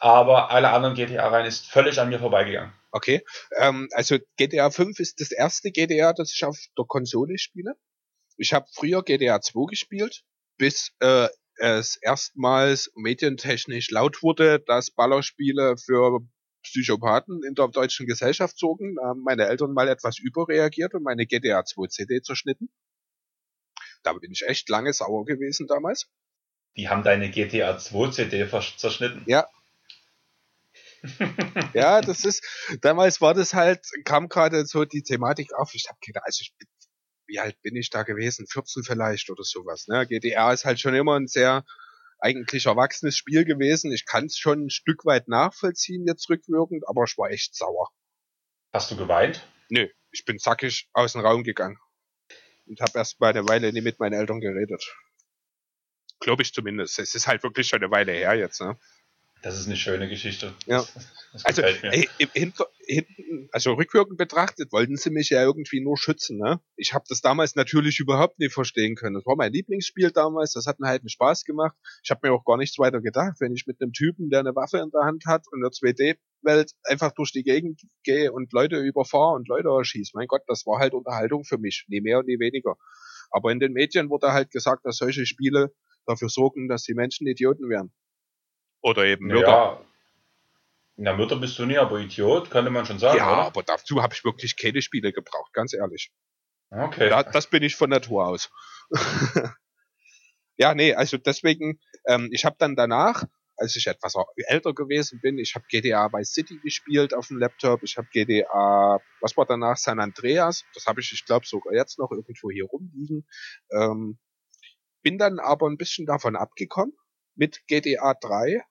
aber 0.00 0.50
alle 0.50 0.70
anderen 0.70 0.94
GTA-Reihen 0.94 1.46
ist 1.46 1.66
völlig 1.66 1.98
an 2.00 2.08
mir 2.08 2.18
vorbeigegangen. 2.18 2.72
Okay, 2.90 3.22
ähm, 3.58 3.88
also 3.92 4.16
GTA 4.36 4.70
5 4.70 4.98
ist 5.00 5.20
das 5.20 5.30
erste 5.32 5.70
GTA, 5.70 6.12
das 6.12 6.32
ich 6.32 6.44
auf 6.44 6.58
der 6.78 6.84
Konsole 6.86 7.38
spiele. 7.38 7.74
Ich 8.36 8.52
habe 8.52 8.66
früher 8.72 9.02
GTA 9.02 9.40
2 9.40 9.66
gespielt, 9.70 10.24
bis 10.58 10.92
äh, 11.00 11.28
es 11.58 11.96
erstmals 12.00 12.90
medientechnisch 12.94 13.90
laut 13.90 14.22
wurde, 14.22 14.60
dass 14.60 14.90
Ballerspiele 14.90 15.76
für 15.78 16.20
Psychopathen 16.62 17.42
in 17.44 17.54
der 17.54 17.68
deutschen 17.68 18.06
Gesellschaft 18.06 18.58
zogen. 18.58 18.96
Da 18.96 19.08
haben 19.08 19.22
meine 19.22 19.46
Eltern 19.46 19.72
mal 19.72 19.88
etwas 19.88 20.18
überreagiert 20.18 20.94
und 20.94 21.02
meine 21.02 21.26
GTA 21.26 21.64
2 21.64 21.88
CD 21.88 22.22
zerschnitten. 22.22 22.68
Da 24.02 24.12
bin 24.12 24.30
ich 24.32 24.46
echt 24.46 24.68
lange 24.68 24.92
sauer 24.92 25.24
gewesen 25.24 25.66
damals. 25.66 26.08
Die 26.76 26.88
haben 26.88 27.02
deine 27.02 27.30
GTA 27.30 27.78
2 27.78 28.10
CD 28.10 28.48
zerschnitten? 28.76 29.22
Ja. 29.26 29.46
ja, 31.74 32.00
das 32.00 32.24
ist, 32.24 32.44
damals 32.80 33.20
war 33.20 33.34
das 33.34 33.54
halt, 33.54 33.86
kam 34.04 34.28
gerade 34.28 34.66
so 34.66 34.84
die 34.84 35.02
Thematik 35.02 35.52
auf. 35.54 35.74
Ich 35.74 35.88
habe 35.88 35.98
gedacht, 36.00 36.24
also 36.26 36.40
ich 36.42 36.54
bin, 36.58 36.68
wie 37.26 37.38
alt 37.38 37.60
bin 37.62 37.76
ich 37.76 37.90
da 37.90 38.02
gewesen? 38.02 38.46
14 38.46 38.84
vielleicht 38.84 39.30
oder 39.30 39.44
sowas. 39.44 39.86
Ne? 39.88 40.06
GTA 40.06 40.52
ist 40.52 40.64
halt 40.64 40.80
schon 40.80 40.94
immer 40.94 41.18
ein 41.18 41.26
sehr 41.26 41.64
eigentlich 42.18 42.66
erwachsenes 42.66 43.16
Spiel 43.16 43.44
gewesen. 43.44 43.92
Ich 43.92 44.06
kann 44.06 44.26
es 44.26 44.38
schon 44.38 44.66
ein 44.66 44.70
Stück 44.70 45.04
weit 45.04 45.28
nachvollziehen 45.28 46.06
jetzt 46.06 46.28
rückwirkend, 46.30 46.84
aber 46.88 47.04
ich 47.04 47.16
war 47.18 47.30
echt 47.30 47.54
sauer. 47.54 47.90
Hast 48.72 48.90
du 48.90 48.96
geweint? 48.96 49.46
Nö, 49.68 49.88
ich 50.10 50.24
bin 50.24 50.38
zackig 50.38 50.88
aus 50.92 51.12
dem 51.12 51.22
Raum 51.22 51.42
gegangen 51.42 51.78
und 52.66 52.80
habe 52.80 52.98
erst 52.98 53.20
mal 53.20 53.30
eine 53.30 53.48
Weile 53.48 53.72
nicht 53.72 53.84
mit 53.84 53.98
meinen 53.98 54.14
Eltern 54.14 54.40
geredet. 54.40 54.84
Glaube 56.20 56.42
ich 56.42 56.52
zumindest. 56.52 56.98
Es 56.98 57.14
ist 57.14 57.26
halt 57.26 57.42
wirklich 57.42 57.68
schon 57.68 57.82
eine 57.82 57.90
Weile 57.90 58.12
her 58.12 58.34
jetzt. 58.34 58.60
Ne? 58.60 58.78
Das 59.46 59.60
ist 59.60 59.66
eine 59.66 59.76
schöne 59.76 60.08
Geschichte. 60.08 60.52
Ja. 60.66 60.84
Also, 61.44 61.60
ey, 61.60 62.08
hinten, 62.32 63.50
also 63.52 63.74
rückwirkend 63.74 64.16
betrachtet, 64.16 64.72
wollten 64.72 64.96
sie 64.96 65.10
mich 65.10 65.28
ja 65.28 65.42
irgendwie 65.42 65.82
nur 65.82 65.98
schützen. 65.98 66.38
Ne? 66.38 66.60
Ich 66.76 66.94
habe 66.94 67.04
das 67.10 67.20
damals 67.20 67.56
natürlich 67.56 68.00
überhaupt 68.00 68.38
nicht 68.38 68.54
verstehen 68.54 68.94
können. 68.94 69.16
Das 69.16 69.26
war 69.26 69.36
mein 69.36 69.52
Lieblingsspiel 69.52 70.12
damals. 70.12 70.52
Das 70.52 70.66
hat 70.66 70.80
mir 70.80 70.88
halt 70.88 71.02
einen 71.02 71.10
Spaß 71.10 71.44
gemacht. 71.44 71.76
Ich 72.02 72.10
habe 72.10 72.26
mir 72.26 72.32
auch 72.32 72.46
gar 72.46 72.56
nichts 72.56 72.78
weiter 72.78 73.02
gedacht, 73.02 73.34
wenn 73.40 73.52
ich 73.52 73.66
mit 73.66 73.82
einem 73.82 73.92
Typen, 73.92 74.30
der 74.30 74.40
eine 74.40 74.56
Waffe 74.56 74.78
in 74.78 74.90
der 74.90 75.02
Hand 75.02 75.26
hat 75.26 75.44
und 75.50 75.58
in 75.58 75.62
der 75.62 75.72
2D-Welt 75.72 76.72
einfach 76.84 77.12
durch 77.12 77.32
die 77.32 77.42
Gegend 77.42 77.82
gehe 78.02 78.32
und 78.32 78.50
Leute 78.54 78.78
überfahre 78.78 79.34
und 79.34 79.46
Leute 79.46 79.68
erschieße. 79.68 80.12
Mein 80.14 80.28
Gott, 80.28 80.42
das 80.46 80.64
war 80.64 80.78
halt 80.78 80.94
Unterhaltung 80.94 81.44
für 81.44 81.58
mich. 81.58 81.84
Nie 81.88 82.00
mehr 82.00 82.20
und 82.20 82.28
nie 82.28 82.38
weniger. 82.38 82.76
Aber 83.30 83.52
in 83.52 83.60
den 83.60 83.74
Medien 83.74 84.08
wurde 84.08 84.32
halt 84.32 84.50
gesagt, 84.50 84.86
dass 84.86 84.96
solche 84.96 85.26
Spiele 85.26 85.74
dafür 86.06 86.30
sorgen, 86.30 86.68
dass 86.68 86.84
die 86.84 86.94
Menschen 86.94 87.26
Idioten 87.26 87.68
werden. 87.68 87.92
Oder 88.86 89.04
eben 89.04 89.26
Mörder. 89.26 89.48
Ja, 89.48 89.80
na, 90.94 91.12
Mörder 91.12 91.34
bist 91.36 91.58
du 91.58 91.66
nie, 91.66 91.76
aber 91.76 91.98
Idiot, 91.98 92.52
könnte 92.52 92.70
man 92.70 92.86
schon 92.86 93.00
sagen. 93.00 93.18
Ja, 93.18 93.32
oder? 93.32 93.42
aber 93.46 93.64
dazu 93.64 94.00
habe 94.00 94.14
ich 94.14 94.24
wirklich 94.24 94.56
keine 94.56 94.80
Spiele 94.80 95.12
gebraucht, 95.12 95.52
ganz 95.52 95.74
ehrlich. 95.74 96.12
Okay. 96.70 97.08
Da, 97.08 97.24
das 97.24 97.48
bin 97.48 97.64
ich 97.64 97.74
von 97.74 97.90
Natur 97.90 98.24
aus. 98.24 98.48
ja, 100.56 100.72
nee, 100.76 100.94
also 100.94 101.16
deswegen, 101.16 101.80
ähm, 102.06 102.28
ich 102.30 102.44
habe 102.44 102.54
dann 102.60 102.76
danach, 102.76 103.24
als 103.56 103.74
ich 103.74 103.88
etwas 103.88 104.14
älter 104.36 104.72
gewesen 104.72 105.20
bin, 105.20 105.38
ich 105.38 105.56
habe 105.56 105.64
GTA 105.68 106.06
bei 106.06 106.22
City 106.22 106.60
gespielt 106.62 107.12
auf 107.12 107.26
dem 107.26 107.38
Laptop, 107.38 107.82
ich 107.82 107.96
habe 107.96 108.06
GTA, 108.12 109.00
was 109.20 109.36
war 109.36 109.46
danach, 109.46 109.78
San 109.78 109.98
Andreas, 109.98 110.64
das 110.74 110.86
habe 110.86 111.00
ich, 111.00 111.12
ich 111.12 111.24
glaube, 111.24 111.44
sogar 111.44 111.74
jetzt 111.74 111.98
noch 111.98 112.12
irgendwo 112.12 112.52
hier 112.52 112.66
rumliegen. 112.66 113.26
Ähm, 113.72 114.20
bin 115.02 115.18
dann 115.18 115.40
aber 115.40 115.68
ein 115.68 115.76
bisschen 115.76 116.06
davon 116.06 116.36
abgekommen 116.36 116.94
mit 117.34 117.66
GTA 117.66 118.14
3 118.14 118.62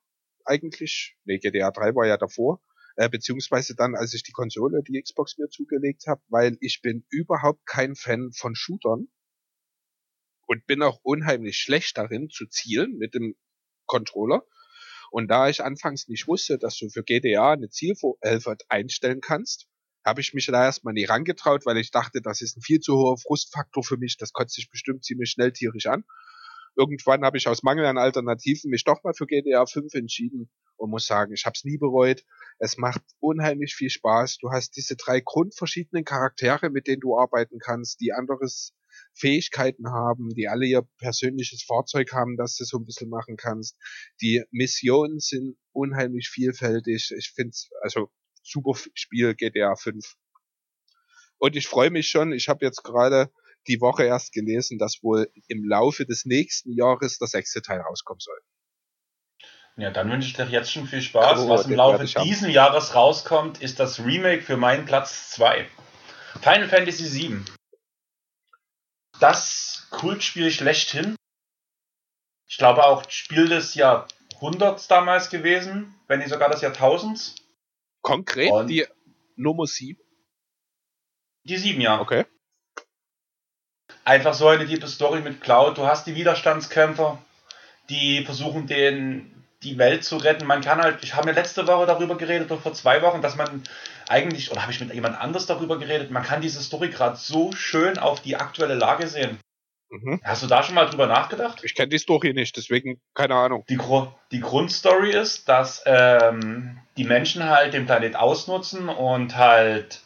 eigentlich, 0.45 1.17
nee, 1.25 1.39
GTA 1.39 1.71
3 1.71 1.95
war 1.95 2.07
ja 2.07 2.17
davor, 2.17 2.61
äh, 2.95 3.09
beziehungsweise 3.09 3.75
dann, 3.75 3.95
als 3.95 4.13
ich 4.13 4.23
die 4.23 4.31
Konsole, 4.31 4.81
die 4.83 5.01
Xbox 5.01 5.37
mir 5.37 5.49
zugelegt 5.49 6.07
habe, 6.07 6.21
weil 6.29 6.57
ich 6.61 6.81
bin 6.81 7.05
überhaupt 7.09 7.65
kein 7.65 7.95
Fan 7.95 8.31
von 8.31 8.55
Shootern 8.55 9.07
und 10.47 10.65
bin 10.65 10.81
auch 10.81 10.99
unheimlich 11.03 11.57
schlecht 11.57 11.97
darin 11.97 12.29
zu 12.29 12.45
zielen 12.47 12.97
mit 12.97 13.13
dem 13.13 13.35
Controller. 13.85 14.45
Und 15.11 15.29
da 15.29 15.49
ich 15.49 15.63
anfangs 15.63 16.07
nicht 16.07 16.27
wusste, 16.27 16.57
dass 16.57 16.77
du 16.77 16.89
für 16.89 17.03
GTA 17.03 17.53
eine 17.53 17.69
Zielhilfe 17.69 18.57
einstellen 18.69 19.21
kannst, 19.21 19.67
habe 20.05 20.21
ich 20.21 20.33
mich 20.33 20.45
da 20.45 20.63
erstmal 20.63 20.93
nie 20.93 21.05
rangetraut, 21.05 21.65
weil 21.65 21.77
ich 21.77 21.91
dachte, 21.91 22.21
das 22.21 22.41
ist 22.41 22.57
ein 22.57 22.61
viel 22.61 22.79
zu 22.79 22.95
hoher 22.95 23.17
Frustfaktor 23.17 23.83
für 23.83 23.97
mich, 23.97 24.17
das 24.17 24.33
kotzt 24.33 24.55
sich 24.55 24.69
bestimmt 24.69 25.03
ziemlich 25.03 25.31
schnell 25.31 25.51
tierisch 25.51 25.87
an 25.87 26.05
irgendwann 26.75 27.23
habe 27.23 27.37
ich 27.37 27.47
aus 27.47 27.63
Mangel 27.63 27.85
an 27.85 27.97
Alternativen 27.97 28.69
mich 28.69 28.83
doch 28.83 29.03
mal 29.03 29.13
für 29.13 29.25
GTA 29.25 29.65
5 29.65 29.93
entschieden 29.93 30.49
und 30.77 30.89
muss 30.89 31.05
sagen, 31.05 31.33
ich 31.33 31.45
habe 31.45 31.53
es 31.55 31.63
nie 31.63 31.77
bereut. 31.77 32.23
Es 32.59 32.77
macht 32.77 33.01
unheimlich 33.19 33.75
viel 33.75 33.89
Spaß. 33.89 34.37
Du 34.39 34.51
hast 34.51 34.75
diese 34.75 34.95
drei 34.95 35.21
grundverschiedenen 35.21 36.05
Charaktere, 36.05 36.69
mit 36.69 36.87
denen 36.87 37.01
du 37.01 37.17
arbeiten 37.17 37.59
kannst, 37.59 38.01
die 38.01 38.13
anderes 38.13 38.73
Fähigkeiten 39.13 39.89
haben, 39.89 40.29
die 40.29 40.47
alle 40.47 40.65
ihr 40.65 40.87
persönliches 40.99 41.63
Fahrzeug 41.63 42.13
haben, 42.13 42.37
das 42.37 42.55
du 42.55 42.63
so 42.63 42.77
ein 42.77 42.85
bisschen 42.85 43.09
machen 43.09 43.37
kannst. 43.37 43.77
Die 44.21 44.43
Missionen 44.51 45.19
sind 45.19 45.57
unheimlich 45.71 46.29
vielfältig. 46.29 47.11
Ich 47.17 47.31
finde 47.31 47.49
es, 47.49 47.69
also 47.81 48.09
super 48.43 48.79
Spiel 48.93 49.35
GTA 49.35 49.75
5. 49.75 50.15
Und 51.37 51.55
ich 51.55 51.67
freue 51.67 51.91
mich 51.91 52.09
schon, 52.09 52.31
ich 52.31 52.47
habe 52.47 52.65
jetzt 52.65 52.83
gerade 52.83 53.29
die 53.67 53.81
Woche 53.81 54.03
erst 54.03 54.31
gelesen, 54.33 54.77
dass 54.77 55.01
wohl 55.01 55.31
im 55.47 55.63
Laufe 55.63 56.05
des 56.05 56.25
nächsten 56.25 56.71
Jahres 56.73 57.17
der 57.17 57.27
sechste 57.27 57.61
Teil 57.61 57.81
rauskommen 57.81 58.19
soll. 58.19 58.39
Ja, 59.77 59.91
dann 59.91 60.09
wünsche 60.09 60.29
ich 60.29 60.33
dir 60.35 60.45
jetzt 60.45 60.71
schon 60.71 60.87
viel 60.87 61.01
Spaß. 61.01 61.39
Oh, 61.39 61.49
Was 61.49 61.65
im 61.65 61.75
Laufe 61.75 62.05
diesen 62.23 62.49
Jahres 62.49 62.95
rauskommt, 62.95 63.61
ist 63.61 63.79
das 63.79 63.99
Remake 63.99 64.41
für 64.41 64.55
meinen 64.55 64.85
Platz 64.85 65.31
2. 65.31 65.67
Final 66.41 66.69
Fantasy 66.69 67.11
VII. 67.11 67.41
Das 69.19 69.87
Kultspiel 69.89 70.51
schlechthin. 70.51 71.15
Ich 72.47 72.57
glaube 72.57 72.85
auch 72.85 73.09
Spiel 73.09 73.49
des 73.49 73.75
Jahrhunderts 73.75 74.87
damals 74.87 75.29
gewesen, 75.29 75.93
wenn 76.07 76.19
nicht 76.19 76.29
sogar 76.29 76.49
des 76.49 76.61
Jahrtausends. 76.61 77.35
Konkret 78.01 78.51
Und 78.51 78.67
die 78.67 78.85
Nummer 79.35 79.65
7? 79.65 79.99
Die 81.43 81.57
7, 81.57 81.81
ja. 81.81 81.99
Okay 81.99 82.25
einfach 84.05 84.33
so 84.33 84.47
eine 84.47 84.65
tiefe 84.65 84.87
Story 84.87 85.19
mit 85.21 85.41
Cloud. 85.41 85.77
Du 85.77 85.85
hast 85.85 86.07
die 86.07 86.15
Widerstandskämpfer, 86.15 87.17
die 87.89 88.23
versuchen, 88.23 88.67
den, 88.67 89.43
die 89.63 89.77
Welt 89.77 90.05
zu 90.05 90.17
retten. 90.17 90.45
Man 90.45 90.61
kann 90.61 90.81
halt, 90.81 91.03
ich 91.03 91.15
habe 91.15 91.27
mir 91.27 91.33
letzte 91.33 91.67
Woche 91.67 91.85
darüber 91.85 92.15
geredet, 92.15 92.49
oder 92.51 92.61
vor 92.61 92.73
zwei 92.73 93.01
Wochen, 93.01 93.21
dass 93.21 93.35
man 93.35 93.63
eigentlich, 94.07 94.51
oder 94.51 94.61
habe 94.61 94.71
ich 94.71 94.79
mit 94.79 94.93
jemand 94.93 95.19
anders 95.19 95.47
darüber 95.47 95.77
geredet, 95.79 96.11
man 96.11 96.23
kann 96.23 96.41
diese 96.41 96.61
Story 96.61 96.89
gerade 96.89 97.17
so 97.17 97.51
schön 97.51 97.97
auf 97.97 98.21
die 98.21 98.35
aktuelle 98.35 98.75
Lage 98.75 99.07
sehen. 99.07 99.39
Mhm. 99.89 100.21
Hast 100.23 100.43
du 100.43 100.47
da 100.47 100.63
schon 100.63 100.75
mal 100.75 100.85
drüber 100.85 101.07
nachgedacht? 101.07 101.63
Ich 101.63 101.75
kenne 101.75 101.89
die 101.89 101.97
Story 101.97 102.33
nicht, 102.33 102.55
deswegen 102.57 103.01
keine 103.13 103.35
Ahnung. 103.35 103.65
Die, 103.69 103.79
die 104.31 104.39
Grundstory 104.39 105.11
ist, 105.11 105.49
dass 105.49 105.83
ähm, 105.85 106.79
die 106.97 107.03
Menschen 107.03 107.43
halt 107.45 107.73
den 107.73 107.85
Planet 107.85 108.15
ausnutzen 108.15 108.89
und 108.89 109.35
halt 109.35 110.01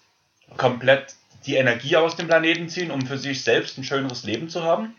komplett 0.58 1.16
die 1.46 1.56
Energie 1.56 1.96
aus 1.96 2.16
dem 2.16 2.28
Planeten 2.28 2.70
ziehen, 2.70 2.92
um 2.92 3.06
für 3.06 3.18
sich 3.18 3.44
selbst 3.44 3.78
ein 3.78 3.84
schöneres 3.84 4.24
Leben 4.24 4.50
zu 4.50 4.64
haben. 4.64 4.96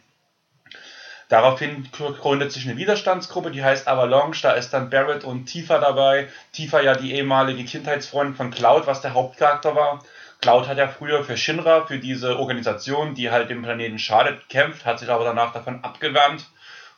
Daraufhin 1.28 1.89
gründet 1.93 2.51
sich 2.51 2.69
eine 2.69 2.77
Widerstandsgruppe, 2.77 3.52
die 3.52 3.62
heißt 3.62 3.86
Avalanche. 3.86 4.43
Da 4.43 4.52
ist 4.52 4.70
dann 4.70 4.91
Barrett 4.91 5.23
und 5.23 5.47
Tifa 5.47 5.78
dabei. 5.78 6.28
Tifa 6.52 6.81
ja 6.81 6.97
die 6.97 7.15
ehemalige 7.15 7.65
Kindheitsfreundin 7.65 8.35
von 8.35 8.51
Cloud, 8.51 8.89
was 8.89 9.01
der 9.01 9.15
Hauptcharakter 9.15 9.77
war. 9.77 10.02
Cloud 10.41 10.67
hat 10.67 10.78
ja 10.78 10.89
früher 10.89 11.23
für 11.23 11.36
Shinra, 11.36 11.86
für 11.86 11.99
diese 11.99 12.39
Organisation, 12.39 13.15
die 13.15 13.31
halt 13.31 13.49
dem 13.49 13.62
Planeten 13.62 14.01
schadet, 14.01 14.41
gekämpft, 14.49 14.85
hat 14.85 14.99
sich 14.99 15.09
aber 15.09 15.25
danach 15.25 15.52
davon 15.52 15.85
abgewandt, 15.85 16.47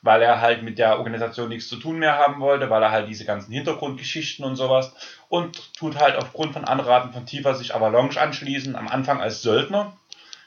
weil 0.03 0.21
er 0.21 0.41
halt 0.41 0.63
mit 0.63 0.79
der 0.79 0.99
Organisation 0.99 1.49
nichts 1.49 1.69
zu 1.69 1.77
tun 1.77 1.99
mehr 1.99 2.19
haben 2.19 2.41
wollte, 2.41 2.69
weil 2.69 2.83
er 2.83 2.91
halt 2.91 3.09
diese 3.09 3.25
ganzen 3.25 3.53
Hintergrundgeschichten 3.53 4.45
und 4.45 4.57
sowas 4.57 4.93
und 5.29 5.75
tut 5.77 5.99
halt 5.99 6.17
aufgrund 6.17 6.53
von 6.53 6.65
Anraten 6.65 7.13
von 7.13 7.25
Tifa 7.25 7.55
sich 7.55 7.75
Avalanche 7.75 8.21
anschließen, 8.21 8.75
am 8.75 8.89
Anfang 8.89 9.21
als 9.21 9.43
Söldner, 9.43 9.97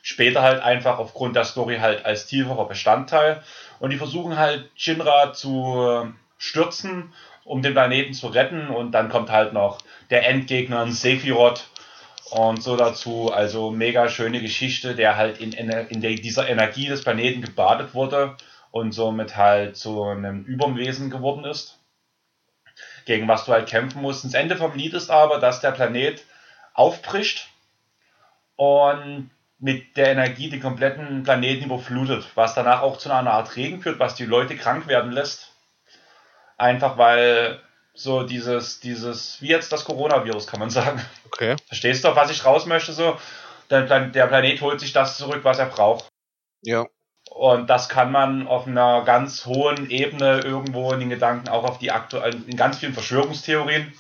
später 0.02 0.42
halt 0.42 0.62
einfach 0.62 1.00
aufgrund 1.00 1.38
der 1.38 1.46
Story 1.46 1.78
halt 1.78 2.06
als 2.06 2.28
tieferer 2.28 2.68
Bestandteil 2.68 3.42
und 3.80 3.92
die 3.92 3.98
versuchen 3.98 4.38
halt 4.38 4.70
Shinra 4.76 5.34
zu 5.34 6.14
stürzen, 6.38 7.14
um 7.46 7.62
den 7.62 7.74
Planeten 7.74 8.14
zu 8.14 8.28
retten 8.28 8.68
und 8.68 8.92
dann 8.92 9.10
kommt 9.10 9.32
halt 9.32 9.54
noch 9.54 9.80
der 10.10 10.28
Endgegner, 10.28 10.82
ein 10.82 10.92
Sephiroth, 10.92 11.66
und 12.32 12.62
so 12.62 12.76
dazu. 12.76 13.32
Also 13.32 13.70
mega 13.70 14.10
schöne 14.10 14.42
Geschichte, 14.42 14.96
der 14.96 15.16
halt 15.16 15.40
in, 15.40 15.54
in 15.54 16.02
der, 16.02 16.16
dieser 16.16 16.50
Energie 16.50 16.88
des 16.88 17.04
Planeten 17.04 17.42
gebadet 17.42 17.94
wurde 17.94 18.36
und 18.76 18.92
somit 18.92 19.38
halt 19.38 19.78
zu 19.78 20.04
einem 20.04 20.44
Überwesen 20.44 21.10
geworden 21.10 21.46
ist, 21.46 21.80
gegen 23.06 23.26
was 23.26 23.46
du 23.46 23.54
halt 23.54 23.70
kämpfen 23.70 24.02
musst. 24.02 24.26
Das 24.26 24.34
Ende 24.34 24.58
vom 24.58 24.76
Lied 24.76 24.94
ist 24.94 25.10
aber, 25.10 25.40
dass 25.40 25.62
der 25.62 25.72
Planet 25.72 26.22
aufbricht 26.74 27.48
und 28.58 29.32
mit 29.60 29.96
der 29.96 30.08
Energie 30.08 30.50
den 30.50 30.62
kompletten 30.62 31.24
Planeten 31.24 31.64
überflutet, 31.64 32.28
was 32.36 32.54
danach 32.54 32.82
auch 32.82 32.98
zu 32.98 33.10
einer 33.10 33.32
Art 33.32 33.56
Regen 33.56 33.82
führt, 33.82 33.98
was 34.00 34.16
die 34.16 34.26
Leute 34.26 34.58
krank 34.58 34.88
werden 34.88 35.14
lässt. 35.14 35.54
Einfach 36.58 36.98
weil 36.98 37.62
so 37.94 38.24
dieses, 38.24 38.82
dieses, 38.82 39.42
wie 39.42 39.48
jetzt 39.48 39.72
das 39.72 39.86
Coronavirus, 39.86 40.48
kann 40.48 40.60
man 40.60 40.70
sagen. 40.70 41.02
Okay. 41.28 41.56
Verstehst 41.68 42.04
du, 42.04 42.10
auf 42.10 42.18
was 42.18 42.30
ich 42.30 42.44
raus 42.44 42.66
möchte? 42.66 42.92
So, 42.92 43.18
der, 43.70 43.84
der 43.84 44.28
Planet 44.28 44.60
holt 44.60 44.82
sich 44.82 44.92
das 44.92 45.18
zurück, 45.18 45.46
was 45.46 45.60
er 45.60 45.68
braucht. 45.68 46.10
Ja. 46.62 46.86
Und 47.30 47.70
das 47.70 47.90
kann 47.90 48.12
man 48.12 48.48
auf 48.48 48.68
einer 48.68 49.04
ganz 49.04 49.46
hohen 49.46 49.90
Ebene 49.90 50.42
irgendwo 50.42 50.92
in 50.94 51.00
den 51.00 51.10
Gedanken 51.10 51.50
auch 51.50 51.64
auf 51.64 51.80
die 51.80 51.92
aktuellen, 51.92 52.48
in 52.48 52.56
ganz 52.56 52.78
vielen 52.78 52.94
Verschwörungstheorien. 52.94 53.94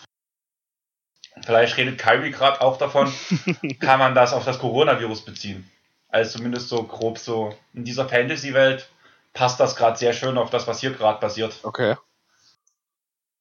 Vielleicht 1.45 1.75
redet 1.75 1.99
Kyrie 1.99 2.31
gerade 2.31 2.61
auch 2.61 2.77
davon, 2.77 3.11
kann 3.79 3.99
man 3.99 4.15
das 4.15 4.31
auf 4.31 4.45
das 4.45 4.59
Coronavirus 4.59 5.25
beziehen. 5.25 5.69
Also 6.07 6.37
zumindest 6.37 6.69
so 6.69 6.83
grob 6.83 7.17
so 7.17 7.53
in 7.73 7.83
dieser 7.83 8.07
Fantasy-Welt 8.07 8.89
passt 9.33 9.59
das 9.59 9.75
gerade 9.75 9.97
sehr 9.97 10.13
schön 10.13 10.37
auf 10.37 10.49
das, 10.49 10.65
was 10.65 10.79
hier 10.79 10.93
gerade 10.93 11.19
passiert. 11.19 11.59
Okay. 11.63 11.95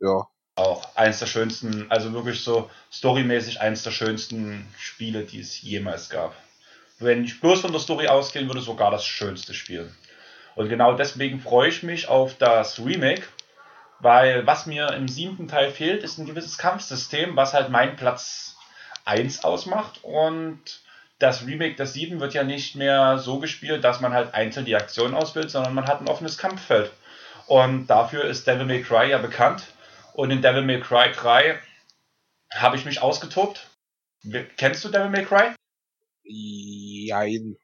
Ja 0.01 0.27
auch 0.57 0.95
eins 0.95 1.19
der 1.19 1.27
schönsten, 1.27 1.91
also 1.91 2.13
wirklich 2.13 2.43
so 2.43 2.71
storymäßig 2.93 3.61
eins 3.61 3.83
der 3.83 3.91
schönsten 3.91 4.69
Spiele, 4.79 5.25
die 5.25 5.41
es 5.41 5.61
jemals 5.63 6.09
gab. 6.11 6.35
Wenn 7.05 7.25
ich 7.25 7.41
bloß 7.41 7.61
von 7.61 7.73
der 7.73 7.81
Story 7.81 8.09
ausgehen 8.09 8.49
würde, 8.49 8.63
sogar 8.63 8.91
das 8.91 9.05
schönste 9.05 9.53
Spiel. 9.53 9.93
Und 10.55 10.71
genau 10.71 10.95
deswegen 10.95 11.39
freue 11.41 11.69
ich 11.69 11.83
mich 11.83 12.09
auf 12.09 12.37
das 12.39 12.79
Remake, 12.79 13.25
weil 14.01 14.47
was 14.47 14.65
mir 14.67 14.89
im 14.95 15.07
siebten 15.07 15.47
Teil 15.47 15.71
fehlt, 15.71 16.03
ist 16.03 16.19
ein 16.19 16.27
gewisses 16.27 16.57
Kampfsystem, 16.57 17.37
was 17.37 17.53
halt 17.53 17.69
mein 17.69 17.97
Platz 17.97 18.57
1 19.05 19.45
ausmacht. 19.45 20.01
Und 20.03 20.81
das 21.19 21.47
Remake 21.47 21.77
der 21.77 21.87
7 21.87 22.21
wird 22.21 22.33
ja 22.33 22.43
nicht 22.43 22.75
mehr 22.75 23.19
so 23.19 23.39
gespielt, 23.39 23.85
dass 23.85 24.01
man 24.01 24.15
halt 24.15 24.33
einzeln 24.33 24.65
die 24.65 24.77
Aktion 24.77 25.15
auswählt, 25.15 25.51
sondern 25.51 25.75
man 25.75 25.87
hat 25.87 26.01
ein 26.01 26.09
offenes 26.09 26.39
Kampffeld. 26.39 26.91
Und 27.47 27.89
dafür 27.89 28.25
ist 28.25 28.47
Devil 28.47 28.65
May 28.65 28.83
Cry 28.83 29.11
ja 29.11 29.19
bekannt 29.19 29.65
und 30.15 30.31
in 30.31 30.41
Devil 30.41 30.63
May 30.63 30.81
Cry 30.81 31.13
3 31.13 31.59
habe 32.55 32.77
ich 32.77 32.87
mich 32.87 33.03
ausgetobt. 33.03 33.69
Kennst 34.57 34.85
du 34.85 34.89
Devil 34.89 35.11
May 35.11 35.25
Cry? 35.25 35.55
Jein. 37.07 37.57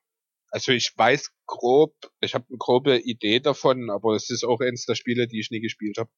Also 0.51 0.73
ich 0.73 0.93
weiß 0.97 1.31
grob, 1.47 1.95
ich 2.21 2.35
habe 2.35 2.45
eine 2.49 2.59
grobe 2.59 2.99
Idee 2.99 3.41
davon, 3.41 3.91
aber 3.91 4.15
es 4.15 4.31
ist 4.31 4.45
auch 4.45 4.61
eins 4.61 4.85
der 4.87 4.97
Spiele, 4.97 5.29
die 5.29 5.41
ich 5.41 5.51
nie 5.51 5.61
gespielt 5.61 5.99
habe. 5.99 6.11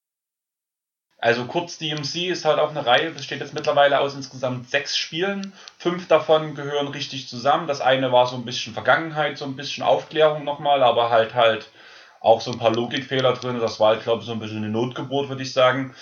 Also 1.23 1.45
kurz 1.45 1.79
DMC 1.79 2.31
ist 2.31 2.45
halt 2.45 2.59
auch 2.59 2.71
eine 2.71 2.85
Reihe, 2.85 3.11
besteht 3.11 3.39
jetzt 3.39 3.55
mittlerweile 3.55 4.01
aus 4.01 4.17
insgesamt 4.17 4.69
sechs 4.69 4.97
Spielen. 4.97 5.53
Fünf 5.79 6.09
davon 6.09 6.57
gehören 6.57 6.89
richtig 6.89 7.29
zusammen. 7.29 7.69
Das 7.69 7.81
eine 7.81 8.11
war 8.11 8.27
so 8.27 8.35
ein 8.35 8.45
bisschen 8.45 8.73
Vergangenheit, 8.75 9.39
so 9.39 9.45
ein 9.45 9.55
bisschen 9.55 9.85
Aufklärung 9.85 10.43
nochmal, 10.43 10.83
aber 10.83 11.11
halt 11.11 11.35
halt 11.35 11.71
auch 12.19 12.41
so 12.41 12.51
ein 12.51 12.59
paar 12.59 12.75
Logikfehler 12.75 13.35
drin. 13.35 13.61
Das 13.61 13.79
war 13.79 13.91
halt, 13.91 14.03
glaube 14.03 14.21
ich, 14.23 14.27
so 14.27 14.33
ein 14.33 14.41
bisschen 14.41 14.59
eine 14.59 14.71
Notgeburt, 14.71 15.29
würde 15.29 15.43
ich 15.45 15.53
sagen. 15.53 15.95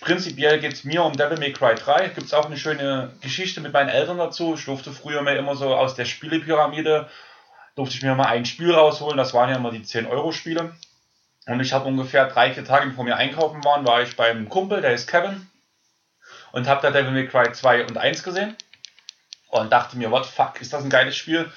Prinzipiell 0.00 0.58
geht 0.58 0.72
es 0.72 0.84
mir 0.84 1.04
um 1.04 1.12
Devil 1.12 1.38
May 1.38 1.52
Cry 1.52 1.74
3. 1.74 2.08
Gibt 2.08 2.26
es 2.26 2.34
auch 2.34 2.46
eine 2.46 2.56
schöne 2.56 3.12
Geschichte 3.20 3.60
mit 3.60 3.72
meinen 3.72 3.88
Eltern 3.88 4.18
dazu. 4.18 4.54
Ich 4.54 4.64
durfte 4.64 4.92
früher 4.92 5.22
mir 5.22 5.36
immer 5.36 5.54
so 5.54 5.74
aus 5.74 5.94
der 5.94 6.06
Spielepyramide, 6.06 7.08
durfte 7.76 7.96
ich 7.96 8.02
mir 8.02 8.14
mal 8.14 8.26
ein 8.26 8.46
Spiel 8.46 8.72
rausholen. 8.72 9.16
Das 9.16 9.34
waren 9.34 9.50
ja 9.50 9.56
immer 9.56 9.70
die 9.70 9.84
10-Euro-Spiele. 9.84 10.74
Und 11.46 11.60
ich 11.60 11.72
habe 11.72 11.86
ungefähr 11.86 12.26
drei, 12.26 12.52
vier 12.52 12.64
Tage 12.64 12.90
bevor 12.90 13.04
wir 13.04 13.16
einkaufen 13.16 13.64
waren, 13.64 13.86
war 13.86 14.02
ich 14.02 14.16
beim 14.16 14.48
Kumpel, 14.48 14.80
der 14.80 14.94
ist 14.94 15.08
Kevin. 15.08 15.48
Und 16.52 16.68
habe 16.68 16.82
da 16.82 16.90
Devil 16.90 17.12
May 17.12 17.26
Cry 17.26 17.52
2 17.52 17.86
und 17.86 17.98
1 17.98 18.22
gesehen. 18.22 18.56
Und 19.48 19.72
dachte 19.72 19.98
mir, 19.98 20.10
what 20.10 20.26
fuck, 20.26 20.60
ist 20.60 20.72
das 20.72 20.84
ein 20.84 20.90
geiles 20.90 21.16
Spiel? 21.16 21.50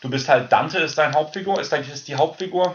Du 0.00 0.08
bist 0.08 0.28
halt 0.28 0.50
Dante, 0.50 0.78
ist 0.78 0.96
dein 0.96 1.14
Hauptfigur, 1.14 1.60
ist, 1.60 1.72
ist 1.72 2.08
die 2.08 2.16
Hauptfigur. 2.16 2.74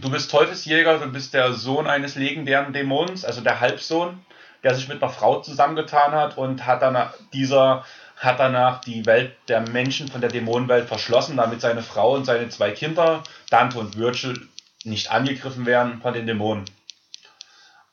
Du 0.00 0.10
bist 0.10 0.30
Teufelsjäger, 0.30 0.98
du 0.98 1.12
bist 1.12 1.34
der 1.34 1.52
Sohn 1.52 1.86
eines 1.86 2.14
legendären 2.14 2.72
Dämons, 2.72 3.24
also 3.24 3.40
der 3.40 3.60
Halbsohn 3.60 4.24
der 4.62 4.74
sich 4.74 4.88
mit 4.88 5.02
einer 5.02 5.12
Frau 5.12 5.40
zusammengetan 5.40 6.12
hat 6.12 6.36
und 6.36 6.66
hat 6.66 6.82
danach, 6.82 7.14
dieser 7.32 7.84
hat 8.16 8.38
danach 8.38 8.82
die 8.82 9.06
Welt 9.06 9.32
der 9.48 9.60
Menschen 9.60 10.08
von 10.08 10.20
der 10.20 10.30
Dämonenwelt 10.30 10.88
verschlossen, 10.88 11.38
damit 11.38 11.60
seine 11.60 11.82
Frau 11.82 12.14
und 12.14 12.26
seine 12.26 12.48
zwei 12.50 12.70
Kinder, 12.70 13.22
Dante 13.48 13.78
und 13.78 13.96
Virgil, 13.96 14.48
nicht 14.84 15.10
angegriffen 15.10 15.66
werden 15.66 16.00
von 16.02 16.12
den 16.12 16.26
Dämonen. 16.26 16.64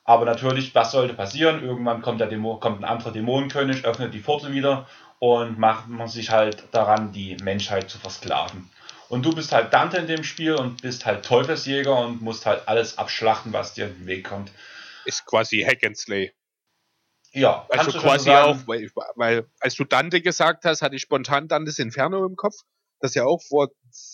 Aber 0.04 0.24
natürlich, 0.24 0.74
was 0.74 0.92
sollte 0.92 1.12
passieren? 1.12 1.62
Irgendwann 1.62 2.00
kommt, 2.00 2.20
der 2.20 2.28
Dämon, 2.28 2.60
kommt 2.60 2.80
ein 2.80 2.84
anderer 2.84 3.12
Dämonenkönig, 3.12 3.84
öffnet 3.84 4.14
die 4.14 4.20
Pforte 4.20 4.52
wieder 4.52 4.86
und 5.18 5.58
macht 5.58 5.88
man 5.88 6.08
sich 6.08 6.30
halt 6.30 6.64
daran, 6.72 7.12
die 7.12 7.36
Menschheit 7.42 7.90
zu 7.90 7.98
versklaven. 7.98 8.70
Und 9.10 9.24
du 9.24 9.34
bist 9.34 9.52
halt 9.52 9.72
Dante 9.72 9.98
in 9.98 10.06
dem 10.06 10.24
Spiel 10.24 10.54
und 10.54 10.82
bist 10.82 11.04
halt 11.06 11.24
Teufelsjäger 11.24 11.94
und 11.98 12.22
musst 12.22 12.46
halt 12.46 12.68
alles 12.68 12.96
abschlachten, 12.98 13.52
was 13.52 13.74
dir 13.74 13.86
in 13.86 13.98
den 13.98 14.06
Weg 14.06 14.24
kommt. 14.24 14.50
Ist 15.04 15.26
quasi 15.26 15.60
Hack 15.60 15.84
and 15.84 15.96
Slay. 15.96 16.32
Ja, 17.32 17.66
also 17.68 17.98
quasi 17.98 18.30
auch, 18.30 18.56
weil, 18.66 18.90
weil, 19.16 19.46
als 19.60 19.74
du 19.74 19.84
Dante 19.84 20.20
gesagt 20.20 20.64
hast, 20.64 20.82
hatte 20.82 20.96
ich 20.96 21.02
spontan 21.02 21.48
Dantes 21.48 21.78
Inferno 21.78 22.24
im 22.24 22.36
Kopf, 22.36 22.56
das 23.00 23.14
ja 23.14 23.24
auch 23.24 23.42
vor 23.42 23.68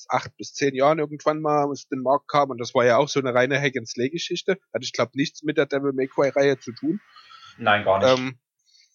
acht 0.08 0.36
bis 0.36 0.52
zehn 0.52 0.74
Jahren 0.74 0.98
irgendwann 0.98 1.40
mal 1.40 1.64
aus 1.64 1.86
dem 1.88 2.02
Markt 2.02 2.28
kam 2.28 2.50
und 2.50 2.58
das 2.58 2.74
war 2.74 2.84
ja 2.84 2.96
auch 2.98 3.08
so 3.08 3.20
eine 3.20 3.34
reine 3.34 3.60
Hack 3.60 3.76
and 3.76 3.88
Slay 3.88 4.10
Geschichte. 4.10 4.58
Hatte 4.72 4.84
ich 4.84 4.92
glaube 4.92 5.12
nichts 5.14 5.42
mit 5.42 5.56
der 5.56 5.66
Devil 5.66 5.92
May 5.92 6.08
Cry 6.08 6.28
Reihe 6.28 6.58
zu 6.58 6.72
tun. 6.72 7.00
Nein, 7.56 7.84
gar 7.84 7.98
nicht. 7.98 8.18
Ähm, 8.18 8.38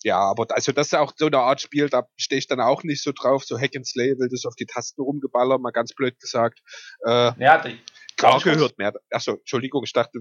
ja, 0.04 0.18
aber 0.18 0.48
also 0.50 0.72
das 0.72 0.88
ist 0.88 0.94
auch 0.96 1.14
so 1.16 1.28
eine 1.28 1.40
Art 1.40 1.62
Spiel, 1.62 1.90
da 1.90 2.08
stehe 2.16 2.40
ich 2.40 2.48
dann 2.48 2.62
auch 2.62 2.84
nicht 2.84 3.04
so 3.04 3.12
drauf. 3.12 3.44
So 3.44 3.60
Hack 3.60 3.76
and 3.76 3.88
Slay 3.88 4.18
will 4.18 4.30
das 4.30 4.46
auf 4.46 4.56
die 4.56 4.66
Tasten 4.66 5.02
rumgeballert, 5.02 5.62
mal 5.62 5.72
ganz 5.72 5.94
blöd 5.94 6.20
gesagt. 6.20 6.60
Äh, 7.06 7.32
ja, 7.44 7.58
die, 7.62 7.80
klar 8.16 8.40
gehört 8.40 8.78
mehr. 8.78 8.94
Achso, 9.12 9.34
Entschuldigung, 9.34 9.84
ich 9.84 9.94
dachte, 9.94 10.20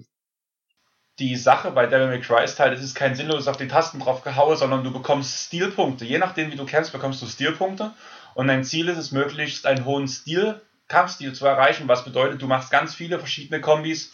die 1.19 1.37
Sache 1.37 1.71
bei 1.73 1.87
Devil 1.87 2.09
May 2.09 2.21
Cry 2.21 2.45
ist 2.45 2.61
halt, 2.61 2.73
es 2.73 2.83
ist 2.83 2.95
kein 2.95 3.15
sinnlos 3.15 3.49
auf 3.49 3.57
die 3.57 3.69
Tasten 3.69 3.99
drauf 3.99 4.23
gehauen, 4.23 4.57
sondern 4.57 4.85
du 4.85 4.93
bekommst 4.93 5.47
Stilpunkte. 5.47 6.05
Je 6.05 6.19
nachdem, 6.19 6.53
wie 6.53 6.57
du 6.57 6.65
kennst, 6.65 6.93
bekommst 6.93 7.21
du 7.23 7.27
Stilpunkte. 7.27 7.93
Und 8.35 8.47
dein 8.47 8.65
Ziel 8.65 8.89
ist 8.89 8.99
es, 8.99 9.11
möglichst 9.11 9.67
einen 9.67 9.85
hohen 9.85 10.07
Stil, 10.07 10.61
Kampfstil 10.87 11.35
zu 11.35 11.45
erreichen, 11.47 11.89
was 11.89 12.05
bedeutet, 12.05 12.41
du 12.41 12.47
machst 12.47 12.71
ganz 12.71 12.95
viele 12.95 13.19
verschiedene 13.19 13.61
Kombis, 13.61 14.13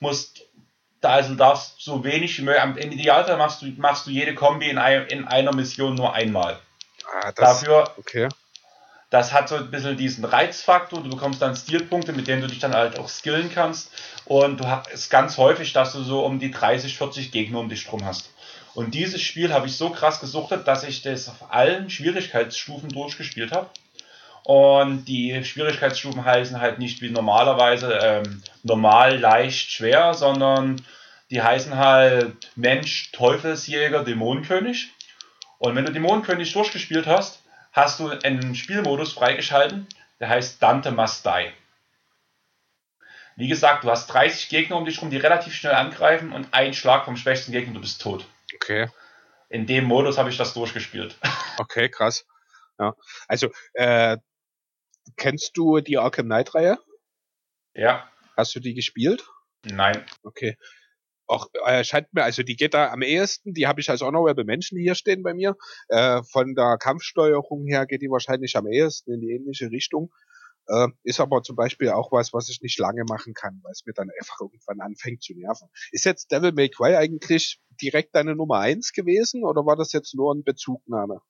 musst 0.00 0.42
da 1.00 1.10
also 1.10 1.34
darfst 1.34 1.80
so 1.80 2.02
wenig 2.04 2.38
wie 2.38 2.42
möglich, 2.42 2.84
im 2.84 2.92
Idealfall 2.92 3.36
machst 3.36 3.62
du, 3.62 3.66
machst 3.76 4.06
du 4.06 4.10
jede 4.10 4.34
Kombi 4.34 4.68
in, 4.68 4.78
ein, 4.78 5.06
in 5.06 5.24
einer 5.26 5.54
Mission 5.54 5.94
nur 5.94 6.14
einmal. 6.14 6.58
Ah, 7.12 7.32
das, 7.32 7.60
Dafür 7.60 7.90
okay. 7.98 8.28
Das 9.10 9.32
hat 9.32 9.48
so 9.48 9.56
ein 9.56 9.70
bisschen 9.70 9.96
diesen 9.96 10.24
Reizfaktor. 10.24 11.02
Du 11.02 11.10
bekommst 11.10 11.40
dann 11.40 11.54
Stilpunkte, 11.54 12.12
mit 12.12 12.26
denen 12.26 12.42
du 12.42 12.48
dich 12.48 12.58
dann 12.58 12.74
halt 12.74 12.98
auch 12.98 13.08
skillen 13.08 13.50
kannst. 13.52 13.90
Und 14.24 14.60
du 14.60 14.66
hast 14.66 15.10
ganz 15.10 15.38
häufig, 15.38 15.72
dass 15.72 15.92
du 15.92 16.02
so 16.02 16.24
um 16.24 16.40
die 16.40 16.50
30, 16.50 16.96
40 16.96 17.30
Gegner 17.30 17.60
um 17.60 17.68
dich 17.68 17.86
drum 17.86 18.04
hast. 18.04 18.30
Und 18.74 18.94
dieses 18.94 19.22
Spiel 19.22 19.52
habe 19.52 19.66
ich 19.66 19.76
so 19.76 19.90
krass 19.90 20.20
gesuchtet, 20.20 20.66
dass 20.66 20.82
ich 20.82 21.02
das 21.02 21.28
auf 21.28 21.52
allen 21.52 21.88
Schwierigkeitsstufen 21.88 22.90
durchgespielt 22.90 23.52
habe. 23.52 23.70
Und 24.44 25.06
die 25.06 25.42
Schwierigkeitsstufen 25.44 26.24
heißen 26.24 26.60
halt 26.60 26.78
nicht 26.78 27.00
wie 27.00 27.10
normalerweise 27.10 27.98
ähm, 28.02 28.42
normal, 28.62 29.18
leicht, 29.18 29.70
schwer, 29.70 30.14
sondern 30.14 30.82
die 31.30 31.42
heißen 31.42 31.76
halt 31.76 32.50
Mensch, 32.54 33.10
Teufelsjäger, 33.12 34.04
Dämonenkönig. 34.04 34.90
Und 35.58 35.74
wenn 35.74 35.84
du 35.84 35.92
Dämonenkönig 35.92 36.52
durchgespielt 36.52 37.06
hast, 37.06 37.40
hast 37.76 38.00
du 38.00 38.08
einen 38.08 38.54
Spielmodus 38.54 39.12
freigeschalten, 39.12 39.86
der 40.18 40.30
heißt 40.30 40.62
Dante 40.62 40.90
Must 40.90 41.24
Die. 41.26 41.52
Wie 43.36 43.48
gesagt, 43.48 43.84
du 43.84 43.90
hast 43.90 44.06
30 44.06 44.48
Gegner 44.48 44.76
um 44.76 44.86
dich 44.86 45.00
rum, 45.02 45.10
die 45.10 45.18
relativ 45.18 45.54
schnell 45.54 45.74
angreifen 45.74 46.32
und 46.32 46.48
ein 46.52 46.72
Schlag 46.72 47.04
vom 47.04 47.18
schwächsten 47.18 47.52
Gegner, 47.52 47.74
du 47.74 47.80
bist 47.82 48.00
tot. 48.00 48.26
Okay. 48.54 48.88
In 49.50 49.66
dem 49.66 49.84
Modus 49.84 50.16
habe 50.16 50.30
ich 50.30 50.38
das 50.38 50.54
durchgespielt. 50.54 51.16
Okay, 51.58 51.88
krass. 51.88 52.26
Ja. 52.78 52.92
Also, 53.28 53.48
äh, 53.72 54.18
kennst 55.16 55.56
du 55.56 55.80
die 55.80 55.96
Arkham 55.96 56.26
Knight-Reihe? 56.26 56.78
Ja. 57.72 58.10
Hast 58.36 58.54
du 58.54 58.60
die 58.60 58.74
gespielt? 58.74 59.24
Nein. 59.64 60.04
Okay. 60.22 60.58
Auch 61.26 61.48
äh, 61.66 61.82
scheint 61.82 62.12
mir, 62.12 62.22
also 62.22 62.42
die 62.42 62.56
geht 62.56 62.74
da 62.74 62.92
am 62.92 63.02
ehesten, 63.02 63.52
die 63.52 63.66
habe 63.66 63.80
ich 63.80 63.90
als 63.90 64.00
Honorable 64.00 64.44
Menschen 64.44 64.78
hier 64.78 64.94
stehen 64.94 65.22
bei 65.22 65.34
mir. 65.34 65.56
Äh, 65.88 66.22
von 66.22 66.54
der 66.54 66.78
Kampfsteuerung 66.78 67.66
her 67.66 67.86
geht 67.86 68.02
die 68.02 68.10
wahrscheinlich 68.10 68.56
am 68.56 68.66
ehesten 68.66 69.12
in 69.12 69.20
die 69.20 69.32
ähnliche 69.32 69.70
Richtung. 69.70 70.12
Äh, 70.68 70.88
ist 71.04 71.20
aber 71.20 71.42
zum 71.42 71.56
Beispiel 71.56 71.90
auch 71.90 72.12
was, 72.12 72.32
was 72.32 72.48
ich 72.48 72.60
nicht 72.60 72.78
lange 72.78 73.04
machen 73.08 73.34
kann, 73.34 73.60
weil 73.62 73.72
es 73.72 73.84
mir 73.86 73.92
dann 73.92 74.10
einfach 74.18 74.40
irgendwann 74.40 74.80
anfängt 74.80 75.22
zu 75.22 75.34
nerven. 75.34 75.68
Ist 75.92 76.04
jetzt 76.04 76.30
Devil 76.30 76.52
May 76.52 76.68
Cry 76.68 76.96
eigentlich 76.96 77.60
direkt 77.80 78.14
deine 78.14 78.34
Nummer 78.34 78.58
eins 78.58 78.92
gewesen 78.92 79.44
oder 79.44 79.66
war 79.66 79.76
das 79.76 79.92
jetzt 79.92 80.14
nur 80.14 80.34
ein 80.34 80.44
Bezugnahme? 80.44 81.20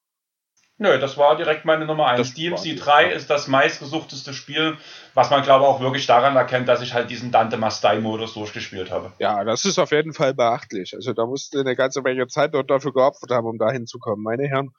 Nö, 0.78 0.98
das 0.98 1.16
war 1.16 1.36
direkt 1.36 1.64
meine 1.64 1.86
Nummer 1.86 2.06
1. 2.08 2.34
DMC 2.34 2.76
3 2.78 3.10
ist 3.10 3.30
das 3.30 3.48
meistgesuchteste 3.48 4.34
Spiel, 4.34 4.76
was 5.14 5.30
man 5.30 5.42
glaube 5.42 5.66
auch 5.66 5.80
wirklich 5.80 6.06
daran 6.06 6.36
erkennt, 6.36 6.68
dass 6.68 6.82
ich 6.82 6.92
halt 6.92 7.08
diesen 7.08 7.30
Dante 7.30 7.56
Mastai 7.56 7.98
Modus 8.00 8.34
durchgespielt 8.34 8.90
habe. 8.90 9.12
Ja, 9.18 9.42
das 9.44 9.64
ist 9.64 9.78
auf 9.78 9.90
jeden 9.92 10.12
Fall 10.12 10.34
beachtlich. 10.34 10.94
Also 10.94 11.14
da 11.14 11.24
musste 11.24 11.60
eine 11.60 11.76
ganze 11.76 12.02
Menge 12.02 12.26
Zeit 12.26 12.52
dort 12.52 12.70
dafür 12.70 12.92
geopfert 12.92 13.30
haben, 13.30 13.46
um 13.46 13.56
da 13.56 13.70
hinzukommen, 13.70 14.22
meine 14.22 14.48
Herren. 14.48 14.72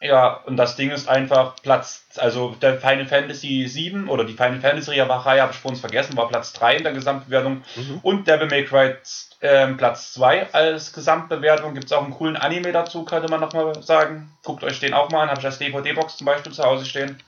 Ja, 0.00 0.40
und 0.44 0.56
das 0.56 0.76
Ding 0.76 0.90
ist 0.90 1.08
einfach 1.08 1.56
Platz, 1.62 2.04
also 2.16 2.54
der 2.60 2.78
Final 2.78 3.06
Fantasy 3.06 3.66
7 3.66 4.08
oder 4.08 4.24
die 4.24 4.34
Final 4.34 4.60
Fantasy 4.60 5.00
Reihe 5.00 5.40
habe 5.40 5.52
ich 5.52 5.58
vor 5.58 5.70
uns 5.70 5.80
vergessen, 5.80 6.16
war 6.16 6.28
Platz 6.28 6.52
3 6.52 6.76
in 6.76 6.82
der 6.82 6.92
Gesamtbewertung 6.92 7.62
mhm. 7.76 8.00
und 8.02 8.28
Devil 8.28 8.48
May 8.48 8.64
Cry 8.64 8.96
äh, 9.40 9.66
Platz 9.68 10.12
2 10.14 10.52
als 10.52 10.92
Gesamtbewertung. 10.92 11.74
Gibt 11.74 11.86
es 11.86 11.92
auch 11.92 12.04
einen 12.04 12.12
coolen 12.12 12.36
Anime 12.36 12.72
dazu, 12.72 13.04
könnte 13.04 13.30
man 13.30 13.40
nochmal 13.40 13.82
sagen. 13.82 14.32
Guckt 14.42 14.62
euch 14.64 14.80
den 14.80 14.94
auch 14.94 15.10
mal 15.10 15.22
an, 15.22 15.30
habe 15.30 15.40
ich 15.40 15.46
als 15.46 15.58
DVD-Box 15.58 16.18
zum 16.18 16.26
Beispiel 16.26 16.52
zu 16.52 16.64
Hause 16.64 16.84
stehen. 16.84 17.22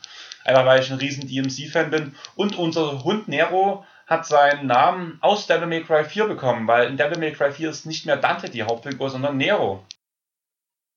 Einfach 0.45 0.67
weil 0.67 0.81
ich 0.81 0.91
ein 0.91 0.99
riesen 0.99 1.27
DMC-Fan 1.27 1.91
bin. 1.91 2.15
Und 2.35 2.59
unser 2.59 3.05
Hund 3.05 3.27
Nero 3.27 3.85
hat 4.07 4.27
seinen 4.27 4.67
Namen 4.67 5.19
aus 5.21 5.47
Devil 5.47 5.67
May 5.67 5.83
Cry 5.83 6.05
4 6.05 6.27
bekommen, 6.27 6.69
weil 6.69 6.89
in 6.89 6.97
Devil 6.97 7.19
May 7.19 7.33
Cry 7.33 7.51
4 7.51 7.71
ist 7.71 7.87
nicht 7.87 8.07
mehr 8.07 8.17
Dante 8.17 8.49
die 8.49 8.63
Hauptfigur, 8.63 9.11
sondern 9.11 9.37
Nero. 9.37 9.85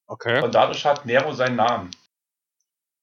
Okay. 0.10 0.42
Und 0.42 0.56
dadurch 0.56 0.84
hat 0.86 1.06
Nero 1.06 1.34
seinen 1.34 1.56
Namen. 1.56 1.92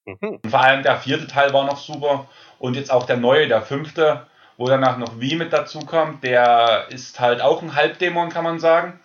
Mhm. 0.05 0.39
Und 0.43 0.51
vor 0.51 0.59
allem 0.59 0.83
der 0.83 0.99
vierte 0.99 1.25
Teil 1.25 1.53
war 1.53 1.65
noch 1.65 1.77
super. 1.77 2.27
Und 2.59 2.75
jetzt 2.75 2.91
auch 2.91 3.05
der 3.05 3.15
neue, 3.15 3.47
der 3.47 3.61
fünfte, 3.61 4.27
wo 4.57 4.67
danach 4.67 4.97
noch 4.97 5.19
Wie 5.19 5.35
mit 5.35 5.53
dazu 5.53 5.79
kommt. 5.79 6.23
Der 6.23 6.87
ist 6.89 7.19
halt 7.21 7.41
auch 7.41 7.61
ein 7.61 7.75
Halbdämon, 7.75 8.29
kann 8.29 8.43
man 8.43 8.59
sagen. 8.59 8.99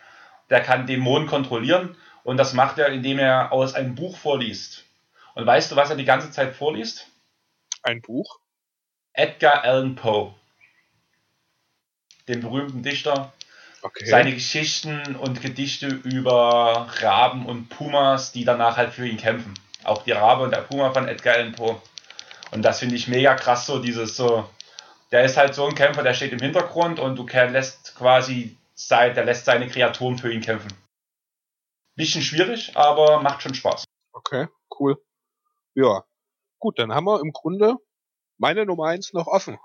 Der 0.50 0.62
kann 0.62 0.86
Dämonen 0.86 1.28
kontrollieren. 1.28 1.96
Und 2.24 2.38
das 2.38 2.54
macht 2.54 2.78
er, 2.78 2.88
indem 2.88 3.20
er 3.20 3.52
aus 3.52 3.74
einem 3.74 3.94
Buch 3.94 4.16
vorliest. 4.16 4.84
Und 5.34 5.46
weißt 5.46 5.70
du, 5.70 5.76
was 5.76 5.90
er 5.90 5.96
die 5.96 6.04
ganze 6.04 6.32
Zeit 6.32 6.54
vorliest? 6.54 7.06
Ein 7.84 8.02
Buch? 8.02 8.40
Edgar 9.12 9.62
Allan 9.62 9.94
Poe. 9.94 10.34
Den 12.26 12.40
berühmten 12.40 12.82
Dichter, 12.82 13.32
Okay. 13.84 14.06
Seine 14.06 14.32
Geschichten 14.32 15.16
und 15.16 15.42
Gedichte 15.42 15.88
über 15.88 16.88
Raben 17.00 17.46
und 17.46 17.68
Pumas, 17.68 18.30
die 18.30 18.44
danach 18.44 18.76
halt 18.76 18.92
für 18.92 19.06
ihn 19.06 19.16
kämpfen. 19.16 19.54
Auch 19.82 20.04
die 20.04 20.12
Rabe 20.12 20.44
und 20.44 20.52
der 20.52 20.62
Puma 20.62 20.92
von 20.92 21.08
Edgar 21.08 21.34
Allan 21.34 21.52
Poe. 21.52 21.82
Und 22.52 22.62
das 22.62 22.78
finde 22.78 22.94
ich 22.94 23.08
mega 23.08 23.34
krass, 23.34 23.66
so 23.66 23.80
dieses 23.80 24.16
so. 24.16 24.48
Der 25.10 25.24
ist 25.24 25.36
halt 25.36 25.54
so 25.54 25.66
ein 25.66 25.74
Kämpfer, 25.74 26.02
der 26.02 26.14
steht 26.14 26.32
im 26.32 26.38
Hintergrund 26.38 27.00
und 27.00 27.16
du 27.16 27.26
lässt 27.26 27.96
quasi, 27.96 28.56
der 28.88 29.24
lässt 29.24 29.46
seine 29.46 29.68
Kreaturen 29.68 30.16
für 30.16 30.32
ihn 30.32 30.42
kämpfen. 30.42 30.72
Bisschen 31.96 32.22
schwierig, 32.22 32.76
aber 32.76 33.20
macht 33.20 33.42
schon 33.42 33.54
Spaß. 33.54 33.84
Okay, 34.12 34.46
cool. 34.78 34.96
Ja. 35.74 36.04
Gut, 36.58 36.78
dann 36.78 36.92
haben 36.94 37.04
wir 37.04 37.20
im 37.20 37.32
Grunde 37.32 37.74
meine 38.38 38.64
Nummer 38.64 38.86
1 38.86 39.12
noch 39.12 39.26
offen. 39.26 39.58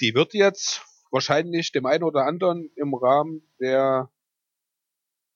Die 0.00 0.14
wird 0.14 0.32
jetzt 0.32 0.82
wahrscheinlich 1.10 1.72
dem 1.72 1.86
einen 1.86 2.04
oder 2.04 2.26
anderen 2.26 2.70
im 2.76 2.94
Rahmen 2.94 3.42
der 3.60 4.10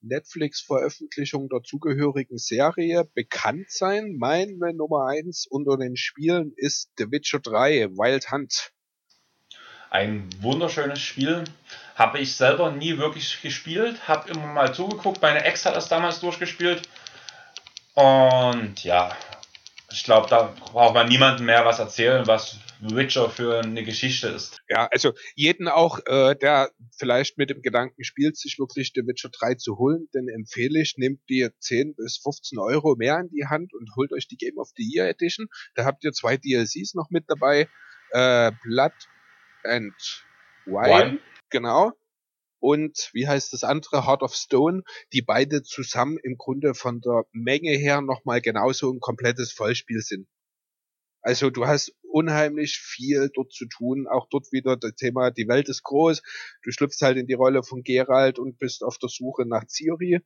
Netflix-Veröffentlichung 0.03 1.49
der 1.49 1.63
zugehörigen 1.63 2.39
Serie 2.39 3.09
bekannt 3.15 3.71
sein. 3.71 4.17
Meine 4.19 4.75
Nummer 4.75 5.07
eins 5.07 5.47
unter 5.47 5.77
den 5.77 5.97
Spielen 5.97 6.53
ist 6.57 6.91
The 6.99 7.11
Witcher 7.11 7.39
3 7.39 7.91
Wild 7.91 8.31
Hunt. 8.33 8.73
Ein 9.91 10.29
wunderschönes 10.41 11.01
Spiel. 11.01 11.45
Habe 11.95 12.19
ich 12.19 12.35
selber 12.35 12.71
nie 12.71 12.97
wirklich 12.99 13.43
gespielt, 13.43 14.09
habe 14.09 14.31
immer 14.31 14.47
mal 14.47 14.75
zugeguckt. 14.75 15.21
Meine 15.21 15.45
Ex 15.45 15.67
hat 15.67 15.77
das 15.77 15.89
damals 15.89 16.21
durchgespielt. 16.21 16.89
Und 17.95 18.83
ja, 18.83 19.15
ich 19.93 20.03
glaube, 20.05 20.29
da 20.29 20.55
braucht 20.73 20.95
man 20.95 21.09
niemandem 21.09 21.47
mehr 21.47 21.67
was 21.67 21.79
erzählen, 21.79 22.27
was 22.27 22.57
Witcher 22.83 23.31
für 23.31 23.61
eine 23.61 23.85
Geschichte 23.85 24.29
ist. 24.29 24.59
Ja, 24.69 24.89
also 24.91 25.13
jeden 25.35 25.69
auch, 25.69 26.01
äh, 26.07 26.35
der 26.35 26.71
vielleicht 26.97 27.39
mit 27.39 27.51
dem 27.51 27.63
Gedanken 27.63 28.05
spielt, 28.05 28.37
sich 28.37 28.59
wirklich 28.59 28.93
The 28.95 29.03
Witcher 29.07 29.31
3 29.31 29.55
zu 29.55 29.79
holen, 29.79 30.09
den 30.15 30.29
empfehle 30.29 30.81
ich, 30.81 30.95
nehmt 30.97 31.21
die 31.29 31.49
10 31.59 31.95
bis 31.95 32.19
15 32.23 32.59
Euro 32.59 32.97
mehr 32.97 33.19
in 33.21 33.29
die 33.29 33.47
Hand 33.47 33.73
und 33.75 33.91
holt 33.97 34.13
euch 34.13 34.27
die 34.29 34.37
Game 34.37 34.59
of 34.59 34.71
the 34.77 34.83
Year 34.83 35.09
Edition. 35.09 35.47
Da 35.75 35.85
habt 35.85 36.05
ihr 36.05 36.13
zwei 36.13 36.37
DLCs 36.37 36.95
noch 36.95 37.11
mit 37.11 37.25
dabei. 37.29 37.69
Äh, 38.11 38.53
Blood 38.63 38.93
and 39.65 39.95
Wine, 40.67 41.13
Wine. 41.13 41.19
genau 41.51 41.93
und 42.63 43.11
wie 43.13 43.27
heißt 43.27 43.53
das 43.53 43.65
andere, 43.65 44.07
Heart 44.07 44.23
of 44.23 44.35
Stone, 44.35 44.83
die 45.13 45.21
beide 45.21 45.63
zusammen 45.63 46.17
im 46.23 46.37
Grunde 46.37 46.75
von 46.75 47.01
der 47.01 47.25
Menge 47.33 47.73
her 47.73 48.01
nochmal 48.01 48.41
genauso 48.41 48.93
ein 48.93 49.01
komplettes 49.01 49.53
Vollspiel 49.53 50.01
sind. 50.01 50.29
Also 51.23 51.51
du 51.51 51.67
hast 51.67 51.95
unheimlich 52.03 52.79
viel 52.79 53.31
dort 53.33 53.53
zu 53.53 53.67
tun, 53.67 54.07
auch 54.09 54.27
dort 54.29 54.51
wieder 54.53 54.77
das 54.77 54.95
Thema, 54.97 55.31
die 55.31 55.49
Welt 55.49 55.69
ist 55.69 55.85
groß, 55.85 56.21
du 56.63 56.71
schlüpfst 56.73 57.01
halt 57.01 57.17
in 57.17 57.27
die 57.27 57.35
Rolle 57.35 57.63
von 57.63 57.83
Geralt 57.83 58.39
und 58.39 58.59
bist 58.59 58.83
auf 58.83 58.99
der 58.99 59.09
Suche 59.09 59.47
nach 59.47 59.65
Ciri. 59.69 60.21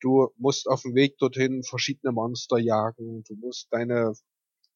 Du 0.00 0.28
musst 0.36 0.68
auf 0.68 0.82
dem 0.82 0.94
Weg 0.94 1.16
dorthin 1.18 1.62
verschiedene 1.62 2.12
Monster 2.12 2.58
jagen, 2.58 3.24
du 3.24 3.34
musst 3.34 3.68
deine 3.70 4.12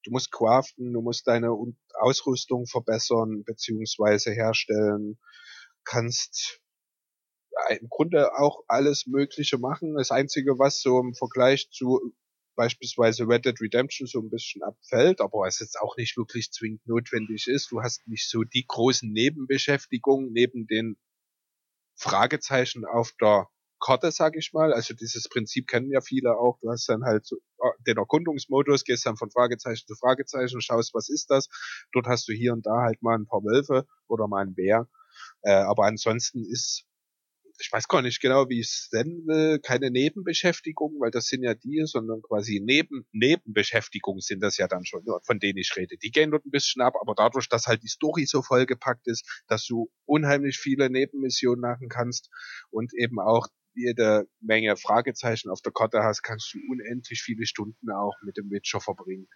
du 0.04 0.10
musst 0.12 0.32
craften, 0.32 0.94
du 0.94 1.02
musst 1.02 1.26
deine 1.26 1.54
Ausrüstung 1.94 2.66
verbessern 2.66 3.44
beziehungsweise 3.44 4.30
herstellen, 4.32 5.18
kannst 5.84 6.60
im 7.68 7.88
Grunde 7.88 8.34
auch 8.38 8.62
alles 8.68 9.06
Mögliche 9.06 9.58
machen. 9.58 9.94
Das 9.94 10.10
Einzige, 10.10 10.58
was 10.58 10.80
so 10.80 11.00
im 11.00 11.14
Vergleich 11.14 11.68
zu 11.70 12.14
beispielsweise 12.60 13.26
Red 13.26 13.46
Dead 13.46 13.58
Redemption 13.58 14.06
so 14.06 14.20
ein 14.20 14.28
bisschen 14.28 14.62
abfällt, 14.62 15.22
aber 15.22 15.38
was 15.38 15.60
jetzt 15.60 15.80
auch 15.80 15.96
nicht 15.96 16.18
wirklich 16.18 16.52
zwingend 16.52 16.86
notwendig 16.86 17.46
ist. 17.46 17.72
Du 17.72 17.80
hast 17.80 18.06
nicht 18.06 18.28
so 18.28 18.44
die 18.44 18.66
großen 18.68 19.10
Nebenbeschäftigungen 19.10 20.30
neben 20.30 20.66
den 20.66 20.98
Fragezeichen 21.96 22.84
auf 22.84 23.12
der 23.18 23.48
Karte, 23.82 24.12
sag 24.12 24.36
ich 24.36 24.52
mal. 24.52 24.74
Also 24.74 24.92
dieses 24.92 25.26
Prinzip 25.30 25.68
kennen 25.68 25.90
ja 25.90 26.02
viele 26.02 26.36
auch. 26.36 26.58
Du 26.60 26.68
hast 26.68 26.86
dann 26.90 27.02
halt 27.02 27.24
so 27.24 27.36
äh, 27.36 27.70
den 27.86 27.96
Erkundungsmodus, 27.96 28.84
gehst 28.84 29.06
dann 29.06 29.16
von 29.16 29.30
Fragezeichen 29.30 29.86
zu 29.86 29.94
Fragezeichen, 29.94 30.60
schaust, 30.60 30.92
was 30.92 31.08
ist 31.08 31.30
das. 31.30 31.48
Dort 31.94 32.08
hast 32.08 32.28
du 32.28 32.34
hier 32.34 32.52
und 32.52 32.66
da 32.66 32.82
halt 32.82 33.00
mal 33.00 33.16
ein 33.16 33.24
paar 33.24 33.42
Wölfe 33.42 33.86
oder 34.06 34.28
mal 34.28 34.42
einen 34.42 34.54
Bär. 34.54 34.86
Äh, 35.40 35.52
aber 35.52 35.86
ansonsten 35.86 36.44
ist 36.44 36.84
ich 37.60 37.70
weiß 37.70 37.88
gar 37.88 38.02
nicht 38.02 38.20
genau, 38.20 38.48
wie 38.48 38.60
ich 38.60 38.68
es 38.68 38.88
nennen 38.92 39.26
will, 39.26 39.58
keine 39.60 39.90
Nebenbeschäftigung, 39.90 40.98
weil 41.00 41.10
das 41.10 41.26
sind 41.26 41.42
ja 41.42 41.54
die, 41.54 41.82
sondern 41.84 42.22
quasi 42.22 42.60
Neben 42.64 43.06
Nebenbeschäftigungen 43.12 44.20
sind 44.20 44.40
das 44.40 44.56
ja 44.56 44.66
dann 44.66 44.84
schon, 44.84 45.04
von 45.24 45.38
denen 45.38 45.58
ich 45.58 45.72
rede. 45.76 45.96
Die 45.98 46.10
gehen 46.10 46.30
dort 46.30 46.44
ein 46.46 46.50
bisschen 46.50 46.82
ab, 46.82 46.94
aber 47.00 47.14
dadurch, 47.14 47.48
dass 47.48 47.66
halt 47.66 47.82
die 47.82 47.88
Story 47.88 48.24
so 48.26 48.42
vollgepackt 48.42 49.06
ist, 49.06 49.44
dass 49.46 49.66
du 49.66 49.90
unheimlich 50.06 50.58
viele 50.58 50.90
Nebenmissionen 50.90 51.60
machen 51.60 51.88
kannst 51.88 52.30
und 52.70 52.92
eben 52.94 53.20
auch 53.20 53.46
jede 53.74 54.26
Menge 54.40 54.76
Fragezeichen 54.76 55.50
auf 55.50 55.60
der 55.62 55.72
Karte 55.72 56.02
hast, 56.02 56.22
kannst 56.22 56.52
du 56.54 56.58
unendlich 56.70 57.22
viele 57.22 57.46
Stunden 57.46 57.90
auch 57.90 58.16
mit 58.22 58.36
dem 58.36 58.50
Witcher 58.50 58.80
verbringen. 58.80 59.28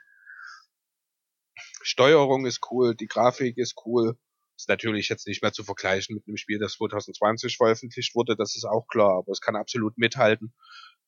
Steuerung 1.82 2.46
ist 2.46 2.60
cool, 2.70 2.94
die 2.94 3.06
Grafik 3.06 3.58
ist 3.58 3.74
cool, 3.84 4.18
ist 4.56 4.68
natürlich 4.68 5.08
jetzt 5.08 5.26
nicht 5.26 5.42
mehr 5.42 5.52
zu 5.52 5.64
vergleichen 5.64 6.14
mit 6.14 6.26
einem 6.26 6.36
Spiel, 6.36 6.58
das 6.58 6.74
2020 6.74 7.56
veröffentlicht 7.56 8.14
wurde, 8.14 8.36
das 8.36 8.56
ist 8.56 8.64
auch 8.64 8.86
klar, 8.86 9.18
aber 9.18 9.32
es 9.32 9.40
kann 9.40 9.56
absolut 9.56 9.98
mithalten. 9.98 10.54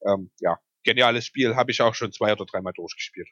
Ähm, 0.07 0.31
ja, 0.41 0.59
geniales 0.85 1.25
Spiel, 1.25 1.57
habe 1.57 1.71
ich 1.71 1.83
auch 1.83 1.95
schon 1.95 2.13
zwei 2.13 2.33
oder 2.33 2.45
dreimal 2.45 2.73
durchgespielt. 2.73 3.29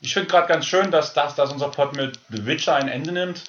Ich 0.00 0.14
finde 0.14 0.28
gerade 0.28 0.48
ganz 0.48 0.66
schön, 0.66 0.90
dass, 0.90 1.14
das, 1.14 1.34
dass 1.34 1.52
unser 1.52 1.70
Pod 1.70 1.94
mit 1.96 2.18
The 2.28 2.46
Witcher 2.46 2.74
ein 2.74 2.88
Ende 2.88 3.12
nimmt. 3.12 3.44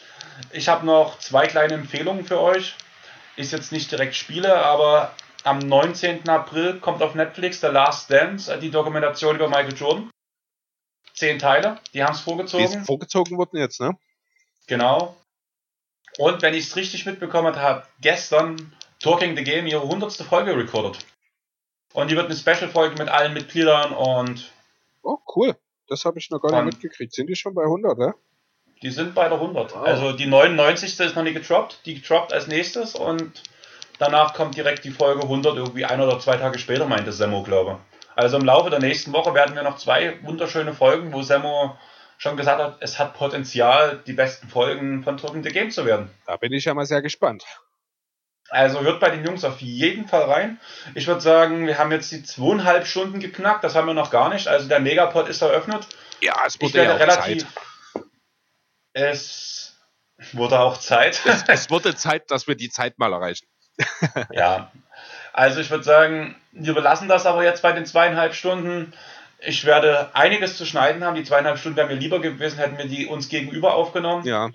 Ich 0.51 0.67
habe 0.67 0.85
noch 0.85 1.19
zwei 1.19 1.47
kleine 1.47 1.75
Empfehlungen 1.75 2.25
für 2.25 2.39
euch. 2.39 2.75
Ist 3.35 3.51
jetzt 3.51 3.71
nicht 3.71 3.91
direkt 3.91 4.15
Spiele, 4.15 4.63
aber 4.65 5.15
am 5.43 5.59
19. 5.59 6.27
April 6.29 6.79
kommt 6.79 7.01
auf 7.01 7.15
Netflix 7.15 7.61
The 7.61 7.67
Last 7.67 8.11
Dance, 8.11 8.57
die 8.59 8.69
Dokumentation 8.69 9.35
über 9.35 9.47
Michael 9.47 9.75
Jordan. 9.75 10.11
Zehn 11.13 11.39
Teile, 11.39 11.79
die 11.93 12.03
haben 12.03 12.13
es 12.13 12.21
vorgezogen. 12.21 12.67
Die 12.67 12.85
vorgezogen 12.85 13.37
worden 13.37 13.57
jetzt, 13.57 13.79
ne? 13.79 13.97
Genau. 14.67 15.15
Und 16.17 16.41
wenn 16.41 16.53
ich 16.53 16.67
es 16.67 16.75
richtig 16.75 17.05
mitbekommen 17.05 17.55
habe, 17.55 17.83
gestern 18.01 18.73
Talking 18.99 19.35
the 19.35 19.43
Game 19.43 19.65
ihre 19.67 19.81
100. 19.81 20.13
Folge 20.13 20.55
recorded. 20.55 20.99
Und 21.93 22.09
die 22.09 22.15
wird 22.15 22.25
eine 22.25 22.35
Special-Folge 22.35 22.97
mit 22.97 23.09
allen 23.09 23.33
Mitgliedern 23.33 23.93
und. 23.93 24.51
Oh, 25.01 25.17
cool. 25.35 25.55
Das 25.87 26.05
habe 26.05 26.19
ich 26.19 26.29
noch 26.29 26.39
gar 26.39 26.63
nicht 26.63 26.75
mitgekriegt. 26.75 27.13
Sind 27.13 27.27
die 27.27 27.35
schon 27.35 27.53
bei 27.53 27.63
100, 27.63 27.97
ne? 27.97 28.13
Die 28.81 28.91
sind 28.91 29.13
bei 29.13 29.27
der 29.27 29.39
100. 29.39 29.75
Wow. 29.75 29.83
Also 29.83 30.13
die 30.13 30.25
99. 30.25 30.99
ist 30.99 31.15
noch 31.15 31.23
nicht 31.23 31.33
getroppt. 31.35 31.81
Die 31.85 31.95
getroppt 31.95 32.33
als 32.33 32.47
nächstes 32.47 32.95
und 32.95 33.43
danach 33.99 34.33
kommt 34.33 34.55
direkt 34.55 34.83
die 34.85 34.91
Folge 34.91 35.23
100 35.23 35.57
irgendwie 35.57 35.85
ein 35.85 35.99
oder 36.01 36.19
zwei 36.19 36.37
Tage 36.37 36.59
später, 36.59 36.85
meinte 36.87 37.11
Semmo, 37.11 37.43
glaube 37.43 37.79
Also 38.15 38.37
im 38.37 38.45
Laufe 38.45 38.69
der 38.69 38.79
nächsten 38.79 39.13
Woche 39.13 39.33
werden 39.33 39.55
wir 39.55 39.63
noch 39.63 39.77
zwei 39.77 40.17
wunderschöne 40.23 40.73
Folgen, 40.73 41.11
wo 41.13 41.21
Semmo 41.21 41.75
schon 42.21 42.37
gesagt 42.37 42.61
hat, 42.61 42.77
es 42.81 42.99
hat 42.99 43.15
Potenzial, 43.15 43.99
die 44.05 44.13
besten 44.13 44.47
Folgen 44.47 45.03
von 45.03 45.17
Talking 45.17 45.43
the 45.43 45.49
Game 45.49 45.71
zu 45.71 45.85
werden. 45.87 46.11
Da 46.27 46.37
bin 46.37 46.53
ich 46.53 46.65
ja 46.65 46.75
mal 46.75 46.85
sehr 46.85 47.01
gespannt. 47.01 47.43
Also 48.49 48.81
hört 48.81 48.99
bei 48.99 49.09
den 49.09 49.25
Jungs 49.25 49.43
auf 49.43 49.59
jeden 49.61 50.07
Fall 50.07 50.23
rein. 50.23 50.59
Ich 50.93 51.07
würde 51.07 51.21
sagen, 51.21 51.65
wir 51.65 51.79
haben 51.79 51.91
jetzt 51.91 52.11
die 52.11 52.21
zweieinhalb 52.21 52.85
Stunden 52.85 53.19
geknackt, 53.19 53.63
das 53.63 53.73
haben 53.73 53.87
wir 53.87 53.95
noch 53.95 54.11
gar 54.11 54.29
nicht. 54.29 54.47
Also 54.47 54.67
der 54.67 54.79
Megapod 54.79 55.29
ist 55.29 55.41
eröffnet. 55.41 55.87
Ja, 56.19 56.35
es 56.45 56.61
wurde 56.61 56.83
ja 56.83 56.95
relativ. 56.95 57.43
Zeit. 57.43 58.05
Es 58.93 59.79
wurde 60.33 60.59
auch 60.59 60.77
Zeit. 60.77 61.21
Es, 61.25 61.43
es 61.47 61.69
wurde 61.71 61.95
Zeit, 61.95 62.29
dass 62.29 62.47
wir 62.47 62.55
die 62.55 62.69
Zeit 62.69 62.99
mal 62.99 63.13
erreichen. 63.13 63.47
ja. 64.31 64.71
Also 65.33 65.59
ich 65.59 65.71
würde 65.71 65.85
sagen, 65.85 66.35
wir 66.51 66.75
belassen 66.75 67.07
das 67.07 67.25
aber 67.25 67.43
jetzt 67.43 67.63
bei 67.63 67.71
den 67.71 67.87
zweieinhalb 67.87 68.35
Stunden. 68.35 68.93
Ich 69.43 69.65
werde 69.65 70.09
einiges 70.13 70.55
zu 70.57 70.65
schneiden 70.65 71.03
haben. 71.03 71.15
Die 71.15 71.23
zweieinhalb 71.23 71.57
Stunden 71.57 71.77
wären 71.77 71.87
mir 71.87 71.95
lieber 71.95 72.19
gewesen, 72.19 72.59
hätten 72.59 72.77
wir 72.77 72.85
die 72.85 73.07
uns 73.07 73.27
gegenüber 73.27 73.73
aufgenommen. 73.73 74.25
Ja. 74.25 74.49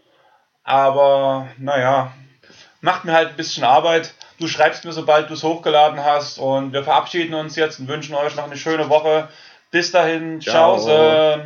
Aber 0.63 1.49
naja, 1.59 2.13
macht 2.81 3.05
mir 3.05 3.13
halt 3.13 3.31
ein 3.31 3.37
bisschen 3.37 3.65
Arbeit. 3.65 4.15
Du 4.39 4.47
schreibst 4.47 4.85
mir, 4.85 4.93
sobald 4.93 5.29
du 5.29 5.35
es 5.35 5.43
hochgeladen 5.43 6.05
hast. 6.05 6.39
Und 6.39 6.73
wir 6.73 6.85
verabschieden 6.85 7.35
uns 7.35 7.57
jetzt 7.57 7.81
und 7.81 7.89
wünschen 7.89 8.15
euch 8.15 8.37
noch 8.37 8.45
eine 8.45 8.57
schöne 8.57 8.89
Woche. 8.89 9.29
Bis 9.73 9.91
dahin, 9.91 10.41
ciao. 10.41 10.79
ciao. 10.79 10.87
ciao. 10.87 11.41